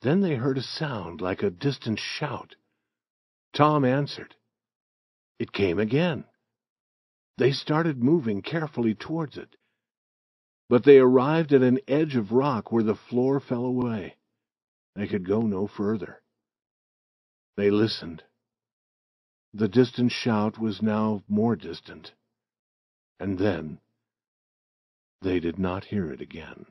Then 0.00 0.22
they 0.22 0.36
heard 0.36 0.56
a 0.56 0.62
sound 0.62 1.20
like 1.20 1.42
a 1.42 1.50
distant 1.50 1.98
shout. 1.98 2.56
Tom 3.52 3.84
answered. 3.84 4.34
It 5.38 5.52
came 5.52 5.78
again, 5.78 6.24
They 7.36 7.52
started 7.52 8.02
moving 8.02 8.40
carefully 8.40 8.94
towards 8.94 9.36
it. 9.36 9.54
But 10.70 10.84
they 10.84 10.96
arrived 10.96 11.52
at 11.52 11.60
an 11.60 11.80
edge 11.86 12.16
of 12.16 12.32
rock 12.32 12.72
where 12.72 12.82
the 12.82 12.94
floor 12.94 13.40
fell 13.40 13.66
away. 13.66 14.16
They 14.96 15.06
could 15.06 15.28
go 15.28 15.42
no 15.42 15.66
further. 15.66 16.22
They 17.58 17.70
listened. 17.70 18.24
The 19.56 19.68
distant 19.68 20.10
shout 20.10 20.58
was 20.58 20.82
now 20.82 21.22
more 21.28 21.54
distant. 21.54 22.12
And 23.20 23.38
then 23.38 23.78
they 25.22 25.38
did 25.38 25.60
not 25.60 25.84
hear 25.84 26.10
it 26.10 26.20
again. 26.20 26.66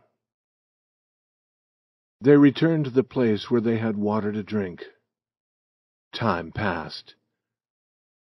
They 2.20 2.36
returned 2.36 2.84
to 2.86 2.92
the 2.92 3.04
place 3.04 3.50
where 3.50 3.62
they 3.62 3.78
had 3.78 3.96
water 3.96 4.34
to 4.34 4.44
drink. 4.44 4.84
Time 6.12 6.52
passed. 6.52 7.16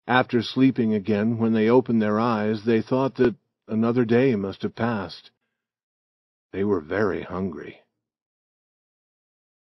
After 0.09 0.43
sleeping 0.43 0.95
again, 0.95 1.39
when 1.39 1.53
they 1.53 1.69
opened 1.69 2.03
their 2.03 2.19
eyes, 2.19 2.65
they 2.65 2.83
thought 2.83 3.15
that 3.17 3.37
another 3.69 4.05
day 4.05 4.35
must 4.35 4.63
have 4.63 4.75
passed. 4.75 5.31
They 6.53 6.65
were 6.65 6.81
very 6.81 7.23
hungry. 7.23 7.83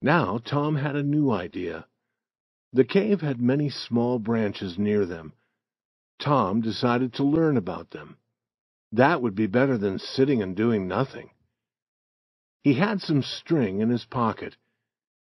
Now 0.00 0.38
Tom 0.38 0.76
had 0.76 0.94
a 0.94 1.02
new 1.02 1.32
idea. 1.32 1.86
The 2.72 2.84
cave 2.84 3.20
had 3.20 3.40
many 3.40 3.70
small 3.70 4.18
branches 4.18 4.78
near 4.78 5.06
them. 5.06 5.32
Tom 6.18 6.60
decided 6.60 7.12
to 7.14 7.24
learn 7.24 7.56
about 7.56 7.90
them. 7.90 8.18
That 8.92 9.22
would 9.22 9.34
be 9.34 9.46
better 9.46 9.78
than 9.78 9.98
sitting 9.98 10.42
and 10.42 10.56
doing 10.56 10.86
nothing. 10.86 11.30
He 12.62 12.74
had 12.74 13.00
some 13.00 13.22
string 13.22 13.80
in 13.80 13.88
his 13.88 14.04
pocket. 14.04 14.56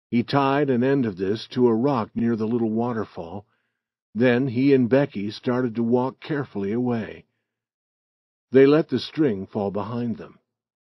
He 0.10 0.24
tied 0.24 0.70
an 0.70 0.84
end 0.84 1.06
of 1.06 1.18
this 1.18 1.48
to 1.48 1.68
a 1.68 1.76
rock 1.76 2.12
near 2.16 2.36
the 2.36 2.48
little 2.48 2.72
waterfall. 2.72 3.46
Then 4.14 4.48
he 4.48 4.74
and 4.74 4.90
Becky 4.90 5.32
started 5.32 5.76
to 5.76 5.84
walk 5.84 6.20
carefully 6.20 6.74
away. 6.74 7.26
They 8.52 8.66
let 8.66 8.90
the 8.90 9.00
string 9.00 9.48
fall 9.48 9.72
behind 9.72 10.18
them. 10.18 10.40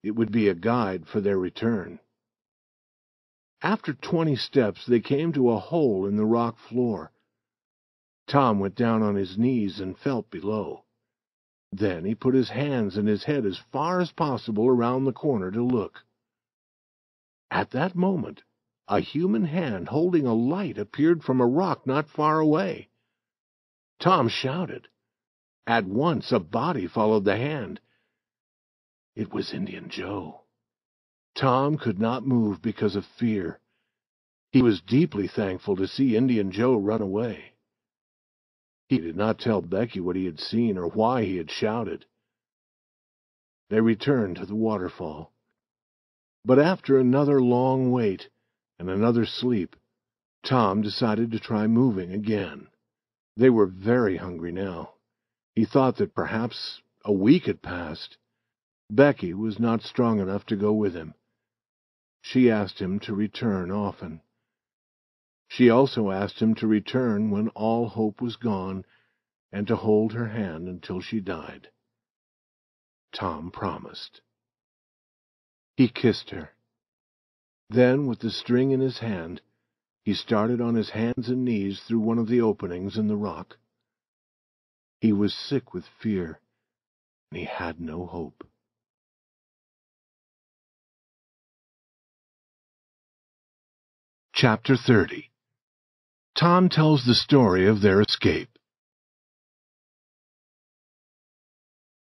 It 0.04 0.12
would 0.12 0.32
be 0.32 0.50
a 0.50 0.54
guide 0.56 1.08
for 1.08 1.22
their 1.22 1.40
return. 1.40 2.00
After 3.66 3.96
twenty 3.96 4.36
steps, 4.36 4.86
they 4.86 5.00
came 5.00 5.34
to 5.34 5.50
a 5.50 5.58
hole 5.58 6.06
in 6.06 6.18
the 6.18 6.26
rock 6.28 6.60
floor. 6.60 7.12
Tom 8.28 8.60
went 8.60 8.76
down 8.76 9.02
on 9.02 9.16
his 9.16 9.40
knees 9.40 9.80
and 9.80 9.98
felt 9.98 10.30
below. 10.30 10.86
Then 11.72 12.06
he 12.06 12.14
put 12.14 12.36
his 12.36 12.50
hands 12.50 12.96
and 12.96 13.08
his 13.08 13.24
head 13.24 13.44
as 13.44 13.58
far 13.58 14.02
as 14.02 14.12
possible 14.12 14.68
around 14.68 15.06
the 15.06 15.12
corner 15.12 15.50
to 15.50 15.64
look. 15.64 16.06
At 17.50 17.72
that 17.72 17.96
moment, 17.96 18.44
a 18.88 19.00
human 19.00 19.46
hand 19.46 19.88
holding 19.88 20.28
a 20.28 20.36
light 20.36 20.78
appeared 20.78 21.24
from 21.24 21.42
a 21.42 21.48
rock 21.48 21.88
not 21.88 22.08
far 22.08 22.40
away. 22.40 22.90
Tom 24.00 24.28
shouted. 24.28 24.90
At 25.66 25.86
once 25.86 26.32
a 26.32 26.40
body 26.40 26.86
followed 26.86 27.26
the 27.26 27.36
hand. 27.36 27.80
It 29.16 29.34
was 29.34 29.56
Indian 29.56 29.90
Joe. 29.90 30.45
Tom 31.36 31.78
could 31.78 32.00
not 32.00 32.26
move 32.26 32.62
because 32.62 32.96
of 32.96 33.06
fear. 33.06 33.60
He 34.52 34.62
was 34.62 34.80
deeply 34.82 35.28
thankful 35.28 35.76
to 35.76 35.86
see 35.86 36.16
Indian 36.16 36.50
Joe 36.50 36.78
run 36.78 37.02
away. 37.02 37.56
He 38.88 39.00
did 39.00 39.18
not 39.18 39.38
tell 39.38 39.62
Becky 39.62 40.00
what 40.00 40.16
he 40.16 40.24
had 40.24 40.40
seen 40.40 40.78
or 40.78 40.88
why 40.88 41.26
he 41.26 41.36
had 41.36 41.52
shouted. 41.52 42.06
They 43.70 43.82
returned 43.82 44.38
to 44.38 44.46
the 44.46 44.56
waterfall. 44.56 45.34
But 46.46 46.58
after 46.58 46.98
another 46.98 47.42
long 47.42 47.92
wait 47.92 48.30
and 48.80 48.90
another 48.90 49.26
sleep, 49.26 49.76
Tom 50.42 50.82
decided 50.82 51.32
to 51.32 51.40
try 51.40 51.68
moving 51.68 52.12
again. 52.14 52.70
They 53.36 53.50
were 53.50 53.66
very 53.66 54.16
hungry 54.16 54.54
now. 54.54 54.94
He 55.54 55.66
thought 55.66 55.98
that 55.98 56.16
perhaps 56.16 56.82
a 57.04 57.12
week 57.12 57.46
had 57.48 57.62
passed. 57.62 58.18
Becky 58.90 59.34
was 59.34 59.60
not 59.60 59.82
strong 59.82 60.20
enough 60.20 60.46
to 60.46 60.56
go 60.56 60.72
with 60.72 60.94
him. 60.94 61.14
She 62.28 62.50
asked 62.50 62.80
him 62.80 63.00
to 63.02 63.14
return 63.14 63.70
often. 63.70 64.20
She 65.48 65.70
also 65.70 66.10
asked 66.10 66.42
him 66.42 66.56
to 66.56 66.66
return 66.66 67.30
when 67.30 67.50
all 67.50 67.88
hope 67.88 68.20
was 68.20 68.36
gone 68.36 68.84
and 69.52 69.68
to 69.68 69.76
hold 69.76 70.14
her 70.14 70.30
hand 70.30 70.68
until 70.68 71.02
she 71.02 71.20
died. 71.20 71.70
Tom 73.12 73.52
promised. 73.52 74.22
He 75.78 75.88
kissed 75.88 76.32
her. 76.32 76.56
Then, 77.70 78.08
with 78.08 78.22
the 78.22 78.32
string 78.32 78.72
in 78.72 78.80
his 78.80 78.98
hand, 78.98 79.44
he 80.04 80.16
started 80.16 80.60
on 80.60 80.74
his 80.74 80.90
hands 80.90 81.30
and 81.30 81.46
knees 81.46 81.84
through 81.84 82.00
one 82.00 82.18
of 82.18 82.28
the 82.28 82.42
openings 82.42 82.98
in 82.98 83.08
the 83.08 83.16
rock. 83.16 83.60
He 85.00 85.14
was 85.14 85.36
sick 85.36 85.76
with 85.76 85.86
fear, 85.86 86.40
and 87.30 87.38
he 87.38 87.46
had 87.46 87.80
no 87.80 88.08
hope. 88.08 88.48
Chapter 94.38 94.76
30 94.76 95.32
Tom 96.38 96.68
tells 96.68 97.06
the 97.06 97.16
story 97.16 97.66
of 97.68 97.80
their 97.80 98.02
escape. 98.02 98.50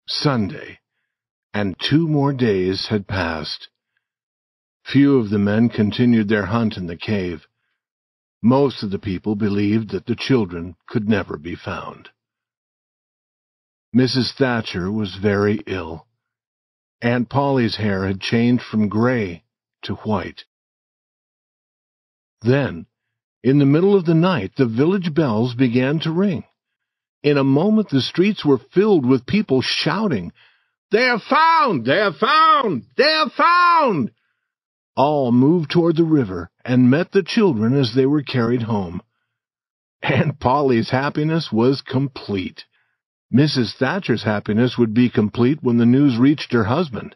Sunday, 0.05 0.79
and 1.53 1.77
two 1.79 2.09
more 2.09 2.33
days 2.33 2.87
had 2.87 3.07
passed. 3.07 3.69
Few 4.83 5.17
of 5.17 5.29
the 5.29 5.39
men 5.39 5.69
continued 5.69 6.27
their 6.27 6.47
hunt 6.47 6.75
in 6.75 6.87
the 6.87 6.97
cave. 6.97 7.47
Most 8.41 8.83
of 8.83 8.91
the 8.91 8.99
people 8.99 9.37
believed 9.37 9.91
that 9.91 10.05
the 10.05 10.17
children 10.17 10.75
could 10.89 11.07
never 11.07 11.37
be 11.37 11.55
found. 11.55 12.09
Mrs. 13.95 14.33
Thatcher 14.33 14.91
was 14.91 15.15
very 15.15 15.61
ill. 15.65 16.05
Aunt 17.01 17.29
Polly's 17.29 17.77
hair 17.77 18.05
had 18.05 18.19
changed 18.19 18.65
from 18.65 18.89
gray 18.89 19.45
to 19.83 19.95
white. 19.95 20.43
Then, 22.41 22.85
in 23.43 23.59
the 23.59 23.65
middle 23.65 23.95
of 23.95 24.05
the 24.05 24.13
night, 24.13 24.53
the 24.55 24.65
village 24.65 25.13
bells 25.13 25.55
began 25.55 25.99
to 25.99 26.11
ring. 26.11 26.43
In 27.23 27.37
a 27.37 27.43
moment, 27.43 27.89
the 27.89 28.01
streets 28.01 28.45
were 28.45 28.57
filled 28.57 29.05
with 29.05 29.25
people 29.25 29.61
shouting, 29.61 30.31
they're 30.91 31.19
found! 31.19 31.85
They're 31.85 32.11
found! 32.11 32.85
They're 32.97 33.29
found! 33.29 34.11
All 34.95 35.31
moved 35.31 35.69
toward 35.69 35.95
the 35.95 36.03
river 36.03 36.49
and 36.65 36.89
met 36.89 37.11
the 37.11 37.21
children 37.23 37.75
as 37.75 37.93
they 37.93 38.07
were 38.07 38.23
carried 38.23 38.63
home. 38.63 39.01
Aunt 40.01 40.39
Polly's 40.39 40.89
happiness 40.89 41.51
was 41.51 41.81
complete. 41.81 42.65
Mrs. 43.31 43.75
Thatcher's 43.75 44.23
happiness 44.23 44.77
would 44.77 44.93
be 44.93 45.09
complete 45.09 45.61
when 45.61 45.77
the 45.77 45.85
news 45.85 46.17
reached 46.17 46.53
her 46.53 46.63
husband. 46.63 47.15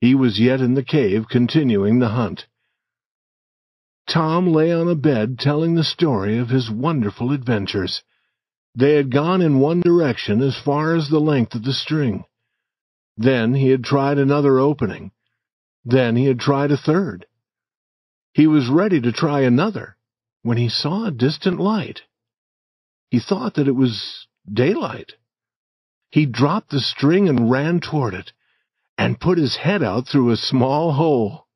He 0.00 0.14
was 0.14 0.38
yet 0.38 0.60
in 0.60 0.74
the 0.74 0.84
cave 0.84 1.26
continuing 1.28 1.98
the 1.98 2.10
hunt. 2.10 2.46
Tom 4.10 4.48
lay 4.48 4.72
on 4.72 4.88
a 4.88 4.96
bed 4.96 5.38
telling 5.38 5.76
the 5.76 5.84
story 5.84 6.36
of 6.36 6.48
his 6.48 6.68
wonderful 6.68 7.30
adventures. 7.30 8.02
They 8.74 8.94
had 8.94 9.12
gone 9.12 9.40
in 9.40 9.60
one 9.60 9.80
direction 9.80 10.42
as 10.42 10.58
far 10.58 10.96
as 10.96 11.08
the 11.08 11.20
length 11.20 11.54
of 11.54 11.62
the 11.62 11.72
string. 11.72 12.24
Then 13.16 13.54
he 13.54 13.68
had 13.68 13.84
tried 13.84 14.18
another 14.18 14.58
opening. 14.58 15.12
Then 15.84 16.16
he 16.16 16.26
had 16.26 16.40
tried 16.40 16.72
a 16.72 16.76
third. 16.76 17.26
He 18.32 18.48
was 18.48 18.68
ready 18.68 19.00
to 19.00 19.12
try 19.12 19.42
another 19.42 19.96
when 20.42 20.56
he 20.56 20.68
saw 20.68 21.06
a 21.06 21.12
distant 21.12 21.60
light. 21.60 22.02
He 23.10 23.20
thought 23.20 23.54
that 23.54 23.68
it 23.68 23.76
was 23.76 24.26
daylight. 24.52 25.12
He 26.10 26.26
dropped 26.26 26.70
the 26.70 26.80
string 26.80 27.28
and 27.28 27.50
ran 27.50 27.78
toward 27.78 28.14
it, 28.14 28.32
and 28.98 29.20
put 29.20 29.38
his 29.38 29.56
head 29.56 29.82
out 29.84 30.08
through 30.08 30.30
a 30.30 30.36
small 30.36 30.92
hole. 30.92 31.46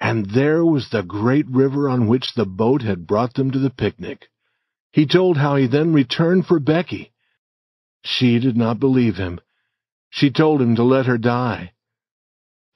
And 0.00 0.30
there 0.30 0.64
was 0.64 0.90
the 0.90 1.02
great 1.02 1.48
river 1.48 1.88
on 1.88 2.06
which 2.06 2.34
the 2.34 2.46
boat 2.46 2.82
had 2.82 3.06
brought 3.06 3.34
them 3.34 3.50
to 3.50 3.58
the 3.58 3.70
picnic. 3.70 4.28
He 4.92 5.06
told 5.06 5.36
how 5.36 5.56
he 5.56 5.66
then 5.66 5.92
returned 5.92 6.46
for 6.46 6.60
Becky. 6.60 7.12
She 8.04 8.38
did 8.38 8.56
not 8.56 8.78
believe 8.78 9.16
him, 9.16 9.40
she 10.16 10.30
told 10.30 10.62
him 10.62 10.76
to 10.76 10.84
let 10.84 11.06
her 11.06 11.18
die. 11.18 11.72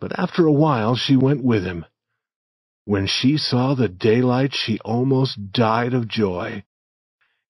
But 0.00 0.18
after 0.18 0.44
a 0.44 0.52
while 0.52 0.96
she 0.96 1.16
went 1.16 1.44
with 1.44 1.62
him. 1.64 1.84
When 2.84 3.06
she 3.06 3.36
saw 3.36 3.74
the 3.74 3.88
daylight, 3.88 4.52
she 4.54 4.80
almost 4.80 5.52
died 5.52 5.94
of 5.94 6.08
joy. 6.08 6.64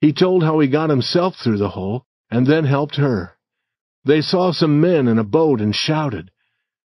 He 0.02 0.12
told 0.12 0.42
how 0.42 0.58
he 0.58 0.68
got 0.68 0.90
himself 0.90 1.36
through 1.36 1.56
the 1.56 1.70
hole, 1.70 2.04
and 2.30 2.46
then 2.46 2.64
helped 2.64 2.96
her. 2.96 3.38
They 4.04 4.20
saw 4.20 4.52
some 4.52 4.78
men 4.78 5.08
in 5.08 5.18
a 5.18 5.24
boat 5.24 5.62
and 5.62 5.74
shouted. 5.74 6.30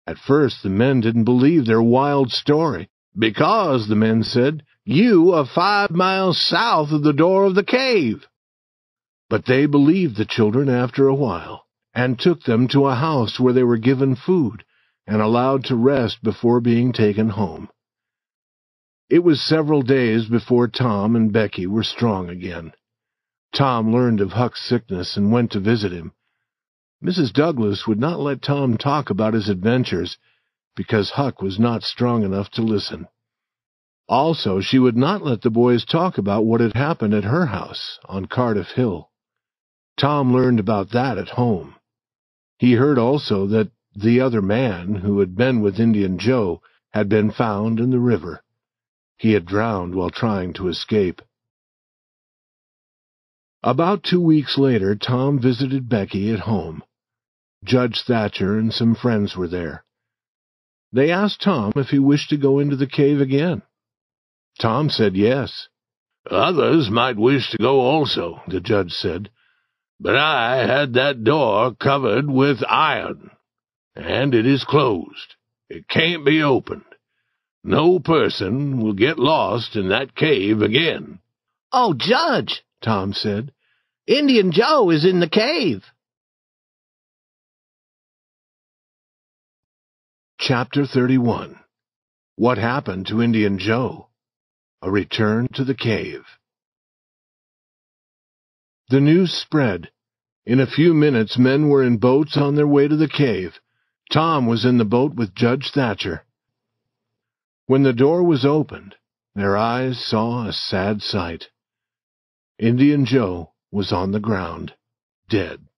At 0.09 0.17
first 0.17 0.63
the 0.63 0.69
men 0.69 1.01
didn't 1.01 1.25
believe 1.25 1.67
their 1.67 1.83
wild 1.83 2.31
story, 2.31 2.89
because, 3.15 3.87
the 3.87 3.95
men 3.95 4.23
said, 4.23 4.63
you 4.83 5.31
are 5.33 5.45
five 5.45 5.91
miles 5.91 6.41
south 6.41 6.91
of 6.91 7.03
the 7.03 7.13
door 7.13 7.43
of 7.45 7.53
the 7.53 7.63
cave. 7.63 8.27
But 9.29 9.45
they 9.45 9.67
believed 9.67 10.17
the 10.17 10.25
children 10.25 10.67
after 10.67 11.07
a 11.07 11.13
while 11.13 11.67
and 11.93 12.17
took 12.17 12.41
them 12.41 12.67
to 12.69 12.87
a 12.87 12.95
house 12.95 13.39
where 13.39 13.53
they 13.53 13.61
were 13.61 13.77
given 13.77 14.15
food 14.15 14.63
and 15.05 15.21
allowed 15.21 15.65
to 15.65 15.75
rest 15.75 16.23
before 16.23 16.59
being 16.59 16.91
taken 16.91 17.29
home. 17.29 17.69
It 19.11 19.23
was 19.23 19.39
several 19.39 19.83
days 19.83 20.25
before 20.25 20.69
Tom 20.69 21.15
and 21.15 21.31
Becky 21.31 21.67
were 21.67 21.83
strong 21.83 22.29
again. 22.29 22.73
Tom 23.53 23.93
learned 23.93 24.21
of 24.21 24.31
Huck's 24.31 24.67
sickness 24.67 25.15
and 25.17 25.31
went 25.31 25.51
to 25.51 25.59
visit 25.59 25.91
him. 25.91 26.13
Mrs. 27.03 27.31
Douglas 27.31 27.87
would 27.87 27.99
not 27.99 28.19
let 28.19 28.41
Tom 28.41 28.77
talk 28.77 29.09
about 29.09 29.33
his 29.33 29.47
adventures 29.47 30.17
because 30.75 31.11
Huck 31.11 31.41
was 31.41 31.57
not 31.57 31.83
strong 31.83 32.23
enough 32.23 32.49
to 32.51 32.61
listen. 32.61 33.07
Also, 34.09 34.59
she 34.59 34.79
would 34.79 34.97
not 34.97 35.23
let 35.23 35.41
the 35.41 35.49
boys 35.49 35.85
talk 35.85 36.17
about 36.17 36.45
what 36.45 36.59
had 36.59 36.73
happened 36.73 37.13
at 37.13 37.23
her 37.23 37.45
house 37.45 37.99
on 38.05 38.25
Cardiff 38.25 38.71
Hill. 38.71 39.09
Tom 39.97 40.33
learned 40.33 40.59
about 40.59 40.91
that 40.91 41.17
at 41.17 41.29
home. 41.29 41.75
He 42.57 42.73
heard 42.73 42.97
also 42.97 43.47
that 43.47 43.71
the 43.95 44.19
other 44.19 44.41
man, 44.41 44.95
who 44.95 45.19
had 45.19 45.35
been 45.35 45.61
with 45.61 45.79
Indian 45.79 46.17
Joe, 46.17 46.61
had 46.91 47.07
been 47.07 47.31
found 47.31 47.79
in 47.79 47.91
the 47.91 47.99
river. 47.99 48.43
He 49.17 49.33
had 49.33 49.45
drowned 49.45 49.95
while 49.95 50.09
trying 50.09 50.53
to 50.53 50.67
escape. 50.67 51.21
About 53.63 54.03
two 54.03 54.21
weeks 54.21 54.57
later, 54.57 54.95
Tom 54.95 55.39
visited 55.39 55.87
Becky 55.87 56.31
at 56.31 56.39
home. 56.39 56.83
Judge 57.63 58.03
Thatcher 58.05 58.57
and 58.57 58.73
some 58.73 58.95
friends 58.95 59.35
were 59.35 59.47
there. 59.47 59.83
They 60.91 61.11
asked 61.11 61.41
Tom 61.41 61.73
if 61.75 61.89
he 61.89 61.99
wished 61.99 62.29
to 62.29 62.37
go 62.37 62.59
into 62.59 62.75
the 62.75 62.87
cave 62.87 63.21
again. 63.21 63.61
Tom 64.59 64.89
said 64.89 65.15
yes. 65.15 65.67
Others 66.29 66.89
might 66.89 67.17
wish 67.17 67.51
to 67.51 67.57
go 67.57 67.79
also, 67.79 68.41
the 68.47 68.59
judge 68.59 68.91
said, 68.91 69.29
but 69.99 70.15
I 70.15 70.65
had 70.65 70.93
that 70.93 71.23
door 71.23 71.75
covered 71.75 72.29
with 72.29 72.63
iron, 72.67 73.31
and 73.95 74.33
it 74.33 74.45
is 74.45 74.63
closed. 74.63 75.35
It 75.69 75.87
can't 75.89 76.25
be 76.25 76.41
opened. 76.41 76.83
No 77.63 77.99
person 77.99 78.81
will 78.81 78.93
get 78.93 79.19
lost 79.19 79.75
in 79.75 79.89
that 79.89 80.15
cave 80.15 80.61
again. 80.61 81.19
Oh, 81.71 81.93
Judge, 81.93 82.63
Tom 82.81 83.13
said, 83.13 83.51
Indian 84.07 84.51
Joe 84.51 84.89
is 84.89 85.05
in 85.05 85.19
the 85.19 85.29
cave. 85.29 85.83
Chapter 90.41 90.85
31 90.85 91.59
What 92.37 92.57
Happened 92.57 93.07
to 93.07 93.21
Indian 93.21 93.59
Joe? 93.59 94.07
A 94.81 94.89
Return 94.89 95.49
to 95.55 95.65
the 95.65 95.75
Cave. 95.75 96.23
The 98.87 99.01
news 99.01 99.33
spread. 99.33 99.91
In 100.45 100.61
a 100.61 100.65
few 100.65 100.93
minutes, 100.93 101.37
men 101.37 101.67
were 101.67 101.83
in 101.83 101.97
boats 101.97 102.37
on 102.37 102.55
their 102.55 102.65
way 102.65 102.87
to 102.87 102.95
the 102.95 103.09
cave. 103.09 103.59
Tom 104.13 104.47
was 104.47 104.63
in 104.63 104.77
the 104.77 104.85
boat 104.85 105.13
with 105.13 105.35
Judge 105.35 105.71
Thatcher. 105.73 106.25
When 107.65 107.83
the 107.83 107.91
door 107.91 108.23
was 108.23 108.45
opened, 108.45 108.95
their 109.35 109.57
eyes 109.57 109.99
saw 110.01 110.47
a 110.47 110.53
sad 110.53 111.01
sight. 111.01 111.49
Indian 112.57 113.05
Joe 113.05 113.51
was 113.71 113.91
on 113.91 114.13
the 114.13 114.21
ground, 114.21 114.73
dead. 115.27 115.68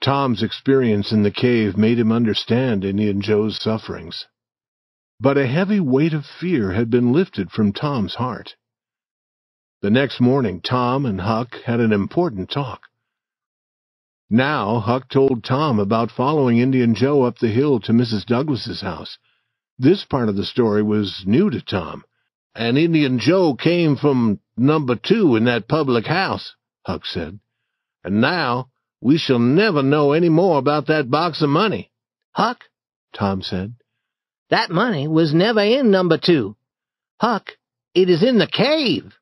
Tom's 0.00 0.42
experience 0.42 1.12
in 1.12 1.22
the 1.22 1.30
cave 1.30 1.76
made 1.76 1.98
him 1.98 2.10
understand 2.10 2.84
Indian 2.84 3.20
Joe's 3.20 3.60
sufferings. 3.60 4.26
But 5.20 5.36
a 5.36 5.46
heavy 5.46 5.80
weight 5.80 6.14
of 6.14 6.24
fear 6.24 6.72
had 6.72 6.88
been 6.88 7.12
lifted 7.12 7.50
from 7.50 7.72
Tom's 7.72 8.14
heart. 8.14 8.56
The 9.82 9.90
next 9.90 10.20
morning, 10.20 10.60
Tom 10.62 11.04
and 11.04 11.20
Huck 11.20 11.56
had 11.66 11.80
an 11.80 11.92
important 11.92 12.50
talk. 12.50 12.82
Now 14.30 14.78
Huck 14.78 15.08
told 15.08 15.42
Tom 15.42 15.78
about 15.78 16.10
following 16.10 16.58
Indian 16.58 16.94
Joe 16.94 17.22
up 17.22 17.38
the 17.38 17.48
hill 17.48 17.80
to 17.80 17.92
Mrs. 17.92 18.24
Douglas's 18.24 18.80
house. 18.80 19.18
This 19.78 20.04
part 20.04 20.28
of 20.28 20.36
the 20.36 20.44
story 20.44 20.82
was 20.82 21.24
new 21.26 21.50
to 21.50 21.60
Tom. 21.60 22.04
And 22.54 22.78
Indian 22.78 23.18
Joe 23.18 23.54
came 23.54 23.96
from 23.96 24.40
number 24.56 24.94
two 24.96 25.36
in 25.36 25.44
that 25.44 25.68
public 25.68 26.06
house, 26.06 26.54
Huck 26.86 27.04
said. 27.04 27.40
And 28.04 28.20
now 28.20 28.70
we 29.00 29.18
shall 29.18 29.38
never 29.38 29.82
know 29.82 30.12
any 30.12 30.28
more 30.28 30.58
about 30.58 30.86
that 30.88 31.10
box 31.10 31.42
of 31.42 31.48
money. 31.48 31.90
Huck, 32.32 32.64
Tom 33.14 33.42
said, 33.42 33.74
that 34.50 34.70
money 34.70 35.06
was 35.08 35.32
never 35.32 35.60
in 35.60 35.90
number 35.90 36.18
two. 36.18 36.56
Huck, 37.20 37.50
it 37.94 38.08
is 38.10 38.22
in 38.22 38.38
the 38.38 38.46
cave. 38.46 39.14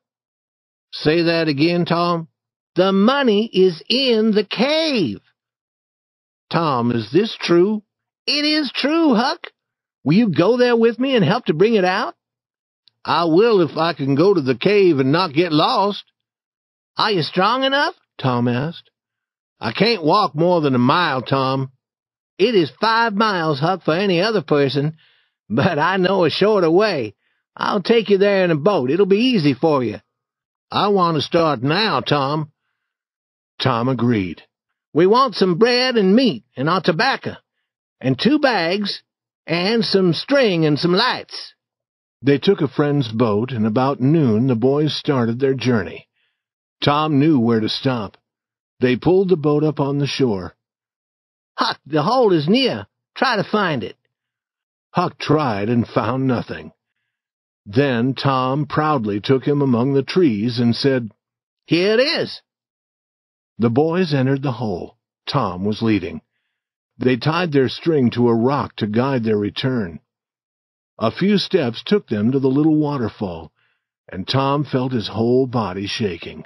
Say 0.91 1.23
that 1.23 1.47
again, 1.47 1.85
Tom. 1.85 2.27
The 2.75 2.91
money 2.91 3.49
is 3.51 3.83
in 3.89 4.31
the 4.31 4.45
cave. 4.45 5.19
Tom, 6.51 6.91
is 6.91 7.11
this 7.11 7.35
true? 7.39 7.83
It 8.25 8.45
is 8.45 8.71
true, 8.73 9.13
Huck. 9.13 9.47
Will 10.03 10.13
you 10.15 10.29
go 10.29 10.57
there 10.57 10.75
with 10.75 10.97
me 10.97 11.15
and 11.15 11.23
help 11.23 11.45
to 11.45 11.53
bring 11.53 11.75
it 11.75 11.85
out? 11.85 12.15
I 13.05 13.25
will 13.25 13.61
if 13.61 13.77
I 13.77 13.93
can 13.93 14.15
go 14.15 14.33
to 14.33 14.41
the 14.41 14.55
cave 14.55 14.99
and 14.99 15.11
not 15.11 15.33
get 15.33 15.51
lost. 15.51 16.03
Are 16.97 17.11
you 17.11 17.21
strong 17.21 17.63
enough? 17.63 17.95
Tom 18.19 18.47
asked. 18.47 18.88
I 19.59 19.71
can't 19.73 20.03
walk 20.03 20.35
more 20.35 20.61
than 20.61 20.75
a 20.75 20.79
mile, 20.79 21.21
Tom. 21.21 21.71
It 22.37 22.55
is 22.55 22.71
five 22.79 23.13
miles, 23.13 23.59
Huck, 23.59 23.83
for 23.83 23.93
any 23.93 24.21
other 24.21 24.41
person, 24.41 24.97
but 25.49 25.77
I 25.77 25.97
know 25.97 26.23
a 26.23 26.29
shorter 26.29 26.71
way. 26.71 27.15
I'll 27.55 27.81
take 27.81 28.09
you 28.09 28.17
there 28.17 28.45
in 28.45 28.51
a 28.51 28.55
boat. 28.55 28.89
It'll 28.89 29.05
be 29.05 29.17
easy 29.17 29.53
for 29.53 29.83
you. 29.83 29.99
I 30.71 30.87
want 30.89 31.15
to 31.15 31.21
start 31.21 31.61
now, 31.61 31.99
Tom. 31.99 32.51
Tom 33.61 33.89
agreed. 33.89 34.41
We 34.93 35.05
want 35.07 35.35
some 35.35 35.57
bread 35.57 35.97
and 35.97 36.15
meat 36.15 36.45
and 36.55 36.69
our 36.69 36.81
tobacco, 36.81 37.35
and 37.99 38.17
two 38.17 38.39
bags, 38.39 39.03
and 39.45 39.83
some 39.83 40.13
string 40.13 40.65
and 40.65 40.79
some 40.79 40.93
lights. 40.93 41.53
They 42.21 42.37
took 42.37 42.61
a 42.61 42.67
friend's 42.67 43.11
boat, 43.11 43.51
and 43.51 43.65
about 43.65 43.99
noon 43.99 44.47
the 44.47 44.55
boys 44.55 44.95
started 44.95 45.39
their 45.39 45.53
journey. 45.53 46.07
Tom 46.81 47.19
knew 47.19 47.39
where 47.39 47.59
to 47.59 47.69
stop. 47.69 48.17
They 48.79 48.95
pulled 48.95 49.29
the 49.29 49.37
boat 49.37 49.63
up 49.63 49.79
on 49.79 49.97
the 49.97 50.07
shore. 50.07 50.55
Huck, 51.57 51.79
the 51.85 52.03
hole 52.03 52.31
is 52.31 52.47
near. 52.47 52.87
Try 53.15 53.35
to 53.35 53.43
find 53.43 53.83
it. 53.83 53.97
Huck 54.91 55.17
tried 55.19 55.69
and 55.69 55.87
found 55.87 56.25
nothing. 56.25 56.71
Then 57.65 58.15
Tom 58.15 58.65
proudly 58.65 59.19
took 59.19 59.45
him 59.45 59.61
among 59.61 59.93
the 59.93 60.03
trees 60.03 60.59
and 60.59 60.75
said, 60.75 61.11
Here 61.65 61.93
it 61.93 62.01
is. 62.01 62.41
The 63.57 63.69
boys 63.69 64.13
entered 64.13 64.41
the 64.41 64.53
hole. 64.53 64.97
Tom 65.27 65.65
was 65.65 65.81
leading. 65.81 66.21
They 66.97 67.17
tied 67.17 67.51
their 67.51 67.69
string 67.69 68.09
to 68.11 68.29
a 68.29 68.35
rock 68.35 68.75
to 68.77 68.87
guide 68.87 69.23
their 69.23 69.37
return. 69.37 69.99
A 70.97 71.11
few 71.11 71.37
steps 71.37 71.83
took 71.85 72.07
them 72.07 72.31
to 72.31 72.39
the 72.39 72.49
little 72.49 72.75
waterfall, 72.75 73.51
and 74.11 74.27
Tom 74.27 74.63
felt 74.63 74.91
his 74.91 75.09
whole 75.09 75.45
body 75.45 75.87
shaking. 75.87 76.45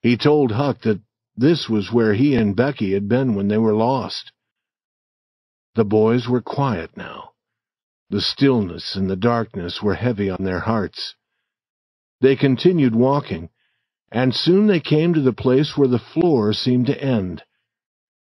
He 0.00 0.16
told 0.16 0.52
Huck 0.52 0.82
that 0.82 1.00
this 1.38 1.68
was 1.68 1.92
where 1.92 2.14
he 2.14 2.34
and 2.34 2.56
Becky 2.56 2.94
had 2.94 3.08
been 3.08 3.36
when 3.36 3.46
they 3.46 3.58
were 3.58 3.74
lost. 3.74 4.32
The 5.76 5.84
boys 5.84 6.28
were 6.28 6.42
quiet 6.42 6.96
now. 6.96 7.30
The 8.10 8.20
stillness 8.20 8.96
and 8.96 9.08
the 9.08 9.16
darkness 9.16 9.80
were 9.80 9.94
heavy 9.94 10.28
on 10.28 10.42
their 10.42 10.58
hearts. 10.60 11.14
They 12.20 12.34
continued 12.34 12.96
walking, 12.96 13.50
and 14.10 14.34
soon 14.34 14.66
they 14.66 14.80
came 14.80 15.14
to 15.14 15.20
the 15.20 15.32
place 15.32 15.76
where 15.76 15.86
the 15.86 16.00
floor 16.00 16.52
seemed 16.52 16.86
to 16.86 17.00
end. 17.00 17.44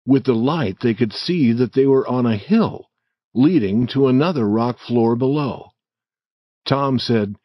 With 0.04 0.24
the 0.24 0.34
light 0.34 0.78
they 0.80 0.94
could 0.94 1.12
see 1.12 1.52
that 1.52 1.72
they 1.72 1.86
were 1.86 2.08
on 2.08 2.26
a 2.26 2.36
hill 2.36 2.90
leading 3.32 3.86
to 3.88 4.08
another 4.08 4.48
rock 4.48 4.78
floor 4.78 5.14
below. 5.14 5.70
Tom 6.66 6.98
said, 6.98 7.36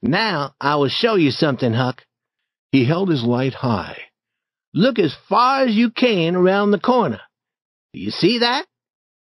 Now 0.00 0.54
I 0.58 0.76
will 0.76 0.88
show 0.88 1.16
you 1.16 1.30
something, 1.30 1.74
Huck. 1.74 2.06
He 2.70 2.86
held 2.86 3.10
his 3.10 3.24
light 3.24 3.54
high. 3.54 3.98
Look 4.74 4.98
as 4.98 5.14
far 5.28 5.64
as 5.64 5.74
you 5.74 5.90
can 5.90 6.34
around 6.34 6.70
the 6.70 6.80
corner. 6.80 7.20
Do 7.92 8.00
you 8.00 8.10
see 8.10 8.38
that? 8.40 8.66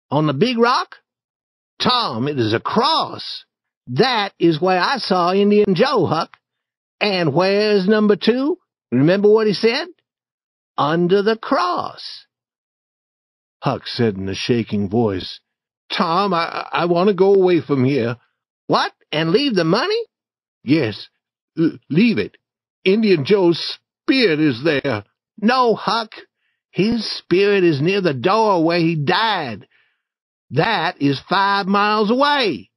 On 0.09 0.27
the 0.27 0.33
big 0.33 0.57
rock? 0.57 0.97
Tom, 1.81 2.27
it 2.27 2.37
is 2.37 2.53
a 2.53 2.59
cross. 2.59 3.45
That 3.87 4.33
is 4.39 4.61
where 4.61 4.79
I 4.79 4.97
saw 4.97 5.33
Indian 5.33 5.73
Joe, 5.73 6.05
Huck. 6.05 6.37
And 6.99 7.33
where's 7.33 7.87
number 7.87 8.15
two? 8.15 8.59
Remember 8.91 9.31
what 9.31 9.47
he 9.47 9.53
said? 9.53 9.87
Under 10.77 11.23
the 11.23 11.37
cross. 11.37 12.25
Huck 13.63 13.83
said 13.85 14.15
in 14.15 14.29
a 14.29 14.35
shaking 14.35 14.89
voice, 14.89 15.39
Tom, 15.95 16.33
I, 16.33 16.67
I 16.71 16.85
want 16.85 17.09
to 17.09 17.13
go 17.13 17.33
away 17.33 17.61
from 17.61 17.83
here. 17.83 18.17
What? 18.67 18.91
And 19.11 19.31
leave 19.31 19.55
the 19.55 19.63
money? 19.63 19.99
Yes, 20.63 21.09
leave 21.55 22.17
it. 22.17 22.37
Indian 22.85 23.25
Joe's 23.25 23.79
spirit 24.03 24.39
is 24.39 24.63
there. 24.63 25.03
No, 25.37 25.75
Huck. 25.75 26.11
His 26.71 27.05
spirit 27.17 27.63
is 27.63 27.81
near 27.81 28.01
the 28.01 28.13
door 28.13 28.63
where 28.63 28.79
he 28.79 28.95
died. 28.95 29.67
That 30.51 31.01
is 31.01 31.19
five 31.29 31.67
miles 31.67 32.09
away. 32.09 32.69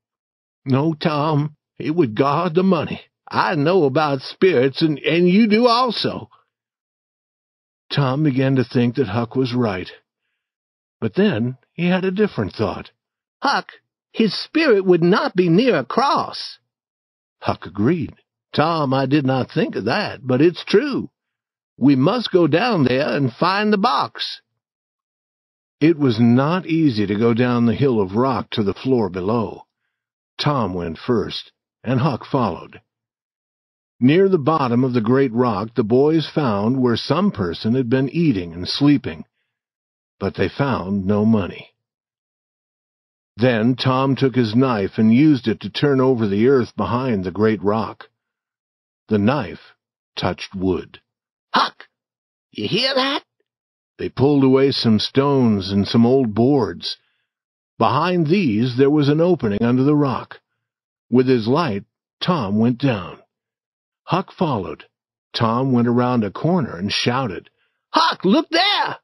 No, 0.65 0.95
Tom, 0.95 1.57
it 1.79 1.95
would 1.95 2.17
guard 2.17 2.55
the 2.55 2.63
money. 2.63 3.01
I 3.29 3.55
know 3.55 3.85
about 3.85 4.21
spirits, 4.21 4.83
and, 4.83 4.99
and 4.99 5.29
you 5.29 5.49
do 5.49 5.67
also. 5.67 6.29
Tom 7.93 8.25
began 8.25 8.57
to 8.57 8.65
think 8.65 8.97
that 8.97 9.09
Huck 9.09 9.37
was 9.37 9.55
right. 9.55 9.91
But 11.01 11.15
then 11.15 11.59
he 11.73 11.89
had 11.89 12.05
a 12.05 12.11
different 12.11 12.53
thought. 12.53 12.91
Huck, 13.43 13.69
his 14.13 14.33
spirit 14.33 14.85
would 14.85 15.03
not 15.03 15.37
be 15.37 15.49
near 15.49 15.77
a 15.77 15.85
cross. 15.85 16.59
Huck 17.41 17.67
agreed. 17.67 18.15
Tom, 18.55 18.95
I 18.95 19.07
did 19.07 19.27
not 19.27 19.51
think 19.51 19.77
of 19.77 19.85
that, 19.87 20.21
but 20.27 20.41
it's 20.41 20.65
true. 20.65 21.11
We 21.77 21.97
must 21.97 22.31
go 22.31 22.47
down 22.47 22.85
there 22.85 23.17
and 23.17 23.33
find 23.33 23.73
the 23.73 23.79
box. 23.79 24.41
It 25.81 25.99
was 25.99 26.21
not 26.21 26.67
easy 26.67 27.07
to 27.07 27.15
go 27.15 27.35
down 27.35 27.67
the 27.67 27.75
hill 27.75 28.01
of 28.01 28.17
rock 28.17 28.51
to 28.51 28.63
the 28.63 28.75
floor 28.75 29.11
below. 29.11 29.67
Tom 30.39 30.75
went 30.75 30.99
first, 30.99 31.53
and 31.83 32.01
Huck 32.01 32.25
followed. 32.25 32.81
Near 34.01 34.29
the 34.29 34.39
bottom 34.39 34.85
of 34.85 34.93
the 34.93 35.01
great 35.01 35.33
rock 35.33 35.75
the 35.75 35.85
boys 35.85 36.29
found 36.29 36.81
where 36.81 36.97
some 36.97 37.31
person 37.31 37.75
had 37.75 37.89
been 37.89 38.09
eating 38.09 38.53
and 38.53 38.69
sleeping, 38.69 39.25
but 40.19 40.35
they 40.35 40.49
found 40.49 41.05
no 41.07 41.25
money. 41.25 41.75
Then 43.37 43.75
Tom 43.75 44.15
took 44.15 44.37
his 44.37 44.55
knife 44.55 44.97
and 44.97 45.13
used 45.13 45.49
it 45.49 45.61
to 45.61 45.71
turn 45.71 46.01
over 46.01 46.27
the 46.27 46.47
earth 46.47 46.77
behind 46.77 47.25
the 47.25 47.33
great 47.33 47.63
rock. 47.63 48.09
The 49.09 49.19
knife 49.19 49.75
touched 50.17 50.55
wood. 50.55 51.01
Huck, 51.55 51.85
you 52.51 52.67
hear 52.69 52.93
that? 52.95 53.23
They 53.99 54.09
pulled 54.09 54.43
away 54.43 54.73
some 54.73 54.99
stones 54.99 55.71
and 55.71 55.87
some 55.87 56.05
old 56.05 56.35
boards. 56.35 56.97
Behind 57.79 58.27
these 58.27 58.77
there 58.77 58.91
was 58.91 59.09
an 59.09 59.21
opening 59.21 59.63
under 59.63 59.85
the 59.85 59.95
rock. 59.95 60.41
With 61.11 61.29
his 61.29 61.47
light, 61.47 61.85
Tom 62.21 62.59
went 62.59 62.79
down. 62.79 63.21
Huck 64.03 64.33
followed. 64.33 64.87
Tom 65.33 65.73
went 65.73 65.87
around 65.87 66.25
a 66.25 66.31
corner 66.31 66.77
and 66.77 66.91
shouted, 66.91 67.51
Huck, 67.91 68.25
look 68.25 68.49
there! 68.51 68.99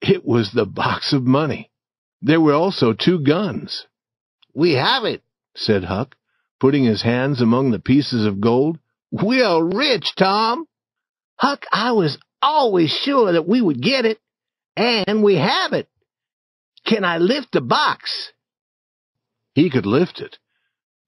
It 0.00 0.24
was 0.24 0.52
the 0.52 0.66
box 0.66 1.12
of 1.12 1.24
money. 1.24 1.70
There 2.22 2.40
were 2.40 2.54
also 2.54 2.94
two 2.94 3.20
guns. 3.20 3.86
We 4.54 4.72
have 4.72 5.04
it, 5.04 5.22
said 5.54 5.84
Huck, 5.84 6.16
putting 6.58 6.84
his 6.84 7.02
hands 7.02 7.42
among 7.42 7.70
the 7.70 7.78
pieces 7.78 8.24
of 8.24 8.40
gold. 8.40 8.78
We're 9.10 9.62
rich, 9.62 10.14
Tom. 10.16 10.66
Huck, 11.40 11.64
I 11.72 11.92
was 11.92 12.18
always 12.42 12.90
sure 12.90 13.32
that 13.32 13.48
we 13.48 13.62
would 13.62 13.80
get 13.82 14.04
it. 14.04 14.18
And 14.76 15.22
we 15.22 15.36
have 15.36 15.72
it. 15.72 15.88
Can 16.86 17.02
I 17.02 17.16
lift 17.16 17.52
the 17.52 17.62
box? 17.62 18.30
He 19.54 19.70
could 19.70 19.86
lift 19.86 20.20
it, 20.20 20.36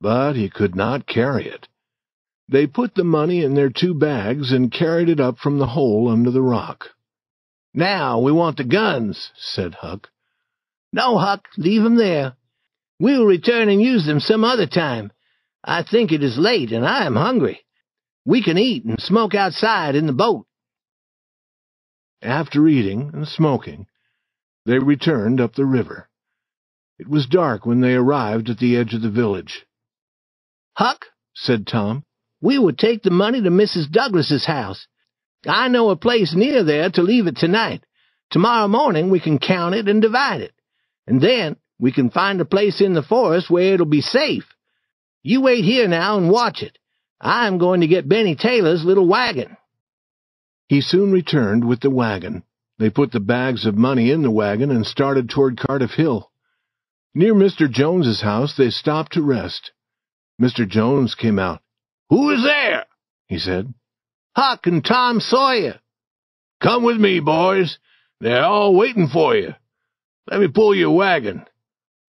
but 0.00 0.32
he 0.34 0.48
could 0.48 0.74
not 0.74 1.06
carry 1.06 1.46
it. 1.46 1.68
They 2.48 2.66
put 2.66 2.94
the 2.94 3.04
money 3.04 3.44
in 3.44 3.54
their 3.54 3.70
two 3.70 3.94
bags 3.94 4.52
and 4.52 4.72
carried 4.72 5.10
it 5.10 5.20
up 5.20 5.38
from 5.38 5.58
the 5.58 5.66
hole 5.66 6.08
under 6.08 6.30
the 6.30 6.42
rock. 6.42 6.86
Now 7.74 8.18
we 8.20 8.32
want 8.32 8.56
the 8.56 8.64
guns, 8.64 9.30
said 9.36 9.74
Huck. 9.74 10.08
No, 10.94 11.18
Huck, 11.18 11.46
leave 11.58 11.82
them 11.82 11.96
there. 11.96 12.36
We'll 12.98 13.26
return 13.26 13.68
and 13.68 13.82
use 13.82 14.06
them 14.06 14.20
some 14.20 14.44
other 14.44 14.66
time. 14.66 15.12
I 15.62 15.82
think 15.82 16.10
it 16.10 16.22
is 16.22 16.38
late, 16.38 16.72
and 16.72 16.86
I 16.86 17.04
am 17.04 17.16
hungry. 17.16 17.61
We 18.24 18.42
can 18.42 18.58
eat 18.58 18.84
and 18.84 19.00
smoke 19.00 19.34
outside 19.34 19.94
in 19.94 20.06
the 20.06 20.12
boat. 20.12 20.46
After 22.22 22.68
eating 22.68 23.10
and 23.12 23.26
smoking, 23.26 23.86
they 24.64 24.78
returned 24.78 25.40
up 25.40 25.54
the 25.54 25.64
river. 25.64 26.08
It 26.98 27.08
was 27.08 27.26
dark 27.26 27.66
when 27.66 27.80
they 27.80 27.94
arrived 27.94 28.48
at 28.48 28.58
the 28.58 28.76
edge 28.76 28.94
of 28.94 29.02
the 29.02 29.10
village. 29.10 29.66
Huck, 30.74 31.06
said 31.34 31.66
Tom, 31.66 32.04
we 32.40 32.58
would 32.58 32.78
take 32.78 33.02
the 33.02 33.10
money 33.10 33.42
to 33.42 33.50
Mrs. 33.50 33.90
Douglas's 33.90 34.46
house. 34.46 34.86
I 35.46 35.66
know 35.68 35.90
a 35.90 35.96
place 35.96 36.34
near 36.34 36.62
there 36.62 36.90
to 36.90 37.02
leave 37.02 37.26
it 37.26 37.36
tonight. 37.36 37.84
Tomorrow 38.30 38.68
morning 38.68 39.10
we 39.10 39.18
can 39.18 39.38
count 39.38 39.74
it 39.74 39.88
and 39.88 40.00
divide 40.00 40.42
it. 40.42 40.52
And 41.06 41.20
then 41.20 41.56
we 41.78 41.90
can 41.90 42.10
find 42.10 42.40
a 42.40 42.44
place 42.44 42.80
in 42.80 42.94
the 42.94 43.02
forest 43.02 43.50
where 43.50 43.74
it'll 43.74 43.86
be 43.86 44.00
safe. 44.00 44.44
You 45.24 45.40
wait 45.40 45.64
here 45.64 45.88
now 45.88 46.18
and 46.18 46.30
watch 46.30 46.62
it. 46.62 46.78
I'm 47.22 47.58
going 47.58 47.82
to 47.82 47.86
get 47.86 48.08
Benny 48.08 48.34
Taylor's 48.34 48.84
little 48.84 49.06
wagon. 49.06 49.56
He 50.68 50.80
soon 50.80 51.12
returned 51.12 51.66
with 51.66 51.80
the 51.80 51.90
wagon. 51.90 52.42
They 52.78 52.90
put 52.90 53.12
the 53.12 53.20
bags 53.20 53.64
of 53.64 53.76
money 53.76 54.10
in 54.10 54.22
the 54.22 54.30
wagon 54.30 54.72
and 54.72 54.84
started 54.84 55.30
toward 55.30 55.56
Cardiff 55.56 55.92
Hill. 55.92 56.30
Near 57.14 57.32
Mr. 57.32 57.70
Jones's 57.70 58.22
house, 58.22 58.56
they 58.56 58.70
stopped 58.70 59.12
to 59.12 59.22
rest. 59.22 59.70
Mr. 60.40 60.68
Jones 60.68 61.14
came 61.14 61.38
out. 61.38 61.60
Who 62.10 62.30
is 62.30 62.42
there? 62.42 62.86
he 63.28 63.38
said. 63.38 63.72
Huck 64.34 64.66
and 64.66 64.84
Tom 64.84 65.20
Sawyer. 65.20 65.78
Come 66.60 66.82
with 66.82 66.96
me, 66.96 67.20
boys. 67.20 67.78
They're 68.20 68.44
all 68.44 68.74
waiting 68.74 69.08
for 69.08 69.36
you. 69.36 69.54
Let 70.30 70.40
me 70.40 70.48
pull 70.48 70.74
your 70.74 70.96
wagon. 70.96 71.44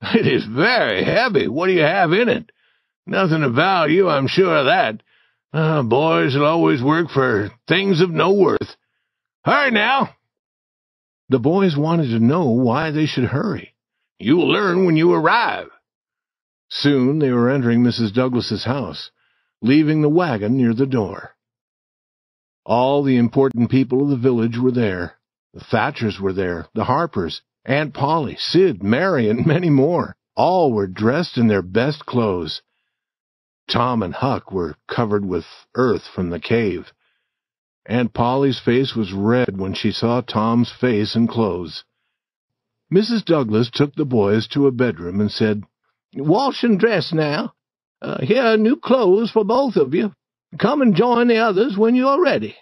It 0.15 0.27
is 0.27 0.45
very 0.45 1.03
heavy. 1.03 1.47
What 1.47 1.67
do 1.67 1.73
you 1.73 1.83
have 1.83 2.11
in 2.11 2.27
it? 2.27 2.51
Nothing 3.05 3.43
of 3.43 3.53
value, 3.53 4.07
I'm 4.07 4.27
sure 4.27 4.57
of 4.57 4.65
that. 4.65 5.03
Uh, 5.51 5.83
boys 5.83 6.35
will 6.35 6.45
always 6.45 6.81
work 6.81 7.09
for 7.09 7.51
things 7.67 8.01
of 8.01 8.09
no 8.09 8.33
worth. 8.33 8.75
Hurry 9.43 9.71
now! 9.71 10.15
The 11.29 11.39
boys 11.39 11.75
wanted 11.75 12.09
to 12.09 12.19
know 12.19 12.49
why 12.49 12.91
they 12.91 13.05
should 13.05 13.25
hurry. 13.25 13.75
You 14.19 14.37
will 14.37 14.49
learn 14.49 14.85
when 14.85 14.95
you 14.95 15.13
arrive. 15.13 15.69
Soon 16.69 17.19
they 17.19 17.31
were 17.31 17.49
entering 17.49 17.83
Mrs. 17.83 18.13
Douglas's 18.13 18.63
house, 18.63 19.11
leaving 19.61 20.01
the 20.01 20.09
wagon 20.09 20.57
near 20.57 20.73
the 20.73 20.85
door. 20.85 21.35
All 22.65 23.03
the 23.03 23.17
important 23.17 23.69
people 23.69 24.01
of 24.01 24.09
the 24.09 24.15
village 24.15 24.57
were 24.57 24.71
there. 24.71 25.17
The 25.53 25.59
Thatchers 25.59 26.19
were 26.19 26.33
there, 26.33 26.67
the 26.73 26.85
Harpers, 26.85 27.41
Aunt 27.65 27.93
Polly, 27.93 28.37
Sid, 28.37 28.81
Mary, 28.81 29.29
and 29.29 29.45
many 29.45 29.69
more. 29.69 30.15
All 30.35 30.71
were 30.71 30.87
dressed 30.87 31.37
in 31.37 31.47
their 31.47 31.61
best 31.61 32.05
clothes. 32.05 32.61
Tom 33.69 34.03
and 34.03 34.13
Huck 34.13 34.51
were 34.51 34.75
covered 34.87 35.25
with 35.25 35.45
earth 35.75 36.03
from 36.13 36.29
the 36.29 36.39
cave. 36.39 36.91
Aunt 37.85 38.13
Polly's 38.13 38.59
face 38.59 38.95
was 38.95 39.13
red 39.13 39.57
when 39.57 39.73
she 39.73 39.91
saw 39.91 40.21
Tom's 40.21 40.71
face 40.71 41.15
and 41.15 41.27
clothes. 41.27 41.83
Mrs. 42.93 43.25
Douglas 43.25 43.69
took 43.73 43.95
the 43.95 44.05
boys 44.05 44.47
to 44.49 44.67
a 44.67 44.71
bedroom 44.71 45.19
and 45.19 45.31
said, 45.31 45.63
Wash 46.15 46.63
and 46.63 46.79
dress 46.79 47.11
now. 47.11 47.53
Uh, 48.01 48.23
here 48.23 48.43
are 48.43 48.57
new 48.57 48.75
clothes 48.75 49.31
for 49.31 49.43
both 49.43 49.75
of 49.75 49.93
you. 49.93 50.13
Come 50.59 50.81
and 50.81 50.95
join 50.95 51.27
the 51.27 51.37
others 51.37 51.77
when 51.77 51.95
you 51.95 52.07
are 52.07 52.21
ready. 52.21 52.55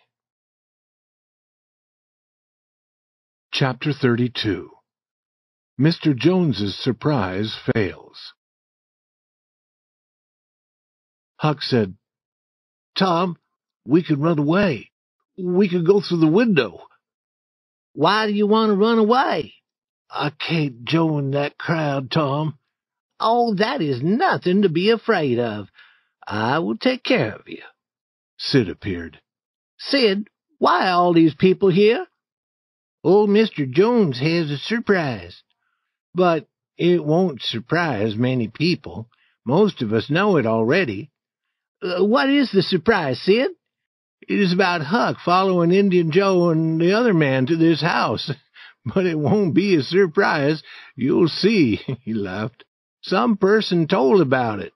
Chapter 3.52 3.92
32 3.92 4.70
Mr. 5.80 6.16
Jones's 6.16 6.76
Surprise 6.76 7.58
Fails 7.74 8.34
Huck 11.42 11.64
said, 11.64 11.96
Tom, 12.96 13.36
we 13.84 14.04
could 14.04 14.20
run 14.22 14.38
away. 14.38 14.92
We 15.40 15.70
could 15.70 15.88
go 15.88 16.00
through 16.00 16.20
the 16.20 16.28
window. 16.28 16.84
Why 17.94 18.28
do 18.28 18.34
you 18.34 18.46
want 18.46 18.70
to 18.70 18.76
run 18.76 19.00
away? 19.00 19.56
I 20.08 20.30
can't 20.30 20.84
join 20.84 21.32
that 21.32 21.58
crowd, 21.58 22.12
Tom. 22.12 22.60
Oh, 23.20 23.56
that 23.56 23.82
is 23.82 24.04
nothing 24.04 24.62
to 24.62 24.70
be 24.70 24.92
afraid 24.92 25.40
of. 25.40 25.68
I 26.28 26.60
will 26.60 26.78
take 26.78 27.04
care 27.04 27.34
of 27.34 27.48
you. 27.48 27.64
Sid 28.38 28.70
appeared. 28.70 29.20
Sid, 29.80 30.28
why 30.60 30.92
all 30.92 31.12
these 31.12 31.34
people 31.34 31.72
here? 31.72 32.06
Oh, 33.04 33.22
Old 33.22 33.32
Mr. 33.32 33.68
Jones 33.68 34.20
has 34.20 34.52
a 34.52 34.60
surprise. 34.60 35.42
But 36.14 36.48
it 36.78 37.04
won't 37.04 37.42
surprise 37.42 38.16
many 38.16 38.48
people. 38.48 39.10
Most 39.44 39.82
of 39.82 39.92
us 39.92 40.08
know 40.12 40.38
it 40.38 40.46
already. 40.46 41.11
Uh, 41.82 42.04
what 42.04 42.30
is 42.30 42.52
the 42.52 42.62
surprise, 42.62 43.20
Sid? 43.22 43.52
It 44.28 44.40
is 44.40 44.54
about 44.54 44.82
Huck 44.82 45.18
following 45.26 45.72
Indian 45.72 46.12
Joe 46.12 46.50
and 46.50 46.80
the 46.80 46.94
other 46.94 47.14
man 47.14 47.48
to 47.48 47.56
this 47.56 47.82
house. 47.82 48.32
But 48.84 49.06
it 49.06 49.20
won't 49.20 49.54
be 49.54 49.76
a 49.76 49.84
surprise. 49.84 50.64
You'll 50.96 51.28
see, 51.28 51.76
he 52.02 52.16
laughed. 52.16 52.64
Some 53.04 53.38
person 53.38 53.88
told 53.88 54.22
about 54.22 54.60
it. 54.60 54.74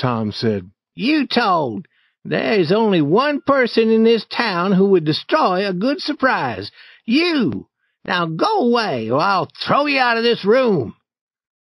Tom 0.00 0.32
said, 0.32 0.68
You 0.96 1.28
told. 1.28 1.86
There 2.24 2.58
is 2.58 2.72
only 2.72 3.00
one 3.00 3.40
person 3.40 3.88
in 3.88 4.02
this 4.02 4.26
town 4.26 4.72
who 4.72 4.86
would 4.90 5.04
destroy 5.04 5.64
a 5.64 5.72
good 5.72 6.00
surprise. 6.00 6.72
You. 7.04 7.68
Now 8.04 8.26
go 8.26 8.68
away, 8.68 9.10
or 9.10 9.20
I'll 9.20 9.48
throw 9.64 9.86
you 9.86 10.00
out 10.00 10.16
of 10.16 10.24
this 10.24 10.44
room. 10.44 10.96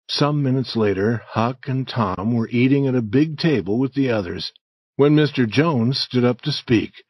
Some 0.08 0.42
minutes 0.42 0.76
later, 0.76 1.22
Huck 1.28 1.66
and 1.66 1.88
Tom 1.88 2.34
were 2.34 2.48
eating 2.48 2.86
at 2.86 2.94
a 2.94 3.00
big 3.00 3.38
table 3.38 3.78
with 3.78 3.94
the 3.94 4.10
others, 4.10 4.52
when 4.96 5.16
Mr. 5.16 5.48
Jones 5.48 5.98
stood 5.98 6.24
up 6.24 6.42
to 6.42 6.52
speak. 6.52 7.04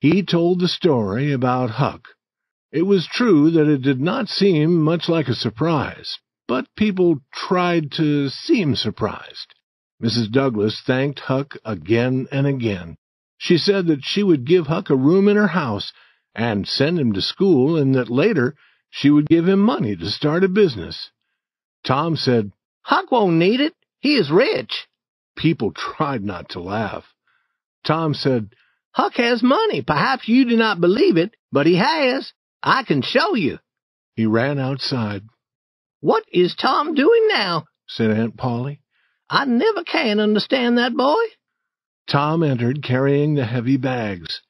He 0.00 0.22
told 0.22 0.60
the 0.60 0.68
story 0.68 1.30
about 1.30 1.70
Huck. 1.70 2.08
It 2.72 2.82
was 2.82 3.06
true 3.06 3.50
that 3.50 3.68
it 3.68 3.82
did 3.82 4.00
not 4.00 4.28
seem 4.28 4.82
much 4.82 5.08
like 5.08 5.28
a 5.28 5.34
surprise, 5.34 6.18
but 6.48 6.74
people 6.74 7.20
tried 7.32 7.92
to 7.92 8.28
seem 8.28 8.76
surprised. 8.76 9.54
Mrs. 10.02 10.30
Douglas 10.30 10.80
thanked 10.80 11.20
Huck 11.20 11.56
again 11.64 12.28
and 12.32 12.46
again. 12.46 12.96
She 13.38 13.58
said 13.58 13.86
that 13.86 14.04
she 14.04 14.22
would 14.22 14.46
give 14.46 14.66
Huck 14.66 14.90
a 14.90 14.96
room 14.96 15.28
in 15.28 15.36
her 15.36 15.48
house 15.48 15.92
and 16.34 16.66
send 16.66 16.98
him 16.98 17.12
to 17.12 17.22
school, 17.22 17.76
and 17.76 17.94
that 17.94 18.10
later 18.10 18.54
she 18.90 19.10
would 19.10 19.26
give 19.26 19.46
him 19.48 19.60
money 19.60 19.96
to 19.96 20.10
start 20.10 20.44
a 20.44 20.48
business. 20.48 21.10
Tom 21.86 22.16
said, 22.16 22.52
Huck 22.82 23.12
won't 23.12 23.36
need 23.36 23.60
it. 23.60 23.74
He 24.00 24.16
is 24.16 24.30
rich. 24.30 24.86
People 25.36 25.72
tried 25.76 26.22
not 26.22 26.50
to 26.50 26.60
laugh. 26.60 27.04
Tom 27.86 28.14
said, 28.14 28.50
Huck 28.90 29.14
has 29.16 29.42
money. 29.42 29.82
Perhaps 29.82 30.26
you 30.26 30.48
do 30.48 30.56
not 30.56 30.80
believe 30.80 31.16
it, 31.16 31.34
but 31.52 31.66
he 31.66 31.76
has. 31.76 32.32
I 32.62 32.82
can 32.82 33.02
show 33.02 33.34
you. 33.34 33.58
He 34.14 34.26
ran 34.26 34.58
outside. 34.58 35.22
What 36.00 36.24
is 36.32 36.54
Tom 36.54 36.94
doing 36.94 37.28
now? 37.28 37.64
said 37.86 38.10
Aunt 38.10 38.36
Polly. 38.36 38.80
I 39.28 39.44
never 39.44 39.84
can 39.84 40.18
understand 40.18 40.78
that 40.78 40.96
boy. 40.96 41.22
Tom 42.08 42.42
entered 42.42 42.82
carrying 42.82 43.34
the 43.34 43.44
heavy 43.44 43.76
bags. 43.76 44.40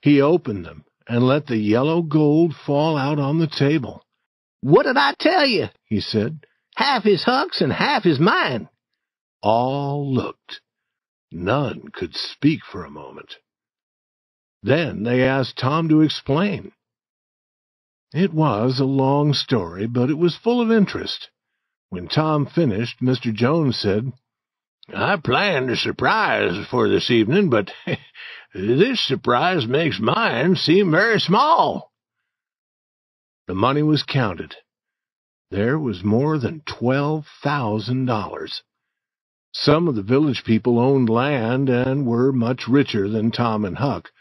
He 0.00 0.20
opened 0.20 0.64
them 0.64 0.84
and 1.08 1.26
let 1.26 1.46
the 1.46 1.56
yellow 1.56 2.02
gold 2.02 2.54
fall 2.54 2.96
out 2.96 3.18
on 3.18 3.38
the 3.38 3.46
table. 3.46 4.04
What 4.60 4.84
did 4.84 4.96
I 4.96 5.14
tell 5.18 5.46
you? 5.46 5.66
he 5.86 6.00
said. 6.00 6.40
Half 6.78 7.06
is 7.06 7.24
Huck's 7.24 7.60
and 7.60 7.72
half 7.72 8.06
is 8.06 8.20
mine. 8.20 8.68
All 9.42 10.14
looked. 10.14 10.60
None 11.32 11.88
could 11.92 12.14
speak 12.14 12.60
for 12.64 12.84
a 12.84 12.90
moment. 12.90 13.34
Then 14.62 15.02
they 15.02 15.24
asked 15.24 15.58
Tom 15.58 15.88
to 15.88 16.02
explain. 16.02 16.70
It 18.14 18.32
was 18.32 18.78
a 18.78 18.84
long 18.84 19.34
story, 19.34 19.88
but 19.88 20.08
it 20.08 20.18
was 20.18 20.36
full 20.36 20.60
of 20.60 20.70
interest. 20.70 21.30
When 21.88 22.06
Tom 22.06 22.46
finished, 22.46 23.00
Mr. 23.00 23.34
Jones 23.34 23.76
said, 23.76 24.12
I 24.94 25.16
planned 25.16 25.70
a 25.70 25.76
surprise 25.76 26.64
for 26.70 26.88
this 26.88 27.10
evening, 27.10 27.50
but 27.50 27.72
this 28.54 29.04
surprise 29.04 29.66
makes 29.66 29.98
mine 29.98 30.54
seem 30.54 30.92
very 30.92 31.18
small. 31.18 31.90
The 33.48 33.54
money 33.56 33.82
was 33.82 34.04
counted. 34.04 34.54
There 35.50 35.78
was 35.78 36.04
more 36.04 36.38
than 36.38 36.60
twelve 36.66 37.26
thousand 37.42 38.04
dollars. 38.04 38.62
Some 39.52 39.88
of 39.88 39.94
the 39.94 40.02
village 40.02 40.44
people 40.44 40.78
owned 40.78 41.08
land 41.08 41.70
and 41.70 42.06
were 42.06 42.32
much 42.32 42.68
richer 42.68 43.08
than 43.08 43.30
Tom 43.30 43.64
and 43.64 43.78
Huck, 43.78 44.12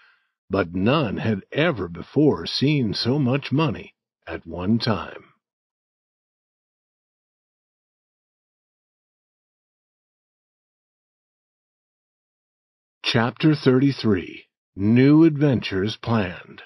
but 0.50 0.74
none 0.74 1.18
had 1.18 1.44
ever 1.52 1.90
before 1.90 2.46
seen 2.46 2.94
so 2.94 3.20
much 3.20 3.52
money 3.52 3.94
at 4.26 4.46
one 4.46 4.80
time. 4.80 5.26
Chapter 13.04 13.54
33 13.54 14.48
New 14.76 15.26
Adventures 15.26 15.98
Planned 15.98 16.64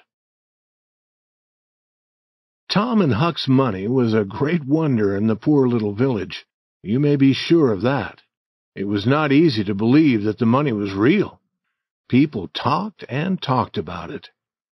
Tom 2.72 3.02
and 3.02 3.12
Huck's 3.12 3.46
money 3.48 3.86
was 3.86 4.14
a 4.14 4.24
great 4.24 4.64
wonder 4.64 5.14
in 5.14 5.26
the 5.26 5.36
poor 5.36 5.68
little 5.68 5.92
village. 5.92 6.46
You 6.82 6.98
may 7.00 7.16
be 7.16 7.34
sure 7.34 7.70
of 7.70 7.82
that. 7.82 8.22
It 8.74 8.84
was 8.84 9.06
not 9.06 9.30
easy 9.30 9.62
to 9.64 9.74
believe 9.74 10.22
that 10.22 10.38
the 10.38 10.46
money 10.46 10.72
was 10.72 10.94
real. 10.94 11.42
People 12.08 12.48
talked 12.48 13.04
and 13.10 13.42
talked 13.42 13.76
about 13.76 14.10
it. 14.10 14.30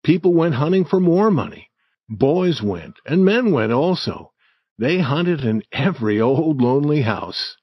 People 0.04 0.34
went 0.34 0.56
hunting 0.56 0.84
for 0.84 1.00
more 1.00 1.30
money. 1.30 1.70
Boys 2.06 2.60
went, 2.62 2.96
and 3.06 3.24
men 3.24 3.50
went 3.50 3.72
also. 3.72 4.32
They 4.78 4.98
hunted 4.98 5.40
in 5.40 5.62
every 5.72 6.20
old 6.20 6.60
lonely 6.60 7.00
house. 7.00 7.56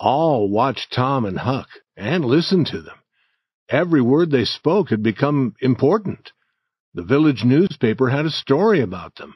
All 0.00 0.50
watched 0.50 0.92
Tom 0.92 1.24
and 1.24 1.38
Huck 1.38 1.68
and 1.96 2.24
listened 2.24 2.66
to 2.68 2.82
them. 2.82 2.98
Every 3.68 4.00
word 4.00 4.32
they 4.32 4.44
spoke 4.44 4.90
had 4.90 5.04
become 5.04 5.54
important. 5.60 6.32
The 6.96 7.02
village 7.02 7.44
newspaper 7.44 8.08
had 8.08 8.24
a 8.24 8.30
story 8.30 8.80
about 8.80 9.16
them. 9.16 9.34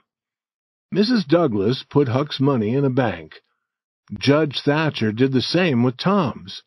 Mrs. 0.94 1.26
Douglas 1.26 1.84
put 1.90 2.08
Huck's 2.08 2.40
money 2.40 2.74
in 2.74 2.86
a 2.86 2.90
bank. 2.90 3.42
Judge 4.18 4.62
Thatcher 4.62 5.12
did 5.12 5.32
the 5.32 5.42
same 5.42 5.82
with 5.82 5.98
Tom's. 5.98 6.62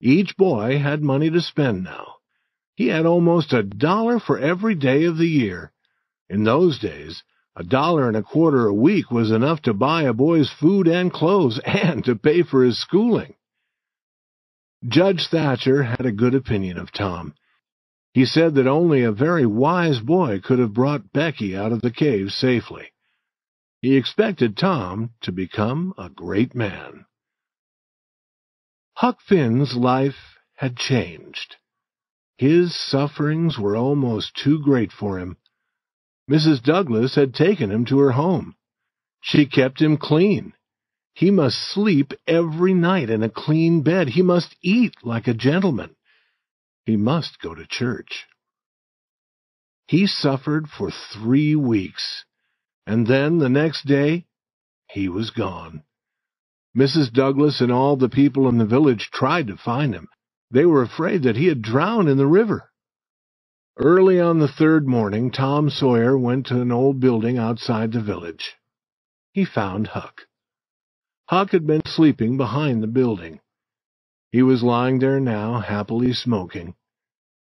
Each 0.00 0.34
boy 0.34 0.78
had 0.78 1.02
money 1.02 1.28
to 1.28 1.42
spend 1.42 1.84
now. 1.84 2.14
He 2.74 2.86
had 2.86 3.04
almost 3.04 3.52
a 3.52 3.62
dollar 3.62 4.18
for 4.18 4.38
every 4.38 4.74
day 4.74 5.04
of 5.04 5.18
the 5.18 5.28
year. 5.28 5.72
In 6.30 6.44
those 6.44 6.78
days, 6.78 7.22
a 7.54 7.62
dollar 7.62 8.08
and 8.08 8.16
a 8.16 8.22
quarter 8.22 8.66
a 8.66 8.72
week 8.72 9.10
was 9.10 9.30
enough 9.30 9.60
to 9.62 9.74
buy 9.74 10.04
a 10.04 10.14
boy's 10.14 10.50
food 10.50 10.88
and 10.88 11.12
clothes 11.12 11.58
and 11.66 12.02
to 12.06 12.16
pay 12.16 12.42
for 12.42 12.64
his 12.64 12.80
schooling. 12.80 13.34
Judge 14.88 15.28
Thatcher 15.28 15.82
had 15.82 16.06
a 16.06 16.12
good 16.12 16.34
opinion 16.34 16.78
of 16.78 16.92
Tom. 16.92 17.34
He 18.14 18.24
said 18.24 18.54
that 18.54 18.68
only 18.68 19.02
a 19.02 19.10
very 19.10 19.44
wise 19.44 19.98
boy 19.98 20.38
could 20.38 20.60
have 20.60 20.72
brought 20.72 21.12
Becky 21.12 21.56
out 21.56 21.72
of 21.72 21.82
the 21.82 21.90
cave 21.90 22.30
safely. 22.30 22.92
He 23.82 23.96
expected 23.96 24.56
Tom 24.56 25.10
to 25.22 25.32
become 25.32 25.92
a 25.98 26.08
great 26.08 26.54
man. 26.54 27.06
Huck 28.94 29.20
Finn's 29.20 29.74
life 29.76 30.38
had 30.54 30.76
changed. 30.76 31.56
His 32.38 32.76
sufferings 32.76 33.58
were 33.58 33.76
almost 33.76 34.36
too 34.36 34.62
great 34.62 34.92
for 34.92 35.18
him. 35.18 35.36
Mrs. 36.30 36.62
Douglas 36.62 37.16
had 37.16 37.34
taken 37.34 37.72
him 37.72 37.84
to 37.86 37.98
her 37.98 38.12
home. 38.12 38.54
She 39.20 39.44
kept 39.44 39.82
him 39.82 39.96
clean. 39.96 40.52
He 41.14 41.32
must 41.32 41.58
sleep 41.58 42.12
every 42.28 42.74
night 42.74 43.10
in 43.10 43.24
a 43.24 43.28
clean 43.28 43.82
bed. 43.82 44.10
He 44.10 44.22
must 44.22 44.54
eat 44.62 44.94
like 45.02 45.26
a 45.26 45.34
gentleman. 45.34 45.96
He 46.86 46.96
must 46.96 47.40
go 47.40 47.54
to 47.54 47.66
church. 47.66 48.26
He 49.86 50.06
suffered 50.06 50.68
for 50.68 50.90
three 50.90 51.56
weeks, 51.56 52.24
and 52.86 53.06
then 53.06 53.38
the 53.38 53.48
next 53.48 53.86
day 53.86 54.26
he 54.90 55.08
was 55.08 55.30
gone. 55.30 55.82
Mrs. 56.76 57.12
Douglas 57.12 57.60
and 57.60 57.70
all 57.70 57.96
the 57.96 58.08
people 58.08 58.48
in 58.48 58.58
the 58.58 58.66
village 58.66 59.10
tried 59.12 59.46
to 59.46 59.56
find 59.56 59.94
him. 59.94 60.08
They 60.50 60.66
were 60.66 60.82
afraid 60.82 61.22
that 61.22 61.36
he 61.36 61.46
had 61.46 61.62
drowned 61.62 62.08
in 62.08 62.18
the 62.18 62.26
river. 62.26 62.70
Early 63.76 64.20
on 64.20 64.38
the 64.38 64.48
third 64.48 64.86
morning, 64.86 65.30
Tom 65.30 65.70
Sawyer 65.70 66.16
went 66.18 66.46
to 66.46 66.60
an 66.60 66.70
old 66.70 67.00
building 67.00 67.38
outside 67.38 67.92
the 67.92 68.02
village. 68.02 68.54
He 69.32 69.44
found 69.44 69.88
Huck. 69.88 70.22
Huck 71.28 71.50
had 71.50 71.66
been 71.66 71.82
sleeping 71.86 72.36
behind 72.36 72.82
the 72.82 72.88
building. 72.88 73.40
He 74.34 74.42
was 74.42 74.64
lying 74.64 74.98
there 74.98 75.20
now, 75.20 75.60
happily 75.60 76.12
smoking. 76.12 76.74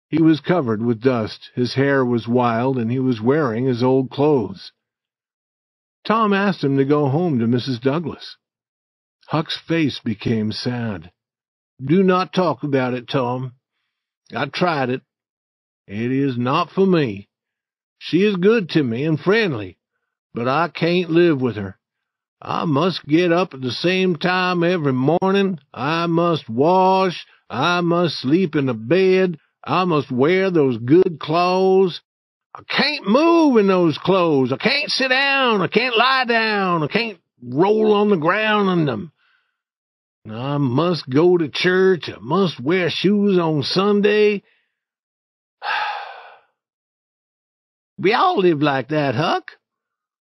He 0.08 0.22
was 0.22 0.38
covered 0.38 0.80
with 0.80 1.02
dust, 1.02 1.50
his 1.52 1.74
hair 1.74 2.04
was 2.04 2.28
wild, 2.28 2.78
and 2.78 2.92
he 2.92 3.00
was 3.00 3.20
wearing 3.20 3.64
his 3.64 3.82
old 3.82 4.08
clothes. 4.08 4.70
Tom 6.04 6.32
asked 6.32 6.62
him 6.62 6.76
to 6.76 6.84
go 6.84 7.08
home 7.08 7.40
to 7.40 7.46
Mrs. 7.46 7.80
Douglas. 7.80 8.36
Huck's 9.26 9.58
face 9.58 9.98
became 9.98 10.52
sad. 10.52 11.10
Do 11.84 12.04
not 12.04 12.32
talk 12.32 12.62
about 12.62 12.94
it, 12.94 13.08
Tom. 13.08 13.54
I 14.32 14.46
tried 14.46 14.88
it. 14.88 15.02
It 15.88 16.12
is 16.12 16.38
not 16.38 16.70
for 16.70 16.86
me. 16.86 17.28
She 17.98 18.22
is 18.22 18.36
good 18.36 18.68
to 18.70 18.84
me 18.84 19.04
and 19.04 19.18
friendly, 19.18 19.76
but 20.32 20.46
I 20.46 20.68
can't 20.68 21.10
live 21.10 21.40
with 21.40 21.56
her. 21.56 21.80
I 22.40 22.66
must 22.66 23.06
get 23.06 23.32
up 23.32 23.54
at 23.54 23.62
the 23.62 23.70
same 23.70 24.16
time 24.16 24.62
every 24.62 24.92
morning. 24.92 25.58
I 25.72 26.06
must 26.06 26.48
wash. 26.48 27.26
I 27.48 27.80
must 27.80 28.20
sleep 28.20 28.56
in 28.56 28.66
the 28.66 28.74
bed. 28.74 29.38
I 29.64 29.84
must 29.84 30.10
wear 30.10 30.50
those 30.50 30.76
good 30.78 31.18
clothes. 31.18 32.00
I 32.54 32.62
can't 32.68 33.08
move 33.08 33.56
in 33.56 33.66
those 33.66 33.98
clothes. 33.98 34.52
I 34.52 34.56
can't 34.56 34.90
sit 34.90 35.08
down. 35.08 35.62
I 35.62 35.66
can't 35.66 35.96
lie 35.96 36.24
down. 36.26 36.82
I 36.82 36.88
can't 36.88 37.18
roll 37.42 37.94
on 37.94 38.10
the 38.10 38.16
ground 38.16 38.68
in 38.70 38.86
them. 38.86 39.12
I 40.30 40.58
must 40.58 41.08
go 41.08 41.38
to 41.38 41.48
church. 41.48 42.08
I 42.08 42.18
must 42.20 42.60
wear 42.60 42.90
shoes 42.90 43.38
on 43.38 43.62
Sunday. 43.62 44.42
we 47.98 48.12
all 48.12 48.38
live 48.38 48.60
like 48.60 48.88
that, 48.88 49.14
Huck. 49.14 49.52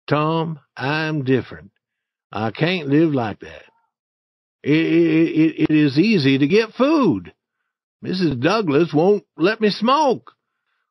Tom, 0.08 0.60
I'm 0.76 1.24
different. 1.24 1.72
I 2.32 2.52
can't 2.52 2.90
live 2.90 3.14
like 3.14 3.40
that. 3.40 3.64
It, 4.62 4.72
it, 4.72 5.70
it 5.70 5.76
is 5.76 5.98
easy 5.98 6.38
to 6.38 6.48
get 6.48 6.74
food. 6.74 7.34
Mrs. 8.04 8.42
Douglas 8.42 8.94
won't 8.94 9.24
let 9.38 9.60
me 9.62 9.70
smoke. 9.70 10.34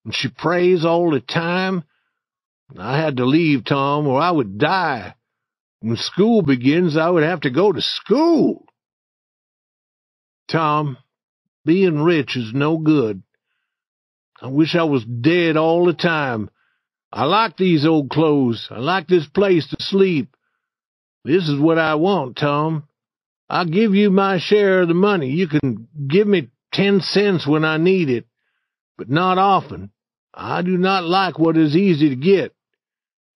And 0.04 0.14
she 0.14 0.28
prays 0.28 0.84
all 0.84 1.10
the 1.10 1.20
time. 1.20 1.84
I 2.76 2.98
had 2.98 3.16
to 3.18 3.24
leave, 3.24 3.64
Tom, 3.64 4.06
or 4.06 4.20
I 4.20 4.30
would 4.30 4.58
die. 4.58 5.14
When 5.80 5.96
school 5.96 6.42
begins, 6.42 6.96
I 6.96 7.08
would 7.08 7.22
have 7.22 7.42
to 7.42 7.50
go 7.50 7.72
to 7.72 7.80
school. 7.80 8.66
Tom, 10.50 10.96
being 11.64 12.02
rich 12.02 12.36
is 12.36 12.52
no 12.52 12.78
good. 12.78 13.22
I 14.40 14.48
wish 14.48 14.74
I 14.74 14.84
was 14.84 15.04
dead 15.04 15.56
all 15.56 15.86
the 15.86 15.92
time. 15.92 16.50
I 17.12 17.24
like 17.24 17.56
these 17.56 17.86
old 17.86 18.10
clothes. 18.10 18.68
I 18.70 18.78
like 18.78 19.08
this 19.08 19.26
place 19.26 19.68
to 19.68 19.76
sleep. 19.80 20.34
This 21.24 21.48
is 21.48 21.60
what 21.60 21.78
I 21.78 21.96
want, 21.96 22.36
Tom. 22.36 22.84
I'll 23.50 23.66
give 23.66 23.94
you 23.94 24.10
my 24.10 24.38
share 24.38 24.82
of 24.82 24.88
the 24.88 24.94
money. 24.94 25.28
You 25.30 25.48
can 25.48 25.88
give 26.08 26.26
me 26.26 26.50
ten 26.72 27.00
cents 27.00 27.46
when 27.46 27.64
I 27.64 27.76
need 27.76 28.10
it, 28.10 28.26
but 28.96 29.08
not 29.08 29.38
often. 29.38 29.90
I 30.34 30.62
do 30.62 30.76
not 30.76 31.04
like 31.04 31.38
what 31.38 31.56
is 31.56 31.74
easy 31.74 32.10
to 32.10 32.16
get. 32.16 32.54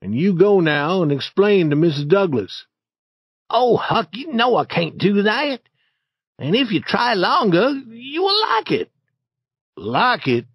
And 0.01 0.15
you 0.15 0.39
go 0.39 0.61
now 0.61 1.03
and 1.03 1.13
explain 1.13 1.71
to 1.71 1.77
Mrs. 1.77 2.09
Douglas. 2.09 2.67
Oh, 3.49 3.77
Huck, 3.77 4.09
you 4.13 4.33
know 4.33 4.57
I 4.57 4.65
can't 4.65 4.99
do 4.99 5.23
that. 5.23 5.61
And 6.39 6.57
if 6.57 6.73
you 6.73 6.81
try 6.81 7.15
longer, 7.15 7.71
you 7.71 8.23
will 8.23 8.41
like 8.41 8.71
it. 8.71 8.91
Like 9.77 10.27
it? 10.27 10.47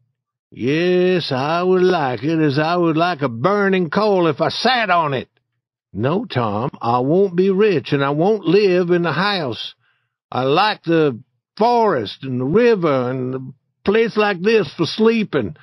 Yes, 0.52 1.32
I 1.32 1.64
would 1.64 1.84
like 1.84 2.24
it 2.24 2.40
as 2.40 2.58
I 2.58 2.76
would 2.76 2.98
like 2.98 3.22
a 3.22 3.30
burning 3.30 3.90
coal 3.90 4.28
if 4.28 4.42
I 4.42 4.50
sat 4.50 4.90
on 4.90 5.14
it. 5.14 5.30
No, 5.94 6.26
Tom, 6.26 6.72
I 6.82 7.00
won't 7.00 7.36
be 7.36 7.50
rich 7.50 7.92
and 7.92 8.04
I 8.04 8.12
won't 8.12 8.46
live 8.46 8.92
in 8.92 9.04
the 9.04 9.12
house. 9.12 9.74
I 10.32 10.44
like 10.44 10.84
the 10.84 11.20
forest 11.58 12.24
and 12.24 12.40
the 12.40 12.46
river 12.46 13.10
and 13.10 13.36
a 13.36 13.40
place 13.86 14.18
like 14.18 14.42
this 14.42 14.72
for 14.76 14.86
sleeping. 14.86 15.56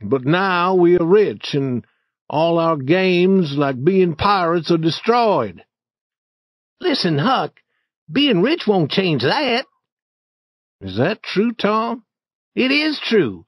But 0.00 0.24
now 0.24 0.74
we 0.74 0.98
are 0.98 1.04
rich 1.04 1.54
and 1.54 1.84
all 2.28 2.58
our 2.58 2.76
games, 2.76 3.54
like 3.56 3.82
being 3.82 4.14
pirates, 4.14 4.70
are 4.70 4.78
destroyed. 4.78 5.62
Listen, 6.80 7.18
Huck, 7.18 7.52
being 8.10 8.42
rich 8.42 8.62
won't 8.66 8.90
change 8.90 9.22
that. 9.22 9.64
Is 10.80 10.98
that 10.98 11.22
true, 11.22 11.52
Tom? 11.52 12.04
It 12.54 12.70
is 12.70 13.00
true. 13.00 13.44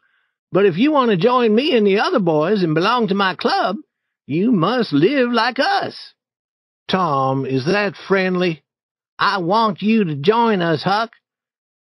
But 0.50 0.66
if 0.66 0.78
you 0.78 0.92
want 0.92 1.10
to 1.10 1.16
join 1.16 1.54
me 1.54 1.76
and 1.76 1.86
the 1.86 1.98
other 1.98 2.20
boys 2.20 2.62
and 2.62 2.74
belong 2.74 3.08
to 3.08 3.14
my 3.14 3.34
club, 3.34 3.76
you 4.28 4.52
must 4.52 4.92
live 4.92 5.32
like 5.32 5.58
us. 5.58 6.12
Tom, 6.86 7.46
is 7.46 7.64
that 7.64 7.94
friendly? 7.96 8.62
I 9.18 9.38
want 9.38 9.80
you 9.80 10.04
to 10.04 10.16
join 10.16 10.60
us, 10.60 10.82
Huck. 10.82 11.12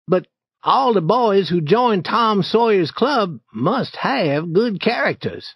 But 0.07 0.27
all 0.63 0.93
the 0.93 1.01
boys 1.01 1.49
who 1.49 1.63
join 1.63 2.03
Tom 2.03 2.43
Sawyer's 2.43 2.91
club 2.91 3.41
must 3.55 3.97
have 3.97 4.53
good 4.53 4.83
characters. 4.83 5.55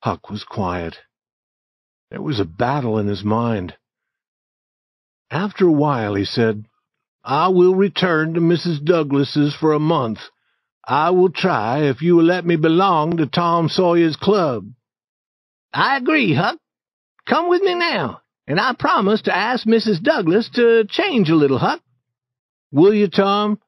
Huck 0.00 0.28
was 0.28 0.42
quiet. 0.42 0.96
There 2.10 2.20
was 2.20 2.40
a 2.40 2.44
battle 2.44 2.98
in 2.98 3.06
his 3.06 3.22
mind. 3.22 3.76
After 5.30 5.68
a 5.68 5.72
while 5.72 6.16
he 6.16 6.24
said, 6.24 6.64
I 7.22 7.46
will 7.46 7.76
return 7.76 8.34
to 8.34 8.40
Mrs. 8.40 8.84
Douglas's 8.84 9.54
for 9.54 9.72
a 9.72 9.78
month. 9.78 10.18
I 10.84 11.10
will 11.10 11.30
try 11.30 11.84
if 11.84 12.02
you 12.02 12.16
will 12.16 12.24
let 12.24 12.44
me 12.44 12.56
belong 12.56 13.18
to 13.18 13.26
Tom 13.26 13.68
Sawyer's 13.68 14.16
club. 14.16 14.66
I 15.72 15.96
agree, 15.96 16.34
Huck. 16.34 16.58
Come 17.28 17.48
with 17.48 17.62
me 17.62 17.74
now, 17.74 18.20
and 18.46 18.60
I 18.60 18.74
promise 18.78 19.22
to 19.22 19.36
ask 19.36 19.66
Mrs. 19.66 20.02
Douglas 20.02 20.50
to 20.54 20.84
change 20.88 21.30
a 21.30 21.34
little, 21.34 21.58
Huck. 21.58 21.80
Will 22.72 22.94
you, 22.94 23.08
Tom? 23.08 23.60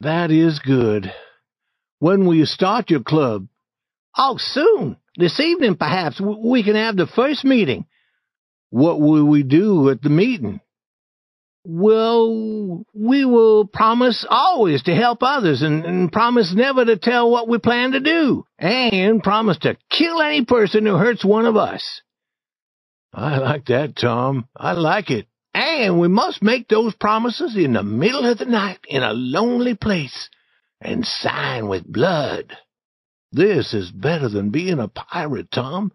That 0.00 0.30
is 0.30 0.60
good. 0.60 1.12
When 1.98 2.26
will 2.26 2.34
you 2.34 2.46
start 2.46 2.90
your 2.90 3.02
club? 3.02 3.48
Oh, 4.16 4.36
soon. 4.38 4.96
This 5.16 5.40
evening, 5.40 5.76
perhaps, 5.76 6.20
we 6.20 6.62
can 6.62 6.76
have 6.76 6.96
the 6.96 7.06
first 7.06 7.44
meeting. 7.44 7.86
What 8.70 9.00
will 9.00 9.24
we 9.24 9.42
do 9.42 9.90
at 9.90 10.02
the 10.02 10.08
meeting? 10.08 10.60
Well, 11.70 12.86
we 12.94 13.26
will 13.26 13.66
promise 13.66 14.24
always 14.26 14.84
to 14.84 14.94
help 14.94 15.18
others 15.20 15.60
and, 15.60 15.84
and, 15.84 16.10
promise 16.10 16.54
never 16.54 16.82
to 16.82 16.96
tell 16.96 17.30
what 17.30 17.46
we 17.46 17.58
plan 17.58 17.92
to 17.92 18.00
do 18.00 18.46
and 18.58 19.22
promise 19.22 19.58
to 19.58 19.76
kill 19.90 20.22
any 20.22 20.46
person 20.46 20.86
who 20.86 20.96
hurts 20.96 21.22
one 21.22 21.44
of 21.44 21.56
us. 21.58 22.00
I 23.12 23.36
like 23.36 23.66
that, 23.66 23.96
Tom. 23.96 24.48
I 24.56 24.72
like 24.72 25.10
it. 25.10 25.26
And 25.52 26.00
we 26.00 26.08
must 26.08 26.42
make 26.42 26.68
those 26.68 26.94
promises 26.94 27.54
in 27.54 27.74
the 27.74 27.82
middle 27.82 28.24
of 28.24 28.38
the 28.38 28.46
night 28.46 28.78
in 28.88 29.02
a 29.02 29.12
lonely 29.12 29.74
place 29.74 30.30
and 30.80 31.04
sign 31.04 31.68
with 31.68 31.84
blood. 31.84 32.56
This 33.30 33.74
is 33.74 33.90
better 33.90 34.30
than 34.30 34.48
being 34.48 34.78
a 34.78 34.88
pirate, 34.88 35.50
Tom. 35.50 35.92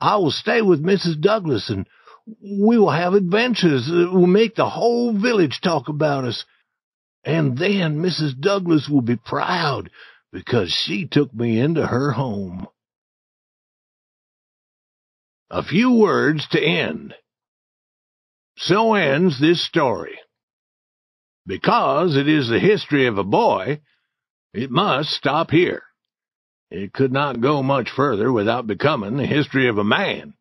I 0.00 0.16
will 0.16 0.32
stay 0.32 0.62
with 0.62 0.82
Mrs. 0.82 1.20
Douglas 1.20 1.70
and 1.70 1.86
we 2.26 2.78
will 2.78 2.90
have 2.90 3.14
adventures 3.14 3.88
uh, 3.90 3.94
that 3.94 4.12
will 4.12 4.26
make 4.26 4.54
the 4.54 4.68
whole 4.68 5.12
village 5.12 5.60
talk 5.62 5.88
about 5.88 6.24
us. 6.24 6.44
And 7.24 7.58
then 7.58 7.98
Mrs. 7.98 8.38
Douglas 8.38 8.88
will 8.88 9.02
be 9.02 9.16
proud 9.16 9.90
because 10.32 10.70
she 10.70 11.06
took 11.06 11.32
me 11.34 11.58
into 11.58 11.86
her 11.86 12.12
home. 12.12 12.66
A 15.50 15.62
few 15.62 15.92
words 15.92 16.46
to 16.50 16.60
end. 16.60 17.14
So 18.58 18.94
ends 18.94 19.40
this 19.40 19.64
story. 19.64 20.18
Because 21.46 22.16
it 22.16 22.28
is 22.28 22.48
the 22.48 22.58
history 22.58 23.06
of 23.06 23.18
a 23.18 23.24
boy, 23.24 23.80
it 24.52 24.70
must 24.70 25.10
stop 25.10 25.50
here. 25.50 25.82
It 26.70 26.92
could 26.92 27.12
not 27.12 27.40
go 27.40 27.62
much 27.62 27.90
further 27.94 28.32
without 28.32 28.66
becoming 28.66 29.16
the 29.16 29.26
history 29.26 29.68
of 29.68 29.78
a 29.78 29.84
man. 29.84 30.34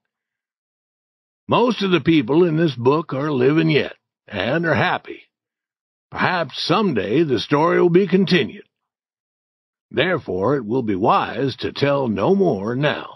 Most 1.48 1.84
of 1.84 1.92
the 1.92 2.02
people 2.02 2.44
in 2.44 2.58
this 2.58 2.76
book 2.76 3.14
are 3.14 3.32
living 3.32 3.70
yet, 3.70 3.96
and 4.28 4.66
are 4.66 4.74
happy. 4.74 5.22
Perhaps 6.10 6.66
someday 6.66 7.24
the 7.24 7.40
story 7.40 7.80
will 7.80 7.90
be 7.90 8.08
continued. 8.08 8.66
Therefore 9.92 10.56
it 10.56 10.66
will 10.66 10.82
be 10.82 10.96
wise 10.96 11.56
to 11.58 11.72
tell 11.72 12.08
no 12.08 12.34
more 12.34 12.76
now. 12.76 13.15